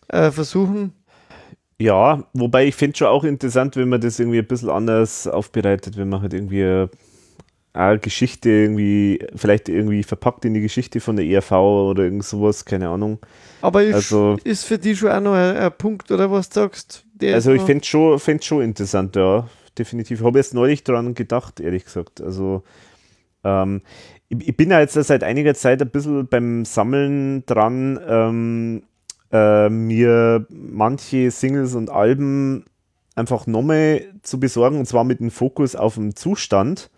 [0.09, 0.91] äh, versuchen.
[1.79, 5.95] Ja, wobei ich finde schon auch interessant, wenn man das irgendwie ein bisschen anders aufbereitet,
[5.95, 6.89] wenn man halt irgendwie äh,
[7.71, 12.65] eine Geschichte irgendwie, vielleicht irgendwie verpackt in die Geschichte von der ERV oder irgend sowas,
[12.65, 13.19] keine Ahnung.
[13.61, 16.55] Aber ist, Also- ist für dich schon auch noch ein, ein Punkt, oder was du
[16.59, 17.05] sagst?
[17.13, 20.19] Der Also ich finde schon, fänd schon interessant, ja, definitiv.
[20.19, 22.21] Ich habe jetzt neulich dran gedacht, ehrlich gesagt.
[22.21, 22.63] Also
[23.43, 23.81] ähm,
[24.29, 28.83] ich, ich bin ja jetzt seit einiger Zeit ein bisschen beim Sammeln dran, ähm,
[29.31, 32.65] äh, mir manche Singles und Alben
[33.15, 36.89] einfach nochmal zu besorgen und zwar mit dem Fokus auf den Zustand,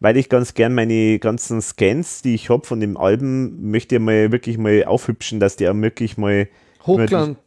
[0.00, 4.00] weil ich ganz gern meine ganzen Scans, die ich habe von den Alben, möchte ich
[4.00, 6.48] mal wirklich mal aufhübschen, dass die auch wirklich mal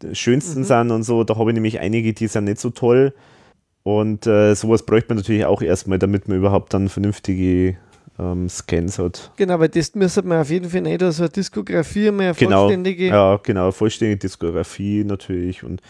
[0.01, 1.23] die schönsten sind und so.
[1.25, 3.13] Da habe ich nämlich einige, die sind nicht so toll.
[3.85, 7.77] Und äh, sowas bräuchte man natürlich auch erstmal, damit man überhaupt dann vernünftige
[8.17, 9.31] ähm, Scans hat.
[9.35, 12.61] Genau, weil das müsste man auf jeden Fall nicht, also eine Diskografie, mehr Genau.
[12.61, 13.05] vollständige.
[13.09, 15.81] Ja, genau, vollständige Diskografie natürlich und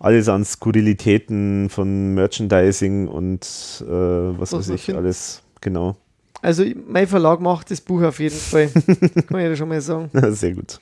[0.00, 3.44] alles an Skurrilitäten von Merchandising und
[3.82, 5.96] äh, was Was weiß ich, alles, genau.
[6.40, 8.68] Also mein Verlag macht das Buch auf jeden Fall.
[9.28, 10.08] Kann ich dir schon mal sagen.
[10.30, 10.80] Sehr gut.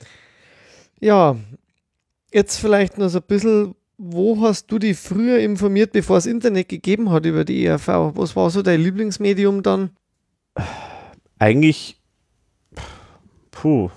[1.01, 1.35] Ja,
[2.31, 6.69] jetzt vielleicht noch so ein bisschen, wo hast du dich früher informiert, bevor es Internet
[6.69, 7.87] gegeben hat über die ERV?
[8.15, 9.91] Was war so dein Lieblingsmedium dann?
[11.37, 12.01] Eigentlich,
[13.51, 13.91] puh.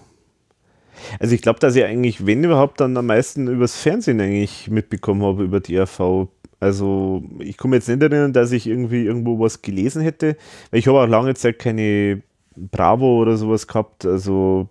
[1.18, 5.22] Also ich glaube, dass ich eigentlich, wenn überhaupt, dann am meisten übers Fernsehen eigentlich mitbekommen
[5.22, 6.28] habe über die ERV.
[6.60, 10.36] Also ich komme jetzt nicht erinnern, dass ich irgendwie irgendwo was gelesen hätte.
[10.70, 12.22] Weil ich habe auch lange Zeit keine
[12.56, 14.04] Bravo oder sowas gehabt.
[14.04, 14.68] Also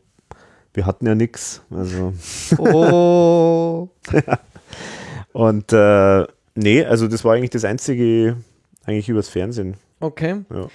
[0.76, 1.64] wir hatten ja nichts.
[1.72, 2.14] Also.
[2.60, 3.90] Oh.
[5.34, 8.38] Und äh, nee, also das war eigentlich das einzige,
[8.86, 9.76] eigentlich übers Fernsehen.
[10.00, 10.42] Okay.
[10.54, 10.68] Ja.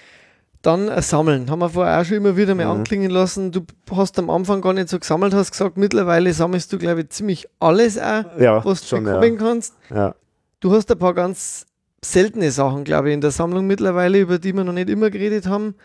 [0.62, 1.48] Dann äh, sammeln.
[1.50, 2.70] Haben wir vorher auch schon immer wieder mal Mhm.
[2.80, 3.52] anklingen lassen.
[3.52, 7.10] Du hast am Anfang gar nicht so gesammelt, hast gesagt, mittlerweile sammelst du, glaube ich,
[7.10, 9.18] ziemlich alles auch, Ja, was du schon, ja.
[9.18, 9.74] bekommen kannst.
[9.94, 10.14] ja.
[10.60, 11.66] Du hast ein paar ganz
[12.04, 15.46] seltene Sachen, glaube ich, in der Sammlung mittlerweile, über die wir noch nicht immer geredet
[15.46, 15.76] haben.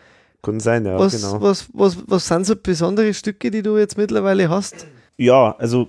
[0.42, 1.40] Kann sein, ja, was, genau.
[1.40, 4.86] was, was, was sind so besondere Stücke, die du jetzt mittlerweile hast?
[5.16, 5.86] Ja, also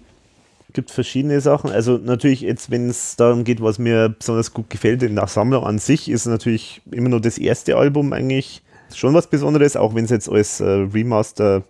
[0.75, 1.71] gibt verschiedene Sachen.
[1.71, 5.63] Also natürlich jetzt, wenn es darum geht, was mir besonders gut gefällt in der Sammlung
[5.63, 8.61] an sich, ist natürlich immer nur das erste Album eigentlich
[8.93, 11.63] schon was Besonderes, auch wenn es jetzt als äh, Remaster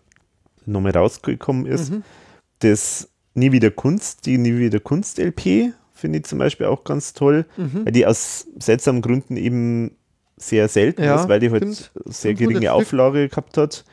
[0.65, 1.91] nochmal rausgekommen ist.
[1.91, 2.03] Mhm.
[2.59, 3.07] Das
[3.37, 7.45] Nie wieder Kunst, die Nie wieder Kunst LP finde ich zum Beispiel auch ganz toll,
[7.57, 7.85] Mhm.
[7.85, 9.91] weil die aus seltsamen Gründen eben
[10.37, 11.91] sehr selten Ja, ist, weil die halt stimmt.
[12.05, 12.73] sehr 500 geringe.
[12.73, 13.85] Auflage gehabt hat.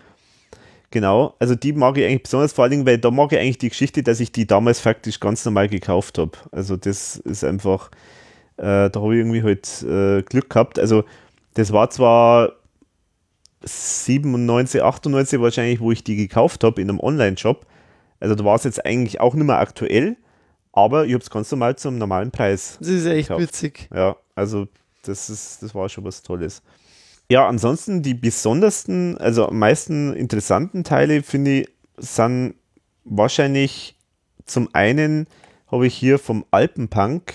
[0.92, 3.58] Genau, also die mag ich eigentlich besonders vor allen Dingen, weil da mag ich eigentlich
[3.58, 6.32] die Geschichte, dass ich die damals faktisch ganz normal gekauft habe.
[6.52, 7.90] Also das ist einfach,
[8.58, 10.78] äh, da habe ich irgendwie halt äh, Glück gehabt.
[10.78, 11.04] Also
[11.54, 12.52] das war zwar
[13.64, 17.64] 97, 98 wahrscheinlich, wo ich die gekauft habe in einem Online-Shop.
[18.20, 20.16] Also da war es jetzt eigentlich auch nicht mehr aktuell,
[20.72, 23.42] aber ich habe es ganz normal zum normalen Preis Das ist echt Gekauft.
[23.48, 23.88] witzig.
[23.94, 24.68] ja, also
[25.04, 26.62] das ist, das war schon was Tolles.
[27.32, 32.56] Ja, ansonsten die besondersten, also am meisten interessanten Teile, finde ich, sind
[33.04, 33.96] wahrscheinlich
[34.44, 35.26] zum einen
[35.66, 37.32] habe ich hier vom Alpenpunk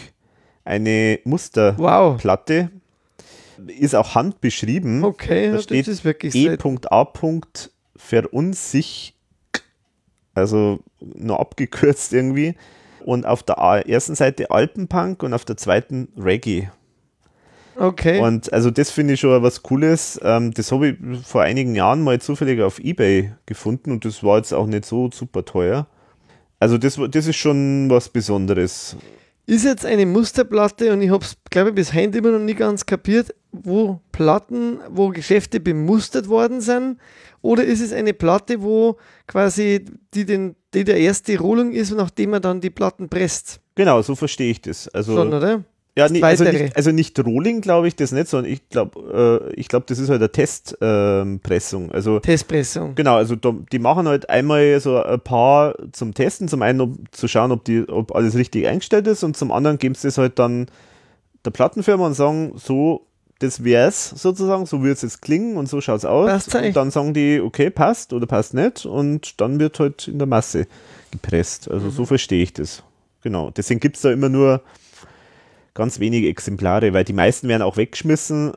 [0.64, 2.70] eine Musterplatte.
[3.58, 3.70] Wow.
[3.80, 5.04] Ist auch handbeschrieben.
[5.04, 6.78] Okay, Da das steht ist wirklich E selten.
[6.92, 7.12] E.A.
[7.96, 9.16] Verunsich,
[10.36, 12.54] also nur abgekürzt irgendwie.
[13.04, 16.70] Und auf der ersten Seite Alpenpunk und auf der zweiten Reggae.
[17.78, 18.20] Okay.
[18.20, 20.20] Und also das finde ich schon was Cooles.
[20.24, 24.38] Ähm, das habe ich vor einigen Jahren mal zufällig auf Ebay gefunden und das war
[24.38, 25.88] jetzt auch nicht so super teuer.
[26.60, 28.96] Also das, das ist schon was Besonderes.
[29.46, 32.56] Ist jetzt eine Musterplatte und ich habe es, glaube ich, bis heute immer noch nie
[32.56, 36.98] ganz kapiert, wo Platten, wo Geschäfte bemustert worden sind.
[37.42, 42.32] Oder ist es eine Platte, wo quasi die, den, die der erste Rohlung ist, nachdem
[42.32, 43.62] man dann die Platten presst?
[43.76, 44.90] Genau, so verstehe ich das.
[44.90, 45.64] Also Schon, oder?
[45.98, 49.54] Ja, nee, also, nicht, also nicht Rolling, glaube ich, das nicht, sondern ich glaube, äh,
[49.60, 51.92] ich glaube, das ist halt eine Testpressung.
[51.92, 52.94] also Testpressung.
[52.96, 57.28] genau, also die machen halt einmal so ein paar zum Testen, zum einen um zu
[57.28, 60.38] schauen, ob die, ob alles richtig eingestellt ist, und zum anderen geben sie das halt
[60.38, 60.68] dann
[61.46, 63.08] der Plattenfirma und sagen, so,
[63.40, 66.30] das wär's sozusagen, so wird es jetzt klingen und so schaut's aus.
[66.30, 66.68] Passt's eigentlich?
[66.70, 70.28] und dann sagen die, okay, passt oder passt nicht, und dann wird halt in der
[70.28, 70.68] Masse
[71.12, 71.72] gepresst.
[71.72, 71.92] Also Mhm.
[71.92, 72.84] so verstehe ich das.
[73.24, 73.50] Genau.
[73.50, 74.62] Deswegen gibt es da immer nur
[75.78, 78.52] ganz wenige Exemplare, weil die meisten werden auch weggeschmissen.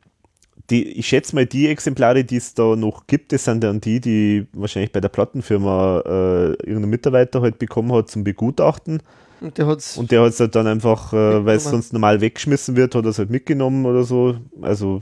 [0.69, 3.99] Die, ich schätze mal, die Exemplare, die es da noch gibt, das sind dann die,
[3.99, 9.01] die wahrscheinlich bei der Plattenfirma äh, irgendein Mitarbeiter halt bekommen hat zum Begutachten.
[9.39, 9.97] Und der hat's.
[9.97, 13.05] Und der hat es halt dann einfach, äh, weil es sonst normal weggeschmissen wird, hat
[13.05, 14.37] er es halt mitgenommen oder so.
[14.61, 15.01] Also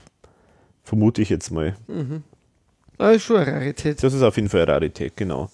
[0.83, 1.75] vermute ich jetzt mal.
[1.87, 2.23] Mhm.
[2.97, 4.03] Das ist schon eine Rarität.
[4.03, 5.49] Das ist auf jeden Fall eine Rarität, genau.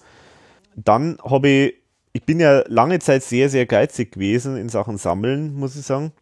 [0.74, 1.74] Dann habe ich,
[2.12, 6.12] ich bin ja lange Zeit sehr, sehr geizig gewesen in Sachen Sammeln, muss ich sagen.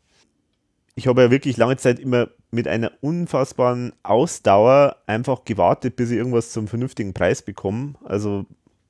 [0.97, 6.19] Ich habe ja wirklich lange Zeit immer mit einer unfassbaren Ausdauer einfach gewartet, bis ich
[6.19, 7.95] irgendwas zum vernünftigen Preis bekomme.
[8.05, 8.47] Also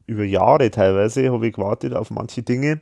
[0.06, 2.80] über Jahre teilweise habe ich gewartet auf manche Dinge.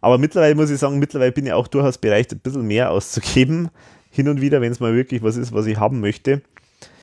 [0.00, 3.70] Aber mittlerweile muss ich sagen, mittlerweile bin ich auch durchaus bereit, ein bisschen mehr auszugeben.
[4.10, 6.42] Hin und wieder, wenn es mal wirklich was ist, was ich haben möchte.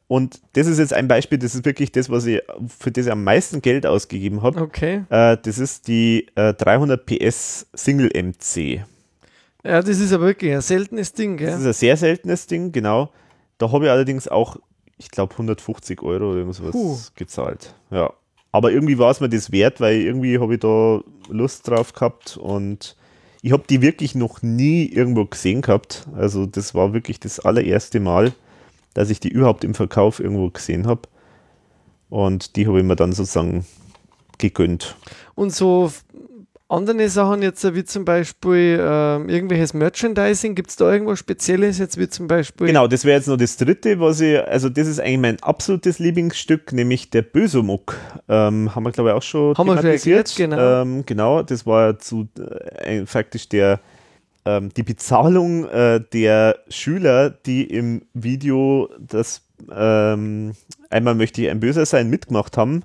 [0.07, 2.41] Und das ist jetzt ein Beispiel, das ist wirklich das, was ich,
[2.79, 4.61] für das ich am meisten Geld ausgegeben habe.
[4.61, 5.03] Okay.
[5.09, 8.85] Äh, das ist die äh, 300 PS Single MC.
[9.65, 11.59] Ja, das ist aber wirklich ein seltenes Ding, Das gell?
[11.59, 13.09] ist ein sehr seltenes Ding, genau.
[13.57, 14.57] Da habe ich allerdings auch,
[14.97, 16.97] ich glaube, 150 Euro oder irgendwas Puh.
[17.15, 17.73] gezahlt.
[17.89, 18.13] Ja.
[18.51, 22.37] Aber irgendwie war es mir das wert, weil irgendwie habe ich da Lust drauf gehabt
[22.37, 22.95] und
[23.41, 26.07] ich habe die wirklich noch nie irgendwo gesehen gehabt.
[26.15, 28.33] Also das war wirklich das allererste Mal,
[28.93, 31.01] dass ich die überhaupt im Verkauf irgendwo gesehen habe.
[32.09, 33.65] Und die habe ich mir dann sozusagen
[34.37, 34.95] gegönnt.
[35.33, 35.91] Und so
[36.67, 41.99] andere Sachen jetzt, wie zum Beispiel ähm, irgendwelches Merchandising, gibt es da irgendwas Spezielles jetzt,
[41.99, 42.67] wie zum Beispiel?
[42.67, 45.99] Genau, das wäre jetzt noch das dritte, was ich, also das ist eigentlich mein absolutes
[45.99, 47.97] Lieblingsstück, nämlich der Bösomuk.
[48.27, 50.29] Ähm, haben wir, glaube ich, auch schon haben thematisiert.
[50.29, 50.81] Schon erklärt, genau.
[50.81, 52.27] Ähm, genau, das war zu
[52.79, 53.79] äh, faktisch der
[54.45, 60.53] ähm, die Bezahlung äh, der Schüler, die im Video das ähm,
[60.89, 62.83] einmal möchte ich ein Böser sein mitgemacht haben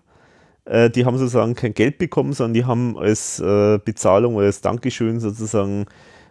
[0.70, 5.18] äh, die haben sozusagen kein Geld bekommen, sondern die haben als äh, Bezahlung, als Dankeschön
[5.18, 5.86] sozusagen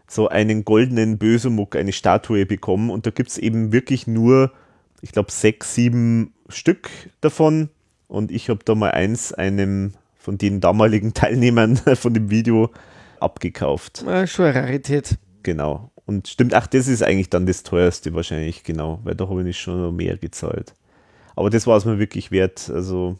[0.07, 2.89] so einen goldenen Bösemuck, eine Statue bekommen.
[2.89, 4.51] Und da gibt es eben wirklich nur,
[5.01, 6.89] ich glaube, sechs, sieben Stück
[7.19, 7.69] davon.
[8.07, 12.71] Und ich habe da mal eins einem von den damaligen Teilnehmern von dem Video
[13.19, 14.05] abgekauft.
[14.07, 15.17] Ja, schon eine Rarität.
[15.43, 15.91] Genau.
[16.05, 19.45] Und stimmt, ach, das ist eigentlich dann das teuerste wahrscheinlich, genau, weil da habe ich
[19.45, 20.73] nicht schon mehr gezahlt.
[21.35, 22.71] Aber das war es mir wirklich wert.
[22.73, 23.17] Also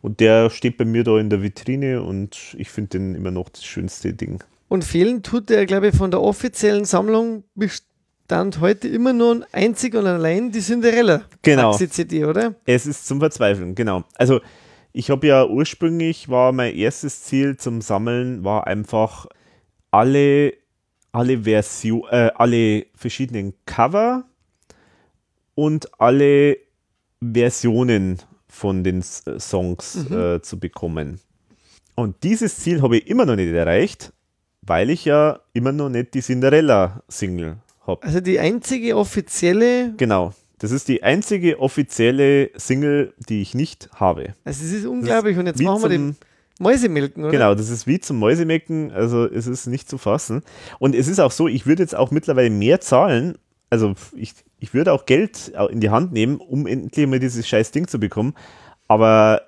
[0.00, 3.48] und der steht bei mir da in der Vitrine und ich finde den immer noch
[3.48, 4.42] das schönste Ding.
[4.68, 9.94] Und fehlen tut der, glaube ich, von der offiziellen Sammlung bestand heute immer nur einzig
[9.94, 11.22] und allein die Cinderella.
[11.42, 11.72] Genau.
[11.74, 12.54] CD, oder?
[12.64, 14.04] Es ist zum Verzweifeln, genau.
[14.14, 14.40] Also
[14.94, 19.26] ich habe ja ursprünglich, war mein erstes Ziel zum Sammeln, war einfach
[19.90, 20.54] alle,
[21.12, 24.24] alle Version, äh, alle verschiedenen Cover
[25.54, 26.56] und alle
[27.22, 28.20] Versionen
[28.52, 30.18] von den äh, Songs mhm.
[30.18, 31.20] äh, zu bekommen.
[31.94, 34.12] Und dieses Ziel habe ich immer noch nicht erreicht,
[34.60, 38.02] weil ich ja immer noch nicht die Cinderella-Single habe.
[38.02, 39.94] Also die einzige offizielle.
[39.96, 40.34] Genau.
[40.58, 44.34] Das ist die einzige offizielle Single, die ich nicht habe.
[44.44, 45.32] Also es ist unglaublich.
[45.32, 46.16] Ist Und jetzt machen wir den
[46.60, 47.32] Mäusemelken, oder?
[47.32, 48.92] Genau, das ist wie zum Mäusemelken.
[48.92, 50.42] Also es ist nicht zu fassen.
[50.78, 53.38] Und es ist auch so, ich würde jetzt auch mittlerweile mehr zahlen.
[53.70, 57.72] Also ich, ich würde auch Geld in die Hand nehmen, um endlich mal dieses scheiß
[57.72, 58.34] Ding zu bekommen.
[58.86, 59.42] Aber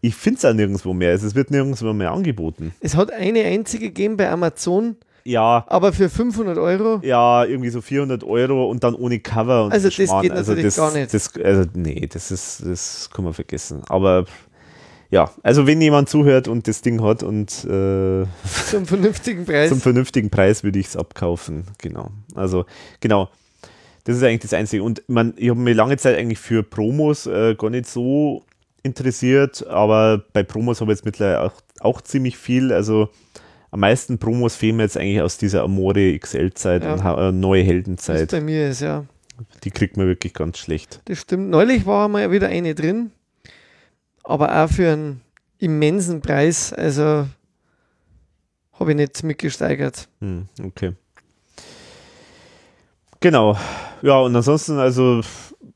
[0.00, 1.12] ich finde es auch nirgendwo mehr.
[1.12, 2.74] Also es wird nirgendwo mehr angeboten.
[2.80, 4.96] Es hat eine einzige gegeben bei Amazon.
[5.22, 5.64] Ja.
[5.68, 7.00] Aber für 500 Euro?
[7.04, 9.66] Ja, irgendwie so 400 Euro und dann ohne Cover.
[9.66, 10.22] Und also das Schmarrn.
[10.22, 11.14] geht natürlich also das, gar nicht.
[11.14, 13.82] Das, also nee, das ist, das kann man vergessen.
[13.88, 14.24] Aber
[15.10, 18.26] ja, also wenn jemand zuhört und das Ding hat und äh,
[18.66, 19.68] zum vernünftigen Preis.
[19.68, 21.64] Zum vernünftigen Preis würde ich es abkaufen.
[21.78, 22.10] Genau.
[22.34, 22.64] Also
[22.98, 23.28] genau.
[24.04, 24.82] Das ist eigentlich das Einzige.
[24.82, 28.44] Und man, ich habe mich lange Zeit eigentlich für Promos äh, gar nicht so
[28.82, 32.72] interessiert, aber bei Promos habe ich jetzt mittlerweile auch, auch ziemlich viel.
[32.72, 33.10] Also
[33.70, 36.94] am meisten Promos fehlen mir jetzt eigentlich aus dieser Amore XL-Zeit ja.
[36.94, 38.32] und äh, neue Heldenzeit.
[38.32, 39.04] Das bei mir ist, ja.
[39.64, 41.00] Die kriegt man wirklich ganz schlecht.
[41.06, 41.50] Das stimmt.
[41.50, 43.10] Neulich war mal wieder eine drin,
[44.22, 45.20] aber auch für einen
[45.58, 46.72] immensen Preis.
[46.72, 47.26] Also
[48.72, 50.08] habe ich nicht mitgesteigert.
[50.20, 50.94] Hm, okay.
[53.20, 53.56] Genau.
[54.02, 55.20] Ja, und ansonsten, also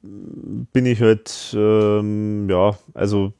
[0.02, 3.32] bin ich halt, ähm, ja, also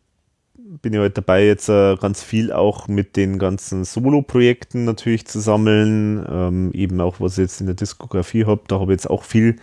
[0.83, 5.41] bin ich halt dabei, jetzt äh, ganz viel auch mit den ganzen Solo-Projekten natürlich zu
[5.41, 6.25] sammeln.
[6.31, 8.63] Ähm, eben auch, was ich jetzt in der Diskografie habe.
[8.69, 9.57] Da habe ich jetzt auch viel,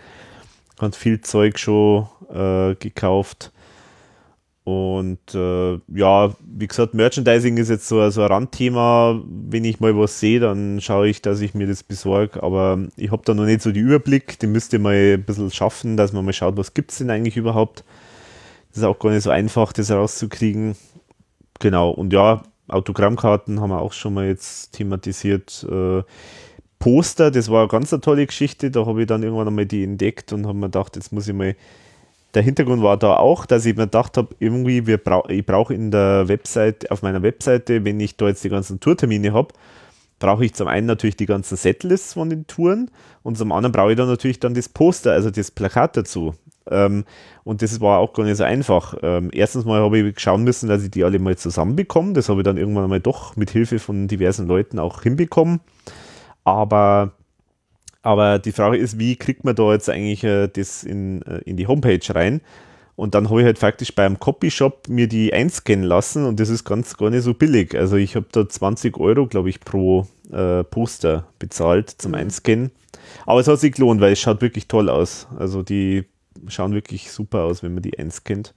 [0.78, 3.52] ganz viel Zeug schon äh, gekauft.
[4.64, 9.20] Und äh, ja, wie gesagt, Merchandising ist jetzt so, so ein Randthema.
[9.26, 12.42] Wenn ich mal was sehe, dann schaue ich, dass ich mir das besorge.
[12.42, 14.38] Aber ich habe da noch nicht so den Überblick.
[14.38, 17.10] Den müsst ihr mal ein bisschen schaffen, dass man mal schaut, was gibt es denn
[17.10, 17.84] eigentlich überhaupt.
[18.70, 20.76] Das ist auch gar nicht so einfach, das rauszukriegen.
[21.58, 25.66] Genau, und ja, Autogrammkarten haben wir auch schon mal jetzt thematisiert.
[25.68, 26.02] Äh,
[26.78, 28.70] Poster, das war eine ganz eine tolle Geschichte.
[28.70, 31.34] Da habe ich dann irgendwann einmal die entdeckt und habe mir gedacht, jetzt muss ich
[31.34, 31.56] mal
[32.34, 35.74] der Hintergrund war da auch, dass ich mir gedacht habe, irgendwie, wir brauch, ich brauche
[35.74, 39.54] in der Website, auf meiner Webseite, wenn ich da jetzt die ganzen Tourtermine habe,
[40.18, 42.90] brauche ich zum einen natürlich die ganzen Setlists von den Touren
[43.22, 46.34] und zum anderen brauche ich dann natürlich dann das Poster, also das Plakat dazu.
[46.70, 47.04] Ähm,
[47.44, 48.94] und das war auch gar nicht so einfach.
[49.02, 52.12] Ähm, erstens mal habe ich schauen müssen, dass ich die alle mal zusammenbekomme.
[52.12, 55.60] Das habe ich dann irgendwann mal doch mit Hilfe von diversen Leuten auch hinbekommen.
[56.44, 57.12] Aber
[58.02, 61.56] aber die Frage ist, wie kriegt man da jetzt eigentlich äh, das in, äh, in
[61.56, 62.40] die Homepage rein?
[62.94, 66.64] Und dann habe ich halt faktisch beim Copyshop mir die einscannen lassen und das ist
[66.64, 67.74] ganz gar nicht so billig.
[67.74, 72.18] Also ich habe da 20 Euro, glaube ich, pro äh, Poster bezahlt zum mhm.
[72.18, 72.70] Einscannen.
[73.24, 75.26] Aber es hat sich gelohnt, weil es schaut wirklich toll aus.
[75.38, 76.04] Also die
[76.48, 78.54] schauen wirklich super aus, wenn man die einscannt.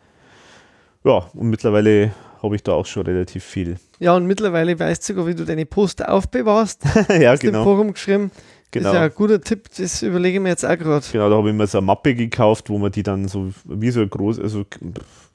[1.04, 2.12] Ja, und mittlerweile
[2.42, 3.78] habe ich da auch schon relativ viel.
[4.00, 6.84] Ja, und mittlerweile weißt du sogar, wie du deine Poster aufbewahrst.
[7.20, 7.60] ja, Hast genau.
[7.60, 8.32] Im Forum geschrieben.
[8.76, 8.90] Genau.
[8.90, 11.06] Das ist ja ein guter Tipp, das überlege ich mir jetzt auch gerade.
[11.10, 13.90] Genau, da habe ich mir so eine Mappe gekauft, wo man die dann so wie
[13.90, 14.66] so eine große, also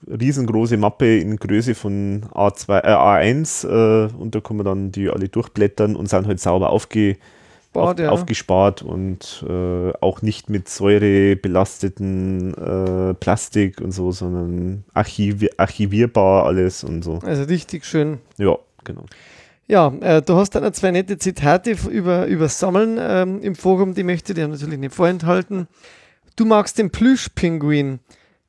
[0.07, 5.09] riesengroße Mappe in Größe von A2, äh, A1 äh, und da kann man dann die
[5.09, 7.17] alle durchblättern und sind halt sauber aufge,
[7.73, 8.11] Bad, auf, ja.
[8.11, 16.45] aufgespart und äh, auch nicht mit Säure belasteten äh, Plastik und so, sondern archiv archivierbar
[16.45, 17.21] alles und so.
[17.23, 18.19] Also richtig schön.
[18.37, 19.07] Ja, genau.
[19.71, 23.95] Ja, äh, du hast dann noch zwei nette Zitate über, über Sammeln ähm, im Forum,
[23.95, 25.69] die möchte ich dir natürlich nicht vorenthalten.
[26.35, 28.01] Du magst den Plüschpinguin.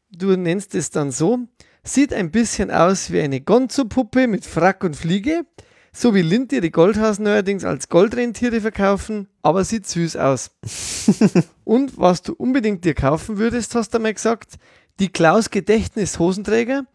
[0.10, 1.38] Du nennst es dann so.
[1.84, 5.46] Sieht ein bisschen aus wie eine Gonzo-Puppe mit Frack und Fliege.
[5.94, 10.50] So wie Lindt die Goldhasen neuerdings als Goldrentiere verkaufen, aber sieht süß aus.
[11.64, 14.56] und was du unbedingt dir kaufen würdest, hast du mal gesagt,
[15.00, 16.88] die Klaus Gedächtnis Hosenträger,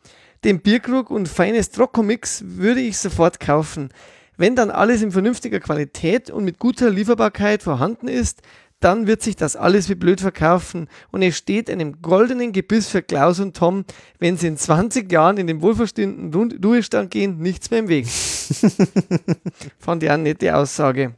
[0.43, 3.91] den Bierkrug und feines Trockomix würde ich sofort kaufen.
[4.37, 8.43] Wenn dann alles in vernünftiger Qualität und mit guter Lieferbarkeit vorhanden ist,
[8.81, 13.03] dann wird sich das alles wie blöd verkaufen und es steht einem goldenen Gebiss für
[13.03, 13.85] Klaus und Tom,
[14.19, 18.07] wenn sie in 20 Jahren in den wohlverstehenden Ruhestand gehen, nichts mehr im Weg.
[19.79, 21.15] Fand ich eine nette Aussage.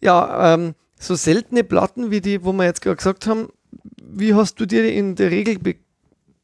[0.00, 3.48] Ja, ähm, so seltene Platten wie die, wo wir jetzt gerade gesagt haben,
[4.02, 5.76] wie hast du dir in der Regel be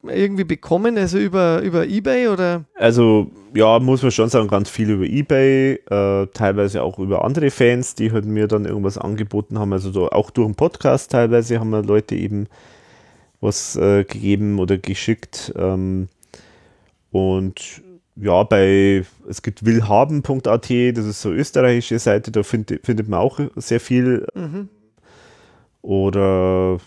[0.03, 2.65] irgendwie bekommen, also über, über Ebay oder?
[2.75, 7.51] Also ja, muss man schon sagen, ganz viel über Ebay, äh, teilweise auch über andere
[7.51, 11.61] Fans, die halt mir dann irgendwas angeboten haben, also da, auch durch den Podcast teilweise
[11.61, 12.47] haben wir Leute eben
[13.41, 16.09] was äh, gegeben oder geschickt ähm,
[17.11, 17.83] und
[18.17, 23.21] ja, bei, es gibt willhaben.at, das ist so eine österreichische Seite, da find, findet man
[23.21, 24.27] auch sehr viel.
[24.35, 24.69] Mhm.
[25.83, 26.79] Oder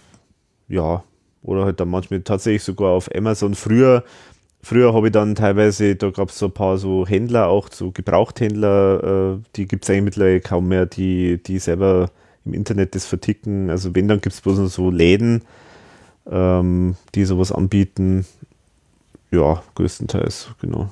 [0.67, 1.03] ja,
[1.44, 3.54] oder halt dann manchmal tatsächlich sogar auf Amazon.
[3.54, 4.04] Früher,
[4.62, 7.92] früher habe ich dann teilweise, da gab es so ein paar so Händler, auch so
[7.92, 12.10] Gebrauchthändler, äh, die gibt es eigentlich mittlerweile kaum mehr, die, die selber
[12.46, 13.70] im Internet das verticken.
[13.70, 15.44] Also wenn, dann gibt es bloß noch so Läden,
[16.30, 18.26] ähm, die sowas anbieten.
[19.32, 20.90] Ja, größtenteils, genau.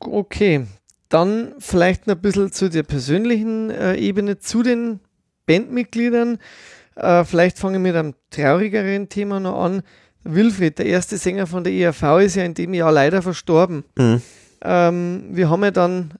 [0.00, 0.66] Okay,
[1.08, 5.00] dann vielleicht noch ein bisschen zu der persönlichen äh, Ebene, zu den
[5.46, 6.38] Bandmitgliedern.
[6.96, 9.82] Äh, vielleicht fange ich mit einem traurigeren Thema noch an.
[10.24, 13.84] Wilfried, der erste Sänger von der ERV, ist ja in dem Jahr leider verstorben.
[13.96, 14.22] Mhm.
[14.62, 16.14] Ähm, wir haben ja dann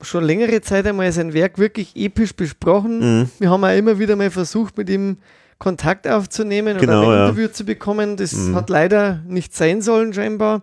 [0.00, 3.20] schon längere Zeit einmal sein Werk wirklich episch besprochen.
[3.20, 3.30] Mhm.
[3.38, 5.18] Wir haben auch immer wieder mal versucht, mit ihm
[5.58, 7.28] Kontakt aufzunehmen genau, oder ein ja.
[7.28, 8.16] Interview zu bekommen.
[8.16, 8.54] Das mhm.
[8.56, 10.62] hat leider nicht sein sollen, scheinbar.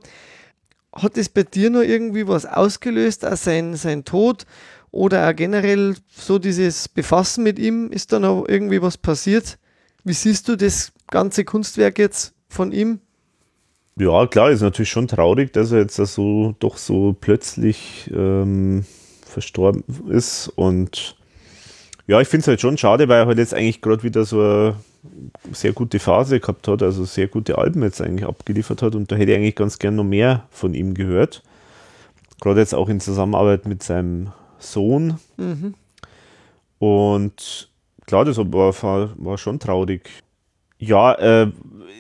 [0.94, 4.46] Hat es bei dir noch irgendwie was ausgelöst, auch sein, sein Tod?
[4.98, 9.60] Oder auch generell so dieses Befassen mit ihm, ist da noch irgendwie was passiert?
[10.04, 13.00] Wie siehst du das ganze Kunstwerk jetzt von ihm?
[13.96, 18.86] Ja, klar, ist natürlich schon traurig, dass er jetzt so doch so plötzlich ähm,
[19.24, 20.52] verstorben ist.
[20.56, 21.16] Und
[22.08, 24.42] ja, ich finde es halt schon schade, weil er halt jetzt eigentlich gerade wieder so
[24.42, 24.76] eine
[25.52, 28.96] sehr gute Phase gehabt hat, also sehr gute Alben jetzt eigentlich abgeliefert hat.
[28.96, 31.44] Und da hätte ich eigentlich ganz gern noch mehr von ihm gehört.
[32.42, 35.20] Gerade jetzt auch in Zusammenarbeit mit seinem Sohn.
[35.38, 35.74] Mhm.
[36.80, 37.70] Und
[38.06, 38.74] klar, das war,
[39.18, 40.10] war schon traurig.
[40.80, 41.52] Ja, äh,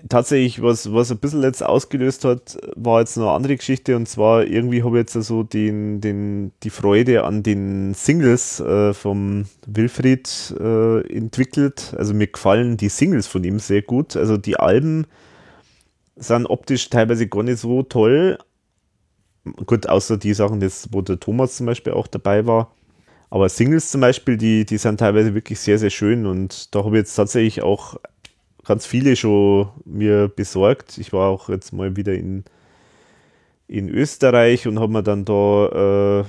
[0.07, 4.07] tatsächlich, was, was ein bisschen jetzt ausgelöst hat, war jetzt noch eine andere Geschichte und
[4.07, 9.45] zwar irgendwie habe ich jetzt also den, den, die Freude an den Singles äh, vom
[9.65, 11.95] Wilfried äh, entwickelt.
[11.97, 14.15] Also mir gefallen die Singles von ihm sehr gut.
[14.15, 15.07] Also die Alben
[16.15, 18.37] sind optisch teilweise gar nicht so toll,
[19.65, 22.71] Gut, außer die Sachen, jetzt, wo der Thomas zum Beispiel auch dabei war.
[23.29, 26.95] Aber Singles zum Beispiel, die, die sind teilweise wirklich sehr, sehr schön und da habe
[26.95, 27.97] ich jetzt tatsächlich auch
[28.63, 30.97] ganz viele schon mir besorgt.
[30.97, 32.45] Ich war auch jetzt mal wieder in,
[33.67, 36.25] in Österreich und habe mir dann da äh,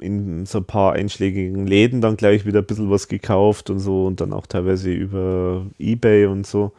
[0.00, 4.06] in so ein paar einschlägigen Läden dann gleich wieder ein bisschen was gekauft und so
[4.06, 6.72] und dann auch teilweise über Ebay und so.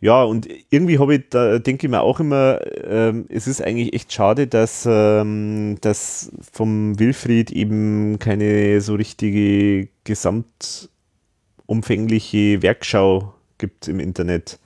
[0.00, 3.94] Ja, und irgendwie habe ich, da denke ich mir auch immer, ähm, es ist eigentlich
[3.94, 13.98] echt schade, dass, ähm, dass vom Wilfried eben keine so richtige gesamtumfängliche Werkschau gibt im
[13.98, 14.60] Internet.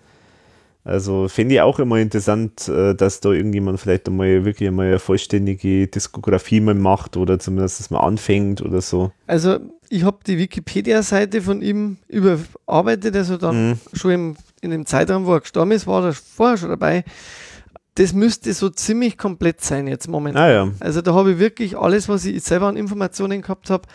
[0.85, 4.99] Also fände ich auch immer interessant, äh, dass da irgendjemand vielleicht einmal wirklich einmal eine
[4.99, 9.13] vollständige Diskografie mal macht oder zumindest dass man anfängt oder so.
[9.29, 13.79] Also ich habe die Wikipedia-Seite von ihm überarbeitet, also dann mhm.
[13.93, 17.05] schon im, in dem Zeitraum, wo er gestorben ist, war er vorher schon dabei.
[17.97, 20.43] Das müsste so ziemlich komplett sein jetzt momentan.
[20.43, 20.71] Ah, ja.
[20.81, 23.87] Also da habe ich wirklich alles, was ich selber an Informationen gehabt habe,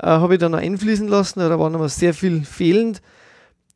[0.00, 1.38] äh, habe ich dann noch einfließen lassen.
[1.38, 3.00] Da war noch sehr viel fehlend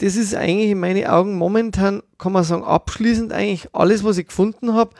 [0.01, 4.29] das ist eigentlich in meinen Augen momentan, kann man sagen, abschließend eigentlich alles, was ich
[4.29, 4.95] gefunden habe.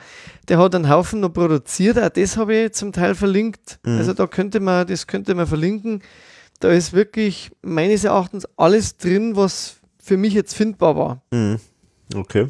[0.47, 3.79] Der hat einen Haufen noch produziert, auch das habe ich zum Teil verlinkt.
[3.83, 3.97] Mhm.
[3.97, 6.03] Also da könnte man, das könnte man verlinken.
[6.59, 11.21] Da ist wirklich meines Erachtens alles drin, was für mich jetzt findbar war.
[11.31, 11.59] Mhm.
[12.15, 12.47] Okay.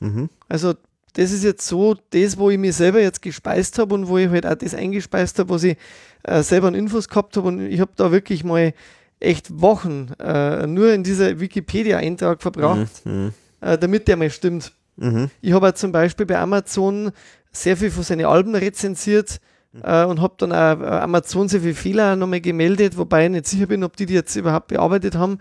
[0.00, 0.28] Mhm.
[0.48, 0.74] Also
[1.14, 4.28] das ist jetzt so das, wo ich mir selber jetzt gespeist habe und wo ich
[4.28, 5.76] halt auch das eingespeist habe, was ich
[6.22, 7.48] äh, selber an Infos gehabt habe.
[7.48, 8.72] Und ich habe da wirklich mal
[9.18, 13.32] echt Wochen äh, nur in dieser Wikipedia-Eintrag verbracht, mhm, mhm.
[13.60, 14.72] äh, damit der mal stimmt.
[14.96, 15.30] Mhm.
[15.40, 17.10] Ich habe zum Beispiel bei Amazon
[17.52, 19.40] sehr viel von seinen Alben rezensiert,
[19.82, 23.46] äh, und habe dann auch äh, Amazon sehr viele Fehler nochmal gemeldet, wobei ich nicht
[23.46, 25.38] sicher bin, ob die die jetzt überhaupt bearbeitet haben.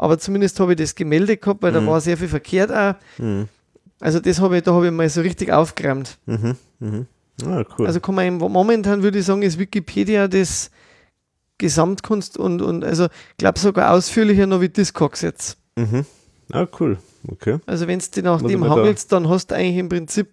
[0.00, 1.86] Aber zumindest habe ich das gemeldet gehabt, weil da Mhm.
[1.88, 2.94] war sehr viel verkehrt auch.
[3.18, 3.48] Mhm.
[4.00, 6.16] Also das habe ich, da habe ich mal so richtig aufgeräumt.
[6.24, 6.56] Mhm.
[6.78, 7.06] Mhm.
[7.44, 7.86] Ah, cool.
[7.86, 10.70] Also kann man im, momentan würde ich sagen, ist Wikipedia das
[11.58, 15.58] Gesamtkunst und, und also ich glaube sogar ausführlicher noch wie Discogs jetzt.
[15.76, 16.06] mhm.
[16.52, 16.98] Ah, cool.
[17.28, 17.58] Okay.
[17.66, 20.28] Also wenn du nach dem da- hangelst, dann hast du eigentlich im Prinzip,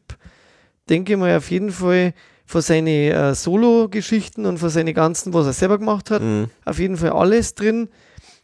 [0.90, 2.14] denke ich mal, auf jeden Fall
[2.46, 6.48] von seinen äh, Solo-Geschichten und von seinen ganzen, was er selber gemacht hat, Mhm.
[6.66, 7.90] auf jeden Fall alles drin.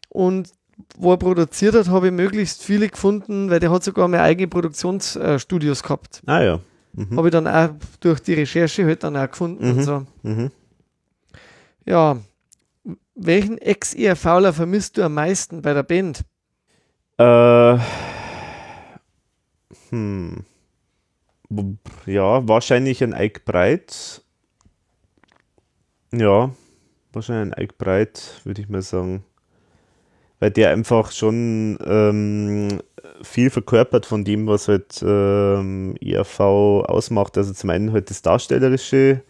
[0.10, 0.50] Und
[0.98, 4.48] wo er produziert hat, habe ich möglichst viele gefunden, weil der hat sogar mehr eigene
[4.48, 6.22] Produktionsstudios gehabt.
[6.26, 6.60] Ah ja.
[6.94, 7.18] Mhm.
[7.18, 9.84] Habe ich dann auch durch die Recherche halt dann auch gefunden und Mhm.
[9.84, 10.06] so.
[10.24, 10.52] Mhm.
[11.86, 12.18] Ja.
[13.16, 16.24] Welchen Ex-ERVler vermisst du am meisten bei der Band?
[17.18, 17.78] Äh,
[19.90, 20.44] hm.
[22.08, 24.24] Ja, wahrscheinlich ein Ike Breit.
[26.12, 26.52] Ja,
[27.12, 29.24] wahrscheinlich ein Ike Breit, würde ich mal sagen.
[30.44, 32.82] Weil der einfach schon ähm,
[33.22, 37.38] viel verkörpert von dem, was halt ähm, ERV ausmacht.
[37.38, 39.22] Also zum einen halt das Darstellerische,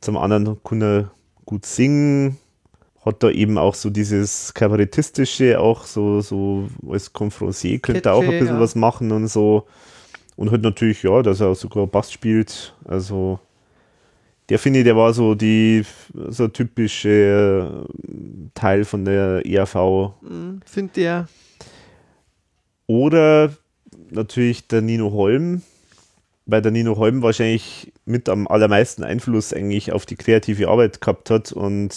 [0.00, 1.10] zum anderen kann er
[1.44, 2.38] gut singen,
[3.04, 8.22] hat da eben auch so dieses Kabarettistische, auch so, so als Confrancier könnte er auch
[8.22, 8.60] ein bisschen ja.
[8.60, 9.66] was machen und so.
[10.36, 12.74] Und halt natürlich, ja, dass er sogar Bass spielt.
[12.86, 13.40] Also
[14.48, 15.84] der finde ich, der war so die
[16.28, 20.12] so typische äh, Teil von der ERV.
[20.22, 21.28] Hm, Finde der.
[22.86, 23.50] Oder
[24.10, 25.62] natürlich der Nino Holm,
[26.46, 31.28] weil der Nino Holm wahrscheinlich mit am allermeisten Einfluss eigentlich auf die kreative Arbeit gehabt
[31.28, 31.52] hat.
[31.52, 31.94] Und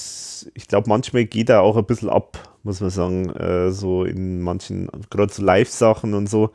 [0.54, 4.42] ich glaube, manchmal geht er auch ein bisschen ab, muss man sagen, äh, so in
[4.42, 6.52] manchen, gerade so Live-Sachen und so.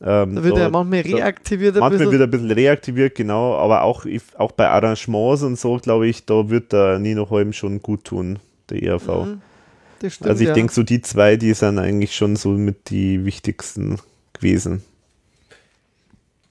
[0.00, 2.10] Ähm, Da wird er manchmal reaktiviert Manchmal bisschen.
[2.12, 4.04] wird er ein bisschen reaktiviert, genau, aber auch,
[4.36, 8.38] auch bei Arrangements und so, glaube ich, da wird der Nino Holm schon gut tun,
[8.70, 9.08] der ERV.
[9.08, 9.40] Mhm,
[10.10, 10.54] stimmt, also ich ja.
[10.54, 13.98] denke, so die zwei, die sind eigentlich schon so mit die wichtigsten
[14.32, 14.82] gewesen.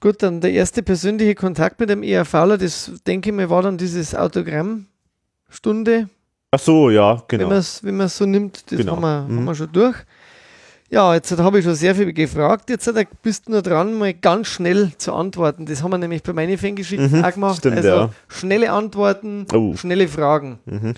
[0.00, 3.78] Gut, dann der erste persönliche Kontakt mit dem ERVler, das denke ich mir, war dann
[3.78, 6.08] dieses Autogrammstunde,
[6.50, 7.48] Ach so, ja, wenn genau.
[7.48, 8.70] man es wenn so nimmt.
[8.70, 8.92] Das Genau.
[8.92, 9.38] haben, wir, Mhm.
[9.38, 9.96] haben wir schon durch.
[10.94, 12.70] Ja, jetzt habe ich schon sehr viel gefragt.
[12.70, 15.66] Jetzt äh, bist du nur dran, mal ganz schnell zu antworten.
[15.66, 17.58] Das haben wir nämlich bei meinen Fangeschichten Mhm, auch gemacht.
[17.58, 18.10] stimmt, also ja.
[18.28, 19.74] schnelle Antworten, Oh.
[19.74, 20.60] schnelle Fragen.
[20.66, 20.94] Mhm.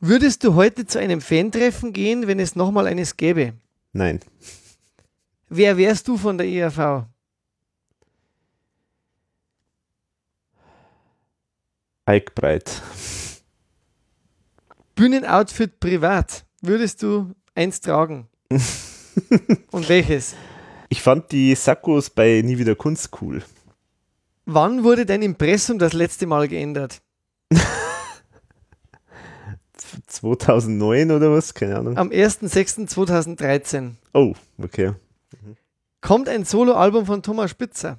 [0.00, 3.52] Würdest du heute zu einem Fan-Treffen gehen, wenn es nochmal eines gäbe?
[3.92, 4.18] Nein.
[5.48, 7.04] Wer wärst du von der ERV?
[12.08, 12.82] Ike Breit.
[14.96, 16.44] Bühnenoutfit privat.
[16.60, 18.26] Würdest du eins tragen?
[19.70, 20.34] Und welches?
[20.88, 23.42] Ich fand die Sakkos bei Nie wieder Kunst cool.
[24.44, 27.00] Wann wurde dein Impressum das letzte Mal geändert?
[30.06, 31.54] 2009 oder was?
[31.54, 31.96] Keine Ahnung.
[31.96, 33.92] Am 1.6.2013.
[34.12, 34.92] Oh, okay.
[36.00, 37.98] Kommt ein Soloalbum von Thomas Spitzer.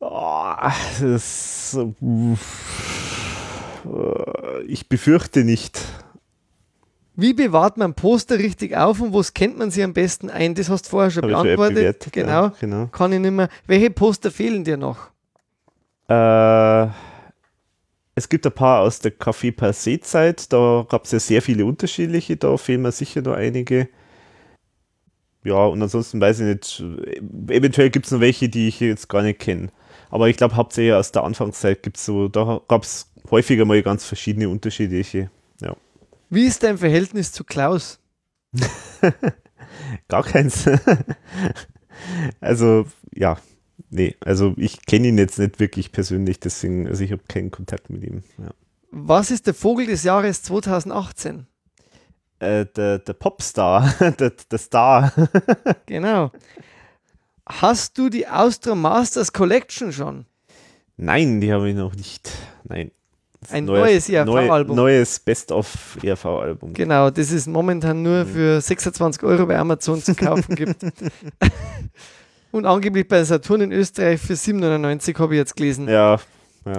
[0.00, 0.54] Oh,
[1.00, 2.36] das, äh,
[4.66, 5.80] ich befürchte nicht.
[7.20, 10.54] Wie bewahrt man Poster richtig auf und wo scannt man sie am besten ein?
[10.54, 11.74] Das hast du vorher schon Habe ich schon beantwortet.
[11.74, 12.30] bewertet, genau.
[12.30, 12.86] Ja, genau.
[12.92, 13.48] Kann ich nicht mehr.
[13.66, 15.10] Welche Poster fehlen dir noch?
[16.08, 16.86] Äh,
[18.14, 21.66] es gibt ein paar aus der Café Passé Zeit, da gab es ja sehr viele
[21.66, 23.88] unterschiedliche, da fehlen mir sicher noch einige.
[25.42, 26.84] Ja, und ansonsten weiß ich nicht,
[27.48, 29.70] eventuell gibt es noch welche, die ich jetzt gar nicht kenne.
[30.10, 33.82] Aber ich glaube, hauptsächlich aus der Anfangszeit gibt es so, da gab es häufiger mal
[33.82, 35.30] ganz verschiedene unterschiedliche.
[36.30, 37.98] Wie ist dein Verhältnis zu Klaus?
[40.08, 40.68] Gar keins.
[42.40, 43.38] also, ja,
[43.90, 47.90] nee, also ich kenne ihn jetzt nicht wirklich persönlich, deswegen, also ich habe keinen Kontakt
[47.90, 48.22] mit ihm.
[48.38, 48.50] Ja.
[48.90, 51.46] Was ist der Vogel des Jahres 2018?
[52.40, 55.12] Äh, der, der Popstar, der, der Star.
[55.86, 56.30] Genau.
[57.46, 60.26] Hast du die Austro Masters Collection schon?
[60.96, 62.30] Nein, die habe ich noch nicht.
[62.64, 62.90] Nein.
[63.40, 64.74] Ist Ein neues ERV-Album.
[64.76, 66.74] Neu, neues Best-of ERV-Album.
[66.74, 68.28] Genau, das es momentan nur Mhm.
[68.28, 70.82] für 26 Euro bei Amazon zu kaufen gibt.
[72.50, 75.88] Und angeblich bei Saturn in Österreich für 7,99 habe ich jetzt gelesen.
[75.88, 76.18] Ja.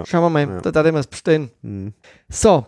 [0.04, 0.60] Schauen wir mal, Ja.
[0.60, 1.50] da darf ich mir bestellen.
[1.62, 1.94] Hm.
[2.28, 2.66] So,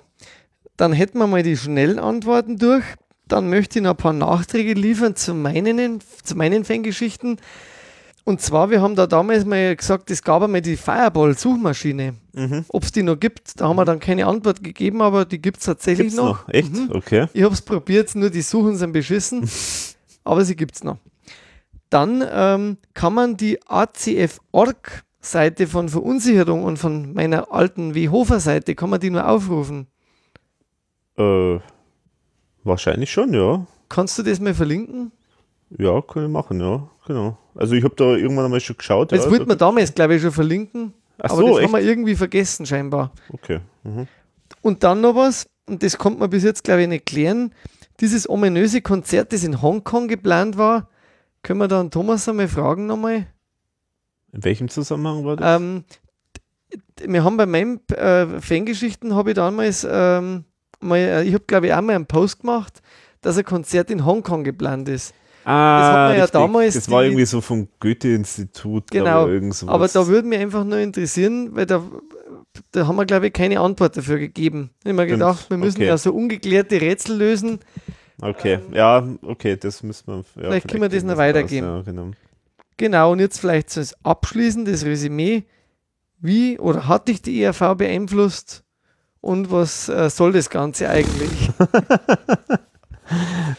[0.76, 2.84] dann hätten wir mal die schnellen Antworten durch.
[3.28, 7.38] Dann möchte ich noch ein paar Nachträge liefern zu meinen, zu meinen Fangeschichten.
[8.24, 12.14] Und zwar, wir haben da damals mal gesagt, es gab einmal die Fireball-Suchmaschine.
[12.34, 12.64] Mhm.
[12.68, 15.58] Ob es die noch gibt, da haben wir dann keine Antwort gegeben, aber die gibt
[15.58, 16.46] es tatsächlich Gibt's noch.
[16.46, 16.54] noch?
[16.54, 16.72] Echt?
[16.72, 16.90] Mhm.
[16.92, 17.26] Okay.
[17.32, 19.48] Ich habe es probiert, nur die Suchen sind beschissen,
[20.24, 20.98] aber sie gibt es noch.
[21.90, 28.90] Dann ähm, kann man die ACF-Org Seite von Verunsicherung und von meiner alten Whofer-Seite, kann
[28.90, 29.86] man die nur aufrufen?
[31.16, 31.58] Äh,
[32.64, 33.66] wahrscheinlich schon, ja.
[33.88, 35.12] Kannst du das mal verlinken?
[35.78, 37.38] Ja, kann ich machen, ja, genau.
[37.54, 39.12] Also ich habe da irgendwann einmal schon geschaut.
[39.12, 40.92] Das ja, wollte man damals, glaube ich, schon verlinken.
[41.18, 41.64] Ach aber so, das echt?
[41.66, 43.12] haben wir irgendwie vergessen, scheinbar.
[43.30, 43.60] Okay.
[43.84, 44.06] Mhm.
[44.60, 47.54] Und dann noch was, und das konnte man bis jetzt, glaube ich, nicht klären.
[48.00, 50.88] Dieses ominöse Konzert, das in Hongkong geplant war,
[51.42, 53.26] können wir dann Thomas einmal fragen nochmal?
[54.32, 55.60] In welchem Zusammenhang war das?
[55.60, 55.84] Ähm,
[57.04, 60.44] wir haben bei meinen äh, Fangeschichten, habe ich damals, ähm,
[60.80, 62.80] mal, äh, ich habe glaube ich auch mal einen Post gemacht,
[63.20, 65.14] dass ein Konzert in Hongkong geplant ist.
[65.44, 68.90] Ah, hat man ja damals Das war irgendwie so vom Goethe-Institut.
[68.90, 69.28] Genau,
[69.66, 71.82] Aber, da würde mich einfach nur interessieren, weil da,
[72.72, 74.70] da haben wir glaube ich keine Antwort dafür gegeben.
[74.80, 75.86] Ich habe mir gedacht, wir müssen okay.
[75.86, 77.60] ja so ungeklärte Rätsel lösen.
[78.20, 80.16] Okay, ja, okay, das müssen wir.
[80.16, 81.66] Ja, Vielleicht können wir das noch weitergeben.
[81.66, 82.10] Ja, genau.
[82.76, 85.44] Genau, und jetzt vielleicht so als abschließendes Resümee.
[86.20, 88.62] Wie oder hat dich die ERV beeinflusst
[89.20, 91.50] und was äh, soll das Ganze eigentlich?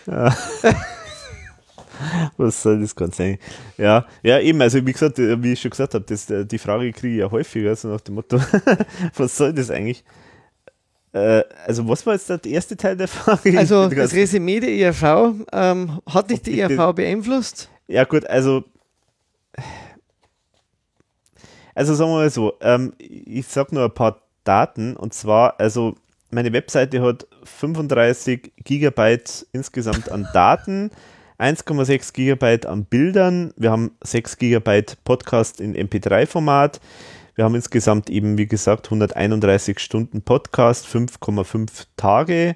[2.38, 3.38] Was soll das Ganze sein?
[3.78, 6.58] Ja, ja, eben, also wie gesagt, äh, wie ich schon gesagt habe, das, äh, die
[6.58, 8.40] Frage kriege ich ja häufiger, so nach dem Motto,
[9.16, 10.04] was soll das eigentlich?
[11.14, 13.54] Äh, also was war jetzt der erste Teil der Frage?
[13.58, 17.70] Also das Resümee der ERV, ähm, hat dich die ERV beeinflusst?
[17.88, 18.64] Ja, gut, also.
[21.76, 25.96] Also sagen wir mal so, ähm, ich sag nur ein paar Daten und zwar, also
[26.30, 30.92] meine Webseite hat 35 Gigabyte insgesamt an Daten,
[31.40, 36.80] 1,6 Gigabyte an Bildern, wir haben 6 Gigabyte Podcast in MP3-Format,
[37.36, 42.56] wir haben insgesamt eben, wie gesagt, 131 Stunden Podcast, 5,5 Tage.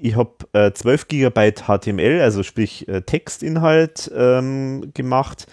[0.00, 5.46] Ich habe äh, 12 Gigabyte HTML, also sprich äh, Textinhalt ähm, gemacht.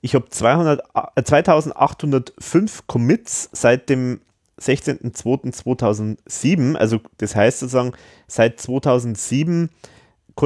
[0.00, 0.82] Ich habe 200
[1.14, 4.20] äh, 2805 Commits seit dem
[4.60, 6.76] 16.02.2007.
[6.76, 7.92] Also das heißt sozusagen,
[8.26, 9.70] seit 2007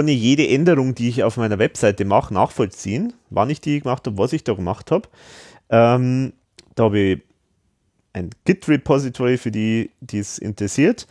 [0.08, 4.18] ich jede Änderung, die ich auf meiner Webseite mache, nachvollziehen, wann ich die gemacht habe,
[4.18, 5.08] was ich da gemacht habe.
[5.68, 6.32] Ähm,
[6.74, 7.20] da habe ich
[8.12, 11.06] ein Git-Repository für die, die es interessiert.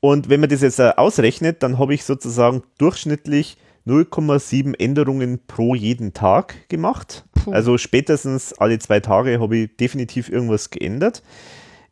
[0.00, 3.56] Und wenn man das jetzt äh, ausrechnet, dann habe ich sozusagen durchschnittlich
[3.86, 7.24] 0,7 Änderungen pro jeden Tag gemacht.
[7.34, 7.52] Puh.
[7.52, 11.22] Also spätestens alle zwei Tage habe ich definitiv irgendwas geändert.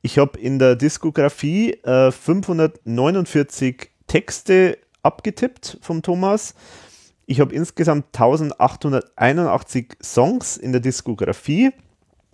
[0.02, 6.54] Ich habe in der Diskografie äh, 549 Texte abgetippt vom Thomas.
[7.26, 11.70] Ich habe insgesamt 1881 Songs in der Diskografie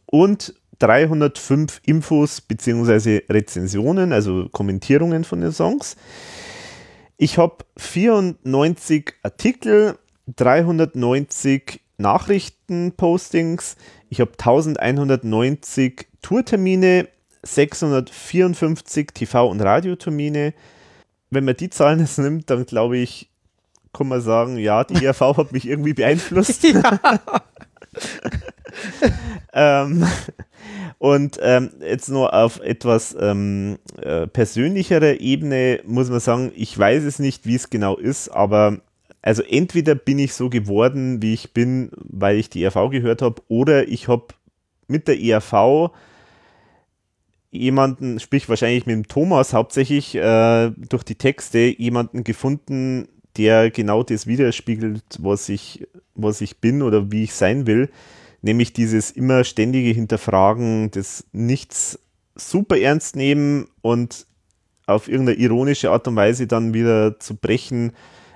[0.07, 3.23] und 305 Infos bzw.
[3.29, 5.97] Rezensionen, also Kommentierungen von den Songs.
[7.17, 9.99] Ich habe 94 Artikel,
[10.37, 13.77] 390 Nachrichtenpostings,
[14.11, 17.09] ich habe 1190 Tourtermine,
[17.43, 20.53] 654 TV- und Radiotermine.
[21.31, 23.29] Wenn man die Zahlen jetzt nimmt, dann glaube ich,
[23.93, 26.65] kann man sagen, ja, die ERV hat mich irgendwie beeinflusst.
[29.53, 30.07] ähm,
[30.99, 37.05] und ähm, jetzt nur auf etwas ähm, äh, persönlicherer Ebene muss man sagen, ich weiß
[37.05, 38.79] es nicht, wie es genau ist, aber
[39.23, 43.43] also entweder bin ich so geworden, wie ich bin, weil ich die ERV gehört habe,
[43.49, 44.27] oder ich habe
[44.87, 45.91] mit der ERV
[47.57, 54.03] jemanden, sprich wahrscheinlich mit dem Thomas hauptsächlich äh, durch die Texte, jemanden gefunden, der genau
[54.03, 57.91] das widerspiegelt, was ich, was ich bin oder wie ich sein will.
[58.43, 61.99] Nämlich dieses immer ständige Hinterfragen, das Nichts
[62.35, 64.27] super ernst nehmen und
[64.87, 67.93] auf irgendeine ironische Art und Weise dann wieder zu brechen,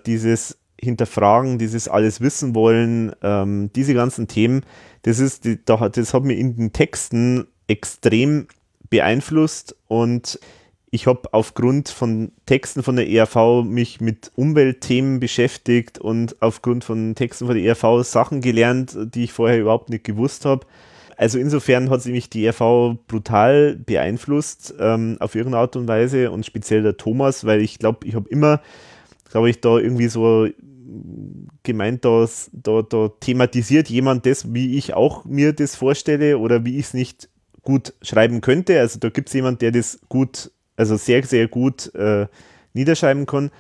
[0.06, 4.62] dieses Hinterfragen, dieses alles wissen wollen, ähm, diese ganzen Themen,
[5.02, 8.48] das ist, das hat mir in den Texten extrem
[8.90, 10.38] beeinflusst und
[10.92, 17.14] ich habe aufgrund von Texten von der ERV mich mit Umweltthemen beschäftigt und aufgrund von
[17.14, 20.66] Texten von der ERV Sachen gelernt, die ich vorher überhaupt nicht gewusst habe.
[21.16, 26.32] Also insofern hat sie mich die ERV brutal beeinflusst ähm, auf irgendeine Art und Weise
[26.32, 28.60] und speziell der Thomas, weil ich glaube, ich habe immer,
[29.30, 30.48] glaube ich, da irgendwie so
[31.62, 36.78] gemeint, dass da, da thematisiert jemand das, wie ich auch mir das vorstelle oder wie
[36.78, 37.28] ich es nicht
[37.62, 38.80] gut schreiben könnte.
[38.80, 42.26] Also da gibt es jemand, der das gut also sehr, sehr gut äh,
[42.72, 43.50] niederschreiben kann.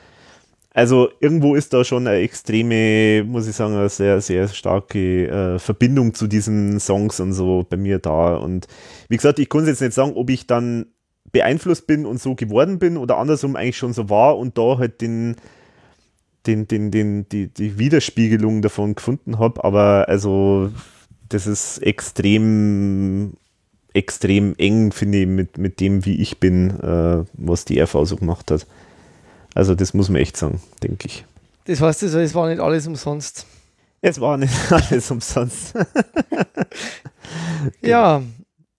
[0.72, 5.58] Also irgendwo ist da schon eine extreme, muss ich sagen, eine sehr, sehr starke äh,
[5.58, 8.36] Verbindung zu diesen Songs und so bei mir da.
[8.36, 8.68] Und
[9.08, 10.86] wie gesagt, ich kann jetzt nicht sagen, ob ich dann
[11.32, 15.00] beeinflusst bin und so geworden bin oder andersrum eigentlich schon so war und da halt
[15.00, 15.36] den,
[16.46, 19.64] den, den, den, die, die Widerspiegelung davon gefunden habe.
[19.64, 20.70] Aber also
[21.28, 23.34] das ist extrem
[23.94, 28.16] extrem eng, finde ich, mit, mit dem, wie ich bin, äh, was die RV so
[28.16, 28.66] gemacht hat.
[29.54, 31.24] Also das muss man echt sagen, denke ich.
[31.64, 33.46] Das heißt also, es war nicht alles umsonst.
[34.00, 35.74] Es war nicht alles umsonst.
[37.80, 38.22] Ja,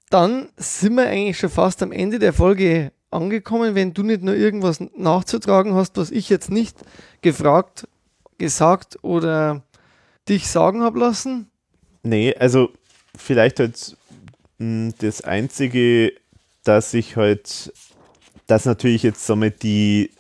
[0.10, 3.76] dann sind wir eigentlich schon fast am Ende der Folge angekommen.
[3.76, 6.78] Wenn du nicht nur irgendwas nachzutragen hast, was ich jetzt nicht
[7.22, 7.88] gefragt,
[8.38, 9.64] gesagt oder
[10.28, 11.50] dich sagen habe lassen.
[12.04, 12.70] Nee, also
[13.16, 13.96] vielleicht halt
[15.00, 16.14] das Einzige,
[16.64, 17.74] dass ich halt,
[18.48, 20.12] dass natürlich jetzt somit die,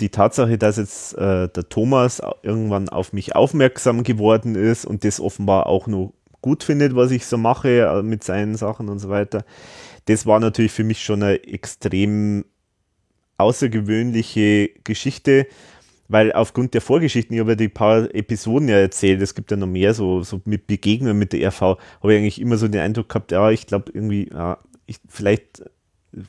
[0.00, 5.20] die Tatsache, dass jetzt äh, der Thomas irgendwann auf mich aufmerksam geworden ist und das
[5.20, 9.08] offenbar auch nur gut findet, was ich so mache äh, mit seinen Sachen und so
[9.08, 9.44] weiter,
[10.06, 12.44] das war natürlich für mich schon eine extrem
[13.38, 15.46] außergewöhnliche Geschichte,
[16.08, 19.56] weil aufgrund der Vorgeschichten, ich habe ja die paar Episoden ja erzählt, es gibt ja
[19.56, 22.80] noch mehr so, so mit Begegnungen mit der RV, habe ich eigentlich immer so den
[22.80, 25.64] Eindruck gehabt, ja, ich glaube irgendwie, ja, ich, vielleicht,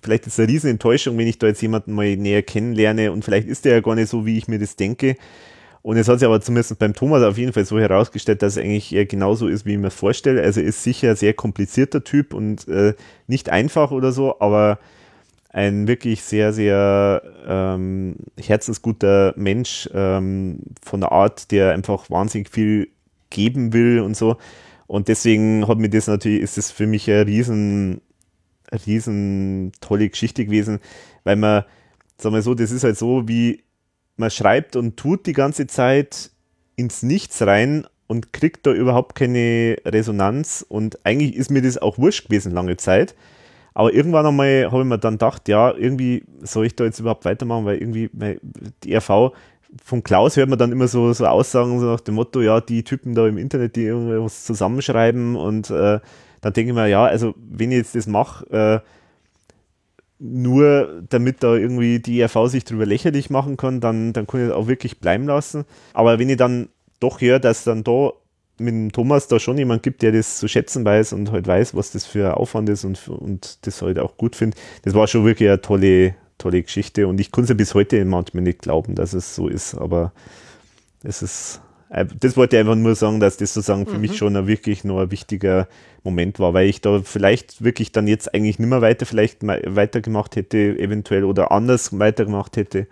[0.02, 3.24] vielleicht ist es eine riesen Enttäuschung, wenn ich da jetzt jemanden mal näher kennenlerne und
[3.24, 5.16] vielleicht ist der ja gar nicht so, wie ich mir das denke.
[5.84, 8.64] Und es hat sich aber zumindest beim Thomas auf jeden Fall so herausgestellt, dass er
[8.64, 10.42] eigentlich eher genauso ist, wie ich mir vorstelle.
[10.42, 12.94] Also ist sicher ein sehr komplizierter Typ und äh,
[13.28, 14.80] nicht einfach oder so, aber
[15.50, 22.90] ein wirklich sehr, sehr ähm, herzensguter Mensch ähm, von der Art, der einfach wahnsinnig viel
[23.30, 24.38] geben will und so.
[24.88, 28.02] Und deswegen hat mir das natürlich, ist es für mich eine riesen,
[28.86, 30.80] riesen tolle Geschichte gewesen,
[31.24, 31.64] weil man,
[32.18, 33.64] sagen wir so, das ist halt so, wie
[34.16, 36.32] man schreibt und tut die ganze Zeit
[36.76, 40.66] ins Nichts rein und kriegt da überhaupt keine Resonanz.
[40.68, 43.16] Und eigentlich ist mir das auch wurscht gewesen lange Zeit.
[43.78, 47.26] Aber irgendwann einmal habe ich mir dann gedacht, ja, irgendwie soll ich da jetzt überhaupt
[47.26, 48.10] weitermachen, weil irgendwie
[48.84, 49.34] die RV
[49.86, 52.84] von Klaus hört man dann immer so, so Aussagen so nach dem Motto, ja, die
[52.84, 56.00] Typen da im Internet, die irgendwas zusammenschreiben und äh,
[56.42, 58.80] dann denke ich mir, ja, also wenn ich jetzt das mache, äh,
[60.18, 64.48] nur damit da irgendwie die RV sich drüber lächerlich machen kann, dann, dann kann ich
[64.48, 65.66] das auch wirklich bleiben lassen.
[65.94, 68.14] Aber wenn ich dann doch höre, dass dann da
[68.60, 71.76] mit dem Thomas da schon jemand gibt, der das zu schätzen weiß und halt weiß,
[71.76, 74.60] was das für ein Aufwand ist und, und das halt auch gut findet.
[74.84, 78.04] Das war schon wirklich eine tolle, tolle Geschichte und ich konnte es ja bis heute
[78.06, 80.12] manchmal nicht glauben, dass es so ist, aber
[81.04, 84.02] es ist, das wollte ich einfach nur sagen, dass das sozusagen für mhm.
[84.02, 85.68] mich schon ein, wirklich noch ein wichtiger
[86.04, 90.36] Moment war, weil ich da vielleicht wirklich dann jetzt eigentlich nicht mehr weiter, vielleicht weitergemacht
[90.36, 92.88] hätte, eventuell oder anders weitergemacht hätte.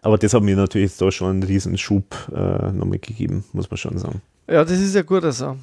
[0.00, 3.78] Aber das hat mir natürlich da schon einen riesen Schub äh, nochmal gegeben, muss man
[3.78, 4.20] schon sagen.
[4.48, 5.56] Ja, das ist ja gut also.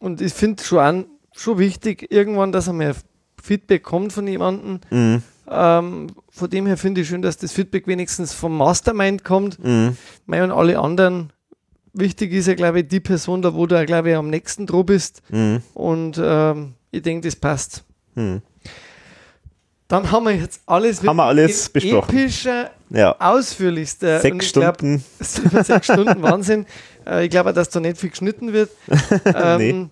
[0.00, 2.94] Und ich finde schon, schon wichtig, irgendwann, dass einmal
[3.42, 4.80] Feedback kommt von jemandem.
[4.90, 5.22] Mhm.
[5.48, 9.62] Ähm, von dem her finde ich schön, dass das Feedback wenigstens vom Mastermind kommt.
[9.62, 9.96] Mhm.
[10.26, 11.32] Mei und alle anderen.
[11.92, 14.84] Wichtig ist ja, glaube ich, die Person da, wo du, glaube ich, am nächsten dran
[14.84, 15.22] bist.
[15.30, 15.62] Mhm.
[15.72, 17.84] Und ähm, ich denke, das passt.
[18.14, 18.42] Mhm.
[19.88, 22.18] Dann haben wir jetzt alles, haben wir alles besprochen.
[22.18, 23.14] epischer, ja.
[23.20, 24.20] ausführlichster.
[24.20, 25.04] Sechs Stunden.
[25.18, 26.66] Glaub, sechs Stunden Wahnsinn.
[27.06, 28.70] Äh, ich glaube, dass da nicht viel geschnitten wird.
[29.34, 29.88] ähm, nee.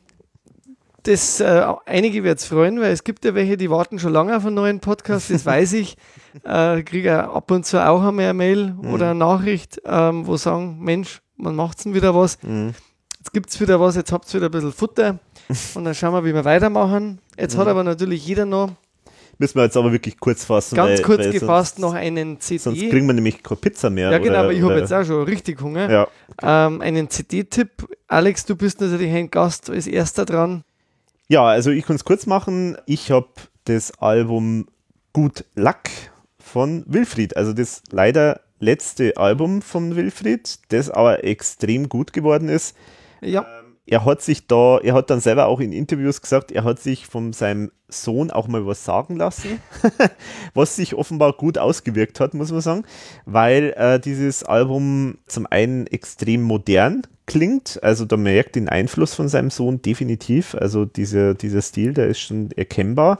[1.05, 4.35] Das, äh, einige wird es freuen, weil es gibt ja welche, die warten schon lange
[4.35, 5.97] auf einen neuen Podcast, das weiß ich.
[6.43, 8.93] Äh, kriege ab und zu auch einmal eine Mail mhm.
[8.93, 12.43] oder eine Nachricht, ähm, wo sagen, Mensch, man macht denn wieder was.
[12.43, 12.75] Mhm.
[13.19, 15.21] Jetzt gibt es wieder was, jetzt habt ihr wieder ein bisschen Futter
[15.77, 17.21] und dann schauen wir, wie wir weitermachen.
[17.39, 17.61] Jetzt mhm.
[17.61, 18.73] hat aber natürlich jeder noch
[19.39, 20.77] Müssen wir jetzt aber wirklich kurz fassen.
[20.77, 22.59] Ganz weil, kurz weil gefasst noch einen CD.
[22.59, 24.11] Sonst kriegen wir nämlich keine Pizza mehr.
[24.11, 25.91] Ja, genau, aber ich habe jetzt auch schon richtig Hunger.
[25.91, 26.09] Ja,
[26.43, 27.89] ähm, einen CD-Tipp.
[28.09, 30.65] Alex, du bist natürlich ein Gast als erster dran.
[31.29, 32.77] Ja, also ich kann es kurz machen.
[32.87, 33.29] Ich habe
[33.65, 34.67] das Album
[35.13, 35.81] Gut Luck
[36.39, 37.37] von Wilfried.
[37.37, 42.77] Also das leider letzte Album von Wilfried, das aber extrem gut geworden ist.
[43.21, 43.47] Ja.
[43.87, 47.07] Er hat sich da, er hat dann selber auch in Interviews gesagt, er hat sich
[47.07, 49.61] von seinem Sohn auch mal was sagen lassen,
[50.55, 52.85] was sich offenbar gut ausgewirkt hat, muss man sagen,
[53.27, 59.29] weil äh, dieses Album zum einen extrem modern klingt, also da merkt den Einfluss von
[59.29, 63.19] seinem Sohn definitiv, also dieser, dieser Stil, der ist schon erkennbar.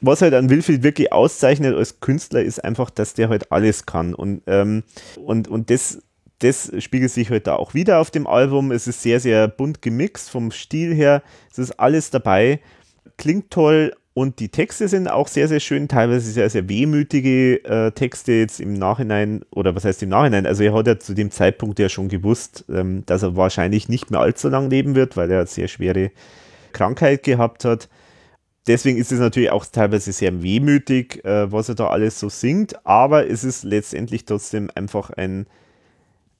[0.00, 4.14] Was halt an Wilfried wirklich auszeichnet als Künstler, ist einfach, dass der halt alles kann
[4.14, 4.82] und, ähm,
[5.16, 5.98] und, und das
[6.40, 8.72] das spiegelt sich heute halt auch wieder auf dem Album.
[8.72, 11.22] Es ist sehr, sehr bunt gemixt vom Stil her.
[11.50, 12.60] Es ist alles dabei.
[13.18, 15.86] Klingt toll und die Texte sind auch sehr, sehr schön.
[15.86, 19.42] Teilweise sehr, sehr wehmütige äh, Texte jetzt im Nachhinein.
[19.50, 20.46] Oder was heißt im Nachhinein?
[20.46, 24.10] Also er hat ja zu dem Zeitpunkt ja schon gewusst, ähm, dass er wahrscheinlich nicht
[24.10, 26.10] mehr allzu lang leben wird, weil er eine sehr schwere
[26.72, 27.88] Krankheit gehabt hat.
[28.66, 32.86] Deswegen ist es natürlich auch teilweise sehr wehmütig, äh, was er da alles so singt.
[32.86, 35.46] Aber es ist letztendlich trotzdem einfach ein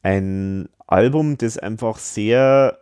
[0.03, 2.79] ein Album, das einfach sehr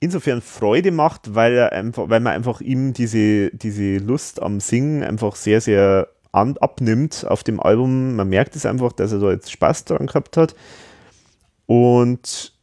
[0.00, 5.04] insofern Freude macht, weil er einfach, weil man einfach ihm diese, diese Lust am Singen
[5.04, 8.16] einfach sehr, sehr an, abnimmt auf dem Album.
[8.16, 10.54] Man merkt es einfach, dass er da jetzt Spaß daran gehabt hat.
[11.66, 12.54] Und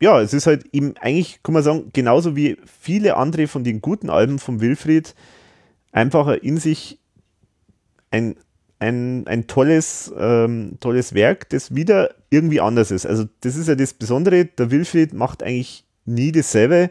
[0.00, 3.82] ja, es ist halt ihm eigentlich, kann man sagen, genauso wie viele andere von den
[3.82, 5.14] guten Alben von Wilfried,
[5.92, 6.98] einfach in sich
[8.10, 8.36] ein,
[8.80, 13.06] ein, ein tolles, ähm, tolles Werk, das wieder irgendwie anders ist.
[13.06, 16.90] Also das ist ja das Besondere, der Wilfried macht eigentlich nie dasselbe,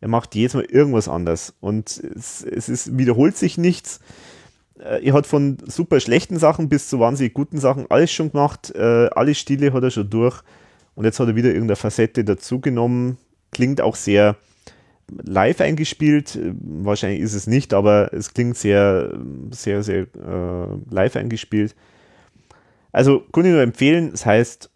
[0.00, 4.00] er macht jedes Mal irgendwas anders und es, es ist, wiederholt sich nichts.
[4.78, 8.74] Äh, er hat von super schlechten Sachen bis zu wahnsinnig guten Sachen alles schon gemacht,
[8.74, 10.42] äh, alle Stile hat er schon durch
[10.96, 13.16] und jetzt hat er wieder irgendeine Facette dazugenommen.
[13.52, 14.36] Klingt auch sehr
[15.10, 16.38] live eingespielt.
[16.60, 19.18] Wahrscheinlich ist es nicht, aber es klingt sehr,
[19.50, 21.74] sehr, sehr äh, live eingespielt.
[22.92, 24.10] Also kann ich nur empfehlen.
[24.12, 24.70] Es heißt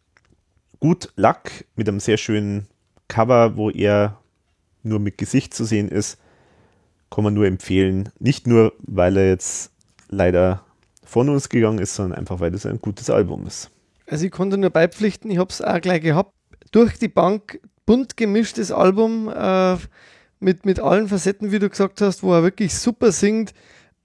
[0.81, 2.67] Gut Luck mit einem sehr schönen
[3.09, 4.19] Cover, wo er
[4.83, 6.19] nur mit Gesicht zu sehen ist.
[7.11, 8.09] Kann man nur empfehlen.
[8.19, 9.71] Nicht nur, weil er jetzt
[10.09, 10.65] leider
[11.05, 13.71] von uns gegangen ist, sondern einfach, weil das ein gutes Album ist.
[14.07, 16.33] Also ich konnte nur beipflichten, ich habe es auch gleich gehabt.
[16.71, 19.77] Durch die Bank bunt gemischtes Album äh,
[20.43, 23.55] mit, mit allen Facetten, wie du gesagt hast, wo er wirklich super singt.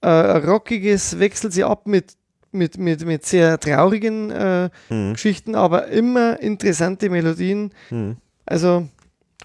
[0.02, 2.14] Äh, rockiges wechselt sie ab mit,
[2.52, 5.14] mit, mit, mit sehr traurigen äh, mhm.
[5.14, 7.72] Geschichten, aber immer interessante Melodien.
[7.90, 8.18] Mhm.
[8.46, 8.88] Also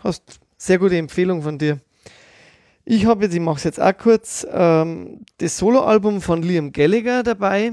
[0.05, 1.81] hast sehr gute Empfehlung von dir.
[2.85, 7.23] Ich habe jetzt, ich mache es jetzt auch kurz, ähm, das Soloalbum von Liam Gallagher
[7.23, 7.73] dabei,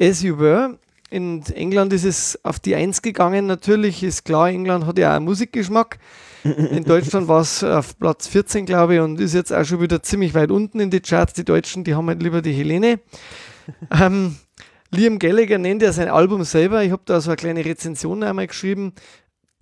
[0.00, 0.78] As You Were.
[1.10, 3.46] In England ist es auf die Eins gegangen.
[3.46, 5.98] Natürlich ist klar, England hat ja auch einen Musikgeschmack.
[6.44, 10.02] In Deutschland war es auf Platz 14, glaube ich, und ist jetzt auch schon wieder
[10.02, 11.34] ziemlich weit unten in die Charts.
[11.34, 13.00] Die Deutschen, die haben halt lieber die Helene.
[14.00, 14.36] ähm,
[14.90, 16.82] Liam Gallagher nennt ja sein Album selber.
[16.82, 18.92] Ich habe da so eine kleine Rezension einmal geschrieben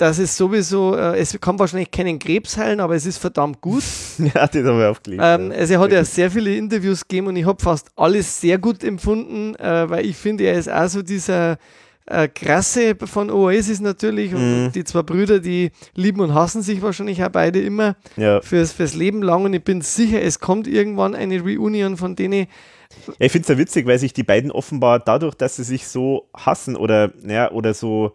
[0.01, 3.83] dass es sowieso, äh, es kann wahrscheinlich keinen Krebs heilen, aber es ist verdammt gut.
[4.19, 5.23] ja, das haben wir aufgelegt.
[5.25, 8.59] Ähm, also er hat ja sehr viele Interviews gegeben und ich habe fast alles sehr
[8.59, 11.59] gut empfunden, äh, weil ich finde, er ist auch so dieser
[12.11, 14.73] äh, krasse von Oasis natürlich und mhm.
[14.73, 18.41] die zwei Brüder, die lieben und hassen sich wahrscheinlich auch beide immer ja.
[18.41, 22.47] fürs, fürs Leben lang und ich bin sicher, es kommt irgendwann eine Reunion von denen.
[23.07, 25.87] Ja, ich finde es ja witzig, weil sich die beiden offenbar dadurch, dass sie sich
[25.87, 28.13] so hassen oder, ja, oder so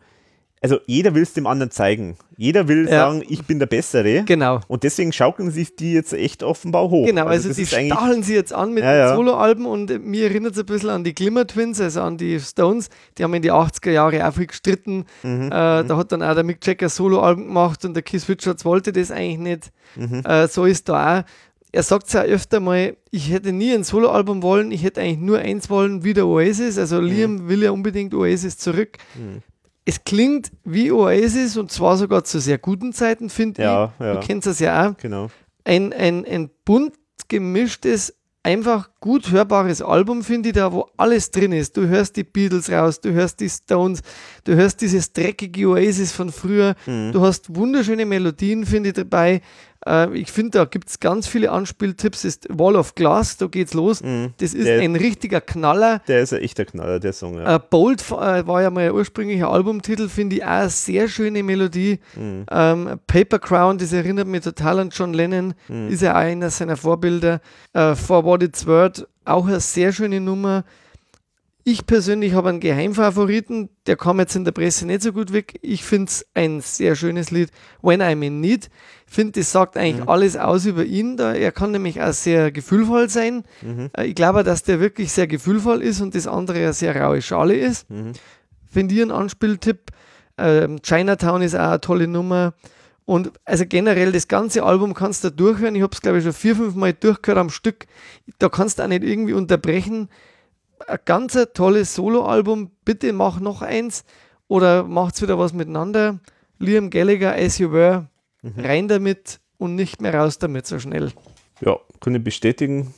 [0.65, 2.17] also jeder will es dem anderen zeigen.
[2.37, 3.05] Jeder will ja.
[3.05, 4.23] sagen, ich bin der Bessere.
[4.25, 4.61] Genau.
[4.67, 7.05] Und deswegen schaukeln sich die jetzt echt offenbar hoch.
[7.05, 9.15] Genau, also, also die stacheln sie jetzt an mit ja, ja.
[9.15, 12.89] Soloalben und mir erinnert es ein bisschen an die Glimmer Twins, also an die Stones.
[13.15, 15.05] Die haben in die 80er Jahre auch viel gestritten.
[15.21, 15.45] Mhm.
[15.45, 18.91] Äh, da hat dann auch der Mick Jagger Soloalben gemacht und der Keith Richards wollte
[18.91, 19.71] das eigentlich nicht.
[19.95, 20.23] Mhm.
[20.25, 21.23] Äh, so ist da auch.
[21.71, 25.19] Er sagt es ja öfter mal, ich hätte nie ein Soloalbum wollen, ich hätte eigentlich
[25.19, 26.79] nur eins wollen, wie der Oasis.
[26.79, 27.07] Also mhm.
[27.07, 28.97] Liam will ja unbedingt Oasis zurück.
[29.13, 29.43] Mhm
[29.85, 34.05] es klingt wie Oasis und zwar sogar zu sehr guten Zeiten, finde ja, ich.
[34.05, 34.13] Ja.
[34.15, 34.97] Du kennst das ja auch.
[34.97, 35.29] Genau.
[35.63, 36.93] Ein, ein, ein bunt
[37.27, 41.77] gemischtes, einfach gut hörbares Album, finde ich, da wo alles drin ist.
[41.77, 44.01] Du hörst die Beatles raus, du hörst die Stones,
[44.43, 47.11] du hörst dieses dreckige Oasis von früher, mhm.
[47.11, 49.41] du hast wunderschöne Melodien, finde ich, dabei.
[49.87, 52.25] Äh, ich finde, da gibt es ganz viele Anspieltipps.
[52.25, 54.01] Ist Wall of Glass, da geht's los.
[54.01, 54.33] Mhm.
[54.37, 56.01] Das ist der, ein richtiger Knaller.
[56.07, 57.35] Der ist ein echter Knaller, der Song.
[57.35, 57.55] Ja.
[57.55, 61.43] Äh, Bold äh, war ja mal ein ursprünglicher Albumtitel, finde ich auch eine sehr schöne
[61.43, 61.99] Melodie.
[62.15, 62.45] Mhm.
[62.49, 65.89] Ähm, Paper Crown, das erinnert mich total an John Lennon, mhm.
[65.89, 67.41] ist ja einer seiner Vorbilder.
[67.73, 70.63] Äh, For What It's Worth, auch eine sehr schöne Nummer.
[71.67, 75.57] Ich persönlich habe einen Geheimfavoriten, der kam jetzt in der Presse nicht so gut weg.
[75.63, 77.49] Ich finde es ein sehr schönes Lied,
[77.81, 78.69] When I'm in Need.
[79.07, 80.09] Ich finde, das sagt eigentlich mhm.
[80.09, 81.17] alles aus über ihn.
[81.17, 83.45] Da, er kann nämlich auch sehr gefühlvoll sein.
[83.63, 83.89] Mhm.
[83.97, 87.23] Äh, ich glaube, dass der wirklich sehr gefühlvoll ist und das andere eine sehr raue
[87.23, 87.89] Schale ist.
[87.89, 88.11] Mhm.
[88.71, 89.91] Finde ich einen Anspieltipp.
[90.37, 92.53] Ähm, Chinatown ist auch eine tolle Nummer.
[93.05, 95.73] Und also generell das ganze Album kannst du durchhören.
[95.73, 97.87] Ich habe es, glaube ich, schon vier, fünf Mal durchgehört am Stück.
[98.37, 100.09] Da kannst du auch nicht irgendwie unterbrechen
[100.87, 102.71] ein ganz tolles Soloalbum.
[102.83, 104.03] Bitte mach noch eins
[104.47, 106.19] oder macht's wieder was miteinander.
[106.59, 108.07] Liam Gallagher, As You Were,
[108.41, 108.53] mhm.
[108.57, 111.11] rein damit und nicht mehr raus damit so schnell.
[111.61, 112.93] Ja, kann ich bestätigen.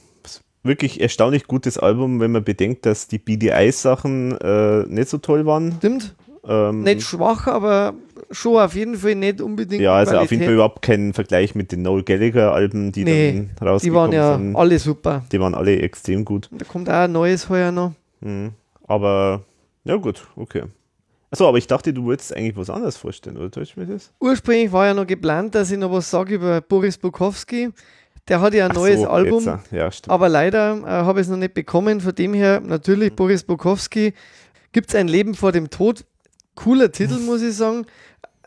[0.63, 5.76] Wirklich erstaunlich gutes Album, wenn man bedenkt, dass die BDI-Sachen äh, nicht so toll waren.
[5.77, 6.15] Stimmt.
[6.45, 7.93] Ähm, nicht schwach, aber
[8.31, 9.81] schon auf jeden Fall nicht unbedingt.
[9.81, 10.26] Ja, also Qualität.
[10.26, 13.92] auf jeden Fall überhaupt kein Vergleich mit den Noel Gallagher-Alben, die nee, dann rausgekommen sind.
[13.92, 14.56] Die waren ja sind.
[14.56, 15.24] alle super.
[15.31, 16.49] Die waren alle extrem gut.
[16.51, 17.93] Da kommt auch ein neues heuer noch.
[18.22, 18.51] Mhm.
[18.85, 19.43] Aber,
[19.83, 20.63] ja gut, okay.
[21.29, 24.13] Achso, aber ich dachte, du wolltest eigentlich was anderes vorstellen, oder täuscht mir das?
[24.19, 27.69] Ursprünglich war ja noch geplant, dass ich noch was sage über Boris Bukowski.
[28.29, 31.31] Der hat ja ein Ach neues so, Album, ja, aber leider äh, habe ich es
[31.31, 32.01] noch nicht bekommen.
[32.01, 33.15] Von dem her, natürlich, mhm.
[33.15, 34.13] Boris Bukowski,
[34.72, 36.06] gibt es ein Leben vor dem Tod
[36.56, 37.85] cooler Titel, muss ich sagen.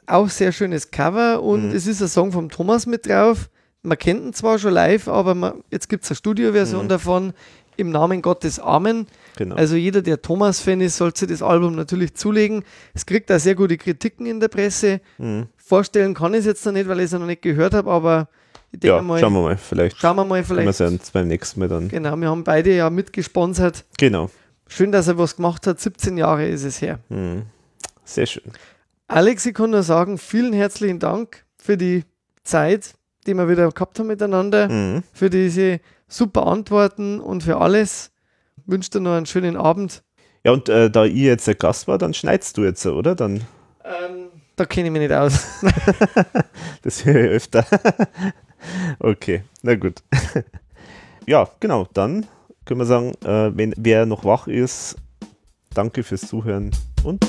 [0.07, 1.75] Auch sehr schönes Cover und Mhm.
[1.75, 3.49] es ist ein Song vom Thomas mit drauf.
[3.83, 6.89] Man kennt ihn zwar schon live, aber man, jetzt gibt es eine Studioversion Mhm.
[6.89, 7.33] davon
[7.77, 9.07] im Namen Gottes Amen.
[9.39, 9.55] Genau.
[9.57, 12.63] Also jeder, der Thomas-Fan ist, sollte das Album natürlich zulegen.
[12.93, 15.01] Es kriegt da sehr gute Kritiken in der Presse.
[15.17, 15.47] Mhm.
[15.57, 18.29] Vorstellen kann ich es jetzt noch nicht, weil ich es noch nicht gehört habe, aber
[18.73, 19.57] ich denke Ja, mal, schauen wir mal.
[19.57, 20.81] Vielleicht schauen wir mal, können wir vielleicht.
[21.03, 21.89] es ja beim nächsten Mal dann.
[21.89, 23.85] Genau, wir haben beide ja mitgesponsert.
[23.99, 24.29] Genau.
[24.69, 25.81] Schön, dass er was gemacht hat.
[25.81, 26.99] 17 Jahre ist es her.
[27.09, 27.45] Mhm.
[28.05, 28.43] Sehr schön.
[29.11, 32.05] Alex, ich kann nur sagen, vielen herzlichen Dank für die
[32.45, 32.95] Zeit,
[33.27, 35.03] die wir wieder gehabt haben miteinander, Mhm.
[35.13, 38.13] für diese super Antworten und für alles.
[38.67, 40.05] Wünsche dir noch einen schönen Abend.
[40.45, 43.17] Ja, und äh, da ich jetzt der Gast war, dann schneidest du jetzt, oder?
[43.17, 43.41] Dann,
[43.85, 45.45] Ähm, da kenne ich mich nicht aus.
[46.83, 47.67] das höre ich öfter.
[49.01, 50.03] okay, na gut.
[51.27, 52.27] ja, genau, dann
[52.65, 54.95] können wir sagen, äh, wenn wer noch wach ist,
[55.75, 56.71] danke fürs Zuhören
[57.03, 57.27] und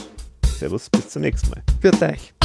[0.61, 1.63] Servus, bis zum nächsten Mal.
[1.81, 2.40] Für euch.